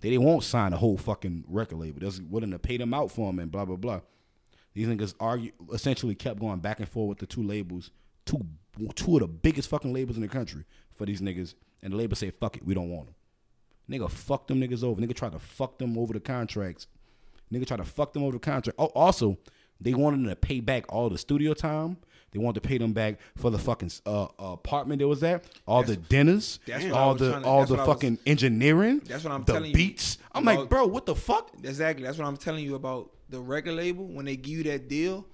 They 0.00 0.10
didn't 0.10 0.24
want 0.24 0.44
sign 0.44 0.70
the 0.70 0.78
whole 0.78 0.96
fucking 0.96 1.44
record 1.48 1.78
label. 1.78 2.00
They 2.00 2.06
was 2.06 2.20
willing 2.22 2.50
to 2.52 2.58
pay 2.58 2.76
them 2.76 2.94
out 2.94 3.10
for 3.10 3.26
them 3.26 3.38
and 3.38 3.50
blah 3.50 3.64
blah 3.64 3.76
blah. 3.76 4.00
These 4.74 4.86
niggas 4.86 5.14
argue 5.18 5.52
essentially 5.72 6.14
kept 6.14 6.38
going 6.38 6.60
back 6.60 6.78
and 6.78 6.88
forth 6.88 7.08
with 7.08 7.18
the 7.18 7.26
two 7.26 7.42
labels, 7.42 7.90
two 8.24 8.46
two 8.94 9.16
of 9.16 9.20
the 9.20 9.28
biggest 9.28 9.68
fucking 9.68 9.92
labels 9.92 10.16
in 10.16 10.22
the 10.22 10.28
country 10.28 10.64
for 10.94 11.04
these 11.04 11.20
niggas, 11.20 11.54
and 11.82 11.92
the 11.92 11.96
label 11.96 12.16
said 12.16 12.34
fuck 12.34 12.56
it, 12.56 12.64
we 12.64 12.74
don't 12.74 12.90
want 12.90 13.06
them. 13.06 13.14
Nigga 13.90 14.08
fuck 14.10 14.46
them 14.46 14.60
niggas 14.60 14.84
over. 14.84 15.00
Nigga 15.00 15.14
tried 15.14 15.32
to 15.32 15.38
fuck 15.38 15.78
them 15.78 15.98
over 15.98 16.12
the 16.12 16.20
contracts. 16.20 16.86
Nigga 17.52 17.66
tried 17.66 17.78
to 17.78 17.84
fuck 17.84 18.12
them 18.12 18.22
over 18.22 18.32
the 18.32 18.38
contract. 18.38 18.76
Oh, 18.78 18.86
also, 18.94 19.36
they 19.80 19.94
wanted 19.94 20.20
them 20.20 20.28
to 20.28 20.36
pay 20.36 20.60
back 20.60 20.84
all 20.92 21.10
the 21.10 21.18
studio 21.18 21.52
time. 21.54 21.96
They 22.32 22.38
wanted 22.38 22.62
to 22.62 22.68
pay 22.68 22.78
them 22.78 22.92
back 22.92 23.18
for 23.36 23.50
the 23.50 23.58
fucking 23.58 23.90
uh, 24.06 24.28
apartment 24.38 25.00
that 25.00 25.08
was 25.08 25.24
at, 25.24 25.44
all 25.66 25.82
the 25.82 25.96
dinners, 25.96 26.60
that's 26.64 26.84
what 26.84 26.92
I 26.94 26.96
all 26.98 27.14
the 27.16 27.40
to- 27.40 27.44
all 27.44 27.66
the 27.66 27.74
I 27.74 27.78
was- 27.78 27.86
fucking 27.88 28.18
engineering. 28.24 29.02
That's 29.04 29.24
what 29.24 29.32
I'm 29.32 29.42
the 29.42 29.52
telling 29.52 29.70
you 29.70 29.74
beats. 29.74 30.18
I'm 30.32 30.44
like, 30.44 30.68
bro, 30.68 30.86
what 30.86 31.06
the 31.06 31.16
fuck? 31.16 31.50
Exactly. 31.64 32.04
That's 32.04 32.18
what 32.18 32.28
I'm 32.28 32.36
telling 32.36 32.64
you 32.64 32.76
about 32.76 33.10
the 33.30 33.40
record 33.40 33.72
label. 33.74 34.06
When 34.06 34.26
they 34.26 34.36
give 34.36 34.58
you 34.58 34.62
that 34.64 34.88
deal, 34.88 35.26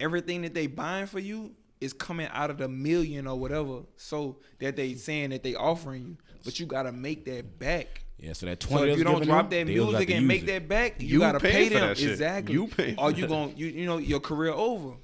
everything 0.00 0.40
that 0.42 0.54
they 0.54 0.68
buying 0.68 1.04
for 1.06 1.18
you, 1.18 1.50
is 1.80 1.92
coming 1.92 2.28
out 2.32 2.50
of 2.50 2.58
the 2.58 2.68
million 2.68 3.26
or 3.26 3.38
whatever, 3.38 3.80
so 3.96 4.36
that 4.58 4.76
they 4.76 4.94
saying 4.94 5.30
that 5.30 5.42
they 5.42 5.54
offering 5.54 6.02
you, 6.04 6.16
but 6.44 6.58
you 6.58 6.66
gotta 6.66 6.92
make 6.92 7.24
that 7.26 7.58
back. 7.58 8.02
Yeah, 8.18 8.32
so 8.32 8.46
that 8.46 8.58
twenty. 8.58 8.74
So 8.74 8.78
twenty. 8.78 8.92
if 8.92 8.98
you 8.98 9.04
don't 9.04 9.22
drop 9.24 9.50
them, 9.50 9.66
that 9.68 9.72
they'll 9.72 9.84
got 9.92 9.98
music 9.98 10.10
and 10.10 10.26
make 10.26 10.42
it. 10.42 10.46
that 10.46 10.68
back, 10.68 11.00
you, 11.00 11.06
You 11.08 11.18
gotta 11.20 11.38
paying 11.38 11.54
pay 11.54 11.68
for 11.68 11.74
them 11.74 11.88
that 11.90 11.98
shit. 11.98 12.10
exactly. 12.10 12.54
You 12.54 12.66
pay, 12.66 12.94
or 12.98 13.10
for 13.10 13.16
you 13.16 13.22
that. 13.22 13.28
going 13.28 13.56
you 13.56 13.66
you 13.66 13.86
know 13.86 13.98
your 13.98 14.20
career 14.20 14.52
over. 14.52 14.94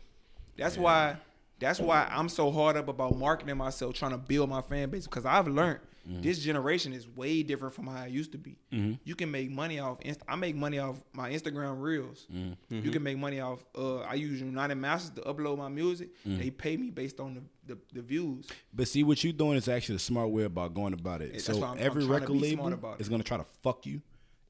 That's 0.57 0.77
why 0.77 1.17
that's 1.61 1.79
why 1.79 2.09
I'm 2.11 2.29
so 2.29 2.51
hard 2.51 2.77
up 2.77 2.89
about 2.89 3.17
marketing 3.17 3.57
myself, 3.57 3.95
trying 3.95 4.11
to 4.11 4.19
build 4.19 4.51
my 4.51 4.61
fan 4.63 4.91
base 4.91 5.05
because 5.07 5.25
I've 5.25 5.47
learned 5.47 5.79
Mm-hmm. 6.09 6.21
this 6.21 6.39
generation 6.41 6.93
is 6.93 7.09
way 7.09 7.43
different 7.43 7.75
from 7.75 7.87
how 7.87 8.03
it 8.05 8.11
used 8.11 8.33
to 8.33 8.39
be. 8.39 8.59
You 9.05 9.15
can 9.15 9.31
make 9.31 9.51
money 9.51 9.79
off. 9.79 9.99
Inst- 10.03 10.21
I 10.29 10.37
make 10.37 10.55
money 10.55 10.79
off 10.79 11.01
my 11.15 11.31
Instagram 11.31 11.81
reels. 11.81 12.27
Mm-hmm. 12.33 12.81
You 12.85 12.91
can 12.91 13.03
make 13.03 13.17
money 13.17 13.41
off. 13.41 13.65
Uh, 13.77 14.01
I 14.01 14.15
use 14.15 14.43
UnitedMasters 14.43 15.15
to 15.15 15.21
upload 15.23 15.59
my 15.59 15.69
music. 15.69 16.11
Mm. 16.27 16.39
They 16.39 16.51
pay 16.51 16.77
me 16.77 16.91
based 16.91 17.21
on 17.21 17.35
the, 17.35 17.75
the, 17.75 17.81
the 17.95 18.03
views. 18.03 18.47
But 18.75 18.89
see, 18.89 19.03
what 19.03 19.25
you're 19.25 19.33
doing 19.33 19.57
is 19.57 19.67
actually 19.69 19.97
a 19.97 20.01
smart 20.01 20.29
way 20.31 20.45
about 20.45 20.75
going 20.75 20.93
about 20.93 21.23
it. 21.23 21.27
Yeah, 21.29 21.33
that's 21.33 21.47
so 21.47 21.55
I'm- 21.63 21.73
I'm 21.73 21.79
every 21.79 22.05
record 22.05 22.37
label 22.37 22.65
smart 22.65 22.73
about 22.75 22.95
it. 22.97 23.01
is 23.01 23.09
gonna 23.09 23.23
try 23.25 23.39
to 23.39 23.47
fuck 23.63 23.87
you. 23.87 24.03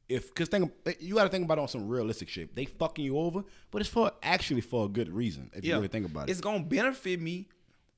If 0.08 0.28
because 0.34 0.48
think 0.50 0.70
you 1.00 1.14
got 1.14 1.24
to 1.24 1.30
think 1.30 1.44
about 1.44 1.56
it 1.58 1.62
on 1.62 1.68
some 1.68 1.88
realistic 1.88 2.28
shit. 2.28 2.54
They 2.54 2.66
fucking 2.66 3.04
you 3.04 3.16
over, 3.16 3.42
but 3.70 3.80
it's 3.80 3.88
for 3.88 4.12
actually 4.22 4.60
for 4.60 4.84
a 4.84 4.88
good 4.88 5.08
reason. 5.10 5.50
If 5.54 5.64
you 5.64 5.72
really 5.74 5.88
think 5.88 6.04
about 6.06 6.28
it. 6.28 6.32
it's 6.32 6.42
gonna 6.42 6.62
benefit 6.62 7.20
me, 7.20 7.48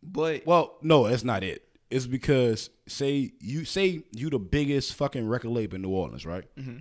but 0.02 0.46
Well, 0.46 0.76
no, 0.82 1.08
that's 1.08 1.24
not 1.24 1.42
it. 1.42 1.65
It's 1.90 2.06
because 2.06 2.70
say 2.88 3.32
you 3.40 3.64
say 3.64 4.02
you 4.12 4.30
the 4.30 4.38
biggest 4.38 4.94
fucking 4.94 5.26
record 5.28 5.50
label 5.50 5.76
in 5.76 5.82
New 5.82 5.90
Orleans, 5.90 6.26
right? 6.26 6.44
Mm-hmm. 6.56 6.78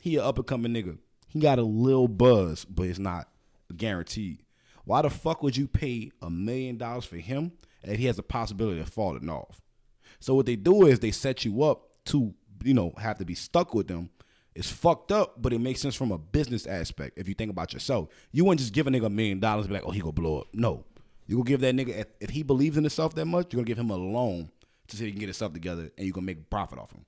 He 0.00 0.16
a 0.16 0.24
up 0.24 0.36
and 0.36 0.46
coming 0.46 0.72
nigga. 0.72 0.98
He 1.28 1.40
got 1.40 1.58
a 1.58 1.62
little 1.62 2.08
buzz, 2.08 2.64
but 2.64 2.86
it's 2.86 2.98
not 2.98 3.28
guaranteed. 3.74 4.42
Why 4.84 5.02
the 5.02 5.10
fuck 5.10 5.42
would 5.42 5.56
you 5.56 5.66
pay 5.66 6.12
a 6.22 6.30
million 6.30 6.76
dollars 6.76 7.04
for 7.04 7.16
him 7.16 7.52
if 7.82 7.98
he 7.98 8.06
has 8.06 8.18
a 8.18 8.22
possibility 8.22 8.80
of 8.80 8.88
falling 8.88 9.28
off? 9.28 9.60
So 10.20 10.34
what 10.34 10.46
they 10.46 10.56
do 10.56 10.86
is 10.86 11.00
they 11.00 11.10
set 11.10 11.44
you 11.44 11.62
up 11.64 11.88
to, 12.06 12.34
you 12.62 12.74
know, 12.74 12.94
have 12.98 13.18
to 13.18 13.24
be 13.24 13.34
stuck 13.34 13.74
with 13.74 13.88
them. 13.88 14.10
It's 14.54 14.70
fucked 14.70 15.12
up, 15.12 15.42
but 15.42 15.52
it 15.52 15.58
makes 15.60 15.80
sense 15.80 15.94
from 15.94 16.12
a 16.12 16.18
business 16.18 16.66
aspect. 16.66 17.18
If 17.18 17.28
you 17.28 17.34
think 17.34 17.50
about 17.50 17.72
yourself, 17.72 18.08
you 18.32 18.44
wouldn't 18.44 18.60
just 18.60 18.72
give 18.72 18.86
a 18.86 18.90
nigga 18.90 19.06
a 19.06 19.10
million 19.10 19.40
dollars 19.40 19.66
and 19.66 19.70
be 19.70 19.74
like, 19.74 19.86
oh, 19.86 19.90
he 19.90 20.00
gonna 20.00 20.12
blow 20.12 20.38
up. 20.38 20.46
No, 20.54 20.84
you 21.26 21.36
gonna 21.36 21.44
give 21.48 21.60
that 21.60 21.74
nigga 21.74 21.88
if, 22.00 22.06
if 22.20 22.30
he 22.30 22.42
believes 22.42 22.76
in 22.76 22.84
himself 22.84 23.14
that 23.14 23.26
much, 23.26 23.52
you're 23.52 23.58
gonna 23.58 23.66
give 23.66 23.78
him 23.78 23.90
a 23.90 23.96
loan 23.96 24.50
to 24.88 24.96
see 24.96 25.04
if 25.04 25.06
he 25.06 25.12
can 25.12 25.20
get 25.20 25.26
himself 25.26 25.52
together, 25.52 25.90
and 25.98 26.06
you 26.06 26.12
gonna 26.12 26.26
make 26.26 26.48
profit 26.50 26.78
off 26.78 26.92
him. 26.92 27.04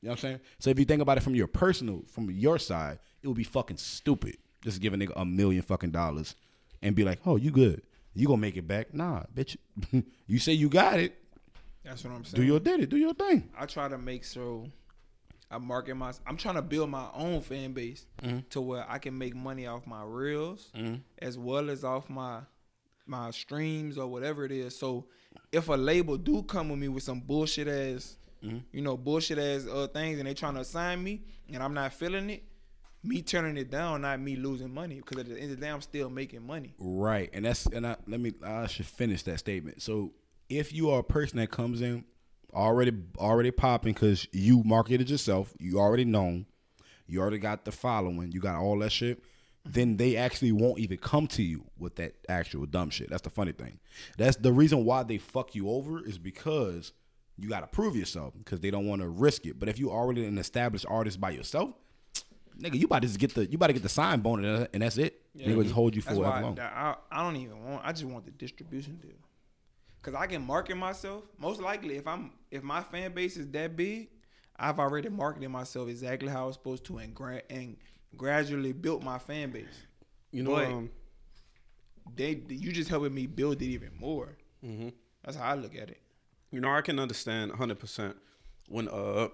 You 0.00 0.06
know 0.08 0.12
what 0.12 0.18
I'm 0.18 0.20
saying? 0.22 0.40
So 0.60 0.70
if 0.70 0.78
you 0.78 0.84
think 0.84 1.02
about 1.02 1.18
it 1.18 1.22
from 1.22 1.34
your 1.34 1.46
personal, 1.48 2.04
from 2.08 2.30
your 2.30 2.58
side, 2.58 2.98
it 3.22 3.28
would 3.28 3.36
be 3.36 3.44
fucking 3.44 3.76
stupid 3.78 4.36
just 4.62 4.76
to 4.76 4.80
give 4.80 4.94
a 4.94 4.96
nigga 4.96 5.12
a 5.16 5.24
million 5.24 5.62
fucking 5.62 5.90
dollars 5.90 6.34
and 6.82 6.94
be 6.94 7.04
like, 7.04 7.18
oh, 7.26 7.36
you 7.36 7.50
good. 7.50 7.82
You 8.14 8.26
gonna 8.26 8.38
make 8.40 8.56
it 8.56 8.66
back? 8.66 8.94
Nah, 8.94 9.24
bitch. 9.34 9.56
you 10.26 10.38
say 10.38 10.52
you 10.52 10.68
got 10.68 10.98
it. 10.98 11.16
that's 11.84 12.02
what 12.04 12.12
I'm 12.12 12.24
saying. 12.24 12.40
Do 12.40 12.46
your 12.46 12.60
did 12.60 12.80
it. 12.80 12.88
Do 12.90 12.96
your 12.96 13.14
thing. 13.14 13.48
I 13.58 13.66
try 13.66 13.88
to 13.88 13.98
make 13.98 14.24
sure 14.24 14.66
I 15.50 15.58
market 15.58 15.94
my. 15.96 16.12
I'm 16.26 16.36
trying 16.36 16.54
to 16.56 16.62
build 16.62 16.90
my 16.90 17.06
own 17.14 17.40
fan 17.40 17.72
base 17.72 18.06
Mm-hmm. 18.22 18.38
to 18.50 18.60
where 18.60 18.84
I 18.88 18.98
can 18.98 19.16
make 19.18 19.34
money 19.36 19.66
off 19.66 19.86
my 19.86 20.02
reels 20.04 20.72
as 21.20 21.38
well 21.38 21.70
as 21.70 21.84
off 21.84 22.08
my 22.10 22.40
my 23.08 23.30
streams 23.30 23.98
or 23.98 24.06
whatever 24.06 24.44
it 24.44 24.52
is. 24.52 24.76
So 24.76 25.06
if 25.50 25.68
a 25.68 25.74
label 25.74 26.16
do 26.16 26.42
come 26.42 26.68
with 26.68 26.78
me 26.78 26.88
with 26.88 27.02
some 27.02 27.20
bullshit 27.20 27.68
ass, 27.68 28.16
Mm-hmm. 28.44 28.58
you 28.70 28.82
know, 28.82 28.96
bullshit 28.96 29.36
ass 29.36 29.66
uh, 29.66 29.88
things, 29.88 30.20
and 30.20 30.28
they 30.28 30.32
trying 30.32 30.54
to 30.54 30.60
assign 30.60 31.02
me, 31.02 31.22
and 31.52 31.60
I'm 31.60 31.74
not 31.74 31.92
feeling 31.92 32.30
it, 32.30 32.44
me 33.02 33.20
turning 33.20 33.56
it 33.56 33.68
down, 33.68 34.02
not 34.02 34.20
me 34.20 34.36
losing 34.36 34.72
money, 34.72 34.94
because 34.94 35.18
at 35.18 35.26
the 35.26 35.34
end 35.34 35.50
of 35.50 35.58
the 35.58 35.66
day, 35.66 35.72
I'm 35.72 35.80
still 35.80 36.08
making 36.08 36.46
money. 36.46 36.72
Right, 36.78 37.30
and 37.32 37.44
that's 37.44 37.66
and 37.66 37.84
I 37.84 37.96
let 38.06 38.20
me 38.20 38.34
I 38.44 38.68
should 38.68 38.86
finish 38.86 39.24
that 39.24 39.40
statement. 39.40 39.82
So 39.82 40.12
if 40.48 40.72
you 40.72 40.88
are 40.90 41.00
a 41.00 41.02
person 41.02 41.38
that 41.38 41.50
comes 41.50 41.82
in 41.82 42.04
already 42.54 42.92
already 43.18 43.50
popping 43.50 43.92
because 43.92 44.28
you 44.30 44.62
marketed 44.64 45.10
yourself, 45.10 45.52
you 45.58 45.80
already 45.80 46.04
known, 46.04 46.46
you 47.08 47.20
already 47.20 47.38
got 47.38 47.64
the 47.64 47.72
following, 47.72 48.30
you 48.30 48.38
got 48.40 48.54
all 48.54 48.78
that 48.78 48.92
shit, 48.92 49.20
then 49.68 49.96
they 49.96 50.16
actually 50.16 50.52
won't 50.52 50.78
even 50.78 50.98
come 50.98 51.26
to 51.28 51.42
you 51.42 51.64
with 51.78 51.96
that 51.96 52.14
actual 52.28 52.66
dumb 52.66 52.90
shit. 52.90 53.10
That's 53.10 53.22
the 53.22 53.30
funny 53.30 53.52
thing. 53.52 53.78
That's 54.16 54.36
the 54.36 54.52
reason 54.52 54.84
why 54.84 55.02
they 55.02 55.18
fuck 55.18 55.54
you 55.54 55.68
over 55.70 56.04
is 56.04 56.18
because 56.18 56.92
you 57.36 57.48
got 57.48 57.60
to 57.60 57.66
prove 57.66 57.96
yourself 57.96 58.34
because 58.36 58.60
they 58.60 58.70
don't 58.70 58.86
want 58.86 59.02
to 59.02 59.08
risk 59.08 59.46
it. 59.46 59.58
But 59.58 59.68
if 59.68 59.78
you 59.78 59.90
already 59.90 60.24
an 60.24 60.38
established 60.38 60.86
artist 60.88 61.20
by 61.20 61.30
yourself, 61.30 61.70
nigga, 62.60 62.74
you 62.74 62.86
about 62.86 63.02
to 63.02 63.08
just 63.08 63.20
get 63.20 63.34
the 63.34 63.46
you 63.46 63.56
about 63.56 63.68
to 63.68 63.72
get 63.72 63.82
the 63.82 63.88
sign 63.88 64.20
bone 64.20 64.44
and 64.44 64.82
that's 64.82 64.98
it. 64.98 65.22
They 65.34 65.44
gonna 65.44 65.62
just 65.62 65.74
hold 65.74 65.94
you 65.94 66.02
for 66.02 66.14
however 66.14 66.40
long. 66.42 66.58
I, 66.60 66.96
I 67.10 67.22
don't 67.22 67.36
even 67.36 67.64
want. 67.64 67.82
I 67.84 67.92
just 67.92 68.04
want 68.04 68.24
the 68.24 68.32
distribution 68.32 68.96
deal. 68.96 69.12
Cause 70.02 70.14
I 70.14 70.26
can 70.26 70.42
market 70.42 70.76
myself. 70.76 71.24
Most 71.38 71.60
likely, 71.60 71.96
if 71.96 72.06
I'm 72.06 72.32
if 72.50 72.62
my 72.62 72.82
fan 72.82 73.12
base 73.12 73.36
is 73.36 73.48
that 73.48 73.76
big, 73.76 74.08
I've 74.56 74.78
already 74.78 75.08
marketed 75.08 75.50
myself 75.50 75.88
exactly 75.88 76.28
how 76.28 76.44
I 76.44 76.46
was 76.46 76.54
supposed 76.54 76.84
to, 76.86 76.98
and 76.98 77.14
grant 77.14 77.44
and 77.50 77.76
gradually 78.18 78.72
built 78.72 79.02
my 79.02 79.18
fan 79.18 79.50
base. 79.50 79.86
You 80.32 80.42
know, 80.42 80.56
um, 80.56 80.90
They 82.14 82.42
you 82.48 82.72
just 82.72 82.90
helping 82.90 83.14
me 83.14 83.26
build 83.26 83.62
it 83.62 83.66
even 83.66 83.90
more. 83.98 84.36
Mm-hmm. 84.64 84.88
That's 85.24 85.36
how 85.36 85.50
I 85.52 85.54
look 85.54 85.74
at 85.74 85.88
it. 85.90 86.00
you 86.50 86.60
know, 86.60 86.70
I 86.70 86.80
can 86.82 86.98
understand 86.98 87.50
100 87.50 87.78
percent 87.78 88.16
when 88.68 88.88
uh 88.88 89.28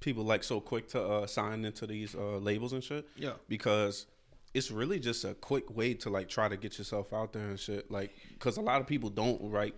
people 0.00 0.24
like 0.24 0.44
so 0.44 0.60
quick 0.60 0.88
to 0.88 1.02
uh 1.02 1.26
sign 1.26 1.64
into 1.64 1.86
these 1.86 2.14
uh 2.14 2.38
labels 2.38 2.72
and 2.72 2.82
shit. 2.84 3.06
Yeah. 3.16 3.32
because 3.48 4.06
it's 4.54 4.70
really 4.70 4.98
just 4.98 5.24
a 5.24 5.34
quick 5.34 5.74
way 5.76 5.92
to 5.94 6.08
like 6.10 6.28
try 6.28 6.48
to 6.48 6.56
get 6.56 6.78
yourself 6.78 7.12
out 7.12 7.32
there 7.34 7.48
and 7.48 7.60
shit. 7.60 7.90
Like, 7.90 8.14
because 8.32 8.56
a 8.56 8.62
lot 8.62 8.80
of 8.80 8.86
people 8.86 9.10
don't 9.10 9.50
right 9.50 9.74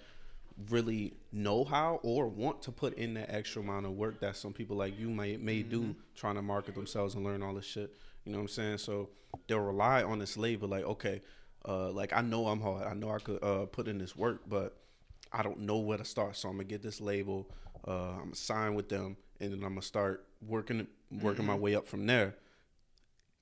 really 0.69 1.15
know 1.33 1.65
how 1.65 1.99
or 2.03 2.29
want 2.29 2.63
to 2.63 2.71
put 2.71 2.95
in 2.95 3.15
that 3.15 3.31
extra 3.35 3.63
amount 3.63 3.87
of 3.87 3.93
work 3.93 4.21
that 4.21 4.37
some 4.37 4.53
people 4.53 4.77
like 4.77 4.99
you 4.99 5.09
may 5.11 5.37
may 5.37 5.63
do 5.63 5.95
trying 6.15 6.35
to 6.37 6.43
market 6.43 6.75
themselves 6.75 7.15
and 7.15 7.25
learn 7.25 7.43
all 7.43 7.55
this 7.55 7.65
shit. 7.65 7.95
You 8.25 8.33
know 8.33 8.39
what 8.39 8.43
I'm 8.43 8.49
saying? 8.49 8.79
So 8.79 9.11
they'll 9.49 9.61
rely 9.61 10.03
on 10.03 10.19
this 10.19 10.37
label. 10.37 10.69
Like, 10.69 10.85
okay, 10.85 11.23
uh, 11.67 11.91
like 11.91 12.13
I 12.13 12.21
know 12.21 12.49
I'm 12.49 12.61
hard. 12.61 12.87
I 12.87 12.95
know 12.95 13.11
I 13.11 13.19
could 13.19 13.43
uh, 13.43 13.67
put 13.67 13.89
in 13.89 13.99
this 13.99 14.17
work, 14.17 14.43
but 14.49 14.77
I 15.33 15.43
don't 15.43 15.61
know 15.61 15.79
where 15.79 15.99
to 15.99 16.05
start. 16.05 16.37
So 16.37 16.49
I'm 16.49 16.57
gonna 16.57 16.65
get 16.65 16.83
this 16.83 17.01
label. 17.01 17.51
Uh, 17.87 18.11
I'm 18.13 18.19
gonna 18.25 18.35
sign 18.35 18.75
with 18.75 18.89
them, 18.89 19.17
and 19.41 19.53
then 19.53 19.63
I'm 19.63 19.71
gonna 19.71 19.83
start 19.83 20.27
working 20.47 20.87
working 21.11 21.47
my 21.47 21.55
way 21.55 21.75
up 21.75 21.87
from 21.87 22.07
there. 22.07 22.37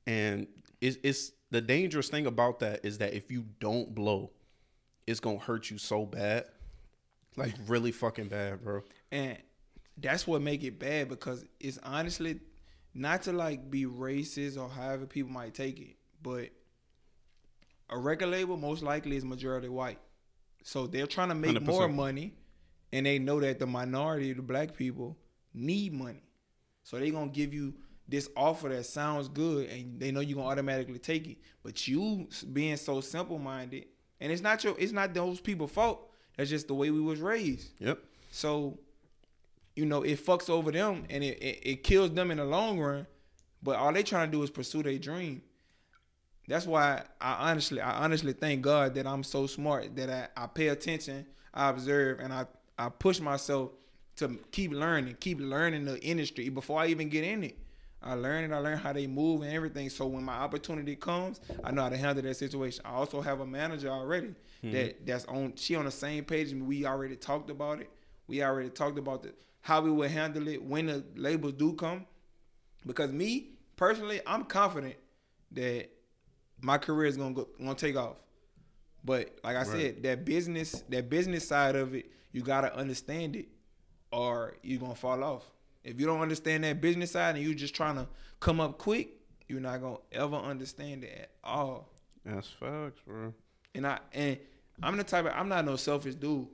And 0.07 0.47
it's, 0.81 0.97
it's 1.03 1.33
the 1.51 1.61
dangerous 1.61 2.09
thing 2.09 2.27
about 2.27 2.61
that 2.61 2.85
is 2.85 2.99
that 2.99 3.13
if 3.15 3.31
you 3.31 3.45
don't 3.61 3.95
blow, 3.95 4.31
it's 5.07 5.21
gonna 5.21 5.39
hurt 5.39 5.71
you 5.71 5.79
so 5.79 6.07
bad, 6.07 6.47
like 7.37 7.55
really 7.67 7.93
fucking 7.93 8.29
bad, 8.29 8.63
bro. 8.63 8.83
and 9.11 9.37
that's 10.01 10.27
what 10.27 10.41
make 10.41 10.63
it 10.63 10.79
bad 10.79 11.09
because 11.09 11.45
it's 11.59 11.79
honestly 11.83 12.41
not 12.99 13.23
to 13.23 13.33
like 13.33 13.71
be 13.71 13.85
racist 13.85 14.59
or 14.59 14.69
however 14.69 15.07
people 15.07 15.31
might 15.31 15.55
take 15.55 15.81
it, 15.81 15.97
but 16.23 16.51
a 17.89 17.99
record 17.99 18.29
label 18.29 18.57
most 18.57 18.83
likely 18.83 19.17
is 19.17 19.25
majority 19.25 19.69
white, 19.69 20.01
so 20.63 20.87
they're 20.87 21.07
trying 21.07 21.29
to 21.29 21.35
make 21.35 21.61
more 21.63 21.89
100%. 21.89 21.95
money, 21.95 22.35
and 22.93 23.07
they 23.07 23.19
know 23.19 23.41
that 23.41 23.59
the 23.59 23.67
minority, 23.67 24.33
the 24.33 24.43
black 24.43 24.75
people, 24.75 25.17
need 25.55 25.93
money, 25.93 26.23
so 26.83 26.99
they're 26.99 27.11
gonna 27.11 27.31
give 27.31 27.55
you 27.55 27.75
this 28.09 28.29
offer 28.37 28.69
that 28.71 28.85
sounds 28.85 29.29
good, 29.29 29.69
and 29.69 30.01
they 30.01 30.11
know 30.11 30.21
you're 30.21 30.37
gonna 30.37 30.49
automatically 30.49 30.99
take 30.99 31.27
it. 31.29 31.39
But 31.63 31.87
you 31.87 32.29
being 32.53 32.77
so 32.77 33.01
simple 33.01 33.39
minded, 33.39 33.87
and 34.21 34.33
it's 34.33 34.43
not 34.43 34.65
your, 34.65 34.75
it's 34.79 34.93
not 34.93 35.15
those 35.15 35.41
people's 35.41 35.71
fault. 35.71 36.11
That's 36.37 36.51
just 36.51 36.69
the 36.69 36.75
way 36.75 36.91
we 36.91 37.01
was 37.01 37.21
raised. 37.21 37.69
Yep. 37.81 37.99
So, 38.31 38.79
you 39.79 39.87
know, 39.87 40.03
it 40.03 40.19
fucks 40.19 40.51
over 40.51 40.73
them 40.73 41.05
and 41.09 41.23
it, 41.23 41.39
it, 41.41 41.61
it 41.63 41.85
kills 41.85 42.11
them 42.11 42.33
in 42.33 42.39
the 42.39 42.45
long 42.45 42.81
run. 42.81 43.07
But 43.63 43.77
all 43.77 43.93
they 43.93 44.03
trying 44.03 44.29
to 44.29 44.37
do 44.37 44.43
is 44.43 44.51
pursue 44.51 44.83
their 44.83 44.99
dream. 44.99 45.41
That's 46.49 46.67
why 46.67 47.03
I 47.21 47.51
honestly, 47.51 47.81
I 47.81 48.03
honestly 48.03 48.33
thank 48.33 48.63
God 48.63 48.97
that 48.97 49.07
I'm 49.07 49.23
so 49.23 49.47
smart 49.47 49.95
that 49.95 50.11
I, 50.11 50.45
I 50.45 50.47
pay 50.49 50.69
attention, 50.69 51.27
I 51.55 51.69
observe, 51.69 52.19
and 52.19 52.33
I, 52.33 52.47
I 52.77 52.89
push 52.89 53.21
myself 53.21 53.71
to 54.17 54.37
keep 54.51 54.73
learning, 54.73 55.17
keep 55.21 55.39
learning 55.41 55.85
the 55.85 56.01
industry 56.01 56.49
before 56.49 56.81
I 56.81 56.89
even 56.89 57.09
get 57.09 57.23
in 57.23 57.45
it. 57.45 57.57
I 58.03 58.15
learn 58.15 58.45
it. 58.45 58.53
I 58.53 58.59
learn 58.59 58.79
how 58.79 58.93
they 58.93 59.07
move 59.07 59.43
and 59.43 59.53
everything. 59.53 59.91
So 59.91 60.07
when 60.07 60.25
my 60.25 60.35
opportunity 60.35 60.97
comes, 60.97 61.41
I 61.63 61.71
know 61.71 61.83
how 61.83 61.89
to 61.89 61.97
handle 61.97 62.25
that 62.25 62.37
situation. 62.37 62.83
I 62.85 62.91
also 62.91 63.21
have 63.21 63.41
a 63.41 63.47
manager 63.47 63.91
already 63.91 64.35
hmm. 64.61 64.73
that 64.73 65.07
that's 65.07 65.25
on. 65.27 65.55
She 65.55 65.77
on 65.77 65.85
the 65.85 65.91
same 65.93 66.25
page. 66.25 66.53
We 66.53 66.85
already 66.85 67.17
talked 67.17 67.51
about 67.51 67.81
it. 67.81 67.91
We 68.27 68.43
already 68.43 68.71
talked 68.71 68.99
about 68.99 69.23
the 69.23 69.33
how 69.61 69.81
we 69.81 69.91
will 69.91 70.09
handle 70.09 70.49
it 70.49 70.63
when 70.63 70.87
the 70.87 71.05
labels 71.15 71.55
do 71.55 71.73
come. 71.75 72.07
Because 72.87 73.13
me 73.13 73.51
personally, 73.77 74.21
I'm 74.27 74.45
confident 74.45 74.97
that 75.53 75.89
my 76.61 76.79
career 76.79 77.07
is 77.07 77.17
gonna 77.17 77.35
go, 77.35 77.49
gonna 77.59 77.75
take 77.75 77.97
off. 77.97 78.17
But 79.05 79.39
like 79.45 79.57
I 79.57 79.63
said, 79.65 80.03
that 80.03 80.25
business 80.25 80.85
that 80.89 81.09
business 81.09 81.47
side 81.47 81.77
of 81.77 81.95
it, 81.95 82.11
you 82.33 82.43
gotta 82.43 82.75
understand 82.77 83.37
it, 83.37 83.49
or 84.13 84.57
you 84.63 84.79
gonna 84.79 84.95
fall 84.95 85.23
off. 85.23 85.45
If 85.85 86.01
you 86.01 86.07
don't 86.07 86.21
understand 86.21 86.65
that 86.65 86.81
business 86.81 87.13
side 87.13 87.37
and 87.37 87.45
you 87.45 87.55
just 87.55 87.75
trying 87.75 87.97
to 87.97 88.07
come 88.41 88.61
up 88.61 88.79
quick, 88.79 89.11
you're 89.49 89.61
not 89.61 89.81
gonna 89.81 89.97
ever 90.13 90.37
understand 90.37 91.05
it 91.05 91.19
at 91.23 91.31
all. 91.43 91.89
That's 92.25 92.49
facts, 92.49 93.01
bro. 93.07 93.33
And 93.75 93.87
I 93.87 94.01
and 94.13 94.39
I'm 94.83 94.97
the 94.97 95.05
type 95.05 95.27
of 95.27 95.33
I'm 95.35 95.49
not 95.49 95.65
no 95.65 95.77
selfish 95.77 96.15
dude. 96.17 96.49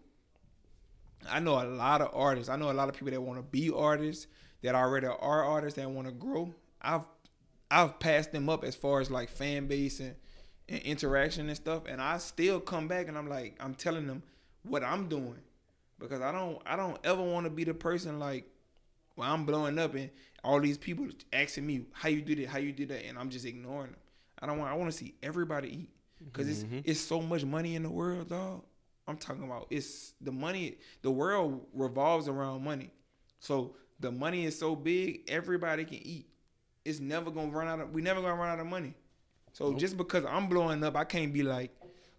I 1.30 1.40
know 1.40 1.60
a 1.60 1.64
lot 1.66 2.00
of 2.00 2.10
artists. 2.12 2.48
I 2.48 2.56
know 2.56 2.70
a 2.70 2.72
lot 2.72 2.88
of 2.88 2.94
people 2.94 3.10
that 3.12 3.20
want 3.20 3.38
to 3.38 3.42
be 3.42 3.70
artists 3.70 4.26
that 4.62 4.74
already 4.74 5.06
are 5.06 5.44
artists 5.44 5.78
that 5.78 5.90
want 5.90 6.06
to 6.08 6.12
grow. 6.12 6.54
I've 6.80 7.06
I've 7.70 7.98
passed 7.98 8.32
them 8.32 8.48
up 8.48 8.64
as 8.64 8.74
far 8.74 9.00
as 9.00 9.10
like 9.10 9.28
fan 9.28 9.66
base 9.66 10.00
and, 10.00 10.14
and 10.68 10.80
interaction 10.82 11.48
and 11.48 11.56
stuff, 11.56 11.82
and 11.88 12.00
I 12.00 12.18
still 12.18 12.60
come 12.60 12.88
back 12.88 13.08
and 13.08 13.16
I'm 13.18 13.28
like 13.28 13.56
I'm 13.60 13.74
telling 13.74 14.06
them 14.06 14.22
what 14.62 14.82
I'm 14.84 15.08
doing 15.08 15.38
because 15.98 16.20
I 16.20 16.32
don't 16.32 16.60
I 16.66 16.76
don't 16.76 16.98
ever 17.04 17.22
want 17.22 17.44
to 17.46 17.50
be 17.50 17.64
the 17.64 17.74
person 17.74 18.18
like 18.18 18.46
when 19.16 19.28
I'm 19.28 19.44
blowing 19.44 19.78
up 19.78 19.94
and 19.94 20.10
all 20.42 20.60
these 20.60 20.76
people 20.78 21.06
asking 21.32 21.66
me 21.66 21.86
how 21.92 22.08
you 22.08 22.20
did 22.20 22.38
it, 22.38 22.48
how 22.48 22.58
you 22.58 22.72
did 22.72 22.88
that, 22.90 23.04
and 23.06 23.18
I'm 23.18 23.30
just 23.30 23.44
ignoring 23.46 23.92
them. 23.92 24.00
I 24.40 24.46
don't 24.46 24.58
want 24.58 24.70
I 24.70 24.74
want 24.74 24.90
to 24.90 24.96
see 24.96 25.14
everybody 25.22 25.68
eat 25.72 25.90
because 26.24 26.46
Mhm. 26.48 26.78
it's 26.80 26.90
it's 26.90 27.00
so 27.00 27.20
much 27.20 27.44
money 27.44 27.74
in 27.76 27.82
the 27.82 27.90
world, 27.90 28.28
dog. 28.28 28.64
I'm 29.06 29.16
talking 29.16 29.44
about 29.44 29.66
it's 29.70 30.14
the 30.20 30.32
money. 30.32 30.78
The 31.02 31.10
world 31.10 31.66
revolves 31.74 32.28
around 32.28 32.64
money, 32.64 32.90
so 33.38 33.76
the 34.00 34.10
money 34.10 34.44
is 34.44 34.58
so 34.58 34.74
big, 34.74 35.22
everybody 35.28 35.84
can 35.84 35.98
eat. 36.06 36.26
It's 36.84 37.00
never 37.00 37.30
gonna 37.30 37.50
run 37.50 37.68
out 37.68 37.80
of. 37.80 37.90
We 37.92 38.02
never 38.02 38.20
gonna 38.20 38.34
run 38.34 38.48
out 38.48 38.60
of 38.60 38.66
money. 38.66 38.94
So 39.52 39.74
just 39.74 39.96
because 39.96 40.24
I'm 40.24 40.48
blowing 40.48 40.82
up, 40.82 40.96
I 40.96 41.04
can't 41.04 41.32
be 41.32 41.42
like, 41.42 41.70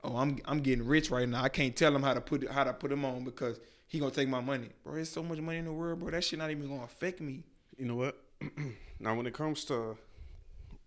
oh, 0.04 0.18
I'm 0.18 0.40
I'm 0.46 0.60
getting 0.60 0.86
rich 0.86 1.12
right 1.12 1.28
now. 1.28 1.44
I 1.44 1.50
can't 1.50 1.76
tell 1.76 1.96
him 1.96 2.02
how 2.04 2.14
to 2.14 2.22
put 2.22 2.44
it, 2.44 2.52
how 2.52 2.64
to 2.64 2.74
put 2.74 2.92
him 2.92 3.04
on 3.04 3.24
because 3.24 3.60
he 3.88 4.00
gonna 4.00 4.12
take 4.12 4.30
my 4.30 4.42
money, 4.42 4.70
bro. 4.84 4.96
There's 4.96 5.10
so 5.10 5.22
much 5.22 5.40
money 5.40 5.60
in 5.60 5.66
the 5.66 5.74
world, 5.74 6.00
bro. 6.00 6.12
That 6.12 6.24
shit 6.24 6.40
not 6.40 6.52
even 6.52 6.68
gonna 6.68 6.84
affect 6.84 7.22
me. 7.22 7.44
You 7.78 7.86
know 7.86 7.96
what? 7.96 8.22
now, 9.00 9.16
when 9.16 9.28
it 9.28 9.34
comes 9.34 9.66
to 9.66 9.98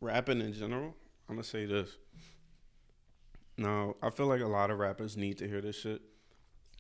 rapping 0.01 0.41
in 0.41 0.53
general, 0.53 0.95
I'm 1.29 1.37
gonna 1.37 1.45
say 1.45 1.67
this. 1.67 1.91
Now, 3.59 3.97
I 4.03 4.11
feel 4.11 4.27
like 4.27 4.41
a 4.41 4.47
lot 4.47 4.71
of 4.71 4.79
rappers 4.79 5.17
need 5.17 5.39
to 5.39 5.49
hear 5.49 5.61
this 5.61 5.77
shit. 5.77 6.01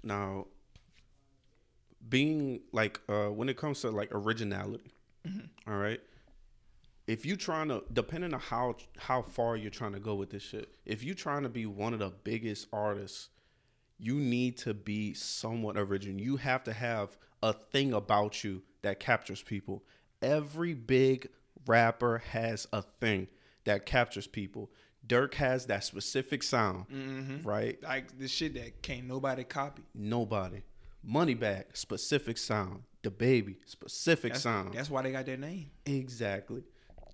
Now, 0.02 0.46
being 2.08 2.60
like, 2.72 3.00
uh, 3.08 3.26
when 3.26 3.48
it 3.48 3.56
comes 3.56 3.80
to 3.82 3.90
like 3.90 4.08
originality, 4.12 4.92
all 5.66 5.76
right. 5.76 6.00
If 7.06 7.26
you 7.26 7.36
trying 7.36 7.68
to, 7.68 7.82
depending 7.92 8.32
on 8.34 8.40
how 8.40 8.76
how 8.96 9.22
far 9.22 9.56
you're 9.56 9.70
trying 9.70 9.92
to 9.94 9.98
go 9.98 10.14
with 10.14 10.30
this 10.30 10.42
shit, 10.42 10.74
if 10.86 11.02
you 11.02 11.14
trying 11.14 11.42
to 11.42 11.48
be 11.48 11.66
one 11.66 11.92
of 11.92 11.98
the 11.98 12.12
biggest 12.22 12.68
artists 12.72 13.30
you 13.98 14.14
need 14.14 14.56
to 14.58 14.72
be 14.72 15.12
somewhat 15.12 15.76
original. 15.76 16.20
You 16.20 16.36
have 16.36 16.62
to 16.64 16.72
have 16.72 17.16
a 17.42 17.52
thing 17.52 17.92
about 17.92 18.44
you 18.44 18.62
that 18.82 19.00
captures 19.00 19.42
people. 19.42 19.82
Every 20.22 20.74
big 20.74 21.28
rapper 21.66 22.18
has 22.30 22.68
a 22.72 22.82
thing 22.82 23.26
that 23.64 23.86
captures 23.86 24.26
people. 24.26 24.70
Durk 25.08 25.34
has 25.34 25.66
that 25.66 25.84
specific 25.84 26.42
sound, 26.42 27.44
right? 27.44 27.82
Like 27.82 28.18
the 28.18 28.28
shit 28.28 28.54
that 28.54 28.82
can't 28.82 29.06
nobody 29.06 29.44
copy. 29.44 29.82
Nobody. 29.94 30.62
Moneybagg, 31.08 31.64
specific 31.76 32.36
sound. 32.38 32.82
DaBaby, 33.02 33.56
specific 33.64 34.32
That's, 34.32 34.42
sound. 34.42 34.74
that's 34.74 34.90
why 34.90 35.02
they 35.02 35.12
got 35.12 35.24
their 35.24 35.36
name. 35.36 35.70
Exactly. 35.86 36.64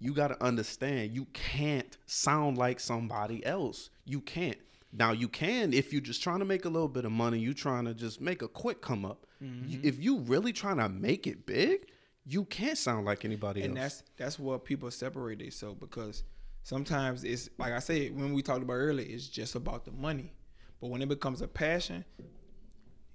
You 0.01 0.13
got 0.15 0.29
to 0.29 0.43
understand 0.43 1.13
you 1.13 1.27
can't 1.35 1.97
sound 2.07 2.57
like 2.59 2.81
somebody 2.81 3.45
else. 3.45 3.91
You 4.07 4.21
can't. 4.23 4.57
Now 4.93 5.13
you 5.13 5.29
can 5.29 5.73
if 5.75 5.93
you're 5.93 6.01
just 6.03 6.23
trying 6.23 6.39
to 6.39 6.45
make 6.45 6.65
a 6.65 6.69
little 6.69 6.89
bit 6.89 7.05
of 7.05 7.13
money. 7.13 7.39
You 7.39 7.53
trying 7.53 7.85
to 7.85 7.95
just 7.95 8.21
make 8.21 8.41
a 8.43 8.49
quick 8.49 8.81
come 8.81 9.05
up. 9.05 9.27
Mm-hmm. 9.43 9.69
You- 9.69 9.81
if 9.85 10.03
you 10.03 10.19
really 10.21 10.53
trying 10.53 10.79
to 10.79 10.89
make 10.89 11.27
it 11.27 11.45
big, 11.47 11.87
you 12.27 12.45
can't 12.47 12.79
sound 12.79 13.05
like 13.05 13.25
anybody 13.27 13.63
and 13.63 13.77
else. 13.79 13.99
that's 13.99 14.11
that's 14.17 14.39
what 14.39 14.65
people 14.65 14.91
separate 14.91 15.39
themselves 15.41 15.79
because 15.79 16.25
sometimes 16.65 17.23
it's 17.23 17.49
like 17.59 17.73
I 17.73 17.79
said 17.79 18.17
when 18.19 18.33
we 18.33 18.43
talked 18.43 18.63
about 18.63 18.75
earlier, 18.75 19.07
it's 19.09 19.29
just 19.29 19.55
about 19.55 19.85
the 19.85 19.93
money. 19.93 20.33
But 20.81 20.91
when 20.91 21.01
it 21.01 21.09
becomes 21.09 21.41
a 21.41 21.47
passion, 21.49 22.05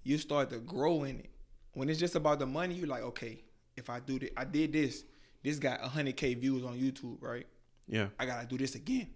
you 0.03 0.17
start 0.17 0.49
to 0.51 0.59
grow 0.59 1.03
in 1.03 1.19
it. 1.19 1.29
When 1.73 1.89
it's 1.89 1.99
just 1.99 2.15
about 2.15 2.39
the 2.39 2.45
money, 2.45 2.75
you're 2.75 2.87
like, 2.87 3.03
okay, 3.03 3.43
if 3.75 3.89
I 3.89 3.99
do 3.99 4.17
this, 4.19 4.29
I 4.37 4.45
did 4.45 4.71
this. 4.73 5.03
This 5.43 5.59
got 5.59 5.81
100k 5.81 6.39
views 6.39 6.63
on 6.63 6.77
YouTube, 6.77 7.17
right? 7.21 7.45
yeah. 7.87 8.07
I 8.19 8.25
gotta 8.25 8.47
do 8.47 8.57
this 8.57 8.75
again 8.75 9.07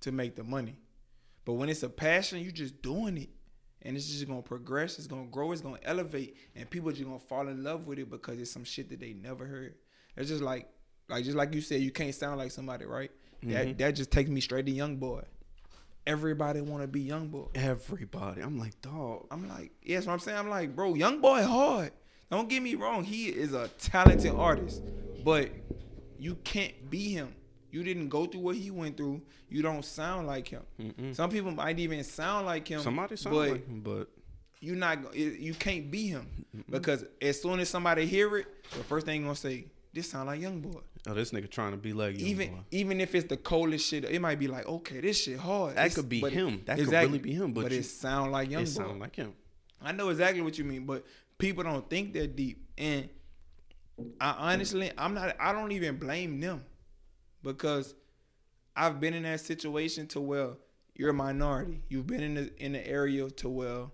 to 0.00 0.12
make 0.12 0.34
the 0.34 0.44
money. 0.44 0.78
But 1.44 1.54
when 1.54 1.68
it's 1.68 1.82
a 1.82 1.88
passion, 1.88 2.40
you're 2.40 2.52
just 2.52 2.80
doing 2.82 3.18
it. 3.18 3.30
And 3.82 3.96
it's 3.96 4.06
just 4.08 4.26
gonna 4.26 4.40
progress, 4.42 4.98
it's 4.98 5.06
gonna 5.06 5.26
grow, 5.26 5.52
it's 5.52 5.60
gonna 5.60 5.78
elevate, 5.82 6.36
and 6.54 6.68
people 6.70 6.90
just 6.90 7.04
gonna 7.04 7.18
fall 7.18 7.48
in 7.48 7.62
love 7.62 7.86
with 7.86 7.98
it 7.98 8.10
because 8.10 8.38
it's 8.40 8.50
some 8.50 8.64
shit 8.64 8.88
that 8.88 9.00
they 9.00 9.12
never 9.12 9.44
heard. 9.44 9.74
It's 10.16 10.30
just 10.30 10.42
like 10.42 10.68
like 11.08 11.24
just 11.24 11.36
like 11.36 11.52
you 11.54 11.60
said, 11.60 11.82
you 11.82 11.90
can't 11.90 12.14
sound 12.14 12.38
like 12.38 12.50
somebody, 12.50 12.86
right? 12.86 13.10
That 13.42 13.66
mm-hmm. 13.66 13.76
that 13.78 13.94
just 13.94 14.10
takes 14.10 14.30
me 14.30 14.40
straight 14.40 14.66
to 14.66 14.72
young 14.72 14.96
boy. 14.96 15.22
Everybody 16.06 16.60
wanna 16.60 16.86
be 16.86 17.00
young 17.00 17.28
boy. 17.28 17.46
Everybody. 17.54 18.42
I'm 18.42 18.58
like, 18.58 18.80
dog. 18.82 19.26
I'm 19.30 19.48
like, 19.48 19.72
yeah, 19.82 19.96
that's 19.96 20.06
what 20.06 20.12
I'm 20.14 20.18
saying. 20.20 20.38
I'm 20.38 20.50
like, 20.50 20.74
bro, 20.74 20.94
young 20.94 21.20
boy 21.20 21.42
hard. 21.42 21.92
Don't 22.30 22.48
get 22.48 22.62
me 22.62 22.74
wrong, 22.74 23.04
he 23.04 23.26
is 23.28 23.52
a 23.52 23.68
talented 23.78 24.32
artist, 24.34 24.82
but 25.24 25.50
you 26.18 26.36
can't 26.36 26.90
be 26.90 27.12
him. 27.12 27.34
You 27.70 27.82
didn't 27.82 28.08
go 28.08 28.26
through 28.26 28.40
what 28.40 28.56
he 28.56 28.70
went 28.70 28.96
through. 28.96 29.22
You 29.48 29.62
don't 29.62 29.84
sound 29.84 30.26
like 30.26 30.48
him. 30.48 30.62
Some 31.12 31.30
people 31.30 31.50
might 31.50 31.78
even 31.78 32.02
sound 32.04 32.46
like 32.46 32.68
him. 32.68 32.80
Somebody 32.80 33.16
sound 33.16 33.34
but 33.34 33.50
like 33.50 33.66
him, 33.66 33.80
but 33.80 34.08
you 34.60 34.74
not. 34.74 35.14
You 35.14 35.54
can't 35.54 35.90
be 35.90 36.06
him 36.06 36.46
because 36.70 37.04
as 37.20 37.40
soon 37.42 37.60
as 37.60 37.68
somebody 37.68 38.06
hear 38.06 38.36
it, 38.36 38.46
the 38.70 38.84
first 38.84 39.06
thing 39.06 39.22
gonna 39.22 39.36
say, 39.36 39.66
"This 39.92 40.10
sound 40.10 40.28
like 40.28 40.40
young 40.40 40.60
boy." 40.60 40.80
Oh, 41.08 41.14
this 41.14 41.30
nigga 41.32 41.50
trying 41.50 41.72
to 41.72 41.76
be 41.76 41.92
like 41.92 42.18
you. 42.18 42.26
even 42.26 42.64
even 42.70 43.00
if 43.00 43.14
it's 43.14 43.28
the 43.28 43.36
coldest 43.36 43.86
shit, 43.88 44.04
it 44.04 44.20
might 44.20 44.38
be 44.38 44.48
like, 44.48 44.66
okay, 44.66 45.00
this 45.00 45.22
shit 45.22 45.38
hard. 45.38 45.76
That 45.76 45.86
It's- 45.86 45.94
could 45.94 46.08
be 46.08 46.20
him. 46.20 46.62
That 46.66 46.78
could 46.78 46.88
really 46.88 47.18
be 47.18 47.32
him, 47.34 47.52
but 47.52 47.62
But, 47.64 47.72
you- 47.72 47.78
it 47.78 47.84
sound 47.84 48.32
like 48.32 48.50
young 48.50 48.62
it 48.62 48.66
sound 48.68 49.00
like 49.00 49.16
him. 49.16 49.34
I 49.80 49.92
know 49.92 50.08
exactly 50.08 50.40
what 50.40 50.56
you 50.58 50.64
mean, 50.64 50.86
but 50.86 51.04
people 51.38 51.62
don't 51.64 51.88
think 51.90 52.12
that 52.14 52.36
deep. 52.36 52.66
And 52.78 53.08
I 54.20 54.52
honestly, 54.52 54.90
I'm 54.98 55.14
not. 55.14 55.36
I 55.38 55.52
don't 55.52 55.72
even 55.72 55.98
blame 55.98 56.40
them 56.40 56.64
because 57.42 57.94
I've 58.74 58.98
been 59.00 59.14
in 59.14 59.22
that 59.24 59.40
situation 59.40 60.06
to 60.08 60.20
where 60.20 60.50
you're 60.94 61.10
a 61.10 61.14
minority. 61.14 61.82
You've 61.88 62.06
been 62.06 62.22
in 62.22 62.34
the 62.34 62.64
in 62.64 62.72
the 62.72 62.86
area 62.86 63.28
to 63.30 63.48
where 63.48 63.86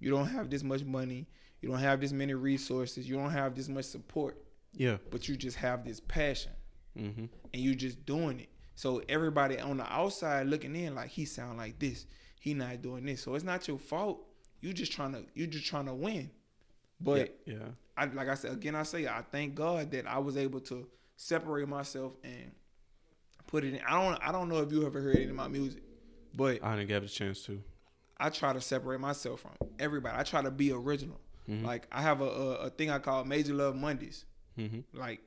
you 0.00 0.10
don't 0.10 0.26
have 0.26 0.50
this 0.50 0.62
much 0.64 0.82
money, 0.82 1.28
you 1.60 1.68
don't 1.68 1.78
have 1.78 2.00
this 2.00 2.12
many 2.12 2.34
resources, 2.34 3.08
you 3.08 3.14
don't 3.16 3.30
have 3.30 3.54
this 3.54 3.68
much 3.68 3.84
support, 3.84 4.36
Yeah. 4.72 4.98
but 5.10 5.28
you 5.28 5.36
just 5.36 5.56
have 5.58 5.84
this 5.84 6.00
passion 6.00 6.52
Mm-hmm. 6.98 7.24
and 7.52 7.62
you 7.62 7.74
just 7.74 8.06
doing 8.06 8.40
it. 8.40 8.48
So 8.76 9.02
everybody 9.08 9.58
on 9.58 9.76
the 9.76 9.92
outside 9.92 10.46
looking 10.46 10.74
in 10.76 10.94
like 10.94 11.10
he 11.10 11.24
sound 11.24 11.58
like 11.58 11.78
this. 11.78 12.06
He 12.40 12.54
not 12.54 12.82
doing 12.82 13.04
this. 13.04 13.22
So 13.22 13.34
it's 13.34 13.44
not 13.44 13.66
your 13.66 13.78
fault. 13.78 14.20
You 14.60 14.72
just 14.72 14.92
trying 14.92 15.12
to 15.12 15.24
you 15.34 15.46
just 15.46 15.66
trying 15.66 15.86
to 15.86 15.94
win. 15.94 16.30
But 17.00 17.38
yeah. 17.46 17.56
I 17.96 18.06
like 18.06 18.28
I 18.28 18.34
said 18.34 18.52
again 18.52 18.74
I 18.74 18.82
say 18.82 19.06
I 19.06 19.22
thank 19.30 19.54
God 19.54 19.90
that 19.92 20.06
I 20.06 20.18
was 20.18 20.36
able 20.36 20.60
to 20.60 20.86
separate 21.16 21.68
myself 21.68 22.12
and 22.22 22.52
put 23.46 23.64
it 23.64 23.74
in. 23.74 23.80
I 23.86 24.02
don't 24.02 24.28
I 24.28 24.32
don't 24.32 24.48
know 24.48 24.58
if 24.58 24.72
you 24.72 24.86
ever 24.86 25.00
heard 25.00 25.16
any 25.16 25.26
of 25.26 25.34
my 25.34 25.48
music, 25.48 25.82
but 26.34 26.62
I 26.62 26.76
didn't 26.76 26.88
get 26.88 27.02
a 27.02 27.08
chance 27.08 27.42
to. 27.46 27.62
I 28.18 28.30
try 28.30 28.52
to 28.52 28.60
separate 28.60 29.00
myself 29.00 29.40
from 29.40 29.52
everybody. 29.78 30.16
I 30.16 30.22
try 30.22 30.42
to 30.42 30.50
be 30.50 30.72
original. 30.72 31.20
Like 31.46 31.86
I 31.92 32.00
have 32.00 32.22
a, 32.22 32.24
a 32.24 32.50
a 32.54 32.70
thing 32.70 32.90
I 32.90 32.98
call 32.98 33.24
Major 33.24 33.52
Love 33.52 33.76
Mondays. 33.76 34.24
Mm-hmm. 34.58 34.98
Like 34.98 35.20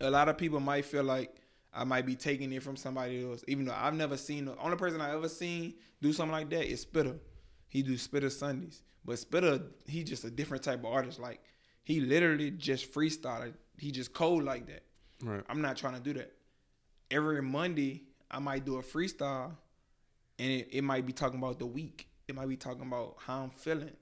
a 0.00 0.10
lot 0.10 0.28
of 0.28 0.38
people 0.38 0.60
might 0.60 0.84
feel 0.84 1.04
like 1.04 1.34
I 1.72 1.84
might 1.84 2.06
be 2.06 2.14
taking 2.14 2.52
it 2.52 2.62
from 2.62 2.76
somebody 2.76 3.24
else, 3.24 3.44
even 3.48 3.64
though 3.64 3.76
I've 3.76 3.94
never 3.94 4.16
seen 4.16 4.46
the 4.46 4.56
only 4.58 4.76
person 4.76 5.00
I 5.00 5.14
ever 5.14 5.28
seen 5.28 5.74
do 6.00 6.12
something 6.12 6.32
like 6.32 6.50
that 6.50 6.64
is 6.64 6.80
Spitter. 6.80 7.16
He 7.68 7.82
do 7.82 7.96
Spitter 7.98 8.30
Sundays, 8.30 8.82
but 9.04 9.18
Spitter 9.18 9.60
he 9.86 10.04
just 10.04 10.24
a 10.24 10.30
different 10.30 10.62
type 10.62 10.80
of 10.80 10.86
artist. 10.86 11.18
Like 11.18 11.40
he 11.84 12.00
literally 12.00 12.50
just 12.50 12.92
freestyle. 12.92 13.52
He 13.76 13.90
just 13.90 14.12
cold 14.12 14.44
like 14.44 14.66
that. 14.66 14.82
Right. 15.22 15.42
I'm 15.48 15.60
not 15.60 15.76
trying 15.76 15.94
to 15.94 16.00
do 16.00 16.14
that. 16.14 16.32
Every 17.10 17.42
Monday 17.42 18.04
I 18.30 18.38
might 18.38 18.64
do 18.64 18.76
a 18.76 18.82
freestyle, 18.82 19.52
and 20.38 20.50
it, 20.50 20.68
it 20.70 20.82
might 20.82 21.06
be 21.06 21.12
talking 21.12 21.38
about 21.38 21.58
the 21.58 21.66
week. 21.66 22.08
It 22.28 22.34
might 22.34 22.48
be 22.48 22.56
talking 22.56 22.86
about 22.86 23.16
how 23.18 23.42
I'm 23.42 23.50
feeling. 23.50 23.96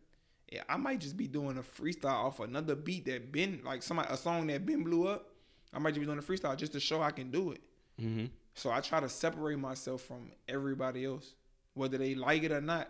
Yeah, 0.52 0.62
I 0.68 0.76
might 0.76 1.00
just 1.00 1.16
be 1.16 1.26
doing 1.26 1.58
a 1.58 1.62
freestyle 1.62 2.24
off 2.24 2.40
another 2.40 2.74
beat 2.74 3.06
that 3.06 3.32
been 3.32 3.62
like 3.64 3.82
somebody 3.82 4.08
a 4.12 4.16
song 4.16 4.46
that 4.48 4.64
been 4.64 4.84
blew 4.84 5.08
up. 5.08 5.32
I 5.76 5.78
might 5.78 5.90
just 5.90 6.00
be 6.00 6.06
doing 6.06 6.18
a 6.18 6.22
freestyle 6.22 6.56
just 6.56 6.72
to 6.72 6.80
show 6.80 7.02
I 7.02 7.10
can 7.10 7.30
do 7.30 7.52
it. 7.52 7.60
Mm-hmm. 8.00 8.26
So 8.54 8.70
I 8.70 8.80
try 8.80 8.98
to 9.00 9.08
separate 9.10 9.58
myself 9.58 10.00
from 10.00 10.32
everybody 10.48 11.04
else, 11.04 11.34
whether 11.74 11.98
they 11.98 12.14
like 12.14 12.42
it 12.42 12.50
or 12.52 12.62
not. 12.62 12.88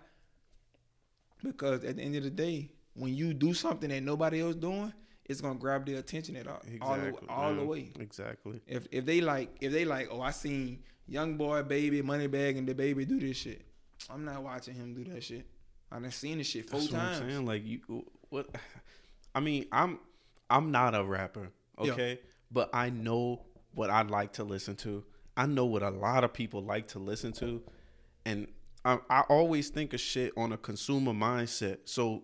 Because 1.43 1.85
at 1.85 1.97
the 1.97 2.03
end 2.03 2.17
of 2.17 2.23
the 2.23 2.31
day, 2.31 2.71
when 2.95 3.15
you 3.15 3.35
do 3.35 3.53
something 3.53 3.91
that 3.91 4.03
nobody 4.03 4.41
else 4.41 4.55
doing, 4.55 4.93
it's 5.25 5.41
gonna 5.41 5.59
grab 5.59 5.85
their 5.85 5.99
attention 5.99 6.37
at 6.37 6.47
all, 6.47 6.63
all, 6.81 6.97
the, 6.97 7.07
Exactly. 7.09 7.29
all 7.29 7.55
the 7.55 7.65
way. 7.65 7.93
Exactly. 7.99 8.61
If 8.67 8.87
if 8.93 9.05
they 9.05 9.21
like 9.21 9.51
if 9.61 9.73
they 9.73 9.85
like, 9.85 10.09
oh, 10.11 10.21
I 10.21 10.31
seen 10.31 10.85
Young 11.09 11.37
Boy, 11.37 11.63
Baby, 11.65 12.03
Moneybagg, 12.03 12.57
and 12.57 12.69
DaBaby 12.69 13.07
do 13.09 13.19
this 13.19 13.37
shit. 13.37 13.63
I'm 14.09 14.25
not 14.25 14.43
watching 14.43 14.75
him 14.75 14.95
do 14.95 15.05
that 15.13 15.25
shit. 15.25 15.47
I 15.91 15.99
done 15.99 16.11
seen 16.13 16.39
this 16.39 16.47
shit 16.47 16.71
four 16.71 16.79
That's 16.81 16.93
what 16.93 17.01
I'm 17.03 17.15
times. 17.21 17.33
saying. 17.33 17.47
Like 17.47 17.65
you, 17.67 17.81
what? 18.29 18.49
I 19.35 19.41
mean, 19.41 19.67
I'm 19.73 19.99
I'm 20.49 20.71
not 20.71 20.95
a 20.95 21.03
rapper, 21.05 21.51
Yeah. 21.83 22.15
But 22.51 22.71
I 22.73 22.91
know 22.91 23.43
what 23.75 23.91
I 23.91 24.03
like 24.03 24.35
to 24.35 24.45
listen 24.45 24.77
to. 24.77 25.05
I 25.37 25.47
know 25.47 25.67
what 25.67 25.83
a 25.83 25.91
lot 25.91 26.25
of 26.25 26.33
people 26.33 26.63
like 26.63 26.89
to 26.89 26.99
listen 26.99 27.33
to, 27.35 27.63
and 28.25 28.49
I, 28.85 28.99
I 29.11 29.21
always 29.23 29.69
think 29.69 29.93
of 29.93 30.01
shit 30.01 30.33
on 30.37 30.53
a 30.53 30.57
consumer 30.57 31.13
mindset. 31.13 31.79
So, 31.85 32.23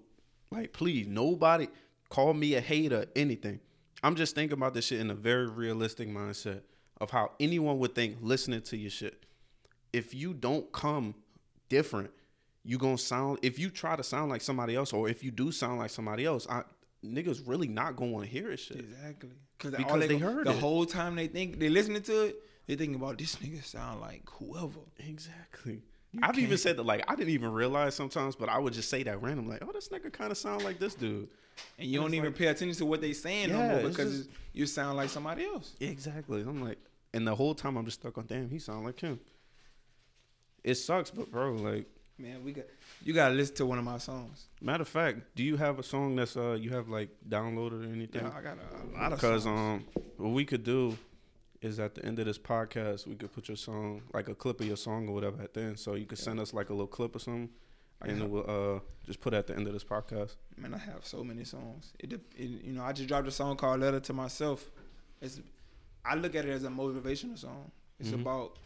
like, 0.51 0.73
please, 0.73 1.07
nobody 1.07 1.69
call 2.09 2.33
me 2.35 2.55
a 2.55 2.61
hater, 2.61 3.07
anything. 3.17 3.61
I'm 4.03 4.17
just 4.17 4.35
thinking 4.35 4.57
about 4.57 4.75
this 4.75 4.87
shit 4.87 5.01
in 5.01 5.11
a 5.11 5.15
very 5.15 5.49
realistic 5.49 6.09
mindset 6.09 6.63
of 7.01 7.11
how 7.11 7.33
anyone 7.41 7.79
would 7.81 7.95
think 7.95 8.19
listening 8.21 8.63
to 8.63 8.77
your 8.77 8.91
shit. 8.91 9.25
If 9.93 10.15
you 10.15 10.35
don't 10.35 10.71
come 10.73 11.15
different, 11.69 12.11
you 12.65 12.79
gonna 12.79 12.97
sound. 12.99 13.41
If 13.43 13.59
you 13.59 13.69
try 13.69 13.97
to 13.97 14.03
sound 14.03 14.31
like 14.31 14.41
somebody 14.41 14.77
else, 14.77 14.93
or 14.93 15.09
if 15.09 15.25
you 15.25 15.31
do 15.31 15.53
sound 15.53 15.79
like 15.79 15.91
somebody 15.91 16.25
else, 16.25 16.47
I 16.49 16.63
niggas 17.05 17.43
really 17.47 17.69
not 17.69 17.97
gonna 17.97 18.13
want 18.13 18.25
to 18.27 18.31
hear 18.31 18.51
it 18.51 18.59
shit. 18.59 18.79
Exactly. 18.79 19.31
Cause 19.63 19.71
Because 19.71 19.93
all 19.93 19.99
they, 19.99 20.09
they 20.09 20.19
heard 20.19 20.47
the 20.47 20.51
it. 20.51 20.59
whole 20.59 20.85
time 20.85 21.15
they 21.15 21.29
think 21.29 21.59
they 21.61 21.69
listening 21.69 22.03
to 22.03 22.25
it, 22.27 22.37
they 22.67 22.75
thinking 22.75 22.97
about 22.97 23.17
this 23.19 23.37
nigga 23.37 23.65
sound 23.65 24.01
like 24.01 24.23
whoever. 24.29 24.81
Exactly. 25.09 25.83
I've 26.23 26.39
even 26.39 26.59
said 26.59 26.77
that 26.77 26.83
like 26.83 27.05
I 27.09 27.15
didn't 27.15 27.31
even 27.31 27.53
realize 27.53 27.95
sometimes, 27.95 28.35
but 28.37 28.49
I 28.49 28.59
would 28.59 28.73
just 28.75 28.91
say 28.91 29.03
that 29.05 29.23
random, 29.23 29.49
like, 29.49 29.63
oh, 29.67 29.73
this 29.73 29.89
nigga 29.89 30.13
kind 30.13 30.31
of 30.33 30.37
sound 30.37 30.63
like 30.65 30.79
this 30.79 30.95
dude. 30.95 31.29
And 31.79 31.89
you 31.89 32.01
And 32.01 32.07
don't 32.09 32.15
even 32.15 32.31
like- 32.31 32.39
pay 32.39 32.47
attention 32.49 32.77
to 32.79 32.87
what 32.87 33.01
they 33.01 33.13
saying 33.13 33.51
no 33.53 33.59
Yeah, 33.59 33.69
more 33.69 33.81
it's 33.87 33.97
because 33.97 34.19
just- 34.27 34.31
you 34.53 34.67
sound 34.67 34.97
like 34.97 35.09
somebody 35.11 35.45
else. 35.45 35.75
Exactly. 35.81 36.41
I'm 36.43 36.63
like, 36.63 36.79
and 37.15 37.27
the 37.27 37.35
whole 37.35 37.55
time 37.55 37.77
I'm 37.77 37.85
just 37.85 38.01
stuck 38.01 38.19
on, 38.19 38.27
damn, 38.27 38.51
he 38.51 38.59
sound 38.59 38.85
like 38.85 38.99
him. 39.01 39.21
It 40.65 40.75
sucks, 40.77 41.11
but 41.11 41.31
bro, 41.31 41.53
like, 41.55 41.87
Man, 42.23 42.45
we 42.45 42.53
got 42.53 42.67
you 43.05 43.13
gotta 43.13 43.35
listen 43.35 43.57
to 43.57 43.67
one 43.67 43.79
of 43.79 43.85
my 43.85 43.99
songs. 43.99 44.47
matter 44.61 44.83
of 44.83 44.89
fact, 44.89 45.19
do 45.35 45.43
you 45.43 45.57
have 45.57 45.79
a 45.81 45.83
song 45.83 46.15
that's 46.17 46.37
uh 46.37 46.53
you 46.53 46.71
have 46.71 46.89
like 46.89 47.09
downloaded 47.29 47.81
or 47.89 47.93
anything? 47.93 48.23
Yeah, 48.25 48.31
I 48.37 48.41
got 48.43 48.59
a, 48.59 48.77
a 48.77 48.87
lot 48.97 49.13
of 49.13 49.19
Because 49.19 49.43
songs. 49.43 49.83
um, 49.97 50.03
what 50.19 50.31
we 50.31 50.45
could 50.45 50.63
do 50.63 50.97
is 51.61 51.81
at 51.81 51.95
the 51.97 52.05
end 52.05 52.19
of 52.21 52.27
this 52.27 52.39
podcast, 52.39 53.07
we 53.07 53.15
could 53.17 53.33
put 53.33 53.49
your 53.49 53.57
song, 53.57 54.03
like 54.13 54.29
a 54.29 54.35
clip 54.35 54.61
of 54.61 54.67
your 54.67 54.77
song 54.77 55.09
or 55.09 55.15
whatever, 55.15 55.43
at 55.43 55.53
the 55.55 55.61
end. 55.63 55.79
So 55.79 55.95
you 55.95 56.07
could 56.07 56.19
send 56.19 56.39
us 56.41 56.53
like 56.55 56.71
a 56.71 56.73
little 56.73 56.87
clip 56.99 57.15
or 57.17 57.19
something, 57.19 57.51
I 58.01 58.09
and 58.09 58.31
we'll 58.31 58.49
uh 58.77 58.81
just 59.05 59.21
put 59.21 59.35
it 59.35 59.39
at 59.39 59.47
the 59.49 59.57
end 59.57 59.67
of 59.67 59.73
this 59.73 59.85
podcast. 59.85 60.37
Man, 60.57 60.75
I 60.75 60.79
have 60.79 61.05
so 61.05 61.25
many 61.25 61.43
songs. 61.45 61.93
It, 61.99 62.13
it 62.13 62.21
you 62.37 62.73
know, 62.73 62.85
I 62.85 62.93
just 62.93 63.09
dropped 63.09 63.27
a 63.27 63.33
song 63.33 63.57
called 63.57 63.81
"Letter 63.81 63.99
to 64.01 64.13
Myself." 64.13 64.71
It's, 65.21 65.41
I 66.05 66.15
look 66.15 66.35
at 66.37 66.45
it 66.45 66.51
as 66.51 66.63
a 66.65 66.69
motivational 66.69 67.37
song. 67.39 67.71
It's 67.99 68.11
Mhm. 68.11 68.21
about, 68.23 68.59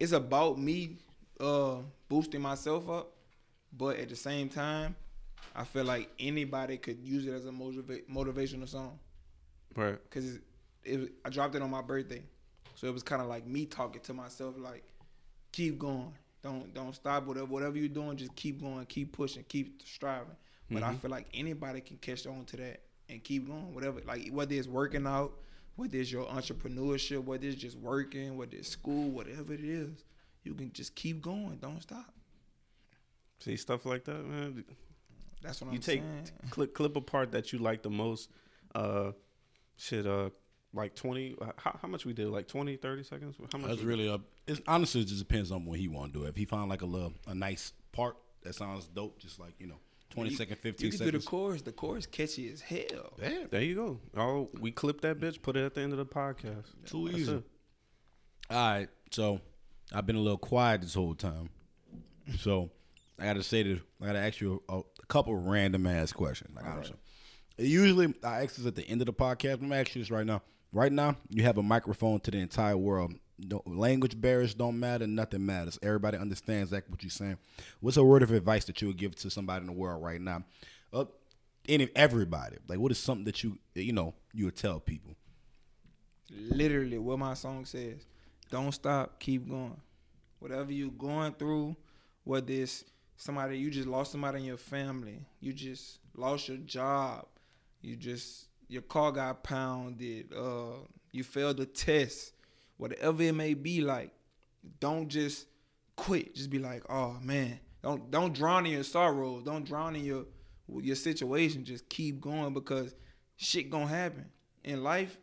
it's 0.00 0.12
about 0.12 0.58
me, 0.58 0.96
uh, 1.42 1.76
boosting 2.08 2.40
myself 2.40 2.88
up, 2.88 3.12
but 3.76 3.96
at 3.96 4.08
the 4.08 4.16
same 4.16 4.48
time, 4.48 4.94
I 5.54 5.64
feel 5.64 5.84
like 5.84 6.08
anybody 6.18 6.76
could 6.78 6.98
use 7.00 7.26
it 7.26 7.32
as 7.34 7.44
a 7.46 7.50
motiva- 7.50 8.06
motivational 8.08 8.68
song. 8.68 8.98
Right. 9.74 9.98
Cause 10.10 10.24
it, 10.36 10.40
it, 10.84 11.12
I 11.24 11.30
dropped 11.30 11.54
it 11.54 11.62
on 11.62 11.70
my 11.70 11.82
birthday, 11.82 12.22
so 12.74 12.86
it 12.86 12.94
was 12.94 13.02
kind 13.02 13.20
of 13.20 13.28
like 13.28 13.46
me 13.46 13.66
talking 13.66 14.00
to 14.02 14.14
myself, 14.14 14.54
like, 14.58 14.84
keep 15.50 15.78
going, 15.78 16.12
don't 16.42 16.72
don't 16.74 16.94
stop. 16.94 17.26
Whatever 17.26 17.46
whatever 17.46 17.76
you're 17.78 17.88
doing, 17.88 18.16
just 18.16 18.34
keep 18.36 18.60
going, 18.60 18.84
keep 18.86 19.12
pushing, 19.12 19.44
keep 19.48 19.82
striving. 19.84 20.36
But 20.70 20.82
I 20.82 20.92
Mhm. 20.92 20.98
feel 21.00 21.10
like 21.10 21.26
anybody 21.34 21.80
can 21.82 21.98
catch 21.98 22.26
on 22.26 22.44
to 22.46 22.56
that 22.56 22.80
and 23.08 23.22
keep 23.22 23.46
going. 23.46 23.74
Whatever, 23.74 24.00
like 24.06 24.28
whether 24.30 24.54
it's 24.54 24.66
working 24.68 25.06
out, 25.06 25.32
whether 25.76 25.98
it's 25.98 26.10
your 26.10 26.26
entrepreneurship, 26.26 27.24
whether 27.24 27.46
it's 27.46 27.60
just 27.60 27.76
working, 27.78 28.36
whether 28.36 28.56
it's 28.56 28.68
school, 28.68 29.10
whatever 29.10 29.52
it 29.52 29.64
is, 29.64 30.04
you 30.44 30.54
can 30.54 30.72
just 30.72 30.94
keep 30.94 31.20
going. 31.22 31.56
Don't 31.60 31.80
stop. 31.82 32.12
See 33.40 33.56
stuff 33.56 33.84
like 33.86 34.04
that, 34.04 34.24
man. 34.26 34.64
That's 35.42 35.60
what 35.60 35.72
you 35.72 35.76
I'm 35.76 35.82
saying. 35.82 35.98
You 36.04 36.20
take 36.20 36.26
saying. 36.28 36.50
clip 36.50 36.74
clip 36.74 36.96
a 36.96 37.00
part 37.00 37.32
that 37.32 37.52
you 37.52 37.58
like 37.58 37.82
the 37.82 37.90
most. 37.90 38.30
Uh, 38.74 39.12
shit. 39.76 40.06
Uh, 40.06 40.30
like 40.74 40.94
twenty. 40.94 41.34
uh, 41.40 41.46
How, 41.56 41.78
how 41.82 41.88
much 41.88 42.04
we 42.06 42.12
did? 42.12 42.28
Like 42.28 42.46
20, 42.48 42.76
30 42.76 43.02
seconds. 43.02 43.36
How 43.52 43.58
much? 43.58 43.68
That's 43.70 43.82
really 43.82 44.08
up 44.08 44.22
It's 44.46 44.60
honestly 44.66 45.02
it 45.02 45.08
just 45.08 45.18
depends 45.18 45.50
on 45.50 45.64
what 45.66 45.78
he 45.78 45.88
want 45.88 46.12
to 46.14 46.20
do. 46.20 46.24
If 46.26 46.36
he 46.36 46.44
found 46.44 46.70
like 46.70 46.82
a 46.82 46.86
little 46.86 47.12
a 47.26 47.34
nice 47.34 47.72
part 47.92 48.16
that 48.42 48.54
sounds 48.54 48.86
dope, 48.86 49.18
just 49.18 49.38
like 49.40 49.52
you 49.58 49.66
know, 49.66 49.80
twenty 50.10 50.30
You- 50.30 50.36
second, 50.36 50.56
You 50.62 50.72
fifteen 50.72 50.90
can 50.92 51.00
do 51.10 51.18
the 51.18 51.24
chorus. 51.26 51.62
The 51.62 51.72
chorus 51.72 52.06
catchy 52.06 52.50
as 52.50 52.60
hell. 52.60 53.12
Damn, 53.20 53.48
There 53.50 53.60
you 53.62 53.74
go. 53.74 54.00
Oh, 54.16 54.48
we 54.60 54.70
clip 54.70 55.00
that 55.02 55.18
bitch. 55.18 55.42
Put 55.42 55.56
it 55.56 55.64
at 55.64 55.74
the 55.74 55.80
end 55.82 55.92
of 55.92 55.98
the 55.98 56.06
podcast. 56.06 56.66
too 56.86 57.08
That's 57.08 57.18
easy. 57.20 57.32
it. 57.34 57.44
All 58.50 58.56
right, 58.70 58.88
so 59.10 59.40
I've 59.92 60.06
been 60.06 60.16
a 60.16 60.20
little 60.20 60.38
quiet 60.38 60.82
this 60.82 60.94
whole 60.94 61.14
time, 61.14 61.50
so 62.38 62.70
I 63.18 63.24
got 63.24 63.34
to 63.34 63.42
say 63.42 63.62
that 63.62 63.80
I 64.00 64.06
got 64.06 64.12
to 64.12 64.18
ask 64.18 64.40
you 64.40 64.62
a, 64.68 64.78
a 64.78 65.06
couple 65.08 65.36
random 65.36 65.86
ass 65.86 66.12
questions. 66.12 66.54
Like, 66.54 66.64
honestly, 66.64 66.96
usually 67.58 68.14
I 68.24 68.42
ask 68.42 68.56
this 68.56 68.66
at 68.66 68.74
the 68.74 68.86
end 68.88 69.02
of 69.02 69.06
the 69.06 69.12
podcast. 69.12 69.54
I'm 69.54 69.60
gonna 69.68 69.76
ask 69.76 69.94
you 69.94 70.02
this 70.02 70.10
right 70.10 70.26
now. 70.26 70.42
Right 70.72 70.92
now, 70.92 71.16
you 71.28 71.42
have 71.42 71.58
a 71.58 71.62
microphone 71.62 72.20
to 72.20 72.30
the 72.30 72.38
entire 72.38 72.76
world. 72.76 73.14
No, 73.38 73.62
language 73.66 74.20
barriers 74.20 74.54
don't 74.54 74.78
matter. 74.78 75.06
Nothing 75.06 75.44
matters. 75.44 75.78
Everybody 75.82 76.16
understands 76.16 76.70
that 76.70 76.88
what 76.88 77.02
you're 77.02 77.10
saying. 77.10 77.38
What's 77.80 77.96
a 77.96 78.04
word 78.04 78.22
of 78.22 78.30
advice 78.32 78.64
that 78.66 78.80
you 78.80 78.88
would 78.88 78.96
give 78.96 79.16
to 79.16 79.30
somebody 79.30 79.62
in 79.62 79.66
the 79.66 79.72
world 79.72 80.02
right 80.02 80.20
now? 80.20 80.44
Uh, 80.92 81.06
any 81.68 81.88
everybody. 81.94 82.56
Like, 82.68 82.78
what 82.78 82.92
is 82.92 82.98
something 82.98 83.24
that 83.24 83.42
you 83.42 83.58
you 83.74 83.92
know 83.92 84.14
you 84.32 84.46
would 84.46 84.56
tell 84.56 84.80
people? 84.80 85.16
literally 86.50 86.98
what 86.98 87.18
my 87.18 87.34
song 87.34 87.64
says. 87.64 88.06
Don't 88.52 88.70
stop, 88.70 89.18
keep 89.18 89.48
going. 89.48 89.80
Whatever 90.38 90.70
you're 90.72 90.90
going 90.90 91.32
through, 91.32 91.74
whether 92.22 92.52
it's 92.52 92.84
somebody 93.16 93.56
you 93.56 93.70
just 93.70 93.88
lost 93.88 94.12
somebody 94.12 94.40
in 94.40 94.44
your 94.44 94.58
family, 94.58 95.24
you 95.40 95.54
just 95.54 96.00
lost 96.14 96.48
your 96.48 96.58
job, 96.58 97.24
you 97.80 97.96
just 97.96 98.48
your 98.68 98.82
car 98.82 99.10
got 99.10 99.42
pounded, 99.42 100.34
uh, 100.36 100.84
you 101.12 101.24
failed 101.24 101.60
a 101.60 101.64
test, 101.64 102.34
whatever 102.76 103.22
it 103.22 103.34
may 103.34 103.54
be 103.54 103.80
like, 103.80 104.10
don't 104.80 105.08
just 105.08 105.46
quit. 105.96 106.34
Just 106.34 106.50
be 106.50 106.58
like, 106.58 106.82
oh 106.90 107.16
man, 107.22 107.58
don't 107.82 108.10
don't 108.10 108.34
drown 108.34 108.66
in 108.66 108.72
your 108.72 108.84
sorrows, 108.84 109.44
don't 109.44 109.64
drown 109.64 109.96
in 109.96 110.04
your 110.04 110.26
your 110.68 110.96
situation. 110.96 111.64
Just 111.64 111.88
keep 111.88 112.20
going 112.20 112.52
because 112.52 112.94
shit 113.34 113.70
gonna 113.70 113.86
happen. 113.86 114.26
In 114.62 114.82
life 114.82 115.16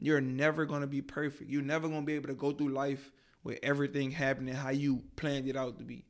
you're 0.00 0.20
never 0.20 0.64
gonna 0.64 0.86
be 0.86 1.02
perfect. 1.02 1.50
You're 1.50 1.62
never 1.62 1.86
gonna 1.86 2.06
be 2.06 2.14
able 2.14 2.28
to 2.28 2.34
go 2.34 2.52
through 2.52 2.70
life 2.70 3.12
with 3.44 3.58
everything 3.62 4.10
happening 4.10 4.54
how 4.54 4.70
you 4.70 5.02
planned 5.16 5.46
it 5.46 5.56
out 5.56 5.78
to 5.78 5.84
be. 5.84 6.06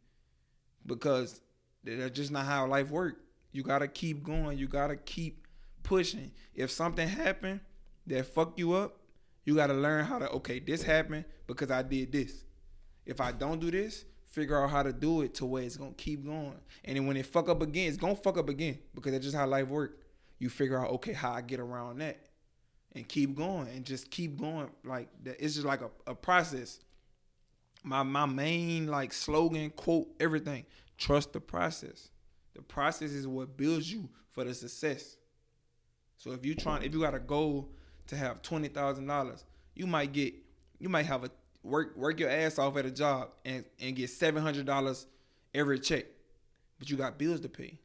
Because 0.87 1.41
that's 1.83 2.17
just 2.17 2.31
not 2.31 2.47
how 2.47 2.67
life 2.67 2.91
works. 2.91 3.21
You 3.51 3.65
gotta 3.65 3.89
keep 3.89 4.23
going. 4.23 4.59
You 4.59 4.69
gotta 4.69 4.95
keep 4.95 5.47
pushing. 5.83 6.31
If 6.55 6.71
something 6.71 7.09
happened 7.09 7.61
that 8.07 8.27
fuck 8.27 8.57
you 8.59 8.75
up, 8.75 9.01
you 9.45 9.57
gotta 9.57 9.75
learn 9.75 10.05
how 10.05 10.21
to 10.21 10.31
okay, 10.31 10.61
this 10.61 10.85
happened 10.85 11.25
because 11.49 11.73
I 11.73 11.83
did 11.83 12.13
this. 12.13 12.45
If 13.05 13.21
I 13.21 13.33
don't 13.33 13.59
do 13.59 13.73
this, 13.73 14.05
figure 14.27 14.63
out 14.63 14.71
how 14.71 14.85
to 14.85 14.93
do 14.93 15.23
it 15.23 15.35
to 15.35 15.47
where 15.47 15.65
it's 15.65 15.77
gonna 15.77 15.95
keep 15.97 16.25
going. 16.25 16.61
And 16.85 16.97
then 16.97 17.09
when 17.09 17.17
it 17.17 17.27
fuck 17.27 17.49
up 17.49 17.61
again, 17.61 17.89
it's 17.89 17.97
gonna 17.97 18.15
fuck 18.15 18.39
up 18.39 18.49
again 18.49 18.79
because 18.95 19.11
that's 19.11 19.25
just 19.25 19.37
how 19.37 19.49
life 19.49 19.67
works. 19.67 19.97
You 20.39 20.49
figure 20.49 20.79
out 20.79 20.93
okay 20.93 21.13
how 21.13 21.33
I 21.33 21.41
get 21.41 21.59
around 21.59 21.99
that 21.99 22.30
and 22.95 23.09
keep 23.09 23.37
going 23.37 23.69
and 23.69 23.85
just 23.85 24.11
keep 24.11 24.39
going. 24.39 24.69
Like 24.85 25.09
it's 25.25 25.55
just 25.55 25.67
like 25.67 25.81
a, 25.81 25.91
a 26.07 26.15
process. 26.15 26.81
My 27.83 28.03
my 28.03 28.27
main 28.27 28.87
like 28.87 29.13
slogan 29.13 29.71
quote 29.71 30.09
everything 30.19 30.65
trust 30.99 31.33
the 31.33 31.41
process. 31.41 32.11
The 32.55 32.63
process 32.63 33.13
is 33.13 33.27
what 33.27 33.57
builds 33.57 33.91
you 33.91 34.09
for 34.31 34.45
the 34.45 34.55
success. 34.55 35.17
So 36.19 36.33
if 36.33 36.45
you 36.45 36.55
trying 36.55 36.83
if 36.83 36.93
you 36.93 37.01
got 37.01 37.15
a 37.15 37.21
goal 37.21 37.71
to 38.09 38.17
have 38.17 38.43
twenty 38.43 38.69
thousand 38.69 39.07
dollars 39.07 39.45
you 39.75 39.87
might 39.87 40.13
get 40.13 40.35
you 40.79 40.89
might 40.89 41.07
have 41.07 41.25
a 41.25 41.31
work 41.63 41.97
work 41.97 42.19
your 42.19 42.29
ass 42.29 42.59
off 42.59 42.77
at 42.77 42.85
a 42.87 42.91
job 42.91 43.31
and 43.45 43.65
and 43.81 43.97
get 43.97 44.11
seven 44.11 44.43
hundred 44.43 44.67
dollars 44.67 45.07
every 45.55 45.79
check 45.79 46.05
but 46.79 46.91
you 46.91 46.97
got 46.97 47.19
bills 47.19 47.41
to 47.41 47.49
pay. 47.49 47.79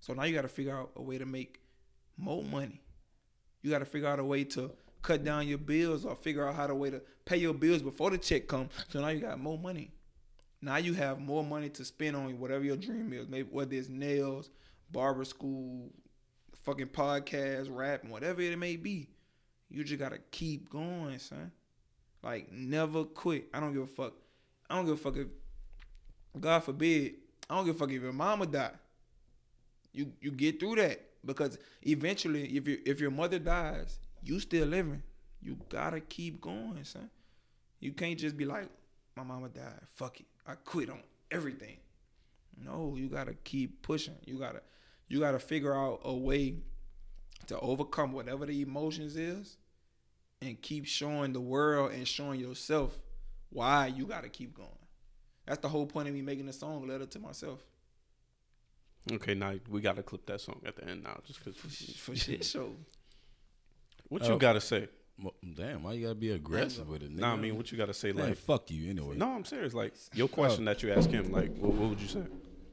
So 0.00 0.12
now 0.12 0.24
you 0.24 0.34
got 0.34 0.42
to 0.42 0.48
figure 0.48 0.76
out 0.76 0.90
a 0.96 1.02
way 1.02 1.18
to 1.18 1.26
make 1.26 1.60
more 2.16 2.42
money 2.42 2.80
you 3.66 3.72
got 3.72 3.80
to 3.80 3.84
figure 3.84 4.06
out 4.06 4.20
a 4.20 4.24
way 4.24 4.44
to 4.44 4.70
cut 5.02 5.24
down 5.24 5.48
your 5.48 5.58
bills 5.58 6.04
or 6.04 6.14
figure 6.14 6.46
out 6.48 6.54
how 6.54 6.68
to 6.68 6.74
way 6.74 6.88
to 6.88 7.02
pay 7.24 7.36
your 7.36 7.52
bills 7.52 7.82
before 7.82 8.10
the 8.10 8.18
check 8.18 8.46
comes. 8.46 8.70
So 8.88 9.00
now 9.00 9.08
you 9.08 9.18
got 9.18 9.40
more 9.40 9.58
money. 9.58 9.90
Now 10.62 10.76
you 10.76 10.94
have 10.94 11.18
more 11.18 11.42
money 11.42 11.68
to 11.70 11.84
spend 11.84 12.14
on 12.14 12.38
whatever 12.38 12.62
your 12.62 12.76
dream 12.76 13.12
is. 13.12 13.26
Maybe 13.26 13.48
whether 13.50 13.74
it's 13.74 13.88
nails, 13.88 14.50
barber 14.92 15.24
school, 15.24 15.90
fucking 16.62 16.86
podcast, 16.86 17.66
rapping, 17.68 18.08
whatever 18.08 18.40
it 18.40 18.56
may 18.56 18.76
be. 18.76 19.08
You 19.68 19.82
just 19.82 19.98
gotta 19.98 20.18
keep 20.30 20.70
going, 20.70 21.18
son. 21.18 21.50
Like 22.22 22.52
never 22.52 23.02
quit. 23.02 23.48
I 23.52 23.58
don't 23.58 23.72
give 23.72 23.82
a 23.82 23.86
fuck. 23.88 24.12
I 24.70 24.76
don't 24.76 24.86
give 24.86 24.94
a 24.94 24.96
fuck 24.96 25.16
if 25.16 25.26
God 26.38 26.60
forbid, 26.60 27.14
I 27.50 27.56
don't 27.56 27.66
give 27.66 27.74
a 27.74 27.78
fuck 27.80 27.90
if 27.90 28.00
your 28.00 28.12
mama 28.12 28.46
die. 28.46 28.70
You 29.92 30.12
you 30.20 30.30
get 30.30 30.60
through 30.60 30.76
that 30.76 31.00
because 31.24 31.58
eventually, 31.82 32.56
if 32.56 32.68
you 32.68 32.78
if 32.84 33.00
your 33.00 33.10
mother 33.10 33.38
dies, 33.38 33.98
you 34.22 34.40
still 34.40 34.66
living. 34.68 35.02
You 35.40 35.58
gotta 35.68 36.00
keep 36.00 36.40
going, 36.40 36.82
son. 36.84 37.10
You 37.80 37.92
can't 37.92 38.18
just 38.18 38.36
be 38.36 38.44
like, 38.44 38.68
my 39.16 39.22
mama 39.22 39.48
died. 39.48 39.80
Fuck 39.94 40.20
it, 40.20 40.26
I 40.46 40.54
quit 40.54 40.90
on 40.90 41.00
everything. 41.30 41.76
No, 42.56 42.96
you 42.96 43.08
gotta 43.08 43.34
keep 43.34 43.82
pushing. 43.82 44.16
You 44.24 44.38
gotta 44.38 44.62
you 45.08 45.20
gotta 45.20 45.38
figure 45.38 45.74
out 45.74 46.00
a 46.04 46.14
way 46.14 46.56
to 47.46 47.58
overcome 47.60 48.12
whatever 48.12 48.46
the 48.46 48.62
emotions 48.62 49.16
is, 49.16 49.56
and 50.40 50.60
keep 50.60 50.86
showing 50.86 51.32
the 51.32 51.40
world 51.40 51.92
and 51.92 52.08
showing 52.08 52.40
yourself 52.40 52.98
why 53.50 53.86
you 53.86 54.06
gotta 54.06 54.28
keep 54.28 54.54
going. 54.54 54.68
That's 55.46 55.60
the 55.60 55.68
whole 55.68 55.86
point 55.86 56.08
of 56.08 56.14
me 56.14 56.22
making 56.22 56.46
the 56.46 56.52
song 56.52 56.86
letter 56.88 57.06
to 57.06 57.18
myself. 57.18 57.64
Okay, 59.12 59.34
now 59.34 59.54
we 59.70 59.80
gotta 59.80 60.02
clip 60.02 60.26
that 60.26 60.40
song 60.40 60.60
at 60.66 60.76
the 60.76 60.84
end 60.88 61.04
now, 61.04 61.18
just 61.26 61.38
For, 61.40 61.50
because. 61.50 61.72
sh- 61.72 61.96
for 61.96 62.16
shit 62.16 62.44
show. 62.54 62.72
What 64.08 64.22
Oh. 64.22 64.32
you 64.34 64.38
gotta 64.38 64.60
say? 64.60 64.88
Well, 65.22 65.34
Damn, 65.54 65.82
why 65.84 65.92
you 65.94 66.02
gotta 66.02 66.14
be 66.16 66.30
aggressive 66.32 66.88
with 66.88 67.02
it? 67.02 67.10
Nigga? 67.14 67.20
Nah, 67.20 67.32
I 67.32 67.36
mean, 67.36 67.56
what 67.56 67.70
you 67.72 67.78
gotta 67.78 67.94
say? 67.94 68.12
Man, 68.12 68.28
Like, 68.30 68.38
fuck 68.38 68.70
you 68.70 68.90
anyway. 68.90 69.16
no, 69.16 69.28
I'm 69.30 69.44
serious. 69.44 69.72
Like 69.74 69.94
your 70.12 70.28
question 70.28 70.66
oh. 70.68 70.72
that 70.72 70.82
you 70.82 70.92
ask 70.92 71.08
him, 71.08 71.32
like, 71.32 71.56
what, 71.56 71.72
what 71.72 71.88
would 71.90 72.00
you 72.00 72.08
say? 72.08 72.22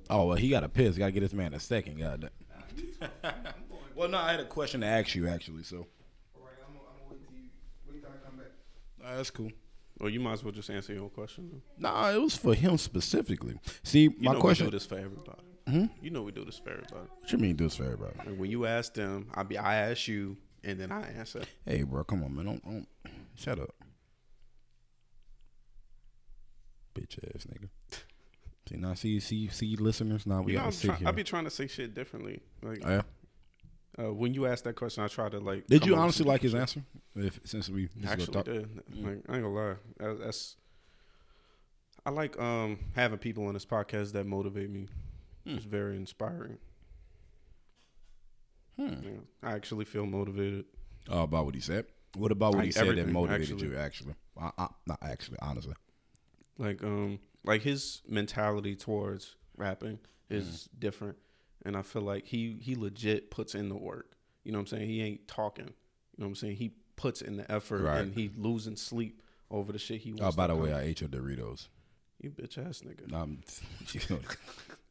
Oh 0.10 0.26
well, 0.26 0.36
he 0.38 0.50
got 0.50 0.64
a 0.64 0.70
piss. 0.70 0.98
Got 0.98 1.06
to 1.06 1.12
get 1.14 1.22
this 1.22 1.32
man 1.34 1.54
a 1.54 1.60
second. 1.60 1.98
Goddamn. 1.98 2.30
well, 3.96 4.10
no, 4.10 4.18
I 4.18 4.32
had 4.32 4.40
a 4.42 4.46
question 4.46 4.82
to 4.82 4.88
ask 4.88 5.16
you 5.16 5.28
actually. 5.28 5.64
So 5.64 5.78
All 6.36 6.42
right, 6.44 6.52
I'm 6.68 6.74
gonna 6.74 6.90
wait 7.10 7.20
till 7.26 7.36
you 7.38 7.50
wait 7.90 8.02
till 8.02 8.10
I 8.12 8.28
come 8.28 8.38
back. 8.38 8.48
Nah, 9.02 9.16
that's 9.16 9.30
cool. 9.30 9.52
Or 10.02 10.10
you 10.10 10.20
might 10.20 10.34
as 10.34 10.44
well 10.44 10.52
just 10.52 10.70
answer 10.70 10.94
your 10.94 11.04
own 11.04 11.10
question. 11.12 11.62
Nah, 11.78 12.10
it 12.12 12.22
was 12.22 12.36
for 12.36 12.54
him 12.54 12.78
specifically. 12.78 13.58
See, 13.84 14.02
You 14.02 14.14
my 14.20 14.34
know 14.34 14.42
question. 14.42 14.66
we 14.66 14.72
do 14.72 14.76
this 14.78 14.86
for 14.86 14.96
everybody. 14.98 15.40
Hmm? 15.68 15.86
You 16.02 16.10
know 16.10 16.22
we 16.24 16.32
do 16.32 16.44
this 16.44 16.58
for 16.58 16.72
everybody. 16.72 17.08
What 17.20 17.32
you 17.32 17.38
mean 17.38 17.56
do 17.56 17.66
this 17.66 17.78
for 17.78 17.86
everybody? 17.86 18.16
Like 18.18 18.38
when 18.38 18.52
you 18.52 18.66
ask 18.66 18.94
them, 18.94 19.30
I 19.34 19.44
be 19.44 19.58
I 19.58 19.76
ask 19.76 20.08
you, 20.08 20.36
and 20.64 20.80
then 20.80 20.92
I 20.92 21.02
answer. 21.18 21.42
Hey, 21.66 21.84
bro, 21.84 22.04
come 22.04 22.24
on, 22.24 22.36
man. 22.36 22.46
Don't, 22.46 22.64
don't 22.66 22.88
shut 23.36 23.60
up. 23.60 23.74
Bitch 26.96 27.18
ass 27.36 27.46
nigga. 27.46 27.70
See 28.70 28.78
now, 28.78 28.94
see, 28.94 29.20
see, 29.20 29.50
see, 29.50 29.76
listeners. 29.76 30.26
Now 30.26 30.42
we 30.42 30.54
You 30.54 30.60
know, 30.60 30.64
gotta 30.66 30.76
sit 30.78 30.96
here. 30.96 31.08
I 31.08 31.12
be 31.12 31.24
trying 31.26 31.44
to 31.44 31.50
say 31.50 31.68
shit 31.68 31.94
differently. 31.94 32.40
Like 32.62 32.80
Oh, 32.86 32.90
yeah? 32.90 33.02
uh, 34.06 34.14
when 34.14 34.34
you 34.34 34.46
ask 34.46 34.64
that 34.64 34.76
question, 34.78 35.04
I 35.04 35.08
try 35.10 35.28
to 35.28 35.40
like. 35.40 35.68
Did 35.68 35.86
you 35.86 35.96
honestly 35.98 36.26
like 36.26 36.42
his 36.44 36.56
answer? 36.56 36.82
If 37.16 37.42
since 37.44 37.70
we 37.70 37.90
Actually, 38.08 38.44
did. 38.44 38.82
Like 38.96 39.22
I 39.28 39.36
ain't 39.36 39.44
gonna 39.44 39.50
lie. 39.50 39.76
That's. 40.00 40.56
I 42.06 42.10
like 42.12 42.40
um 42.40 42.80
having 42.96 43.18
people 43.18 43.48
on 43.48 43.54
this 43.54 43.66
podcast 43.66 44.14
that 44.14 44.26
motivate 44.26 44.70
me. 44.70 44.88
Hmm. 45.46 45.56
It's 45.56 45.66
very 45.66 45.96
inspiring. 45.98 46.58
Hmm. 48.78 48.94
Yeah, 49.04 49.10
I 49.44 49.54
actually 49.54 49.86
feel 49.86 50.06
motivated. 50.06 50.66
Oh, 51.10 51.24
about 51.24 51.46
what 51.46 51.56
he 51.56 51.62
said. 51.62 51.86
What 52.16 52.32
about 52.32 52.52
what 52.54 52.58
Like 52.60 52.66
he 52.68 52.72
said 52.72 52.96
that 52.98 53.08
motivated 53.08 53.52
actually. 53.52 53.68
you? 53.70 53.76
Actually, 53.78 54.14
I, 54.40 54.52
I, 54.58 54.68
not 54.88 55.00
actually, 55.02 55.38
honestly. 55.42 55.74
like 56.58 56.84
um 56.84 57.20
like 57.44 57.62
his 57.64 58.02
mentality 58.08 58.76
towards 58.76 59.36
rapping 59.58 60.00
is 60.30 60.46
Mm-hmm. 60.46 60.80
different 60.80 61.18
and 61.66 61.76
i 61.78 61.82
feel 61.82 62.02
like 62.02 62.26
he 62.26 62.58
he 62.62 62.76
legit 62.76 63.30
puts 63.32 63.54
in 63.56 63.70
the 63.70 63.76
work 63.76 64.16
you 64.44 64.52
know 64.52 64.58
what 64.60 64.72
i'm 64.72 64.78
saying 64.78 64.88
he 64.90 65.02
ain't 65.02 65.28
talking 65.28 65.66
you 65.68 65.72
know 66.18 66.26
what 66.26 66.28
i'm 66.30 66.36
saying 66.36 66.56
he 66.56 66.72
puts 66.96 67.22
in 67.22 67.38
the 67.38 67.52
effort 67.52 67.82
Right. 67.84 68.00
and 68.02 68.14
he 68.14 68.32
losing 68.38 68.76
sleep 68.76 69.22
over 69.52 69.72
the 69.72 69.78
shit 69.80 70.02
he 70.02 70.14
wants 70.14 70.24
Oh, 70.24 70.38
by 70.38 70.48
to 70.48 70.54
the 70.54 70.60
way, 70.60 70.74
I 70.74 70.82
ate 70.84 71.02
your 71.02 71.10
Doritos. 71.10 71.68
you 72.22 72.30
bitch 72.32 72.58
ass 72.58 72.82
nigga 72.82 73.12
Um, 73.14 73.40
you 73.92 74.00
know, 74.10 74.20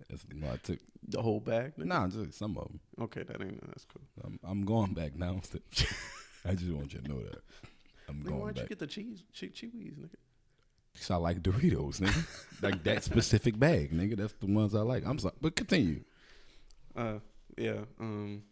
that's, 0.09 0.24
no, 0.35 0.49
I 0.51 0.57
took 0.57 0.79
the 1.09 1.20
whole 1.23 1.41
bag 1.41 1.74
nigga? 1.77 1.85
nah, 1.87 2.09
just 2.09 2.39
some 2.39 2.57
of 2.59 2.69
them. 2.69 2.81
okay 3.01 3.23
that 3.24 3.41
ain't 3.41 3.61
that's 3.69 3.85
cool 3.85 4.03
I'm, 4.24 4.39
I'm 4.45 4.65
going 4.65 4.95
back 4.95 5.16
now. 5.16 5.41
I 6.45 6.55
just 6.55 6.70
want 6.73 6.93
you 6.93 7.01
to 7.01 7.09
know 7.09 7.20
that 7.20 7.39
I'm 8.09 8.16
Nigga, 8.23 8.29
going 8.29 8.41
why'd 8.41 8.59
you 8.59 8.66
get 8.66 8.79
the 8.79 8.87
cheese 8.87 9.23
che- 9.33 9.49
chewies 9.51 9.97
nigga 9.99 10.16
Cause 10.95 11.11
I 11.11 11.16
like 11.16 11.43
Doritos, 11.43 12.01
nigga. 12.01 12.62
like 12.62 12.83
that 12.85 13.03
specific 13.03 13.59
bag, 13.59 13.93
nigga. 13.93 14.15
That's 14.16 14.35
the 14.35 14.47
ones 14.47 14.74
I 14.74 14.81
like. 14.81 15.07
I'm 15.07 15.19
sorry, 15.19 15.35
but 15.41 15.57
continue. 15.57 16.01
uh 16.97 17.19
yeah 17.57 17.81
um 18.01 18.43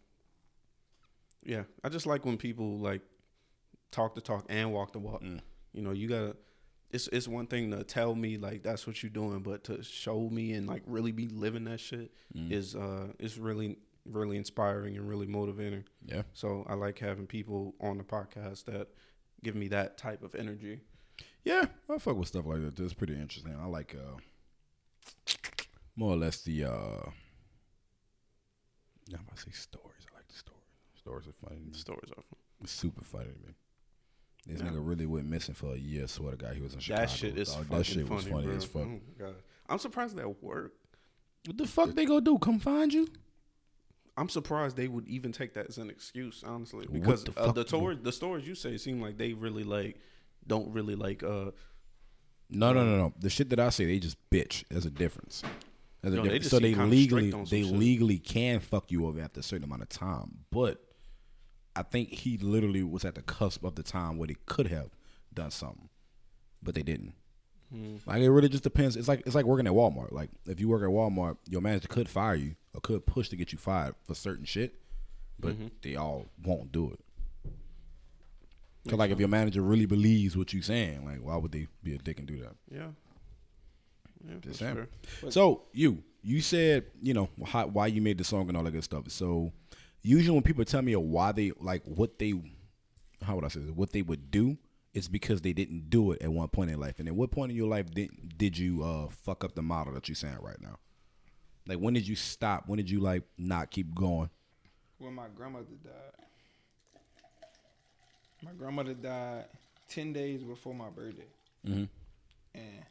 yeah 1.43 1.63
i 1.85 1.89
just 1.89 2.07
like 2.07 2.25
when 2.27 2.37
people 2.37 2.79
like 2.79 3.01
talk 3.91 4.15
the 4.15 4.21
talk 4.21 4.45
and 4.49 4.73
walk 4.73 4.93
the 4.93 4.99
walk 4.99 5.23
Mm. 5.23 5.41
you 5.73 5.83
know 5.83 5.91
you 5.93 6.07
gotta 6.09 6.37
it's 6.93 7.09
it's 7.09 7.29
one 7.29 7.47
thing 7.47 7.71
to 7.71 7.85
tell 7.85 8.15
me 8.15 8.37
like 8.37 8.63
that's 8.63 8.87
what 8.87 9.03
you're 9.03 9.11
doing 9.11 9.41
but 9.41 9.65
to 9.65 9.83
show 9.83 10.29
me 10.31 10.53
and 10.53 10.67
like 10.67 10.83
really 10.87 11.13
be 11.13 11.29
living 11.29 11.65
that 11.65 11.81
shit 11.81 12.11
Mm. 12.37 12.53
is 12.53 12.75
uh 12.77 13.09
is 13.19 13.39
really 13.39 13.77
really 14.05 14.37
inspiring 14.37 14.97
and 14.97 15.09
really 15.09 15.27
motivating 15.27 15.85
Yeah. 16.07 16.23
so 16.33 16.65
i 16.69 16.75
like 16.75 16.99
having 17.01 17.27
people 17.27 17.75
on 17.81 17.99
the 17.99 18.05
podcast 18.05 18.65
that 18.67 18.89
give 19.43 19.55
me 19.57 19.69
that 19.69 19.99
type 19.99 20.23
of 20.23 20.35
energy 20.35 20.81
Yeah, 21.45 21.67
I 21.89 21.99
fuck 21.99 22.17
with 22.17 22.29
stuff 22.29 22.47
like 22.47 22.61
that. 22.63 22.77
That's 22.77 22.95
pretty 22.95 23.15
interesting. 23.15 23.55
I 23.61 23.67
like 23.67 23.95
uh 23.95 24.19
more 25.97 26.13
or 26.13 26.17
less 26.17 26.43
the 26.43 26.65
uh 26.65 27.11
yeah, 29.09 29.17
I'm 29.19 29.25
about 29.27 29.37
to 29.37 29.43
say 29.43 29.51
stories. 29.53 30.05
I 30.13 30.17
like 30.17 30.29
the 30.29 30.35
stories. 30.35 30.61
Stories 30.95 31.27
are 31.29 31.33
funny. 31.49 31.61
to 31.61 31.67
me. 31.67 31.73
stories 31.75 32.11
are 32.17 32.23
It's 32.63 32.73
super 32.73 33.03
funny 33.05 33.33
to 33.33 33.47
me. 33.47 33.55
This 34.47 34.61
Yeah. 34.61 34.69
nigga 34.69 34.87
really 34.87 35.07
went 35.07 35.27
missing 35.29 35.55
for 35.55 35.75
a 35.75 35.77
year. 35.79 36.05
I 36.05 36.07
Swear 36.07 36.33
to 36.33 36.37
God, 36.37 36.55
he 36.55 36.63
was 36.63 36.75
in 36.75 36.81
Chicago. 36.81 37.03
that 37.03 37.11
shit 37.11 37.39
is 37.39 37.49
dog. 37.49 37.65
fucking 37.65 37.77
that 37.79 37.85
shit 37.85 38.09
was 38.09 38.23
funny, 38.25 38.33
funny 38.35 38.47
bro. 38.47 38.57
as 38.57 38.65
fuck. 38.65 38.83
Oh 38.83 39.01
God. 39.19 39.35
i'm 39.69 39.79
surprised 39.79 40.17
that 40.17 40.43
worked 40.43 40.77
What 41.47 41.59
the 41.59 41.67
fuck 41.67 41.91
they 41.95 42.05
gonna 42.07 42.21
do? 42.23 42.39
Come 42.39 42.59
find 42.59 42.93
you? 42.93 43.09
I'm 44.17 44.29
surprised 44.29 44.77
they 44.77 44.89
would 44.89 45.07
even 45.09 45.33
take 45.33 45.55
that 45.55 45.67
as 45.69 45.79
an 45.79 45.89
excuse, 45.89 46.43
honestly, 46.45 46.87
What 46.87 46.93
because 46.93 47.25
the 47.25 47.39
uh, 47.39 47.53
the 47.53 47.63
you- 47.63 47.67
stories 47.69 47.99
the 48.03 48.13
stories 48.13 48.47
you 48.47 48.55
say 48.55 48.77
seem 48.77 49.01
like 49.01 49.17
they 49.19 49.33
really 49.35 49.65
like 49.65 49.99
don't 50.47 50.73
really 50.73 50.95
like 50.97 51.23
uh 51.23 51.51
No, 52.51 52.73
no, 52.73 52.85
no, 52.85 52.97
no. 52.97 53.15
The 53.21 53.31
shit 53.31 53.51
that 53.51 53.61
I 53.61 53.69
say, 53.71 53.85
they 53.87 53.99
just 54.01 54.17
bitch. 54.31 54.65
There's 54.69 54.87
a 54.87 54.91
difference. 54.91 55.43
There's 56.03 56.15
a 56.15 56.17
Yo, 56.17 56.23
difference. 56.25 56.45
just 56.45 56.51
so 56.51 56.59
they 56.59 56.75
legally, 56.75 57.29
strict 57.31 57.35
on 57.35 57.47
some 57.47 57.59
they 57.59 57.63
shit. 57.65 57.77
legally 57.77 58.19
can 58.19 58.59
fuck 58.61 58.91
you 58.91 59.07
over 59.07 59.21
after 59.21 59.41
a 59.41 59.43
certain 59.43 59.65
amount 59.65 59.83
of 59.83 59.89
time. 59.91 60.39
But 60.51 60.83
I 61.81 61.83
think 61.83 62.11
he 62.11 62.37
literally 62.37 62.83
was 62.83 63.05
at 63.05 63.15
the 63.15 63.23
cusp 63.23 63.65
of 63.65 63.75
the 63.75 63.83
time 63.83 64.19
where 64.19 64.29
they 64.29 64.37
could 64.47 64.67
have 64.69 64.91
done 65.33 65.51
something, 65.51 65.89
but 66.63 66.75
they 66.75 66.83
didn't. 66.83 67.15
hmm, 67.73 67.97
Like 68.07 68.21
it 68.21 68.31
really 68.31 68.49
just 68.51 68.63
depends. 68.65 68.97
It's 68.97 69.09
like 69.09 69.23
it's 69.27 69.35
like 69.35 69.47
working 69.47 69.67
at 69.67 69.73
Walmart. 69.73 70.13
Like 70.13 70.31
if 70.47 70.61
you 70.61 70.69
work 70.69 70.83
at 70.83 70.89
Walmart, 70.89 71.37
your 71.49 71.61
manager 71.63 71.89
could 71.89 72.09
fire 72.09 72.35
you 72.35 72.55
or 72.75 72.81
could 72.81 73.07
push 73.07 73.29
to 73.31 73.37
get 73.37 73.53
you 73.53 73.59
fired 73.59 73.95
for 74.07 74.15
certain 74.15 74.45
shit, 74.45 74.75
but 75.39 75.53
Mhm. 75.59 75.71
they 75.83 75.97
all 75.97 76.27
won't 76.45 76.71
do 76.71 76.91
it. 76.93 77.01
Cause 78.89 78.99
like 78.99 79.11
if 79.11 79.19
your 79.19 79.29
manager 79.29 79.61
really 79.63 79.87
believes 79.87 80.37
what 80.37 80.53
you're 80.53 80.63
saying, 80.63 81.05
like 81.05 81.19
why 81.23 81.37
would 81.37 81.53
they 81.53 81.67
be 81.83 81.95
a 81.95 81.99
dick 81.99 82.19
and 82.19 82.27
do 82.29 82.39
that? 82.41 82.57
yeah. 82.71 82.89
Yeah, 84.29 84.35
Just 84.41 84.59
sure. 84.59 84.87
So 85.31 85.63
you 85.73 86.03
you 86.23 86.43
said 86.43 86.85
you 87.01 87.15
know 87.15 87.29
how, 87.47 87.67
why 87.69 87.87
you 87.87 88.03
made 88.03 88.19
the 88.19 88.25
song 88.25 88.49
and 88.49 88.57
all 88.57 88.65
that 88.65 88.73
good 88.73 88.85
stuff. 88.85 89.11
So 89.11 89.53
usually 90.03 90.35
when 90.35 90.43
people 90.43 90.65
tell 90.65 90.83
me 90.83 90.95
why 90.97 91.33
they 91.33 91.53
like 91.61 91.83
what 91.85 92.19
they 92.19 92.35
how 93.25 93.35
would 93.35 93.45
I 93.45 93.49
say 93.49 93.61
this, 93.61 93.71
what 93.71 93.91
they 93.91 94.03
would 94.03 94.31
do, 94.31 94.57
it's 94.95 95.09
because 95.09 95.43
they 95.43 95.53
didn't 95.53 95.91
do 95.91 96.13
it 96.13 96.23
at 96.23 96.33
one 96.33 96.49
point 96.49 96.71
in 96.71 96.81
life. 96.81 96.99
And 96.99 97.09
at 97.09 97.15
what 97.15 97.31
point 97.31 97.51
in 97.51 97.57
your 97.57 97.69
life 97.69 97.91
did 97.93 98.11
did 98.37 98.57
you 98.57 98.83
uh 98.83 99.09
fuck 99.09 99.45
up 99.45 99.55
the 99.55 99.63
model 99.63 99.93
that 99.95 100.09
you're 100.09 100.17
saying 100.17 100.39
right 100.41 100.61
now? 100.61 100.79
Like 101.67 101.79
when 101.79 101.95
did 101.95 102.09
you 102.09 102.17
stop? 102.17 102.65
When 102.67 102.77
did 102.79 102.91
you 102.91 103.01
like 103.01 103.23
not 103.39 103.71
keep 103.71 103.95
going? 103.95 104.31
When 104.99 105.15
my 105.15 105.27
grandmother 105.35 105.67
died. 105.83 106.27
My 108.43 108.53
grandmother 108.53 108.95
died 108.95 109.45
ten 109.89 110.13
days 110.13 110.43
before 110.43 110.75
my 110.75 110.89
birthday. 110.89 111.29
Mm-hmm. 111.67 111.85
And 112.55 112.85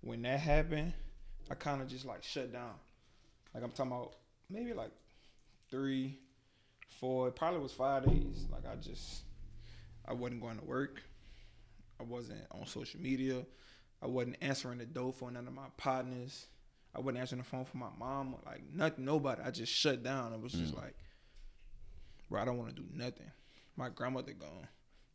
when 0.00 0.22
that 0.22 0.40
happened, 0.40 0.94
I 1.50 1.54
kind 1.54 1.82
of 1.82 1.88
just 1.88 2.06
like 2.06 2.22
shut 2.22 2.52
down. 2.52 2.72
Like 3.54 3.62
I'm 3.62 3.70
talking 3.70 3.92
about 3.92 4.14
maybe 4.50 4.72
like 4.72 4.90
three, 5.70 6.18
four, 6.88 7.28
it 7.28 7.36
probably 7.36 7.60
was 7.60 7.72
five 7.72 8.06
days. 8.06 8.46
Like 8.50 8.66
I 8.70 8.76
just, 8.76 9.22
I 10.06 10.12
wasn't 10.12 10.40
going 10.40 10.58
to 10.58 10.64
work. 10.64 11.02
I 12.00 12.02
wasn't 12.02 12.40
on 12.50 12.66
social 12.66 13.00
media. 13.00 13.44
I 14.02 14.06
wasn't 14.06 14.36
answering 14.40 14.78
the 14.78 14.86
door 14.86 15.12
for 15.12 15.30
none 15.30 15.46
of 15.46 15.54
my 15.54 15.68
partners. 15.76 16.46
I 16.94 17.00
wasn't 17.00 17.18
answering 17.18 17.42
the 17.42 17.48
phone 17.48 17.64
for 17.64 17.76
my 17.76 17.88
mom. 17.98 18.36
Like 18.44 18.62
nothing, 18.72 19.04
nobody. 19.04 19.42
I 19.42 19.50
just 19.50 19.72
shut 19.72 20.02
down. 20.02 20.32
It 20.32 20.40
was 20.40 20.52
just 20.52 20.74
mm. 20.74 20.82
like, 20.82 20.94
bro, 22.30 22.40
I 22.40 22.44
don't 22.44 22.58
want 22.58 22.74
to 22.74 22.82
do 22.82 22.88
nothing. 22.92 23.30
My 23.76 23.88
grandmother 23.88 24.32
gone. 24.32 24.68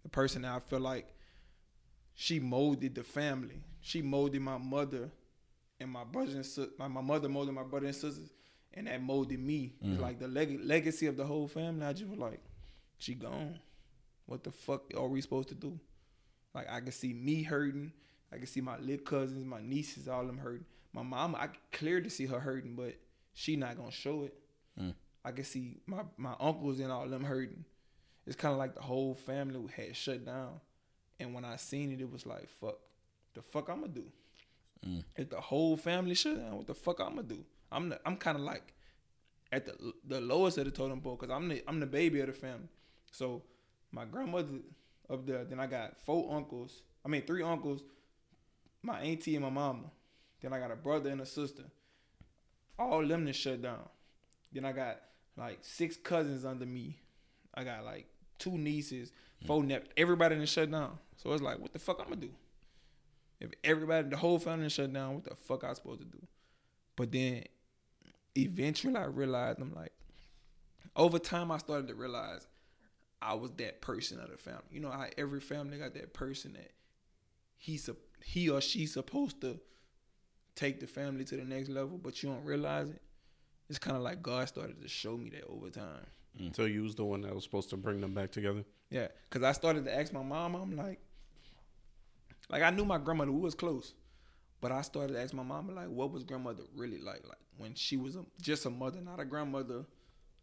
The 0.03 0.09
person 0.09 0.43
that 0.43 0.53
I 0.53 0.59
feel 0.59 0.79
like 0.79 1.07
she 2.15 2.39
molded 2.39 2.95
the 2.95 3.03
family. 3.03 3.63
She 3.81 4.01
molded 4.01 4.41
my 4.41 4.57
mother 4.57 5.09
and 5.79 5.89
my 5.89 6.03
brothers 6.03 6.35
and 6.35 6.45
sisters. 6.45 6.73
My, 6.77 6.87
my 6.87 7.01
mother 7.01 7.29
molded 7.29 7.55
my 7.55 7.63
brother 7.63 7.87
and 7.87 7.95
sisters, 7.95 8.29
and 8.73 8.87
that 8.87 9.01
molded 9.01 9.39
me. 9.39 9.73
It's 9.81 9.99
like 9.99 10.19
the 10.19 10.27
leg- 10.27 10.61
legacy 10.63 11.07
of 11.07 11.17
the 11.17 11.25
whole 11.25 11.47
family. 11.47 11.85
I 11.85 11.93
just 11.93 12.09
was 12.09 12.19
like, 12.19 12.39
she 12.97 13.13
gone. 13.15 13.59
What 14.25 14.43
the 14.43 14.51
fuck 14.51 14.93
are 14.95 15.07
we 15.07 15.21
supposed 15.21 15.49
to 15.49 15.55
do? 15.55 15.79
Like 16.53 16.69
I 16.69 16.79
can 16.79 16.91
see 16.91 17.13
me 17.13 17.43
hurting. 17.43 17.91
I 18.31 18.37
can 18.37 18.47
see 18.47 18.61
my 18.61 18.77
little 18.77 19.05
cousins, 19.05 19.45
my 19.45 19.61
nieces, 19.61 20.07
all 20.07 20.25
them 20.25 20.37
hurting. 20.37 20.65
My 20.93 21.03
mama, 21.03 21.37
I 21.37 21.47
can 21.47 21.57
clearly 21.71 22.09
see 22.09 22.25
her 22.27 22.39
hurting, 22.39 22.75
but 22.75 22.95
she 23.33 23.55
not 23.55 23.77
gonna 23.77 23.91
show 23.91 24.23
it. 24.23 24.33
Mm. 24.79 24.93
I 25.23 25.31
can 25.31 25.43
see 25.43 25.77
my 25.85 26.03
my 26.17 26.33
uncles 26.39 26.79
and 26.79 26.91
all 26.91 27.07
them 27.07 27.23
hurting. 27.23 27.65
It's 28.25 28.35
kind 28.35 28.53
of 28.53 28.59
like 28.59 28.75
the 28.75 28.81
whole 28.81 29.15
family 29.15 29.59
had 29.75 29.95
shut 29.95 30.25
down. 30.25 30.59
And 31.19 31.33
when 31.33 31.45
I 31.45 31.55
seen 31.57 31.91
it, 31.91 32.01
it 32.01 32.11
was 32.11 32.25
like, 32.25 32.49
fuck, 32.49 32.77
the 33.33 33.41
fuck 33.41 33.69
I'ma 33.69 33.87
do? 33.87 34.05
Mm. 34.85 35.03
If 35.15 35.29
the 35.29 35.41
whole 35.41 35.77
family 35.77 36.15
shut 36.15 36.37
down, 36.37 36.57
what 36.57 36.67
the 36.67 36.73
fuck 36.73 36.99
I'ma 36.99 37.21
do? 37.21 37.43
I'm 37.71 37.89
the, 37.89 37.99
I'm 38.05 38.17
kind 38.17 38.37
of 38.37 38.43
like 38.43 38.73
at 39.51 39.65
the 39.65 39.93
the 40.07 40.21
lowest 40.21 40.57
of 40.57 40.65
the 40.65 40.71
totem 40.71 41.01
pole 41.01 41.17
because 41.19 41.33
I'm 41.33 41.47
the 41.47 41.63
I'm 41.67 41.79
the 41.79 41.85
baby 41.85 42.19
of 42.21 42.27
the 42.27 42.33
family. 42.33 42.69
So 43.11 43.43
my 43.91 44.05
grandmother 44.05 44.59
up 45.09 45.25
there, 45.25 45.43
then 45.43 45.59
I 45.59 45.67
got 45.67 45.99
four 46.05 46.33
uncles. 46.35 46.83
I 47.05 47.09
mean 47.09 47.23
three 47.23 47.43
uncles, 47.43 47.83
my 48.81 48.99
auntie 48.99 49.35
and 49.35 49.43
my 49.43 49.51
mama. 49.51 49.91
Then 50.41 50.53
I 50.53 50.59
got 50.59 50.71
a 50.71 50.75
brother 50.75 51.09
and 51.09 51.21
a 51.21 51.25
sister. 51.25 51.63
All 52.79 53.05
them 53.05 53.25
to 53.25 53.33
shut 53.33 53.61
down. 53.61 53.87
Then 54.51 54.65
I 54.65 54.71
got 54.71 55.01
like 55.37 55.59
six 55.61 55.97
cousins 55.97 56.45
under 56.45 56.65
me. 56.65 56.99
I 57.53 57.63
got 57.63 57.85
like 57.85 58.07
two 58.39 58.57
nieces, 58.57 59.11
hmm. 59.41 59.47
four 59.47 59.63
nep. 59.63 59.89
Everybody 59.97 60.35
in 60.35 60.45
shut 60.45 60.71
down. 60.71 60.97
So 61.17 61.31
it's 61.33 61.43
like, 61.43 61.59
what 61.59 61.73
the 61.73 61.79
fuck 61.79 61.99
I'm 61.99 62.09
gonna 62.09 62.21
do? 62.21 62.31
If 63.39 63.51
everybody, 63.63 64.09
the 64.09 64.17
whole 64.17 64.39
family 64.39 64.69
shut 64.69 64.93
down, 64.93 65.15
what 65.15 65.23
the 65.23 65.35
fuck 65.35 65.63
I 65.63 65.73
supposed 65.73 65.99
to 65.99 66.05
do? 66.05 66.27
But 66.95 67.11
then 67.11 67.45
eventually 68.35 68.95
I 68.95 69.05
realized 69.05 69.59
I'm 69.59 69.73
like, 69.73 69.93
over 70.95 71.19
time 71.19 71.51
I 71.51 71.57
started 71.57 71.87
to 71.87 71.95
realize 71.95 72.47
I 73.21 73.35
was 73.35 73.51
that 73.51 73.81
person 73.81 74.19
of 74.19 74.31
the 74.31 74.37
family. 74.37 74.63
You 74.71 74.81
know 74.81 74.89
how 74.89 75.05
every 75.17 75.39
family 75.39 75.77
got 75.77 75.93
that 75.93 76.13
person 76.13 76.53
that 76.53 76.71
he 77.57 77.79
he 78.23 78.49
or 78.49 78.61
she 78.61 78.85
supposed 78.85 79.41
to 79.41 79.59
take 80.55 80.79
the 80.79 80.87
family 80.87 81.23
to 81.25 81.37
the 81.37 81.43
next 81.43 81.69
level, 81.69 81.97
but 81.97 82.21
you 82.21 82.29
don't 82.29 82.43
realize 82.43 82.89
it. 82.89 83.01
It's 83.69 83.79
kind 83.79 83.95
of 83.95 84.03
like 84.03 84.21
God 84.21 84.47
started 84.47 84.81
to 84.81 84.87
show 84.87 85.15
me 85.15 85.29
that 85.29 85.45
over 85.47 85.69
time. 85.69 86.05
Mm, 86.39 86.55
so 86.55 86.65
you 86.65 86.83
was 86.83 86.95
the 86.95 87.05
one 87.05 87.21
that 87.21 87.33
was 87.33 87.43
supposed 87.43 87.69
to 87.69 87.77
bring 87.77 88.01
them 88.01 88.13
back 88.13 88.31
together. 88.31 88.63
Yeah, 88.89 89.07
cause 89.29 89.43
I 89.43 89.53
started 89.53 89.85
to 89.85 89.95
ask 89.95 90.11
my 90.11 90.23
mom. 90.23 90.55
I'm 90.55 90.75
like, 90.75 90.99
like 92.49 92.63
I 92.63 92.69
knew 92.71 92.83
my 92.83 92.97
grandmother. 92.97 93.31
We 93.31 93.39
was 93.39 93.55
close, 93.55 93.93
but 94.61 94.71
I 94.71 94.81
started 94.83 95.17
asking 95.17 95.37
my 95.37 95.43
mom 95.43 95.75
like, 95.75 95.87
what 95.87 96.11
was 96.11 96.23
grandmother 96.23 96.63
really 96.75 96.99
like? 96.99 97.23
Like 97.27 97.39
when 97.57 97.73
she 97.73 97.97
was 97.97 98.15
a, 98.15 98.23
just 98.41 98.65
a 98.65 98.69
mother, 98.69 99.01
not 99.01 99.19
a 99.19 99.25
grandmother. 99.25 99.85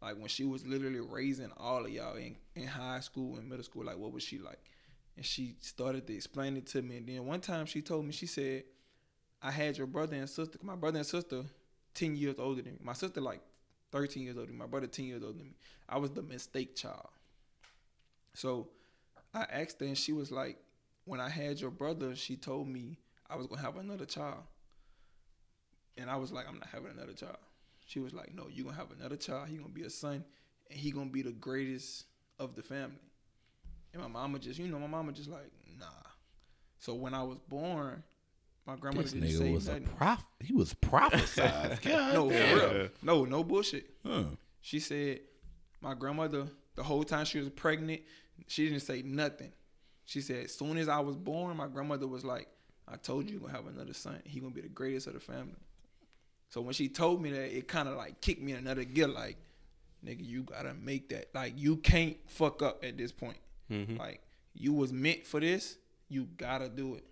Like 0.03 0.16
when 0.16 0.28
she 0.28 0.45
was 0.45 0.66
literally 0.66 1.01
raising 1.01 1.51
all 1.57 1.85
of 1.85 1.90
y'all 1.90 2.16
in, 2.16 2.36
in 2.55 2.66
high 2.66 3.01
school 3.01 3.36
and 3.36 3.49
middle 3.49 3.65
school. 3.65 3.85
Like 3.85 3.99
what 3.99 4.12
was 4.12 4.23
she 4.23 4.39
like? 4.39 4.59
And 5.16 5.24
she 5.24 5.55
started 5.61 6.07
to 6.09 6.15
explain 6.15 6.57
it 6.57 6.66
to 6.69 6.82
me. 6.82 6.99
And 6.99 7.09
then 7.09 7.27
one 7.27 7.40
time 7.40 7.66
she 7.66 7.81
told 7.81 8.05
me, 8.05 8.12
she 8.12 8.27
said, 8.27 8.65
I 9.40 9.51
had 9.51 9.78
your 9.78 9.86
brother 9.86 10.16
and 10.16 10.28
sister. 10.28 10.59
My 10.62 10.74
brother 10.74 10.99
and 10.99 11.07
sister, 11.07 11.45
ten 11.95 12.16
years 12.16 12.36
older 12.39 12.62
than 12.62 12.73
me. 12.74 12.78
My 12.82 12.93
sister 12.93 13.20
like 13.20 13.40
thirteen 13.93 14.24
years 14.24 14.36
older 14.36 14.47
than 14.47 14.57
me. 14.57 14.61
My 14.61 14.66
brother 14.66 14.86
ten 14.86 15.07
years 15.07 15.23
older 15.23 15.39
than 15.39 15.47
me. 15.47 15.55
I 15.89 15.99
was 15.99 16.11
the 16.11 16.23
mistake 16.23 16.74
child. 16.74 17.09
So 18.35 18.69
I 19.35 19.47
asked 19.51 19.81
her, 19.81 19.86
and 19.86 19.97
she 19.97 20.12
was 20.12 20.31
like, 20.31 20.59
"When 21.05 21.20
I 21.20 21.28
had 21.28 21.61
your 21.61 21.70
brother, 21.70 22.15
she 22.16 22.36
told 22.36 22.69
me 22.69 22.99
I 23.30 23.36
was 23.36 23.46
gonna 23.46 23.60
have 23.62 23.76
another 23.76 24.06
child." 24.06 24.42
And 25.96 26.09
I 26.10 26.16
was 26.16 26.32
like, 26.32 26.46
"I'm 26.48 26.55
not 26.59 26.68
having 26.68 26.90
another 26.92 27.12
child." 27.12 27.38
She 27.86 28.00
was 28.00 28.12
like, 28.14 28.34
"No, 28.34 28.48
you're 28.48 28.64
gonna 28.66 28.76
have 28.76 28.90
another 28.92 29.16
child. 29.16 29.48
He 29.48 29.56
gonna 29.56 29.68
be 29.70 29.82
a 29.82 29.90
son, 29.90 30.24
and 30.70 30.78
he 30.78 30.90
gonna 30.90 31.10
be 31.10 31.22
the 31.22 31.32
greatest 31.32 32.05
of 32.38 32.55
the 32.55 32.62
family." 32.62 33.00
And 33.92 34.02
my 34.02 34.09
mama 34.09 34.38
just, 34.38 34.59
you 34.59 34.68
know, 34.68 34.78
my 34.78 34.86
mama 34.86 35.12
just 35.12 35.28
like, 35.30 35.50
"Nah." 35.78 35.86
So 36.78 36.94
when 36.94 37.14
I 37.14 37.22
was 37.22 37.38
born, 37.48 38.02
my 38.66 38.76
grandmother 38.76 39.05
This 39.05 39.12
didn't 39.14 39.28
nigga 39.30 39.38
say 39.38 39.52
was 39.52 39.68
a 39.68 39.80
nothing. 39.80 39.96
prof. 39.96 40.24
He 40.40 40.52
was 40.55 40.74
prophesized. 40.74 41.84
No, 42.12 42.28
for 42.30 42.34
real. 42.78 42.88
No, 43.02 43.24
no 43.24 43.42
bullshit. 43.42 43.90
Huh. 44.06 44.24
She 44.60 44.78
said 44.78 45.20
my 45.80 45.94
grandmother 45.94 46.48
the 46.76 46.82
whole 46.84 47.02
time 47.02 47.24
she 47.24 47.38
was 47.40 47.48
pregnant, 47.48 48.02
she 48.46 48.68
didn't 48.68 48.82
say 48.82 49.02
nothing. 49.02 49.52
She 50.05 50.20
said 50.20 50.44
as 50.44 50.55
soon 50.55 50.76
as 50.78 50.88
I 50.88 51.00
was 51.00 51.16
born, 51.16 51.56
my 51.56 51.66
grandmother 51.66 52.06
was 52.06 52.24
like, 52.24 52.46
"I 52.90 52.97
told 52.97 53.27
you 53.27 53.32
you're 53.32 53.40
gonna 53.40 53.52
have 53.52 53.66
another 53.66 53.93
son. 53.93 54.20
He 54.24 54.40
gonna 54.40 54.55
be 54.55 54.60
the 54.60 54.69
greatest 54.69 55.06
of 55.06 55.15
the 55.15 55.20
family." 55.20 55.56
So 56.48 56.60
when 56.60 56.74
she 56.74 56.89
told 56.89 57.20
me 57.23 57.31
that, 57.31 57.56
it 57.56 57.69
kind 57.69 57.89
of 57.89 57.97
like 57.97 58.20
kicked 58.20 58.40
me 58.40 58.52
in 58.52 58.59
another 58.59 58.85
gear. 58.85 59.09
Like, 59.09 59.36
nigga, 60.05 60.24
you 60.24 60.43
gotta 60.43 60.74
make 60.74 61.09
that. 61.10 61.35
Like, 61.35 61.55
you 61.56 61.77
can't 61.77 62.16
fuck 62.31 62.62
up 62.62 62.85
at 62.85 62.97
this 62.97 63.12
point. 63.12 63.39
Mhm. 63.70 63.98
Like, 63.98 64.23
you 64.55 64.73
was 64.73 64.93
meant 64.93 65.27
for 65.27 65.40
this. 65.40 65.77
You 66.09 66.24
gotta 66.24 66.69
do 66.69 66.94
it. 66.94 67.05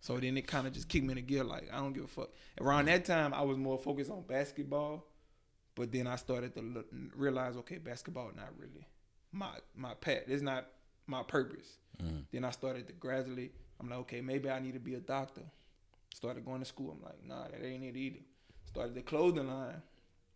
So 0.00 0.18
then 0.18 0.36
it 0.36 0.46
kind 0.46 0.66
of 0.66 0.72
just 0.72 0.88
kicked 0.88 1.04
me 1.04 1.12
in 1.12 1.16
the 1.16 1.22
gear. 1.22 1.44
Like, 1.44 1.72
I 1.72 1.76
don't 1.76 1.92
give 1.92 2.04
a 2.04 2.08
fuck. 2.08 2.30
Around 2.60 2.86
that 2.86 3.04
time, 3.04 3.32
I 3.32 3.42
was 3.42 3.56
more 3.56 3.78
focused 3.78 4.10
on 4.10 4.22
basketball. 4.22 5.06
But 5.76 5.90
then 5.90 6.06
I 6.06 6.16
started 6.16 6.54
to 6.54 6.62
look, 6.62 6.88
realize, 7.16 7.56
okay, 7.56 7.78
basketball 7.78 8.30
not 8.36 8.56
really 8.58 8.86
my 9.32 9.58
my 9.74 9.94
path. 9.94 10.22
It's 10.28 10.42
not 10.42 10.70
my 11.06 11.22
purpose. 11.22 11.78
Then 12.30 12.44
I 12.44 12.50
started 12.50 12.86
to 12.88 12.92
gradually. 12.92 13.52
I'm 13.80 13.88
like, 13.88 13.98
okay, 14.00 14.20
maybe 14.20 14.50
I 14.50 14.60
need 14.60 14.74
to 14.74 14.80
be 14.80 14.94
a 14.94 15.00
doctor. 15.00 15.42
Started 16.14 16.44
going 16.44 16.60
to 16.60 16.64
school. 16.64 16.96
I'm 16.96 17.02
like, 17.02 17.24
nah, 17.26 17.48
that 17.48 17.64
ain't 17.64 17.84
it 17.84 17.96
either. 17.96 18.20
Started 18.66 18.94
the 18.94 19.02
clothing 19.02 19.48
line. 19.48 19.82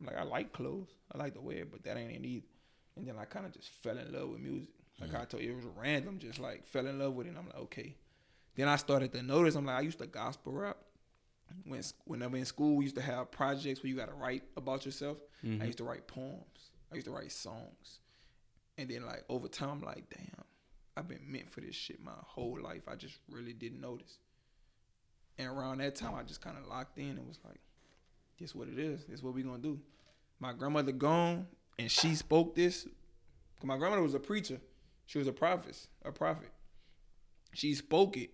I'm 0.00 0.06
like, 0.06 0.16
I 0.16 0.24
like 0.24 0.52
clothes. 0.52 0.88
I 1.12 1.18
like 1.18 1.34
to 1.34 1.40
wear 1.40 1.58
it, 1.58 1.70
but 1.70 1.84
that 1.84 1.96
ain't 1.96 2.12
it 2.12 2.26
either. 2.26 2.46
And 2.96 3.06
then 3.06 3.16
I 3.18 3.24
kind 3.24 3.46
of 3.46 3.52
just 3.52 3.70
fell 3.82 3.96
in 3.96 4.12
love 4.12 4.30
with 4.30 4.40
music. 4.40 4.70
Like 5.00 5.10
mm-hmm. 5.10 5.22
I 5.22 5.24
told 5.24 5.42
you, 5.42 5.52
it 5.52 5.56
was 5.56 5.64
random. 5.76 6.18
Just 6.18 6.40
like 6.40 6.66
fell 6.66 6.86
in 6.86 6.98
love 6.98 7.14
with 7.14 7.26
it. 7.26 7.30
And 7.30 7.38
I'm 7.38 7.46
like, 7.46 7.58
okay. 7.58 7.94
Then 8.56 8.68
I 8.68 8.76
started 8.76 9.12
to 9.12 9.22
notice. 9.22 9.54
I'm 9.54 9.66
like, 9.66 9.76
I 9.76 9.82
used 9.82 9.98
to 9.98 10.06
gospel 10.06 10.52
rap 10.52 10.78
when 11.64 11.82
whenever 12.04 12.36
in 12.36 12.44
school 12.44 12.76
we 12.76 12.84
used 12.84 12.96
to 12.96 13.02
have 13.02 13.30
projects 13.30 13.82
where 13.82 13.90
you 13.90 13.96
got 13.96 14.08
to 14.08 14.14
write 14.14 14.42
about 14.56 14.84
yourself. 14.84 15.18
I 15.42 15.46
mm-hmm. 15.46 15.64
used 15.66 15.78
to 15.78 15.84
write 15.84 16.06
poems. 16.06 16.70
I 16.90 16.96
used 16.96 17.06
to 17.06 17.12
write 17.12 17.30
songs, 17.32 18.00
and 18.78 18.88
then 18.88 19.04
like 19.04 19.24
over 19.28 19.46
time, 19.46 19.70
I'm 19.70 19.82
like, 19.82 20.08
damn, 20.10 20.44
I've 20.98 21.08
been 21.08 21.30
meant 21.30 21.48
for 21.48 21.60
this 21.60 21.74
shit 21.74 22.02
my 22.02 22.10
whole 22.24 22.58
life. 22.60 22.82
I 22.88 22.96
just 22.96 23.18
really 23.30 23.52
didn't 23.52 23.80
notice. 23.80 24.18
And 25.38 25.46
around 25.46 25.78
that 25.78 25.94
time, 25.94 26.14
I 26.16 26.24
just 26.24 26.40
kind 26.40 26.56
of 26.58 26.66
locked 26.66 26.98
in 26.98 27.10
and 27.10 27.26
was 27.26 27.38
like, 27.44 27.60
this 28.40 28.54
what 28.54 28.68
it 28.68 28.78
is. 28.78 29.04
This 29.04 29.22
what 29.22 29.34
we 29.34 29.42
gonna 29.42 29.58
do. 29.58 29.78
My 30.40 30.52
grandmother 30.52 30.92
gone, 30.92 31.46
and 31.78 31.90
she 31.90 32.14
spoke 32.14 32.54
this. 32.54 32.86
my 33.62 33.76
grandmother 33.76 34.02
was 34.02 34.14
a 34.14 34.20
preacher. 34.20 34.60
She 35.06 35.18
was 35.18 35.28
a 35.28 35.32
prophet. 35.32 35.86
A 36.04 36.12
prophet. 36.12 36.50
She 37.54 37.74
spoke 37.74 38.16
it. 38.16 38.30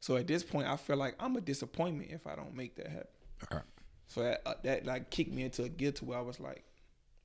So 0.00 0.16
at 0.16 0.26
this 0.26 0.42
point, 0.42 0.68
I 0.68 0.76
feel 0.76 0.96
like 0.96 1.16
I'm 1.18 1.36
a 1.36 1.40
disappointment 1.40 2.10
if 2.12 2.26
I 2.26 2.36
don't 2.36 2.54
make 2.54 2.76
that 2.76 2.88
happen. 2.88 3.08
Right. 3.50 3.62
So 4.06 4.22
that 4.22 4.42
uh, 4.44 4.54
that 4.62 4.84
like 4.84 5.10
kicked 5.10 5.32
me 5.32 5.44
into 5.44 5.64
a 5.64 5.68
gear 5.68 5.92
to 5.92 6.04
where 6.04 6.18
I 6.18 6.22
was 6.22 6.40
like, 6.40 6.64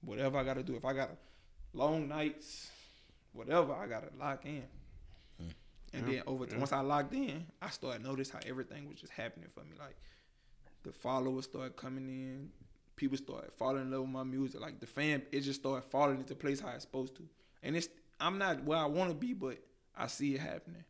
whatever 0.01 0.38
I 0.38 0.43
gotta 0.43 0.64
do. 0.64 0.76
If 0.76 0.85
I 0.85 0.93
got 0.93 1.11
long 1.73 2.07
nights, 2.07 2.72
whatever 3.34 3.73
I 3.73 3.88
gotta 3.88 4.10
lock 4.19 4.45
in. 4.45 4.64
Hmm. 5.39 5.49
And 5.93 6.07
then 6.07 6.23
over 6.27 6.45
once 6.57 6.72
I 6.72 6.81
locked 6.81 7.14
in, 7.14 7.45
I 7.61 7.69
started 7.69 8.03
notice 8.03 8.30
how 8.30 8.39
everything 8.45 8.88
was 8.88 8.99
just 8.99 9.14
happening 9.14 9.49
for 9.53 9.61
me. 9.61 9.76
Like 9.80 9.95
the 10.84 10.91
followers 10.91 11.45
started 11.45 11.76
coming 11.76 12.07
in, 12.07 12.49
people 12.95 13.18
started 13.18 13.51
falling 13.53 13.84
in 13.84 13.91
love 13.91 14.01
with 14.01 14.10
my 14.10 14.23
music. 14.23 14.61
Like 14.61 14.80
the 14.80 14.88
fan, 14.88 15.23
it 15.31 15.41
just 15.41 15.61
started 15.61 15.88
falling 15.89 16.18
into 16.18 16.35
place 16.35 16.60
how 16.60 16.69
it's 16.69 16.84
supposed 16.84 17.15
to. 17.18 17.23
And 17.64 17.76
it's 17.76 17.89
I'm 18.19 18.38
not 18.38 18.64
where 18.64 18.77
I 18.77 18.85
want 18.85 19.10
to 19.10 19.15
be, 19.15 19.34
but 19.34 19.57
I 19.97 20.07
see 20.07 20.35
it 20.35 20.41
happening. 20.41 20.84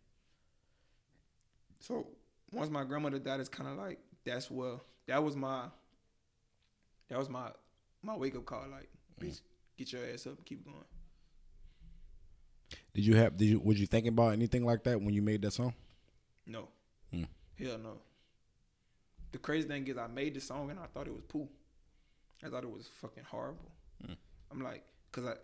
So 1.79 2.07
once 2.51 2.69
my 2.69 2.83
grandmother 2.83 3.19
died, 3.19 3.39
it's 3.39 3.49
kind 3.49 3.69
of 3.69 3.77
like 3.77 3.99
that's 4.25 4.51
where 4.51 4.75
that 5.07 5.23
was 5.23 5.35
my 5.35 5.65
that 7.09 7.17
was 7.17 7.29
my 7.29 7.49
my 8.01 8.15
wake 8.15 8.35
up 8.35 8.45
call. 8.45 8.65
Like, 8.69 8.89
hmm. 9.19 9.25
bitch, 9.25 9.41
get 9.77 9.91
your 9.93 10.01
ass 10.11 10.27
up 10.27 10.37
and 10.37 10.45
keep 10.45 10.65
going. 10.65 10.77
Did 12.99 13.05
you 13.07 13.15
have? 13.15 13.37
Did 13.37 13.45
you? 13.45 13.59
Was 13.61 13.79
you 13.79 13.87
thinking 13.87 14.09
about 14.09 14.33
anything 14.33 14.65
like 14.65 14.83
that 14.83 14.99
when 15.01 15.13
you 15.13 15.21
made 15.21 15.41
that 15.43 15.51
song? 15.51 15.73
No, 16.45 16.67
Hmm. 17.13 17.23
hell 17.57 17.77
no. 17.77 18.01
The 19.31 19.37
crazy 19.37 19.69
thing 19.69 19.87
is, 19.87 19.97
I 19.97 20.07
made 20.07 20.33
the 20.33 20.41
song 20.41 20.69
and 20.69 20.77
I 20.77 20.85
thought 20.87 21.07
it 21.07 21.13
was 21.13 21.23
poo. 21.25 21.47
I 22.43 22.49
thought 22.49 22.65
it 22.65 22.69
was 22.69 22.87
fucking 22.99 23.23
horrible. 23.23 23.71
I'm 24.51 24.61
like, 24.61 24.83
cause 25.13 25.25
I 25.25 25.35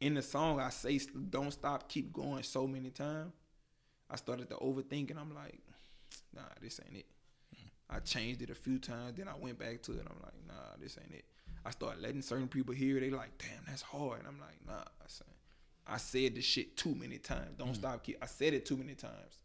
in 0.00 0.14
the 0.14 0.22
song 0.22 0.58
I 0.58 0.70
say 0.70 0.98
"Don't 1.28 1.52
stop, 1.52 1.88
keep 1.88 2.12
going" 2.12 2.42
so 2.42 2.66
many 2.66 2.90
times. 2.90 3.34
I 4.10 4.16
started 4.16 4.48
to 4.50 4.56
overthink 4.56 5.10
and 5.10 5.20
I'm 5.20 5.32
like, 5.32 5.60
nah, 6.34 6.42
this 6.60 6.80
ain't 6.84 6.96
it. 6.96 7.06
I 7.88 8.00
changed 8.00 8.42
it 8.42 8.50
a 8.50 8.54
few 8.56 8.80
times, 8.80 9.16
then 9.16 9.28
I 9.28 9.34
went 9.38 9.60
back 9.60 9.80
to 9.82 9.92
it. 9.92 10.06
I'm 10.10 10.20
like, 10.24 10.34
nah, 10.48 10.74
this 10.80 10.98
ain't 11.00 11.14
it. 11.14 11.24
I 11.64 11.70
started 11.70 12.02
letting 12.02 12.22
certain 12.22 12.48
people 12.48 12.74
hear. 12.74 12.96
it. 12.96 13.00
They 13.02 13.10
like, 13.10 13.38
damn, 13.38 13.64
that's 13.68 13.82
hard. 13.82 14.18
And 14.20 14.26
I'm 14.28 14.40
like, 14.40 14.56
nah. 14.66 14.80
I 14.82 15.06
said, 15.06 15.26
I 15.90 15.96
said 15.96 16.36
this 16.36 16.44
shit 16.44 16.76
too 16.76 16.94
many 16.94 17.18
times. 17.18 17.56
Don't 17.58 17.72
mm. 17.72 17.76
stop. 17.76 18.04
Keep. 18.04 18.18
I 18.22 18.26
said 18.26 18.54
it 18.54 18.64
too 18.64 18.76
many 18.76 18.94
times. 18.94 19.38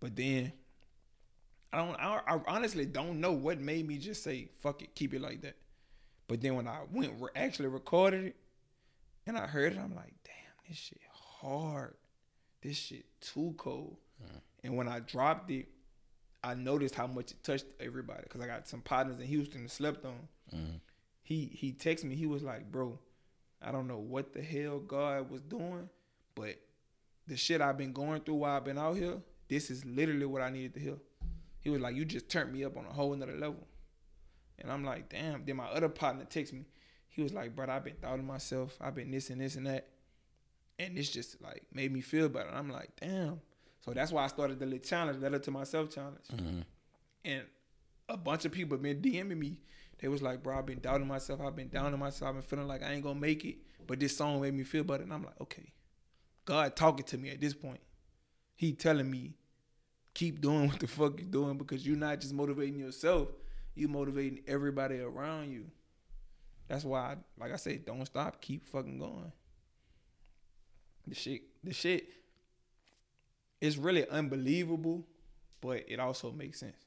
But 0.00 0.14
then 0.14 0.52
I 1.72 1.78
don't. 1.78 1.96
I, 1.98 2.20
I 2.26 2.40
honestly 2.46 2.86
don't 2.86 3.20
know 3.20 3.32
what 3.32 3.58
made 3.58 3.86
me 3.86 3.98
just 3.98 4.22
say 4.22 4.48
fuck 4.60 4.82
it, 4.82 4.94
keep 4.94 5.14
it 5.14 5.20
like 5.20 5.42
that. 5.42 5.56
But 6.28 6.40
then 6.40 6.56
when 6.56 6.68
I 6.68 6.80
went 6.92 7.14
re- 7.20 7.30
actually 7.34 7.68
recorded 7.68 8.24
it 8.24 8.36
and 9.26 9.38
I 9.38 9.46
heard 9.46 9.72
it, 9.72 9.78
I'm 9.78 9.94
like, 9.94 10.14
damn, 10.24 10.68
this 10.68 10.76
shit 10.76 11.00
hard. 11.12 11.94
This 12.62 12.76
shit 12.76 13.06
too 13.20 13.54
cold. 13.56 13.96
And 14.64 14.76
when 14.76 14.88
I 14.88 14.98
dropped 14.98 15.50
it, 15.52 15.68
I 16.42 16.54
noticed 16.54 16.96
how 16.96 17.06
much 17.06 17.30
it 17.30 17.42
touched 17.44 17.66
everybody 17.78 18.22
because 18.24 18.40
I 18.40 18.46
got 18.46 18.66
some 18.66 18.80
partners 18.80 19.20
in 19.20 19.26
Houston 19.26 19.62
that 19.62 19.70
slept 19.70 20.04
on. 20.04 20.28
Mm-hmm. 20.54 20.76
He 21.22 21.50
he 21.52 21.72
texted 21.72 22.04
me. 22.04 22.16
He 22.16 22.26
was 22.26 22.42
like, 22.42 22.70
bro, 22.70 22.98
I 23.62 23.72
don't 23.72 23.88
know 23.88 23.98
what 23.98 24.32
the 24.32 24.42
hell 24.42 24.78
God 24.78 25.30
was 25.30 25.42
doing, 25.42 25.88
but 26.34 26.56
the 27.26 27.36
shit 27.36 27.60
I've 27.60 27.78
been 27.78 27.92
going 27.92 28.20
through 28.20 28.36
while 28.36 28.56
I've 28.56 28.64
been 28.64 28.78
out 28.78 28.96
here, 28.96 29.16
this 29.48 29.70
is 29.70 29.84
literally 29.84 30.26
what 30.26 30.42
I 30.42 30.50
needed 30.50 30.74
to 30.74 30.80
hear. 30.80 30.96
He 31.60 31.70
was 31.70 31.80
like, 31.80 31.96
you 31.96 32.04
just 32.04 32.28
turned 32.28 32.52
me 32.52 32.64
up 32.64 32.76
on 32.76 32.84
a 32.86 32.92
whole 32.92 33.14
nother 33.14 33.32
level. 33.32 33.66
And 34.58 34.70
I'm 34.70 34.84
like, 34.84 35.08
damn. 35.08 35.44
Then 35.44 35.56
my 35.56 35.66
other 35.66 35.88
partner 35.88 36.24
texts 36.24 36.54
me. 36.54 36.64
He 37.08 37.22
was 37.22 37.32
like, 37.32 37.56
bro, 37.56 37.66
I've 37.68 37.84
been 37.84 37.96
doubting 38.00 38.26
myself. 38.26 38.76
I've 38.80 38.94
been 38.94 39.10
this 39.10 39.30
and 39.30 39.40
this 39.40 39.56
and 39.56 39.66
that. 39.66 39.88
And 40.78 40.96
this 40.96 41.10
just 41.10 41.40
like 41.42 41.64
made 41.72 41.92
me 41.92 42.02
feel 42.02 42.28
better. 42.28 42.50
I'm 42.52 42.70
like, 42.70 42.90
damn. 43.00 43.40
So 43.80 43.92
that's 43.92 44.12
why 44.12 44.24
I 44.24 44.26
started 44.28 44.58
the 44.58 44.66
little 44.66 44.80
challenge, 44.80 45.20
letter 45.20 45.38
to 45.38 45.50
myself 45.50 45.90
challenge. 45.90 46.26
Mm-hmm. 46.32 46.60
And 47.24 47.42
a 48.08 48.16
bunch 48.16 48.44
of 48.44 48.52
people 48.52 48.76
have 48.76 48.82
been 48.82 49.00
DMing 49.00 49.38
me. 49.38 49.60
They 49.98 50.08
was 50.08 50.22
like, 50.22 50.42
bro, 50.42 50.58
I've 50.58 50.66
been 50.66 50.80
doubting 50.80 51.06
myself. 51.06 51.40
I've 51.40 51.56
been 51.56 51.68
down 51.68 51.98
myself. 51.98 52.28
I've 52.28 52.34
been 52.34 52.42
feeling 52.42 52.68
like 52.68 52.82
I 52.82 52.92
ain't 52.92 53.02
gonna 53.02 53.18
make 53.18 53.44
it. 53.44 53.56
But 53.86 54.00
this 54.00 54.16
song 54.16 54.40
made 54.40 54.54
me 54.54 54.64
feel 54.64 54.84
better. 54.84 55.02
And 55.02 55.12
I'm 55.12 55.24
like, 55.24 55.40
okay. 55.40 55.72
God 56.44 56.76
talking 56.76 57.04
to 57.06 57.18
me 57.18 57.30
at 57.30 57.40
this 57.40 57.54
point. 57.54 57.80
He 58.54 58.72
telling 58.72 59.10
me, 59.10 59.34
keep 60.14 60.40
doing 60.40 60.68
what 60.68 60.80
the 60.80 60.86
fuck 60.86 61.18
you're 61.18 61.28
doing 61.28 61.58
because 61.58 61.86
you're 61.86 61.96
not 61.96 62.20
just 62.20 62.32
motivating 62.32 62.78
yourself, 62.78 63.28
you 63.74 63.88
motivating 63.88 64.40
everybody 64.46 65.00
around 65.00 65.50
you. 65.50 65.66
That's 66.68 66.84
why, 66.84 67.16
like 67.38 67.52
I 67.52 67.56
said, 67.56 67.84
don't 67.84 68.04
stop. 68.06 68.40
Keep 68.40 68.66
fucking 68.68 68.98
going. 68.98 69.32
The 71.06 71.14
shit, 71.14 71.42
the 71.62 71.72
shit 71.72 72.08
is 73.60 73.78
really 73.78 74.08
unbelievable, 74.08 75.06
but 75.60 75.84
it 75.86 76.00
also 76.00 76.32
makes 76.32 76.60
sense. 76.60 76.85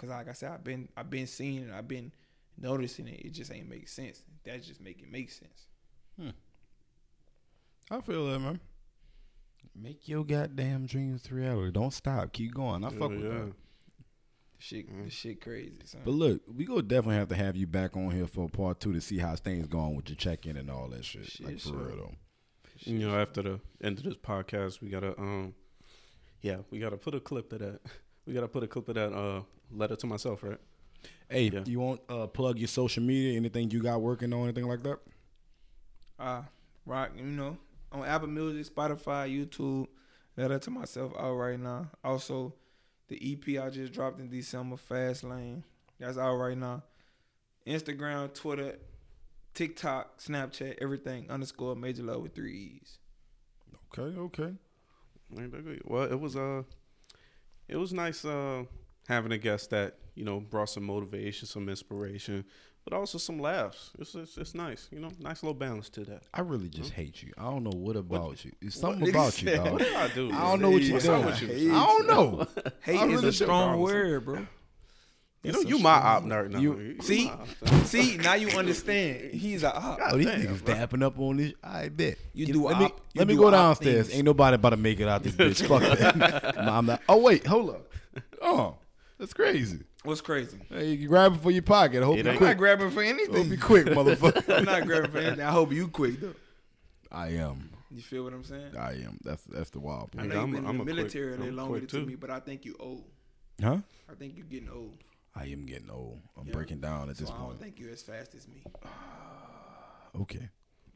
Cause 0.00 0.08
like 0.08 0.28
I 0.30 0.32
said, 0.32 0.52
I've 0.52 0.64
been 0.64 0.88
I've 0.96 1.10
been 1.10 1.26
seeing 1.26 1.68
it, 1.68 1.74
I've 1.74 1.86
been 1.86 2.10
noticing 2.56 3.06
it. 3.06 3.20
It 3.20 3.32
just 3.34 3.52
ain't 3.52 3.68
make 3.68 3.86
sense. 3.86 4.22
That 4.44 4.62
just 4.62 4.80
make 4.80 5.02
it 5.02 5.12
make 5.12 5.30
sense. 5.30 5.66
I 7.90 8.00
feel 8.00 8.26
that, 8.28 8.38
man. 8.38 8.60
Make 9.74 10.08
your 10.08 10.24
goddamn 10.24 10.86
dreams 10.86 11.30
reality. 11.30 11.72
Don't 11.72 11.92
stop. 11.92 12.32
Keep 12.32 12.54
going. 12.54 12.84
I 12.84 12.88
fuck 12.88 13.10
with 13.10 13.22
that. 13.22 13.52
The 13.52 13.52
shit, 14.58 15.04
the 15.04 15.10
shit 15.10 15.40
crazy. 15.42 15.80
Son. 15.84 16.00
But 16.04 16.12
look, 16.12 16.42
we 16.46 16.64
gonna 16.64 16.82
definitely 16.82 17.16
have 17.16 17.28
to 17.28 17.36
have 17.36 17.56
you 17.56 17.66
back 17.66 17.94
on 17.96 18.10
here 18.10 18.26
for 18.26 18.48
part 18.48 18.80
two 18.80 18.94
to 18.94 19.02
see 19.02 19.18
how 19.18 19.34
things 19.36 19.66
going 19.66 19.96
with 19.96 20.08
your 20.08 20.16
check 20.16 20.46
in 20.46 20.56
and 20.56 20.70
all 20.70 20.88
that 20.88 21.04
shit. 21.04 21.26
Shit, 21.26 21.46
like 21.46 21.58
for 21.58 21.68
sure. 21.68 21.76
real 21.76 21.96
though. 21.96 22.14
You 22.84 22.98
know, 23.00 23.20
after 23.20 23.42
the 23.42 23.60
end 23.82 23.98
of 23.98 24.04
this 24.04 24.16
podcast, 24.16 24.80
we 24.80 24.88
gotta 24.88 25.18
um, 25.18 25.54
yeah, 26.40 26.58
we 26.70 26.78
gotta 26.78 26.96
put 26.96 27.14
a 27.14 27.20
clip 27.20 27.52
of 27.52 27.58
that. 27.58 27.80
We 28.30 28.34
gotta 28.34 28.46
put 28.46 28.62
a 28.62 28.68
clip 28.68 28.88
of 28.88 28.94
that 28.94 29.12
uh 29.12 29.42
letter 29.72 29.96
to 29.96 30.06
myself, 30.06 30.44
right? 30.44 30.56
Hey, 31.28 31.48
Yeah. 31.52 31.64
you 31.66 31.80
want 31.80 32.00
uh 32.08 32.28
plug 32.28 32.60
your 32.60 32.68
social 32.68 33.02
media? 33.02 33.36
Anything 33.36 33.72
you 33.72 33.82
got 33.82 34.00
working 34.00 34.32
on? 34.32 34.44
Anything 34.44 34.68
like 34.68 34.84
that? 34.84 35.00
uh 36.16 36.42
rock, 36.86 37.10
you 37.16 37.24
know, 37.24 37.58
on 37.90 38.04
Apple 38.04 38.28
Music, 38.28 38.72
Spotify, 38.72 39.28
YouTube. 39.28 39.88
Letter 40.36 40.60
to 40.60 40.70
myself 40.70 41.12
out 41.18 41.32
right 41.34 41.58
now. 41.58 41.90
Also, 42.04 42.54
the 43.08 43.16
EP 43.20 43.60
I 43.60 43.68
just 43.68 43.92
dropped 43.92 44.20
in 44.20 44.30
December, 44.30 44.76
Fast 44.76 45.24
Lane. 45.24 45.64
That's 45.98 46.16
out 46.16 46.36
right 46.36 46.56
now. 46.56 46.84
Instagram, 47.66 48.32
Twitter, 48.32 48.78
TikTok, 49.54 50.20
Snapchat, 50.20 50.76
everything 50.80 51.28
underscore 51.28 51.74
major 51.74 52.04
love 52.04 52.22
with 52.22 52.36
three 52.36 52.78
E's. 52.80 52.98
Okay, 53.98 54.16
okay. 54.20 54.54
Ain't 55.36 55.50
that 55.50 55.64
good? 55.64 55.82
Well, 55.84 56.04
it 56.04 56.18
was 56.20 56.36
uh, 56.36 56.62
it 57.70 57.76
was 57.76 57.92
nice 57.92 58.24
uh 58.24 58.64
having 59.08 59.32
a 59.32 59.38
guest 59.38 59.70
that 59.70 59.96
you 60.14 60.24
know 60.24 60.40
brought 60.40 60.68
some 60.68 60.84
motivation, 60.84 61.46
some 61.46 61.68
inspiration, 61.68 62.44
but 62.84 62.92
also 62.92 63.18
some 63.18 63.38
laughs. 63.38 63.90
It's 63.98 64.14
it's, 64.14 64.36
it's 64.36 64.54
nice, 64.54 64.88
you 64.90 65.00
know, 65.00 65.10
nice 65.18 65.42
little 65.42 65.54
balance 65.54 65.88
to 65.90 66.04
that. 66.04 66.22
I 66.34 66.40
really 66.40 66.68
just 66.68 66.92
hate 66.92 67.22
you. 67.22 67.32
I 67.38 67.44
don't 67.44 67.64
know 67.64 67.72
what 67.74 67.96
about 67.96 68.44
you. 68.44 68.52
It's 68.60 68.78
something 68.80 69.00
what 69.00 69.10
about 69.10 69.32
nigga 69.32 69.42
you, 69.42 69.48
said? 69.48 69.64
dog. 69.64 69.72
What 69.72 69.82
did 69.82 69.94
I 69.94 70.08
do? 70.08 70.32
I 70.32 70.50
don't 70.50 70.60
know 70.60 70.70
what 70.70 70.82
you're 70.82 71.00
doing. 71.00 71.20
up 71.20 71.26
with 71.26 71.42
you? 71.42 71.48
Hate 71.48 71.70
I 71.70 71.86
don't 71.86 72.06
know. 72.06 72.46
Hate 72.82 73.00
I 73.00 73.06
is 73.06 73.14
really 73.14 73.28
a 73.28 73.32
strong 73.32 73.80
word, 73.80 74.24
bro. 74.24 74.46
You 75.42 75.52
know, 75.52 75.60
a 75.60 75.66
you 75.66 75.78
my 75.78 75.98
strong 75.98 76.16
op 76.16 76.24
nerd 76.24 76.50
now. 76.50 76.58
You- 76.58 76.78
You 76.78 77.02
See? 77.02 77.24
my 77.26 77.32
op 77.32 77.46
nerd. 77.48 77.86
See, 77.86 78.16
now 78.18 78.34
you 78.34 78.48
understand. 78.58 79.32
He's 79.32 79.62
a 79.62 79.74
op. 79.74 79.98
Oh, 80.02 80.16
these 80.16 80.26
Damn, 80.26 80.40
niggas 80.40 80.64
bro. 80.64 80.74
dapping 80.74 81.02
up 81.02 81.18
on 81.18 81.36
this. 81.38 81.52
I 81.64 81.88
bet. 81.88 82.18
You 82.34 82.46
Get- 82.46 82.52
do 82.52 82.64
let 82.64 82.78
me, 82.78 82.84
op- 82.86 83.00
you 83.14 83.18
let 83.20 83.26
me 83.28 83.36
go 83.36 83.50
downstairs. 83.50 84.06
things. 84.08 84.16
Ain't 84.18 84.24
nobody 84.26 84.56
about 84.56 84.70
to 84.70 84.76
make 84.76 85.00
it 85.00 85.08
out 85.08 85.22
this 85.22 85.32
bitch. 85.34 85.66
Fuck 85.66 85.80
that. 85.98 86.54
Nah, 86.56 86.78
I'm 86.78 86.86
not. 86.86 87.00
Oh 87.08 87.18
wait, 87.22 87.46
hold 87.46 87.70
up. 87.70 87.90
Oh, 88.42 88.76
that's 89.18 89.32
crazy. 89.32 89.80
What's 90.02 90.20
crazy? 90.20 90.58
Hey, 90.68 90.92
you 90.92 91.08
grab 91.08 91.34
it 91.34 91.40
for 91.40 91.50
your 91.50 91.62
pocket. 91.62 92.02
I 92.02 92.06
hope 92.06 92.18
It 92.18 92.24
you 92.24 92.30
ain't- 92.32 92.40
I'm 92.40 92.44
not 92.44 92.48
quick. 92.50 92.58
grabbing 92.58 92.90
for 92.90 93.02
anything. 93.02 93.34
Hope 93.34 93.46
you 93.50 93.58
quick, 93.58 93.86
motherfucker. 93.98 94.58
I'm 94.58 94.64
not 94.64 94.86
grabbing 94.86 95.10
for 95.10 95.18
anything. 95.18 95.44
I 95.44 95.50
hope 95.50 95.72
you 95.72 95.88
quick 95.88 96.20
though. 96.20 96.34
I 97.10 97.28
am. 97.30 97.70
You 97.90 98.02
feel 98.02 98.24
what 98.24 98.32
I'm 98.34 98.44
saying? 98.44 98.76
I 98.78 98.92
am. 98.92 99.18
That's 99.24 99.42
that's 99.44 99.70
the 99.70 99.80
wild 99.80 100.10
I 100.14 100.16
part. 100.18 100.28
know 100.28 100.40
I'm- 100.40 100.48
you've 100.52 100.56
been 100.56 100.66
I'm 100.66 100.70
in 100.72 100.76
the 100.78 100.82
a 100.82 100.84
quick- 100.84 100.96
military 100.96 101.30
a 101.32 101.34
I'm 101.34 101.40
little 101.40 101.54
longer 101.56 101.78
quick, 101.78 101.90
than 101.90 102.00
too. 102.02 102.06
me, 102.06 102.14
but 102.14 102.30
I 102.30 102.40
think 102.40 102.64
you 102.66 102.76
old. 102.78 103.04
Huh? 103.62 103.78
I 104.10 104.14
think 104.14 104.36
you're 104.36 104.46
getting 104.46 104.68
old. 104.70 104.96
I 105.34 105.44
am 105.46 105.64
getting 105.66 105.90
old. 105.90 106.20
I'm 106.36 106.46
Yeah. 106.46 106.52
breaking 106.52 106.80
down 106.80 107.08
at 107.10 107.16
So 107.16 107.24
this 107.24 107.30
I 107.32 107.36
don't 107.36 107.46
point. 107.46 107.60
think 107.60 107.78
you're 107.80 107.90
as 107.92 108.02
fast 108.02 108.34
as 108.34 108.46
me. 108.48 108.62
Okay. 110.20 110.48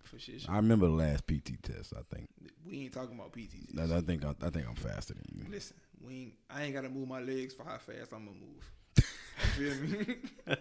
For 0.03 0.19
shit. 0.19 0.45
I 0.49 0.57
remember 0.57 0.87
the 0.87 0.93
last 0.93 1.27
PT 1.27 1.63
test. 1.63 1.93
I 1.97 2.03
think. 2.15 2.29
We 2.67 2.81
ain't 2.83 2.93
talking 2.93 3.15
about 3.17 3.33
PTs. 3.33 3.79
I, 3.79 3.97
I 3.99 4.01
think. 4.01 4.25
I, 4.25 4.35
I 4.45 4.51
think 4.51 4.67
I'm 4.69 4.75
faster 4.75 5.15
than 5.15 5.23
you. 5.33 5.45
Listen, 5.51 5.77
we 6.05 6.15
ain't, 6.15 6.33
I 6.51 6.65
ain't 6.65 6.75
gotta 6.75 6.89
move 6.89 7.09
my 7.09 7.21
legs 7.21 7.55
for 7.55 7.65
how 7.65 7.79
fast 7.79 8.13
I'm 8.13 8.27
gonna 8.27 8.37
move. 8.37 9.07
Feel 9.57 9.75
me? 10.07 10.17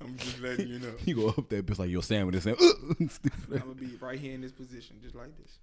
I'm 0.00 0.16
just 0.16 0.40
letting 0.40 0.68
you 0.68 0.78
know. 0.78 0.92
You 1.04 1.16
go 1.16 1.28
up 1.30 1.48
there, 1.48 1.62
bitch, 1.62 1.78
like 1.78 1.90
your 1.90 2.02
sandwich. 2.02 2.36
and 2.36 2.44
say, 2.44 2.54
I'm 3.52 3.58
gonna 3.58 3.74
be 3.74 3.96
right 4.00 4.18
here 4.18 4.34
in 4.34 4.40
this 4.40 4.52
position, 4.52 4.96
just 5.02 5.14
like 5.16 5.36
this. 5.36 5.58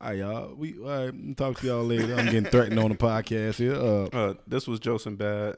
All 0.00 0.08
right, 0.10 0.18
y'all. 0.18 0.54
We 0.54 0.78
all 0.78 1.06
right, 1.06 1.36
talk 1.36 1.60
to 1.60 1.66
y'all 1.66 1.84
later. 1.84 2.14
I'm 2.14 2.26
getting 2.26 2.44
threatened 2.44 2.78
on 2.78 2.90
the 2.90 2.96
podcast 2.96 3.56
here. 3.56 3.74
Uh, 3.74 4.08
Uh, 4.12 4.34
this 4.46 4.66
was 4.66 4.80
Jocin' 4.80 5.16
Bad, 5.16 5.56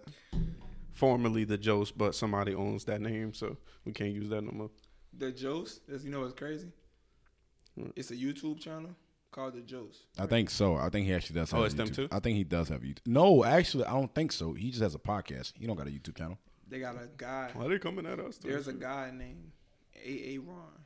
formerly 0.93 1.45
the 1.45 1.59
Joes, 1.59 1.91
but 1.91 2.15
somebody 2.15 2.55
owns 2.55 2.85
that 2.85 3.01
name, 3.01 3.35
so 3.35 3.57
we 3.85 3.93
can't 3.93 4.13
use 4.13 4.29
that 4.31 4.43
no 4.43 4.53
more. 4.53 4.71
The 5.17 5.33
Joes, 5.33 5.81
that's 5.89 6.05
you 6.05 6.11
know 6.11 6.21
what's 6.21 6.35
crazy? 6.35 6.69
Hmm. 7.77 7.89
It's 7.97 8.11
a 8.11 8.17
YouTube 8.17 8.61
channel 8.61 8.91
called 9.33 9.55
the 9.55 9.61
Joes. 9.63 10.05
I 10.19 10.27
think 10.27 10.51
so. 10.51 10.77
I 10.77 10.89
think 10.91 11.07
he 11.07 11.15
actually 11.15 11.41
does. 11.41 11.51
Have 11.51 11.61
Oh, 11.61 11.63
a 11.65 11.67
it's 11.67 11.75
them 11.75 11.89
too? 11.89 12.09
I 12.13 12.21
think 12.21 12.37
he 12.37 12.45
does 12.45 12.69
have 12.69 12.83
a 12.83 12.87
YouTube. 12.87 13.07
No, 13.07 13.45
actually, 13.45 13.85
I 13.85 13.93
don't 13.93 14.15
think 14.15 14.33
so. 14.33 14.53
He 14.53 14.71
just 14.71 14.83
has 14.83 14.95
a 14.95 14.99
podcast. 14.99 15.53
He 15.59 15.67
don't 15.67 15.77
got 15.77 15.87
a 15.89 15.91
YouTube 15.91 16.17
channel. 16.17 16.39
They 16.69 16.79
got 16.81 16.97
a 16.97 17.09
guy. 17.17 17.51
Why 17.55 17.69
they 17.69 17.79
coming 17.79 18.07
at 18.07 18.19
us? 18.21 18.39
though? 18.39 18.49
There's 18.51 18.69
a 18.69 18.73
guy 18.73 19.11
named 19.15 19.51
AA 19.97 20.41
Ron 20.45 20.85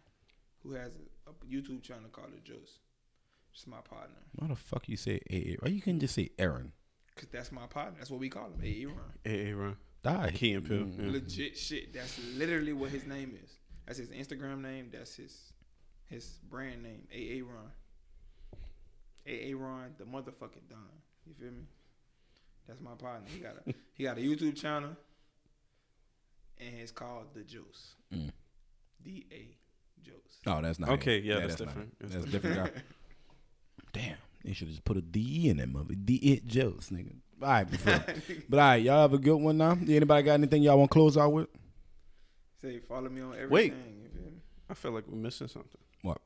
who 0.62 0.72
has 0.72 0.90
a, 1.26 1.30
a 1.30 1.32
YouTube 1.50 1.82
channel 1.82 2.08
called 2.12 2.32
the 2.32 2.40
Joes. 2.40 2.78
Just 3.60 3.68
my 3.68 3.82
partner, 3.82 4.16
Why 4.36 4.46
the 4.48 4.56
fuck 4.56 4.88
you 4.88 4.96
say 4.96 5.20
AA? 5.30 5.56
Why 5.60 5.68
you 5.68 5.82
can 5.82 6.00
just 6.00 6.14
say 6.14 6.30
Aaron? 6.38 6.72
cause 7.14 7.26
that's 7.30 7.52
my 7.52 7.66
partner. 7.66 7.96
That's 7.98 8.08
what 8.10 8.18
we 8.18 8.30
call 8.30 8.46
him, 8.46 8.54
AA 8.62 8.88
Ron. 8.88 9.12
Hey, 9.22 9.44
hey, 9.44 9.52
Ron. 9.52 9.76
Die. 10.02 10.30
Key 10.34 10.54
and 10.54 10.66
Peele. 10.66 10.78
Mm. 10.78 11.04
Yeah. 11.04 11.12
Legit 11.12 11.58
shit. 11.58 11.92
That's 11.92 12.18
literally 12.38 12.72
what 12.72 12.88
his 12.88 13.04
name 13.04 13.36
is. 13.44 13.50
That's 13.84 13.98
his 13.98 14.08
Instagram 14.12 14.62
name. 14.62 14.88
That's 14.90 15.14
his 15.14 15.52
his 16.06 16.38
brand 16.48 16.82
name. 16.82 17.02
AA 17.12 17.46
Ron. 17.46 17.70
AA 19.28 19.54
Ron, 19.54 19.94
the 19.98 20.04
motherfucking 20.04 20.70
Don. 20.70 20.80
You 21.26 21.34
feel 21.34 21.50
me? 21.50 21.64
That's 22.66 22.80
my 22.80 22.92
partner. 22.92 23.28
He 23.30 23.40
got 23.40 23.56
a 23.56 23.74
he 23.92 24.04
got 24.04 24.16
a 24.16 24.22
YouTube 24.22 24.56
channel, 24.56 24.96
and 26.56 26.78
it's 26.78 26.92
called 26.92 27.34
the 27.34 27.42
Juice. 27.42 27.96
Mm. 28.10 28.30
D 29.04 29.26
A 29.30 29.54
Juice. 30.02 30.14
Oh, 30.46 30.62
that's 30.62 30.78
not. 30.78 30.88
Okay, 30.92 31.18
him. 31.18 31.26
yeah, 31.26 31.40
that's 31.40 31.60
not 31.60 31.68
different. 31.68 31.88
him. 31.88 31.96
That's 32.00 32.14
That's, 32.14 32.24
a 32.24 32.30
different 32.30 32.56
guy. 32.56 32.82
Damn, 33.92 34.16
they 34.44 34.52
should 34.52 34.68
just 34.68 34.84
put 34.84 34.96
a 34.96 35.02
D 35.02 35.48
in 35.48 35.58
that 35.58 35.68
mother. 35.68 35.94
D 35.94 36.16
it 36.16 36.46
Joes, 36.46 36.88
nigga. 36.92 37.14
All 37.42 37.48
right, 37.48 37.70
before. 37.70 38.04
but 38.48 38.58
all 38.58 38.66
right, 38.66 38.82
y'all 38.82 39.00
have 39.02 39.14
a 39.14 39.18
good 39.18 39.36
one 39.36 39.58
now. 39.58 39.72
Anybody 39.72 40.22
got 40.22 40.34
anything 40.34 40.62
y'all 40.62 40.78
want 40.78 40.90
to 40.90 40.92
close 40.92 41.16
out 41.16 41.32
with? 41.32 41.48
Say 42.60 42.78
follow 42.80 43.08
me 43.08 43.22
on 43.22 43.32
everything. 43.34 43.50
Wait. 43.50 43.72
You 43.72 44.08
feel 44.12 44.30
me? 44.30 44.38
I 44.68 44.74
feel 44.74 44.92
like 44.92 45.04
we're 45.08 45.16
missing 45.16 45.48
something. 45.48 45.80
What? 46.02 46.18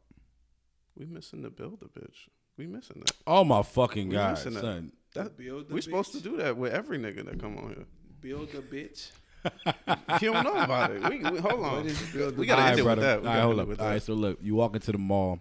We 0.96 1.06
missing 1.06 1.42
the 1.42 1.50
build 1.50 1.82
a 1.82 1.98
bitch. 1.98 2.28
We 2.56 2.66
missing 2.66 3.02
that. 3.04 3.12
Oh 3.26 3.44
my 3.44 3.62
fucking 3.62 4.08
We 4.08 4.14
god, 4.14 4.30
missing 4.32 4.54
that. 4.54 4.60
son. 4.60 4.92
That 5.14 5.36
build 5.36 5.68
the 5.68 5.74
we 5.74 5.80
supposed 5.80 6.12
to 6.12 6.20
do 6.20 6.36
that 6.38 6.56
with 6.56 6.72
every 6.72 6.98
nigga 6.98 7.24
that 7.26 7.40
come 7.40 7.56
on 7.58 7.68
here. 7.68 7.86
Build 8.20 8.48
a 8.54 8.62
bitch. 8.62 9.10
You 10.22 10.32
don't 10.32 10.42
know 10.44 10.56
about 10.56 10.90
it. 10.92 11.02
We, 11.02 11.18
we 11.18 11.38
hold 11.38 11.62
on. 11.64 11.76
What 11.76 11.86
is 11.86 12.00
build 12.12 12.38
We 12.38 12.46
gotta 12.46 12.62
All 12.62 12.68
end 12.68 12.78
right, 12.80 12.86
it 12.86 12.96
with 12.96 13.04
that. 13.04 13.22
We 13.22 13.28
All 13.28 13.34
right, 13.34 13.42
hold 13.42 13.60
up. 13.60 13.80
All 13.80 13.86
right, 13.86 14.02
so 14.02 14.14
look, 14.14 14.38
you 14.40 14.54
walk 14.54 14.74
into 14.74 14.90
the 14.92 14.98
mall. 14.98 15.38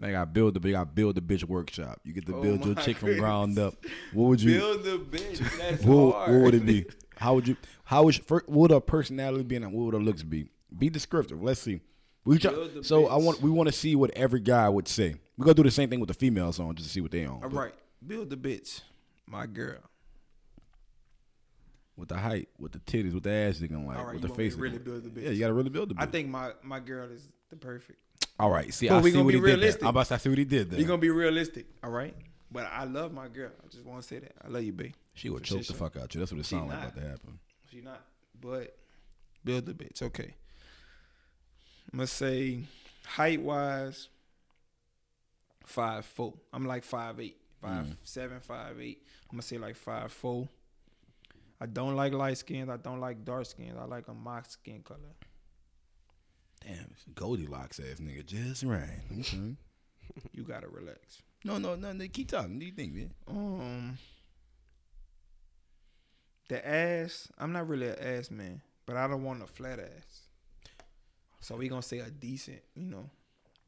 They 0.00 0.12
got 0.12 0.32
build 0.32 0.54
the, 0.54 0.60
they 0.60 0.70
got 0.72 0.94
build 0.94 1.14
the 1.14 1.20
bitch 1.20 1.44
workshop. 1.44 2.00
You 2.04 2.14
get 2.14 2.26
to 2.26 2.34
Oh 2.34 2.40
build 2.42 2.64
your 2.64 2.74
my 2.74 2.82
chick 2.82 2.96
from 2.96 3.16
ground 3.18 3.58
up. 3.58 3.74
What 4.14 4.28
would 4.28 4.42
you? 4.42 4.58
Build 4.58 4.82
the 4.82 4.98
bitch. 4.98 5.38
That's 5.58 5.84
what, 5.84 6.14
hard. 6.14 6.32
what 6.32 6.42
would 6.44 6.54
it 6.54 6.64
be? 6.66 6.86
How 7.16 7.34
would 7.34 7.46
you? 7.46 7.56
How 7.84 8.04
would? 8.04 8.14
First, 8.14 8.48
what 8.48 8.56
would 8.56 8.70
her 8.70 8.80
personality 8.80 9.44
be 9.44 9.56
and 9.56 9.66
what 9.72 9.84
would 9.84 9.94
her 9.94 10.00
looks 10.00 10.22
be? 10.22 10.48
Be 10.76 10.88
descriptive. 10.88 11.42
Let's 11.42 11.60
see. 11.60 11.80
We 12.24 12.38
try, 12.38 12.52
so 12.82 13.06
I 13.08 13.16
want 13.16 13.42
we 13.42 13.50
want 13.50 13.68
to 13.68 13.72
see 13.72 13.94
what 13.94 14.10
every 14.16 14.40
guy 14.40 14.68
would 14.68 14.88
say. 14.88 15.16
We're 15.36 15.44
gonna 15.44 15.54
do 15.54 15.62
the 15.64 15.70
same 15.70 15.90
thing 15.90 16.00
with 16.00 16.08
the 16.08 16.14
females 16.14 16.58
on 16.58 16.74
just 16.74 16.88
to 16.88 16.92
see 16.92 17.00
what 17.02 17.10
they 17.10 17.24
on. 17.26 17.34
All 17.34 17.40
But 17.40 17.52
right. 17.52 17.74
Build 18.06 18.30
the 18.30 18.36
bitch. 18.36 18.80
My 19.26 19.46
girl. 19.46 19.78
With 21.96 22.08
the 22.08 22.16
height, 22.16 22.48
with 22.58 22.72
the 22.72 22.78
titties, 22.78 23.12
with 23.12 23.24
the 23.24 23.30
ass 23.30 23.60
looking 23.60 23.86
like, 23.86 23.98
All 23.98 24.04
right, 24.06 24.14
with 24.14 24.22
you 24.22 24.28
the 24.28 24.34
face. 24.34 24.54
really 24.54 24.78
build 24.78 25.02
the 25.04 25.10
bitch? 25.10 25.24
Yeah, 25.24 25.30
you 25.30 25.40
gotta 25.40 25.52
really 25.52 25.68
build 25.68 25.90
the 25.90 25.94
bitch. 25.94 26.02
I 26.02 26.06
think 26.06 26.28
my 26.28 26.52
my 26.62 26.80
girl 26.80 27.10
is 27.10 27.28
the 27.50 27.56
perfect. 27.56 27.98
All 28.40 28.50
right. 28.50 28.72
See, 28.72 28.88
But 28.88 28.96
I 28.96 29.00
we 29.00 29.10
see 29.10 29.12
gonna 29.14 29.24
what 29.24 29.30
be 29.32 29.34
he 29.34 29.40
did 29.40 29.46
there. 29.48 29.56
realistic. 29.56 29.82
I'm 29.82 29.88
about 29.90 30.06
to 30.06 30.14
I 30.14 30.16
see 30.18 30.28
what 30.30 30.38
he 30.38 30.44
did 30.44 30.70
there. 30.70 30.78
You're 30.80 30.88
gonna 30.88 30.98
be 30.98 31.10
realistic, 31.10 31.66
all 31.82 31.90
right? 31.90 32.14
But 32.50 32.66
I 32.72 32.84
love 32.84 33.12
my 33.12 33.28
girl. 33.28 33.50
I 33.64 33.68
just 33.68 33.84
want 33.84 34.02
to 34.02 34.08
say 34.08 34.18
that 34.18 34.32
I 34.44 34.48
love 34.48 34.62
you, 34.64 34.72
babe. 34.72 34.92
she 35.14 35.28
would 35.30 35.44
choke 35.44 35.64
the 35.66 35.74
fuck 35.74 35.96
out 35.96 36.12
you. 36.14 36.18
That's 36.20 36.32
what 36.32 36.40
it 36.40 36.46
sounds 36.46 36.68
like 36.70 36.78
about 36.78 36.94
to 36.96 37.00
happen. 37.02 37.38
She 37.70 37.80
not, 37.80 38.00
but 38.40 38.76
build 39.44 39.66
the 39.66 39.74
bitch. 39.74 40.02
Okay. 40.02 40.34
I'm 41.92 41.98
gonna 41.98 42.06
say 42.08 42.60
height 43.04 43.40
wise. 43.40 44.08
five 45.64 46.04
four. 46.04 46.34
I'm 46.52 46.66
like 46.66 46.82
five 46.84 47.20
eight, 47.20 47.36
five 47.62 47.86
Mm. 47.86 47.96
seven, 48.02 48.40
five 48.40 48.80
eight. 48.80 49.02
I'm 49.30 49.36
gonna 49.36 49.42
say 49.42 49.58
like 49.58 49.76
five 49.76 50.10
four. 50.12 50.48
I 51.60 51.66
don't 51.66 51.94
like 51.94 52.12
light 52.14 52.38
skins. 52.38 52.68
I 52.70 52.78
don't 52.78 53.00
like 53.00 53.24
dark 53.24 53.46
skins. 53.46 53.76
I 53.78 53.84
like 53.84 54.08
a 54.08 54.14
my 54.14 54.42
skin 54.42 54.82
color. 54.82 54.98
Damn, 56.66 56.88
it's 56.92 57.06
a 57.06 57.10
Goldilocks 57.10 57.80
ass 57.80 58.00
nigga, 58.00 58.24
just 58.24 58.62
right. 58.64 59.00
Okay. 59.18 59.54
You 60.32 60.42
gotta 60.42 60.66
relax. 60.68 61.22
No, 61.44 61.58
no, 61.58 61.76
no. 61.76 61.92
no, 61.92 62.08
Keep 62.08 62.30
talking. 62.32 62.50
What 62.54 62.58
do 62.60 62.66
you 62.66 62.72
think, 62.72 62.92
man? 62.94 63.10
Um, 63.28 63.98
the 66.48 66.66
ass. 66.68 67.28
I'm 67.38 67.52
not 67.52 67.68
really 67.68 67.88
an 67.88 67.96
ass 67.98 68.30
man, 68.30 68.60
but 68.86 68.96
I 68.96 69.06
don't 69.06 69.22
want 69.22 69.42
a 69.42 69.46
flat 69.46 69.78
ass. 69.78 70.22
So 71.40 71.56
we 71.56 71.68
gonna 71.68 71.80
say 71.82 72.00
a 72.00 72.10
decent, 72.10 72.60
you 72.74 72.86
know, 72.90 73.08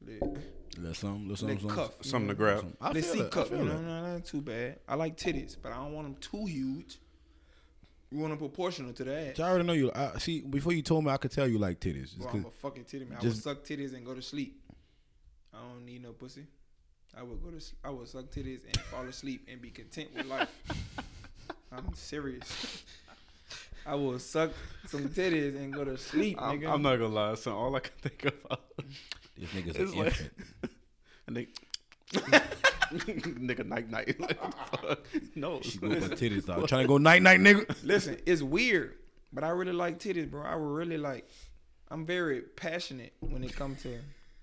little, 0.05 0.37
Little 0.77 0.95
something, 0.95 1.29
little 1.29 1.47
little 1.49 1.61
something, 1.61 1.69
cuff. 1.85 1.93
you 2.03 2.11
Something 2.11 2.29
to 2.29 2.35
grab. 2.35 2.59
something. 2.59 2.77
I 2.81 2.91
Let's 2.93 3.13
see 3.13 3.21
it, 3.21 3.27
I 3.27 3.29
cup. 3.29 3.51
You 3.51 3.57
know, 3.59 3.63
it. 3.77 3.81
no, 3.83 4.13
not 4.15 4.25
too 4.25 4.41
bad. 4.41 4.81
I 4.89 4.95
like 4.97 5.17
titties, 5.17 5.57
but 5.63 5.71
I 5.73 5.77
don't 5.77 5.93
want 5.93 6.07
them 6.09 6.17
too 6.21 6.47
huge. 6.47 6.99
We 8.13 8.19
want 8.21 8.31
them 8.33 8.39
proportional 8.39 8.93
to 8.93 9.05
that. 9.05 9.41
I 9.41 9.43
already 9.49 9.65
know 9.65 9.73
you. 9.73 9.91
I, 9.95 10.19
see, 10.19 10.41
before 10.43 10.73
you 10.73 10.83
told 10.83 11.05
me, 11.05 11.11
I 11.11 11.17
could 11.17 11.31
tell 11.31 11.49
you 11.49 11.59
like 11.59 11.81
titties. 11.81 12.03
Just 12.15 12.19
Bro, 12.19 12.27
'cause- 12.27 12.41
I'm 12.41 12.47
a 12.47 12.51
fucking 12.51 12.85
titty 12.85 13.05
man. 13.07 13.19
I 13.19 13.21
just- 13.23 13.37
would 13.47 13.57
suck 13.57 13.65
titties 13.65 13.95
and 13.95 14.05
go 14.05 14.13
to 14.15 14.21
sleep. 14.23 14.61
I 15.55 15.59
don't 15.61 15.87
need 15.87 16.03
no 16.03 16.13
pussy. 16.13 16.45
I 17.17 17.23
would 17.23 17.43
go 17.43 17.51
to. 17.51 17.57
s- 17.57 17.73
I 17.85 17.91
would 17.91 18.09
suck 18.09 18.27
titties 18.27 18.65
and 18.67 18.77
fall 18.77 19.05
asleep 19.07 19.47
and 19.51 19.61
be 19.63 19.71
content 19.71 20.15
with 20.15 20.27
life. 20.27 20.51
I'm 21.73 21.95
serious. 21.95 22.83
I 23.87 23.95
will 23.95 24.19
suck 24.19 24.51
some 24.87 25.09
titties 25.09 25.57
and 25.57 25.73
go 25.73 25.85
to 25.85 25.97
sleep, 25.99 26.37
I'm, 26.41 26.61
nigga. 26.61 26.73
I'm 26.73 26.83
not 26.83 26.97
gonna 26.97 27.09
lie, 27.15 27.35
son. 27.35 27.55
All 27.55 27.75
I 27.75 27.81
can 27.81 27.93
think 28.01 28.25
about, 28.27 28.61
this 29.39 29.49
nigga's 29.51 29.77
It's 29.77 29.93
an 29.93 29.99
like- 29.99 30.07
infant. 30.09 30.33
and 31.27 31.37
they, 31.37 31.49
nigga, 32.93 33.62
night 33.73 33.91
night. 33.91 34.17
Like, 34.21 34.39
fuck. 34.71 35.07
no, 35.35 35.61
She 35.63 35.79
go 35.79 35.89
her 35.89 35.97
titties 36.01 36.49
out. 36.49 36.69
Trying 36.69 36.83
to 36.83 36.89
go 36.89 36.99
night 36.99 37.23
night, 37.23 37.41
nigga. 37.41 37.75
Listen, 37.85 38.19
it's 38.27 38.43
weird, 38.43 38.95
but 39.33 39.45
I 39.45 39.49
really 39.49 39.73
like 39.73 39.99
titties, 39.99 40.31
bro. 40.31 40.43
I 40.43 40.55
really 40.55 40.99
like. 40.99 41.29
I'm 41.89 42.07
very 42.07 42.41
passionate 42.41 43.13
when 43.21 43.45
it 43.45 43.55
comes 43.55 43.83
to 43.83 43.99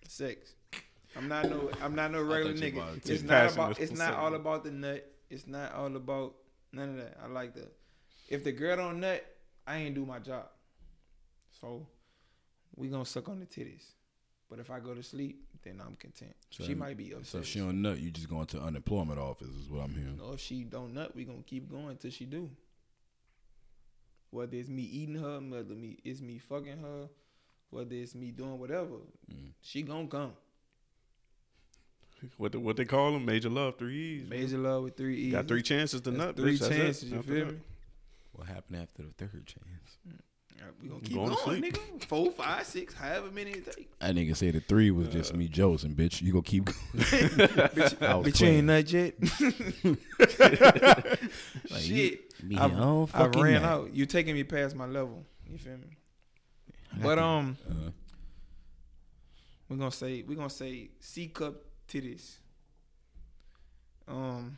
sex. 0.07 0.53
I'm 1.15 1.27
not 1.27 1.49
no. 1.49 1.71
I'm 1.81 1.95
not 1.95 2.11
no 2.11 2.21
regular 2.21 2.53
nigga. 2.53 3.09
It's 3.09 3.23
not 3.23 3.53
about. 3.53 3.79
It's 3.79 3.91
not 3.91 4.13
all 4.13 4.35
about 4.35 4.63
the 4.63 4.71
nut. 4.71 5.11
It's 5.29 5.47
not 5.47 5.73
all 5.73 5.95
about 5.95 6.35
none 6.71 6.89
of 6.89 6.95
that. 6.97 7.17
I 7.23 7.27
like 7.27 7.53
the. 7.55 7.67
If 8.27 8.43
the 8.43 8.51
girl 8.51 8.77
don't 8.77 8.99
nut, 8.99 9.25
I 9.65 9.77
ain't 9.77 9.95
do 9.95 10.05
my 10.05 10.19
job. 10.19 10.45
So, 11.59 11.87
we 12.75 12.87
gonna 12.89 13.05
suck 13.05 13.27
on 13.29 13.39
the 13.39 13.45
titties. 13.45 13.83
But 14.49 14.59
if 14.59 14.71
I 14.71 14.79
go 14.79 14.95
to 14.95 15.03
sleep, 15.03 15.45
then 15.63 15.79
I'm 15.85 15.95
content. 15.95 16.35
So 16.49 16.63
she 16.63 16.73
might 16.73 16.97
be 16.97 17.11
So 17.11 17.17
upset. 17.17 17.41
if 17.41 17.47
she 17.47 17.59
don't 17.59 17.81
nut, 17.81 17.99
you 17.99 18.09
just 18.09 18.29
going 18.29 18.47
to 18.47 18.59
unemployment 18.59 19.19
office 19.19 19.49
is 19.49 19.69
what 19.69 19.81
I'm 19.83 19.93
hearing. 19.93 20.17
No, 20.17 20.33
if 20.33 20.39
she 20.39 20.63
don't 20.63 20.93
nut, 20.93 21.15
we 21.15 21.23
gonna 21.25 21.43
keep 21.45 21.69
going 21.69 21.97
till 21.97 22.09
she 22.11 22.25
do. 22.25 22.49
Whether 24.31 24.57
it's 24.57 24.69
me 24.69 24.83
eating 24.83 25.15
her, 25.15 25.39
whether 25.39 25.73
me 25.75 25.97
it's 26.03 26.21
me 26.21 26.37
fucking 26.39 26.79
her, 26.79 27.09
whether 27.69 27.93
it's 27.95 28.15
me 28.15 28.31
doing 28.31 28.57
whatever, 28.59 28.97
Mm. 29.31 29.51
she 29.61 29.81
gonna 29.83 30.07
come. 30.07 30.33
what 32.37 32.51
the, 32.51 32.59
what 32.59 32.75
they 32.75 32.85
call 32.85 33.13
them? 33.13 33.25
Major 33.25 33.49
love, 33.49 33.77
three 33.77 33.95
E's. 34.23 34.29
Major 34.29 34.57
love 34.57 34.83
with 34.83 34.97
three 34.97 35.15
E's. 35.17 35.31
Got 35.31 35.47
three 35.47 35.61
chances 35.61 36.01
to 36.01 36.11
That's 36.11 36.17
nut. 36.25 36.35
three 36.35 36.57
bitch. 36.57 36.69
Chances. 36.69 37.09
You 37.11 37.19
After 37.19 37.31
feel 37.33 37.45
me? 37.47 37.59
What 38.33 38.47
happened 38.47 38.77
after 38.81 39.03
the 39.03 39.11
third 39.13 39.45
chance? 39.45 39.97
Yeah, 40.05 40.13
we 40.81 40.89
gonna 40.89 41.01
keep 41.01 41.15
Going 41.15 41.35
going, 41.45 41.61
nigga. 41.61 42.03
Four, 42.05 42.31
five, 42.31 42.65
six, 42.65 42.93
however 42.93 43.29
many 43.31 43.51
it 43.51 43.71
take. 43.71 43.89
That 43.99 44.15
nigga 44.15 44.35
said 44.35 44.55
the 44.55 44.59
three 44.59 44.91
was 44.91 45.07
just 45.09 45.33
me 45.35 45.47
Joseph, 45.47 45.91
bitch. 45.91 46.21
You 46.21 46.31
gonna 46.31 46.43
keep 46.43 46.65
going. 46.65 46.77
bitch, 46.95 48.01
I 48.01 48.15
was 48.15 48.27
bitch, 48.27 48.41
you 48.41 48.47
ain't 48.47 48.65
playing. 48.65 48.65
nut 48.65 48.91
yet. 48.91 49.13
Like, 51.69 51.81
Shit, 51.81 52.43
Me 52.43 52.57
I've- 52.57 52.73
I 53.13 53.25
ran 53.27 53.61
night. 53.61 53.63
out. 53.63 53.93
You 53.93 54.05
taking 54.05 54.35
me 54.35 54.43
past 54.43 54.75
my 54.75 54.85
level. 54.85 55.25
You 55.49 55.57
feel 55.57 55.77
me? 55.77 55.97
But 57.01 57.19
um, 57.19 57.57
uh, 57.69 57.91
we're 59.67 59.77
gonna 59.77 59.91
say 59.91 60.23
we're 60.27 60.35
gonna 60.35 60.49
say 60.49 60.89
C 60.99 61.27
cup 61.27 61.55
titties. 61.87 62.37
Um, 64.07 64.57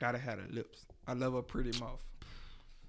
gotta 0.00 0.18
have 0.18 0.38
the 0.46 0.52
lips. 0.52 0.86
I 1.06 1.12
love 1.14 1.34
a 1.34 1.42
pretty 1.42 1.78
mouth. 1.78 2.02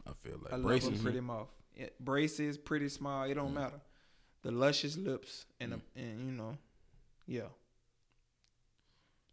I 0.07 0.11
feel 0.23 0.39
like 0.43 0.53
I 0.53 0.55
love 0.55 0.65
braces. 0.65 0.99
a 0.99 1.03
pretty 1.03 1.19
mouth. 1.21 1.49
Yeah, 1.75 1.87
braces, 1.99 2.57
pretty 2.57 2.89
smile. 2.89 3.29
It 3.29 3.35
don't 3.35 3.53
matter. 3.53 3.79
The 4.43 4.51
luscious 4.51 4.97
lips 4.97 5.45
and 5.59 5.73
a, 5.73 5.81
and 5.95 6.25
you 6.25 6.31
know, 6.31 6.57
yeah. 7.27 7.49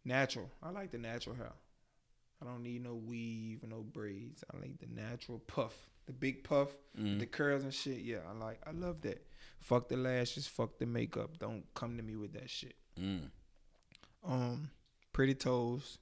Natural. 0.05 0.49
I 0.63 0.69
like 0.69 0.91
the 0.91 0.97
natural 0.97 1.35
hair. 1.35 1.51
I 2.41 2.45
don't 2.45 2.63
need 2.63 2.83
no 2.83 2.95
weave 2.95 3.63
no 3.67 3.81
braids. 3.81 4.43
I 4.53 4.57
like 4.57 4.77
the 4.79 4.87
natural 4.87 5.39
puff, 5.39 5.73
the 6.05 6.13
big 6.13 6.43
puff, 6.43 6.69
Mm. 6.97 7.19
the 7.19 7.25
curls 7.25 7.63
and 7.63 7.73
shit. 7.73 7.99
Yeah, 7.99 8.19
I 8.27 8.33
like. 8.33 8.59
I 8.65 8.71
love 8.71 9.01
that. 9.01 9.25
Fuck 9.59 9.89
the 9.89 9.97
lashes. 9.97 10.47
Fuck 10.47 10.79
the 10.79 10.85
makeup. 10.85 11.37
Don't 11.37 11.65
come 11.73 11.97
to 11.97 12.03
me 12.03 12.15
with 12.15 12.33
that 12.33 12.49
shit. 12.49 12.75
Mm. 12.99 13.29
Um, 14.23 14.69
pretty 15.11 15.35
toes. 15.35 15.97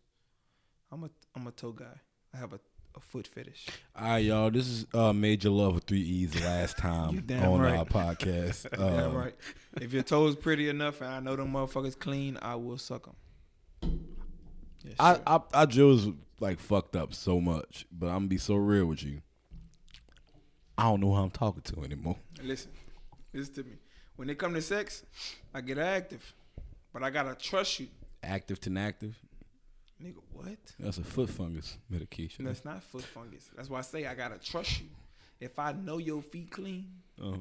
I'm 0.92 1.04
a 1.04 1.10
I'm 1.36 1.48
a 1.48 1.52
toe 1.52 1.72
guy. 1.72 2.00
I 2.34 2.38
have 2.38 2.54
a, 2.54 2.60
a 2.98 3.00
foot 3.00 3.28
fetish. 3.28 3.68
All 3.96 4.08
right, 4.08 4.18
y'all. 4.18 4.50
This 4.50 4.68
is 4.68 4.86
uh, 4.94 5.14
Major 5.14 5.50
Love 5.50 5.76
with 5.76 5.84
three 5.84 6.02
E's. 6.02 6.40
Last 6.42 6.78
time 6.80 7.24
on 7.32 7.62
right. 7.62 7.78
our 7.78 7.86
podcast. 7.86 8.68
Um, 8.78 9.14
right. 9.16 9.36
If 9.82 9.94
your 9.94 10.04
toes 10.04 10.36
pretty 10.36 10.70
enough 10.70 11.02
and 11.02 11.10
I 11.10 11.20
know 11.20 11.36
them 11.36 11.52
motherfuckers 11.54 11.98
clean, 11.98 12.38
I 12.42 12.56
will 12.56 12.78
suck 12.78 13.06
them. 13.06 14.00
Yes, 14.84 14.96
I. 15.00 15.20
I 15.26 15.40
I 15.54 15.66
just 15.66 16.10
like 16.40 16.60
fucked 16.60 16.96
up 16.96 17.14
so 17.14 17.40
much, 17.40 17.86
but 17.92 18.08
I'm 18.08 18.14
gonna 18.14 18.28
be 18.28 18.38
so 18.38 18.56
real 18.56 18.86
with 18.86 19.04
you. 19.04 19.22
I 20.78 20.84
don't 20.84 21.02
know 21.02 21.14
who 21.14 21.22
I'm 21.22 21.32
talking 21.32 21.62
to 21.64 21.84
anymore. 21.84 22.18
listen, 22.44 22.72
listen 23.34 23.54
to 23.56 23.64
me. 23.64 23.78
When 24.16 24.30
it 24.30 24.38
come 24.38 24.54
to 24.54 24.62
sex, 24.62 25.04
I 25.54 25.62
get 25.62 25.78
active, 25.78 26.34
but 26.94 27.04
I 27.04 27.10
gotta 27.10 27.36
trust 27.36 27.80
you, 27.80 27.88
Active 28.24 28.60
to 28.62 28.70
inactive. 28.70 29.18
Nigga. 30.04 30.16
What? 30.32 30.48
That's 30.80 30.98
a 30.98 31.04
foot 31.04 31.30
fungus 31.30 31.78
medication. 31.90 32.46
That's 32.46 32.64
not 32.66 32.84
foot 32.84 33.04
fungus. 33.04 33.50
That's 33.56 33.70
why 33.70 33.80
I 33.80 33.82
say 33.82 34.06
I 34.06 34.16
gotta 34.16 34.38
trust 34.38 34.82
you. 34.82 34.88
If 35.40 35.60
I 35.60 35.72
know 35.74 35.98
your 35.98 36.22
feet 36.22 36.52
clean, 36.52 36.88
Uh-huh. 37.22 37.38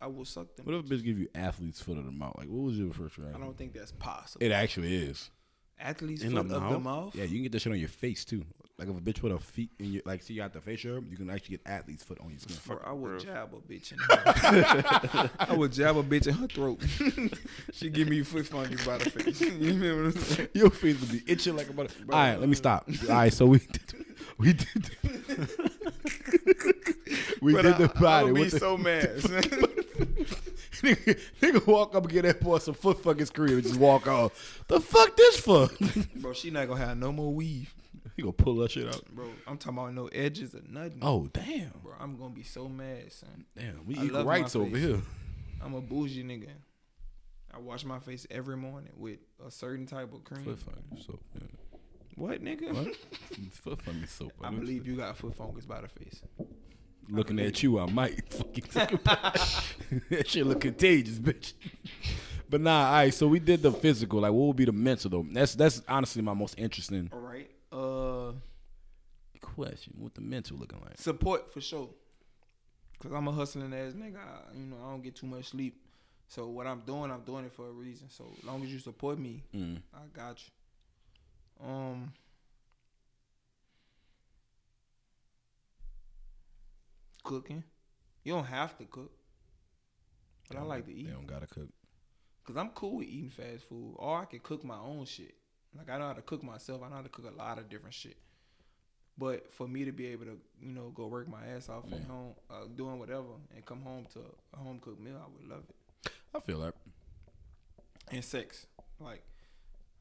I 0.00 0.06
will 0.08 0.24
suck 0.24 0.56
them. 0.56 0.66
What 0.66 0.74
if 0.74 0.84
a 0.84 0.88
bitch 0.94 1.04
give 1.04 1.18
you 1.18 1.28
athlete's 1.34 1.80
foot 1.80 1.96
of 1.96 2.04
the 2.04 2.10
mouth? 2.10 2.34
Like, 2.36 2.48
what 2.48 2.64
was 2.64 2.76
your 2.76 2.92
first 2.92 3.18
reaction? 3.18 3.40
I 3.40 3.44
don't 3.44 3.56
think 3.56 3.72
that's 3.72 3.92
possible. 3.92 4.44
It 4.44 4.50
actually 4.50 4.94
is. 4.96 5.30
Athlete's 5.78 6.22
In 6.22 6.34
the 6.34 6.42
foot 6.42 6.52
of 6.56 6.62
the 6.62 6.78
mouth? 6.78 6.82
mouth. 6.82 7.14
Yeah, 7.14 7.24
you 7.24 7.34
can 7.34 7.42
get 7.44 7.52
that 7.52 7.60
shit 7.62 7.72
on 7.72 7.78
your 7.78 7.88
face 7.88 8.24
too. 8.24 8.44
Like 8.82 8.90
if 8.90 8.96
a 8.96 9.00
bitch 9.12 9.20
put 9.20 9.30
her 9.30 9.38
feet 9.38 9.70
in 9.78 9.92
your, 9.92 10.02
like, 10.04 10.24
see, 10.24 10.34
you 10.34 10.40
got 10.40 10.52
the 10.52 10.60
facial, 10.60 11.04
you 11.08 11.16
can 11.16 11.30
actually 11.30 11.58
get 11.58 11.60
athlete's 11.66 12.02
foot 12.02 12.18
on 12.20 12.30
your 12.30 12.40
skin. 12.40 12.56
Bro, 12.66 12.80
I 12.84 12.90
would 12.92 13.20
jab 13.20 13.54
a 13.54 13.72
bitch 13.72 13.92
in 13.92 13.98
her. 13.98 15.30
I 15.38 15.54
would 15.54 15.70
jab 15.72 15.96
a 15.96 16.02
bitch 16.02 16.26
in 16.26 16.34
her 16.34 16.48
throat. 16.48 16.80
she 17.72 17.90
give 17.90 18.08
me 18.08 18.22
foot 18.24 18.44
fungus 18.44 18.84
by 18.84 18.98
the 18.98 19.08
face. 19.08 19.40
you 19.40 19.72
know 19.74 19.96
what 19.98 20.04
I'm 20.06 20.12
saying? 20.20 20.48
Your 20.54 20.70
face 20.70 21.00
would 21.00 21.12
be 21.12 21.22
itching 21.28 21.54
like 21.56 21.68
a 21.68 21.72
butter. 21.72 21.94
All 22.10 22.18
right, 22.18 22.40
let 22.40 22.48
me 22.48 22.56
stop. 22.56 22.88
All 23.08 23.14
right, 23.14 23.32
so 23.32 23.46
we 23.46 23.58
did, 23.58 24.06
we 24.38 24.52
did 24.54 24.68
we 27.40 27.52
But 27.52 27.62
did 27.62 27.74
I, 27.74 27.78
the 27.78 27.92
I 27.94 28.00
body. 28.00 28.32
would 28.32 28.34
be 28.42 28.48
the- 28.48 28.58
so 28.58 28.76
mad. 28.76 29.20
son. 29.20 29.42
nigga, 30.82 31.20
nigga 31.40 31.66
walk 31.68 31.94
up 31.94 32.02
and 32.02 32.12
get 32.12 32.22
that 32.22 32.40
boy 32.40 32.58
some 32.58 32.74
foot 32.74 33.00
fucking 33.00 33.26
scream 33.26 33.54
and 33.54 33.62
just 33.62 33.76
walk 33.76 34.08
off. 34.08 34.64
The 34.66 34.80
fuck 34.80 35.16
this 35.16 35.38
for? 35.38 35.68
bro, 36.16 36.32
she 36.32 36.50
not 36.50 36.66
gonna 36.66 36.84
have 36.84 36.98
no 36.98 37.12
more 37.12 37.32
weave. 37.32 37.72
He 38.16 38.22
gonna 38.22 38.32
pull 38.32 38.56
that 38.56 38.70
shit 38.70 38.86
out. 38.88 39.04
Bro, 39.14 39.26
I'm 39.46 39.58
talking 39.58 39.78
about 39.78 39.94
no 39.94 40.06
edges 40.08 40.54
or 40.54 40.60
nothing. 40.68 40.98
Oh 41.02 41.28
damn, 41.32 41.72
Bro, 41.82 41.94
I'm 42.00 42.16
gonna 42.16 42.30
be 42.34 42.42
so 42.42 42.68
mad, 42.68 43.12
son. 43.12 43.44
damn. 43.56 43.86
We 43.86 43.96
I 43.96 44.04
equal 44.04 44.24
rights 44.24 44.56
over 44.56 44.76
here. 44.76 45.00
I'm 45.62 45.74
a 45.74 45.80
bougie 45.80 46.24
nigga. 46.24 46.48
I 47.54 47.58
wash 47.58 47.84
my 47.84 47.98
face 47.98 48.26
every 48.30 48.56
morning 48.56 48.92
with 48.96 49.18
a 49.46 49.50
certain 49.50 49.86
type 49.86 50.12
of 50.12 50.24
cream. 50.24 50.44
Foot 50.44 50.58
fungus 50.58 51.06
soap. 51.06 51.20
Yeah. 51.34 51.42
What, 52.16 52.42
nigga? 52.42 52.72
What? 52.72 52.96
foot 53.52 53.82
fungus 53.82 54.10
soap. 54.10 54.32
I 54.42 54.50
believe 54.50 54.86
you 54.86 54.96
got 54.96 55.16
foot 55.16 55.34
fungus 55.34 55.66
by 55.66 55.80
the 55.82 55.88
face. 55.88 56.22
Looking 57.08 57.40
at 57.40 57.62
you, 57.62 57.78
I 57.78 57.90
might 57.90 58.28
fucking 58.32 58.64
think 58.64 58.92
about 58.92 59.34
that 60.10 60.28
shit 60.28 60.46
look 60.46 60.60
contagious, 60.60 61.18
bitch. 61.18 61.52
But 62.48 62.60
nah, 62.60 62.86
all 62.86 62.92
right. 62.94 63.14
So 63.14 63.26
we 63.28 63.38
did 63.38 63.62
the 63.62 63.72
physical. 63.72 64.20
Like, 64.20 64.32
what 64.32 64.46
would 64.46 64.56
be 64.56 64.64
the 64.64 64.72
mental 64.72 65.10
though? 65.10 65.26
That's 65.30 65.54
that's 65.54 65.82
honestly 65.88 66.22
my 66.22 66.34
most 66.34 66.54
interesting 66.58 67.10
All 67.12 67.18
right. 67.18 67.50
Uh, 67.72 68.32
question. 69.40 69.94
What 69.98 70.14
the 70.14 70.20
mental 70.20 70.56
looking 70.58 70.80
like? 70.80 70.98
support 70.98 71.52
for 71.52 71.60
sure. 71.60 71.88
Cause 73.00 73.12
I'm 73.12 73.26
a 73.26 73.32
hustling 73.32 73.74
ass 73.74 73.94
nigga. 73.94 74.16
I, 74.18 74.54
you 74.56 74.66
know, 74.66 74.76
I 74.86 74.90
don't 74.90 75.02
get 75.02 75.16
too 75.16 75.26
much 75.26 75.46
sleep. 75.46 75.80
So 76.28 76.46
what 76.48 76.66
I'm 76.68 76.80
doing, 76.86 77.10
I'm 77.10 77.22
doing 77.22 77.44
it 77.44 77.52
for 77.52 77.66
a 77.68 77.72
reason. 77.72 78.08
So 78.08 78.24
as 78.38 78.44
long 78.44 78.62
as 78.62 78.72
you 78.72 78.78
support 78.78 79.18
me, 79.18 79.42
Mm. 79.54 79.82
I 79.92 79.98
got 80.12 80.40
you. 80.40 81.66
Um. 81.66 82.12
Cooking. 87.24 87.62
You 88.24 88.34
don't 88.34 88.44
have 88.44 88.76
to 88.78 88.84
cook. 88.84 89.12
But 90.48 90.58
I 90.58 90.62
like 90.62 90.86
to 90.86 90.92
eat. 90.92 91.06
They 91.06 91.12
don't 91.12 91.26
gotta 91.26 91.46
cook. 91.46 91.68
Cause 92.44 92.56
I'm 92.56 92.70
cool 92.70 92.96
with 92.96 93.06
eating 93.06 93.30
fast 93.30 93.64
food, 93.68 93.94
or 93.98 94.20
I 94.20 94.24
can 94.24 94.40
cook 94.40 94.64
my 94.64 94.76
own 94.78 95.04
shit. 95.04 95.34
Like 95.76 95.88
I 95.90 95.98
know 95.98 96.08
how 96.08 96.12
to 96.12 96.22
cook 96.22 96.42
myself. 96.42 96.82
I 96.84 96.88
know 96.88 96.96
how 96.96 97.02
to 97.02 97.08
cook 97.08 97.26
a 97.32 97.36
lot 97.36 97.58
of 97.58 97.68
different 97.68 97.94
shit. 97.94 98.16
But 99.18 99.52
for 99.52 99.68
me 99.68 99.84
to 99.84 99.92
be 99.92 100.06
able 100.06 100.24
to, 100.24 100.38
you 100.60 100.72
know, 100.72 100.90
go 100.94 101.06
work 101.06 101.28
my 101.28 101.44
ass 101.54 101.68
off 101.68 101.84
at 101.92 102.02
home, 102.04 102.32
uh, 102.50 102.64
doing 102.74 102.98
whatever, 102.98 103.24
and 103.54 103.64
come 103.64 103.82
home 103.82 104.06
to 104.14 104.20
a 104.54 104.56
home 104.56 104.78
cooked 104.80 105.00
meal, 105.00 105.16
I 105.22 105.26
would 105.30 105.50
love 105.50 105.64
it. 105.68 106.10
I 106.34 106.40
feel 106.40 106.60
that 106.60 106.74
And 108.10 108.24
sex, 108.24 108.66
like, 108.98 109.22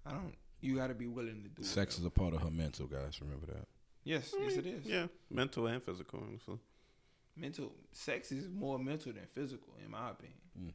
I 0.06 0.11
don't. 0.11 0.33
You 0.61 0.75
got 0.75 0.88
to 0.88 0.93
be 0.93 1.08
willing 1.08 1.41
to 1.43 1.50
do 1.50 1.64
sex 1.64 1.98
is 2.00 2.06
a 2.06 2.09
part 2.09 2.33
of 2.33 2.41
her 2.41 2.51
mental, 2.51 2.85
guys. 2.88 3.19
Remember 3.22 3.48
that. 3.48 3.67
Yes, 4.03 4.33
yes, 4.40 4.53
it 4.56 4.66
is. 4.66 4.85
Yeah, 4.85 5.08
mental 5.30 5.67
and 5.67 5.82
physical. 5.83 6.24
Honestly. 6.27 6.58
mental 7.35 7.72
sex 7.91 8.32
is 8.32 8.48
more 8.50 8.77
mental 8.80 9.11
than 9.14 9.25
physical 9.33 9.74
in 9.83 9.90
my 9.91 10.09
opinion 10.09 10.38
Mm. 10.59 10.74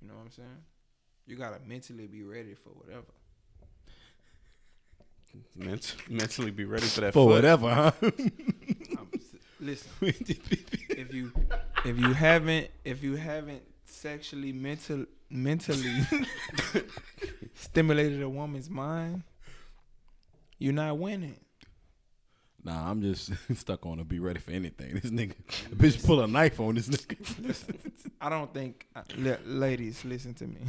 you 0.00 0.06
know 0.08 0.14
what 0.14 0.20
i'm 0.26 0.30
saying 0.30 0.62
you 1.26 1.34
gotta 1.36 1.58
mentally 1.66 2.06
be 2.06 2.22
ready 2.22 2.54
for 2.54 2.68
whatever 2.70 3.12
Ment- 5.56 5.96
mentally 6.08 6.50
be 6.50 6.64
ready 6.64 6.86
for 6.86 7.02
that. 7.02 7.12
For 7.12 7.26
foot. 7.26 7.34
whatever, 7.34 7.72
huh? 7.72 7.92
I'm, 8.02 9.10
listen 9.62 9.88
if 10.00 11.14
you 11.14 11.32
if 11.84 11.98
you 11.98 12.12
haven't 12.12 12.68
if 12.84 13.02
you 13.02 13.14
haven't 13.14 13.62
sexually 13.84 14.52
mental 14.52 15.06
mentally 15.30 16.00
stimulated 17.54 18.20
a 18.22 18.28
woman's 18.28 18.68
mind 18.68 19.22
you're 20.58 20.72
not 20.72 20.98
winning 20.98 21.36
nah, 22.64 22.90
I'm 22.90 23.02
just 23.02 23.30
stuck 23.54 23.86
on 23.86 23.98
to 23.98 24.04
be 24.04 24.18
ready 24.20 24.38
for 24.38 24.52
anything. 24.52 24.94
This 24.94 25.10
nigga, 25.10 25.34
bitch, 25.74 26.04
pull 26.04 26.20
a 26.20 26.28
knife 26.28 26.60
on 26.60 26.76
this 26.76 26.88
nigga. 26.88 27.56
i 28.20 28.28
don't 28.28 28.52
think 28.52 28.86
uh, 28.94 29.02
ladies 29.44 30.04
listen 30.04 30.34
to 30.34 30.46
me 30.46 30.60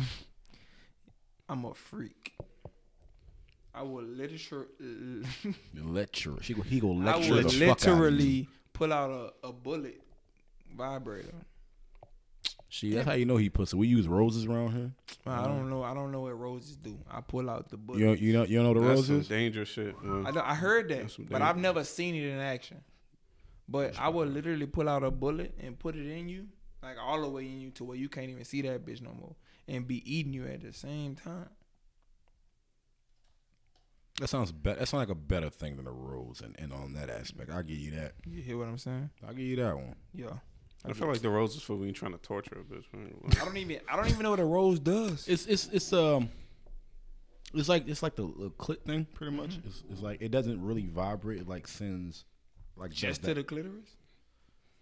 i'm 1.49 1.65
a 1.65 1.73
freak 1.73 2.33
i 3.75 3.81
will 3.81 4.03
literally 4.03 4.67
lecture. 5.75 6.33
She 6.41 6.53
go, 6.53 6.61
he 6.61 6.79
go 6.79 6.91
I 6.91 6.95
lecture 6.95 7.33
would 7.33 7.45
the 7.45 7.49
fuck 7.49 7.69
out 7.69 7.87
of 7.87 7.87
you. 7.87 7.93
literally 7.95 8.47
pull 8.73 8.93
out 8.93 9.33
a, 9.43 9.47
a 9.47 9.51
bullet 9.53 10.01
vibrator. 10.75 11.33
She, 12.69 12.91
that's 12.95 13.05
how 13.05 13.13
you 13.13 13.25
know 13.25 13.37
he 13.37 13.49
pussy. 13.49 13.77
We 13.77 13.87
use 13.87 14.07
roses 14.07 14.45
around 14.45 14.71
here. 14.73 14.91
I 15.27 15.43
don't 15.45 15.69
know. 15.69 15.83
I 15.83 15.93
don't 15.93 16.11
know 16.11 16.21
what 16.21 16.39
roses 16.39 16.75
do. 16.75 16.97
I 17.09 17.21
pull 17.21 17.47
out 17.47 17.69
the 17.69 17.77
bullet. 17.77 17.99
You 17.99 18.05
know, 18.07 18.13
you 18.13 18.33
know, 18.33 18.43
you 18.45 18.57
don't 18.57 18.73
know 18.73 18.81
the 18.81 18.87
That's 18.87 19.05
some 19.05 19.15
roses. 19.17 19.27
dangerous 19.27 19.69
shit. 19.69 20.03
man. 20.03 20.35
I, 20.35 20.51
I 20.51 20.55
heard 20.55 20.89
that, 20.89 21.15
but. 21.29 21.43
I've 21.43 21.57
never 21.57 21.83
seen 21.83 22.15
it 22.15 22.23
in 22.23 22.39
action. 22.39 22.81
But 23.69 23.97
I 23.99 24.09
would 24.09 24.29
literally 24.33 24.65
pull 24.65 24.89
out 24.89 25.03
a 25.03 25.11
bullet 25.11 25.53
and 25.61 25.77
put 25.77 25.95
it 25.95 26.09
in 26.09 26.27
you, 26.29 26.47
like 26.81 26.97
all 26.99 27.21
the 27.21 27.29
way 27.29 27.45
in 27.45 27.61
you, 27.61 27.69
to 27.71 27.83
where 27.83 27.95
you 27.95 28.09
can't 28.09 28.29
even 28.29 28.43
see 28.43 28.63
that 28.63 28.85
bitch 28.85 29.01
no 29.01 29.13
more, 29.13 29.35
and 29.67 29.87
be 29.87 30.01
eating 30.11 30.33
you 30.33 30.45
at 30.47 30.61
the 30.63 30.73
same 30.73 31.15
time. 31.15 31.49
That 34.19 34.27
sounds 34.27 34.51
better. 34.51 34.79
That 34.79 34.87
sounds 34.87 35.01
like 35.01 35.09
a 35.09 35.19
better 35.19 35.49
thing 35.49 35.75
than 35.75 35.85
the 35.85 35.91
rose, 35.91 36.41
and, 36.41 36.55
and 36.59 36.71
on 36.71 36.93
that 36.93 37.09
aspect, 37.09 37.49
I'll 37.49 37.63
give 37.63 37.77
you 37.77 37.91
that. 37.91 38.13
You 38.27 38.41
hear 38.41 38.57
what 38.57 38.67
I'm 38.67 38.77
saying? 38.77 39.09
I'll 39.25 39.33
give 39.33 39.45
you 39.45 39.55
that 39.57 39.75
one. 39.75 39.95
Yeah. 40.13 40.33
I 40.85 40.93
feel 40.93 41.07
like 41.07 41.21
the 41.21 41.29
rose 41.29 41.55
is 41.55 41.61
for 41.61 41.75
when 41.75 41.85
you're 41.85 41.93
trying 41.93 42.11
to 42.11 42.17
torture 42.17 42.57
a 42.59 42.63
bitch. 42.63 42.83
I 43.41 43.45
don't 43.45 43.57
even. 43.57 43.79
I 43.89 43.95
don't 43.95 44.09
even 44.09 44.23
know 44.23 44.31
what 44.31 44.39
a 44.39 44.45
rose 44.45 44.79
does. 44.79 45.27
It's 45.27 45.45
it's 45.45 45.67
it's 45.67 45.93
um, 45.93 46.29
it's 47.53 47.69
like 47.69 47.87
it's 47.87 48.03
like 48.03 48.15
the, 48.15 48.23
the 48.23 48.51
clit 48.57 48.81
thing, 48.83 49.07
pretty 49.13 49.35
much. 49.35 49.59
It's, 49.65 49.83
it's 49.89 50.01
like 50.01 50.21
it 50.21 50.29
doesn't 50.29 50.61
really 50.61 50.87
vibrate. 50.87 51.41
It 51.41 51.47
like 51.47 51.67
sends, 51.67 52.25
like 52.75 52.91
Just 52.91 53.21
that, 53.21 53.29
to 53.29 53.33
the 53.35 53.43
clitoris. 53.43 53.95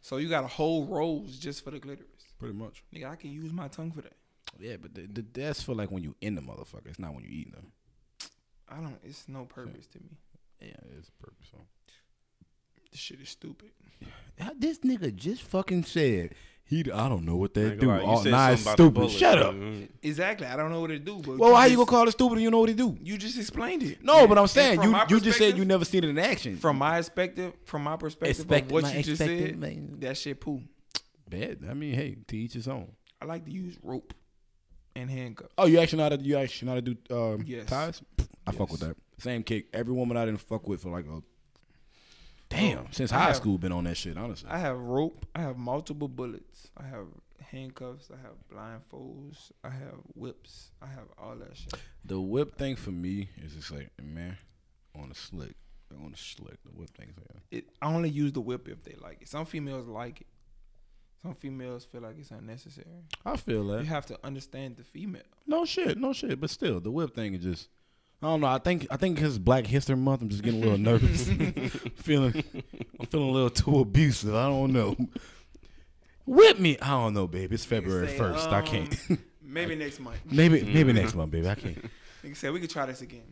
So 0.01 0.17
you 0.17 0.29
got 0.29 0.43
a 0.43 0.47
whole 0.47 0.85
rose 0.85 1.37
just 1.37 1.63
for 1.63 1.71
the 1.71 1.79
clitoris. 1.79 2.07
pretty 2.39 2.55
much. 2.55 2.83
Nigga, 2.93 3.11
I 3.11 3.15
can 3.15 3.31
use 3.31 3.53
my 3.53 3.67
tongue 3.67 3.91
for 3.91 4.01
that. 4.01 4.13
Yeah, 4.59 4.77
but 4.81 4.95
the, 4.95 5.07
the, 5.07 5.25
that's 5.33 5.61
for 5.61 5.75
like 5.75 5.91
when 5.91 6.03
you 6.03 6.15
in 6.21 6.35
the 6.35 6.41
motherfucker. 6.41 6.87
It's 6.87 6.99
not 6.99 7.13
when 7.13 7.23
you 7.23 7.29
eating 7.29 7.53
them. 7.53 7.71
I 8.71 8.75
don't. 8.75 8.97
It's 9.03 9.27
no 9.27 9.45
purpose 9.45 9.85
to 9.87 9.99
me. 9.99 10.17
Yeah, 10.61 10.69
it's 10.97 11.09
a 11.09 11.23
purpose. 11.23 11.47
This 12.91 12.99
shit 12.99 13.19
is 13.21 13.29
stupid. 13.29 13.71
This 14.57 14.79
nigga 14.79 15.15
just 15.15 15.41
fucking 15.43 15.83
said 15.83 16.33
he. 16.63 16.79
I 16.91 17.07
don't 17.09 17.25
know 17.25 17.35
what 17.35 17.51
I 17.57 17.61
they 17.61 17.69
do. 17.75 17.85
gonna 17.87 18.03
you 18.03 18.09
Oh, 18.09 18.23
said 18.23 18.31
nah, 18.31 18.37
something 18.47 18.53
it's 18.53 18.61
about 18.63 18.77
the 18.77 18.83
stupid. 18.83 18.93
bullet, 18.93 19.11
Shut 19.11 19.37
up. 19.39 19.55
man. 19.55 19.89
Exactly. 20.01 20.47
I 20.47 20.55
don't 20.57 20.71
know 20.71 20.81
what 20.81 20.91
it 20.91 21.05
do. 21.05 21.17
But 21.19 21.37
Well, 21.37 21.55
how 21.55 21.65
you 21.65 21.75
gonna 21.77 21.85
call 21.85 22.07
it 22.07 22.11
stupid? 22.11 22.33
and 22.35 22.41
You 22.43 22.51
know 22.51 22.59
what 22.59 22.69
he 22.69 22.75
do? 22.75 22.97
You 23.01 23.17
just 23.17 23.37
explained 23.37 23.83
it. 23.83 24.03
No, 24.03 24.21
Yeah. 24.21 24.27
but 24.27 24.37
I'm 24.37 24.43
And 24.43 24.49
saying 24.49 24.75
from 24.77 24.85
you 24.85 24.91
my 24.91 25.01
you 25.03 25.19
just 25.19 25.23
said 25.23 25.31
perspective- 25.31 25.57
you 25.59 25.65
never 25.65 25.85
seen 25.85 26.03
it 26.03 26.09
in 26.09 26.17
action. 26.19 26.57
From 26.57 26.77
my 26.77 26.97
perspective, 26.97 27.53
from 27.65 27.83
my 27.83 27.95
perspective 27.97 28.39
Expect- 28.39 28.65
of 28.67 28.71
what 28.71 28.83
my 28.83 28.89
you 28.95 29.03
just 29.03 29.21
expected, 29.21 29.49
said, 29.51 29.59
man. 29.59 29.97
that 29.99 30.17
shit 30.17 30.39
poo. 30.41 30.61
bad. 31.29 31.59
I 31.69 31.73
mean, 31.73 31.93
hey, 31.93 32.17
to 32.27 32.37
each 32.37 32.53
his 32.53 32.67
own. 32.67 32.91
I 33.21 33.25
like 33.25 33.45
to 33.45 33.51
use 33.51 33.77
rope 33.83 34.13
and 34.95 35.09
handcuffs. 35.09 35.53
Oh, 35.57 35.65
you 35.65 35.79
actually 35.79 35.97
know 35.99 36.03
how 36.03 36.09
to 36.09 36.21
you 36.21 36.35
actually 36.37 36.65
know 36.65 36.71
how 36.73 36.81
to 36.81 36.93
do 36.93 37.15
um, 37.15 37.43
Yes. 37.47 37.67
ties? 37.67 38.01
I 38.47 38.51
fuck 38.51 38.71
with 38.71 38.81
that. 38.81 38.95
Same 39.19 39.43
kick. 39.43 39.67
Every 39.73 39.93
woman 39.93 40.17
I 40.17 40.25
didn't 40.25 40.41
fuck 40.41 40.67
with 40.67 40.81
for 40.81 40.89
like 40.89 41.05
a 41.05 41.21
damn 42.49 42.79
Oh, 42.79 42.87
since 42.91 43.11
I 43.11 43.17
high 43.19 43.27
have- 43.27 43.35
school 43.37 43.57
been 43.57 43.71
on 43.71 43.83
that 43.85 43.95
shit. 43.95 44.17
Honestly, 44.17 44.49
I 44.49 44.57
have 44.59 44.77
rope. 44.79 45.25
I 45.35 45.41
have 45.41 45.57
multiple 45.57 46.07
bullets. 46.07 46.69
I 46.77 46.85
have 46.87 47.07
handcuffs. 47.51 48.09
I 48.11 48.17
have 48.21 48.33
blindfolds. 48.51 49.51
I 49.63 49.69
have 49.69 49.99
whips. 50.15 50.71
I 50.81 50.87
have 50.87 51.07
all 51.17 51.35
that 51.35 51.55
shit. 51.55 51.73
the 52.03 52.19
whip 52.19 52.57
thing 52.57 52.75
for 52.75 52.91
me 52.91 53.29
is 53.37 53.53
just 53.53 53.71
like 53.71 53.89
man 54.01 54.37
on 54.95 55.09
the 55.09 55.15
slick, 55.15 55.55
on 56.03 56.11
the 56.11 56.17
slick. 56.17 56.57
The 56.63 56.71
whip 56.71 56.89
thing 56.97 57.09
is 57.09 57.17
like 57.17 57.43
It, 57.51 57.65
I 57.81 57.93
only 57.93 58.09
use 58.09 58.31
the 58.33 58.41
whip 58.41 58.67
if 58.67 58.83
they 58.83 58.95
like 59.01 59.21
it. 59.21 59.27
Some 59.29 59.45
females 59.45 59.87
like 59.87 60.21
it. 60.21 60.27
Some 61.21 61.35
females 61.35 61.85
feel 61.85 62.01
like 62.01 62.15
it's 62.17 62.31
unnecessary. 62.31 62.87
I 63.23 63.37
feel 63.37 63.67
that. 63.67 63.83
You 63.83 63.89
have 63.89 64.07
to 64.07 64.17
understand 64.23 64.77
the 64.77 64.83
female. 64.83 65.21
No 65.45 65.65
shit, 65.65 65.97
no 65.99 66.13
shit. 66.13 66.41
But 66.41 66.49
still, 66.49 66.79
the 66.79 66.89
whip 66.91 67.13
thing 67.13 67.35
is 67.35 67.43
just. 67.43 67.69
I 68.21 68.27
don't 68.27 68.41
know. 68.41 68.47
I 68.47 68.59
think 68.59 68.87
I 68.91 68.97
think 68.97 69.19
it's 69.19 69.37
Black 69.37 69.65
History 69.65 69.95
Month. 69.95 70.21
I'm 70.21 70.29
just 70.29 70.43
getting 70.43 70.61
a 70.61 70.63
little 70.63 70.77
nervous. 70.77 71.27
feeling, 71.95 72.43
I'm 72.99 73.07
feeling 73.07 73.29
a 73.29 73.31
little 73.31 73.49
too 73.49 73.79
abusive. 73.79 74.35
I 74.35 74.47
don't 74.47 74.71
know. 74.73 74.95
Whip 76.27 76.59
me. 76.59 76.77
I 76.79 76.89
don't 76.89 77.15
know, 77.15 77.27
baby. 77.27 77.55
It's 77.55 77.65
February 77.65 78.09
say, 78.09 78.17
first. 78.17 78.49
I 78.49 78.59
um, 78.59 78.65
can't. 78.65 78.95
Maybe 79.43 79.75
next 79.75 79.99
month. 79.99 80.17
maybe 80.31 80.63
maybe 80.63 80.93
next 80.93 81.13
month, 81.13 81.31
baby. 81.31 81.49
I 81.49 81.55
can't. 81.55 81.83
Nigga 82.23 82.37
said 82.37 82.53
we 82.53 82.61
could 82.61 82.69
try 82.69 82.85
this 82.85 83.01
again. 83.01 83.25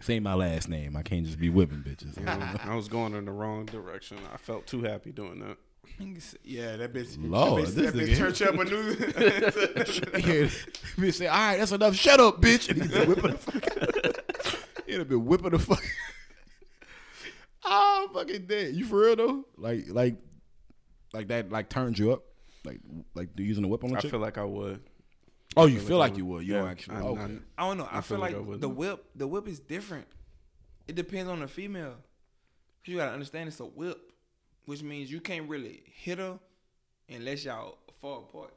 Say 0.00 0.20
my 0.20 0.34
last 0.34 0.68
name. 0.68 0.96
I 0.96 1.02
can't 1.02 1.24
just 1.26 1.40
be 1.40 1.48
whipping 1.48 1.78
bitches. 1.78 2.22
Yeah, 2.22 2.58
I 2.64 2.76
was 2.76 2.88
going 2.88 3.14
in 3.14 3.24
the 3.24 3.32
wrong 3.32 3.64
direction. 3.66 4.18
I 4.32 4.36
felt 4.36 4.66
too 4.66 4.82
happy 4.82 5.10
doing 5.10 5.40
that. 5.40 5.56
Nigga 6.00 6.22
said- 6.22 6.40
yeah, 6.44 6.76
that 6.76 6.92
bitch. 6.92 7.16
Lord, 7.18 7.64
that 7.64 7.68
bitch, 7.70 7.74
this 7.74 7.92
that 7.92 7.94
bitch 7.94 8.08
nigga- 8.08 8.16
church 8.16 8.42
up 8.42 8.54
a 8.54 8.64
new. 8.64 8.76
yeah, 10.34 10.48
bitch 10.96 11.14
say, 11.14 11.26
all 11.26 11.36
right, 11.38 11.58
that's 11.58 11.72
enough. 11.72 11.94
Shut 11.94 12.20
up, 12.20 12.40
bitch. 12.40 12.68
And 12.68 12.82
he's 12.82 12.90
been 12.90 13.08
whipping 13.08 13.30
the 13.30 13.38
fuck. 13.38 14.86
He'd 14.86 14.98
have 14.98 15.08
been 15.08 15.24
whipping 15.24 15.50
the 15.50 15.58
fuck. 15.58 15.82
oh, 17.64 18.06
I'm 18.08 18.14
fucking 18.14 18.46
dead. 18.46 18.74
You 18.74 18.84
for 18.84 19.00
real 19.00 19.16
though? 19.16 19.44
Like, 19.56 19.84
like, 19.88 20.16
like 21.12 21.28
that? 21.28 21.50
Like 21.50 21.68
turns 21.68 21.98
you 21.98 22.12
up? 22.12 22.22
Like, 22.64 22.80
like 23.14 23.28
using 23.36 23.62
the 23.62 23.68
whip 23.68 23.84
on 23.84 23.90
the 23.90 23.98
I 23.98 24.00
chick? 24.00 24.10
feel 24.10 24.20
like 24.20 24.38
I 24.38 24.44
would. 24.44 24.80
oh, 25.56 25.66
you 25.66 25.78
feel 25.78 25.88
feel 25.88 25.98
like 25.98 26.12
like 26.12 26.18
you 26.18 26.26
would. 26.26 26.36
would. 26.38 26.46
You 26.46 26.54
Yeah, 26.54 26.60
don't 26.60 26.70
actually. 26.70 26.96
I- 26.96 27.00
okay. 27.02 27.20
I- 27.20 27.62
I 27.64 27.68
don't 27.68 27.78
know. 27.78 27.84
I, 27.90 27.98
I 27.98 28.00
feel 28.00 28.16
feel 28.16 28.18
like 28.18 28.36
like 28.36 28.54
I 28.54 28.56
the 28.58 28.68
whip, 28.68 29.04
the 29.14 29.26
whip 29.26 29.48
is 29.48 29.60
different. 29.60 30.06
It 30.88 30.94
depends 30.96 31.30
on 31.30 31.40
the 31.40 31.48
female. 31.48 31.94
You 32.84 32.98
gotta 32.98 33.12
understand 33.12 33.48
it's 33.48 33.60
a 33.60 33.64
whip, 33.64 33.98
which 34.66 34.82
means 34.82 35.10
you 35.10 35.20
can't 35.20 35.48
really 35.48 35.82
hit 35.86 36.18
her 36.18 36.38
unless 37.08 37.44
y'all 37.44 37.78
fall 38.00 38.26
apart. 38.28 38.54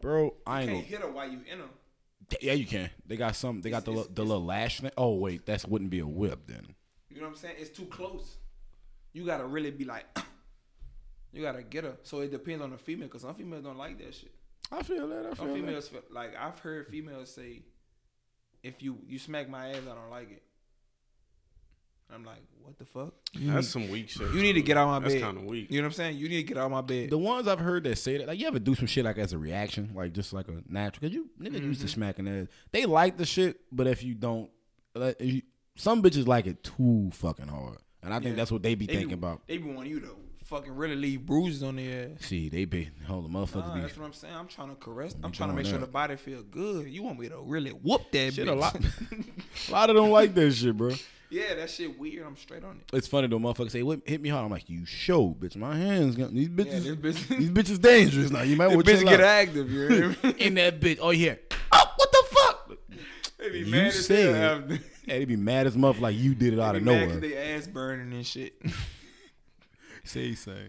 Bro, 0.00 0.34
I 0.46 0.62
You 0.62 0.68
ain't 0.70 0.70
can't 0.70 0.78
gonna. 0.78 0.86
hit 0.88 1.00
her 1.00 1.10
while 1.12 1.28
you 1.30 1.40
in 1.50 1.58
her. 1.58 1.68
Yeah, 2.40 2.52
you 2.52 2.66
can. 2.66 2.90
They 3.06 3.16
got 3.16 3.34
some. 3.36 3.60
They 3.62 3.70
got 3.70 3.84
the 3.84 3.92
It's- 3.92 4.08
the 4.14 4.24
little 4.24 4.44
lash 4.44 4.80
thing. 4.80 4.90
Oh 4.96 5.14
wait, 5.14 5.46
that 5.46 5.66
wouldn't 5.68 5.90
be 5.90 6.00
a 6.00 6.06
whip 6.06 6.46
then. 6.46 6.74
You 7.08 7.16
know 7.16 7.22
what 7.22 7.30
I'm 7.30 7.36
saying? 7.36 7.56
It's 7.58 7.70
too 7.76 7.86
close. 7.86 8.36
You 9.12 9.24
gotta 9.24 9.46
really 9.46 9.70
be 9.70 9.84
like, 9.84 10.04
you 11.32 11.42
gotta 11.42 11.62
get 11.62 11.84
her. 11.84 11.96
So 12.02 12.20
it 12.20 12.30
depends 12.30 12.62
on 12.62 12.70
the 12.70 12.78
female, 12.78 13.08
cause 13.08 13.22
some 13.22 13.34
females 13.34 13.64
don't 13.64 13.78
like 13.78 13.98
that 13.98 14.14
shit. 14.14 14.32
I 14.70 14.82
feel 14.82 15.08
that. 15.08 15.20
I 15.26 15.28
Some 15.30 15.36
feel 15.36 15.46
that. 15.46 15.54
females 15.54 15.88
feel, 15.88 16.02
like 16.10 16.36
I've 16.36 16.58
heard 16.58 16.86
females 16.88 17.32
say, 17.34 17.62
if 18.62 18.82
you 18.82 18.98
you 19.06 19.18
smack 19.18 19.48
my 19.48 19.70
ass, 19.70 19.82
I 19.90 19.94
don't 19.94 20.10
like 20.10 20.30
it. 20.30 20.42
I'm 22.14 22.24
like, 22.24 22.38
what 22.62 22.78
the 22.78 22.84
fuck? 22.86 23.12
You 23.32 23.52
That's 23.52 23.66
need, 23.74 23.84
some 23.84 23.90
weak 23.90 24.08
shit. 24.08 24.30
you 24.32 24.40
need 24.42 24.54
to 24.54 24.62
get 24.62 24.76
out 24.76 24.88
my 24.88 24.98
That's 24.98 25.14
bed. 25.14 25.22
kind 25.22 25.36
of 25.38 25.44
weak. 25.44 25.70
You 25.70 25.78
know 25.80 25.84
what 25.84 25.88
I'm 25.88 25.92
saying? 25.94 26.16
You 26.16 26.28
need 26.28 26.38
to 26.38 26.42
get 26.42 26.56
out 26.58 26.70
my 26.70 26.80
bed. 26.80 27.10
The 27.10 27.18
ones 27.18 27.46
I've 27.46 27.58
heard 27.60 27.84
that 27.84 27.96
say 27.98 28.16
that, 28.18 28.26
like 28.28 28.38
you 28.40 28.46
ever 28.46 28.58
do 28.58 28.74
some 28.74 28.86
shit 28.86 29.04
like 29.04 29.18
as 29.18 29.32
a 29.32 29.38
reaction, 29.38 29.90
like 29.94 30.12
just 30.14 30.32
like 30.32 30.48
a 30.48 30.62
natural. 30.68 31.08
Cause 31.08 31.14
you 31.14 31.28
niggas 31.40 31.62
used 31.62 31.80
to 31.80 31.86
Mm-hmm. 31.86 31.94
smacking 31.94 32.28
ass. 32.28 32.46
They 32.72 32.86
like 32.86 33.16
the 33.18 33.26
shit, 33.26 33.60
but 33.70 33.86
if 33.86 34.02
you 34.02 34.14
don't, 34.14 34.50
like, 34.94 35.16
if 35.20 35.32
you- 35.34 35.42
some 35.76 36.02
bitches 36.02 36.26
like 36.26 36.46
it 36.46 36.62
too 36.64 37.10
fucking 37.12 37.48
hard, 37.48 37.78
and 38.02 38.12
I 38.14 38.18
think 38.18 38.30
Yeah. 38.30 38.36
that's 38.36 38.50
what 38.52 38.62
they 38.62 38.74
be 38.74 38.86
They 38.86 38.94
thinking 38.94 39.08
be, 39.08 39.14
about. 39.14 39.46
They 39.46 39.58
be 39.58 39.70
wanting 39.72 39.90
you 39.92 40.00
to 40.00 40.16
fucking 40.44 40.74
really 40.74 40.96
leave 40.96 41.26
bruises 41.26 41.62
on 41.62 41.76
their 41.76 42.12
ass. 42.16 42.24
See, 42.24 42.48
they 42.48 42.64
be 42.64 42.88
hold 43.06 43.26
the 43.26 43.28
motherfuckers 43.28 43.68
Nah, 43.68 43.74
be 43.74 43.80
that's 43.82 43.98
what 43.98 44.06
I'm 44.06 44.12
saying. 44.14 44.34
I'm 44.34 44.48
trying 44.48 44.70
to 44.70 44.76
caress. 44.76 45.14
I'm 45.22 45.30
trying 45.30 45.50
to 45.50 45.54
make 45.54 45.64
doing 45.66 45.74
sure 45.74 45.80
the 45.86 45.92
body 45.92 46.16
feel 46.16 46.42
good. 46.42 46.88
You 46.88 47.02
want 47.02 47.20
me 47.20 47.28
to 47.28 47.38
really 47.42 47.70
whoop 47.70 48.10
that 48.12 48.32
shit 48.34 48.46
bitch? 48.48 48.52
a 48.52 48.54
lot. 48.54 48.76
a 49.68 49.70
lot 49.72 49.90
of 49.90 49.96
them 49.96 50.10
like 50.10 50.34
that 50.34 50.52
shit, 50.52 50.74
bro. 50.76 50.92
Yeah, 51.30 51.54
that 51.54 51.70
shit 51.70 51.98
weird. 51.98 52.26
I'm 52.26 52.36
straight 52.36 52.64
on 52.64 52.76
it. 52.80 52.96
It's 52.96 53.06
funny 53.06 53.26
though, 53.28 53.38
motherfuckers 53.38 53.70
say, 53.72 53.82
"What 53.82 54.00
hit 54.06 54.20
me 54.20 54.28
hard?" 54.28 54.44
I'm 54.44 54.50
like, 54.50 54.68
"You 54.68 54.84
show, 54.86 55.36
bitch. 55.38 55.56
My 55.56 55.76
hands, 55.76 56.16
got, 56.16 56.32
these 56.32 56.48
Yeah, 56.48 56.54
bitches, 56.64 57.00
this 57.02 57.18
bitch, 57.26 57.38
these 57.38 57.50
bitches 57.50 57.80
dangerous 57.80 58.30
now. 58.30 58.42
You 58.42 58.56
might 58.56 58.68
want 58.74 58.84
to 58.86 58.92
bitch 58.92 59.04
get 59.04 59.20
active. 59.20 59.70
You 59.70 60.16
me? 60.22 60.30
in 60.38 60.54
that 60.54 60.80
bitch. 60.80 60.98
Oh 61.00 61.10
yeah. 61.10 61.34
Oh, 61.72 61.84
what 61.96 62.12
the 62.12 62.24
fuck? 62.30 62.78
They 63.38 63.50
be 63.50 63.58
You 63.60 63.66
mad 63.66 63.86
as 63.88 64.06
said- 64.06 64.34
hell. 64.68 64.78
Yeah, 65.06 65.18
they 65.18 65.24
be 65.24 65.36
mad 65.36 65.66
as 65.66 65.76
muff 65.76 66.00
like 66.00 66.16
you 66.16 66.34
did 66.34 66.52
it 66.52 66.60
out 66.60 66.76
of 66.76 66.82
nowhere. 66.82 67.16
they 67.16 67.36
ass 67.54 67.66
burning 67.66 68.12
and 68.12 68.26
shit. 68.26 68.60
Say, 70.04 70.34
say. 70.34 70.68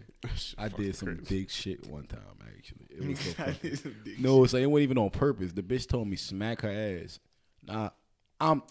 I 0.58 0.68
did 0.68 0.96
some 0.98 1.24
big 1.30 1.50
shit 1.50 1.88
one 1.88 2.04
time. 2.04 2.20
Actually, 2.58 2.88
it 2.90 3.08
was 3.08 3.20
so 3.20 3.30
I 3.30 3.34
funny. 3.46 3.58
did 3.62 3.80
some 3.80 3.96
dick 4.04 4.20
No, 4.20 4.36
it 4.38 4.40
wasn't 4.42 4.80
even 4.80 4.98
on 4.98 5.10
purpose. 5.12 5.54
The 5.54 5.64
bitch 5.64 5.88
told 5.88 6.10
me 6.10 6.18
smack 6.18 6.62
her 6.62 6.70
ass. 7.04 7.20
Nah, 7.66 7.92
I'm 8.42 8.64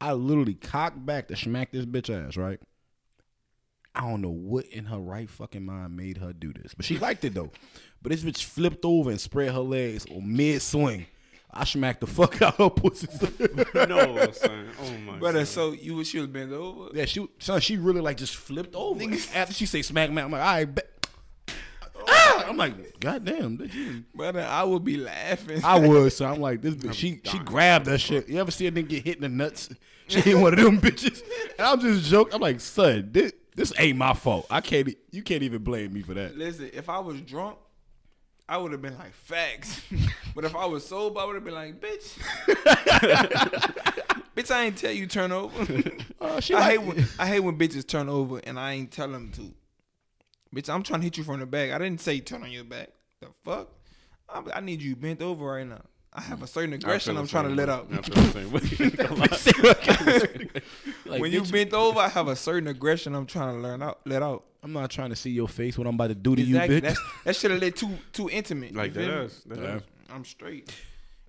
I 0.00 0.12
literally 0.12 0.54
cocked 0.54 1.04
back 1.04 1.28
to 1.28 1.36
smack 1.36 1.72
this 1.72 1.84
bitch 1.84 2.08
ass, 2.08 2.36
right? 2.36 2.60
I 3.94 4.02
don't 4.02 4.20
know 4.22 4.30
what 4.30 4.66
in 4.66 4.84
her 4.84 4.98
right 4.98 5.28
fucking 5.28 5.64
mind 5.64 5.96
made 5.96 6.18
her 6.18 6.32
do 6.32 6.52
this. 6.52 6.72
But 6.74 6.84
she 6.84 6.98
liked 6.98 7.24
it 7.24 7.34
though. 7.34 7.50
But 8.00 8.12
this 8.12 8.22
bitch 8.22 8.44
flipped 8.44 8.84
over 8.84 9.10
and 9.10 9.20
spread 9.20 9.52
her 9.52 9.60
legs 9.60 10.06
on 10.06 10.36
mid 10.36 10.62
swing. 10.62 11.06
I 11.50 11.64
smacked 11.64 12.00
the 12.00 12.06
fuck 12.06 12.40
out 12.42 12.56
her 12.56 12.70
pussy. 12.70 13.08
no, 13.74 14.30
son. 14.30 14.68
Oh 14.80 14.98
my. 15.04 15.18
Brother, 15.18 15.44
son. 15.44 15.46
so 15.46 15.72
you 15.72 15.96
wish 15.96 16.14
you 16.14 16.20
was 16.20 16.28
bent 16.28 16.52
over? 16.52 16.90
yeah, 16.94 17.06
she 17.06 17.26
son, 17.38 17.60
she 17.60 17.76
really 17.76 18.00
like 18.00 18.18
just 18.18 18.36
flipped 18.36 18.76
over. 18.76 19.02
After 19.34 19.54
she 19.54 19.66
say 19.66 19.82
smack 19.82 20.10
man, 20.12 20.26
I'm 20.26 20.30
like, 20.30 20.42
all 20.42 20.46
right, 20.46 20.64
bet. 20.74 20.97
Ah! 22.08 22.46
I'm 22.48 22.56
like, 22.56 22.98
God 23.00 23.24
damn, 23.24 23.56
did 23.56 23.74
you 23.74 24.04
Brother, 24.14 24.40
I 24.40 24.64
would 24.64 24.84
be 24.84 24.96
laughing. 24.96 25.62
I 25.64 25.78
would. 25.78 26.12
So 26.12 26.24
I'm 26.26 26.40
like, 26.40 26.62
this 26.62 26.74
bitch, 26.76 26.94
she 26.94 27.20
she 27.24 27.38
grabbed 27.40 27.86
that 27.86 27.98
shit. 27.98 28.28
You 28.28 28.40
ever 28.40 28.50
see 28.50 28.66
a 28.66 28.72
nigga 28.72 28.88
get 28.88 29.04
hit 29.04 29.16
in 29.16 29.22
the 29.22 29.28
nuts? 29.28 29.68
She 30.10 30.20
ain't 30.30 30.40
one 30.40 30.54
of 30.54 30.58
them 30.64 30.80
bitches. 30.80 31.20
And 31.58 31.66
I'm 31.66 31.78
just 31.80 32.08
joking. 32.08 32.32
I'm 32.32 32.40
like, 32.40 32.60
son, 32.60 33.10
this 33.12 33.30
this 33.54 33.74
ain't 33.78 33.98
my 33.98 34.14
fault. 34.14 34.46
I 34.48 34.62
can't. 34.62 34.88
You 35.10 35.22
can't 35.22 35.42
even 35.42 35.62
blame 35.62 35.92
me 35.92 36.00
for 36.00 36.14
that. 36.14 36.34
Listen, 36.34 36.70
if 36.72 36.88
I 36.88 36.98
was 36.98 37.20
drunk, 37.20 37.58
I 38.48 38.56
would 38.56 38.72
have 38.72 38.80
been 38.80 38.96
like 38.96 39.12
facts. 39.12 39.82
but 40.34 40.46
if 40.46 40.56
I 40.56 40.64
was 40.64 40.86
sober, 40.86 41.20
I 41.20 41.26
would 41.26 41.34
have 41.34 41.44
been 41.44 41.52
like, 41.52 41.78
bitch. 41.78 42.18
bitch, 44.34 44.50
I 44.50 44.64
ain't 44.64 44.78
tell 44.78 44.92
you 44.92 45.06
turn 45.06 45.30
over. 45.32 45.60
Uh, 46.20 46.40
I 46.50 46.52
like- 46.54 46.64
hate 46.64 46.78
when 46.78 47.04
I 47.18 47.26
hate 47.26 47.40
when 47.40 47.58
bitches 47.58 47.86
turn 47.86 48.08
over 48.08 48.40
and 48.44 48.58
I 48.58 48.72
ain't 48.72 48.90
tell 48.90 49.08
them 49.08 49.30
to. 49.32 49.52
Bitch, 50.54 50.72
I'm 50.72 50.82
trying 50.82 51.00
to 51.00 51.04
hit 51.04 51.18
you 51.18 51.24
from 51.24 51.40
the 51.40 51.46
back. 51.46 51.72
I 51.72 51.78
didn't 51.78 52.00
say 52.00 52.20
turn 52.20 52.42
on 52.42 52.50
your 52.50 52.64
back. 52.64 52.88
The 53.20 53.28
fuck? 53.44 53.68
I, 54.28 54.42
I 54.54 54.60
need 54.60 54.80
you 54.80 54.96
bent 54.96 55.20
over 55.22 55.44
right 55.46 55.66
now. 55.66 55.82
I 56.12 56.22
have 56.22 56.42
a 56.42 56.46
mm. 56.46 56.48
certain 56.48 56.72
aggression 56.72 57.16
I'm 57.16 57.24
the 57.24 57.30
trying 57.30 57.44
to 57.44 57.50
same 57.50 57.56
let 57.56 57.68
out. 57.68 57.86
I 57.92 57.96
the 58.00 58.22
same. 60.42 60.52
Like, 61.06 61.22
when 61.22 61.32
you 61.32 61.42
bitch, 61.42 61.52
bent 61.52 61.72
over, 61.72 62.00
I 62.00 62.08
have 62.08 62.28
a 62.28 62.36
certain 62.36 62.68
aggression 62.68 63.14
I'm 63.14 63.24
trying 63.24 63.54
to 63.54 63.60
learn 63.60 63.82
out, 63.82 64.00
let 64.04 64.22
out. 64.22 64.44
I'm 64.62 64.72
not 64.72 64.90
trying 64.90 65.10
to 65.10 65.16
see 65.16 65.30
your 65.30 65.48
face. 65.48 65.78
What 65.78 65.86
I'm 65.86 65.94
about 65.94 66.08
to 66.08 66.14
do 66.14 66.36
to 66.36 66.42
Exactly. 66.42 66.76
you, 66.76 66.80
bitch. 66.82 66.84
That's, 66.84 67.00
that 67.24 67.36
should 67.36 67.50
have 67.52 67.60
lit 67.60 67.76
too 67.76 67.96
too 68.12 68.28
intimate. 68.28 68.74
like 68.74 68.94
you 68.94 68.94
that 68.94 69.06
feel 69.06 69.18
me? 69.18 69.24
ass. 69.24 69.42
That 69.46 69.58
Yeah. 69.58 69.74
ass. 69.76 69.82
I'm 70.10 70.24
straight. 70.24 70.74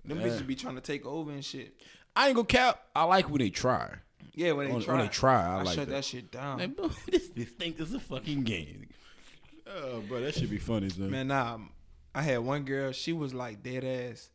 Them 0.04 0.20
Yeah. 0.20 0.26
bitches 0.26 0.46
be 0.46 0.54
trying 0.54 0.74
to 0.74 0.80
take 0.80 1.06
over 1.06 1.30
and 1.30 1.44
shit. 1.44 1.74
I 2.16 2.26
ain't 2.26 2.34
gonna 2.36 2.46
cap. 2.46 2.82
I 2.94 3.04
like 3.04 3.30
when 3.30 3.38
they 3.38 3.50
try. 3.50 3.94
Yeah, 4.34 4.52
when 4.52 4.66
they 4.66 4.72
When- 4.72 4.82
try. 4.82 4.94
when 4.94 5.04
they 5.04 5.08
try, 5.08 5.42
I 5.42 5.60
I, 5.60 5.62
like 5.62 5.74
shut 5.74 5.88
that. 5.88 5.94
that. 5.94 6.04
shit 6.04 6.30
down. 6.30 6.58
Like, 6.58 6.76
bro, 6.76 6.90
this 7.10 7.28
this 7.28 7.48
thing 7.50 7.74
is 7.78 7.94
a 7.94 8.00
fucking 8.00 8.42
game. 8.42 8.88
Oh, 9.72 10.00
bro, 10.08 10.20
that 10.20 10.34
should 10.34 10.50
be 10.50 10.58
funny, 10.58 10.88
son. 10.88 11.10
Man, 11.10 11.28
nah. 11.28 11.54
Um, 11.54 11.70
I 12.14 12.22
had 12.22 12.38
one 12.40 12.64
girl. 12.64 12.92
She 12.92 13.12
was 13.12 13.32
like 13.32 13.62
dead 13.62 13.84
ass. 13.84 14.30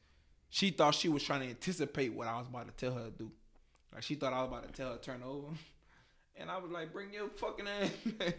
She 0.50 0.70
thought 0.70 0.96
she 0.96 1.10
was 1.10 1.24
trying 1.24 1.42
to 1.42 1.48
anticipate 1.50 2.14
what 2.14 2.28
I 2.28 2.38
was 2.40 2.48
about 2.48 2.68
to 2.68 2.74
tell 2.74 2.96
her 2.98 3.06
to 3.06 3.12
do. 3.12 3.32
Like 3.94 4.04
she 4.04 4.16
thought 4.16 4.32
I 4.34 4.42
was 4.42 4.50
about 4.50 4.64
to 4.68 4.72
tell 4.72 4.92
her 4.92 4.98
to 4.98 5.02
turn 5.02 5.22
over. 5.24 5.48
And 6.38 6.52
I 6.52 6.58
was 6.58 6.70
like, 6.70 6.92
"Bring 6.92 7.14
your 7.14 7.30
fucking 7.30 7.66
ass." 7.66 7.92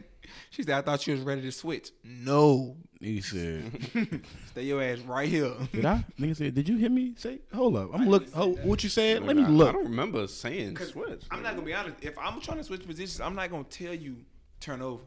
she 0.50 0.62
said, 0.62 0.74
"I 0.74 0.82
thought 0.82 1.06
you 1.06 1.14
was 1.14 1.22
ready 1.22 1.40
to 1.40 1.50
switch." 1.50 1.92
No, 2.04 2.76
He 3.00 3.22
said, 3.22 3.72
stay 4.48 4.64
your 4.64 4.82
ass 4.82 4.98
right 4.98 5.26
here. 5.26 5.54
"Did 5.72 5.86
I?" 5.86 6.04
Nigga 6.20 6.36
said, 6.36 6.54
"Did 6.54 6.68
you 6.68 6.76
hear 6.76 6.90
me 6.90 7.14
say? 7.16 7.38
Hold 7.54 7.74
up, 7.78 7.94
I'm 7.94 8.06
look. 8.06 8.24
didn't 8.24 8.34
say 8.34 8.40
Oh, 8.42 8.52
that. 8.54 8.66
what 8.66 8.84
you 8.84 8.90
said? 8.90 9.22
Let 9.22 9.34
me 9.34 9.44
I- 9.44 9.48
look." 9.48 9.70
I 9.70 9.72
don't 9.72 9.84
remember 9.84 10.26
saying 10.26 10.76
switch. 10.76 11.22
I'm 11.30 11.42
not 11.42 11.54
gonna 11.54 11.64
be 11.64 11.72
honest. 11.72 11.96
If 12.02 12.18
I'm 12.18 12.38
trying 12.42 12.58
to 12.58 12.64
switch 12.64 12.86
positions, 12.86 13.18
I'm 13.22 13.34
not 13.34 13.50
gonna 13.50 13.64
tell 13.64 13.94
you 13.94 14.16
turn 14.60 14.82
over. 14.82 15.02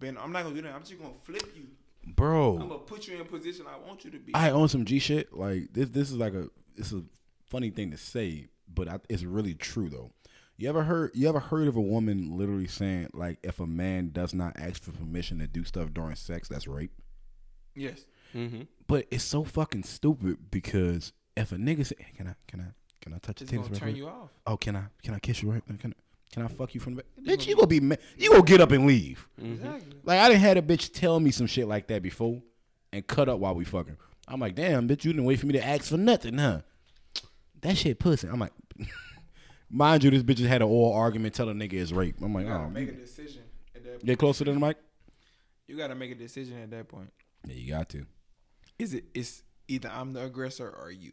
Ben, 0.00 0.16
I'm 0.18 0.32
not 0.32 0.42
gonna 0.44 0.54
do 0.54 0.62
that. 0.62 0.74
I'm 0.74 0.82
just 0.82 0.98
gonna 1.00 1.14
flip 1.24 1.42
you. 1.56 1.68
Bro. 2.14 2.58
I'm 2.60 2.68
gonna 2.68 2.80
put 2.80 3.08
you 3.08 3.14
in 3.16 3.20
a 3.20 3.24
position 3.24 3.66
I 3.66 3.76
want 3.86 4.04
you 4.04 4.10
to 4.12 4.18
be. 4.18 4.34
I 4.34 4.50
own 4.50 4.68
some 4.68 4.84
G 4.84 4.98
shit. 4.98 5.32
Like 5.32 5.72
this, 5.72 5.88
this 5.90 6.10
is 6.10 6.16
like 6.16 6.34
a 6.34 6.48
it's 6.76 6.92
a 6.92 7.02
funny 7.46 7.70
thing 7.70 7.90
to 7.90 7.96
say, 7.96 8.48
but 8.72 8.88
I, 8.88 8.98
it's 9.08 9.22
really 9.24 9.54
true 9.54 9.88
though. 9.88 10.12
You 10.58 10.68
ever 10.68 10.84
heard? 10.84 11.10
You 11.14 11.28
ever 11.28 11.40
heard 11.40 11.68
of 11.68 11.76
a 11.76 11.80
woman 11.80 12.36
literally 12.36 12.66
saying 12.66 13.10
like, 13.12 13.38
if 13.42 13.60
a 13.60 13.66
man 13.66 14.10
does 14.10 14.32
not 14.34 14.56
ask 14.58 14.82
for 14.82 14.92
permission 14.92 15.38
to 15.40 15.46
do 15.46 15.64
stuff 15.64 15.92
during 15.92 16.14
sex, 16.16 16.48
that's 16.48 16.66
rape. 16.66 16.92
yes. 17.74 18.06
Mm-hmm. 18.34 18.62
But 18.86 19.06
it's 19.10 19.24
so 19.24 19.44
fucking 19.44 19.84
stupid 19.84 20.50
because 20.50 21.12
if 21.36 21.52
a 21.52 21.56
nigga 21.56 21.86
say, 21.86 21.94
hey, 21.98 22.12
"Can 22.16 22.26
I, 22.28 22.34
can 22.46 22.60
I, 22.60 22.66
can 23.00 23.14
I 23.14 23.18
touch 23.18 23.40
It's 23.42 23.52
your 23.52 23.62
titties?" 23.62 23.64
gonna 23.64 23.72
right 23.74 23.80
turn 23.80 23.88
quick?" 23.90 23.96
you 23.96 24.08
off. 24.08 24.30
Oh, 24.46 24.56
can 24.56 24.76
I, 24.76 24.84
can 25.02 25.14
I 25.14 25.18
kiss 25.20 25.42
you 25.42 25.50
right? 25.50 25.62
Can 25.66 25.92
I, 25.92 26.05
can 26.36 26.44
I 26.44 26.48
fuck 26.48 26.74
you 26.74 26.80
from 26.82 26.96
the 26.96 27.02
back? 27.02 27.38
Bitch, 27.38 27.46
you 27.46 27.54
gonna 27.54 27.66
be 27.66 27.80
mad. 27.80 27.98
You 28.18 28.28
gonna 28.28 28.42
get 28.42 28.60
up 28.60 28.70
and 28.70 28.86
leave. 28.86 29.26
Exactly. 29.42 29.96
Like 30.04 30.20
I 30.20 30.28
didn't 30.28 30.42
had 30.42 30.58
a 30.58 30.62
bitch 30.62 30.92
tell 30.92 31.18
me 31.18 31.30
some 31.30 31.46
shit 31.46 31.66
like 31.66 31.86
that 31.86 32.02
before 32.02 32.42
and 32.92 33.06
cut 33.06 33.30
up 33.30 33.38
while 33.38 33.54
we 33.54 33.64
fucking. 33.64 33.96
I'm 34.28 34.38
like, 34.38 34.54
damn, 34.54 34.86
bitch, 34.86 35.02
you 35.06 35.14
didn't 35.14 35.24
wait 35.24 35.40
for 35.40 35.46
me 35.46 35.54
to 35.54 35.64
ask 35.66 35.84
for 35.84 35.96
nothing, 35.96 36.36
huh? 36.36 36.60
That 37.62 37.78
shit 37.78 37.98
pussy. 37.98 38.28
I'm 38.28 38.38
like, 38.38 38.52
mind 39.70 40.04
you, 40.04 40.10
this 40.10 40.22
bitch 40.22 40.36
just 40.36 40.50
had 40.50 40.60
an 40.60 40.68
oral 40.68 40.92
argument 40.92 41.34
telling 41.34 41.58
a 41.58 41.64
nigga 41.64 41.72
it's 41.72 41.90
rape. 41.90 42.16
I'm 42.20 42.34
like, 42.34 42.44
You 42.44 42.52
gotta 42.52 42.64
oh, 42.64 42.68
make 42.68 42.90
a 42.90 42.92
decision 42.92 43.42
at 43.74 43.82
that 43.84 43.92
point. 43.92 44.04
get 44.04 44.18
closer 44.18 44.44
to 44.44 44.52
the 44.52 44.60
mic. 44.60 44.76
You 45.68 45.78
gotta 45.78 45.94
make 45.94 46.10
a 46.10 46.16
decision 46.16 46.60
at 46.62 46.70
that 46.70 46.86
point. 46.86 47.10
Yeah, 47.46 47.54
you 47.54 47.70
got 47.72 47.88
to. 47.88 48.04
Is 48.78 48.92
it? 48.92 49.04
It's 49.14 49.42
either 49.68 49.88
I'm 49.88 50.12
the 50.12 50.22
aggressor 50.22 50.68
or 50.68 50.90
you. 50.90 51.12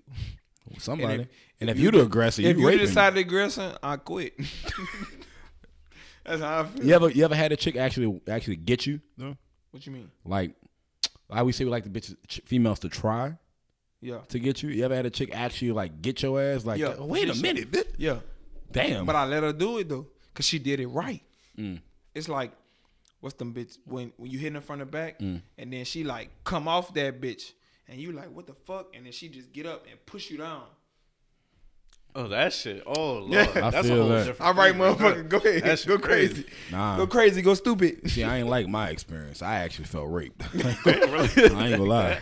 Somebody. 0.79 1.13
And 1.13 1.21
if- 1.23 1.27
if, 1.61 1.69
if 1.69 1.77
you 1.79 1.85
you 1.85 1.91
the 1.91 2.01
aggressor, 2.01 2.41
if 2.41 2.57
you 2.57 2.69
you 2.69 2.77
decide 2.77 3.13
the 3.15 3.21
aggressor, 3.21 3.77
I 3.81 3.95
quit. 3.97 4.33
That's 6.25 6.41
how 6.41 6.61
I 6.61 6.65
feel. 6.65 6.85
you 6.85 6.93
ever 6.93 7.09
you 7.09 7.25
ever 7.25 7.35
had 7.35 7.51
a 7.51 7.55
chick 7.57 7.75
actually 7.75 8.21
actually 8.29 8.55
get 8.57 8.85
you? 8.85 9.01
No. 9.17 9.35
What 9.71 9.85
you 9.85 9.91
mean? 9.91 10.09
Like, 10.23 10.55
I 11.29 11.39
always 11.39 11.55
say 11.55 11.65
we 11.65 11.71
like 11.71 11.83
the 11.83 11.89
bitches 11.89 12.15
ch- 12.27 12.41
females 12.45 12.79
to 12.79 12.89
try 12.89 13.37
Yeah. 14.01 14.19
to 14.29 14.39
get 14.39 14.61
you. 14.63 14.69
You 14.69 14.85
ever 14.85 14.95
had 14.95 15.05
a 15.05 15.09
chick 15.09 15.31
actually 15.35 15.71
like 15.71 16.01
get 16.01 16.21
your 16.21 16.41
ass? 16.41 16.63
Like, 16.65 16.79
Yeah, 16.79 16.95
"Oh, 16.97 17.05
wait 17.05 17.29
a 17.29 17.35
minute, 17.41 17.71
bitch. 17.71 17.87
Yeah. 17.97 18.19
Damn. 18.71 19.05
But 19.05 19.15
I 19.15 19.25
let 19.25 19.43
her 19.43 19.51
do 19.53 19.77
it 19.79 19.89
though, 19.89 20.07
cause 20.33 20.45
she 20.45 20.59
did 20.59 20.79
it 20.79 20.87
right. 20.87 21.21
Mm. 21.57 21.81
It's 22.15 22.29
like, 22.29 22.51
what's 23.19 23.35
them 23.35 23.53
bitch 23.53 23.77
when 23.85 24.13
when 24.17 24.31
you 24.31 24.39
hit 24.39 24.53
her 24.53 24.61
from 24.61 24.79
the 24.79 24.85
back, 24.85 25.19
Mm. 25.19 25.41
and 25.57 25.73
then 25.73 25.83
she 25.85 26.03
like 26.03 26.29
come 26.45 26.67
off 26.67 26.93
that 26.93 27.19
bitch, 27.19 27.51
and 27.87 27.99
you 27.99 28.11
like 28.11 28.31
what 28.31 28.47
the 28.47 28.53
fuck, 28.53 28.95
and 28.95 29.05
then 29.05 29.11
she 29.13 29.29
just 29.29 29.51
get 29.53 29.65
up 29.65 29.85
and 29.89 30.03
push 30.05 30.29
you 30.31 30.37
down. 30.37 30.63
Oh, 32.15 32.27
that 32.27 32.53
shit. 32.53 32.83
Oh, 32.85 32.93
Lord. 33.19 33.31
Yeah. 33.31 33.47
I 33.55 33.69
That's 33.71 33.87
feel 33.87 33.97
a 33.97 33.99
whole 34.01 34.09
that. 34.09 34.25
different 34.25 34.41
All 34.41 34.53
right, 34.53 34.71
thing 34.71 34.81
right 34.81 34.97
motherfucker, 34.97 35.29
go 35.29 35.37
ahead, 35.37 35.63
That 35.63 35.79
shit 35.79 35.87
go 35.87 35.97
crazy, 35.97 36.45
nah. 36.71 36.97
go 36.97 37.07
crazy, 37.07 37.41
go 37.41 37.53
stupid. 37.55 38.09
See, 38.11 38.23
I 38.23 38.37
ain't 38.37 38.49
like 38.49 38.67
my 38.67 38.89
experience. 38.89 39.41
I 39.41 39.55
actually 39.55 39.85
felt 39.85 40.11
raped. 40.11 40.41
I 40.55 40.69
ain't 40.87 41.53
gonna 41.53 41.83
lie. 41.83 42.19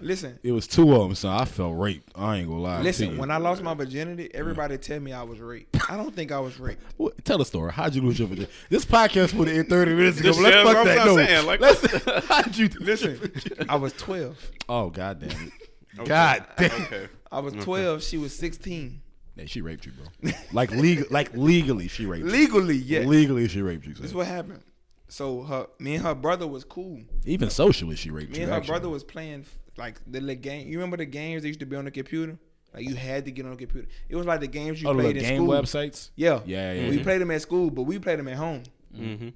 Listen, 0.00 0.38
It 0.42 0.52
was 0.52 0.66
two 0.66 0.92
of 0.94 1.00
them, 1.08 1.14
so 1.14 1.30
I 1.30 1.44
felt 1.46 1.78
raped. 1.78 2.10
I 2.14 2.36
ain't 2.36 2.48
gonna 2.48 2.60
lie. 2.60 2.82
listen. 2.82 3.12
you. 3.14 3.18
When 3.18 3.30
I 3.30 3.38
lost 3.38 3.62
my 3.62 3.72
virginity, 3.74 4.28
everybody 4.34 4.76
tell 4.76 5.00
me 5.00 5.12
I 5.12 5.22
was 5.22 5.40
raped. 5.40 5.74
I 5.90 5.96
don't 5.96 6.14
think 6.14 6.32
I 6.32 6.38
was 6.40 6.60
raped. 6.60 6.82
What- 6.98 7.24
tell 7.24 7.38
the 7.38 7.44
story. 7.46 7.72
How'd 7.72 7.94
you 7.94 8.02
lose 8.02 8.18
your 8.18 8.28
virginity? 8.28 8.52
This 8.68 8.84
podcast 8.84 9.32
would 9.34 9.48
have 9.48 9.56
ended 9.56 9.70
30 9.70 9.94
minutes 9.94 10.20
ago. 10.20 10.28
This 10.28 10.38
Let's 10.40 10.54
shit, 10.56 10.64
fuck 10.66 10.74
bro, 10.74 10.84
that. 10.84 10.98
I'm 10.98 11.06
No. 11.06 11.16
saying, 11.16 11.46
like- 11.46 11.60
Let's, 11.60 12.24
how'd 12.28 12.56
you 12.56 12.68
Listen, 12.80 13.32
I 13.68 13.76
was 13.76 13.92
twelve. 13.94 14.50
Oh, 14.68 14.90
god 14.90 15.20
damn 15.20 15.30
it. 15.30 15.52
Okay. 15.98 16.08
God 16.08 16.46
damn. 16.58 16.82
Okay. 16.82 17.08
I 17.32 17.38
was 17.40 17.54
twelve. 17.54 18.02
She 18.02 18.18
was 18.18 18.36
sixteen. 18.36 19.00
Yeah, 19.34 19.44
she 19.46 19.62
raped 19.62 19.86
you, 19.86 19.92
bro. 19.92 20.30
Like 20.52 20.70
legal, 20.72 21.06
like 21.10 21.34
legally, 21.34 21.88
she 21.88 22.04
raped 22.04 22.26
you. 22.26 22.30
Legally, 22.30 22.76
yes. 22.76 23.06
Legally, 23.06 23.48
she 23.48 23.62
raped 23.62 23.86
you. 23.86 23.94
This 23.94 24.04
is 24.06 24.14
what 24.14 24.26
happened. 24.26 24.60
So 25.08 25.42
her, 25.44 25.68
me 25.78 25.94
and 25.94 26.04
her 26.04 26.14
brother 26.14 26.46
was 26.46 26.64
cool. 26.64 27.00
Even 27.24 27.48
socially, 27.48 27.96
she 27.96 28.10
raped 28.10 28.32
Me 28.32 28.38
you. 28.38 28.42
and 28.44 28.50
her 28.52 28.58
actually. 28.58 28.72
brother 28.72 28.88
was 28.90 29.04
playing 29.04 29.44
like 29.78 30.00
the 30.06 30.20
little 30.20 30.40
game. 30.40 30.68
You 30.68 30.78
remember 30.78 30.96
the 30.96 31.06
games 31.06 31.42
that 31.42 31.48
used 31.48 31.60
to 31.60 31.66
be 31.66 31.76
on 31.76 31.84
the 31.84 31.90
computer? 31.90 32.38
Like 32.74 32.84
you 32.88 32.94
had 32.94 33.24
to 33.24 33.30
get 33.30 33.44
on 33.46 33.52
the 33.52 33.56
computer. 33.56 33.88
It 34.08 34.16
was 34.16 34.26
like 34.26 34.40
the 34.40 34.46
games 34.46 34.82
you 34.82 34.88
Oh, 34.88 34.94
the 34.94 35.02
played 35.02 35.16
in 35.16 35.22
game 35.22 35.36
school. 35.38 35.48
websites. 35.48 36.10
Yeah, 36.16 36.40
Yeah, 36.44 36.72
yeah, 36.72 36.88
We 36.90 36.96
yeah. 36.98 37.02
played 37.02 37.20
them 37.20 37.30
at 37.30 37.40
school, 37.42 37.70
but 37.70 37.82
we 37.82 37.98
played 37.98 38.18
them 38.18 38.28
at 38.28 38.36
home. 38.36 38.62
Mm-hmm. 38.94 39.28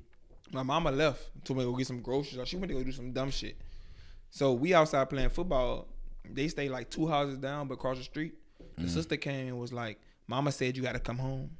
My 0.52 0.62
mama 0.62 0.90
left. 0.90 1.30
Told 1.44 1.58
me 1.58 1.64
to 1.64 1.70
go 1.70 1.76
get 1.76 1.86
some 1.86 2.02
groceries. 2.02 2.38
Or 2.38 2.44
she 2.46 2.56
went 2.56 2.68
to 2.70 2.74
go 2.76 2.82
do 2.84 2.92
some 2.92 3.12
dumb 3.12 3.30
shit. 3.30 3.56
So 4.30 4.52
we 4.52 4.74
outside 4.74 5.08
playing 5.08 5.30
football. 5.30 5.88
They 6.28 6.48
stayed 6.48 6.70
like 6.70 6.90
two 6.90 7.06
houses 7.06 7.38
down, 7.38 7.68
but 7.68 7.74
across 7.74 7.98
the 7.98 8.04
street. 8.04 8.34
The 8.78 8.88
sister 8.88 9.16
came 9.18 9.48
and 9.48 9.58
was 9.60 9.72
like, 9.74 10.00
"Mama 10.26 10.52
said 10.52 10.74
you 10.76 10.82
got 10.82 10.92
to 10.92 11.00
come 11.00 11.18
home," 11.18 11.50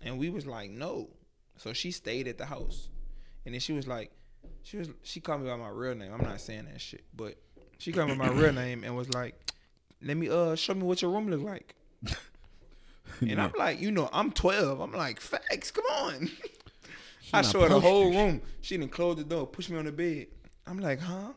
and 0.00 0.18
we 0.18 0.30
was 0.30 0.46
like, 0.46 0.70
"No." 0.70 1.10
So 1.58 1.72
she 1.74 1.90
stayed 1.90 2.26
at 2.26 2.38
the 2.38 2.46
house, 2.46 2.88
and 3.44 3.52
then 3.54 3.60
she 3.60 3.72
was 3.74 3.86
like, 3.86 4.12
she 4.62 4.78
was 4.78 4.88
she 5.02 5.20
called 5.20 5.42
me 5.42 5.48
by 5.50 5.56
my 5.56 5.68
real 5.68 5.94
name. 5.94 6.10
I'm 6.12 6.22
not 6.24 6.40
saying 6.40 6.66
that 6.72 6.80
shit, 6.80 7.04
but 7.14 7.34
she 7.78 7.92
called 7.92 8.10
me 8.10 8.16
by 8.16 8.28
my 8.28 8.32
real 8.32 8.52
name 8.52 8.84
and 8.84 8.96
was 8.96 9.12
like, 9.14 9.34
"Let 10.02 10.16
me 10.16 10.28
uh 10.28 10.54
show 10.54 10.74
me 10.74 10.82
what 10.82 11.00
your 11.02 11.10
room 11.10 11.30
look 11.30 11.42
like." 11.42 11.74
And 13.20 13.40
I'm 13.40 13.52
like, 13.58 13.80
you 13.80 13.90
know, 13.90 14.08
I'm 14.12 14.30
12. 14.30 14.80
I'm 14.80 14.92
like, 14.92 15.18
facts, 15.18 15.70
come 15.70 15.84
on. 15.86 16.30
I 17.32 17.42
show 17.42 17.62
her 17.62 17.68
the 17.68 17.80
whole 17.80 18.10
room. 18.10 18.42
She 18.60 18.76
didn't 18.76 18.92
close 18.92 19.16
the 19.16 19.24
door, 19.24 19.46
push 19.46 19.68
me 19.70 19.78
on 19.78 19.86
the 19.86 19.92
bed. 19.92 20.28
I'm 20.66 20.78
like, 20.78 21.00
huh? 21.00 21.32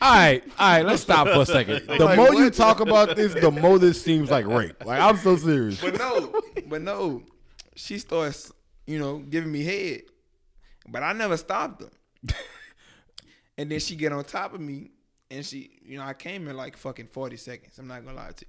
All 0.00 0.14
right, 0.14 0.42
all 0.58 0.72
right. 0.72 0.84
Let's 0.84 1.02
stop 1.02 1.28
for 1.28 1.42
a 1.42 1.46
second. 1.46 1.86
The 1.86 2.04
Like, 2.04 2.16
more 2.16 2.34
you 2.34 2.50
talk 2.50 2.80
about 2.80 3.14
this, 3.14 3.34
the 3.34 3.50
more 3.50 3.78
this 3.78 4.02
seems 4.02 4.30
like 4.30 4.46
rape. 4.46 4.84
Like 4.84 5.00
I'm 5.00 5.18
so 5.18 5.36
serious. 5.36 5.80
But 5.80 5.98
no, 5.98 6.40
but 6.66 6.82
no. 6.82 7.22
She 7.76 7.98
starts, 7.98 8.50
you 8.86 8.98
know, 8.98 9.18
giving 9.18 9.52
me 9.52 9.62
head. 9.62 10.02
But 10.88 11.02
I 11.02 11.12
never 11.12 11.36
stopped 11.36 11.82
her. 11.82 11.90
and 13.58 13.70
then 13.70 13.78
she 13.78 13.94
get 13.94 14.12
on 14.12 14.24
top 14.24 14.54
of 14.54 14.60
me 14.60 14.90
and 15.32 15.44
she, 15.44 15.70
you 15.84 15.96
know, 15.98 16.04
I 16.04 16.12
came 16.14 16.46
in 16.46 16.56
like 16.56 16.76
fucking 16.76 17.08
40 17.08 17.36
seconds. 17.36 17.78
I'm 17.78 17.88
not 17.88 18.04
gonna 18.04 18.16
lie 18.16 18.30
to 18.36 18.44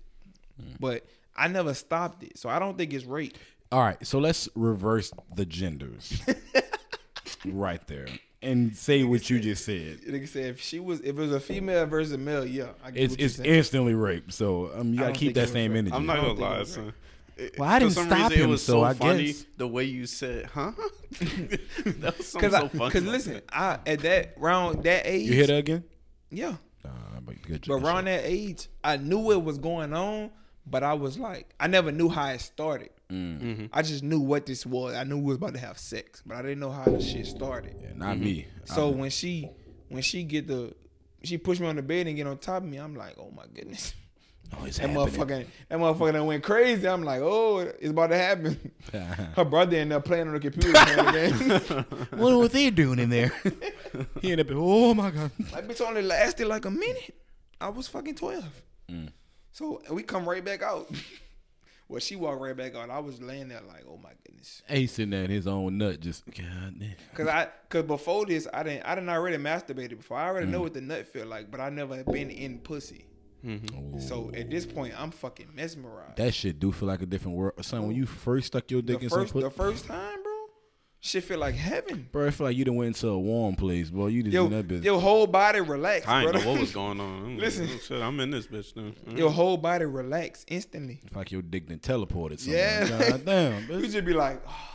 you. 0.60 0.66
But 0.80 1.06
I 1.36 1.48
never 1.48 1.74
stopped 1.74 2.22
it. 2.24 2.38
So 2.38 2.48
I 2.50 2.60
don't 2.60 2.78
think 2.78 2.94
it's 2.94 3.06
rape. 3.06 3.36
All 3.72 3.80
right, 3.82 4.06
so 4.06 4.20
let's 4.20 4.48
reverse 4.54 5.12
the 5.36 5.46
genders 5.48 6.22
right 7.46 7.86
there 7.88 8.06
and 8.42 8.76
say 8.76 9.04
what 9.04 9.30
you 9.30 9.40
just 9.40 9.66
said. 9.66 10.00
Like 10.08 10.22
I 10.22 10.26
said, 10.26 10.46
if 10.46 10.62
she 10.62 10.80
was 10.80 11.00
if 11.00 11.08
it 11.18 11.22
was 11.22 11.32
a 11.32 11.40
female 11.40 11.86
versus 11.86 12.14
a 12.14 12.18
male, 12.18 12.46
yeah. 12.46 12.68
I 12.84 12.92
get 12.92 13.04
It's 13.04 13.16
it's 13.18 13.36
saying. 13.38 13.50
instantly 13.50 13.96
rape. 13.96 14.32
So 14.32 14.70
um, 14.76 14.94
you 14.94 15.00
I 15.00 15.08
gotta 15.08 15.20
keep 15.20 15.34
that 15.36 15.50
same 15.50 15.72
rape. 15.72 15.80
energy. 15.80 15.96
I'm 15.96 16.06
not 16.06 16.18
gonna 16.18 16.34
lie, 16.34 16.60
was 16.60 16.74
son. 16.74 16.94
It- 17.36 17.58
Well, 17.58 17.68
I 17.68 17.80
didn't 17.80 17.94
stop 17.94 18.12
reason, 18.12 18.32
him, 18.34 18.42
it 18.42 18.52
was 18.52 18.64
so 18.64 18.74
so 18.74 18.84
I 18.84 18.94
funny 18.94 19.26
guess- 19.28 19.46
the 19.58 19.68
way 19.68 19.86
you 19.86 20.06
said, 20.06 20.46
"Huh?" 20.54 20.72
that 21.20 22.14
was 22.18 22.28
something 22.28 22.52
Cause, 22.52 22.60
so 22.60 22.66
I, 22.66 22.68
funny. 22.68 22.92
cause 22.92 23.02
about 23.02 23.12
listen, 23.12 23.34
that. 23.34 23.44
I 23.52 23.80
at 23.88 24.00
that 24.02 24.34
round 24.38 24.84
that 24.84 25.08
age, 25.08 25.28
You 25.28 25.34
hear 25.34 25.48
that 25.48 25.58
again? 25.58 25.84
yeah. 26.30 26.56
But 27.26 27.42
good 27.42 27.66
But 27.68 27.76
around 27.76 28.06
that 28.06 28.22
age, 28.24 28.68
I 28.84 28.98
knew 28.98 29.32
it 29.32 29.44
was 29.44 29.58
going 29.58 29.94
on, 29.94 30.32
but 30.66 30.84
I 30.84 30.94
was 30.94 31.18
like, 31.18 31.54
I 31.60 31.68
never 31.68 31.92
knew 31.92 32.10
how 32.10 32.28
it 32.28 32.42
started. 32.42 32.90
Mm. 33.10 33.70
I 33.72 33.82
just 33.82 34.04
knew 34.04 34.20
what 34.20 34.46
this 34.46 34.66
was. 34.66 34.96
I 34.96 35.04
knew 35.04 35.18
we 35.18 35.26
was 35.26 35.38
about 35.38 35.54
to 35.54 35.60
have 35.60 35.78
sex, 35.78 36.24
but 36.26 36.36
I 36.36 36.42
didn't 36.42 36.60
know 36.60 36.72
how 36.72 36.86
the 36.86 37.02
shit 37.02 37.28
started. 37.28 37.76
Yeah, 37.82 37.90
not 37.96 38.18
me. 38.18 38.48
So 38.66 38.90
when 38.90 39.10
she 39.10 39.50
when 39.90 40.02
she 40.02 40.24
get 40.24 40.48
the 40.48 40.74
she 41.24 41.38
pushed 41.38 41.62
me 41.62 41.68
on 41.68 41.76
the 41.76 41.82
bed 41.82 42.08
and 42.08 42.16
get 42.16 42.28
on 42.28 42.38
top 42.38 42.64
of 42.64 42.70
me, 42.70 42.78
I'm 42.78 42.96
like, 42.96 43.16
oh 43.18 43.32
my 43.32 43.46
goodness. 43.54 43.94
Oh, 44.60 44.66
it's 44.66 44.78
That 44.78 44.90
happening. 44.90 45.08
motherfucker, 45.08 45.46
that 45.70 45.80
motherfucker 45.80 46.14
done 46.14 46.26
went 46.26 46.44
crazy. 46.44 46.88
I'm 46.88 47.04
like, 47.04 47.22
oh, 47.22 47.60
it's 47.60 47.90
about 47.90 48.08
to 48.08 48.18
happen. 48.18 48.72
Her 49.36 49.46
brother 49.46 49.78
ended 49.78 49.96
up 49.98 50.06
playing 50.06 50.28
on 50.28 50.34
the 50.34 50.40
computer. 50.40 50.72
the. 50.74 51.86
What 52.18 52.36
was 52.38 52.50
they 52.52 52.70
doing 52.70 53.00
in 53.00 53.10
there? 53.10 53.32
he 54.22 54.32
ended 54.32 54.50
up. 54.52 54.58
Oh 54.60 54.94
my 54.94 55.12
god. 55.12 55.32
That 55.52 55.68
bitch 55.68 55.82
only 55.82 56.02
lasted 56.02 56.48
like 56.48 56.66
a 56.66 56.72
minute. 56.72 57.16
I 57.62 57.70
was 57.70 57.88
fucking 57.88 58.16
12. 58.16 58.46
Mm. 58.92 59.10
So 59.52 59.82
we 59.92 60.04
come 60.04 60.28
right 60.28 60.44
back 60.44 60.64
out. 60.64 60.90
well, 61.88 62.00
she 62.00 62.16
walked 62.16 62.42
right 62.42 62.58
back 62.58 62.76
out. 62.76 62.90
I 62.90 63.00
was 63.00 63.22
laying 63.22 63.48
there 63.50 63.62
like, 63.68 63.84
oh 63.88 63.98
my 64.04 64.10
goodness. 64.26 64.62
There 64.68 65.24
in 65.24 65.30
his 65.30 65.48
own 65.48 65.78
nut, 65.78 66.00
just 66.02 66.26
God 66.26 66.76
damn. 66.80 66.96
Cause 67.14 67.28
I, 67.28 67.48
cause 67.70 67.84
before 67.84 68.26
this, 68.26 68.48
I 68.54 68.64
didn't, 68.64 68.84
I 68.86 68.96
didn't 68.96 69.10
already 69.10 69.38
masturbated 69.38 69.98
before. 69.98 70.18
I 70.18 70.28
already 70.28 70.48
know 70.48 70.60
Mm. 70.60 70.64
what 70.64 70.74
the 70.74 70.82
nut 70.82 71.08
feel 71.08 71.26
like, 71.28 71.50
but 71.52 71.60
I 71.62 71.70
never 71.70 71.96
had 71.96 72.06
been 72.08 72.30
in 72.30 72.60
pussy. 72.60 73.06
So 74.00 74.32
at 74.34 74.50
this 74.50 74.66
point, 74.66 74.94
I'm 75.00 75.12
fucking 75.12 75.50
mesmerized. 75.54 76.18
That 76.18 76.34
shit 76.34 76.60
do 76.60 76.72
feel 76.72 76.88
like 76.88 77.02
a 77.02 77.06
different 77.06 77.38
world. 77.38 77.54
Son, 77.66 77.86
when 77.88 77.96
you 77.96 78.06
first 78.06 78.48
stuck 78.48 78.70
your 78.72 78.82
dick 78.82 79.00
the 79.00 79.04
in 79.06 79.10
some 79.10 79.20
first, 79.22 79.34
pussy, 79.34 79.44
the 79.44 79.50
first 79.50 79.86
time, 79.86 80.24
bro, 80.24 80.32
shit 81.02 81.24
feel 81.26 81.40
like 81.40 81.56
heaven. 81.56 82.08
bro, 82.12 82.28
I 82.28 82.32
feel 82.32 82.48
like 82.48 82.56
you 82.56 82.64
done 82.66 82.76
went 82.76 82.88
into 82.96 83.10
a 83.10 83.20
warm 83.20 83.56
place, 83.56 83.90
bro. 83.90 84.08
You 84.08 84.24
just 84.24 84.34
Yo, 84.34 84.46
in 84.46 84.52
that 84.52 84.68
bitch. 84.68 84.84
your 84.84 85.00
whole 85.02 85.28
body 85.28 85.60
relax, 85.62 86.08
I 86.08 86.22
didn't 86.22 86.34
bro. 86.36 86.42
know 86.44 86.52
what 86.52 86.60
was 86.62 86.72
going 86.82 87.00
on. 87.02 87.26
I'm 87.26 87.38
Listen. 87.38 87.66
like, 87.68 87.76
oh, 87.76 87.80
shit, 87.80 88.02
I'm 88.02 88.20
in 88.22 88.32
this 88.32 88.48
bitch 88.48 88.76
now. 88.76 88.92
Mm. 89.12 89.18
Your 89.18 89.30
whole 89.32 89.58
body 89.58 89.86
relax 89.86 90.46
instantly. 90.48 91.02
It's 91.06 91.16
like 91.16 91.32
your 91.32 91.42
dick 91.42 91.68
done 91.68 91.80
teleported 91.80 92.40
somewhere. 92.40 92.86
Yeah. 92.88 93.10
God 93.10 93.26
damn, 93.26 93.62
You 93.70 93.76
bitch. 93.88 93.92
just 93.92 94.06
be 94.06 94.14
like, 94.14 94.42
oh, 94.48 94.50
fuck. 94.50 94.70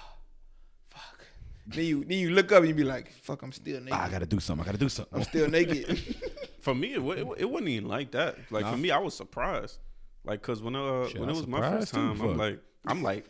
Then 1.68 1.84
you 1.84 2.04
then 2.04 2.18
you 2.18 2.30
look 2.30 2.50
up 2.52 2.60
and 2.60 2.68
you 2.68 2.74
be 2.74 2.84
like, 2.84 3.12
fuck, 3.22 3.42
I'm 3.42 3.52
still 3.52 3.78
naked. 3.80 3.92
Ah, 3.92 4.06
I 4.06 4.10
gotta 4.10 4.26
do 4.26 4.40
something. 4.40 4.62
I 4.62 4.66
gotta 4.66 4.78
do 4.78 4.88
something. 4.88 5.18
I'm 5.18 5.24
still 5.24 5.48
naked. 5.48 5.98
For 6.60 6.74
me, 6.74 6.94
it, 6.94 7.00
it, 7.00 7.26
it 7.38 7.50
wasn't 7.50 7.68
even 7.68 7.88
like 7.88 8.10
that. 8.12 8.36
Like 8.50 8.64
Nah. 8.64 8.72
for 8.72 8.76
me, 8.78 8.90
I 8.90 8.98
was 8.98 9.14
surprised. 9.14 9.78
Like, 10.24 10.42
cause 10.42 10.60
when 10.62 10.74
uh 10.76 11.06
Shit, 11.08 11.20
when 11.20 11.28
I'm 11.28 11.34
it 11.34 11.38
was 11.38 11.46
my 11.46 11.60
first 11.60 11.88
surprised 11.88 11.94
too, 11.94 11.96
time, 11.96 12.10
I'm 12.10 12.28
fuck. 12.30 12.36
like, 12.38 12.60
I'm 12.86 13.02
like, 13.02 13.24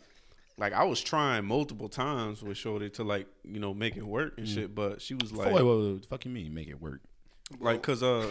like 0.57 0.73
I 0.73 0.83
was 0.83 0.99
trying 1.01 1.45
multiple 1.45 1.89
times 1.89 2.41
with 2.41 2.57
Shorty 2.57 2.89
to 2.91 3.03
like 3.03 3.27
you 3.43 3.59
know 3.59 3.73
make 3.73 3.97
it 3.97 4.05
work 4.05 4.33
and 4.37 4.47
shit, 4.47 4.73
but 4.73 5.01
she 5.01 5.13
was 5.15 5.31
like, 5.31 5.47
wait, 5.53 5.55
wait, 5.55 5.63
wait, 5.63 5.91
what 5.93 6.01
the 6.01 6.07
fuck 6.07 6.25
you 6.25 6.31
mean? 6.31 6.53
Make 6.53 6.67
it 6.67 6.81
work? 6.81 7.01
like 7.59 7.81
cause 7.81 8.03
uh 8.03 8.29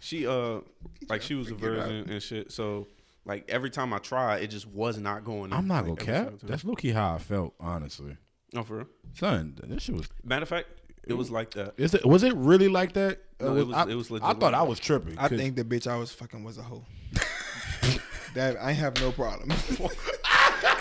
she 0.00 0.26
uh 0.26 0.60
like 1.08 1.22
she 1.22 1.34
was 1.34 1.50
a 1.50 1.54
virgin 1.54 2.10
and 2.10 2.22
shit, 2.22 2.52
so. 2.52 2.86
Like 3.26 3.46
every 3.48 3.70
time 3.70 3.94
I 3.94 3.98
tried, 4.00 4.42
it 4.42 4.48
just 4.48 4.68
was 4.68 4.98
not 4.98 5.24
going. 5.24 5.50
I'm 5.50 5.66
not 5.66 5.88
like, 5.88 6.04
gonna 6.04 6.24
cap. 6.24 6.32
That's 6.42 6.62
low 6.62 6.74
key 6.74 6.90
how 6.90 7.14
I 7.14 7.18
felt, 7.18 7.54
honestly. 7.58 8.18
Oh 8.54 8.62
for 8.62 8.76
real. 8.78 8.86
Son, 9.14 9.58
this 9.64 9.82
shit 9.84 9.94
was. 9.96 10.08
Matter 10.24 10.42
of 10.44 10.48
fact, 10.48 10.68
it 11.06 11.14
was 11.14 11.30
like 11.30 11.50
that. 11.52 11.74
Is 11.76 11.94
it? 11.94 12.04
Was 12.04 12.22
it 12.22 12.34
really 12.36 12.68
like 12.68 12.92
that? 12.94 13.18
No, 13.40 13.48
Uh, 13.48 13.54
it 13.56 13.66
was- 13.66 13.76
I, 13.76 13.82
it 13.90 13.94
was 13.94 14.10
legit 14.10 14.24
I 14.28 14.32
thought 14.32 14.52
like 14.52 14.54
I 14.54 14.62
was 14.62 14.78
tripping. 14.80 15.18
I 15.18 15.28
'cause- 15.28 15.38
think 15.38 15.56
the 15.56 15.64
bitch 15.64 15.86
I 15.86 15.96
was 15.96 16.12
fucking 16.12 16.42
was 16.44 16.58
a 16.58 16.62
hoe. 16.62 16.84
that 18.34 18.56
I 18.56 18.72
have 18.72 18.98
no 19.00 19.12
problem. 19.12 19.50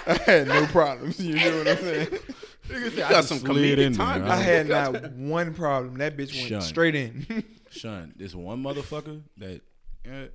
I 0.06 0.18
had 0.26 0.48
no 0.48 0.66
problems. 0.68 1.20
You 1.20 1.36
know 1.36 1.58
what 1.60 1.68
I'm 1.68 1.78
saying? 1.78 2.08
Nigga 2.08 2.90
said, 2.90 2.94
You 2.98 3.04
I 3.04 3.10
got 3.10 3.12
just 3.12 3.28
some 3.30 3.40
slid 3.40 3.78
comedic 3.80 3.86
in 3.86 3.94
there. 3.94 4.06
timing. 4.06 4.30
I 4.30 4.36
had 4.38 4.68
not 4.68 5.12
one 5.14 5.54
problem. 5.54 5.98
That 5.98 6.18
bitch 6.18 6.34
went 6.36 6.48
Shun. 6.50 6.62
straight 6.62 6.96
in. 6.96 7.44
son, 7.70 8.14
this 8.18 8.34
one 8.34 8.64
motherfucker 8.64 9.22
that, 9.38 9.62
eh, 10.06 10.28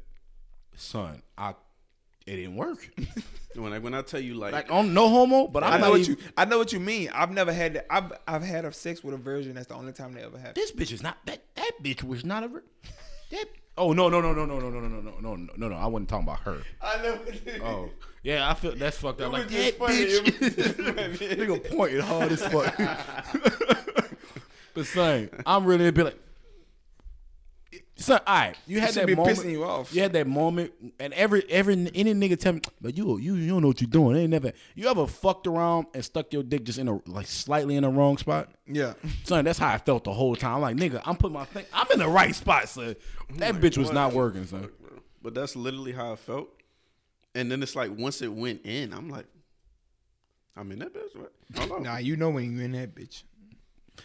son, 0.76 1.22
I, 1.36 1.54
it 2.28 2.36
didn't 2.36 2.56
work. 2.56 2.90
When 3.54 3.72
I 3.72 3.78
when 3.78 3.94
I 3.94 4.02
tell 4.02 4.20
you 4.20 4.34
like, 4.34 4.52
Like 4.52 4.70
on 4.70 4.94
no 4.94 5.08
homo, 5.08 5.48
but 5.48 5.64
I'm 5.64 5.72
I 5.72 5.76
know 5.78 5.84
not 5.84 5.90
what 5.90 6.00
even, 6.00 6.12
you. 6.12 6.18
I 6.36 6.44
know 6.44 6.58
what 6.58 6.72
you 6.72 6.78
mean. 6.78 7.10
I've 7.12 7.32
never 7.32 7.52
had. 7.52 7.74
That. 7.74 7.86
I've 7.90 8.12
I've 8.28 8.42
had 8.42 8.64
a 8.64 8.72
sex 8.72 9.02
with 9.02 9.14
a 9.14 9.16
virgin. 9.16 9.54
That's 9.54 9.66
the 9.66 9.74
only 9.74 9.92
time 9.92 10.12
they 10.12 10.22
ever 10.22 10.38
happened. 10.38 10.56
This 10.56 10.70
bitch 10.70 10.92
is 10.92 11.02
not 11.02 11.16
that. 11.26 11.42
That 11.56 11.72
bitch 11.82 12.04
was 12.04 12.24
not 12.24 12.44
a. 12.44 12.48
That. 13.30 13.46
Oh 13.76 13.92
no 13.92 14.08
no 14.08 14.20
no 14.20 14.32
no 14.32 14.44
no 14.44 14.58
no 14.60 14.70
no 14.70 14.80
no 14.80 14.88
no 14.88 15.00
no 15.20 15.36
no 15.36 15.48
no 15.56 15.68
no! 15.68 15.76
I 15.76 15.86
wasn't 15.86 16.08
talking 16.08 16.28
about 16.28 16.40
her. 16.40 16.58
I 16.82 17.02
know. 17.02 17.18
Oh 17.62 17.90
yeah, 18.22 18.48
I 18.48 18.54
feel 18.54 18.76
that's 18.76 18.98
fucked 18.98 19.20
up. 19.22 19.32
Like 19.32 19.48
that 19.48 19.78
funny. 19.78 19.94
Bitch. 19.94 20.40
was 20.40 20.54
just 20.54 20.76
funny. 20.76 21.36
Nigga 21.36 21.76
pointed 21.76 22.00
hard 22.02 22.32
as 22.32 22.44
fuck. 22.46 22.76
but 24.74 24.86
son, 24.86 25.30
I'm 25.46 25.64
really 25.64 25.90
be 25.90 26.02
like, 26.02 26.18
son. 27.98 28.20
All 28.26 28.34
right, 28.34 28.56
you 28.66 28.80
had 28.80 28.94
that 28.94 29.06
be 29.06 29.14
moment. 29.14 29.38
pissing 29.38 29.52
you 29.52 29.64
off. 29.64 29.94
You 29.94 30.02
had 30.02 30.12
that 30.14 30.26
moment, 30.26 30.72
and 30.98 31.12
every 31.12 31.44
every 31.50 31.74
any 31.94 32.14
nigga 32.14 32.38
tell 32.38 32.54
me, 32.54 32.60
but 32.80 32.96
you 32.96 33.18
you 33.18 33.34
you 33.34 33.48
don't 33.48 33.62
know 33.62 33.68
what 33.68 33.80
you're 33.80 33.90
doing. 33.90 34.14
They 34.14 34.22
ain't 34.22 34.30
never. 34.30 34.52
You 34.74 34.88
ever 34.88 35.06
fucked 35.06 35.46
around 35.46 35.86
and 35.94 36.04
stuck 36.04 36.32
your 36.32 36.42
dick 36.42 36.64
just 36.64 36.78
in 36.78 36.88
a 36.88 37.00
like 37.06 37.26
slightly 37.26 37.76
in 37.76 37.82
the 37.82 37.90
wrong 37.90 38.18
spot? 38.18 38.50
Yeah. 38.66 38.94
Son, 39.24 39.44
that's 39.44 39.58
how 39.58 39.68
I 39.68 39.78
felt 39.78 40.04
the 40.04 40.12
whole 40.12 40.36
time. 40.36 40.56
I'm 40.56 40.60
like, 40.60 40.76
nigga, 40.76 41.02
I'm 41.04 41.16
putting 41.16 41.34
my 41.34 41.44
thing. 41.44 41.66
I'm 41.72 41.86
in 41.92 41.98
the 41.98 42.08
right 42.08 42.34
spot, 42.34 42.68
son. 42.68 42.96
That 43.36 43.56
bitch 43.56 43.76
was 43.76 43.88
what 43.88 43.94
not 43.94 44.12
working, 44.12 44.46
son. 44.46 44.70
But 45.22 45.34
that's 45.34 45.56
literally 45.56 45.92
how 45.92 46.12
I 46.12 46.16
felt. 46.16 46.48
And 47.34 47.50
then 47.50 47.62
it's 47.62 47.76
like 47.76 47.90
once 47.96 48.22
it 48.22 48.32
went 48.32 48.64
in, 48.64 48.92
I'm 48.92 49.08
like, 49.08 49.26
I'm 50.56 50.72
in 50.72 50.80
that 50.80 50.92
bitch. 50.92 51.14
Right? 51.14 51.28
Hold 51.56 51.72
on. 51.72 51.82
Nah, 51.82 51.98
you 51.98 52.16
know 52.16 52.30
when 52.30 52.56
you 52.56 52.64
in 52.64 52.72
that 52.72 52.94
bitch. 52.94 53.22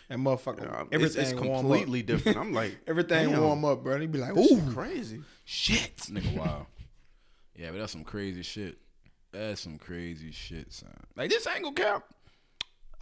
That 0.10 0.18
motherfucker. 0.18 0.64
It's, 0.64 0.90
everything 0.92 1.22
it's 1.22 1.34
warm 1.34 1.60
completely 1.62 2.04
different. 2.04 2.38
I'm 2.38 2.54
like, 2.54 2.78
Everything 2.88 3.32
damn, 3.32 3.42
warm 3.42 3.66
up, 3.66 3.84
bro. 3.84 4.00
They 4.00 4.08
be 4.08 4.20
like, 4.20 4.36
ooh, 4.38 4.62
crazy. 4.72 5.22
shit. 5.46 5.96
Nigga, 5.98 6.38
wow. 6.38 6.68
Yeah, 7.56 7.72
but 7.72 7.80
that's 7.80 7.92
some 7.92 8.04
crazy 8.04 8.42
shit. 8.42 8.78
That's 9.32 9.62
some 9.62 9.78
crazy 9.78 10.32
shit, 10.32 10.72
son. 10.72 10.92
Like 11.16 11.30
this 11.30 11.46
ain't 11.48 11.64
gonna 11.64 11.76
count. 11.76 12.04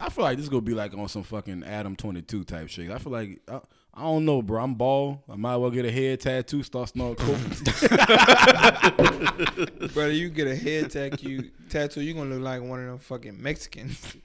I 0.00 0.08
feel 0.08 0.24
like 0.24 0.36
this 0.36 0.44
is 0.44 0.48
gonna 0.50 0.62
be 0.62 0.74
like 0.74 0.94
on 0.94 1.08
some 1.08 1.22
fucking 1.22 1.62
Adam 1.64 1.94
twenty 1.94 2.22
two 2.22 2.44
type 2.44 2.68
shit. 2.68 2.90
I 2.90 2.98
feel 2.98 3.12
like 3.12 3.40
I, 3.48 3.60
I 3.94 4.02
don't 4.02 4.24
know, 4.24 4.40
bro. 4.40 4.62
I'm 4.62 4.74
bald. 4.74 5.18
I 5.28 5.36
might 5.36 5.54
as 5.54 5.58
well 5.60 5.70
get 5.70 5.84
a 5.84 5.92
head 5.92 6.20
tattoo. 6.20 6.62
Start 6.62 6.88
snorting 6.88 7.24
coke. 7.24 7.36
Brother, 9.94 10.12
you 10.12 10.30
get 10.30 10.48
a 10.48 10.56
head 10.56 10.90
tattoo, 10.90 11.50
tattoo, 11.68 12.00
you 12.00 12.14
gonna 12.14 12.34
look 12.34 12.42
like 12.42 12.62
one 12.62 12.80
of 12.80 12.86
them 12.86 12.98
fucking 12.98 13.40
Mexicans. 13.40 14.16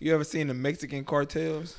You 0.00 0.14
ever 0.14 0.24
seen 0.24 0.48
the 0.48 0.54
Mexican 0.54 1.04
cartels? 1.04 1.76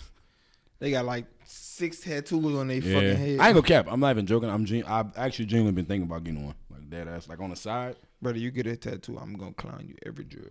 They 0.80 0.92
got 0.92 1.06
like 1.06 1.26
six 1.44 2.00
tattoos 2.00 2.56
on 2.56 2.68
their 2.68 2.78
yeah. 2.78 2.94
fucking 2.94 3.16
head. 3.16 3.40
I 3.40 3.48
ain't 3.48 3.56
gonna 3.56 3.62
cap. 3.62 3.88
I'm 3.90 4.00
not 4.00 4.12
even 4.12 4.26
joking. 4.26 4.50
I'm 4.50 4.66
gen- 4.66 4.86
I've 4.88 5.16
actually 5.18 5.46
genuinely 5.46 5.74
been 5.74 5.86
thinking 5.86 6.08
about 6.08 6.24
getting 6.24 6.46
one 6.46 6.56
like 6.72 6.90
that 6.92 7.08
ass, 7.08 7.28
like 7.28 7.40
on 7.40 7.50
the 7.50 7.56
side. 7.56 7.96
Brother, 8.22 8.40
you 8.40 8.52
get 8.52 8.68
a 8.68 8.76
tattoo, 8.76 9.18
I'm 9.18 9.34
gonna 9.34 9.54
clown 9.54 9.86
you 9.88 9.96
every 10.06 10.24
drill. 10.24 10.46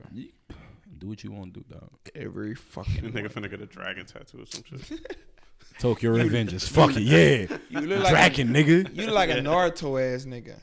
Do 0.98 1.08
what 1.08 1.24
you 1.24 1.32
want 1.32 1.54
to 1.54 1.60
do, 1.60 1.66
dog. 1.70 1.90
Every 2.14 2.54
fucking 2.54 3.12
Nigga 3.12 3.34
one. 3.34 3.44
finna 3.44 3.50
get 3.50 3.60
a 3.60 3.66
dragon 3.66 4.04
tattoo 4.04 4.42
or 4.42 4.46
some 4.46 4.64
shit. 4.64 5.16
Tokyo 5.78 6.14
Revengers. 6.14 6.68
Fuck 6.68 6.96
it, 6.96 7.02
yeah. 7.02 7.56
You 7.70 7.80
look 7.86 8.02
like 8.02 8.10
Dragon, 8.10 8.48
nigga. 8.48 8.94
You 8.94 9.06
look 9.06 9.14
like 9.14 9.30
a 9.30 9.34
Naruto 9.34 10.14
ass 10.14 10.26
nigga. 10.26 10.58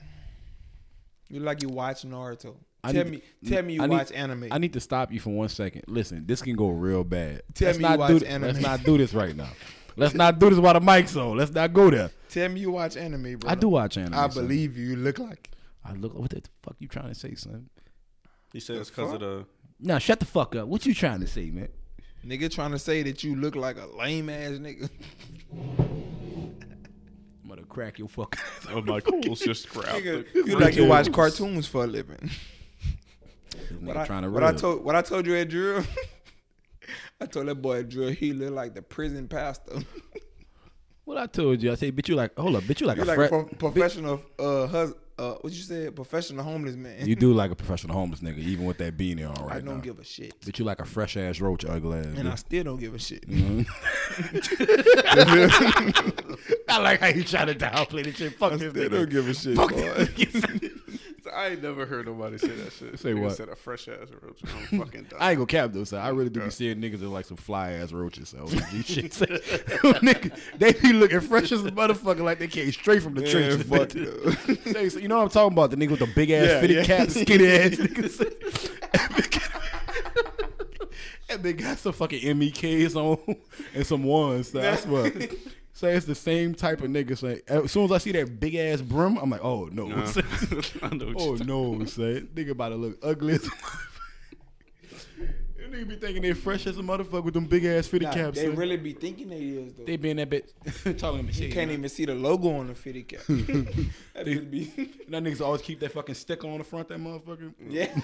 You 1.30 1.40
look 1.40 1.46
like 1.46 1.62
you 1.64 1.70
watch 1.70 2.04
Naruto. 2.04 2.56
I 2.84 2.92
tell 2.94 3.04
need- 3.06 3.12
me, 3.12 3.22
tell 3.50 3.64
me 3.64 3.74
you 3.74 3.82
I 3.84 3.88
need- 3.88 3.96
watch 3.96 4.12
anime. 4.12 4.48
I 4.52 4.58
need 4.60 4.74
to 4.74 4.80
stop 4.80 5.12
you 5.12 5.20
for 5.20 5.32
one 5.32 5.50
second. 5.50 5.84
Listen, 5.88 6.26
this 6.26 6.42
can 6.42 6.56
go 6.56 6.70
real 6.70 7.04
bad. 7.04 7.42
Tell 7.54 7.68
let's 7.68 7.78
me 7.80 7.84
you 7.84 7.90
not 7.90 8.00
watch 8.00 8.10
do 8.10 8.20
th- 8.20 8.32
anime. 8.32 8.48
Let's 8.48 8.60
not 8.62 8.84
do 8.84 8.98
this 8.98 9.14
right 9.14 9.36
now. 9.36 9.50
Let's 9.96 10.14
not 10.14 10.38
do 10.40 10.50
this 10.52 10.60
while 10.60 10.74
the 10.76 10.80
mic's 10.80 11.16
on. 11.18 11.38
Let's 11.38 11.52
not 11.52 11.74
go 11.74 11.90
there. 11.90 12.12
Tell 12.30 12.50
me 12.50 12.60
you 12.62 12.72
watch 12.72 12.96
anime, 12.98 13.38
bro. 13.38 13.50
I 13.50 13.56
do 13.56 13.68
watch 13.70 13.98
anime. 13.98 14.14
I 14.14 14.30
son. 14.30 14.44
believe 14.44 14.78
you. 14.78 14.90
You 14.90 14.96
look 14.96 15.18
like. 15.18 15.50
I 15.84 15.94
look. 15.94 16.14
What 16.14 16.30
the 16.30 16.42
fuck 16.62 16.76
you 16.80 16.88
trying 16.88 17.08
to 17.10 17.16
say, 17.16 17.34
son? 17.36 17.70
He 18.54 18.60
said 18.60 18.78
it's 18.78 18.90
because 18.92 19.14
of 19.14 19.20
the. 19.22 19.46
Now 19.80 19.98
shut 19.98 20.20
the 20.20 20.26
fuck 20.26 20.56
up. 20.56 20.68
What 20.68 20.86
you 20.86 20.94
trying 20.94 21.20
to 21.22 21.28
say, 21.28 21.50
man? 21.50 21.70
Nigga 22.26 22.52
trying 22.52 22.72
to 22.72 22.80
say 22.80 23.02
that 23.04 23.24
you 23.24 23.36
look 23.36 23.56
like 23.56 23.78
a 23.78 23.86
lame 23.98 24.30
ass 24.30 24.52
nigga. 24.60 24.90
I'm 27.44 27.50
gonna 27.50 27.64
crack 27.64 27.98
your 28.00 28.08
fuck. 28.10 28.38
Oh 28.70 28.82
my 28.82 29.00
cool's 29.00 29.40
just 29.40 29.70
grabbed. 29.70 30.04
Nigga, 30.06 30.26
you 30.36 30.60
like 30.60 30.76
you 30.76 30.86
watch 30.86 31.12
cartoons 31.12 31.66
for 31.68 31.86
a 31.86 31.88
living. 31.88 32.30
What 33.82 33.98
I, 33.98 34.06
trying 34.06 34.24
to 34.24 34.30
what 34.32 34.44
I 34.44 34.52
told 34.54 34.84
what 34.84 34.96
I 34.96 35.02
told 35.02 35.26
you 35.28 35.36
at 35.36 35.50
drill. 35.50 35.84
I 37.22 37.26
told 37.26 37.48
that 37.48 37.56
boy 37.56 37.80
at 37.80 37.90
drill 37.90 38.10
he 38.12 38.32
looked 38.34 38.54
like 38.54 38.74
the 38.76 38.82
prison 38.82 39.28
pastor. 39.28 39.80
What 41.04 41.18
I 41.18 41.26
told 41.26 41.64
you, 41.64 41.72
I 41.72 41.76
say, 41.76 41.90
bitch, 41.90 42.10
you 42.10 42.16
like, 42.16 42.38
hold 42.38 42.58
up, 42.58 42.64
bitch, 42.64 42.82
you 42.82 42.88
like 42.88 42.98
you 42.98 43.04
a 43.04 43.06
like 43.06 43.16
frat. 43.16 43.28
a 43.28 43.30
pro- 43.30 43.72
professional 43.72 44.22
uh 44.38 44.68
hus- 44.68 44.94
uh 45.18 45.36
what 45.40 45.54
you 45.54 45.62
said 45.62 45.96
professional 45.96 46.44
homeless 46.44 46.76
man. 46.76 47.08
you 47.08 47.16
do 47.16 47.32
like 47.32 47.50
a 47.50 47.56
professional 47.64 47.96
homeless 47.96 48.20
nigga, 48.20 48.40
even 48.40 48.66
with 48.66 48.78
that 48.80 48.98
beanie 48.98 49.26
on 49.26 49.50
I 49.50 49.62
don't 49.62 49.76
now. 49.78 49.82
give 49.82 50.00
a 50.00 50.04
shit, 50.04 50.34
But 50.46 50.60
you 50.60 50.66
like 50.66 50.82
a 50.82 50.86
fresh 50.86 51.16
ass 51.16 51.40
roach, 51.40 51.64
ugly 51.64 52.00
ass. 52.00 52.08
and 52.08 52.28
I 52.28 52.36
still 52.36 52.66
don't 52.66 52.78
give 52.82 52.94
a 52.94 53.00
shit. 53.00 53.26
Mhm. 53.26 53.66
I 56.68 56.80
like 56.82 57.00
how 57.00 57.08
you 57.08 57.24
trying 57.24 57.48
to 57.48 57.56
downplay 57.56 58.04
the 58.04 58.12
shit. 58.12 58.34
Fuck 58.38 58.60
this 58.60 58.72
Still 58.72 58.90
nigga. 58.90 58.92
don't 58.92 59.10
give 59.10 59.28
a 59.30 59.34
shit. 59.34 59.56
Fuck 59.56 59.72
boy. 59.72 60.08
I 61.34 61.48
ain't 61.50 61.62
never 61.64 61.86
heard 61.86 62.06
nobody 62.06 62.38
say 62.38 62.48
that 62.50 62.72
shit. 62.74 63.00
Say 63.00 63.12
Nigga 63.14 63.22
what? 63.22 63.36
Said 63.36 63.50
a 63.50 63.56
fresh 63.56 63.88
ass 63.88 64.08
roach. 64.22 64.40
I'm 64.72 64.80
fucking 64.80 65.04
done. 65.10 65.20
I 65.20 65.32
ain't 65.32 65.38
gonna 65.38 65.46
cap 65.48 65.72
though, 65.74 65.84
son. 65.84 66.00
I 66.02 66.10
really 66.10 66.30
do 66.30 66.42
be 66.42 66.50
seeing 66.50 66.78
niggas 66.82 67.00
that 67.00 67.10
like 67.10 67.26
some 67.26 67.38
fly 67.38 67.72
ass 67.74 67.92
roaches. 67.92 68.30
So 68.30 68.48
shit. 68.84 69.14
So, 69.14 69.26
nigga, 70.06 70.38
they 70.58 70.74
be 70.74 70.94
looking 70.94 71.20
fresh 71.22 71.52
as 71.52 71.66
a 71.66 71.72
motherfucker, 71.72 72.22
like 72.22 72.40
they 72.40 72.48
came 72.48 72.72
straight 72.72 73.02
from 73.04 73.14
the 73.16 73.22
Man, 73.22 73.32
trenches. 73.32 73.64
fuck. 73.64 73.92
So 74.92 75.00
you 75.00 75.08
know 75.08 75.18
what 75.18 75.24
I'm 75.24 75.30
talking 75.30 75.54
about? 75.54 75.72
The 75.72 75.78
nigga 75.78 75.92
with 75.92 76.00
the 76.00 76.08
big 76.16 76.32
ass 76.32 76.48
Yeah, 76.48 76.62
fitted 76.62 76.78
yeah. 76.78 76.84
cap, 76.98 77.10
skinny 77.10 77.48
ass 77.48 77.72
niggas. 77.76 78.72
and 81.30 81.44
they 81.44 81.54
got 81.54 81.78
some 81.78 81.94
fucking 81.94 82.22
MEKs 82.38 82.96
on 82.96 83.36
and 83.74 83.86
some 83.86 84.04
ones. 84.04 84.50
So 84.52 84.60
I 84.62 84.76
swear. 84.76 85.12
Say 85.78 85.94
it's 85.96 86.08
the 86.08 86.16
same 86.16 86.56
type 86.56 86.82
of 86.82 86.90
nigga. 86.90 87.16
Say 87.16 87.44
as 87.48 87.72
soon 87.72 87.86
as 87.86 87.92
I 87.92 88.00
see 88.00 88.12
that 88.14 88.40
big 88.40 88.56
ass 88.56 88.82
brim, 88.82 89.16
I'm 89.18 89.30
like, 89.30 89.44
oh 89.44 89.66
no. 89.72 89.86
Nah. 89.86 90.06
I 90.82 90.96
know 90.96 91.06
what 91.06 91.16
Oh 91.20 91.36
you 91.36 91.44
no, 91.44 91.86
say 91.86 92.22
Nigga 92.34 92.50
about 92.50 92.70
to 92.70 92.76
look 92.78 92.98
ugly 93.04 93.34
as 93.36 93.46
a 93.46 93.50
motherfucker. 93.52 93.84
That 95.60 95.72
nigga 95.72 95.88
be 95.88 95.96
thinking 95.98 96.22
they 96.24 96.34
fresh 96.34 96.66
as 96.66 96.80
a 96.80 96.82
motherfucker 96.82 97.24
with 97.26 97.36
them 97.36 97.46
big 97.46 97.64
ass 97.66 97.86
fitted 97.86 98.08
Nah, 98.08 98.14
caps. 98.16 98.40
they 98.40 98.48
son. 98.48 98.56
really 98.56 98.78
be 98.78 98.94
thinking 98.94 99.30
they 99.30 99.36
is 99.38 99.74
though. 99.76 99.84
They 99.84 99.98
be 99.98 100.10
in 100.10 100.18
that 100.18 100.32
bitch 100.32 100.98
talking 100.98 101.20
to 101.20 101.24
me. 101.42 101.46
you 101.48 101.54
can't 101.54 101.70
even 101.70 101.88
see 101.90 102.06
the 102.06 102.16
logo 102.16 102.50
on 102.58 102.70
the 102.70 102.74
fitty 102.74 103.04
cap. 103.04 103.22
that 103.28 104.26
They- 104.26 104.38
be 104.40 104.66
That 105.10 105.22
niggas 105.24 105.42
always 105.42 105.62
keep 105.62 105.80
that 105.82 105.92
fucking 105.92 106.16
sticker 106.16 106.48
on 106.48 106.58
the 106.58 106.64
front. 106.64 106.88
That 106.88 106.98
motherfucker. 106.98 107.54
yeah. 107.70 107.96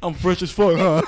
I'm 0.00 0.14
fresh 0.14 0.40
as 0.42 0.52
fuck, 0.52 0.76
huh? 0.76 1.02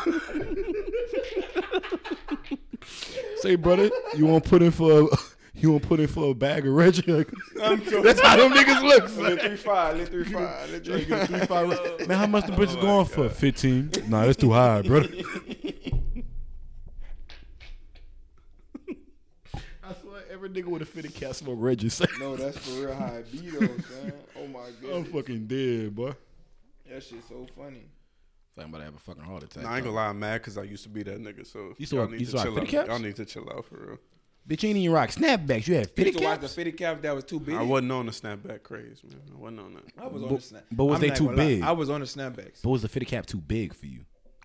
Say, 3.42 3.56
brother, 3.56 3.90
you 4.16 4.26
want 4.26 4.44
to 4.44 4.50
put 4.50 4.62
in 4.62 4.70
for 4.70 5.00
a, 5.02 5.06
you 5.54 5.72
want 5.72 5.82
to 5.82 5.88
put 5.88 5.98
in 6.00 6.06
for 6.06 6.30
a 6.30 6.34
bag 6.34 6.66
of 6.66 6.72
Reggie? 6.74 7.02
That's 7.56 8.20
how 8.20 8.36
them 8.36 8.52
niggas 8.52 8.82
look. 8.82 9.16
Lit 9.16 9.40
three 9.40 9.56
five, 9.56 9.96
lit 9.96 10.08
three 10.08 10.24
five, 10.24 10.70
lit 10.70 10.84
three 10.84 11.04
get 11.04 11.28
five. 11.28 11.28
three, 11.28 11.46
five- 11.46 12.08
Man, 12.08 12.18
how 12.18 12.26
much 12.26 12.46
the 12.46 12.52
oh 12.54 12.56
bitch 12.56 12.68
is 12.68 12.76
going 12.76 13.06
for? 13.06 13.28
Fifteen. 13.28 13.90
Nah, 14.08 14.24
that's 14.26 14.36
too 14.36 14.52
high, 14.52 14.82
brother. 14.82 15.08
I 19.84 19.94
swear, 20.00 20.22
every 20.30 20.48
nigga 20.48 20.66
with 20.66 20.82
a 20.82 20.86
fitted 20.86 21.14
cap 21.14 21.34
smoke 21.34 21.56
Reggie. 21.60 21.88
son. 21.88 22.06
No, 22.20 22.36
that's 22.36 22.56
for 22.58 22.80
real 22.86 22.94
high 22.94 23.22
B 23.30 23.38
though, 23.50 23.66
son. 23.66 24.12
Oh 24.38 24.46
my 24.46 24.68
god, 24.80 24.92
I'm 24.96 25.04
fucking 25.04 25.46
dead, 25.46 25.94
boy. 25.94 26.12
That 26.88 27.02
shit's 27.02 27.28
so 27.28 27.46
funny. 27.56 27.82
I'm 28.58 28.68
about 28.68 28.78
to 28.78 28.84
have 28.84 28.94
a 28.94 28.98
fucking 28.98 29.22
heart 29.22 29.42
attack. 29.44 29.62
Nah, 29.62 29.70
I 29.72 29.76
ain't 29.76 29.84
gonna 29.84 29.96
lie, 29.96 30.08
I'm 30.08 30.18
mad 30.18 30.38
because 30.42 30.58
I 30.58 30.62
used 30.64 30.82
to 30.84 30.88
be 30.90 31.02
that 31.04 31.20
nigga. 31.22 31.46
So 31.46 31.58
You 31.58 31.74
used 31.78 31.90
to 31.92 31.96
y'all 31.96 32.08
need 32.08 32.20
you 32.20 32.26
to 32.26 32.32
to 32.32 32.42
chill 32.42 32.58
out. 32.58 32.66
caps? 32.68 32.88
Y'all 32.88 32.98
need 32.98 33.16
to 33.16 33.24
chill 33.24 33.48
out 33.50 33.64
for 33.64 33.76
real. 33.76 33.98
Bitch, 34.48 34.62
you 34.64 34.68
ain't 34.70 34.78
even 34.78 34.92
rock 34.94 35.10
snapbacks. 35.10 35.68
You 35.68 35.76
had 35.76 35.86
You 35.86 35.92
fitted 35.94 36.06
used 36.14 36.18
to 36.18 36.24
watch 36.24 36.40
the 36.40 36.46
caps. 36.46 36.54
fitty 36.54 36.72
cap 36.72 37.00
that 37.02 37.14
was 37.14 37.24
too 37.24 37.38
big. 37.40 37.54
I 37.54 37.62
wasn't 37.62 37.92
on 37.92 38.06
the 38.06 38.12
snapback 38.12 38.62
craze, 38.64 39.00
man. 39.04 39.20
I 39.32 39.38
wasn't 39.38 39.60
on 39.60 39.74
that. 39.74 39.84
I 39.98 40.06
was 40.08 40.22
on 40.22 40.28
But- 40.28 40.34
the 40.36 40.42
snap. 40.42 40.64
but 40.72 40.84
was 40.84 40.94
I'm 40.96 41.00
they 41.00 41.10
too 41.14 41.24
gonna 41.26 41.36
lie. 41.36 41.46
big? 41.46 41.62
I 41.62 41.72
was 41.72 41.90
on 41.90 42.00
the 42.00 42.06
snapbacks. 42.06 42.62
But 42.62 42.70
was 42.70 42.82
the 42.82 42.88
fitted 42.88 43.08
cap 43.08 43.24
too 43.26 43.40
big 43.40 43.72
for 43.72 43.86
you? 43.86 44.00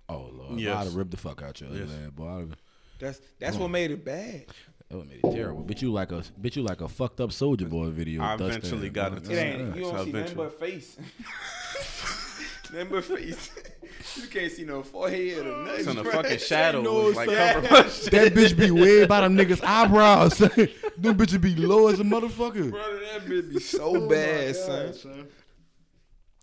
Oh 0.07 0.29
lord, 0.31 0.59
Yes. 0.59 0.77
I'd 0.77 0.83
have 0.85 0.95
ripped 0.95 1.11
the 1.11 1.17
fuck 1.17 1.41
out 1.41 1.59
your 1.59 1.71
Yes. 1.71 1.89
ass, 1.89 2.11
boy. 2.11 2.27
I'd've- 2.29 2.55
That's 2.99 3.19
that's 3.39 3.57
what 3.57 3.69
made 3.69 3.91
it 3.91 4.05
bad. 4.05 4.45
That 4.89 4.97
would 4.99 5.07
made 5.09 5.19
it 5.23 5.31
terrible. 5.31 5.63
Bitch, 5.65 5.81
you 5.81 5.91
like 5.91 6.11
a 6.13 6.21
bitch, 6.41 6.55
you 6.55 6.63
like 6.63 6.79
a 6.81 6.87
fucked 6.87 7.19
up 7.19 7.31
Soulja 7.31 7.67
Boy 7.69 7.89
video. 7.89 8.21
I 8.21 8.35
eventually 8.35 8.87
ass, 8.87 8.93
got 8.93 9.11
boy. 9.11 9.17
into 9.17 9.31
It 9.33 9.35
ain't. 9.37 9.75
You 9.75 9.83
So 9.83 9.91
don't 9.93 10.05
see 10.05 10.11
nothing 10.13 10.35
but 10.37 10.59
face. 10.59 10.97
nothing 12.71 12.87
but 12.89 13.03
face. 13.03 13.51
you 14.15 14.27
can't 14.27 14.51
see 14.51 14.63
no 14.65 14.83
forehead 14.83 15.45
or 15.45 15.63
nothing. 15.63 15.79
It's 15.79 15.87
in 15.87 15.95
the 15.95 16.03
bro. 16.03 16.11
fucking 16.11 16.37
shadows, 16.39 16.83
no 16.83 16.95
like 17.09 17.29
sense. 17.29 17.67
cover 17.67 17.83
my 17.83 17.89
shit. 17.89 18.11
That 18.11 18.33
bitch 18.33 18.57
be 18.57 18.71
way 18.71 19.05
by 19.05 19.21
them 19.21 19.37
niggas' 19.37 19.63
eyebrows. 19.63 20.37
son. 20.37 20.49
them 20.97 21.17
bitches 21.17 21.41
be 21.41 21.55
low 21.55 21.87
as 21.87 21.99
a 21.99 22.03
motherfucker. 22.03 22.71
Brother, 22.71 22.99
that 23.11 23.25
bitch 23.25 23.53
be 23.53 23.59
so 23.59 23.95
Oh 23.97 24.09
bad, 24.09 24.55
God, 24.55 24.95
son. 24.95 25.27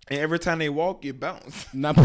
And 0.08 0.18
every 0.20 0.38
time 0.38 0.58
they 0.58 0.68
walk, 0.68 1.04
you 1.04 1.14
bounce. 1.14 1.66
Not- 1.72 1.96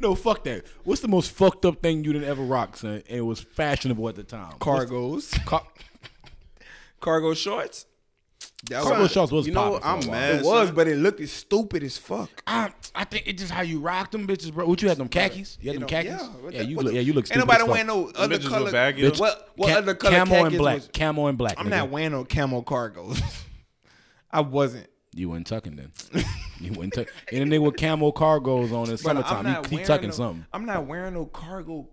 no, 0.00 0.14
fuck 0.14 0.44
that. 0.44 0.64
What's 0.84 1.00
the 1.02 1.08
most 1.08 1.30
fucked 1.30 1.64
up 1.64 1.80
thing 1.82 2.04
you 2.04 2.12
didn't 2.12 2.28
ever 2.28 2.42
rock, 2.42 2.76
son? 2.76 3.02
And 3.08 3.18
it 3.18 3.20
was 3.22 3.40
fashionable 3.40 4.08
at 4.08 4.16
the 4.16 4.22
time. 4.24 4.54
Cargos, 4.58 5.44
Car- 5.44 5.66
cargo 7.00 7.34
shorts. 7.34 7.86
That 8.70 8.82
cargo 8.82 9.02
was, 9.02 9.12
shorts 9.12 9.30
was 9.32 9.46
You 9.46 9.52
know, 9.52 9.78
popping 9.78 9.80
for 9.80 9.86
a 9.86 9.90
I'm 9.90 10.00
while. 10.00 10.10
mad. 10.10 10.34
it 10.36 10.44
was, 10.44 10.66
son. 10.68 10.74
but 10.74 10.88
it 10.88 10.96
looked 10.96 11.20
as 11.20 11.30
stupid 11.32 11.82
as 11.82 11.98
fuck. 11.98 12.30
I, 12.46 12.72
I 12.94 13.04
think 13.04 13.24
it's 13.26 13.40
just 13.42 13.52
how 13.52 13.60
you 13.62 13.80
rock 13.80 14.10
them 14.10 14.26
bitches, 14.26 14.52
bro. 14.54 14.66
What 14.66 14.80
you 14.80 14.88
had 14.88 14.96
them 14.98 15.08
khakis? 15.08 15.58
You 15.60 15.70
had 15.70 15.74
You 15.74 15.80
them 15.80 15.80
know, 15.80 15.86
khakis? 15.86 16.10
yeah, 16.22 16.28
what 16.42 16.52
Yeah, 16.54 16.58
the- 16.62 16.68
you 16.68 16.76
what 16.76 16.84
look. 16.86 16.92
the- 16.92 16.96
Yeah, 16.96 17.02
you 17.02 17.12
look. 17.12 17.24
Ain't 17.24 17.26
Stupid 17.28 17.40
nobody 17.40 17.62
as 17.62 17.68
wearing 17.68 17.86
no 17.86 18.10
other 18.14 18.34
bitches 18.36 18.38
was 18.44 18.48
color. 18.48 18.72
baggy, 18.72 19.02
Bitch, 19.02 19.20
What 19.20 19.48
what 19.56 19.68
Ca- 19.70 19.78
other 19.78 19.94
color 19.94 20.16
Camo 20.16 20.30
khakis 20.34 20.46
and 20.48 20.58
black. 20.58 20.74
was- 20.76 20.90
Camo 20.94 21.26
and 21.26 21.36
black. 21.38 21.54
I'm 21.58 21.66
nigga. 21.66 21.70
not 21.70 21.90
wearing 21.90 22.12
no 22.12 22.24
camo 22.24 22.62
cargos. 22.62 23.20
I 24.30 24.40
wasn't. 24.40 24.88
You 25.14 25.28
wasn't 25.28 25.46
tucking 25.46 25.76
then. 25.76 25.92
you 26.60 26.72
wasn't 26.72 26.94
tucking. 26.94 27.12
And 27.32 27.52
a 27.52 27.56
nigga 27.56 27.62
with 27.62 27.76
camo 27.76 28.10
cargos 28.12 28.72
on 28.72 28.84
in 28.86 28.90
But 28.92 29.00
summertime, 29.00 29.36
I'm 29.38 29.44
not 29.52 29.66
he, 29.66 29.70
he 29.70 29.76
wearing 29.76 29.86
tucking 29.86 30.08
no, 30.08 30.14
something. 30.14 30.46
I'm 30.52 30.66
not 30.66 30.86
wearing 30.86 31.14
no 31.14 31.26
cargo 31.26 31.88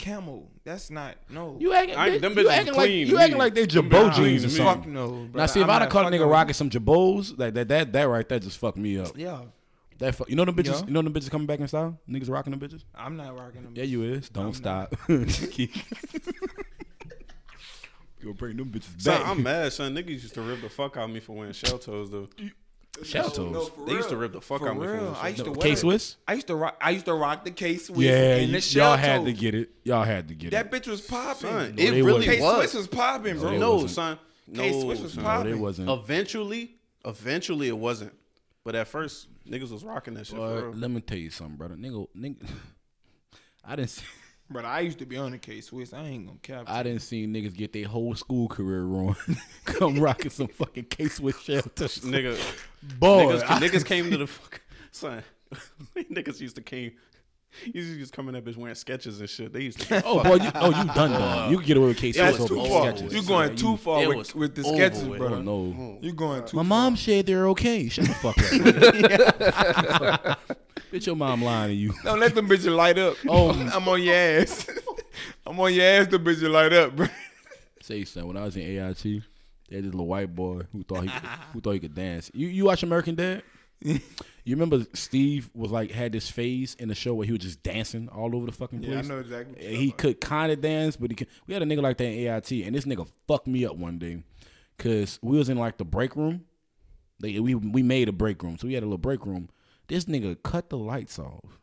camo. 0.00 0.48
That's 0.64 0.90
not 0.90 1.16
no. 1.28 1.56
You 1.60 1.72
acting, 1.74 1.96
I- 1.96 2.10
bitch, 2.10 2.20
them 2.20 2.32
you 2.32 2.44
bitches 2.44 2.50
acting 2.50 2.74
like 2.74 2.86
clean 2.86 3.06
you 3.06 3.18
acting 3.18 3.38
like 3.38 3.54
they 3.54 3.66
Them 3.66 3.88
Jabot 3.90 4.12
jeans 4.14 4.42
to 4.42 4.48
or 4.48 4.50
me. 4.50 4.56
something. 4.56 4.82
Fuck 4.82 4.86
no. 4.92 5.28
Now 5.34 5.46
see, 5.46 5.60
if 5.60 5.64
I'm 5.64 5.70
I'd 5.70 5.72
not 5.74 5.82
have 5.82 5.90
caught 5.90 6.00
a 6.02 6.04
fucking 6.06 6.20
nigga 6.20 6.30
rocking 6.30 6.54
some 6.54 6.70
Jabos, 6.70 7.38
like 7.38 7.54
that, 7.54 7.68
that, 7.68 7.92
that 7.92 8.04
right 8.04 8.28
there 8.28 8.38
just 8.38 8.58
fucked 8.58 8.78
me 8.78 8.98
up. 8.98 9.16
Yeah, 9.16 9.42
That 9.98 10.14
fu- 10.14 10.24
you 10.28 10.36
know 10.36 10.44
them 10.44 10.54
bitches, 10.54 10.80
Yeah. 10.80 10.86
you 10.86 10.92
know 10.92 11.02
them 11.02 11.12
bitches 11.12 11.30
coming 11.30 11.46
back 11.46 11.60
in 11.60 11.68
style. 11.68 11.98
Niggas 12.08 12.28
rocking 12.30 12.50
them 12.56 12.60
bitches. 12.60 12.84
I'm 12.94 13.16
not 13.16 13.38
rocking 13.38 13.62
them. 13.62 13.72
Yeah, 13.76 13.84
you 13.84 14.02
is. 14.02 14.28
Don't 14.30 14.46
I'm 14.46 14.54
stop. 14.54 14.94
Keep- 15.06 15.76
you 18.20 18.24
gonna 18.24 18.34
bring 18.34 18.56
them 18.56 18.70
bitches 18.70 19.00
Son, 19.00 19.18
back. 19.18 19.26
I'm 19.28 19.42
mad, 19.42 19.72
son. 19.72 19.94
Niggas 19.94 20.10
used 20.10 20.34
to 20.34 20.42
rip 20.42 20.60
the 20.60 20.68
fuck 20.68 20.96
out 20.96 21.04
of 21.04 21.10
me 21.10 21.20
for 21.20 21.32
wearing 21.34 21.52
shell 21.54 21.78
toes, 21.78 22.10
though. 22.10 22.28
Shell 23.04 23.30
toes. 23.30 23.52
No, 23.52 23.64
for 23.64 23.86
They 23.86 23.92
used 23.92 24.08
to 24.10 24.16
rip 24.16 24.32
the 24.32 24.40
fuck 24.40 24.60
For 24.60 24.68
out 24.68 24.76
of 24.76 24.82
me 24.82 24.86
for 24.86 24.94
real. 24.94 25.16
I 25.20 25.20
shell 25.22 25.30
used 25.30 25.44
to 25.44 25.50
wear 25.52 25.60
K. 25.60 25.74
Swiss. 25.74 26.16
I 26.28 26.34
used 26.34 26.46
to 26.48 26.54
rock. 26.56 26.76
I 26.80 26.90
used 26.90 27.04
to 27.06 27.14
rock 27.14 27.44
the 27.44 27.50
K 27.50 27.76
Swiss. 27.76 27.98
Yeah, 27.98 28.36
and 28.36 28.54
the 28.54 28.60
y'all 28.78 28.96
had 28.96 29.24
to 29.24 29.32
get 29.32 29.54
it. 29.54 29.70
Y'all 29.84 30.04
had 30.04 30.28
to 30.28 30.34
get 30.34 30.50
That 30.50 30.66
it. 30.66 30.70
That 30.70 30.82
bitch 30.82 30.86
was 30.88 31.00
popping. 31.00 31.50
No, 31.50 31.58
it 31.60 31.76
they 31.76 32.02
really 32.02 32.26
wasn't. 32.26 32.36
K 32.36 32.40
was. 32.40 32.56
Swiss 32.56 32.74
was 32.74 32.86
popping, 32.88 33.38
bro. 33.38 33.50
they 33.50 33.58
no, 33.58 33.86
son. 33.86 34.18
No, 34.46 34.62
K-Swiss 34.62 35.00
was 35.00 35.12
son. 35.14 35.22
No, 35.22 35.28
they 35.30 35.36
popping. 35.50 35.60
wasn't. 35.60 35.90
Eventually, 35.90 36.74
eventually 37.04 37.68
it 37.68 37.78
wasn't. 37.78 38.12
But 38.64 38.74
at 38.74 38.88
first, 38.88 39.28
niggas 39.48 39.70
was 39.70 39.84
rocking 39.84 40.14
that 40.14 40.26
shit 40.26 40.36
Boy, 40.36 40.60
for 40.60 40.68
real. 40.70 40.78
let 40.78 40.90
me 40.90 41.00
tell 41.00 41.18
you 41.18 41.30
something, 41.30 41.56
brother. 41.56 41.76
Nigga, 41.76 42.06
nigga. 42.16 42.46
I 43.64 43.76
didn't. 43.76 43.90
See, 43.90 44.04
But 44.52 44.64
I 44.64 44.80
used 44.80 44.98
to 44.98 45.06
be 45.06 45.16
on 45.16 45.30
the 45.30 45.38
K 45.38 45.60
Swiss. 45.60 45.92
I 45.92 46.02
ain't 46.04 46.26
gonna 46.26 46.38
cap. 46.42 46.64
I 46.66 46.82
didn't 46.82 47.02
see 47.02 47.26
niggas 47.26 47.54
get 47.56 47.72
their 47.72 47.86
whole 47.86 48.14
school 48.16 48.48
career 48.48 48.82
ruined. 48.82 49.16
Come 49.64 50.00
rocking 50.00 50.30
some 50.30 50.48
fucking 50.48 50.84
K 50.84 51.06
Swiss 51.08 51.40
shelters. 51.40 52.00
Nigga, 52.00 52.36
Boy, 52.98 53.24
niggas, 53.26 53.44
I- 53.48 53.60
niggas 53.60 53.84
came 53.86 54.10
to 54.10 54.16
the 54.16 54.26
fuck, 54.26 54.60
son. 54.90 55.22
niggas 55.96 56.40
used 56.40 56.56
to 56.56 56.62
came. 56.62 56.92
Used 57.74 57.92
to 57.92 57.98
just 57.98 58.12
coming 58.12 58.34
up 58.36 58.44
that 58.44 58.50
bitch 58.52 58.56
wearing 58.56 58.74
Skechers 58.74 59.18
and 59.20 59.28
shit. 59.28 59.52
They 59.52 59.62
used 59.62 59.80
to. 59.80 60.02
Oh 60.06 60.22
boy, 60.22 60.36
you, 60.36 60.50
oh 60.54 60.68
you 60.68 60.84
done 60.94 61.10
done. 61.10 61.50
You 61.50 61.58
can 61.58 61.66
get 61.66 61.76
away 61.76 61.88
with 61.88 61.96
K 61.98 62.12
That's 62.12 62.36
Swiss 62.36 62.48
too 62.48 62.60
over 62.60 62.68
far. 62.68 62.92
Skechers. 62.92 63.12
You're 63.12 63.22
going 63.24 63.56
too 63.56 63.76
far 63.76 64.02
it 64.02 64.08
with, 64.16 64.34
with 64.34 64.54
the 64.54 64.62
Skechers, 64.62 65.06
with. 65.08 65.18
bro. 65.18 65.34
Oh 65.34 65.42
no. 65.42 65.98
you're 66.00 66.14
going 66.14 66.44
too 66.44 66.56
My 66.56 66.62
far. 66.62 66.68
mom 66.68 66.96
said 66.96 67.26
they're 67.26 67.48
okay. 67.48 67.88
Shut 67.88 68.06
the 68.06 68.14
fuck 68.14 68.38
up. 68.38 68.44
Bitch, 70.92 71.06
your 71.06 71.16
mom 71.16 71.42
lying 71.42 71.68
to 71.70 71.74
you. 71.74 71.92
Don't 72.02 72.18
let 72.18 72.34
them 72.34 72.48
bitches 72.48 72.74
light 72.74 72.98
up. 72.98 73.16
Oh. 73.28 73.50
I'm 73.72 73.88
on 73.88 74.02
your 74.02 74.14
ass. 74.14 74.66
I'm 75.46 75.58
on 75.60 75.72
your 75.72 75.84
ass. 75.84 76.08
The 76.08 76.18
bitches 76.18 76.50
light 76.50 76.72
up, 76.72 76.96
bro. 76.96 77.06
Say 77.80 78.04
son, 78.04 78.26
when 78.26 78.36
I 78.36 78.44
was 78.44 78.56
in 78.56 78.62
AIT, 78.62 79.02
they 79.02 79.76
had 79.76 79.84
this 79.84 79.92
little 79.92 80.06
white 80.06 80.34
boy 80.34 80.62
who 80.72 80.82
thought 80.82 81.04
he 81.04 81.10
who 81.52 81.60
thought 81.60 81.72
he 81.72 81.80
could 81.80 81.94
dance. 81.94 82.30
You 82.34 82.48
you 82.48 82.64
watch 82.64 82.82
American 82.82 83.14
Dad? 83.14 83.42
You 84.44 84.56
remember 84.56 84.86
Steve 84.94 85.50
was 85.54 85.70
like 85.70 85.90
had 85.90 86.12
this 86.12 86.30
phase 86.30 86.74
in 86.78 86.88
the 86.88 86.94
show 86.94 87.14
where 87.14 87.26
he 87.26 87.32
was 87.32 87.42
just 87.42 87.62
dancing 87.62 88.08
all 88.08 88.34
over 88.34 88.46
the 88.46 88.52
fucking 88.52 88.80
place. 88.80 88.90
Yeah, 88.90 88.98
I 88.98 89.02
know 89.02 89.18
exactly. 89.20 89.76
he 89.76 89.90
could 89.90 90.20
kind 90.20 90.50
of 90.50 90.60
dance, 90.60 90.96
but 90.96 91.10
he 91.10 91.14
could, 91.14 91.28
we 91.46 91.54
had 91.54 91.62
a 91.62 91.66
nigga 91.66 91.82
like 91.82 91.98
that 91.98 92.06
in 92.06 92.26
AIT, 92.26 92.50
and 92.66 92.74
this 92.74 92.84
nigga 92.84 93.06
fucked 93.28 93.46
me 93.46 93.64
up 93.64 93.76
one 93.76 93.98
day, 93.98 94.22
cause 94.78 95.18
we 95.22 95.36
was 95.36 95.48
in 95.48 95.58
like 95.58 95.76
the 95.78 95.84
break 95.84 96.16
room. 96.16 96.46
They, 97.20 97.38
we 97.38 97.54
we 97.54 97.82
made 97.82 98.08
a 98.08 98.12
break 98.12 98.42
room, 98.42 98.56
so 98.58 98.66
we 98.66 98.74
had 98.74 98.82
a 98.82 98.86
little 98.86 98.98
break 98.98 99.26
room. 99.26 99.50
This 99.88 100.06
nigga 100.06 100.42
cut 100.42 100.70
the 100.70 100.78
lights 100.78 101.18
off, 101.18 101.60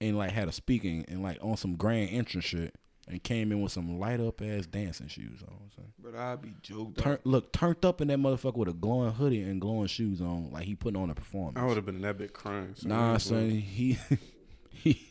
and 0.00 0.16
like 0.16 0.32
had 0.32 0.48
a 0.48 0.52
speaking 0.52 1.04
and 1.08 1.22
like 1.22 1.38
on 1.42 1.56
some 1.56 1.76
grand 1.76 2.10
entrance 2.10 2.46
shit, 2.46 2.74
and 3.12 3.22
came 3.22 3.52
in 3.52 3.60
with 3.60 3.70
some 3.70 4.00
light 4.00 4.20
up 4.20 4.40
ass 4.42 4.66
dancing 4.66 5.06
shoes 5.06 5.42
on. 5.46 5.70
So. 5.76 5.82
But 6.02 6.16
I'd 6.16 6.42
be 6.42 6.54
joked 6.62 6.98
Turn, 6.98 7.14
up. 7.14 7.20
look, 7.24 7.52
turned 7.52 7.84
up 7.84 8.00
in 8.00 8.08
that 8.08 8.18
motherfucker 8.18 8.56
with 8.56 8.68
a 8.68 8.72
glowing 8.72 9.12
hoodie 9.12 9.42
and 9.42 9.60
glowing 9.60 9.86
shoes 9.86 10.20
on, 10.20 10.50
like 10.50 10.64
he 10.64 10.74
putting 10.74 11.00
on 11.00 11.10
a 11.10 11.14
performance. 11.14 11.58
I 11.58 11.64
would 11.64 11.76
have 11.76 11.86
been 11.86 11.96
in 11.96 12.02
that 12.02 12.18
bit 12.18 12.32
crying. 12.32 12.72
So 12.74 12.88
Nah, 12.88 13.12
yeah, 13.12 13.18
son, 13.18 13.50
he 13.50 13.98
he. 14.70 15.08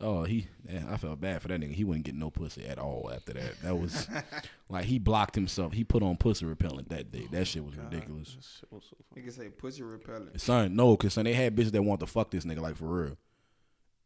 Oh, 0.00 0.24
he. 0.24 0.48
Yeah, 0.68 0.82
I 0.90 0.96
felt 0.96 1.20
bad 1.20 1.40
for 1.42 1.48
that 1.48 1.60
nigga. 1.60 1.72
He 1.72 1.84
wouldn't 1.84 2.04
get 2.04 2.16
no 2.16 2.28
pussy 2.28 2.66
at 2.66 2.76
all 2.78 3.08
after 3.14 3.34
that. 3.34 3.60
That 3.62 3.78
was 3.78 4.08
like 4.68 4.84
he 4.84 4.98
blocked 4.98 5.36
himself. 5.36 5.72
He 5.72 5.84
put 5.84 6.02
on 6.02 6.16
pussy 6.16 6.44
repellent 6.44 6.88
that 6.88 7.12
day. 7.12 7.28
That 7.30 7.46
shit 7.46 7.64
was 7.64 7.74
oh, 7.78 7.84
ridiculous. 7.84 8.34
that 8.34 8.42
shit 8.42 8.72
was 8.72 8.84
so 8.90 8.96
funny. 9.14 9.26
Nigga 9.28 9.32
say 9.32 9.48
pussy 9.48 9.84
repellent. 9.84 10.40
Son, 10.40 10.74
no, 10.74 10.96
cause 10.96 11.14
son, 11.14 11.24
they 11.24 11.34
had 11.34 11.54
bitches 11.54 11.70
that 11.70 11.82
want 11.82 12.00
to 12.00 12.06
fuck 12.06 12.32
this 12.32 12.44
nigga 12.44 12.60
like 12.60 12.76
for 12.76 12.86
real. 12.86 13.16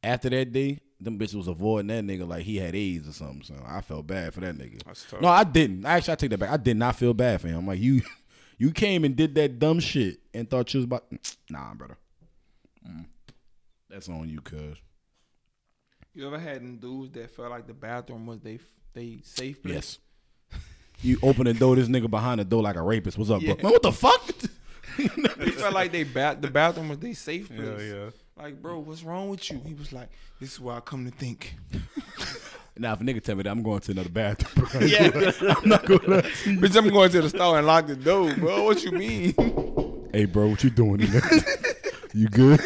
After 0.02 0.28
that 0.28 0.52
day, 0.52 0.80
them 1.00 1.18
bitches 1.18 1.34
was 1.34 1.49
avoiding 1.49 1.89
that 1.89 2.05
nigga 2.05 2.26
like 2.26 2.42
he 2.44 2.57
had 2.57 2.75
AIDS 2.75 3.08
or 3.08 3.12
something. 3.12 3.42
So 3.42 3.55
I 3.66 3.81
felt 3.81 4.07
bad 4.07 4.33
for 4.34 4.41
that 4.41 4.57
nigga. 4.57 4.83
That's 4.84 5.05
tough. 5.08 5.20
No, 5.20 5.28
I 5.28 5.44
didn't. 5.44 5.84
Actually, 5.84 6.12
I 6.12 6.16
take 6.16 6.31
that 6.31 6.39
back. 6.39 6.50
I 6.50 6.57
did 6.57 6.76
not 6.76 6.97
feel 6.97 7.12
bad 7.15 7.41
for 7.41 7.49
him. 7.49 7.58
I'm 7.58 7.66
like 7.66 7.81
you, 7.81 8.02
you 8.58 8.70
came 8.70 9.05
and 9.05 9.15
did 9.15 9.34
that 9.34 9.58
dumb 9.58 9.81
shit 9.81 10.18
and 10.33 10.49
thought 10.49 10.73
you 10.73 10.78
was 10.78 10.84
about. 10.84 11.05
Nah, 11.50 11.75
brother. 11.75 11.97
Mm. 12.89 13.05
That's 13.89 14.08
on 14.08 14.28
you, 14.28 14.41
cuz. 14.41 14.76
You 16.15 16.26
ever 16.26 16.39
had 16.39 16.57
them 16.62 16.76
dudes 16.78 17.12
that 17.12 17.31
felt 17.31 17.50
like 17.50 17.66
the 17.66 17.75
bathroom 17.75 18.26
was 18.26 18.41
they 18.41 18.58
they 18.94 19.20
safe 19.23 19.62
place? 19.62 19.75
Yes. 19.75 20.60
You 21.02 21.18
open 21.23 21.44
the 21.44 21.52
door, 21.52 21.76
this 21.76 21.89
nigga 21.89 22.08
behind 22.10 22.41
the 22.41 22.44
door 22.44 22.62
like 22.62 22.76
a 22.76 22.83
rapist. 22.83 23.18
What's 23.18 23.31
up, 23.31 23.42
Yeah. 23.42 23.52
bro? 23.55 23.65
Man, 23.65 23.73
what 23.73 23.83
the 23.83 23.92
fuck? 23.92 24.23
They 25.36 25.50
felt 25.50 25.75
like 25.75 25.92
they 25.92 26.05
ba- 26.05 26.39
the 26.41 26.49
bathroom 26.50 26.89
was 26.89 26.99
they 26.99 27.12
safe 27.12 27.49
place. 27.49 27.60
Yeah, 27.83 27.94
yeah. 28.05 28.10
Like, 28.39 28.60
bro, 28.60 28.81
what's 28.81 29.02
wrong 29.02 29.31
with 29.31 29.50
you? 29.50 29.60
He 29.65 29.73
was 29.73 29.94
like, 29.94 30.10
this 30.40 30.52
is 30.52 30.60
what 30.60 30.76
I 30.76 30.81
come 30.81 31.06
to 31.06 31.10
think. 31.10 31.55
now, 32.76 32.92
if 32.92 33.00
a 33.00 33.05
nigga 33.05 33.23
tell 33.23 33.34
me 33.34 33.44
that, 33.44 33.50
I'm 33.50 33.62
going 33.62 33.81
to 33.81 33.92
another 33.92 34.10
bathroom. 34.10 34.68
Bro. 34.70 34.81
Yeah. 34.86 35.10
I'm 35.56 35.68
not 35.68 35.86
going 35.86 36.00
to. 36.00 36.23
Bitch, 36.23 36.76
I'm 36.76 36.90
going 36.90 37.10
to 37.12 37.23
the 37.23 37.31
store 37.31 37.56
and 37.56 37.66
lock 37.66 37.86
the 37.86 37.97
door, 37.97 38.34
bro. 38.34 38.65
What 38.65 38.84
you 38.84 38.92
mean? 38.92 39.32
Hey, 40.12 40.26
bro, 40.26 40.48
what 40.48 40.62
you 40.62 40.68
doing 40.68 41.00
in 41.00 41.10
there? 41.12 41.23
you 42.12 42.28
good? 42.28 42.60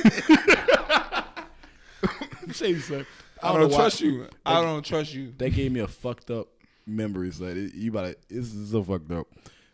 Say, 2.52 2.76
son. 2.81 3.07
I 3.40 3.52
know 3.52 3.60
don't 3.60 3.70
why- 3.70 3.76
trust 3.76 4.00
you. 4.00 4.26
I 4.44 4.60
don't 4.62 4.84
trust 4.84 5.15
you. 5.15 5.32
That 5.39 5.50
gave 5.50 5.70
me 5.70 5.81
a 5.81 5.86
fucked 5.86 6.32
up 6.32 6.49
memory. 6.84 7.31
Like 7.39 7.57
it, 7.57 7.74
you 7.74 7.90
about 7.90 8.07
to, 8.07 8.16
this 8.28 8.52
is 8.52 8.73
so 8.73 8.82
fucked 8.82 9.12
up. 9.12 9.28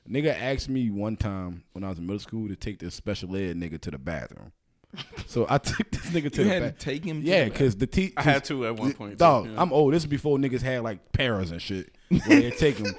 Nigga 0.09 0.39
asked 0.39 0.69
me 0.69 0.91
one 0.91 1.17
time 1.17 1.65
when 1.73 1.83
I 1.85 1.89
was 1.89 1.99
in 1.99 2.07
middle 2.07 2.21
school 2.21 2.49
to 2.49 2.55
take 2.55 2.79
this 2.81 2.95
special 2.95 3.35
ed 3.35 3.57
nigga 3.57 3.81
to 3.81 3.91
the 3.91 3.99
bathroom. 3.99 4.53
So 5.29 5.45
I 5.51 5.59
took 5.59 5.91
this 5.91 6.07
nigga 6.07 6.31
to 6.33 6.43
You 6.43 6.49
the 6.49 6.55
had 6.55 6.79
to 6.79 6.85
take 6.85 7.05
him. 7.05 7.21
Yeah, 7.23 7.45
because 7.45 7.77
the 7.77 7.87
te- 7.87 8.13
I 8.17 8.23
had 8.23 8.45
to 8.45 8.67
at 8.67 8.77
one 8.77 8.93
point. 8.95 9.19
Dog, 9.19 9.47
yeah. 9.49 9.61
I'm 9.61 9.73
old. 9.73 9.93
This 9.93 10.05
is 10.05 10.07
before 10.07 10.39
niggas 10.39 10.63
had 10.63 10.83
like 10.83 11.13
paras 11.13 11.51
and 11.51 11.61
shit. 11.61 11.91
Where 12.09 12.41
they 12.41 12.51
take 12.53 12.77
them. 12.83 12.95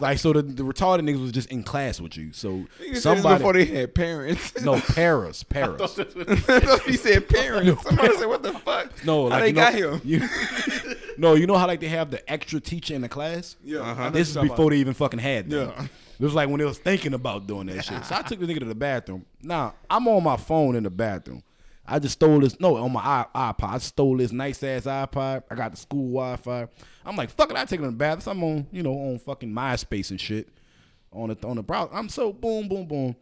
like 0.00 0.18
so, 0.18 0.32
the, 0.32 0.42
the 0.42 0.62
retarded 0.64 1.02
niggas 1.02 1.20
was 1.20 1.32
just 1.32 1.50
in 1.50 1.62
class 1.62 2.00
with 2.00 2.16
you. 2.16 2.32
So 2.32 2.50
Nigga 2.50 2.66
said 2.78 2.94
this 2.94 3.02
somebody, 3.02 3.36
before 3.38 3.52
they 3.52 3.66
had 3.66 3.94
parents. 3.94 4.60
no 4.62 4.80
paras, 4.80 5.42
paras. 5.44 5.96
he 6.86 6.96
said 6.96 7.28
parents. 7.28 7.82
Somebody 7.82 8.16
said, 8.16 8.26
what 8.26 8.42
the 8.42 8.52
fuck? 8.54 9.04
No, 9.04 9.28
How 9.28 9.38
they 9.40 9.48
you 9.48 9.52
know, 9.52 9.60
got 9.60 9.74
him? 9.74 10.00
You, 10.04 10.28
no, 11.18 11.34
you 11.34 11.46
know 11.46 11.56
how 11.56 11.66
like 11.66 11.80
they 11.80 11.88
have 11.88 12.10
the 12.10 12.28
extra 12.32 12.58
teacher 12.60 12.94
in 12.94 13.02
the 13.02 13.08
class. 13.08 13.56
Yeah, 13.62 13.80
Uh-huh. 13.80 14.10
This 14.10 14.30
is 14.30 14.36
before 14.38 14.70
they 14.70 14.78
even 14.78 14.94
fucking 14.94 15.20
had 15.20 15.50
them. 15.50 15.68
Yeah. 15.76 15.86
It 16.18 16.24
was 16.24 16.34
like 16.34 16.48
when 16.48 16.58
they 16.58 16.64
was 16.64 16.78
thinking 16.78 17.14
about 17.14 17.46
doing 17.46 17.66
that 17.66 17.84
shit. 17.84 18.04
So 18.04 18.14
I 18.14 18.22
took 18.22 18.40
the 18.40 18.46
nigga 18.46 18.60
to 18.60 18.64
the 18.64 18.74
bathroom. 18.74 19.26
Now 19.42 19.74
I'm 19.90 20.08
on 20.08 20.22
my 20.22 20.36
phone 20.36 20.76
in 20.76 20.84
the 20.84 20.90
bathroom. 20.90 21.42
I 21.86 21.98
just 21.98 22.14
stole 22.14 22.40
this. 22.40 22.58
No, 22.58 22.76
on 22.76 22.92
my 22.92 23.26
iPod. 23.34 23.74
I 23.74 23.78
stole 23.78 24.16
this 24.16 24.32
nice 24.32 24.62
ass 24.62 24.82
iPod. 24.82 25.44
I 25.50 25.54
got 25.54 25.70
the 25.70 25.76
school 25.76 26.08
Wi-Fi. 26.08 26.68
I'm 27.04 27.16
like, 27.16 27.30
fuck 27.30 27.50
it. 27.50 27.56
I 27.56 27.64
take 27.64 27.80
it 27.80 27.84
to 27.84 27.90
the 27.90 27.96
bathroom. 27.96 28.38
I'm 28.38 28.44
on, 28.44 28.66
you 28.72 28.82
know, 28.82 28.92
on 28.92 29.18
fucking 29.18 29.52
MySpace 29.52 30.10
and 30.10 30.20
shit 30.20 30.48
on 31.12 31.28
the 31.28 31.46
on 31.46 31.56
the 31.56 31.62
browser. 31.62 31.92
I'm 31.92 32.08
so 32.08 32.32
boom, 32.32 32.68
boom, 32.68 32.86
boom. 32.86 33.16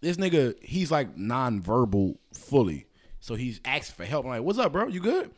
This 0.00 0.16
nigga, 0.16 0.60
he's 0.62 0.90
like 0.90 1.16
non-verbal 1.16 2.18
fully. 2.32 2.86
So 3.20 3.34
he's 3.34 3.60
asking 3.64 3.94
for 3.96 4.04
help. 4.04 4.24
I'm 4.24 4.30
like, 4.30 4.42
what's 4.42 4.58
up, 4.58 4.72
bro? 4.72 4.88
You 4.88 5.00
good? 5.00 5.30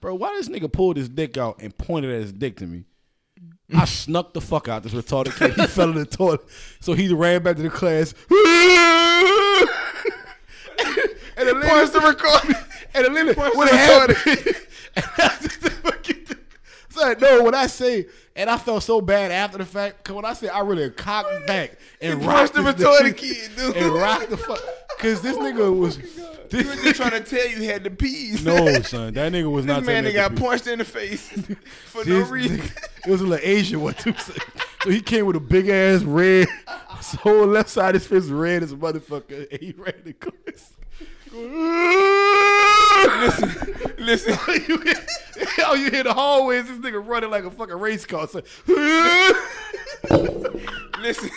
Bro, 0.00 0.16
why 0.16 0.34
this 0.34 0.48
nigga 0.48 0.70
pulled 0.70 0.96
his 0.96 1.08
dick 1.08 1.36
out 1.36 1.60
and 1.60 1.76
pointed 1.76 2.12
at 2.12 2.20
his 2.20 2.32
dick 2.32 2.56
to 2.58 2.66
me? 2.66 2.84
I 3.74 3.84
snuck 3.84 4.32
the 4.32 4.40
fuck 4.40 4.68
out 4.68 4.82
this 4.84 4.92
retarded 4.92 5.36
kid. 5.36 5.54
He 5.54 5.66
fell 5.72 5.90
in 5.90 5.96
the 5.96 6.06
toilet. 6.06 6.40
So 6.80 6.92
he 6.92 7.12
ran 7.12 7.42
back 7.42 7.56
to 7.56 7.62
the 7.62 7.70
class. 7.70 8.14
and 11.36 11.48
the 11.48 11.54
lady 11.54 11.90
the 11.90 12.00
record. 12.00 12.56
and 12.94 13.06
the 13.06 13.10
lady 13.10 13.32
what 13.32 13.70
the 13.70 13.76
happened? 13.76 14.56
And 14.96 16.25
I 16.98 17.14
just 17.14 17.20
fucking- 17.20 17.20
so 17.28 17.36
no, 17.38 17.44
when 17.44 17.54
I 17.54 17.66
say, 17.66 18.06
and 18.34 18.48
I 18.50 18.58
felt 18.58 18.82
so 18.82 19.00
bad 19.00 19.30
after 19.32 19.58
the 19.58 19.64
fact, 19.64 20.04
cause 20.04 20.14
when 20.16 20.24
I 20.24 20.32
say 20.34 20.48
I 20.48 20.60
really 20.60 20.90
cocked 20.90 21.46
back 21.46 21.78
and 22.00 22.24
rocked 22.24 22.54
the 22.54 22.60
retarded 22.60 23.16
kid, 23.16 23.50
dude. 23.56 23.76
and 23.76 23.94
rocked 23.94 24.30
the 24.30 24.36
fuck, 24.36 24.60
cause 24.98 25.20
this 25.22 25.36
oh 25.36 25.40
nigga 25.40 25.76
was. 25.78 25.96
He 26.48 26.58
was 26.58 26.80
just 26.80 26.96
trying 26.96 27.10
to 27.10 27.20
tell 27.20 27.44
you 27.48 27.56
he 27.56 27.66
had 27.66 27.82
the 27.82 27.90
peas. 27.90 28.44
no, 28.44 28.80
son, 28.82 29.12
that 29.14 29.32
nigga 29.32 29.50
was 29.50 29.66
This 29.66 29.74
not. 29.76 29.84
man 29.84 30.04
that 30.04 30.14
got 30.14 30.36
punched 30.36 30.66
in 30.68 30.78
the 30.78 30.84
face 30.84 31.28
for 31.86 32.04
no 32.04 32.20
reason. 32.20 32.60
It 33.04 33.10
was 33.10 33.20
a 33.20 33.24
little 33.24 33.44
Asian 33.44 33.80
one 33.80 33.94
too. 33.94 34.14
So, 34.14 34.32
so 34.84 34.90
he 34.90 35.00
came 35.00 35.26
with 35.26 35.34
a 35.36 35.40
big 35.40 35.68
ass 35.68 36.02
red. 36.02 36.46
His 36.98 37.12
whole 37.14 37.46
left 37.46 37.68
side 37.68 37.96
of 37.96 38.02
his 38.02 38.08
face 38.08 38.22
was 38.22 38.30
red 38.30 38.62
as 38.62 38.70
a 38.72 38.76
motherfucker. 38.76 39.50
And 39.50 39.60
he 39.60 39.72
ran 39.76 39.94
the 40.04 40.12
course. 40.12 40.72
listen, 43.04 43.94
listen. 43.98 44.38
you 44.68 44.78
hear, 44.80 44.94
oh, 45.66 45.74
you 45.74 45.90
hear 45.90 46.04
the 46.04 46.14
hallways. 46.14 46.66
This 46.66 46.78
nigga 46.78 47.06
running 47.06 47.30
like 47.30 47.44
a 47.44 47.50
fucking 47.50 47.78
race 47.78 48.06
car. 48.06 48.26
So, 48.28 48.42
Listen. 51.00 51.30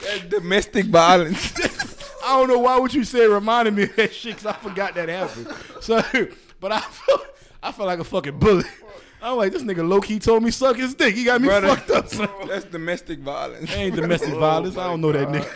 That's 0.00 0.24
domestic 0.28 0.86
violence. 0.86 1.52
I 2.24 2.38
don't 2.38 2.48
know 2.48 2.58
why 2.58 2.78
what 2.78 2.94
you 2.94 3.04
said 3.04 3.28
reminded 3.28 3.74
me 3.74 3.84
of 3.84 3.96
that 3.96 4.12
shit 4.12 4.36
because 4.36 4.46
I 4.46 4.52
forgot 4.52 4.94
that 4.94 5.08
happened. 5.08 5.48
So, 5.80 6.02
but 6.60 6.72
I 6.72 6.80
felt, 6.80 7.26
I 7.62 7.72
felt 7.72 7.86
like 7.86 7.98
a 7.98 8.04
fucking 8.04 8.38
bully. 8.38 8.64
I'm 9.22 9.36
like, 9.36 9.52
this 9.52 9.62
nigga 9.62 9.86
low 9.86 10.00
key 10.00 10.18
told 10.18 10.42
me 10.42 10.50
suck 10.50 10.76
his 10.76 10.94
dick. 10.94 11.14
He 11.14 11.24
got 11.24 11.40
me 11.40 11.48
Brother. 11.48 11.68
fucked 11.68 11.90
up. 11.90 12.08
Son. 12.08 12.28
That's 12.46 12.64
domestic 12.64 13.18
violence. 13.18 13.70
Ain't 13.74 13.94
domestic 13.94 14.34
violence. 14.34 14.78
I 14.78 14.86
don't 14.86 15.00
know 15.00 15.12
that 15.12 15.28
oh 15.28 15.32
nigga. 15.32 15.54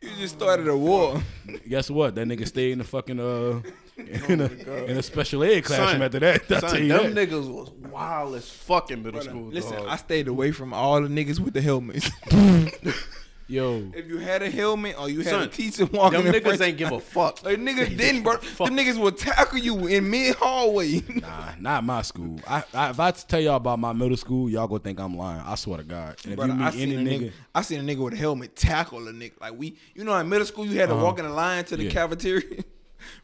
You 0.00 0.10
just 0.18 0.36
started 0.36 0.68
a 0.68 0.76
war. 0.76 1.20
Guess 1.68 1.90
what? 1.90 2.14
That 2.14 2.28
nigga 2.28 2.46
stayed 2.46 2.72
in 2.72 2.78
the 2.78 2.84
fucking 2.84 3.18
uh 3.18 3.60
in 4.28 4.40
a 4.40 4.84
in 4.84 4.96
a 4.96 5.02
special 5.02 5.42
ed 5.42 5.64
classroom 5.64 5.88
Son, 5.88 6.02
after 6.02 6.18
that. 6.20 6.52
I'll 6.52 6.60
Son, 6.70 6.88
them 6.88 7.14
that. 7.14 7.28
niggas 7.28 7.52
was 7.52 7.70
wild 7.70 8.34
as 8.36 8.48
fuck 8.48 8.90
in 8.92 9.02
middle 9.02 9.20
school. 9.20 9.48
Listen, 9.48 9.76
dog. 9.76 9.88
I 9.88 9.96
stayed 9.96 10.28
away 10.28 10.52
from 10.52 10.72
all 10.72 11.00
the 11.02 11.08
niggas 11.08 11.40
with 11.40 11.54
the 11.54 11.60
helmets. 11.60 12.10
Yo, 13.50 13.90
if 13.94 14.06
you 14.06 14.18
had 14.18 14.42
a 14.42 14.50
helmet 14.50 14.94
or 15.00 15.08
you 15.08 15.20
had 15.20 15.26
a 15.26 15.30
Son, 15.30 15.50
teacher 15.50 15.86
walking 15.86 16.22
them 16.22 16.34
in 16.34 16.42
front, 16.42 16.58
niggas 16.60 16.66
ain't 16.66 16.76
give 16.76 16.92
a 16.92 17.00
fuck. 17.00 17.42
like 17.44 17.56
niggas 17.58 17.96
didn't, 17.96 18.22
bro. 18.22 18.36
Them 18.36 18.76
niggas 18.76 18.98
would 18.98 19.16
tackle 19.16 19.58
you 19.58 19.86
in 19.86 20.10
mid 20.10 20.34
hallway. 20.36 21.02
nah, 21.14 21.52
not 21.58 21.82
my 21.82 22.02
school. 22.02 22.38
I, 22.46 22.62
I 22.74 22.90
if 22.90 23.00
I 23.00 23.10
tell 23.12 23.40
y'all 23.40 23.56
about 23.56 23.78
my 23.78 23.94
middle 23.94 24.18
school, 24.18 24.50
y'all 24.50 24.66
gonna 24.68 24.80
think 24.80 25.00
I'm 25.00 25.16
lying. 25.16 25.40
I 25.46 25.54
swear 25.54 25.78
to 25.78 25.84
God. 25.84 26.16
And 26.24 26.34
if 26.34 26.36
Brother, 26.38 26.52
you 26.52 26.60
I 26.62 26.64
meet 26.66 26.74
seen 26.74 26.92
any 26.98 27.10
a 27.14 27.18
nigga, 27.18 27.22
nigga. 27.28 27.32
I 27.54 27.62
seen 27.62 27.80
a 27.88 27.94
nigga 27.94 28.04
with 28.04 28.12
a 28.12 28.16
helmet 28.18 28.54
tackle 28.54 29.08
a 29.08 29.12
nigga. 29.12 29.40
Like 29.40 29.54
we, 29.56 29.76
you 29.94 30.04
know, 30.04 30.14
in 30.16 30.28
middle 30.28 30.46
school 30.46 30.66
you 30.66 30.78
had 30.78 30.90
to 30.90 30.94
Uh-huh. 30.94 31.04
walk 31.04 31.18
in 31.18 31.24
a 31.24 31.32
line 31.32 31.64
to 31.66 31.76
the 31.78 31.84
Yeah. 31.84 31.90
cafeteria. 31.90 32.64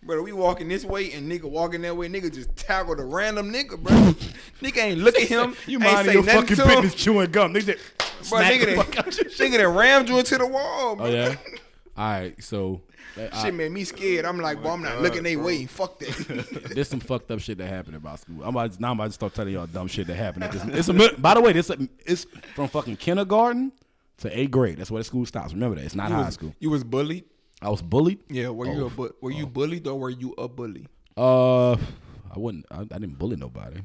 Brother, 0.02 0.22
we 0.22 0.32
walking 0.32 0.68
this 0.68 0.84
way 0.84 1.12
and 1.12 1.30
nigga 1.30 1.44
walking 1.44 1.82
that 1.82 1.96
way. 1.96 2.08
Nigga 2.08 2.32
just 2.32 2.54
tackled 2.56 3.00
a 3.00 3.04
random 3.04 3.52
nigga, 3.52 3.78
bro. 3.78 3.94
nigga 4.62 4.78
ain't 4.78 5.00
look 5.00 5.16
at 5.16 5.28
him. 5.28 5.54
you 5.66 5.78
ain't 5.82 5.92
mind 5.92 6.06
say 6.06 6.12
your 6.14 6.22
fucking 6.22 6.56
to 6.56 6.62
him. 6.62 6.68
business 6.82 6.94
chewing 6.94 7.30
gum. 7.30 7.52
Nigga, 7.54 7.66
just 7.66 8.30
Bro, 8.30 8.38
smack 8.40 8.52
nigga, 8.52 8.60
the 8.60 8.66
that, 8.76 8.76
fuck 8.86 8.94
your 9.04 9.12
shit. 9.12 9.32
nigga 9.32 9.56
that 9.58 9.68
rammed 9.68 10.08
you 10.08 10.18
into 10.18 10.38
the 10.38 10.46
wall, 10.46 10.96
bro. 10.96 11.06
Oh 11.06 11.10
yeah. 11.10 11.36
All 11.96 12.10
right, 12.10 12.42
so 12.42 12.80
I- 13.16 13.42
Shit 13.44 13.54
made 13.54 13.70
me 13.70 13.84
scared. 13.84 14.24
I'm 14.24 14.40
like, 14.40 14.60
bro, 14.60 14.72
I'm 14.72 14.82
not 14.82 15.00
looking 15.00 15.22
their 15.22 15.38
way. 15.38 15.66
Fuck 15.66 16.00
that. 16.00 16.70
there's 16.74 16.88
some 16.88 16.98
fucked 17.00 17.30
up 17.30 17.38
shit 17.38 17.58
that 17.58 17.68
happened 17.68 17.94
about 17.96 18.18
school. 18.18 18.42
I'm 18.42 18.48
about 18.56 18.80
now 18.80 18.90
I'm 18.90 18.98
about 18.98 19.06
to 19.06 19.12
start 19.12 19.34
telling 19.34 19.52
y'all 19.54 19.66
dumb 19.68 19.86
shit 19.86 20.08
that 20.08 20.16
happened. 20.16 20.44
At 20.44 20.52
this, 20.52 20.64
it's 20.64 20.88
a 20.88 21.20
by 21.20 21.34
the 21.34 21.40
way, 21.40 21.52
this 21.52 21.70
it's 22.04 22.26
from 22.56 22.66
fucking 22.68 22.96
kindergarten 22.96 23.70
to 24.18 24.36
eighth 24.38 24.50
grade. 24.50 24.78
That's 24.78 24.90
where 24.90 24.98
the 25.00 25.04
school 25.04 25.26
stops. 25.26 25.52
Remember 25.52 25.76
that 25.76 25.84
it's 25.84 25.94
not 25.94 26.08
you, 26.08 26.16
high 26.16 26.24
was, 26.24 26.34
school. 26.34 26.54
you 26.58 26.70
was 26.70 26.82
bullied. 26.82 27.24
I 27.62 27.68
was 27.70 27.80
bullied. 27.82 28.20
Yeah, 28.28 28.48
were 28.50 28.66
you 28.66 28.84
Oh, 28.84 28.86
a 28.86 28.90
bu- 28.90 29.12
were 29.22 29.30
you 29.30 29.46
bullied 29.46 29.86
or 29.86 29.98
were 29.98 30.10
you 30.10 30.34
a 30.36 30.48
bully? 30.48 30.86
Uh, 31.16 31.72
I 31.72 32.36
wouldn't. 32.36 32.66
I, 32.70 32.80
I 32.80 32.84
didn't 32.84 33.18
bully 33.18 33.36
nobody. 33.36 33.80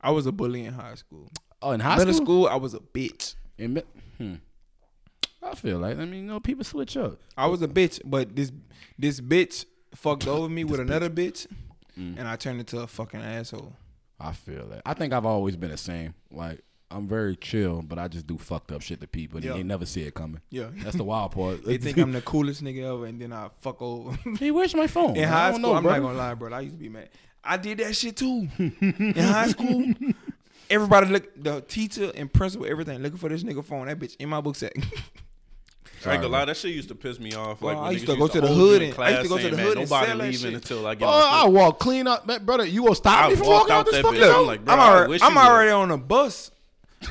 I 0.00 0.10
was 0.10 0.26
a 0.26 0.32
bully 0.32 0.64
in 0.64 0.74
high 0.74 0.94
school. 0.96 1.30
Oh, 1.62 1.70
in 1.72 1.80
high 1.80 1.96
Middle 1.96 2.12
school. 2.14 2.24
school, 2.26 2.48
I 2.48 2.56
was 2.56 2.74
a 2.74 2.80
bitch. 2.80 3.36
In 3.58 3.74
mi- 3.74 3.82
hmm. 4.18 4.34
I 5.42 5.54
feel 5.54 5.78
like 5.78 5.98
I 5.98 6.04
mean, 6.04 6.22
you 6.22 6.26
know, 6.32 6.40
people 6.40 6.64
switch 6.64 6.96
up. 6.96 7.20
I 7.36 7.46
was 7.46 7.62
a 7.62 7.68
bitch, 7.68 8.00
but 8.04 8.34
this 8.34 8.50
this 8.98 9.20
bitch 9.20 9.64
fucked 9.94 10.26
over 10.26 10.48
me 10.48 10.64
with 10.64 10.80
another 10.80 11.10
bitch, 11.10 11.46
Mm. 11.98 12.18
and 12.18 12.26
I 12.26 12.34
turned 12.36 12.58
into 12.58 12.80
a 12.80 12.86
fucking 12.88 13.20
asshole. 13.20 13.72
I 14.18 14.32
feel 14.32 14.66
that. 14.68 14.82
I 14.84 14.94
think 14.94 15.12
I've 15.12 15.26
always 15.26 15.54
been 15.56 15.70
the 15.70 15.76
same. 15.76 16.14
Like 16.32 16.60
I'm 16.94 17.08
very 17.08 17.34
chill, 17.36 17.82
but 17.82 17.98
I 17.98 18.06
just 18.08 18.26
do 18.26 18.38
fucked 18.38 18.70
up 18.72 18.80
shit 18.82 19.00
to 19.00 19.06
people, 19.06 19.38
and 19.38 19.44
Yeah. 19.44 19.52
they 19.54 19.62
never 19.62 19.84
see 19.84 20.02
it 20.02 20.14
coming. 20.14 20.40
Yeah. 20.50 20.68
That's 20.82 20.96
the 20.96 21.04
wild 21.04 21.32
part. 21.32 21.64
They 21.66 21.76
think 21.78 21.98
I'm 21.98 22.12
the 22.12 22.20
coolest 22.22 22.62
nigga 22.62 22.84
ever, 22.94 23.06
and 23.06 23.20
then 23.20 23.32
I 23.32 23.48
fuck 23.60 23.82
over. 23.82 24.16
Hey, 24.38 24.50
where's 24.50 24.74
my 24.74 24.86
phone? 24.86 25.16
In 25.16 25.24
I 25.24 25.26
high 25.26 25.50
don't 25.50 25.60
school, 25.60 25.70
know, 25.72 25.76
I'm 25.76 25.82
brother. 25.82 26.00
not 26.00 26.06
gonna 26.08 26.18
lie, 26.18 26.34
bro. 26.34 26.52
I 26.52 26.60
used 26.60 26.76
to 26.76 26.80
be 26.80 26.88
mad. 26.88 27.08
I 27.42 27.56
did 27.56 27.78
that 27.78 27.94
shit 27.96 28.16
too. 28.16 28.48
In 28.58 29.14
high 29.16 29.48
school, 29.48 29.92
everybody 30.70 31.06
look 31.08 31.42
the 31.42 31.60
teacher 31.62 32.10
and 32.14 32.32
principal, 32.32 32.66
everything 32.66 33.02
looking 33.02 33.18
for 33.18 33.28
this 33.28 33.42
nigga 33.42 33.64
phone. 33.64 33.86
That 33.86 33.98
bitch 33.98 34.16
in 34.18 34.28
my 34.28 34.40
book 34.40 34.56
sack. 34.56 34.72
I 36.06 36.12
ain't 36.12 36.22
gonna 36.22 36.28
lie, 36.34 36.44
that 36.44 36.56
shit 36.58 36.74
used 36.74 36.88
to 36.88 36.94
piss 36.94 37.18
me 37.18 37.32
off. 37.34 37.62
Well, 37.62 37.74
Like 37.74 37.82
I 37.82 37.84
when 37.84 37.92
used 37.94 38.04
niggas 38.06 38.12
to 38.14 38.16
go 38.18 38.28
to 38.28 38.40
the 38.42 38.46
hood 38.48 38.82
you 38.82 38.88
in 38.88 38.94
and- 38.94 39.02
I 39.02 39.10
used 39.10 39.22
to 39.22 39.28
go 39.28 39.38
to 39.38 39.50
the 39.50 39.56
hood 39.56 39.78
and 39.78 39.90
Nobody 39.90 40.12
leaving 40.14 40.54
until 40.54 40.86
I 40.86 40.94
get 40.94 41.06
Oh, 41.06 41.10
I 41.10 41.48
walk 41.48 41.78
clean 41.80 42.06
up, 42.06 42.26
man, 42.26 42.44
brother. 42.44 42.66
You 42.66 42.82
gonna 42.82 42.94
stop 42.94 43.24
I 43.26 43.28
me 43.30 43.36
from 43.36 43.46
walking 43.46 43.72
out 43.72 43.78
out 43.80 43.86
this 43.86 44.00
fucking 44.02 44.20
bitch. 44.20 44.38
I'm 44.38 44.46
like, 44.46 44.64
bro, 44.64 44.74
I'm 44.74 44.80
I 44.80 44.88
already, 44.88 45.22
I'm 45.22 45.38
already 45.38 45.70
on 45.70 45.88
the 45.88 45.96
bus. 45.98 46.50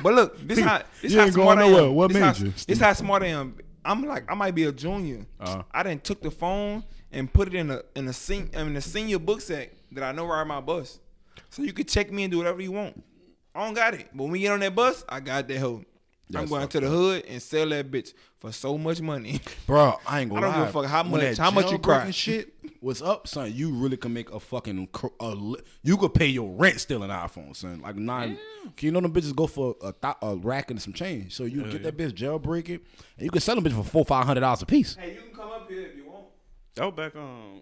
But 0.02 0.14
look, 0.14 0.48
this 0.48 0.60
how 0.68 0.82
this 1.02 1.12
You 1.14 1.20
how 1.20 1.26
ain't 1.26 1.34
smart 1.34 1.58
I 1.58 1.62
going 1.62 1.74
am. 1.74 1.78
nowhere. 1.78 1.92
What 1.92 2.08
this 2.10 2.16
made 2.16 2.24
how. 2.48 2.54
This 2.68 2.80
how 2.80 2.94
smart 2.94 3.24
I 3.24 3.28
am. 3.28 3.58
I'm 3.86 4.04
like 4.06 4.32
I 4.32 4.36
might 4.36 4.56
be 4.56 4.64
a 4.64 4.72
junior. 4.72 5.26
Uh-huh. 5.40 5.64
I 5.72 5.84
didn't 5.84 6.04
took 6.04 6.22
the 6.22 6.32
phone 6.32 6.84
and 7.12 7.32
put 7.32 7.48
it 7.50 7.56
in 7.56 7.70
a 7.70 7.82
in 7.96 8.08
a 8.08 8.14
sen- 8.14 8.50
I 8.56 8.64
mean, 8.64 8.76
a 8.76 8.82
senior 8.82 9.20
book 9.20 9.42
sack 9.42 9.72
that 9.92 10.04
I 10.04 10.12
know 10.12 10.26
ride 10.26 10.48
my 10.48 10.62
bus, 10.62 11.00
so 11.50 11.62
you 11.64 11.74
could 11.74 11.88
check 11.88 12.12
me 12.12 12.24
and 12.24 12.32
do 12.32 12.38
whatever 12.40 12.62
you 12.62 12.72
want. 12.72 13.04
I 13.54 13.66
don't 13.66 13.74
got 13.76 13.94
it, 13.94 14.08
but 14.14 14.24
when 14.24 14.32
we 14.32 14.40
get 14.40 14.52
on 14.52 14.62
that 14.62 14.74
bus, 14.74 15.04
I 15.08 15.20
got 15.20 15.48
that 15.48 15.58
hoe. 15.60 15.84
I'm 16.36 16.48
That's 16.48 16.50
going 16.50 16.68
to 16.68 16.80
the 16.80 16.88
hood 16.88 17.26
and 17.28 17.40
sell 17.42 17.68
that 17.70 17.92
bitch 17.92 18.14
for 18.40 18.52
so 18.52 18.76
much 18.78 19.02
money. 19.02 19.40
Bro, 19.68 20.00
I 20.08 20.22
ain't 20.22 20.32
I 20.32 20.36
gonna 20.36 20.42
don't 20.48 20.54
give 20.56 20.62
lie. 20.64 20.68
a 20.70 20.72
fuck 20.72 20.86
how 20.86 21.04
much- 21.04 21.38
how 21.38 21.52
much 21.52 21.72
you 21.72 21.78
cry. 21.78 22.10
Shit 22.10 22.54
was 22.84 23.02
up, 23.02 23.28
son. 23.28 23.52
You 23.54 23.72
really 23.72 23.98
can 23.98 24.14
make 24.14 24.32
a 24.32 24.40
fucking. 24.40 24.90
A, 25.20 25.36
you 25.84 25.98
could 25.98 26.14
pay 26.14 26.28
your 26.28 26.50
rent 26.52 26.80
still 26.80 27.04
an 27.04 27.10
iPhone, 27.10 27.56
son. 27.56 27.82
Like 27.82 27.96
nine. 27.96 28.38
Can 28.76 28.88
you 28.88 28.92
know 28.92 29.00
them 29.00 29.14
bitches 29.14 29.36
go 29.36 29.48
for 29.48 29.76
a, 29.82 29.94
th- 29.94 30.16
a 30.22 30.36
rack 30.36 30.70
and 30.70 30.82
some 30.82 30.94
change? 30.94 31.36
So 31.36 31.46
you 31.46 31.64
get 31.64 31.84
that 31.84 31.98
bitch 31.98 32.12
jailbreak 32.12 32.70
it, 32.70 32.82
and 33.18 33.26
you 33.26 33.32
can 33.32 33.42
sell 33.42 33.56
them 33.56 33.64
bitch 33.64 33.76
for 33.76 33.84
four 33.84 34.06
five 34.06 34.26
hundred 34.26 34.42
dollars 34.42 34.62
a 34.62 34.66
piece. 34.66 34.96
hey, 34.96 35.14
you 35.14 35.22
can 35.22 35.34
come 35.34 35.52
up 35.52 35.70
here 35.70 35.88
if 35.88 35.96
you 35.96 36.06
want. 36.06 36.26
That 36.76 36.86
was 36.86 36.94
back 36.94 37.16
on. 37.16 37.62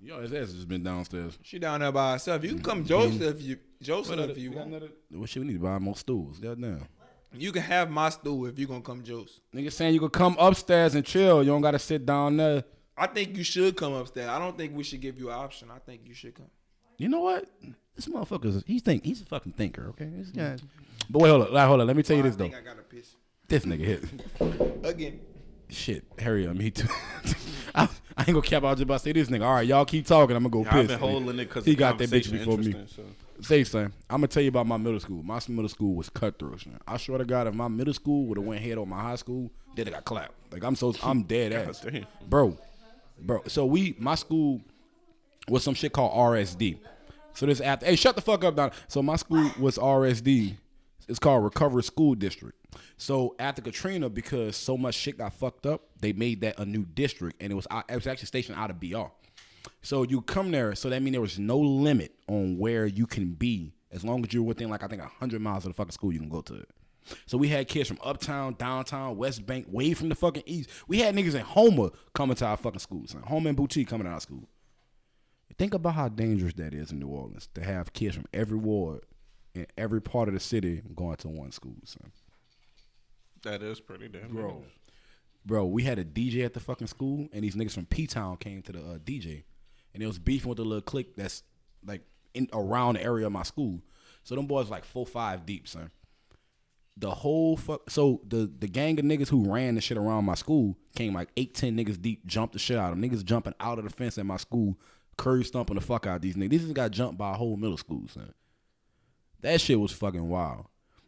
Yo, 0.00 0.20
his 0.20 0.32
ass 0.32 0.38
has 0.38 0.54
just 0.54 0.68
been 0.68 0.84
downstairs. 0.84 1.36
She 1.42 1.58
down 1.58 1.80
there 1.80 1.90
by 1.90 2.12
herself. 2.12 2.44
You 2.44 2.50
can 2.50 2.62
come 2.62 2.78
mm-hmm. 2.84 2.86
Joseph 2.86 3.36
if 3.36 3.42
you 3.42 3.58
Joseph 3.82 4.30
if 4.30 4.38
you 4.38 4.50
We 4.50 4.56
want. 4.56 4.68
another- 4.68 4.90
Well, 5.10 5.26
shit, 5.26 5.42
we 5.42 5.48
need 5.48 5.54
to 5.54 5.58
buy 5.58 5.78
more 5.80 5.96
stools. 5.96 6.38
Goddamn. 6.38 6.86
You 7.32 7.50
can 7.50 7.62
have 7.62 7.90
my 7.90 8.10
stool 8.10 8.46
if 8.46 8.56
you 8.56 8.68
gonna 8.68 8.82
come 8.82 9.02
Joseph. 9.02 9.40
Nigga 9.52 9.72
saying 9.72 9.94
you 9.94 10.00
can 10.00 10.10
come 10.10 10.36
upstairs 10.38 10.94
and 10.94 11.04
chill. 11.04 11.42
You 11.42 11.50
don't 11.50 11.60
gotta 11.60 11.80
sit 11.80 12.06
down 12.06 12.36
there. 12.36 12.62
I 12.98 13.06
think 13.06 13.36
you 13.36 13.44
should 13.44 13.76
come 13.76 13.92
upstairs. 13.92 14.28
I 14.28 14.38
don't 14.38 14.56
think 14.56 14.74
we 14.74 14.82
should 14.82 15.00
give 15.00 15.18
you 15.18 15.28
an 15.28 15.34
option. 15.34 15.68
I 15.74 15.78
think 15.78 16.02
you 16.04 16.14
should 16.14 16.34
come. 16.34 16.46
You 16.98 17.08
know 17.08 17.20
what? 17.20 17.46
This 17.94 18.06
motherfucker, 18.06 18.62
he 18.66 18.78
think 18.78 19.04
he's 19.04 19.20
a 19.20 19.24
fucking 19.24 19.52
thinker. 19.52 19.88
Okay, 19.90 20.08
this 20.16 20.30
guy. 20.30 20.42
Mm-hmm. 20.42 20.66
But 21.10 21.22
wait, 21.22 21.28
hold 21.30 21.42
up, 21.42 21.50
like, 21.52 21.66
hold 21.66 21.80
up. 21.80 21.86
Let 21.86 21.96
me 21.96 22.02
tell 22.02 22.16
you 22.16 22.22
this 22.22 22.36
though. 22.36 22.44
think 22.44 22.56
I 22.56 22.60
gotta 22.60 22.82
piss 22.82 23.16
This 23.48 23.64
nigga 23.64 23.80
hit. 23.80 24.84
again. 24.84 25.20
Shit, 25.68 26.04
hurry 26.20 26.46
up, 26.46 26.56
me 26.56 26.70
too. 26.70 26.88
I, 27.74 27.88
I 28.16 28.20
ain't 28.22 28.28
gonna 28.28 28.42
cap 28.42 28.64
out 28.64 28.76
just 28.76 28.82
about 28.84 28.98
to 28.98 29.04
say 29.04 29.12
this 29.12 29.28
nigga. 29.28 29.44
All 29.44 29.54
right, 29.54 29.66
y'all 29.66 29.84
keep 29.84 30.06
talking. 30.06 30.36
I'm 30.36 30.44
gonna 30.44 30.64
go 30.64 30.68
Yeah, 30.70 30.76
I've 30.76 30.86
piss. 30.88 30.98
been 30.98 30.98
holding 30.98 31.38
it 31.38 31.44
because 31.48 31.64
He 31.64 31.74
got 31.74 31.98
that 31.98 32.08
bitch 32.08 32.30
before 32.30 32.58
me. 32.58 32.74
So. 32.88 33.02
Say, 33.40 33.64
son, 33.64 33.92
I'm 34.08 34.18
gonna 34.18 34.28
tell 34.28 34.42
you 34.42 34.48
about 34.48 34.66
my 34.66 34.76
middle 34.76 35.00
school. 35.00 35.22
My 35.22 35.40
middle 35.48 35.68
school 35.68 35.94
was 35.94 36.08
cutthroat. 36.08 36.60
Son. 36.60 36.78
I 36.86 36.96
swear 36.96 37.18
to 37.18 37.24
God, 37.24 37.46
if 37.46 37.54
my 37.54 37.68
middle 37.68 37.92
school 37.94 38.26
would 38.26 38.38
have 38.38 38.46
went 38.46 38.62
head 38.62 38.78
on 38.78 38.88
my 38.88 39.00
high 39.00 39.16
school, 39.16 39.50
then 39.74 39.88
it 39.88 39.90
got 39.90 40.04
clapped. 40.04 40.34
Like 40.52 40.64
I'm 40.64 40.76
so 40.76 40.94
I'm 41.02 41.22
dead 41.24 41.52
ass, 41.52 41.80
damn. 41.80 42.06
bro, 42.28 42.56
bro. 43.20 43.42
So 43.46 43.66
we, 43.66 43.96
my 43.98 44.14
school 44.14 44.62
was 45.48 45.62
some 45.62 45.74
shit 45.74 45.92
called 45.92 46.12
RSD. 46.12 46.78
So 47.34 47.46
this 47.46 47.60
after, 47.60 47.86
hey, 47.86 47.96
shut 47.96 48.16
the 48.16 48.22
fuck 48.22 48.44
up, 48.44 48.56
Don. 48.56 48.70
So 48.88 49.02
my 49.02 49.16
school 49.16 49.50
was 49.58 49.78
RSD. 49.78 50.56
It's 51.08 51.18
called 51.18 51.44
Recovery 51.44 51.82
School 51.82 52.14
District. 52.14 52.56
So 52.96 53.34
after 53.38 53.62
Katrina, 53.62 54.08
because 54.08 54.56
so 54.56 54.76
much 54.76 54.94
shit 54.94 55.18
got 55.18 55.32
fucked 55.32 55.66
up, 55.66 55.82
they 56.00 56.12
made 56.12 56.40
that 56.40 56.58
a 56.58 56.64
new 56.64 56.84
district, 56.84 57.42
and 57.42 57.52
it 57.52 57.54
was 57.54 57.66
it 57.88 57.94
was 57.94 58.06
actually 58.06 58.26
stationed 58.26 58.58
out 58.58 58.70
of 58.70 58.80
BR. 58.80 59.04
So 59.82 60.02
you 60.02 60.22
come 60.22 60.50
there, 60.50 60.74
so 60.74 60.88
that 60.90 61.02
means 61.02 61.14
there 61.14 61.20
was 61.20 61.38
no 61.38 61.58
limit 61.58 62.14
on 62.28 62.58
where 62.58 62.86
you 62.86 63.06
can 63.06 63.32
be 63.32 63.72
as 63.92 64.04
long 64.04 64.24
as 64.24 64.32
you're 64.32 64.42
within 64.42 64.68
like 64.68 64.82
I 64.82 64.88
think 64.88 65.02
hundred 65.02 65.40
miles 65.40 65.64
of 65.64 65.70
the 65.70 65.74
fucking 65.74 65.92
school 65.92 66.12
you 66.12 66.18
can 66.20 66.28
go 66.28 66.40
to 66.42 66.54
it. 66.54 66.70
So 67.26 67.38
we 67.38 67.48
had 67.48 67.68
kids 67.68 67.88
from 67.88 67.98
uptown, 68.02 68.56
downtown, 68.58 69.16
West 69.16 69.46
Bank, 69.46 69.66
way 69.68 69.94
from 69.94 70.08
the 70.08 70.14
fucking 70.14 70.42
east. 70.46 70.70
We 70.88 70.98
had 70.98 71.14
niggas 71.14 71.34
in 71.34 71.42
Homer 71.42 71.90
coming 72.14 72.36
to 72.36 72.46
our 72.46 72.56
fucking 72.56 72.80
schools. 72.80 73.10
Son. 73.10 73.22
Homer 73.22 73.48
and 73.48 73.56
Boutique 73.56 73.88
coming 73.88 74.06
to 74.06 74.12
our 74.12 74.20
school. 74.20 74.48
Think 75.58 75.72
about 75.74 75.94
how 75.94 76.08
dangerous 76.08 76.54
that 76.54 76.74
is 76.74 76.92
in 76.92 76.98
New 76.98 77.08
Orleans 77.08 77.48
to 77.54 77.64
have 77.64 77.92
kids 77.92 78.14
from 78.14 78.26
every 78.34 78.58
ward 78.58 79.02
in 79.54 79.66
every 79.78 80.02
part 80.02 80.28
of 80.28 80.34
the 80.34 80.40
city 80.40 80.82
going 80.94 81.16
to 81.16 81.28
one 81.28 81.50
school, 81.50 81.76
son. 81.84 82.12
That 83.42 83.62
is 83.62 83.80
pretty 83.80 84.08
damn 84.08 84.28
Bro. 84.28 84.48
dangerous. 84.50 84.72
Bro, 85.46 85.66
we 85.66 85.84
had 85.84 85.98
a 85.98 86.04
DJ 86.04 86.44
at 86.44 86.54
the 86.54 86.60
fucking 86.60 86.88
school, 86.88 87.28
and 87.32 87.44
these 87.44 87.54
niggas 87.54 87.72
from 87.72 87.86
P 87.86 88.06
Town 88.06 88.36
came 88.36 88.62
to 88.62 88.72
the 88.72 88.80
uh, 88.80 88.98
DJ, 88.98 89.44
and 89.94 90.02
it 90.02 90.06
was 90.06 90.18
beefing 90.18 90.48
with 90.48 90.58
the 90.58 90.64
little 90.64 90.82
clique 90.82 91.14
that's 91.16 91.42
like 91.86 92.02
in 92.34 92.48
around 92.52 92.94
the 92.94 93.02
area 93.02 93.26
of 93.26 93.32
my 93.32 93.44
school. 93.44 93.80
So 94.24 94.34
them 94.34 94.46
boys 94.46 94.68
like 94.68 94.84
four 94.84 95.06
five 95.06 95.46
deep, 95.46 95.68
son. 95.68 95.90
The 96.98 97.10
whole 97.10 97.56
fuck. 97.56 97.90
So 97.90 98.22
the 98.26 98.50
the 98.58 98.68
gang 98.68 98.98
of 98.98 99.04
niggas 99.04 99.28
who 99.28 99.52
ran 99.52 99.74
the 99.74 99.80
shit 99.80 99.98
around 99.98 100.24
my 100.24 100.34
school 100.34 100.76
came 100.94 101.12
like 101.14 101.28
eight 101.36 101.54
ten 101.54 101.76
niggas 101.76 102.00
deep, 102.00 102.26
jumped 102.26 102.54
the 102.54 102.58
shit 102.58 102.78
out 102.78 102.92
of. 102.92 102.98
Niggas 102.98 103.24
jumping 103.24 103.54
out 103.60 103.78
of 103.78 103.84
the 103.84 103.90
fence 103.90 104.16
at 104.16 104.24
my 104.24 104.38
school, 104.38 104.78
curry 105.16 105.44
stomping 105.44 105.74
the 105.74 105.82
fuck 105.82 106.06
out 106.06 106.16
of 106.16 106.22
these 106.22 106.36
niggas. 106.36 106.50
These 106.50 106.72
got 106.72 106.92
jumped 106.92 107.18
by 107.18 107.32
a 107.32 107.36
whole 107.36 107.56
middle 107.56 107.76
school, 107.76 108.08
son. 108.08 108.32
That 109.42 109.60
shit 109.60 109.78
was 109.78 109.92
fucking 109.92 110.26
wild. 110.28 110.66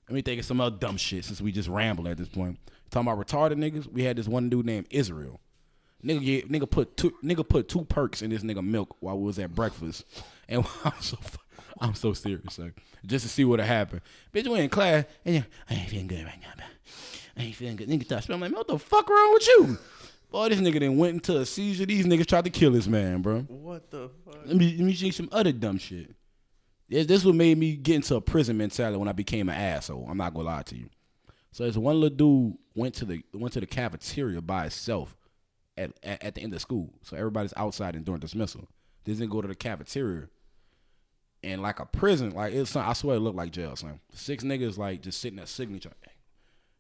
Let 0.09 0.15
me 0.15 0.23
think 0.23 0.41
of 0.41 0.47
some 0.47 0.61
other 0.61 0.77
dumb 0.77 0.97
shit 0.97 1.25
since 1.25 1.41
we 1.41 1.53
just 1.53 1.69
ramble 1.69 2.09
at 2.09 2.17
this 2.17 2.29
point. 2.29 2.59
Talking 2.91 3.09
about 3.11 3.27
retarded 3.27 3.57
niggas, 3.57 3.91
we 3.91 4.05
had 4.05 4.17
this 4.17 4.29
one 4.29 4.49
dude 4.49 4.65
named 4.65 4.87
Israel. 4.91 5.41
Nigga, 6.05 6.25
get, 6.25 6.53
nigga 6.53 6.71
put 6.71 6.97
two 6.97 7.13
nigga 7.25 7.47
put 7.47 7.69
two 7.69 7.85
perks 7.85 8.23
in 8.23 8.31
this 8.31 8.43
nigga 8.43 8.65
milk 8.65 8.97
while 9.01 9.19
we 9.19 9.25
was 9.25 9.39
at 9.39 9.55
breakfast, 9.55 10.05
and 10.49 10.65
I'm 10.85 10.93
so 11.01 11.17
fu- 11.17 11.39
I'm 11.81 11.95
so 11.95 12.13
serious, 12.13 12.59
like 12.59 12.81
just 13.07 13.25
to 13.25 13.29
see 13.29 13.45
what 13.45 13.61
happened. 13.61 14.01
Bitch, 14.33 14.47
we 14.49 14.61
in 14.61 14.69
class, 14.69 15.05
and 15.25 15.37
yeah, 15.37 15.43
I 15.71 15.75
ain't 15.75 15.89
feeling 15.89 16.09
good 16.09 16.25
right 16.25 16.41
now, 16.41 16.53
man. 16.57 16.67
I 17.37 17.43
ain't 17.43 17.55
feeling 17.55 17.77
good. 17.77 17.89
Nigga 17.89 18.05
start 18.05 18.25
smelling 18.25 18.43
like, 18.43 18.51
man, 18.51 18.59
what 18.59 18.69
the 18.69 18.79
fuck 18.79 19.09
wrong 19.09 19.33
with 19.33 19.47
you? 19.47 19.79
Boy, 20.31 20.49
this 20.49 20.61
nigga 20.61 20.81
then 20.81 20.99
went 20.99 21.15
into 21.15 21.39
a 21.39 21.47
seizure. 21.47 21.87
These 21.87 22.07
niggas 22.07 22.27
tried 22.27 22.45
to 22.45 22.51
kill 22.51 22.73
this 22.73 22.87
man, 22.87 23.23
bro. 23.23 23.41
What 23.43 23.91
the 23.91 24.11
fuck? 24.25 24.41
Let 24.45 24.57
me 24.57 24.77
let 24.77 24.85
me 24.87 24.95
see 24.95 25.11
some 25.11 25.29
other 25.33 25.53
dumb 25.53 25.79
shit. 25.79 26.15
This, 26.89 27.07
this 27.07 27.25
what 27.25 27.35
made 27.35 27.57
me 27.59 27.77
get 27.77 27.97
into 27.97 28.17
a 28.17 28.21
prison 28.21 28.57
mentality 28.57 28.99
when 28.99 29.09
I 29.09 29.13
became 29.13 29.49
an 29.49 29.55
asshole. 29.55 30.07
I'm 30.11 30.19
not 30.19 30.35
gonna 30.35 30.47
lie 30.47 30.63
to 30.63 30.77
you. 30.77 30.89
So 31.53 31.65
this 31.65 31.77
one 31.77 32.01
little 32.01 32.17
dude 32.17 32.59
went 32.75 32.95
to 32.97 33.05
the 33.05 33.23
went 33.33 33.55
to 33.55 33.61
the 33.61 33.67
cafeteria 33.67 34.43
by 34.43 34.63
himself 34.63 35.17
at, 35.77 35.93
at 36.03 36.23
at 36.25 36.35
the 36.35 36.43
end 36.43 36.53
of 36.53 36.61
school. 36.61 36.93
So 37.03 37.17
everybody's 37.17 37.55
outside 37.57 37.95
and 37.95 38.05
during 38.05 38.21
dismissal. 38.21 38.69
This 39.05 39.19
nigga 39.21 39.31
go 39.31 39.43
to 39.43 39.49
the 39.49 39.55
cafeteria 39.55 40.29
and 41.43 41.63
like 41.63 41.81
a 41.81 41.87
prison, 41.87 42.31
like 42.31 42.53
it's 42.53 42.75
I 42.75 42.93
swear 42.93 43.17
it 43.17 43.21
looked 43.21 43.37
like 43.37 43.53
jail, 43.53 43.77
son. 43.77 44.01
Six 44.13 44.45
niggas 44.45 44.79
like 44.79 45.03
just 45.03 45.21
sitting 45.21 45.39
at 45.39 45.49
signature. 45.49 45.93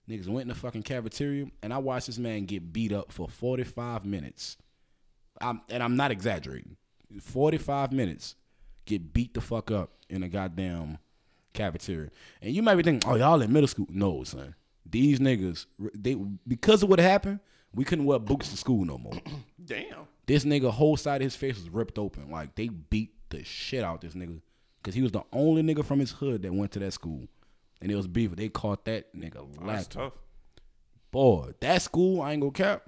Niggas 0.09 0.27
went 0.27 0.43
in 0.43 0.49
the 0.49 0.55
fucking 0.55 0.83
cafeteria 0.83 1.47
and 1.63 1.73
I 1.73 1.79
watched 1.79 2.07
this 2.07 2.19
man 2.19 2.47
get 2.47 2.73
beat 2.73 2.93
up 2.93 3.13
for 3.13 3.29
45 3.29 4.07
minutes. 4.07 4.57
I'm, 5.41 5.61
and 5.69 5.83
I'm 5.83 5.97
not 5.97 6.11
exaggerating. 6.11 6.77
45 7.21 7.93
minutes 7.93 8.35
get 8.87 9.13
beat 9.13 9.35
the 9.35 9.41
fuck 9.41 9.71
up 9.71 9.91
in 10.09 10.23
a 10.23 10.29
goddamn 10.29 10.99
cafeteria. 11.53 12.11
And 12.41 12.55
you 12.55 12.63
might 12.63 12.77
be 12.77 12.83
thinking, 12.83 13.09
oh, 13.11 13.17
y'all 13.17 13.43
in 13.43 13.53
middle 13.53 13.69
school. 13.69 13.87
No, 13.91 14.25
son. 14.25 14.55
These 14.91 15.19
niggas, 15.19 15.67
they 15.95 16.17
because 16.47 16.83
of 16.83 16.89
what 16.89 16.99
happened, 16.99 17.41
we 17.75 17.85
couldn't 17.85 18.07
wear 18.07 18.19
boots 18.19 18.49
to 18.51 18.57
school 18.57 18.87
no 18.87 18.97
more. 18.97 19.13
Damn. 19.65 20.07
this 20.27 20.45
nigga 20.45 20.71
whole 20.71 20.97
side 20.97 21.21
of 21.21 21.27
his 21.27 21.37
face 21.37 21.57
was 21.57 21.69
ripped 21.69 21.99
open. 21.99 22.31
Like 22.31 22.55
they 22.55 22.69
beat 22.69 23.13
the 23.29 23.45
shit 23.45 23.85
out 23.85 24.01
this 24.01 24.15
nigga. 24.15 24.41
Cause 24.83 24.95
he 24.95 25.03
was 25.03 25.13
the 25.13 25.23
only 25.33 25.63
nigga 25.63 25.85
from 25.85 25.99
his 25.99 26.13
hood 26.13 26.43
that 26.43 26.53
went 26.53 26.73
to 26.73 26.79
that 26.79 26.93
school. 26.93 27.29
And 27.81 27.91
it 27.91 27.95
was 27.95 28.07
beef. 28.07 28.35
They 28.35 28.49
caught 28.49 28.85
that 28.87 29.15
nigga 29.15 29.37
oh, 29.39 29.67
That's 29.67 29.89
tough. 29.89 30.13
Boy, 31.11 31.53
that 31.61 31.83
school, 31.83 32.23
I 32.23 32.33
ain't 32.33 32.41
gonna 32.41 32.53
cap, 32.53 32.83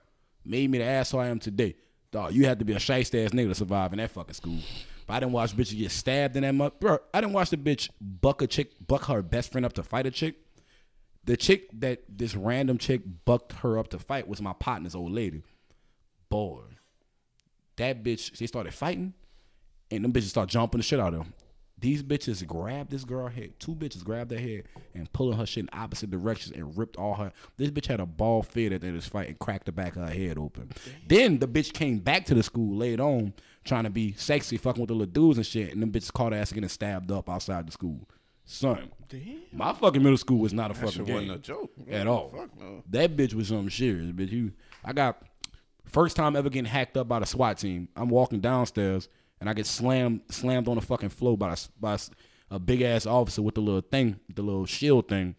made 0.44 0.70
me 0.70 0.78
the 0.78 0.84
asshole 0.84 1.20
I 1.20 1.28
am 1.28 1.38
today. 1.38 1.76
Dog, 2.10 2.32
you 2.32 2.44
had 2.44 2.58
to 2.58 2.64
be 2.64 2.72
a 2.72 2.76
shiest 2.76 3.24
ass 3.24 3.30
nigga 3.30 3.48
to 3.48 3.54
survive 3.54 3.92
in 3.92 3.98
that 3.98 4.10
fucking 4.10 4.34
school. 4.34 4.58
But 5.06 5.14
I 5.14 5.20
didn't 5.20 5.32
watch 5.32 5.56
bitches 5.56 5.78
get 5.78 5.90
stabbed 5.90 6.36
in 6.36 6.42
that 6.42 6.54
mud. 6.54 6.72
Bro, 6.80 6.98
I 7.14 7.20
didn't 7.20 7.32
watch 7.32 7.50
the 7.50 7.56
bitch 7.56 7.88
buck 8.00 8.42
a 8.42 8.46
chick, 8.46 8.72
buck 8.86 9.04
her 9.06 9.22
best 9.22 9.52
friend 9.52 9.64
up 9.64 9.72
to 9.74 9.82
fight 9.82 10.06
a 10.06 10.10
chick. 10.10 10.36
The 11.24 11.36
chick 11.36 11.68
that 11.80 12.02
this 12.08 12.34
random 12.34 12.78
chick 12.78 13.02
bucked 13.24 13.52
her 13.54 13.78
up 13.78 13.88
to 13.88 13.98
fight 13.98 14.26
was 14.26 14.40
my 14.40 14.52
partner's 14.52 14.94
old 14.94 15.12
lady. 15.12 15.42
Boy, 16.28 16.60
that 17.76 18.02
bitch, 18.02 18.36
they 18.38 18.46
started 18.46 18.74
fighting, 18.74 19.14
and 19.90 20.04
them 20.04 20.12
bitches 20.12 20.30
start 20.30 20.48
jumping 20.48 20.78
the 20.78 20.84
shit 20.84 21.00
out 21.00 21.14
of 21.14 21.22
him. 21.22 21.34
These 21.80 22.02
bitches 22.02 22.46
grabbed 22.46 22.90
this 22.90 23.04
girl 23.04 23.28
head. 23.28 23.54
Two 23.58 23.74
bitches 23.74 24.04
grabbed 24.04 24.30
her 24.32 24.38
head 24.38 24.64
and 24.94 25.10
pulling 25.12 25.38
her 25.38 25.46
shit 25.46 25.64
in 25.64 25.70
opposite 25.72 26.10
directions 26.10 26.54
and 26.54 26.76
ripped 26.76 26.96
all 26.96 27.14
her. 27.14 27.32
This 27.56 27.70
bitch 27.70 27.86
had 27.86 28.00
a 28.00 28.06
ball 28.06 28.42
fit 28.42 28.72
at 28.72 28.82
the 28.82 28.88
end 28.88 28.96
of 28.96 29.02
this 29.02 29.08
fight 29.10 29.28
and 29.28 29.38
cracked 29.38 29.66
the 29.66 29.72
back 29.72 29.96
of 29.96 30.02
her 30.02 30.14
head 30.14 30.36
open. 30.38 30.70
Then 31.08 31.38
the 31.38 31.48
bitch 31.48 31.72
came 31.72 31.98
back 31.98 32.26
to 32.26 32.34
the 32.34 32.42
school 32.42 32.76
later 32.76 33.02
on 33.02 33.32
trying 33.64 33.84
to 33.84 33.90
be 33.90 34.12
sexy, 34.14 34.56
fucking 34.56 34.80
with 34.80 34.88
the 34.88 34.94
little 34.94 35.12
dudes 35.12 35.38
and 35.38 35.46
shit. 35.46 35.72
And 35.72 35.82
them 35.82 35.90
bitches 35.90 36.12
caught 36.12 36.32
her 36.32 36.38
ass 36.38 36.52
getting 36.52 36.68
stabbed 36.68 37.10
up 37.10 37.30
outside 37.30 37.66
the 37.66 37.72
school. 37.72 38.06
Son, 38.44 38.90
my 39.52 39.72
fucking 39.72 40.02
middle 40.02 40.18
school 40.18 40.38
was 40.38 40.52
not 40.52 40.70
a 40.70 40.74
That 40.74 40.86
fucking 40.86 41.04
game 41.04 41.14
wasn't 41.14 41.32
a 41.36 41.38
joke 41.38 41.70
at 41.88 42.06
all. 42.06 42.30
Fuck 42.30 42.58
no. 42.58 42.82
That 42.90 43.16
bitch 43.16 43.32
was 43.32 43.48
something 43.48 43.70
serious, 43.70 44.10
bitch. 44.10 44.32
You, 44.32 44.52
I 44.84 44.92
got 44.92 45.22
first 45.84 46.16
time 46.16 46.34
ever 46.34 46.50
getting 46.50 46.64
hacked 46.64 46.96
up 46.96 47.06
by 47.06 47.20
the 47.20 47.26
SWAT 47.26 47.58
team. 47.58 47.88
I'm 47.94 48.08
walking 48.08 48.40
downstairs 48.40 49.08
and 49.40 49.48
I 49.48 49.54
get 49.54 49.66
slammed 49.66 50.20
slammed 50.30 50.68
on 50.68 50.76
the 50.76 50.82
fucking 50.82 51.08
floor 51.08 51.36
by 51.36 51.52
a, 51.52 51.56
by 51.80 51.98
a 52.50 52.58
big 52.58 52.82
ass 52.82 53.06
officer 53.06 53.42
with 53.42 53.54
the 53.54 53.60
little 53.60 53.80
thing, 53.80 54.20
the 54.34 54.42
little 54.42 54.66
shield 54.66 55.08
thing. 55.08 55.34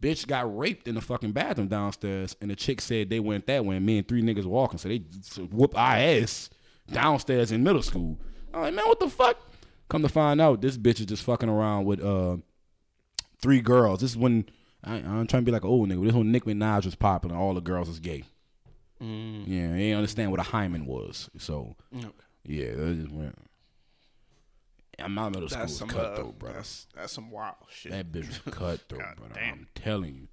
Bitch 0.00 0.26
got 0.26 0.56
raped 0.56 0.86
in 0.86 0.94
the 0.94 1.00
fucking 1.00 1.32
bathroom 1.32 1.68
downstairs, 1.68 2.36
and 2.40 2.50
the 2.50 2.56
chick 2.56 2.80
said 2.80 3.08
they 3.08 3.20
went 3.20 3.46
that 3.46 3.64
way, 3.64 3.76
and 3.76 3.86
me 3.86 3.98
and 3.98 4.06
three 4.06 4.22
niggas 4.22 4.44
walking, 4.44 4.78
so 4.78 4.88
they 4.88 4.98
whoop 5.50 5.76
our 5.78 5.96
ass 5.96 6.50
downstairs 6.92 7.52
in 7.52 7.62
middle 7.62 7.82
school. 7.82 8.18
I'm 8.52 8.62
like, 8.62 8.74
man, 8.74 8.86
what 8.86 9.00
the 9.00 9.08
fuck? 9.08 9.38
Come 9.88 10.02
to 10.02 10.08
find 10.08 10.40
out, 10.40 10.60
this 10.60 10.76
bitch 10.76 11.00
is 11.00 11.06
just 11.06 11.22
fucking 11.22 11.48
around 11.48 11.86
with 11.86 12.02
uh 12.02 12.36
three 13.40 13.60
girls. 13.60 14.00
This 14.00 14.10
is 14.10 14.16
when 14.16 14.46
I, 14.82 14.96
I'm 14.96 15.26
trying 15.26 15.42
to 15.42 15.46
be 15.46 15.52
like 15.52 15.64
an 15.64 15.70
old 15.70 15.88
nigga. 15.88 16.00
This 16.00 16.10
is 16.10 16.16
when 16.16 16.32
Nicki 16.32 16.52
Minaj 16.52 16.84
was 16.84 16.94
popping 16.94 17.30
and 17.30 17.40
all 17.40 17.54
the 17.54 17.60
girls 17.60 17.88
was 17.88 18.00
gay. 18.00 18.24
Mm. 19.02 19.44
Yeah, 19.46 19.68
they 19.72 19.78
didn't 19.78 19.98
understand 19.98 20.30
what 20.30 20.40
a 20.40 20.44
hymen 20.44 20.86
was. 20.86 21.30
So 21.38 21.76
yeah, 22.44 22.74
that 22.74 22.94
just 23.00 23.12
went. 23.12 23.38
Yeah, 24.98 25.08
my 25.08 25.28
middle 25.28 25.48
school 25.48 25.62
was 25.62 25.76
some 25.76 25.88
cutthroat, 25.88 26.28
uh, 26.28 26.32
bro. 26.32 26.52
That's 26.52 26.86
that's 26.94 27.12
some 27.12 27.30
wild 27.30 27.56
shit. 27.68 27.92
That 27.92 28.12
bitch 28.12 28.28
was 28.28 28.38
cutthroat, 28.54 29.16
bro. 29.16 29.28
I'm 29.40 29.66
telling 29.74 30.14
you. 30.14 30.28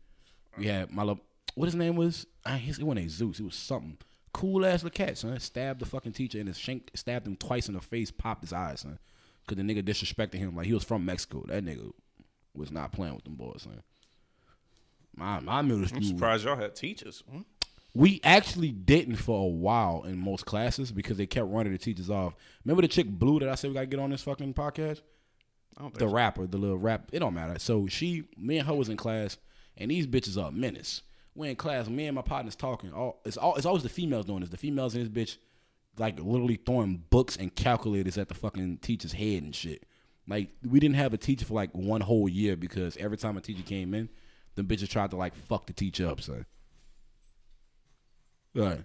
We 0.57 0.67
had 0.67 0.91
my 0.91 1.03
little, 1.03 1.23
what 1.55 1.65
his 1.65 1.75
name 1.75 1.95
was? 1.95 2.27
I 2.45 2.57
his 2.57 2.77
it 2.77 2.83
wasn't 2.83 3.05
a 3.05 3.09
Zeus. 3.09 3.39
It 3.39 3.43
was 3.43 3.55
something 3.55 3.97
cool 4.33 4.65
ass 4.65 4.83
little 4.83 4.95
cat, 5.05 5.17
son. 5.17 5.39
Stabbed 5.39 5.79
the 5.79 5.85
fucking 5.85 6.11
teacher 6.13 6.39
and 6.39 6.47
his 6.47 6.57
shank, 6.59 6.91
stabbed 6.93 7.25
him 7.25 7.35
twice 7.37 7.67
in 7.67 7.73
the 7.73 7.81
face, 7.81 8.11
popped 8.11 8.41
his 8.41 8.53
eyes, 8.53 8.81
son. 8.81 8.99
Cause 9.47 9.57
the 9.57 9.63
nigga 9.63 9.81
disrespected 9.81 10.35
him 10.35 10.55
like 10.55 10.67
he 10.67 10.73
was 10.73 10.83
from 10.83 11.03
Mexico. 11.05 11.43
That 11.47 11.65
nigga 11.65 11.91
was 12.53 12.71
not 12.71 12.91
playing 12.91 13.15
with 13.15 13.23
them 13.23 13.35
boys, 13.35 13.63
son. 13.63 13.81
My 15.15 15.39
my 15.39 15.61
middle 15.61 15.81
I'm 15.81 15.87
school. 15.87 16.03
surprised 16.03 16.43
y'all 16.45 16.55
had 16.55 16.75
teachers. 16.75 17.23
Hmm? 17.29 17.41
We 17.93 18.21
actually 18.23 18.71
didn't 18.71 19.17
for 19.17 19.43
a 19.43 19.49
while 19.49 20.03
in 20.03 20.17
most 20.17 20.45
classes 20.45 20.91
because 20.91 21.17
they 21.17 21.25
kept 21.25 21.47
running 21.49 21.73
the 21.73 21.77
teachers 21.77 22.09
off. 22.09 22.35
Remember 22.63 22.81
the 22.81 22.87
chick 22.87 23.07
Blue 23.07 23.39
that 23.39 23.49
I 23.49 23.55
said 23.55 23.69
we 23.69 23.73
gotta 23.73 23.85
get 23.85 23.99
on 23.99 24.11
this 24.11 24.23
fucking 24.23 24.53
podcast? 24.53 25.01
I 25.77 25.81
don't 25.81 25.91
think 25.91 25.99
the 25.99 26.07
so. 26.07 26.13
rapper, 26.13 26.47
the 26.47 26.57
little 26.57 26.77
rap. 26.77 27.09
It 27.11 27.19
don't 27.19 27.33
matter. 27.33 27.59
So 27.59 27.87
she, 27.87 28.23
me 28.37 28.57
and 28.57 28.67
her 28.67 28.73
was 28.73 28.89
in 28.89 28.97
class, 28.97 29.37
and 29.77 29.91
these 29.91 30.07
bitches 30.07 30.41
are 30.41 30.49
a 30.49 30.51
menace. 30.51 31.01
We 31.35 31.49
in 31.49 31.55
class, 31.55 31.87
me 31.87 32.07
and 32.07 32.15
my 32.15 32.21
partners 32.21 32.55
talking. 32.55 32.91
All 32.93 33.21
it's 33.25 33.37
all 33.37 33.55
it's 33.55 33.65
always 33.65 33.83
the 33.83 33.89
females 33.89 34.25
doing 34.25 34.41
this. 34.41 34.49
The 34.49 34.57
females 34.57 34.95
in 34.95 35.01
this 35.01 35.09
bitch, 35.09 35.37
like 35.97 36.19
literally 36.19 36.59
throwing 36.65 37.03
books 37.09 37.37
and 37.37 37.53
calculators 37.55 38.17
at 38.17 38.27
the 38.27 38.35
fucking 38.35 38.79
teacher's 38.79 39.13
head 39.13 39.43
and 39.43 39.55
shit. 39.55 39.85
Like 40.27 40.49
we 40.63 40.79
didn't 40.79 40.95
have 40.95 41.13
a 41.13 41.17
teacher 41.17 41.45
for 41.45 41.53
like 41.53 41.71
one 41.73 42.01
whole 42.01 42.27
year 42.27 42.55
because 42.55 42.97
every 42.97 43.17
time 43.17 43.37
a 43.37 43.41
teacher 43.41 43.63
came 43.63 43.93
in, 43.93 44.09
the 44.55 44.63
bitches 44.63 44.89
tried 44.89 45.11
to 45.11 45.17
like 45.17 45.35
fuck 45.35 45.67
the 45.67 45.73
teacher 45.73 46.07
up, 46.07 46.21
son. 46.21 46.45
Right. 48.53 48.83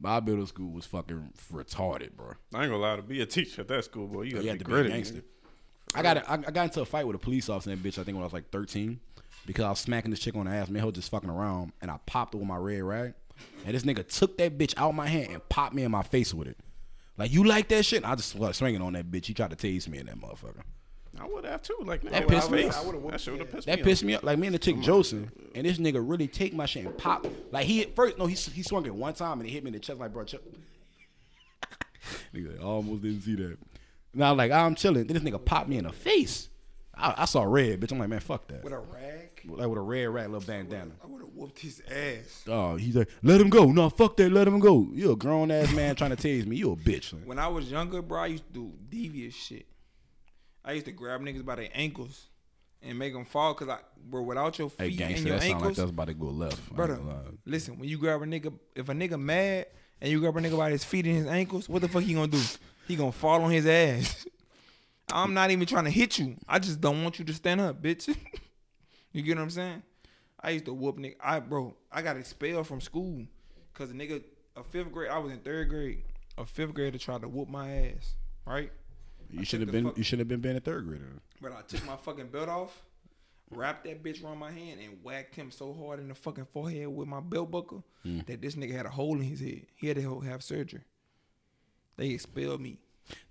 My 0.00 0.20
middle 0.20 0.46
school 0.46 0.70
was 0.72 0.86
fucking 0.86 1.32
retarded, 1.52 2.12
bro. 2.16 2.32
I 2.54 2.62
ain't 2.62 2.70
gonna 2.70 2.76
lie 2.78 2.96
to 2.96 3.02
be 3.02 3.20
a 3.20 3.26
teacher 3.26 3.62
at 3.62 3.68
that 3.68 3.84
school, 3.84 4.06
boy. 4.06 4.22
You, 4.22 4.28
You 4.28 4.34
gotta 4.36 4.48
had 4.48 4.58
be 4.58 4.64
to 4.64 4.70
be 4.70 4.80
a 4.80 4.88
gangster. 4.88 5.22
I 5.94 6.02
got 6.02 6.16
I, 6.28 6.34
I 6.34 6.50
got 6.50 6.64
into 6.64 6.80
a 6.80 6.84
fight 6.86 7.06
with 7.06 7.16
a 7.16 7.18
police 7.18 7.48
officer 7.48 7.70
and 7.70 7.82
that 7.82 7.86
bitch. 7.88 7.98
I 7.98 8.04
think 8.04 8.16
when 8.16 8.22
I 8.22 8.26
was 8.26 8.32
like 8.32 8.50
thirteen, 8.50 9.00
because 9.46 9.64
I 9.64 9.70
was 9.70 9.78
smacking 9.80 10.10
this 10.10 10.20
chick 10.20 10.36
on 10.36 10.46
the 10.46 10.52
ass. 10.52 10.70
Man, 10.70 10.82
her 10.82 10.90
just 10.90 11.10
fucking 11.10 11.28
around, 11.28 11.72
and 11.82 11.90
I 11.90 11.98
popped 12.06 12.32
her 12.34 12.38
with 12.38 12.48
my 12.48 12.56
red 12.56 12.82
rag, 12.82 13.14
and 13.66 13.74
this 13.74 13.82
nigga 13.82 14.06
took 14.06 14.38
that 14.38 14.56
bitch 14.56 14.72
out 14.78 14.94
my 14.94 15.06
hand 15.06 15.28
and 15.32 15.48
popped 15.48 15.74
me 15.74 15.82
in 15.82 15.90
my 15.90 16.02
face 16.02 16.32
with 16.32 16.48
it. 16.48 16.56
Like 17.18 17.32
you 17.32 17.44
like 17.44 17.68
that 17.68 17.84
shit? 17.84 18.04
I 18.04 18.14
just 18.14 18.34
was 18.36 18.56
swinging 18.56 18.80
on 18.80 18.94
that 18.94 19.10
bitch. 19.10 19.26
He 19.26 19.34
tried 19.34 19.50
to 19.50 19.56
tase 19.56 19.86
me 19.88 19.98
in 19.98 20.06
that 20.06 20.18
motherfucker. 20.18 20.62
I 21.18 21.26
would 21.26 21.44
have 21.44 21.62
too. 21.62 21.76
Like 21.84 22.02
That 22.02 22.12
that 22.12 22.28
pissed 22.28 22.50
me 22.50 22.62
face. 22.62 22.76
off. 22.76 23.10
That 23.10 23.20
should 23.20 23.38
have 23.40 23.50
pissed 23.50 23.66
That 23.66 23.78
me 23.78 23.84
pissed 23.84 24.04
me 24.04 24.14
up. 24.14 24.22
Like 24.22 24.38
me 24.38 24.46
and 24.46 24.54
the 24.54 24.58
chick 24.58 24.80
Joseph, 24.80 25.28
and 25.54 25.66
this 25.66 25.78
nigga 25.78 26.02
really 26.02 26.28
take 26.28 26.54
my 26.54 26.66
shit 26.66 26.86
and 26.86 26.96
pop. 26.96 27.26
Like 27.50 27.66
he 27.66 27.82
at 27.82 27.94
first, 27.96 28.16
no, 28.18 28.26
he 28.26 28.34
he 28.34 28.62
swung 28.62 28.86
it 28.86 28.94
one 28.94 29.14
time 29.14 29.40
and 29.40 29.48
he 29.48 29.52
hit 29.54 29.64
me 29.64 29.68
in 29.68 29.74
the 29.74 29.80
chest. 29.80 29.98
Like 29.98 30.12
bro, 30.12 30.24
chill. 30.24 30.40
nigga, 32.34 32.60
I 32.60 32.62
almost 32.62 33.02
didn't 33.02 33.22
see 33.22 33.34
that. 33.36 33.58
Now 34.14 34.34
like 34.34 34.50
I'm 34.50 34.74
chilling. 34.74 35.06
Then 35.06 35.14
this 35.14 35.22
nigga 35.22 35.44
popped 35.44 35.68
me 35.68 35.78
in 35.78 35.84
the 35.84 35.92
face. 35.92 36.48
I, 36.96 37.14
I 37.18 37.24
saw 37.24 37.42
red, 37.44 37.80
bitch. 37.80 37.92
I'm 37.92 37.98
like, 37.98 38.08
man, 38.10 38.20
fuck 38.20 38.46
that. 38.48 38.62
With 38.62 38.72
a 38.74 38.78
rag, 38.78 39.40
Like 39.46 39.68
with 39.68 39.78
a 39.78 39.80
red 39.80 40.06
rag, 40.10 40.28
little 40.30 40.46
bandana. 40.46 40.90
I 41.02 41.06
would 41.06 41.22
have 41.22 41.30
whooped 41.34 41.58
his 41.60 41.80
ass. 41.90 42.44
Oh, 42.46 42.76
he's 42.76 42.94
like, 42.94 43.08
let 43.22 43.40
him 43.40 43.48
go. 43.48 43.66
No, 43.72 43.88
fuck 43.88 44.16
that. 44.18 44.30
Let 44.30 44.46
him 44.46 44.58
go. 44.58 44.86
You 44.92 45.12
a 45.12 45.16
grown 45.16 45.50
ass 45.50 45.72
man 45.72 45.96
trying 45.96 46.14
to 46.14 46.16
tase 46.16 46.44
me. 46.46 46.56
You 46.56 46.72
a 46.72 46.76
bitch. 46.76 47.10
son. 47.10 47.22
When 47.24 47.38
I 47.38 47.48
was 47.48 47.70
younger, 47.70 48.02
bro, 48.02 48.20
I 48.20 48.26
used 48.26 48.46
to 48.48 48.52
do 48.52 48.72
devious 48.90 49.34
shit. 49.34 49.66
I 50.64 50.72
used 50.72 50.86
to 50.86 50.92
grab 50.92 51.20
niggas 51.20 51.44
by 51.44 51.56
their 51.56 51.68
ankles 51.72 52.26
and 52.82 52.98
make 52.98 53.12
them 53.12 53.24
fall, 53.24 53.54
cause 53.54 53.68
I, 53.68 53.78
bro, 54.08 54.22
without 54.22 54.58
your 54.58 54.70
Hey, 54.78 54.90
feet 54.90 55.00
and 55.00 55.08
gangster, 55.10 55.28
your 55.28 55.38
that 55.38 55.46
sound 55.46 55.64
like 55.64 55.74
that's 55.74 55.90
about 55.90 56.08
to 56.08 56.14
go 56.14 56.26
left. 56.26 56.74
Brother. 56.74 56.98
Listen, 57.44 57.78
when 57.78 57.88
you 57.88 57.98
grab 57.98 58.22
a 58.22 58.26
nigga, 58.26 58.52
if 58.74 58.88
a 58.88 58.92
nigga 58.92 59.20
mad 59.20 59.66
and 60.00 60.10
you 60.10 60.20
grab 60.20 60.36
a 60.36 60.40
nigga 60.40 60.56
by 60.56 60.70
his 60.70 60.84
feet 60.84 61.06
and 61.06 61.16
his 61.16 61.26
ankles, 61.26 61.68
what 61.68 61.82
the 61.82 61.88
fuck 61.88 62.02
he 62.02 62.14
gonna 62.14 62.28
do? 62.28 62.40
He 62.88 62.96
gonna 62.96 63.12
fall 63.12 63.42
on 63.42 63.50
his 63.50 63.66
ass. 63.66 64.26
I'm 65.12 65.34
not 65.34 65.50
even 65.50 65.66
trying 65.66 65.84
to 65.84 65.90
hit 65.90 66.18
you. 66.18 66.36
I 66.48 66.58
just 66.58 66.80
don't 66.80 67.02
want 67.02 67.18
you 67.18 67.24
to 67.24 67.34
stand 67.34 67.60
up, 67.60 67.82
bitch. 67.82 68.08
you 69.12 69.22
get 69.22 69.36
what 69.36 69.42
I'm 69.42 69.50
saying? 69.50 69.82
I 70.40 70.50
used 70.50 70.64
to 70.66 70.72
whoop 70.74 70.96
nigga. 70.98 71.16
I 71.22 71.40
bro, 71.40 71.74
I 71.92 72.02
got 72.02 72.16
expelled 72.16 72.66
from 72.66 72.80
school 72.80 73.26
because 73.72 73.90
a 73.90 73.94
nigga, 73.94 74.22
a 74.56 74.62
fifth 74.62 74.92
grade. 74.92 75.10
I 75.10 75.18
was 75.18 75.32
in 75.32 75.38
third 75.40 75.68
grade. 75.68 76.04
A 76.38 76.46
fifth 76.46 76.72
grader 76.74 76.96
tried 76.96 77.22
to 77.22 77.28
whoop 77.28 77.48
my 77.48 77.70
ass. 77.70 78.14
Right? 78.46 78.72
You 79.32 79.44
should 79.44 79.60
have 79.60 79.70
been. 79.70 79.84
fuck- 79.84 79.98
You 79.98 80.04
should 80.04 80.18
have 80.18 80.28
been 80.28 80.40
being 80.40 80.56
a 80.56 80.60
third 80.60 80.86
grader. 80.86 81.04
But 81.40 81.52
I 81.52 81.62
took 81.62 81.84
my 81.86 81.96
fucking 81.96 82.28
belt 82.28 82.48
off, 82.48 82.82
wrapped 83.50 83.84
that 83.84 84.02
bitch 84.02 84.22
around 84.22 84.38
my 84.38 84.50
hand, 84.50 84.80
and 84.80 85.02
whacked 85.02 85.34
him 85.34 85.50
so 85.50 85.72
hard 85.72 86.00
in 86.00 86.08
the 86.08 86.14
fucking 86.14 86.46
forehead 86.52 86.88
with 86.88 87.08
my 87.08 87.20
belt 87.20 87.50
buckle 87.50 87.84
hmm. 88.02 88.20
that 88.26 88.40
this 88.40 88.54
nigga 88.54 88.72
had 88.72 88.86
a 88.86 88.90
hole 88.90 89.14
in 89.14 89.22
his 89.22 89.40
head. 89.40 89.66
He 89.76 89.88
had 89.88 89.96
to 89.96 90.20
have 90.20 90.42
surgery. 90.42 90.82
They 91.96 92.08
expelled 92.10 92.60
me. 92.60 92.78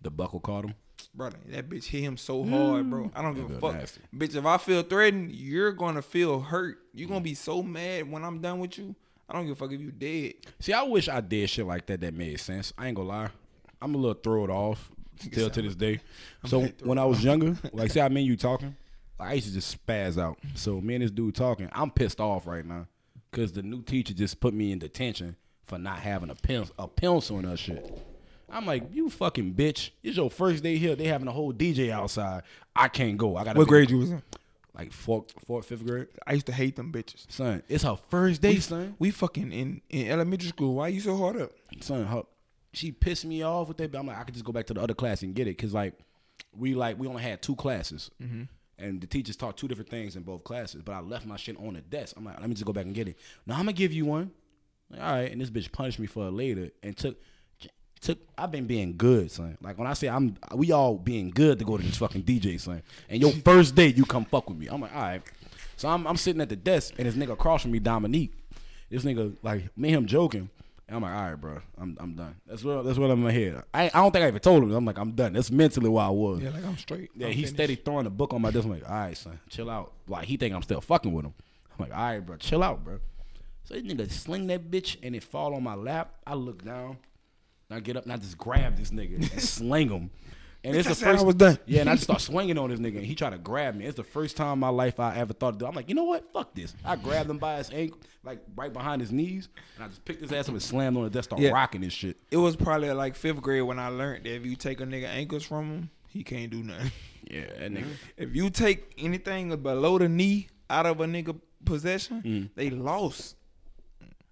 The 0.01 0.09
buckle 0.09 0.39
caught 0.39 0.65
him. 0.65 0.75
Brother, 1.13 1.37
that 1.47 1.69
bitch 1.69 1.85
hit 1.85 2.01
him 2.01 2.17
so 2.17 2.43
hard, 2.43 2.89
bro. 2.89 3.09
I 3.15 3.21
don't 3.21 3.33
give 3.33 3.49
a 3.49 3.59
fuck. 3.59 3.73
nasty. 3.73 4.01
Bitch, 4.15 4.35
if 4.35 4.45
I 4.45 4.57
feel 4.57 4.83
threatened, 4.83 5.31
you're 5.31 5.71
gonna 5.71 6.01
feel 6.01 6.41
hurt. 6.41 6.77
You're 6.93 7.07
gonna 7.07 7.21
be 7.21 7.35
so 7.35 7.63
mad 7.63 8.11
when 8.11 8.23
I'm 8.23 8.41
done 8.41 8.59
with 8.59 8.77
you. 8.77 8.95
I 9.27 9.33
don't 9.33 9.45
give 9.45 9.53
a 9.53 9.55
fuck 9.55 9.71
if 9.71 9.79
you 9.79 9.91
dead. 9.91 10.33
See, 10.59 10.73
I 10.73 10.83
wish 10.83 11.07
I 11.07 11.21
did 11.21 11.49
shit 11.49 11.65
like 11.65 11.85
that 11.87 12.01
that 12.01 12.13
made 12.13 12.39
sense. 12.39 12.73
I 12.77 12.87
ain't 12.87 12.95
gonna 12.95 13.07
lie. 13.07 13.29
I'm 13.81 13.95
a 13.95 13.97
little 13.97 14.15
throw 14.21 14.43
it 14.43 14.49
off 14.49 14.91
still 15.19 15.49
to 15.49 15.61
this 15.61 15.75
day. 15.75 15.99
So 16.45 16.67
when 16.83 16.97
I 16.97 17.05
was 17.05 17.23
younger, 17.23 17.55
like 17.73 17.91
say 17.91 18.01
I 18.01 18.09
mean 18.09 18.25
you 18.25 18.37
talking, 18.37 18.75
I 19.19 19.33
used 19.33 19.47
to 19.47 19.53
just 19.53 19.85
spaz 19.85 20.17
out. 20.17 20.37
So 20.55 20.79
me 20.81 20.95
and 20.95 21.03
this 21.03 21.11
dude 21.11 21.35
talking, 21.35 21.69
I'm 21.71 21.91
pissed 21.91 22.19
off 22.19 22.47
right 22.47 22.65
now 22.65 22.87
because 23.31 23.51
the 23.51 23.61
new 23.61 23.81
teacher 23.81 24.13
just 24.13 24.39
put 24.39 24.53
me 24.53 24.71
in 24.71 24.79
detention 24.79 25.35
for 25.65 25.77
not 25.77 25.99
having 25.99 26.29
a 26.29 26.35
pencil, 26.35 26.73
a 26.79 26.87
pencil 26.87 27.37
and 27.37 27.47
that 27.47 27.59
shit. 27.59 28.05
I'm 28.51 28.65
like, 28.65 28.83
you 28.91 29.09
fucking 29.09 29.53
bitch! 29.53 29.91
It's 30.01 30.17
your 30.17 30.31
first 30.31 30.63
day 30.63 30.77
here. 30.77 30.95
They 30.95 31.05
having 31.05 31.27
a 31.27 31.31
whole 31.31 31.53
DJ 31.53 31.91
outside. 31.91 32.43
I 32.75 32.87
can't 32.87 33.17
go. 33.17 33.35
I 33.35 33.43
got 33.43 33.55
What 33.55 33.67
grade 33.67 33.91
you 33.91 33.99
was 33.99 34.11
in? 34.11 34.23
Like 34.73 34.91
fourth, 34.91 35.33
fourth, 35.45 35.65
fifth 35.65 35.85
grade. 35.85 36.07
I 36.25 36.33
used 36.33 36.45
to 36.45 36.53
hate 36.53 36.75
them 36.75 36.91
bitches. 36.91 37.29
Son, 37.29 37.61
it's 37.67 37.83
her 37.83 37.97
first 38.09 38.41
day, 38.41 38.57
son. 38.59 38.95
We 38.97 39.11
fucking 39.11 39.51
in, 39.51 39.81
in 39.89 40.07
elementary 40.09 40.49
school. 40.49 40.75
Why 40.75 40.87
you 40.87 41.01
so 41.01 41.17
hard 41.17 41.41
up? 41.41 41.51
son, 41.81 42.05
her, 42.05 42.23
she 42.73 42.91
pissed 42.91 43.25
me 43.25 43.43
off 43.43 43.67
with 43.67 43.77
that. 43.77 43.91
but 43.91 43.99
I'm 43.99 44.07
like, 44.07 44.17
I 44.17 44.23
could 44.23 44.33
just 44.33 44.45
go 44.45 44.51
back 44.51 44.67
to 44.67 44.73
the 44.73 44.81
other 44.81 44.93
class 44.93 45.23
and 45.23 45.33
get 45.33 45.47
it, 45.47 45.57
cause 45.57 45.73
like, 45.73 45.93
we 46.57 46.73
like 46.73 46.97
we 46.97 47.07
only 47.07 47.23
had 47.23 47.41
two 47.41 47.55
classes, 47.55 48.11
mm-hmm. 48.21 48.43
and 48.77 49.01
the 49.01 49.07
teachers 49.07 49.35
taught 49.35 49.57
two 49.57 49.67
different 49.67 49.89
things 49.89 50.15
in 50.15 50.23
both 50.23 50.43
classes. 50.43 50.81
But 50.83 50.93
I 50.93 50.99
left 50.99 51.25
my 51.25 51.37
shit 51.37 51.57
on 51.57 51.73
the 51.73 51.81
desk. 51.81 52.15
I'm 52.17 52.25
like, 52.25 52.39
let 52.39 52.47
me 52.47 52.55
just 52.55 52.65
go 52.65 52.73
back 52.73 52.85
and 52.85 52.95
get 52.95 53.07
it. 53.07 53.17
Now 53.45 53.55
I'm 53.55 53.61
gonna 53.61 53.73
give 53.73 53.93
you 53.93 54.05
one. 54.05 54.31
Like, 54.89 55.01
all 55.01 55.11
right, 55.13 55.31
and 55.31 55.39
this 55.39 55.49
bitch 55.49 55.71
punished 55.71 55.99
me 55.99 56.07
for 56.07 56.27
it 56.27 56.31
later 56.31 56.69
and 56.83 56.95
took. 56.95 57.17
Took, 58.01 58.17
I've 58.37 58.49
been 58.49 58.65
being 58.65 58.95
good, 58.95 59.29
son. 59.29 59.57
Like 59.59 59.77
when 59.77 59.85
I 59.85 59.91
say 59.91 60.07
I'm, 60.07 60.37
we 60.55 60.71
all 60.71 60.95
being 60.95 61.31
good 61.31 61.59
to 61.59 61.65
go 61.65 61.75
to 61.75 61.83
this 61.83 61.97
fucking 61.97 62.23
DJ, 62.23 62.57
son. 62.57 62.81
And 63.09 63.19
your 63.19 63.31
first 63.43 63.75
day, 63.75 63.87
you 63.87 64.05
come 64.05 64.23
fuck 64.23 64.47
with 64.47 64.57
me. 64.57 64.67
I'm 64.67 64.79
like, 64.79 64.95
all 64.95 65.01
right. 65.01 65.21
So 65.75 65.89
I'm, 65.89 66.07
I'm 66.07 66.15
sitting 66.15 66.41
at 66.41 66.47
the 66.47 66.55
desk, 66.55 66.93
and 66.97 67.05
this 67.05 67.15
nigga 67.15 67.33
across 67.33 67.63
from 67.63 67.71
me, 67.71 67.79
Dominique. 67.79 68.31
This 68.89 69.03
nigga, 69.03 69.35
like 69.43 69.77
me 69.77 69.89
and 69.89 69.97
him 69.97 70.05
joking. 70.05 70.49
And 70.89 70.95
I'm 70.95 71.03
like, 71.03 71.13
all 71.13 71.21
right, 71.29 71.35
bro, 71.35 71.61
I'm 71.79 71.95
I'm 71.99 72.15
done. 72.15 72.35
That's 72.47 72.63
what 72.63 72.83
that's 72.83 72.97
what 72.97 73.11
I'm 73.11 73.19
in 73.19 73.23
my 73.25 73.31
head. 73.31 73.61
I 73.71 73.85
I 73.85 73.89
don't 74.01 74.11
think 74.11 74.25
I 74.25 74.27
even 74.27 74.39
told 74.39 74.63
him. 74.63 74.71
I'm 74.71 74.85
like, 74.85 74.97
I'm 74.97 75.11
done. 75.11 75.33
That's 75.33 75.51
mentally 75.51 75.87
where 75.87 76.03
I 76.03 76.09
was. 76.09 76.41
Yeah, 76.41 76.49
like 76.49 76.65
I'm 76.65 76.77
straight. 76.79 77.11
Yeah, 77.15 77.27
I'm 77.27 77.33
he 77.33 77.41
finished. 77.41 77.53
steady 77.53 77.75
throwing 77.75 78.05
the 78.05 78.09
book 78.09 78.33
on 78.33 78.41
my 78.41 78.49
desk. 78.49 78.65
I'm 78.65 78.71
like, 78.71 78.89
all 78.89 78.95
right, 78.95 79.15
son, 79.15 79.39
chill 79.49 79.69
out. 79.69 79.93
Like 80.07 80.25
he 80.25 80.35
think 80.35 80.55
I'm 80.55 80.63
still 80.63 80.81
fucking 80.81 81.13
with 81.13 81.25
him. 81.25 81.33
I'm 81.77 81.85
like, 81.87 81.95
all 81.95 82.03
right, 82.03 82.19
bro, 82.19 82.37
chill 82.37 82.63
out, 82.63 82.83
bro. 82.83 82.99
So 83.65 83.75
this 83.75 83.83
nigga 83.83 84.09
sling 84.09 84.47
that 84.47 84.71
bitch 84.71 84.97
and 85.03 85.15
it 85.15 85.23
fall 85.23 85.53
on 85.53 85.61
my 85.61 85.75
lap. 85.75 86.15
I 86.25 86.33
look 86.33 86.65
down. 86.65 86.97
I 87.69 87.79
get 87.81 87.95
up 87.95 88.05
and 88.05 88.11
I 88.13 88.17
just 88.17 88.35
grab 88.35 88.75
this 88.75 88.89
nigga 88.89 89.17
and 89.17 89.41
sling 89.43 89.89
him. 89.89 90.09
And 90.63 90.75
it's 90.75 90.99
the 90.99 91.05
how 91.05 91.17
I 91.17 91.21
was 91.23 91.35
done. 91.35 91.57
Yeah, 91.65 91.81
and 91.81 91.89
I 91.89 91.93
just 91.93 92.03
start 92.03 92.19
swinging 92.19 92.57
on 92.57 92.69
this 92.69 92.79
nigga, 92.79 92.97
and 92.97 93.05
he 93.05 93.15
tried 93.15 93.29
to 93.29 93.37
grab 93.37 93.75
me. 93.75 93.85
It's 93.85 93.95
the 93.95 94.03
first 94.03 94.35
time 94.35 94.53
in 94.53 94.59
my 94.59 94.67
life 94.69 94.99
I 94.99 95.15
ever 95.15 95.31
thought 95.31 95.57
do. 95.57 95.65
I'm 95.65 95.73
like, 95.73 95.87
you 95.87 95.95
know 95.95 96.03
what? 96.03 96.31
Fuck 96.33 96.53
this. 96.53 96.75
I 96.83 96.97
grabbed 96.97 97.29
him 97.29 97.37
by 97.37 97.57
his 97.59 97.69
ankle, 97.71 97.99
like 98.23 98.39
right 98.57 98.71
behind 98.73 98.99
his 99.01 99.11
knees, 99.13 99.47
and 99.75 99.85
I 99.85 99.87
just 99.87 100.03
picked 100.03 100.21
his 100.21 100.33
ass 100.33 100.49
up 100.49 100.53
and 100.55 100.61
slammed 100.61 100.97
on 100.97 101.03
the 101.05 101.09
desk, 101.09 101.29
start 101.29 101.41
Yeah. 101.41 101.51
rocking 101.51 101.79
this 101.81 101.93
shit. 101.93 102.17
It 102.29 102.37
was 102.37 102.57
probably 102.57 102.91
like 102.91 103.15
fifth 103.15 103.41
grade 103.41 103.63
when 103.63 103.79
I 103.79 103.87
learned 103.87 104.25
that 104.25 104.35
if 104.35 104.45
you 104.45 104.57
take 104.57 104.81
a 104.81 104.85
nigga 104.85 105.05
ankles 105.07 105.43
from 105.45 105.65
him, 105.71 105.89
he 106.09 106.23
can't 106.23 106.51
do 106.51 106.61
nothing. 106.63 106.91
Yeah, 107.29 107.45
that 107.59 107.71
nigga. 107.71 107.85
If 108.17 108.35
you 108.35 108.49
take 108.49 108.93
anything 108.97 109.55
below 109.61 109.99
the 109.99 110.09
knee 110.09 110.47
out 110.69 110.87
of 110.87 110.99
a 110.99 111.05
nigga 111.05 111.39
possession, 111.63 112.21
Mm. 112.25 112.49
they 112.55 112.69
lost. 112.71 113.35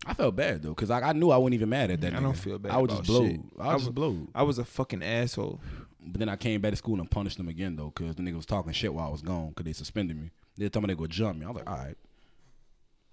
I 0.05 0.13
felt 0.13 0.35
bad 0.35 0.63
though, 0.63 0.73
cause 0.73 0.89
I, 0.89 1.01
I 1.01 1.13
knew 1.13 1.29
I 1.31 1.37
wasn't 1.37 1.55
even 1.55 1.69
mad 1.69 1.91
at 1.91 2.01
that. 2.01 2.13
I 2.13 2.17
nigga. 2.17 2.21
don't 2.23 2.33
feel 2.37 2.57
bad 2.59 2.71
I 2.71 2.77
was 2.77 2.89
just 2.91 3.03
blowed. 3.03 3.31
shit. 3.31 3.39
I 3.59 3.63
I 3.63 3.65
was 3.67 3.73
was- 3.73 3.83
just 3.83 3.95
blowed. 3.95 4.27
I 4.33 4.43
was 4.43 4.57
a 4.57 4.65
fucking 4.65 5.03
asshole. 5.03 5.61
But 5.99 6.19
then 6.19 6.29
I 6.29 6.35
came 6.35 6.61
back 6.61 6.71
to 6.71 6.77
school 6.77 6.99
and 6.99 7.09
punished 7.09 7.37
them 7.37 7.47
again 7.47 7.75
though, 7.75 7.91
cause 7.91 8.15
the 8.15 8.23
nigga 8.23 8.35
was 8.35 8.45
talking 8.45 8.71
shit 8.71 8.93
while 8.93 9.07
I 9.07 9.11
was 9.11 9.21
gone, 9.21 9.53
cause 9.53 9.65
they 9.65 9.73
suspended 9.73 10.19
me. 10.19 10.31
They 10.57 10.69
told 10.69 10.85
me 10.87 10.93
they 10.93 10.97
go 10.97 11.07
jump 11.07 11.39
me. 11.39 11.45
I 11.45 11.49
was 11.49 11.57
like, 11.57 11.69
all 11.69 11.77
right. 11.77 11.97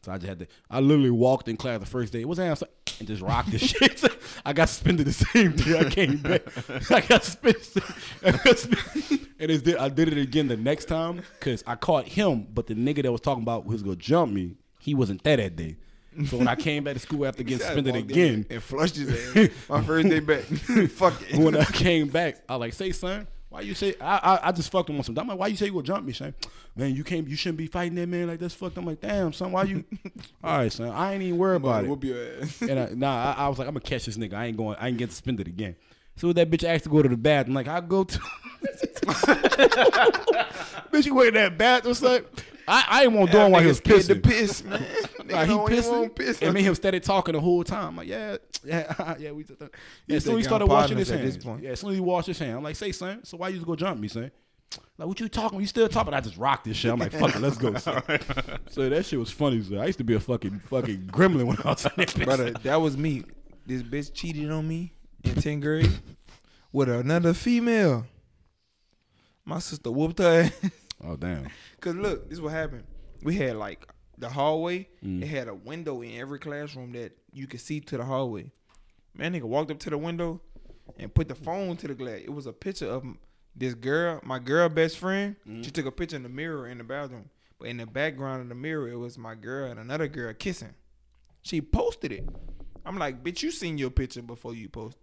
So 0.03 0.13
I 0.13 0.19
just 0.19 0.29
had 0.29 0.39
to. 0.41 0.47
I 0.71 0.81
literally 0.81 1.11
walked 1.11 1.49
in 1.49 1.57
class 1.57 1.81
the 1.81 1.87
first 1.87 2.13
day. 2.13 2.25
What's 2.27 2.39
that? 2.39 2.63
And 2.99 3.09
just 3.09 3.23
rocked 3.23 3.51
the 3.51 3.59
shit. 3.71 4.05
I 4.45 4.53
got 4.53 4.69
suspended 4.69 5.07
the 5.07 5.13
same 5.13 5.57
day 5.57 5.79
I 5.79 5.85
came 5.89 6.19
back. 6.19 6.43
I 6.91 7.01
got 7.01 7.25
suspended. 7.25 7.67
And 9.41 9.51
it's, 9.51 9.69
I 9.79 9.89
did 9.89 10.09
it 10.09 10.19
again 10.19 10.49
the 10.49 10.57
next 10.57 10.85
time 10.87 11.23
because 11.39 11.65
I 11.67 11.75
caught 11.75 12.07
him, 12.07 12.47
but 12.53 12.67
the 12.67 12.75
nigga 12.75 13.03
that 13.03 13.13
was 13.13 13.21
talking 13.21 13.43
about 13.43 13.65
who 13.65 13.71
was 13.71 13.83
gonna 13.83 13.97
jump 13.97 14.33
me, 14.33 14.57
he 14.79 14.95
wasn't 14.95 15.25
there 15.25 15.37
that 15.39 15.57
day. 15.57 15.77
So 16.27 16.39
when 16.39 16.49
I 16.49 16.55
came 16.55 16.85
back 16.85 16.95
to 16.95 17.01
school 17.01 17.27
after 17.27 17.43
getting 17.43 17.65
suspended 17.65 17.97
again, 17.97 18.47
and 18.51 18.63
flushed 18.63 18.97
his 18.97 19.37
ass. 19.37 19.51
My 19.69 19.83
first 19.83 20.09
day 20.09 20.21
back. 20.21 20.43
Fuck 20.91 21.21
it. 21.23 21.37
when 21.37 21.57
I 21.57 21.65
came 21.65 22.09
back, 22.09 22.43
I 22.49 22.57
like 22.57 22.73
say, 22.73 22.93
son, 22.93 23.27
why 23.55 23.61
you 23.61 23.75
say 23.75 23.95
I 24.01 24.17
I, 24.17 24.49
I 24.49 24.53
just 24.53 24.73
fucked 24.73 24.91
him 24.91 24.97
on 24.97 25.05
some. 25.05 25.17
I'm 25.17 25.29
like, 25.29 25.39
why 25.39 25.47
you 25.47 25.57
say 25.57 25.67
you 25.67 25.73
gonna 25.73 25.85
jump 25.85 26.05
me, 26.05 26.13
son? 26.13 26.35
Man, 26.75 26.93
you 26.95 27.05
can't, 27.05 27.29
you 27.29 27.37
shouldn't 27.37 27.59
be 27.59 27.69
fighting 27.69 27.95
that 27.97 28.09
man 28.09 28.27
like 28.27 28.41
that's 28.41 28.53
fucked. 28.55 28.77
I'm 28.77 28.85
like, 28.85 29.01
damn, 29.01 29.33
son, 29.33 29.53
why 29.53 29.63
you? 29.63 29.85
All 30.45 30.59
right, 30.59 30.73
son, 30.73 30.89
I 30.89 31.15
ain't 31.15 31.23
even 31.23 31.39
worried 31.39 31.57
about 31.57 31.85
it. 31.85 31.89
Whoop 31.89 32.03
your 32.03 32.19
ass. 32.43 32.63
And 32.63 32.81
I, 32.81 32.89
nah, 32.95 33.35
I, 33.37 33.45
I 33.45 33.49
was 33.49 33.61
like, 33.61 33.69
I'm 33.69 33.75
gonna 33.75 33.85
catch 33.85 34.07
this 34.07 34.17
nigga. 34.17 34.35
I 34.35 34.47
ain't 34.47 34.57
going. 34.57 34.77
I 34.81 34.89
ain't 34.89 34.99
getting 34.99 35.13
suspended 35.13 35.47
again. 35.47 35.77
So 36.17 36.33
that 36.33 36.51
bitch 36.51 36.65
asked 36.65 36.83
to 36.85 36.91
go 36.91 37.01
to 37.03 37.09
the 37.09 37.17
bathroom. 37.17 37.55
Like 37.55 37.69
I 37.69 37.81
go 37.81 38.03
to. 38.03 38.19
bitch, 40.91 41.07
you 41.07 41.15
went 41.15 41.29
in 41.29 41.35
that 41.35 41.57
bathroom, 41.57 41.95
son. 41.95 42.25
I, 42.67 42.85
I 42.89 43.03
ain't 43.05 43.13
want 43.13 43.31
to 43.31 43.33
do 43.33 43.39
him 43.43 43.53
while 43.53 43.61
he 43.61 43.69
was 43.69 43.81
Nigga 43.81 44.03
scared 44.03 44.03
pissing. 44.03 44.23
to 44.23 44.29
piss, 44.29 44.65
man. 44.65 44.81
Nah, 44.81 44.87
Nigga 45.25 45.41
he 45.43 45.47
don't 45.47 45.69
pissing. 45.71 46.15
piss. 46.15 46.43
And 46.43 46.55
me 46.55 46.61
and 46.61 46.69
him 46.69 46.75
steady 46.75 47.01
talking 47.01 47.35
the 47.35 47.41
whole 47.41 47.65
time. 47.65 47.97
Like, 47.97 48.09
yeah, 48.09 48.37
yeah, 48.65 49.15
yeah. 49.19 49.31
We 49.33 49.45
just, 49.45 49.61
yeah. 50.07 50.17
As 50.17 50.25
soon 50.25 50.35
as 50.35 50.39
he 50.39 50.45
started 50.45 50.67
washing 50.67 50.97
his 50.97 51.09
partners 51.11 51.37
at 51.37 51.45
hands, 51.45 51.63
yeah. 51.63 51.71
As 51.71 51.81
soon 51.81 51.91
as 51.91 51.97
he 51.97 52.01
washed 52.01 52.27
his 52.29 52.39
hands, 52.39 52.57
I'm 52.57 52.63
like, 52.63 52.77
say, 52.77 52.93
son. 52.93 53.25
So 53.25 53.37
why 53.37 53.49
you 53.49 53.57
just 53.57 53.67
go 53.67 53.77
jump 53.77 54.01
me, 54.01 54.09
son? 54.09 54.31
Like, 54.99 55.09
what 55.09 55.21
you 55.21 55.29
talking? 55.29 55.61
You 55.61 55.67
still 55.67 55.89
talking? 55.89 56.15
I 56.15 56.21
just 56.21 56.37
rocked 56.37 56.65
this 56.65 56.77
shit. 56.77 56.91
I'm 56.91 56.99
like, 56.99 57.13
fuck 57.13 57.35
it, 57.35 57.41
let's 57.41 57.57
go. 57.59 57.75
Son. 57.77 58.03
so 58.71 58.89
that 58.89 59.05
shit 59.05 59.19
was 59.19 59.31
funny. 59.31 59.63
son. 59.63 59.79
I 59.79 59.87
used 59.87 59.99
to 59.99 60.05
be 60.05 60.15
a 60.15 60.21
fucking 60.21 60.61
fucking 60.61 61.09
gremlin 61.13 61.45
when 61.45 61.59
I 61.65 61.69
was 61.69 61.85
in 61.85 61.93
that 61.97 62.09
bitch. 62.09 62.25
Brother, 62.25 62.51
that 62.51 62.81
was 62.81 62.97
me. 62.97 63.25
This 63.67 63.83
bitch 63.83 64.13
cheated 64.13 64.51
on 64.51 64.67
me 64.67 64.93
in 65.23 65.33
10th 65.35 65.61
grade 65.63 65.91
with 66.73 66.89
another 66.89 67.35
female. 67.35 68.07
My 69.45 69.59
sister 69.59 69.91
whooped 69.91 70.19
her 70.19 70.43
ass. 70.45 70.71
Oh 71.07 71.17
damn. 71.17 71.49
Cause 71.81 71.95
look, 71.95 72.29
this 72.29 72.39
is 72.39 72.41
what 72.41 72.53
happened. 72.53 72.85
We 73.23 73.37
had 73.37 73.57
like 73.57 73.87
the 74.19 74.29
hallway. 74.29 74.89
Mm. 75.05 75.23
It 75.23 75.27
had 75.27 75.49
a 75.49 75.55
window 75.55 76.03
in 76.03 76.19
every 76.19 76.39
classroom 76.39 76.93
that 76.93 77.13
you 77.33 77.47
could 77.47 77.61
see 77.61 77.81
to 77.81 77.97
the 77.97 78.05
hallway. 78.05 78.51
Man, 79.15 79.33
nigga 79.33 79.45
walked 79.45 79.71
up 79.71 79.79
to 79.81 79.91
the 79.91 79.99
window 79.99 80.41
and 80.99 81.13
put 81.13 81.29
the 81.29 81.35
phone 81.35 81.77
to 81.79 81.89
the 81.89 81.95
glass. 81.95 82.21
It 82.25 82.33
was 82.33 82.47
a 82.47 82.53
picture 82.53 82.89
of 82.89 83.05
this 83.57 83.75
girl, 83.75 84.21
my 84.25 84.39
girl 84.39 84.69
best 84.69 84.99
friend. 84.99 85.37
Mm. 85.49 85.65
She 85.65 85.71
took 85.71 85.87
a 85.87 85.93
picture 85.93 86.17
in 86.17 86.23
the 86.23 86.29
mirror 86.29 86.69
in 86.69 86.79
the 86.79 86.85
bathroom. 86.85 87.31
But 87.59 87.69
in 87.69 87.77
the 87.77 87.87
background 87.87 88.43
of 88.43 88.49
the 88.49 88.55
mirror, 88.55 88.89
it 88.89 88.97
was 88.97 89.17
my 89.17 89.35
girl 89.35 89.71
and 89.71 89.79
another 89.79 90.09
girl 90.09 90.33
kissing. 90.35 90.75
She 91.43 91.61
posted 91.61 92.13
it. 92.13 92.29
I'm 92.85 92.99
like, 92.99 93.23
bitch, 93.23 93.43
you 93.43 93.51
seen 93.51 93.79
your 93.79 93.91
picture 93.91 94.23
before 94.23 94.55
you 94.55 94.69
post. 94.69 94.99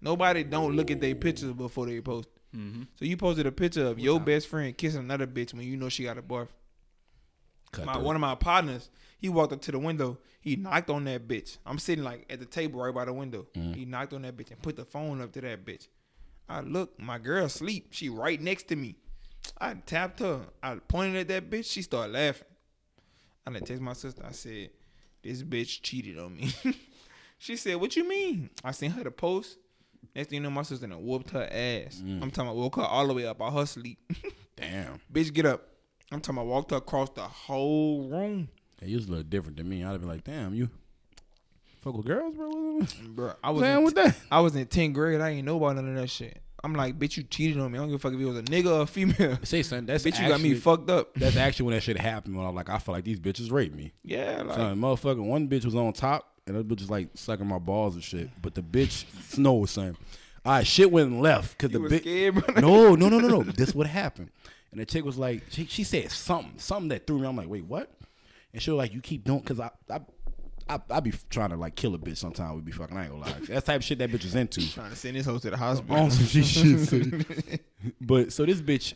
Nobody 0.00 0.44
don't 0.44 0.76
look 0.76 0.90
at 0.90 1.00
their 1.00 1.14
pictures 1.14 1.52
before 1.52 1.86
they 1.86 2.00
post. 2.00 2.28
Mm-hmm. 2.54 2.82
So 2.96 3.04
you 3.04 3.16
posted 3.16 3.46
a 3.46 3.52
picture 3.52 3.86
of 3.86 3.98
your 3.98 4.20
best 4.20 4.48
friend 4.48 4.76
kissing 4.76 5.00
another 5.00 5.26
bitch 5.26 5.52
when 5.52 5.66
you 5.66 5.76
know 5.76 5.88
she 5.88 6.04
got 6.04 6.18
a 6.18 6.22
boyfriend. 6.22 6.50
Cut 7.72 7.86
My, 7.86 7.94
through. 7.94 8.02
one 8.04 8.14
of 8.16 8.20
my 8.20 8.34
partners, 8.36 8.90
he 9.18 9.28
walked 9.28 9.52
up 9.52 9.60
to 9.62 9.72
the 9.72 9.78
window. 9.78 10.18
He 10.40 10.56
knocked 10.56 10.90
on 10.90 11.04
that 11.04 11.26
bitch. 11.26 11.58
I'm 11.66 11.78
sitting 11.78 12.04
like 12.04 12.26
at 12.30 12.38
the 12.38 12.46
table 12.46 12.80
right 12.80 12.94
by 12.94 13.04
the 13.04 13.12
window. 13.12 13.46
Mm-hmm. 13.56 13.72
He 13.72 13.84
knocked 13.84 14.12
on 14.12 14.22
that 14.22 14.36
bitch 14.36 14.50
and 14.50 14.62
put 14.62 14.76
the 14.76 14.84
phone 14.84 15.20
up 15.20 15.32
to 15.32 15.40
that 15.40 15.64
bitch. 15.64 15.88
I 16.48 16.60
look, 16.60 17.00
my 17.00 17.18
girl 17.18 17.48
sleep. 17.48 17.88
She 17.90 18.08
right 18.08 18.40
next 18.40 18.68
to 18.68 18.76
me. 18.76 18.96
I 19.60 19.74
tapped 19.74 20.20
her. 20.20 20.42
I 20.62 20.76
pointed 20.76 21.16
at 21.16 21.28
that 21.28 21.50
bitch. 21.50 21.70
She 21.70 21.82
started 21.82 22.12
laughing. 22.12 22.46
I 23.46 23.50
done 23.52 23.62
text 23.62 23.82
my 23.82 23.92
sister. 23.92 24.22
I 24.26 24.32
said, 24.32 24.70
"This 25.22 25.42
bitch 25.42 25.82
cheated 25.82 26.18
on 26.18 26.34
me." 26.36 26.52
she 27.38 27.56
said, 27.56 27.76
"What 27.76 27.96
you 27.96 28.08
mean?" 28.08 28.50
I 28.62 28.70
seen 28.72 28.90
her 28.92 29.04
the 29.04 29.10
post. 29.10 29.58
Next 30.14 30.28
thing 30.28 30.36
you 30.36 30.42
know, 30.42 30.50
my 30.50 30.62
sister 30.62 30.86
done 30.86 31.04
whooped 31.04 31.30
her 31.30 31.44
ass. 31.44 32.02
Mm. 32.04 32.22
I'm 32.22 32.30
talking 32.30 32.50
about 32.50 32.56
woke 32.56 32.76
her 32.76 32.82
all 32.82 33.06
the 33.06 33.14
way 33.14 33.26
up 33.26 33.40
out 33.42 33.52
her 33.52 33.66
sleep. 33.66 33.98
Damn. 34.56 35.00
bitch, 35.12 35.32
get 35.32 35.46
up. 35.46 35.68
I'm 36.12 36.20
talking 36.20 36.38
about 36.38 36.46
walked 36.46 36.70
her 36.70 36.76
across 36.76 37.10
the 37.10 37.22
whole 37.22 38.08
room. 38.08 38.48
Yeah, 38.80 38.88
you 38.88 38.96
was 38.96 39.06
a 39.06 39.10
little 39.10 39.24
different 39.24 39.56
than 39.56 39.68
me. 39.68 39.82
I'd 39.84 39.92
have 39.92 40.00
been 40.00 40.08
like, 40.08 40.24
damn, 40.24 40.54
you 40.54 40.68
fuck 41.80 41.96
with 41.96 42.06
girls, 42.06 42.34
bro. 42.34 42.80
Bro, 43.14 43.34
I 43.42 43.50
was 43.50 43.62
Damn 43.62 43.78
in 43.78 43.84
with 43.84 43.94
that. 43.94 44.16
I 44.30 44.40
was 44.40 44.56
in 44.56 44.66
10th 44.66 44.94
grade. 44.94 45.20
I 45.20 45.30
ain't 45.30 45.46
know 45.46 45.56
about 45.56 45.76
none 45.76 45.88
of 45.88 45.94
that 45.94 46.08
shit. 46.08 46.40
I'm 46.64 46.72
like, 46.72 46.98
bitch, 46.98 47.18
you 47.18 47.24
cheated 47.24 47.60
on 47.60 47.70
me. 47.70 47.78
I 47.78 47.82
don't 47.82 47.90
give 47.90 47.96
a 47.96 47.98
fuck 47.98 48.14
if 48.14 48.20
it 48.20 48.24
was 48.24 48.38
a 48.38 48.42
nigga 48.42 48.78
or 48.78 48.82
a 48.82 48.86
female. 48.86 49.38
Say 49.42 49.62
something. 49.62 49.84
That's 49.84 50.02
bitch, 50.02 50.20
you 50.20 50.28
got 50.28 50.40
me 50.40 50.54
fucked 50.54 50.88
up. 50.88 51.14
That's 51.14 51.36
actually 51.36 51.66
when 51.66 51.74
that 51.74 51.82
shit 51.82 51.98
happened. 51.98 52.36
When 52.36 52.44
I 52.44 52.48
was 52.48 52.56
like, 52.56 52.70
I 52.70 52.78
feel 52.78 52.94
like 52.94 53.04
these 53.04 53.20
bitches 53.20 53.52
raped 53.52 53.76
me. 53.76 53.92
Yeah, 54.02 54.42
like 54.42 54.56
Son, 54.56 54.78
motherfucker, 54.78 55.22
one 55.22 55.46
bitch 55.46 55.66
was 55.66 55.74
on 55.74 55.92
top, 55.92 56.33
and 56.46 56.56
bitch 56.64 56.80
was 56.80 56.90
like 56.90 57.08
sucking 57.14 57.46
my 57.46 57.58
balls 57.58 57.94
and 57.94 58.04
shit. 58.04 58.30
But 58.40 58.54
the 58.54 58.62
bitch, 58.62 59.04
Snow 59.30 59.54
was 59.54 59.70
saying, 59.70 59.96
all 60.44 60.52
right, 60.52 60.66
shit 60.66 60.90
went 60.90 61.20
left 61.20 61.56
because 61.56 61.70
the 61.70 61.78
bitch. 61.78 62.60
No, 62.60 62.94
no, 62.94 63.08
no, 63.08 63.18
no, 63.18 63.28
no. 63.28 63.42
this 63.42 63.74
what 63.74 63.86
happened. 63.86 64.30
And 64.70 64.80
the 64.80 64.84
chick 64.84 65.04
was 65.04 65.16
like, 65.16 65.42
she, 65.50 65.66
she 65.66 65.84
said 65.84 66.10
something, 66.10 66.58
something 66.58 66.88
that 66.88 67.06
threw 67.06 67.18
me. 67.18 67.26
I'm 67.26 67.36
like, 67.36 67.48
wait, 67.48 67.64
what? 67.64 67.90
And 68.52 68.60
she 68.60 68.70
was 68.70 68.78
like, 68.78 68.92
you 68.92 69.00
keep 69.00 69.24
doing, 69.24 69.40
cause 69.40 69.60
I, 69.60 69.70
I, 69.88 70.00
I, 70.68 70.80
I 70.90 71.00
be 71.00 71.12
trying 71.28 71.50
to 71.50 71.56
like 71.56 71.74
kill 71.74 71.94
a 71.94 71.98
bitch. 71.98 72.16
Sometimes 72.16 72.54
we 72.56 72.62
be 72.62 72.72
fucking. 72.72 72.96
I 72.96 73.02
ain't 73.02 73.10
gonna 73.10 73.22
lie. 73.22 73.36
That's 73.48 73.66
type 73.66 73.76
of 73.76 73.84
shit 73.84 73.98
that 73.98 74.10
bitch 74.10 74.24
was 74.24 74.34
into. 74.34 74.60
Trying 74.72 74.90
to 74.90 74.96
send 74.96 75.16
this 75.16 75.26
hoe 75.26 75.38
to 75.38 75.50
the 75.50 75.56
hospital. 75.56 75.96
On 75.96 76.10
some 76.10 76.26
shit, 76.26 76.44
shit. 76.46 77.60
But 78.00 78.32
so 78.32 78.46
this 78.46 78.62
bitch 78.62 78.94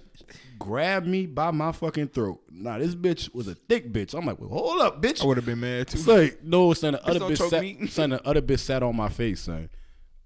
grabbed 0.59 1.07
me 1.07 1.27
by 1.27 1.51
my 1.51 1.73
fucking 1.73 2.09
throat. 2.09 2.41
Nah, 2.51 2.79
this 2.79 2.95
bitch 2.95 3.35
was 3.35 3.49
a 3.49 3.55
thick 3.55 3.93
bitch. 3.93 4.15
I'm 4.15 4.25
like, 4.25 4.41
well, 4.41 4.49
hold 4.49 4.81
up, 4.81 5.03
bitch. 5.03 5.23
I 5.23 5.27
would 5.27 5.37
have 5.37 5.45
been 5.45 5.61
mad 5.61 5.89
too. 5.89 5.99
It's 5.99 6.07
like, 6.07 6.43
no, 6.43 6.73
son, 6.73 6.95
the 6.95 7.07
other 7.07 7.21
bitch 7.21 7.51
sat, 7.51 7.89
son, 7.91 8.11
the 8.11 8.27
other 8.27 8.41
bitch 8.41 8.61
sat 8.61 8.83
on 8.83 8.97
my 8.97 9.11
face, 9.11 9.43
son. 9.43 9.69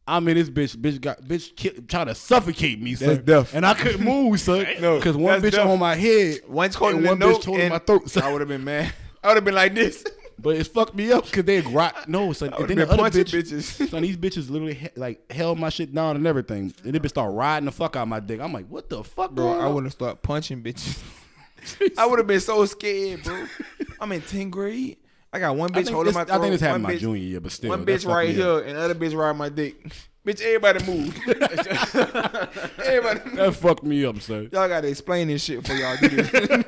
I 0.07 0.21
mean, 0.21 0.37
this 0.37 0.49
bitch, 0.49 0.77
bitch 0.77 1.01
got, 1.01 1.23
bitch 1.23 1.57
ki- 1.57 1.81
trying 1.89 2.07
to 2.07 2.15
suffocate 2.15 2.81
me, 2.81 2.95
son. 2.95 3.09
That's 3.09 3.23
death. 3.23 3.55
And 3.55 3.67
I 3.67 3.75
couldn't 3.75 4.05
move, 4.05 4.41
son. 4.41 4.65
No, 4.81 4.99
because 4.99 5.17
one 5.17 5.41
bitch 5.41 5.53
death. 5.53 5.67
on 5.67 5.79
my 5.81 5.97
head, 5.97 6.41
One's 6.47 6.77
holding 6.77 7.03
one 7.03 7.19
bitch 7.19 7.45
holding 7.45 7.69
my 7.69 7.79
throat. 7.79 8.09
Son. 8.09 8.23
I 8.23 8.31
would 8.31 8.41
have 8.41 8.49
been 8.49 8.65
mad. 8.65 8.93
I 9.25 9.29
would 9.29 9.37
have 9.37 9.45
been 9.45 9.55
like 9.55 9.75
this. 9.75 10.05
But 10.43 10.57
it 10.57 10.65
fucked 10.67 10.95
me 10.95 11.13
up 11.13 11.25
because 11.25 11.45
they 11.45 11.61
rock. 11.61 12.09
No, 12.09 12.33
son. 12.33 12.53
I 12.53 12.57
And 12.59 12.69
then 12.69 12.79
the 12.79 12.91
other 12.91 13.03
bitch, 13.05 13.33
bitches. 13.33 13.89
son, 13.91 14.03
these 14.03 14.17
bitches 14.17 14.51
literally 14.51 14.75
he- 14.75 14.89
like 14.97 15.31
held 15.33 15.59
my 15.59 15.69
shit 15.69 15.95
down 15.95 16.17
and 16.17 16.27
everything. 16.27 16.75
And 16.85 16.93
they 16.95 16.99
bitch 16.99 17.11
start 17.11 17.33
riding 17.33 17.67
the 17.67 17.73
fuck 17.73 17.95
out 17.97 18.03
of 18.03 18.09
my 18.09 18.19
dick. 18.21 18.41
I'm 18.41 18.53
like, 18.53 18.67
what 18.67 18.91
the 18.91 19.05
fuck, 19.05 19.31
Bro, 19.31 19.47
going 19.47 19.61
I 19.61 19.69
would 19.69 19.85
have 19.85 19.93
started 19.93 20.21
punching 20.23 20.63
bitches. 20.63 21.01
I 21.99 22.07
would 22.07 22.19
have 22.19 22.27
been 22.27 22.41
so 22.41 22.65
scared, 22.67 23.23
bro. 23.23 23.47
I'm 24.01 24.11
in 24.11 24.21
10th 24.23 24.51
grade. 24.51 24.97
I 25.33 25.39
got 25.39 25.55
one 25.57 25.71
bitch 25.71 25.89
holding 25.91 26.07
this, 26.07 26.15
my 26.17 26.23
I 26.23 26.25
throat. 26.25 26.41
think 26.41 26.53
this 26.53 26.61
happened 26.61 26.85
one 26.85 26.93
my 26.93 26.97
bitch, 26.97 27.01
junior 27.01 27.23
year, 27.23 27.41
but 27.41 27.53
still, 27.53 27.71
one 27.71 27.85
that 27.85 27.91
bitch 28.01 28.07
right 28.07 28.29
here, 28.35 28.47
up. 28.51 28.67
and 28.67 28.77
other 28.77 28.95
bitch 28.95 29.17
riding 29.17 29.39
my 29.39 29.49
dick. 29.49 29.77
bitch, 30.27 30.43
everybody 30.43 30.85
move. 30.85 31.17
everybody. 32.85 33.37
That 33.37 33.55
fucked 33.55 33.85
me 33.85 34.05
up, 34.05 34.21
sir. 34.21 34.43
Y'all 34.53 34.69
gotta 34.69 34.89
explain 34.89 35.29
this 35.29 35.43
shit 35.45 35.67
for 35.67 35.73
y'all 35.75 35.97
do 36.01 36.09
Not 36.17 36.33
really 36.33 36.65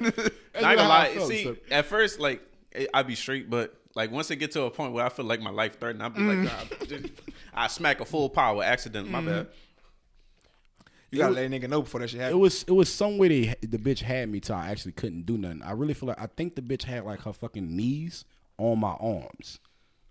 gonna 0.77 0.89
lie. 0.89 1.19
See, 1.29 1.45
son. 1.45 1.57
at 1.71 1.85
first, 1.87 2.21
like 2.21 2.37
it- 2.41 2.54
I'd 2.93 3.07
be 3.07 3.15
straight, 3.15 3.49
but 3.49 3.75
like 3.95 4.11
once 4.11 4.31
it 4.31 4.37
get 4.37 4.53
to 4.53 4.63
a 4.63 4.71
point 4.71 4.93
where 4.93 5.05
I 5.05 5.09
feel 5.09 5.25
like 5.25 5.41
my 5.41 5.51
life 5.51 5.79
threatened, 5.79 6.03
I'd 6.03 6.15
be 6.15 6.23
like, 6.23 6.39
mm. 6.39 7.03
nah, 7.03 7.09
I 7.55 7.69
smack 7.69 8.01
a 8.01 8.05
full 8.05 8.29
power 8.29 8.63
accident. 8.63 9.09
My 9.09 9.21
mm. 9.21 9.27
bad. 9.27 9.47
you 11.11 11.19
gotta 11.19 11.35
let 11.35 11.45
a 11.45 11.49
nigga 11.49 11.69
know 11.69 11.83
before 11.83 12.01
that 12.01 12.11
shit 12.11 12.21
happened. 12.21 12.39
It 12.39 12.41
was 12.41 12.65
it 12.65 12.73
was 12.73 12.93
some 12.93 13.19
way 13.19 13.29
they 13.29 13.67
the 13.67 13.79
bitch 13.79 14.01
had 14.01 14.29
me 14.29 14.41
till 14.41 14.57
I 14.57 14.69
actually 14.69 14.93
couldn't 14.93 15.27
do 15.27 15.39
nothing. 15.39 15.63
I 15.63 15.73
really 15.73 15.95
feel 15.95 16.09
like 16.09 16.21
I 16.21 16.27
think 16.27 16.57
the 16.57 16.63
bitch 16.63 16.83
had 16.83 17.05
like 17.05 17.21
her 17.23 17.33
fucking 17.33 17.77
knees 17.77 18.25
on 18.59 18.81
my 18.81 18.97
arms, 19.01 19.61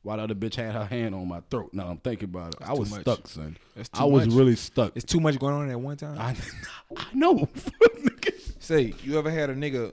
while 0.04 0.18
the 0.18 0.24
other 0.24 0.36
bitch 0.36 0.56
had 0.56 0.74
her 0.74 0.86
hand 0.86 1.14
on 1.14 1.28
my 1.28 1.42
throat. 1.52 1.72
Now 1.74 1.88
I'm 1.88 1.98
thinking 1.98 2.30
about 2.30 2.56
it. 2.56 2.62
I 2.62 2.74
was 2.74 2.90
much. 2.92 3.02
stuck, 3.02 3.28
son. 3.28 3.58
That's 3.76 3.90
I 3.94 4.06
was 4.06 4.28
much. 4.28 4.36
really 4.36 4.56
stuck. 4.56 4.94
It's 4.96 5.06
too 5.06 5.20
much 5.20 5.38
going 5.40 5.54
on 5.54 5.70
at 5.70 5.80
one 5.80 5.98
time. 5.98 6.18
I, 6.18 6.36
I 6.98 7.08
know. 7.14 7.50
Say, 8.60 8.94
you 9.04 9.20
ever 9.20 9.30
had 9.30 9.50
a 9.50 9.56
nigga? 9.56 9.92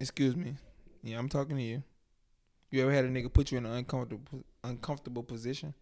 Excuse 0.00 0.34
me. 0.34 0.54
Yeah, 1.02 1.18
I'm 1.18 1.28
talking 1.28 1.56
to 1.56 1.62
you. 1.62 1.82
You 2.70 2.82
ever 2.82 2.92
had 2.92 3.04
a 3.04 3.08
nigga 3.08 3.32
put 3.32 3.50
you 3.52 3.58
in 3.58 3.66
an 3.66 3.72
uncomfortable 3.72 4.44
uncomfortable 4.64 5.22
position? 5.22 5.74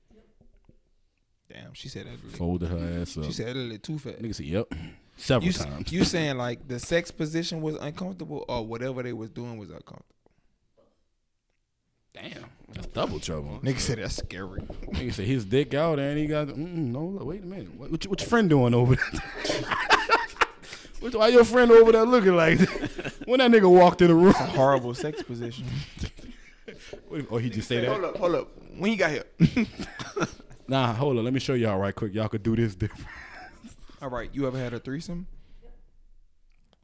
Damn, 1.53 1.75
she 1.75 1.89
said 1.89 2.07
ugly. 2.13 2.31
Folded 2.31 2.69
her 2.71 3.01
ass 3.03 3.17
up. 3.19 3.25
She 3.25 3.33
said 3.33 3.51
ugly 3.51 3.79
too 3.79 3.99
fat. 3.99 4.21
Nigga 4.23 4.35
said, 4.35 4.47
"Yep." 4.47 4.73
Several 5.17 5.47
You, 5.47 5.53
times. 5.53 5.93
you 5.93 6.05
saying 6.05 6.39
like 6.39 6.67
the 6.67 6.79
sex 6.79 7.11
position 7.11 7.61
was 7.61 7.75
uncomfortable 7.77 8.45
or 8.49 8.65
whatever 8.67 9.03
they 9.03 9.13
was 9.13 9.29
doing 9.31 9.59
was 9.59 9.69
uncomfortable? 9.71 10.07
Damn, 12.15 12.47
that's 12.73 12.87
double 12.89 13.21
trouble. 13.21 13.61
Nigga 13.63 13.79
said 13.79 13.99
that's 13.99 14.17
scary. 14.17 14.63
Nigga 14.63 15.13
said 15.13 15.27
his 15.27 15.45
dick 15.45 15.75
out 15.75 15.99
and 15.99 16.19
he 16.19 16.27
got. 16.27 16.49
Mm, 16.49 16.75
no, 16.93 17.01
wait 17.23 17.43
a 17.43 17.47
minute. 17.47 17.75
What, 17.77 17.91
what, 17.91 18.05
your- 18.05 18.11
what 18.11 18.21
your 18.21 18.29
friend 18.29 18.49
doing 18.49 18.75
over 18.75 18.97
there? 18.97 19.77
What- 21.01 21.15
Why 21.15 21.29
your 21.29 21.45
friend 21.45 21.71
over 21.71 21.93
there 21.93 22.05
looking 22.05 22.37
like 22.37 22.59
that? 22.59 23.13
When 23.27 23.39
that 23.39 23.51
nigga 23.51 23.71
walked 23.71 24.03
in 24.03 24.09
the 24.09 24.15
room, 24.15 24.33
Horrible 24.33 24.95
sex 24.95 25.23
position. 25.23 25.67
or 27.11 27.23
oh, 27.31 27.37
he 27.39 27.51
just 27.51 27.69
say 27.69 27.81
that. 27.81 27.89
hold 27.89 28.05
up, 28.05 28.17
hold 28.17 28.35
up. 28.35 28.49
When 28.77 28.91
you 28.91 28.97
got 28.99 29.11
here? 29.11 29.25
Nah, 30.71 30.93
hold 30.93 31.19
on. 31.19 31.25
Let 31.25 31.35
me 31.35 31.41
show 31.41 31.55
y'all 31.55 31.79
right 31.81 31.93
quick. 31.93 32.15
Y'all 32.15 32.29
could 32.29 32.45
do 32.45 32.55
this 32.55 32.77
different. 32.77 33.05
All 34.01 34.09
right, 34.09 34.31
you 34.33 34.47
ever 34.47 34.57
had 34.57 34.73
a 34.73 34.79
threesome? 34.79 35.27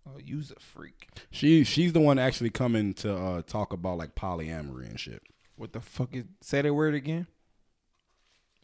Oh, 0.04 0.18
you's 0.18 0.50
a 0.50 0.58
freak. 0.58 1.08
She 1.30 1.62
she's 1.62 1.92
the 1.92 2.00
one 2.00 2.18
actually 2.18 2.50
coming 2.50 2.94
to 2.94 3.16
uh, 3.16 3.42
talk 3.42 3.72
about 3.72 3.98
like 3.98 4.16
polyamory 4.16 4.90
and 4.90 4.98
shit. 4.98 5.22
What 5.54 5.72
the 5.72 5.80
fuck 5.80 6.08
is? 6.12 6.24
Say 6.40 6.62
that 6.62 6.74
word 6.74 6.94
again. 6.94 7.28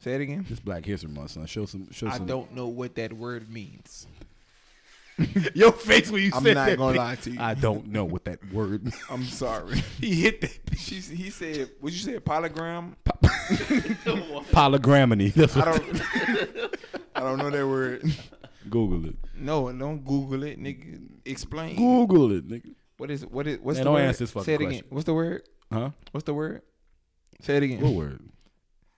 Say 0.00 0.16
it 0.16 0.20
again. 0.22 0.44
This 0.48 0.58
Black 0.58 0.84
History 0.84 1.10
Month, 1.10 1.30
son. 1.30 1.46
Show 1.46 1.66
some. 1.66 1.88
Show 1.92 2.08
I 2.08 2.16
some. 2.16 2.26
don't 2.26 2.52
know 2.52 2.66
what 2.66 2.96
that 2.96 3.12
word 3.12 3.48
means. 3.48 4.08
Your 5.54 5.72
face 5.72 6.10
when 6.10 6.22
you 6.22 6.30
I'm 6.34 6.42
said 6.42 6.54
not 6.54 6.76
gonna 6.76 6.94
bitch. 6.94 6.98
lie 6.98 7.14
to 7.16 7.30
you. 7.30 7.40
I 7.40 7.54
don't 7.54 7.88
know 7.88 8.04
what 8.04 8.24
that 8.24 8.52
word. 8.52 8.84
means. 8.84 8.96
I'm 9.10 9.24
sorry. 9.24 9.78
he 10.00 10.14
hit 10.14 10.40
that. 10.42 10.78
she, 10.78 10.96
he 10.96 11.30
said, 11.30 11.70
"What 11.80 11.92
you 11.92 11.98
say? 11.98 12.18
Polygram? 12.18 12.94
Polygraminy. 14.52 15.28
That's 15.30 15.56
I 15.56 15.64
don't. 15.64 16.02
I 17.14 17.20
don't 17.20 17.38
know 17.38 17.50
that 17.50 17.66
word. 17.66 18.04
Google 18.70 19.06
it. 19.08 19.16
No, 19.34 19.70
don't 19.72 20.04
Google 20.04 20.42
it, 20.44 20.58
nigga. 20.60 21.00
Explain. 21.24 21.76
Google 21.76 22.32
it, 22.32 22.48
nigga. 22.48 22.74
What 22.96 23.10
is 23.10 23.26
what 23.26 23.46
is 23.46 23.58
what's 23.60 23.76
Man, 23.78 23.84
the 23.84 23.90
don't 23.90 23.94
word? 23.94 24.02
answer 24.02 24.18
this 24.24 24.30
fucking 24.30 24.44
Say 24.44 24.52
it 24.54 24.60
again. 24.60 24.68
question. 24.70 24.86
What's 24.90 25.04
the 25.06 25.14
word? 25.14 25.42
Huh? 25.72 25.90
What's 26.12 26.24
the 26.24 26.34
word? 26.34 26.62
Say 27.40 27.56
it 27.56 27.62
again. 27.64 27.80
What 27.80 27.92
word? 27.94 28.20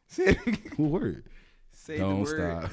Say 0.09 0.25
it 0.25 0.39
again. 0.47 0.73
What 0.77 0.91
word? 1.01 1.25
Say 1.73 1.99
don't 1.99 2.25
the 2.25 2.37
word. 2.37 2.71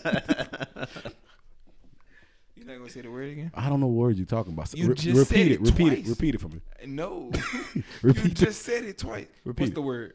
stop. 0.00 1.12
Keep 2.64 2.68
going. 2.68 2.74
You're 2.74 2.74
not 2.76 2.78
gonna 2.78 2.90
say 2.90 3.00
the 3.02 3.10
word 3.10 3.28
again? 3.30 3.50
I 3.54 3.68
don't 3.68 3.80
know 3.80 3.86
what 3.86 4.06
word 4.08 4.18
you 4.18 4.24
talking 4.24 4.52
about. 4.52 4.74
You 4.76 4.88
Re- 4.88 4.94
just 4.94 5.06
repeat 5.06 5.26
said 5.26 5.46
it. 5.46 5.52
it 5.52 5.60
Repeat 5.60 5.76
twice. 5.88 5.98
it. 6.06 6.08
Repeat 6.08 6.34
it 6.34 6.40
for 6.40 6.48
me. 6.48 6.60
No. 6.86 7.30
you 7.74 7.82
Repeat 8.02 8.24
it. 8.26 8.34
just 8.34 8.62
said 8.62 8.84
it 8.84 8.98
twice. 8.98 9.26
Repeat 9.44 9.62
What's 9.62 9.70
it. 9.70 9.74
the 9.74 9.82
word? 9.82 10.14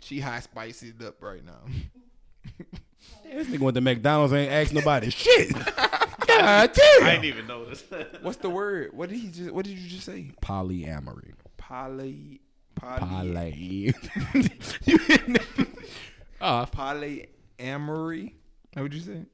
She 0.00 0.20
high 0.20 0.40
spiced 0.40 0.84
up 1.04 1.22
right 1.22 1.44
now. 1.44 1.60
This 3.24 3.48
nigga 3.48 3.60
went 3.60 3.74
to 3.76 3.80
McDonald's 3.80 4.34
ain't 4.34 4.52
asked 4.52 4.74
nobody 4.74 5.08
shit. 5.10 5.52
God 6.26 6.72
damn. 6.72 7.02
I 7.02 7.10
didn't 7.12 7.24
even 7.24 7.46
notice. 7.46 7.82
What's 8.20 8.36
the 8.36 8.50
word? 8.50 8.90
What 8.92 9.08
did 9.08 9.18
he 9.18 9.28
just? 9.28 9.50
What 9.52 9.64
did 9.64 9.78
you 9.78 9.88
just 9.88 10.04
say? 10.04 10.32
Polyamory. 10.42 11.32
Poly. 11.56 12.42
Poly. 12.74 13.00
Poly. 13.00 13.94
you 14.84 14.98
hitting? 14.98 15.36
Uh, 16.42 16.66
Polyamory. 16.66 18.34
What 18.74 18.82
would 18.82 18.94
you 18.94 19.00
say? 19.00 19.24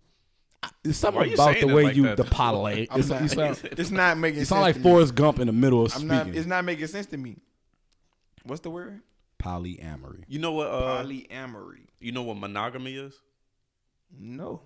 It's 0.62 0.72
Why 0.84 0.92
something 0.92 1.28
you 1.28 1.34
about 1.34 1.54
saying 1.54 1.66
the 1.66 1.72
it 1.72 1.76
way 1.76 1.82
like 1.84 1.96
you 1.96 2.02
that? 2.04 2.16
the 2.16 2.24
poly. 2.24 2.88
I'm 2.90 3.00
It's, 3.00 3.08
not- 3.08 3.22
you 3.22 3.28
sound, 3.28 3.60
It's 3.72 3.90
not 3.90 4.18
making 4.18 4.40
you 4.40 4.44
sense. 4.44 4.48
sound 4.50 4.62
like 4.62 4.74
to 4.74 4.80
me. 4.80 4.90
Forrest 4.90 5.14
Gump 5.14 5.38
in 5.38 5.46
the 5.46 5.52
middle 5.52 5.84
of 5.84 5.92
I'm 5.94 6.00
speaking. 6.00 6.08
not. 6.08 6.26
It's 6.28 6.46
not 6.46 6.64
making 6.64 6.86
sense 6.88 7.06
to 7.06 7.16
me. 7.16 7.36
What's 8.44 8.60
the 8.62 8.70
word? 8.70 9.00
Polyamory. 9.42 10.24
You 10.28 10.38
know 10.40 10.52
what? 10.52 10.68
Uh, 10.68 11.02
Polyamory. 11.04 11.86
you 12.00 12.12
know 12.12 12.22
what 12.22 12.36
monogamy 12.38 12.94
is? 12.96 13.14
No. 14.18 14.62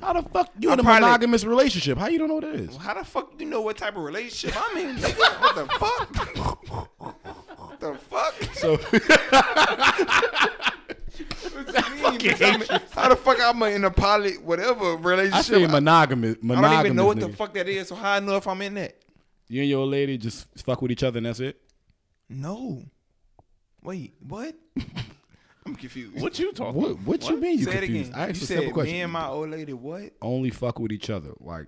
How 0.00 0.12
the 0.12 0.22
fuck 0.28 0.50
you 0.58 0.70
I 0.70 0.72
in 0.72 0.80
a 0.80 0.82
probably- 0.82 1.00
monogamous 1.02 1.44
relationship? 1.44 1.96
How 1.98 2.08
you 2.08 2.18
don't 2.18 2.26
know 2.28 2.34
what 2.34 2.42
that 2.44 2.56
is? 2.56 2.76
How 2.76 2.94
the 2.94 3.04
fuck 3.04 3.32
you 3.38 3.46
know 3.46 3.60
what 3.60 3.76
type 3.78 3.96
of 3.96 4.02
relationship 4.02 4.56
I'm 4.60 4.76
in? 4.76 4.96
nigga? 4.96 5.40
What 5.40 5.54
the 5.54 5.66
fuck? 5.78 6.16
what 7.58 7.78
the 7.80 7.94
fuck? 7.94 8.34
So 8.54 8.76
What 12.02 12.22
you 12.22 12.30
mean, 12.58 12.64
How 12.92 13.08
the 13.08 13.16
fuck 13.16 13.38
I'm 13.40 13.62
in 13.64 13.84
a 13.84 13.90
poly 13.90 14.34
whatever 14.38 14.96
relationship? 14.96 15.34
I 15.34 15.42
say 15.42 15.66
monogamous. 15.66 16.36
I 16.36 16.38
Monogamous. 16.46 16.70
don't 16.76 16.86
even 16.86 16.96
know 16.96 17.06
what 17.06 17.20
the 17.20 17.28
nigga. 17.28 17.36
fuck 17.36 17.54
that 17.54 17.68
is. 17.68 17.88
So 17.88 17.94
how 17.94 18.12
I 18.12 18.20
know 18.20 18.36
if 18.36 18.46
I'm 18.46 18.60
in 18.62 18.74
that? 18.74 18.96
You 19.48 19.60
and 19.62 19.70
your 19.70 19.80
old 19.80 19.90
lady 19.90 20.16
just 20.18 20.46
fuck 20.64 20.80
with 20.82 20.90
each 20.90 21.02
other 21.02 21.18
and 21.18 21.26
that's 21.26 21.40
it. 21.40 21.60
No. 22.28 22.82
Wait, 23.82 24.14
what? 24.26 24.54
I'm 25.66 25.74
confused. 25.76 26.20
What 26.20 26.38
you 26.38 26.52
talking? 26.52 26.80
What? 26.80 26.98
What, 27.00 27.28
you 27.28 27.36
mean? 27.36 27.58
You 27.58 27.64
Say 27.64 27.70
it 27.72 27.80
confused? 27.80 28.10
again. 28.10 28.20
I 28.20 28.24
You 28.26 28.30
asked 28.30 28.42
a 28.42 28.46
simple 28.46 28.64
said 28.66 28.72
question. 28.74 28.94
me 28.94 29.00
and 29.02 29.12
my 29.12 29.26
old 29.26 29.50
lady 29.50 29.72
what? 29.72 30.12
Only 30.22 30.50
fuck 30.50 30.78
with 30.78 30.92
each 30.92 31.10
other, 31.10 31.32
like 31.40 31.66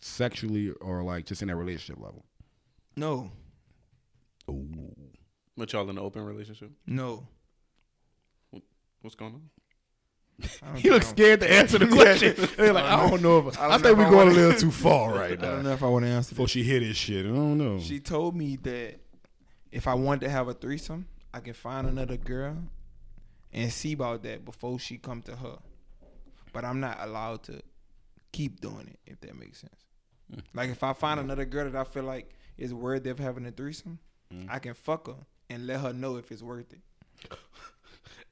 sexually 0.00 0.70
or 0.80 1.02
like 1.02 1.26
just 1.26 1.42
in 1.42 1.48
that 1.48 1.56
relationship 1.56 2.02
level. 2.02 2.24
No. 2.96 3.30
Ooh. 4.50 4.68
But 5.56 5.72
y'all 5.72 5.84
in 5.84 5.90
an 5.90 5.98
open 5.98 6.24
relationship? 6.24 6.70
No. 6.86 7.26
What's 9.02 9.14
going 9.14 9.34
on? 9.34 9.50
He 10.76 10.82
think 10.82 10.94
looks 10.94 11.08
scared 11.08 11.40
to 11.40 11.52
answer 11.52 11.78
the 11.78 11.86
question. 11.94 12.34
They're 12.56 12.72
like, 12.72 12.84
I 12.84 13.08
don't 13.08 13.22
know 13.22 13.46
if 13.46 13.58
I 13.60 13.66
I, 13.66 13.68
don't 13.70 13.82
think 13.82 13.98
we're 13.98 14.10
going 14.10 14.28
a 14.28 14.32
little 14.32 14.58
too 14.58 14.70
far 14.70 15.12
right 15.12 15.38
now. 15.40 15.48
I 15.48 15.50
don't 15.56 15.64
know 15.64 15.72
if 15.72 15.82
I 15.82 15.86
want 15.86 16.04
to 16.04 16.10
answer 16.10 16.30
Before 16.30 16.48
she 16.48 16.62
hit 16.64 16.82
his 16.82 16.96
shit, 16.96 17.26
I 17.26 17.28
don't 17.28 17.58
know. 17.58 17.78
She 17.78 18.00
told 18.00 18.34
me 18.34 18.56
that 18.56 18.98
if 19.70 19.86
I 19.86 19.94
wanted 19.94 20.22
to 20.22 20.30
have 20.30 20.48
a 20.48 20.54
threesome, 20.54 21.06
I 21.34 21.40
can 21.40 21.54
find 21.54 21.86
another 21.86 22.16
girl 22.16 22.56
and 23.52 23.72
see 23.72 23.92
about 23.92 24.22
that 24.22 24.44
before 24.44 24.78
she 24.78 24.96
come 24.98 25.22
to 25.22 25.36
her. 25.36 25.58
But 26.52 26.64
I'm 26.64 26.80
not 26.80 26.98
allowed 27.00 27.42
to 27.44 27.60
keep 28.32 28.60
doing 28.60 28.88
it, 28.88 28.98
if 29.06 29.20
that 29.20 29.38
makes 29.38 29.60
sense. 29.60 29.86
Hmm. 30.32 30.40
Like 30.54 30.70
if 30.70 30.82
I 30.82 30.92
find 30.92 31.20
another 31.20 31.44
girl 31.44 31.70
that 31.70 31.78
I 31.78 31.84
feel 31.84 32.04
like 32.04 32.34
is 32.56 32.72
worthy 32.72 33.10
of 33.10 33.18
having 33.18 33.46
a 33.46 33.50
threesome, 33.52 33.98
Hmm. 34.32 34.46
I 34.48 34.58
can 34.58 34.74
fuck 34.74 35.06
her 35.08 35.26
and 35.50 35.66
let 35.66 35.80
her 35.80 35.92
know 35.92 36.16
if 36.16 36.32
it's 36.32 36.42
worth 36.42 36.72
it. 36.72 36.80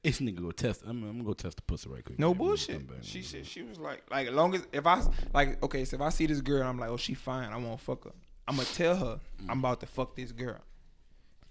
This 0.02 0.18
nigga 0.20 0.40
go 0.40 0.50
test. 0.50 0.82
I'm, 0.86 1.02
I'm 1.04 1.12
gonna 1.12 1.24
go 1.24 1.32
test 1.34 1.56
the 1.56 1.62
pussy 1.62 1.88
right 1.90 2.02
quick. 2.04 2.18
No 2.18 2.28
man. 2.30 2.38
Bullshit. 2.38 2.82
She 3.02 3.22
said 3.22 3.44
she 3.46 3.62
was 3.62 3.78
like, 3.78 4.02
like 4.10 4.28
as 4.28 4.32
long 4.34 4.54
as 4.54 4.66
if 4.72 4.86
I 4.86 5.02
like 5.34 5.62
okay, 5.62 5.84
so 5.84 5.96
if 5.96 6.00
I 6.00 6.08
see 6.08 6.26
this 6.26 6.40
girl, 6.40 6.66
I'm 6.66 6.78
like, 6.78 6.88
oh, 6.90 6.96
she 6.96 7.12
fine. 7.14 7.50
I 7.52 7.56
won't 7.58 7.80
fuck 7.80 8.04
her. 8.04 8.12
I'm 8.48 8.56
gonna 8.56 8.66
tell 8.68 8.96
her 8.96 9.20
I'm 9.48 9.58
about 9.58 9.80
to 9.80 9.86
fuck 9.86 10.16
this 10.16 10.32
girl, 10.32 10.56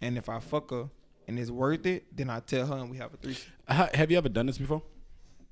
and 0.01 0.17
if 0.17 0.29
I 0.29 0.39
fuck 0.39 0.71
her 0.71 0.89
and 1.27 1.37
it's 1.37 1.51
worth 1.51 1.85
it, 1.85 2.05
then 2.15 2.29
I 2.31 2.39
tell 2.39 2.65
her 2.65 2.77
and 2.77 2.89
we 2.89 2.97
have 2.97 3.13
a 3.13 3.17
threesome. 3.17 3.51
Ha- 3.67 3.89
Have 3.93 4.09
you 4.09 4.17
ever 4.17 4.29
done 4.29 4.47
this 4.47 4.57
before? 4.57 4.81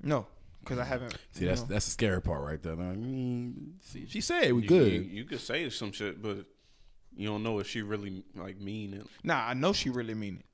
No, 0.01 0.26
because 0.61 0.80
I 0.80 0.84
haven't. 0.84 1.16
See, 1.34 1.45
that's 1.45 1.61
know. 1.61 1.67
that's 1.69 1.85
the 1.85 1.92
scary 1.92 2.19
part 2.22 2.42
right 2.43 2.61
there. 2.64 2.76
man. 2.76 2.95
Mm, 3.80 3.85
see, 3.88 4.08
she 4.08 4.22
said 4.22 4.51
we 4.53 4.64
You- 4.64 4.67
good. 4.67 4.92
You, 4.92 5.01
you 5.01 5.24
could 5.26 5.40
say 5.40 5.69
some 5.69 5.92
shit, 5.92 6.19
but 6.19 6.45
you 7.16 7.27
don't 7.27 7.43
know 7.43 7.59
if 7.59 7.67
she 7.69 7.84
really 7.84 8.24
like 8.35 8.59
mean 8.59 8.95
it. 8.95 9.06
nah. 9.24 9.48
I 9.48 9.53
know 9.53 9.72
she 9.72 9.92
really 9.92 10.16
mean 10.16 10.38
it. 10.40 10.45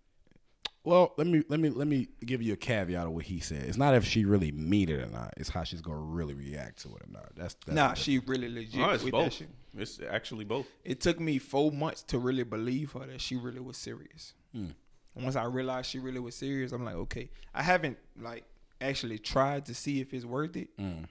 Well, 0.85 1.13
let 1.17 1.27
me 1.27 1.43
let 1.47 1.59
me 1.61 1.69
let 1.69 1.87
me 1.87 2.09
give 2.25 2.41
you 2.41 2.53
a 2.53 2.57
caveat 2.57 3.05
of 3.07 3.13
what 3.13 3.23
he 3.25 3.39
said. 3.39 3.63
It's 3.63 3.77
not 3.77 3.95
if 3.95 4.03
she 4.05 4.25
really 4.25 4.51
mean 4.51 4.89
it 4.89 4.99
or 4.99 5.05
not. 5.09 5.33
It's 5.37 5.47
how 5.49 5.63
she's 5.63 5.79
gonna 5.81 5.95
really 5.97 6.33
react 6.33 6.81
to 6.81 6.89
it 6.89 7.03
or 7.03 7.11
not. 7.11 7.29
That's, 7.35 7.53
that's 7.65 7.75
Nah, 7.75 7.93
she 7.93 8.19
really 8.19 8.49
legit 8.49 8.75
No, 8.75 8.89
it's 8.89 9.03
with 9.03 9.13
that 9.13 9.17
both. 9.23 9.33
shit. 9.33 9.49
It's 9.77 9.99
actually 10.09 10.43
both. 10.43 10.67
It 10.83 10.99
took 10.99 11.19
me 11.21 11.37
four 11.39 11.71
months 11.71 12.03
to 12.03 12.19
really 12.19 12.43
believe 12.43 12.91
her 12.91 13.05
that 13.05 13.21
she 13.21 13.37
really 13.37 13.61
was 13.61 13.77
serious. 13.77 14.33
Hmm. 14.53 14.67
Once 15.15 15.35
I 15.37 15.45
realized 15.45 15.89
she 15.89 15.99
really 15.99 16.19
was 16.19 16.35
serious, 16.35 16.71
I'm 16.73 16.83
like, 16.83 16.95
okay. 16.95 17.29
I 17.53 17.63
haven't 17.63 17.97
like 18.19 18.43
actually 18.81 19.19
tried 19.19 19.65
to 19.67 19.73
see 19.73 20.01
if 20.01 20.13
it's 20.13 20.25
worth 20.25 20.57
it, 20.57 20.75
Mm. 20.77 21.05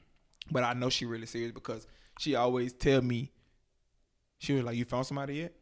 but 0.51 0.65
I 0.65 0.75
know 0.75 0.91
she 0.91 1.07
really 1.07 1.27
serious 1.27 1.53
because 1.53 1.87
she 2.19 2.35
always 2.35 2.73
tell 2.75 3.01
me. 3.01 3.31
She 4.39 4.53
was 4.53 4.65
like, 4.65 4.77
"You 4.77 4.85
found 4.85 5.07
somebody 5.07 5.37
yet?" 5.37 5.55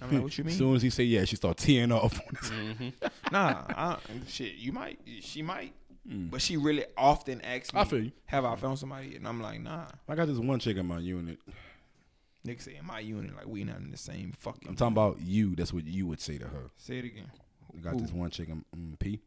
I'm 0.00 0.12
like, 0.12 0.22
"What 0.22 0.38
you 0.38 0.44
mean? 0.44 0.52
As 0.52 0.58
soon 0.58 0.76
as 0.76 0.82
he 0.82 0.90
said 0.90 1.06
yeah, 1.06 1.24
she 1.24 1.36
start 1.36 1.56
tearing 1.56 1.92
off. 1.92 2.18
nah, 3.32 3.64
I, 3.68 3.98
shit. 4.26 4.54
You 4.54 4.72
might, 4.72 4.98
she 5.20 5.42
might, 5.42 5.74
but 6.04 6.40
she 6.40 6.56
really 6.56 6.84
often 6.96 7.40
asks 7.42 7.72
me. 7.74 7.80
I 7.80 7.84
feel 7.84 8.04
you. 8.04 8.12
"Have 8.26 8.44
I 8.44 8.56
found 8.56 8.78
somebody? 8.78 9.16
And 9.16 9.26
I'm 9.28 9.40
like, 9.40 9.60
"Nah." 9.60 9.86
I 10.08 10.14
got 10.14 10.26
this 10.26 10.38
one 10.38 10.58
chick 10.58 10.76
in 10.76 10.86
my 10.86 10.98
unit. 10.98 11.38
Nigga 12.46 12.62
say 12.62 12.76
in 12.76 12.86
my 12.86 13.00
unit, 13.00 13.36
like 13.36 13.46
we 13.46 13.64
not 13.64 13.76
in 13.76 13.90
the 13.90 13.98
same 13.98 14.32
fucking. 14.38 14.68
I'm 14.68 14.76
talking 14.76 14.92
about 14.92 15.20
you. 15.20 15.54
That's 15.54 15.72
what 15.72 15.84
you 15.86 16.06
would 16.06 16.20
say 16.20 16.38
to 16.38 16.46
her. 16.46 16.70
Say 16.78 16.98
it 16.98 17.04
again. 17.04 17.30
I 17.76 17.80
got 17.82 17.98
this 17.98 18.12
one 18.12 18.30
chick 18.30 18.48
in 18.48 18.64
mm, 18.76 18.98
P. 18.98 19.20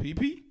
PP? 0.00 0.42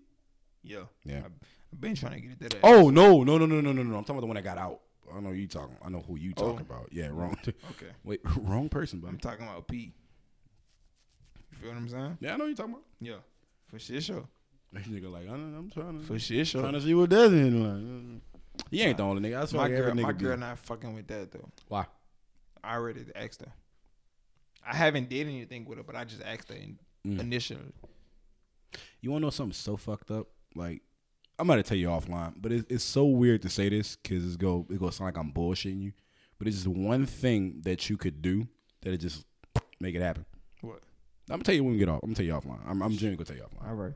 Yeah. 0.63 0.83
Yeah. 1.03 1.17
I've, 1.25 1.31
I've 1.73 1.81
been 1.81 1.95
trying 1.95 2.13
to 2.13 2.27
get 2.27 2.31
it 2.31 2.39
that. 2.39 2.59
Oh 2.63 2.89
no 2.89 3.23
no 3.23 3.37
no 3.37 3.45
no 3.45 3.61
no 3.61 3.71
no 3.71 3.83
no! 3.83 3.97
I'm 3.97 4.03
talking 4.03 4.17
about 4.17 4.21
the 4.21 4.27
one 4.27 4.35
that 4.35 4.43
got 4.43 4.57
out. 4.57 4.81
I 5.15 5.19
know 5.19 5.31
you 5.31 5.47
talking. 5.47 5.77
I 5.83 5.89
know 5.89 5.99
who 6.07 6.17
you 6.17 6.33
talking 6.33 6.65
Oh. 6.69 6.73
about. 6.75 6.89
Yeah, 6.91 7.07
wrong. 7.11 7.37
Okay. 7.71 7.91
Wait, 8.03 8.21
wrong 8.37 8.69
person, 8.69 8.99
but 8.99 9.07
I'm 9.09 9.17
talking 9.19 9.45
about 9.45 9.67
P. 9.67 9.93
You 11.51 11.57
feel 11.57 11.69
what 11.69 11.77
I'm 11.77 11.89
saying? 11.89 12.17
yeah, 12.21 12.33
I 12.33 12.37
know 12.37 12.45
you 12.45 12.55
talking 12.55 12.73
about. 12.73 12.85
Yeah. 12.99 13.15
For 13.67 13.79
shit 13.79 14.03
sure. 14.03 14.25
This 14.73 14.87
nigga 14.87 15.11
like 15.11 15.27
I'm, 15.27 15.53
I'm 15.57 15.69
trying 15.69 15.99
to 15.99 16.05
For 16.05 16.17
shit 16.17 16.47
sure. 16.47 16.61
trying 16.61 16.73
to 16.73 16.81
see 16.81 16.93
what 16.93 17.09
that's 17.09 17.31
in 17.31 18.13
like. 18.13 18.21
He 18.69 18.81
ain't 18.81 18.97
the 18.97 19.03
only 19.03 19.21
nigga. 19.29 19.39
That's 19.39 19.53
my 19.53 19.59
why 19.63 19.67
girl, 19.69 19.89
every 19.89 20.01
my 20.03 20.11
nigga 20.13 20.17
girl 20.19 20.35
do. 20.35 20.39
not 20.39 20.59
fucking 20.59 20.93
with 20.93 21.07
that 21.07 21.31
though. 21.31 21.49
Why? 21.67 21.85
I 22.63 22.75
already 22.75 23.05
asked 23.15 23.41
her. 23.41 23.51
I 24.65 24.75
haven't 24.75 25.09
did 25.09 25.27
anything 25.27 25.65
with 25.65 25.77
her, 25.79 25.83
but 25.83 25.95
I 25.95 26.05
just 26.05 26.21
asked 26.21 26.49
her 26.49 26.55
and 26.55 26.77
Mm. 27.05 27.19
initially. 27.19 27.73
You 29.01 29.09
want 29.09 29.23
to 29.23 29.25
know 29.25 29.29
something 29.31 29.53
so 29.53 29.75
fucked 29.75 30.11
up? 30.11 30.27
Like, 30.53 30.83
I'm 31.41 31.47
gonna 31.47 31.63
tell 31.63 31.75
you 31.77 31.87
offline, 31.87 32.35
but 32.39 32.51
it's, 32.51 32.65
it's 32.69 32.83
so 32.83 33.05
weird 33.05 33.41
to 33.41 33.49
say 33.49 33.67
this 33.67 33.95
because 33.95 34.23
it's 34.23 34.35
go 34.35 34.67
it 34.69 34.79
goes 34.79 34.95
sound 34.97 35.07
like 35.07 35.17
I'm 35.17 35.31
bullshitting 35.33 35.81
you. 35.81 35.91
But 36.37 36.47
it's 36.47 36.57
just 36.57 36.67
one 36.67 37.07
thing 37.07 37.61
that 37.63 37.89
you 37.89 37.97
could 37.97 38.21
do 38.21 38.47
that 38.83 38.93
it 38.93 38.97
just 38.97 39.25
make 39.79 39.95
it 39.95 40.03
happen. 40.03 40.23
What? 40.61 40.81
I'm 41.31 41.37
gonna 41.37 41.43
tell 41.43 41.55
you 41.55 41.63
when 41.63 41.73
we 41.73 41.79
get 41.79 41.89
off. 41.89 42.01
I'm 42.03 42.09
gonna 42.09 42.15
tell 42.15 42.25
you 42.27 42.33
offline. 42.33 42.59
I'm, 42.67 42.83
I'm 42.83 42.91
genuinely 42.91 43.23
gonna 43.23 43.25
tell 43.25 43.37
you 43.37 43.43
offline. 43.43 43.67
All 43.69 43.73
right. 43.75 43.93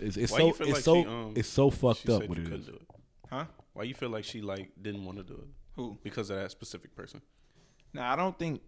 It's, 0.00 0.16
it's 0.16 0.32
Why 0.32 0.38
so 0.38 0.46
you 0.48 0.52
feel 0.54 0.66
it's 0.66 0.74
like 0.76 0.82
so 0.84 0.94
she, 1.02 1.08
um, 1.08 1.32
it's 1.36 1.48
so 1.48 1.70
fucked 1.70 2.00
She 2.02 2.12
up 2.12 2.20
said 2.22 2.28
what 2.28 2.38
you 2.38 2.42
it 2.44 2.46
couldn't 2.46 2.60
is. 2.62 2.66
do 2.66 2.74
it. 2.74 2.82
Huh? 3.30 3.44
Why 3.72 3.84
you 3.84 3.94
feel 3.94 4.10
like 4.10 4.24
she 4.24 4.42
like 4.42 4.72
didn't 4.82 5.04
want 5.04 5.18
to 5.18 5.24
do 5.24 5.34
it 5.34 5.48
Who? 5.76 5.98
because 6.02 6.30
of 6.30 6.38
that 6.38 6.50
specific 6.50 6.96
person? 6.96 7.22
Now 7.94 8.12
I 8.12 8.16
don't 8.16 8.36
think. 8.36 8.60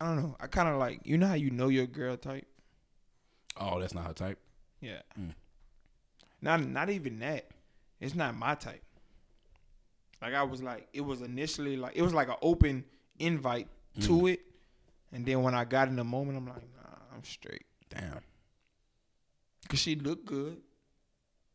I 0.00 0.06
don't 0.06 0.16
know. 0.16 0.36
I 0.40 0.46
kind 0.46 0.70
of 0.70 0.76
like 0.76 1.00
you 1.04 1.18
know 1.18 1.26
how 1.26 1.34
you 1.34 1.50
know 1.50 1.68
your 1.68 1.86
girl 1.86 2.16
type. 2.16 2.46
Oh, 3.58 3.78
that's 3.78 3.94
not 3.94 4.06
her 4.06 4.14
type. 4.14 4.38
Yeah. 4.84 5.00
Mm. 5.18 5.30
Not 6.42 6.66
not 6.68 6.90
even 6.90 7.18
that. 7.20 7.46
It's 8.00 8.14
not 8.14 8.36
my 8.36 8.54
type. 8.54 8.82
Like 10.20 10.34
I 10.34 10.42
was 10.42 10.62
like, 10.62 10.88
it 10.92 11.00
was 11.00 11.22
initially 11.22 11.76
like 11.76 11.92
it 11.96 12.02
was 12.02 12.12
like 12.14 12.28
an 12.28 12.36
open 12.42 12.84
invite 13.18 13.68
Mm. 13.98 14.06
to 14.06 14.26
it, 14.26 14.40
and 15.12 15.24
then 15.24 15.42
when 15.44 15.54
I 15.54 15.64
got 15.64 15.86
in 15.86 15.94
the 15.94 16.02
moment, 16.02 16.36
I'm 16.36 16.46
like, 16.48 16.62
nah, 16.76 17.14
I'm 17.14 17.22
straight. 17.22 17.62
Damn. 17.88 18.18
Cause 19.68 19.78
she 19.78 19.94
looked 19.94 20.26
good, 20.26 20.60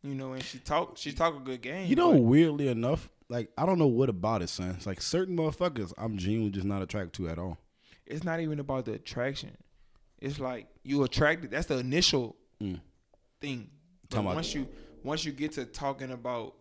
you 0.02 0.16
know, 0.16 0.32
and 0.34 0.42
she 0.44 0.58
talk 0.60 0.98
she 0.98 1.12
talk 1.12 1.36
a 1.36 1.40
good 1.40 1.62
game. 1.62 1.88
You 1.90 1.96
know, 1.98 2.14
but 2.14 2.22
weirdly 2.22 2.70
enough, 2.70 3.10
like 3.28 3.50
I 3.58 3.66
don't 3.66 3.78
know 3.78 3.88
what 3.88 4.08
about 4.10 4.42
it, 4.42 4.48
son. 4.50 4.72
It's 4.78 4.88
like 4.88 5.02
certain 5.02 5.36
motherfuckers 5.36 5.92
I'm 5.98 6.18
genuinely 6.18 6.52
just 6.52 6.66
not 6.66 6.82
attracted 6.82 7.14
to 7.24 7.30
at 7.30 7.38
all. 7.38 7.58
it's 8.06 8.24
not 8.24 8.40
even 8.40 8.60
about 8.60 8.86
the 8.86 8.94
attraction. 8.94 9.56
It's 10.20 10.40
like 10.40 10.68
you 10.84 11.04
attracted. 11.04 11.52
That's 11.52 11.68
the 11.68 11.78
initial 11.78 12.36
Mm. 12.62 12.80
Thing. 13.42 13.70
But 14.02 14.10
Talking 14.12 14.26
about- 14.28 14.36
once 14.36 14.54
you 14.56 14.68
once 15.04 15.24
you 15.26 15.32
get 15.32 15.54
to 15.54 15.66
talking 15.66 16.12
about 16.12 16.56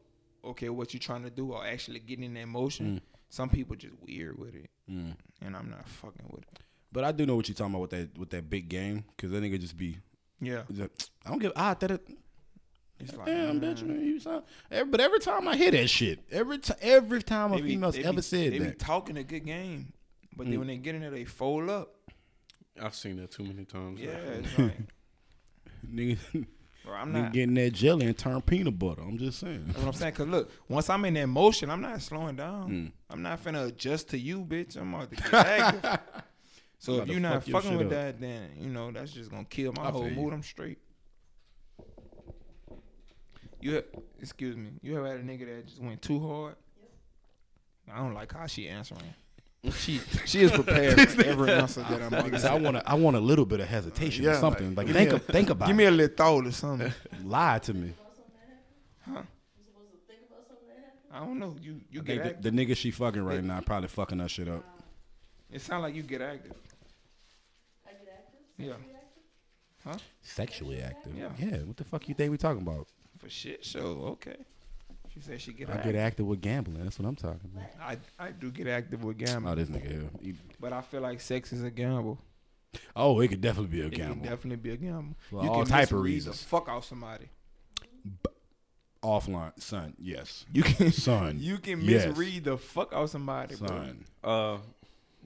okay, 0.45 0.69
what 0.69 0.95
you're 0.95 1.01
trying 1.01 1.25
to 1.25 1.31
do 1.31 1.53
or 1.53 1.67
actually 1.67 1.99
getting 1.99 2.25
in 2.25 2.35
that 2.35 2.47
motion, 2.47 2.97
Mm. 2.97 3.01
some 3.29 3.49
people 3.51 3.75
just 3.77 3.95
weird 4.01 4.39
with 4.39 4.55
it, 4.55 4.71
Mm. 4.91 5.15
and 5.43 5.57
I'm 5.57 5.69
not 5.71 5.87
fucking 5.89 6.27
with 6.31 6.45
it. 6.45 6.61
But 6.93 7.05
I 7.05 7.13
do 7.13 7.27
know 7.27 7.37
what 7.37 7.49
you're 7.49 7.55
talking 7.57 7.75
about 7.75 7.83
with 7.83 7.91
that 7.91 8.19
with 8.19 8.31
that 8.31 8.49
big 8.49 8.69
game 8.69 9.05
because 9.17 9.31
that 9.33 9.43
nigga 9.43 9.61
just 9.61 9.77
be. 9.77 9.99
Yeah, 10.41 10.63
I 11.27 11.31
don't 11.31 11.39
give. 11.41 11.53
Ah, 11.57 11.75
that. 11.75 11.91
It, 11.91 12.09
it's 13.01 13.15
like 13.15 13.27
Damn, 13.27 13.61
man, 13.61 13.75
bitch, 13.77 13.83
man, 13.83 14.01
you 14.05 14.19
sound. 14.21 14.45
Every, 14.71 14.91
but 14.91 15.01
every 15.01 15.19
time 15.21 15.47
I 15.49 15.57
hear 15.57 15.71
that 15.73 15.89
shit, 15.89 16.21
every 16.31 16.59
time, 16.59 16.77
every 16.81 17.23
time 17.23 17.53
a 17.53 17.57
they 17.57 17.63
be- 17.63 17.69
female's 17.71 17.95
they 17.97 18.05
ever 18.05 18.17
be- 18.17 18.23
said 18.23 18.53
they 18.53 18.59
be 18.59 18.65
that, 18.67 18.79
talking 18.79 19.17
a 19.17 19.25
good 19.25 19.45
game, 19.45 19.93
but 20.37 20.47
Mm. 20.47 20.51
then 20.51 20.59
when 20.61 20.69
they 20.69 20.77
get 20.79 20.95
in 20.95 21.01
there, 21.03 21.11
they 21.11 21.25
fold 21.25 21.69
up. 21.69 21.95
I've 22.81 22.95
seen 22.95 23.17
that 23.17 23.31
too 23.33 23.43
many 23.45 23.65
times. 23.65 24.01
Yeah, 24.01 24.11
it's 24.17 24.59
like, 24.59 24.77
nigga, 25.93 26.47
bro, 26.89 26.97
I'm 26.97 27.13
nigga 27.13 27.23
not. 27.25 27.33
getting 27.33 27.55
that 27.55 27.73
jelly 27.73 28.07
and 28.07 28.17
turn 28.19 28.41
peanut 28.43 28.79
butter. 28.79 29.03
I'm 29.03 29.19
just 29.19 29.39
saying. 29.39 29.65
That's 29.67 29.79
what 29.79 29.87
I'm 29.89 29.93
saying. 29.93 30.15
Cause 30.15 30.27
look, 30.27 30.51
once 30.69 30.89
I'm 30.91 31.05
in 31.05 31.15
that 31.15 31.27
motion, 31.27 31.71
I'm 31.71 31.81
not 31.81 32.01
slowing 32.03 32.37
down. 32.37 32.71
Mm. 32.71 32.93
I'm 33.11 33.23
not 33.23 33.43
finna 33.45 33.67
adjust 33.69 34.09
to 34.11 34.19
you, 34.19 34.45
bitch. 34.45 34.77
I'm 34.77 34.95
about 34.95 35.11
to 35.11 35.17
get 35.17 35.35
active. 35.35 36.01
so 36.79 36.95
About 36.95 37.07
if 37.09 37.13
you're 37.13 37.21
not 37.21 37.45
fuck 37.45 37.63
fucking 37.63 37.77
with 37.79 37.87
up. 37.89 37.93
that, 37.93 38.21
then 38.21 38.51
you 38.59 38.69
know 38.71 38.91
that's 38.91 39.13
just 39.13 39.31
gonna 39.31 39.45
kill 39.45 39.73
my 39.73 39.85
I 39.85 39.91
whole 39.91 40.03
feel 40.05 40.13
you. 40.13 40.17
mood. 40.17 40.33
I'm 40.33 40.43
straight. 40.43 40.79
You, 43.61 43.75
ha- 43.77 44.01
excuse 44.21 44.57
me. 44.57 44.71
You 44.83 44.97
ever 44.99 45.09
had 45.09 45.17
a 45.21 45.23
nigga 45.23 45.47
that 45.47 45.67
just 45.67 45.83
went 45.83 46.01
too 46.01 46.21
hard? 46.27 46.55
I 47.93 47.99
don't 47.99 48.15
like 48.15 48.33
how 48.33 48.47
she 48.47 48.69
answering. 48.69 49.03
She 49.73 49.99
she 50.27 50.41
is 50.43 50.53
prepared 50.53 51.09
for 51.11 51.25
every 51.25 51.51
answer 51.51 51.81
that 51.83 52.01
I'm 52.03 52.11
gonna 52.31 52.49
I 52.49 52.55
want 52.59 52.77
to. 52.77 52.89
I 52.89 52.95
want 52.95 53.17
a 53.17 53.21
little 53.21 53.45
bit 53.45 53.61
of 53.61 53.69
hesitation 53.69 54.25
or 54.25 54.31
Yeah, 54.31 54.41
something. 54.41 54.75
Like, 54.75 54.87
give 54.87 54.97
think, 54.97 55.11
me 55.11 55.17
a- 55.17 55.19
think 55.21 55.51
about 55.51 55.67
it. 55.67 55.69
Give 55.71 55.77
me 55.77 55.85
it. 55.85 55.89
a 55.89 55.91
little 55.91 56.17
thought 56.17 56.47
or 56.47 56.53
something. 56.53 56.93
Lie 57.25 57.59
to 57.61 57.75
me. 57.75 57.93
Huh? 59.01 59.23
I 61.13 61.21
don't 61.21 61.39
know. 61.39 61.57
You 61.61 61.81
you 61.91 62.01
I 62.01 62.05
get 62.05 62.07
think 62.07 62.21
active. 62.27 62.43
the, 62.43 62.51
the 62.51 62.67
nigga 62.67 62.77
she 62.77 62.91
fucking 62.91 63.23
right 63.23 63.43
now 63.43 63.61
probably 63.61 63.89
fucking 63.89 64.19
that 64.19 64.31
shit 64.31 64.49
up. 64.49 64.65
It 65.51 65.61
sounds 65.61 65.83
like 65.83 65.95
you 65.95 66.03
get 66.03 66.21
active. 66.21 66.53
I 67.87 67.91
get 67.93 68.09
active? 68.13 68.41
Yeah, 68.59 68.75
Huh? 69.85 69.97
Sexually 70.23 70.83
active. 70.83 71.17
Yeah. 71.17 71.31
Yeah. 71.39 71.57
What 71.63 71.77
the 71.77 71.85
fuck 71.85 72.09
you 72.09 72.15
think 72.15 72.31
we 72.31 72.37
talking 72.39 72.63
about? 72.63 72.87
for 73.19 73.29
shit 73.29 73.65
show. 73.65 73.81
Okay. 74.13 74.37
She 75.19 75.25
said 75.27 75.41
she 75.41 75.53
get 75.53 75.69
I 75.69 75.75
active. 75.75 75.93
get 75.93 75.99
active 76.01 76.27
with 76.27 76.41
gambling. 76.41 76.85
That's 76.85 76.99
what 76.99 77.09
I'm 77.09 77.17
talking 77.17 77.51
about. 77.55 77.69
I 77.81 77.97
I 78.19 78.31
do 78.31 78.51
get 78.51 78.67
active 78.69 79.03
with 79.05 79.19
gambling, 79.19 79.53
Oh, 79.53 79.55
this 79.57 79.69
nigga 79.69 79.87
here. 79.91 80.11
He- 80.23 80.35
but 80.61 80.73
I 80.73 80.81
feel 80.81 81.01
like 81.01 81.21
sex 81.21 81.53
is 81.53 81.63
a 81.63 81.71
gamble. 81.71 82.19
oh, 82.95 83.19
it 83.21 83.29
could 83.29 83.41
definitely 83.41 83.71
be 83.77 83.81
a 83.83 83.87
It 83.87 83.93
can 83.93 84.07
gamble. 84.09 84.25
definitely 84.25 84.57
be 84.57 84.71
a 84.71 84.77
gamble. 84.77 85.17
For 85.31 85.41
all 85.41 85.65
type 85.65 85.85
of 85.85 85.93
misread 85.93 86.03
reasons. 86.05 86.41
The 86.43 86.47
fuck 86.47 86.69
out 86.69 86.85
somebody. 86.85 87.27
Offline, 89.03 89.53
son. 89.63 89.95
Yes, 89.99 90.45
You 90.53 90.65
can 90.65 90.91
son. 90.93 91.39
you 91.41 91.59
can 91.59 91.81
Yes. 91.81 92.07
misread 92.09 92.45
the 92.45 92.59
fuck 92.59 92.93
out 92.93 93.09
somebody, 93.11 93.55
bro. 93.55 93.69
son. 93.69 94.05
Uh, 94.25 94.59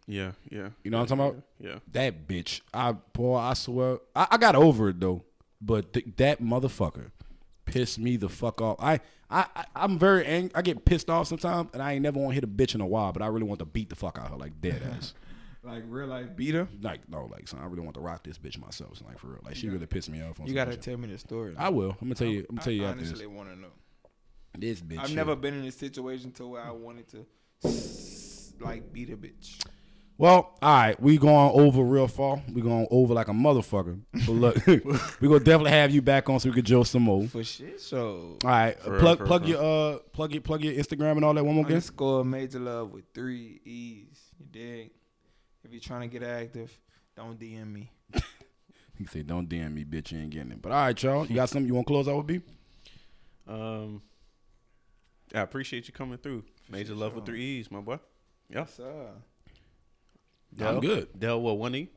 yeah, 0.06 0.32
yeah. 0.50 0.68
You 0.84 0.90
know 0.90 0.98
what 1.00 1.10
I'm 1.10 1.18
talking 1.18 1.34
about? 1.36 1.42
Yeah. 1.58 1.78
That 1.92 2.28
bitch. 2.28 2.60
I 2.74 2.92
boy, 2.92 3.36
I 3.36 3.54
swear. 3.54 3.98
I, 4.14 4.26
I 4.32 4.36
got 4.36 4.54
over 4.56 4.90
it 4.90 5.00
though, 5.00 5.22
but 5.60 5.94
th- 5.94 6.06
that 6.18 6.42
motherfucker 6.42 7.10
pissed 7.72 7.98
me 7.98 8.16
the 8.16 8.28
fuck 8.28 8.60
off. 8.60 8.76
I 8.80 9.00
I, 9.30 9.46
I 9.56 9.64
I'm 9.74 9.98
very 9.98 10.24
angry. 10.26 10.50
I 10.54 10.62
get 10.62 10.84
pissed 10.84 11.08
off 11.10 11.26
sometimes, 11.28 11.70
and 11.72 11.82
I 11.82 11.92
ain't 11.94 12.02
never 12.02 12.18
want 12.20 12.30
to 12.32 12.34
hit 12.34 12.44
a 12.44 12.46
bitch 12.46 12.74
in 12.74 12.80
a 12.80 12.86
while, 12.86 13.12
but 13.12 13.22
I 13.22 13.26
really 13.26 13.46
want 13.46 13.58
to 13.60 13.64
beat 13.66 13.88
the 13.88 13.96
fuck 13.96 14.18
out 14.18 14.26
of 14.26 14.30
her, 14.32 14.36
like 14.36 14.60
dead 14.60 14.82
ass. 14.96 15.14
Like 15.64 15.84
real 15.86 16.08
life 16.08 16.34
beat 16.34 16.54
her? 16.54 16.66
like 16.82 17.08
no, 17.08 17.26
like 17.30 17.46
son, 17.48 17.60
I 17.62 17.66
really 17.66 17.82
want 17.82 17.94
to 17.94 18.00
rock 18.00 18.24
this 18.24 18.36
bitch 18.36 18.58
myself. 18.58 18.98
son, 18.98 19.06
like 19.08 19.18
for 19.18 19.28
real. 19.28 19.40
Like 19.44 19.54
she 19.56 19.68
really 19.68 19.86
pissed 19.86 20.10
me 20.10 20.20
off. 20.22 20.40
On 20.40 20.46
You 20.46 20.54
gotta 20.54 20.72
shit. 20.72 20.82
tell 20.82 20.96
me 20.96 21.08
the 21.08 21.18
story. 21.18 21.54
I 21.56 21.68
will. 21.68 21.90
I'm 22.00 22.08
gonna 22.08 22.14
tell 22.16 22.26
you. 22.28 22.40
I'm 22.48 22.56
gonna 22.56 22.64
tell 22.64 22.72
you 22.72 22.84
I 22.84 22.88
honestly 22.90 23.26
want 23.26 23.48
to 23.48 23.56
know. 23.56 23.68
This 24.58 24.80
bitch. 24.82 24.98
I've 24.98 25.06
shit. 25.06 25.16
never 25.16 25.34
been 25.36 25.54
in 25.54 25.64
a 25.64 25.72
situation 25.72 26.30
to 26.32 26.46
where 26.46 26.62
I 26.62 26.72
wanted 26.72 27.08
to 27.10 27.24
s- 27.64 28.52
like 28.60 28.92
beat 28.92 29.10
a 29.10 29.16
bitch. 29.16 29.64
Well, 30.18 30.56
all 30.62 30.74
right, 30.76 31.00
we 31.00 31.18
going 31.18 31.50
over 31.58 31.82
real 31.82 32.06
far. 32.06 32.40
We 32.52 32.62
going 32.62 32.86
over 32.90 33.12
like 33.14 33.28
a 33.28 33.32
motherfucker. 33.32 34.00
But 34.12 34.28
look, 34.28 34.66
we 34.66 34.78
gonna 35.28 35.40
definitely 35.40 35.70
have 35.72 35.90
you 35.90 36.00
back 36.02 36.28
on 36.28 36.38
so 36.38 36.48
we 36.48 36.54
could 36.54 36.66
joke 36.66 36.86
some 36.86 37.02
more. 37.02 37.26
For 37.26 37.42
shit, 37.42 37.80
so 37.80 38.38
All 38.44 38.50
right, 38.50 38.78
For 38.78 38.98
plug 39.00 39.18
for 39.18 39.26
plug 39.26 39.42
real. 39.42 39.50
your 39.50 39.94
uh 39.94 39.98
plug 40.12 40.32
your 40.32 40.42
plug 40.42 40.62
your 40.62 40.74
Instagram 40.74 41.12
and 41.12 41.24
all 41.24 41.34
that 41.34 41.44
one 41.44 41.54
more 41.56 41.64
again. 41.64 41.76
underscore 41.76 42.24
major 42.24 42.60
love 42.60 42.92
with 42.92 43.04
three 43.14 43.60
E's. 43.64 44.20
You 44.38 44.46
dig? 44.50 44.90
If 45.64 45.72
you're 45.72 45.80
trying 45.80 46.08
to 46.08 46.18
get 46.18 46.22
active, 46.28 46.76
don't 47.16 47.38
DM 47.38 47.72
me. 47.72 47.90
He 48.98 49.06
said, 49.06 49.26
"Don't 49.26 49.48
DM 49.48 49.72
me, 49.72 49.84
bitch. 49.84 50.12
You 50.12 50.18
ain't 50.20 50.30
getting 50.30 50.52
it." 50.52 50.62
But 50.62 50.70
all 50.70 50.78
right, 50.84 51.02
y'all, 51.02 51.26
you 51.26 51.34
got 51.34 51.48
something 51.48 51.66
you 51.66 51.74
want 51.74 51.86
to 51.88 51.92
close 51.92 52.06
out 52.08 52.18
with? 52.18 52.26
B? 52.26 52.40
Um, 53.48 54.02
I 55.34 55.40
appreciate 55.40 55.88
you 55.88 55.94
coming 55.94 56.18
through. 56.18 56.44
Major 56.68 56.88
sure, 56.88 56.96
love 56.96 57.14
with 57.16 57.24
three 57.26 57.42
E's, 57.42 57.70
my 57.70 57.80
boy. 57.80 57.98
Yeah. 58.48 58.66
Sir. 58.66 59.08
I'm 60.60 60.80
good. 60.80 61.08
Dell 61.18 61.40
with 61.40 61.58
one 61.58 61.74
E. 61.74 61.88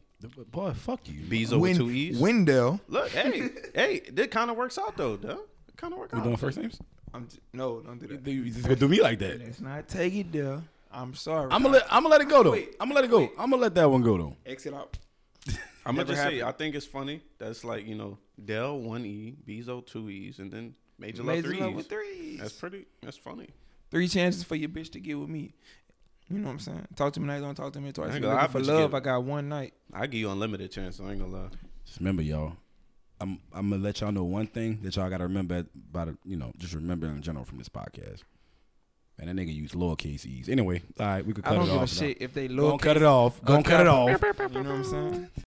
Boy, 0.52 0.72
fuck 0.74 1.02
you. 1.08 1.22
Bezo 1.22 1.60
with 1.60 1.78
two 1.78 1.92
E's. 1.92 2.18
Wendell. 2.18 2.80
Look, 2.88 3.10
hey, 3.10 3.50
hey, 3.76 4.00
that 4.14 4.32
kind 4.32 4.50
of 4.50 4.58
works 4.58 4.78
out 4.78 4.98
though, 4.98 5.18
Dell. 5.18 5.46
It 5.68 5.78
kind 5.78 5.94
of 5.94 6.00
works 6.00 6.14
out. 6.14 6.18
We 6.18 6.22
out. 6.22 6.24
doing 6.26 6.38
first 6.38 6.58
names? 6.58 6.80
I'm 7.14 7.28
j- 7.28 7.38
no, 7.54 7.82
don't 7.82 8.00
do 8.00 8.08
that. 8.08 8.28
You 8.30 8.46
just 8.46 8.64
gonna 8.64 8.76
do 8.76 8.88
me 8.88 9.02
like 9.02 9.20
that? 9.20 9.40
Let's 9.40 9.62
not 9.62 9.88
take 9.88 10.14
it 10.16 10.32
there. 10.32 10.62
I'm 10.92 11.14
sorry. 11.14 11.50
I'm 11.52 11.62
gonna 11.62 11.76
let 11.76 11.84
I'm 11.92 12.04
gonna 12.04 12.10
let 12.14 12.22
it 12.22 12.30
go 12.30 12.44
though. 12.44 12.52
Wait, 12.52 12.76
I'm 12.80 12.88
gonna 12.88 12.96
let 12.96 13.04
it 13.06 13.12
go. 13.12 13.20
wait. 13.20 13.32
I'm 13.38 13.50
gonna 13.50 13.62
let 13.62 13.76
that 13.76 13.90
one 13.90 14.02
go 14.02 14.18
though. 14.18 14.36
exit 14.46 14.74
out. 14.74 14.98
I'm 15.86 15.96
gonna 15.96 15.98
Never 15.98 16.12
just 16.14 16.24
say, 16.24 16.38
happened. 16.38 16.44
I 16.44 16.52
think 16.54 16.76
it's 16.76 16.86
funny. 16.86 17.22
That's 17.38 17.64
like 17.64 17.86
you 17.86 17.96
know, 17.96 18.18
Dell 18.44 18.80
one 18.80 19.06
E, 19.06 19.36
Bezo 19.48 19.86
two 19.86 20.10
E's, 20.10 20.40
and 20.40 20.52
then 20.52 20.74
Major 20.98 21.22
Love 21.22 21.36
Major 21.36 21.48
three 21.50 21.60
love 21.60 21.70
E's. 21.72 21.76
with 21.76 21.90
three. 21.90 22.38
That's 22.38 22.54
pretty. 22.54 22.86
That's 23.04 23.18
funny. 23.18 23.50
Three 23.92 24.08
chances 24.08 24.44
for 24.44 24.56
your 24.56 24.70
bitch 24.70 24.92
to 24.94 25.00
get 25.00 25.20
with 25.20 25.30
me. 25.30 25.54
You 26.30 26.40
know 26.40 26.48
what 26.48 26.54
I'm 26.54 26.60
saying? 26.60 26.88
Talk 26.96 27.14
to 27.14 27.20
me 27.20 27.28
now, 27.28 27.40
don't 27.40 27.56
talk 27.56 27.72
to 27.74 27.80
me 27.80 27.92
twice. 27.92 28.12
I 28.12 28.14
ain't 28.16 28.22
gonna 28.24 28.34
you're 28.34 28.42
lie, 28.42 28.48
for 28.48 28.58
I 28.58 28.62
bet 28.62 28.68
you 28.68 28.74
love, 28.74 28.92
get- 28.92 28.98
I 28.98 29.00
got 29.02 29.24
one 29.24 29.50
night. 29.50 29.74
I 29.94 30.08
give 30.08 30.20
you 30.22 30.30
unlimited 30.32 30.72
chance. 30.72 31.00
I 31.00 31.12
ain't 31.12 31.20
gonna 31.20 31.32
lie. 31.32 31.50
Just 31.86 32.00
remember, 32.00 32.22
y'all. 32.24 32.54
I'm 33.22 33.40
I'm 33.54 33.70
gonna 33.70 33.82
let 33.82 34.02
y'all 34.02 34.12
know 34.12 34.24
one 34.24 34.48
thing 34.48 34.80
that 34.82 34.96
y'all 34.96 35.10
gotta 35.10 35.24
remember 35.26 35.66
about 35.92 36.10
it. 36.10 36.18
You 36.26 36.36
know, 36.36 36.52
just 36.58 36.74
remember 36.74 37.08
in 37.08 37.22
general 37.22 37.46
from 37.46 37.60
this 37.60 37.70
podcast. 37.70 38.24
And 39.18 39.30
that 39.30 39.36
nigga 39.42 39.56
use 39.56 39.72
lowercase 39.72 40.26
e's. 40.26 40.50
Anyway, 40.50 40.82
all 41.00 41.06
right, 41.06 41.26
we 41.26 41.32
could 41.34 41.46
cut 41.46 41.54
it. 41.54 41.56
I 41.56 41.60
don't 41.60 41.66
give 41.68 41.76
a 41.76 41.78
off. 41.78 42.02
now. 42.02 42.08
shit 42.08 42.22
if 42.22 42.34
they 42.34 42.48
Go 42.50 42.54
low. 42.56 42.72
and 42.72 42.82
cut 42.82 42.98
it 42.98 43.04
off. 43.04 43.42
Go 43.46 43.56
and 43.56 43.64
cut 43.64 43.80
it 43.80 43.88
off. 43.88 44.10
You 44.10 44.64
know 44.64 44.70
what 44.72 44.72
I'm 44.72 44.84
saying? 44.84 45.30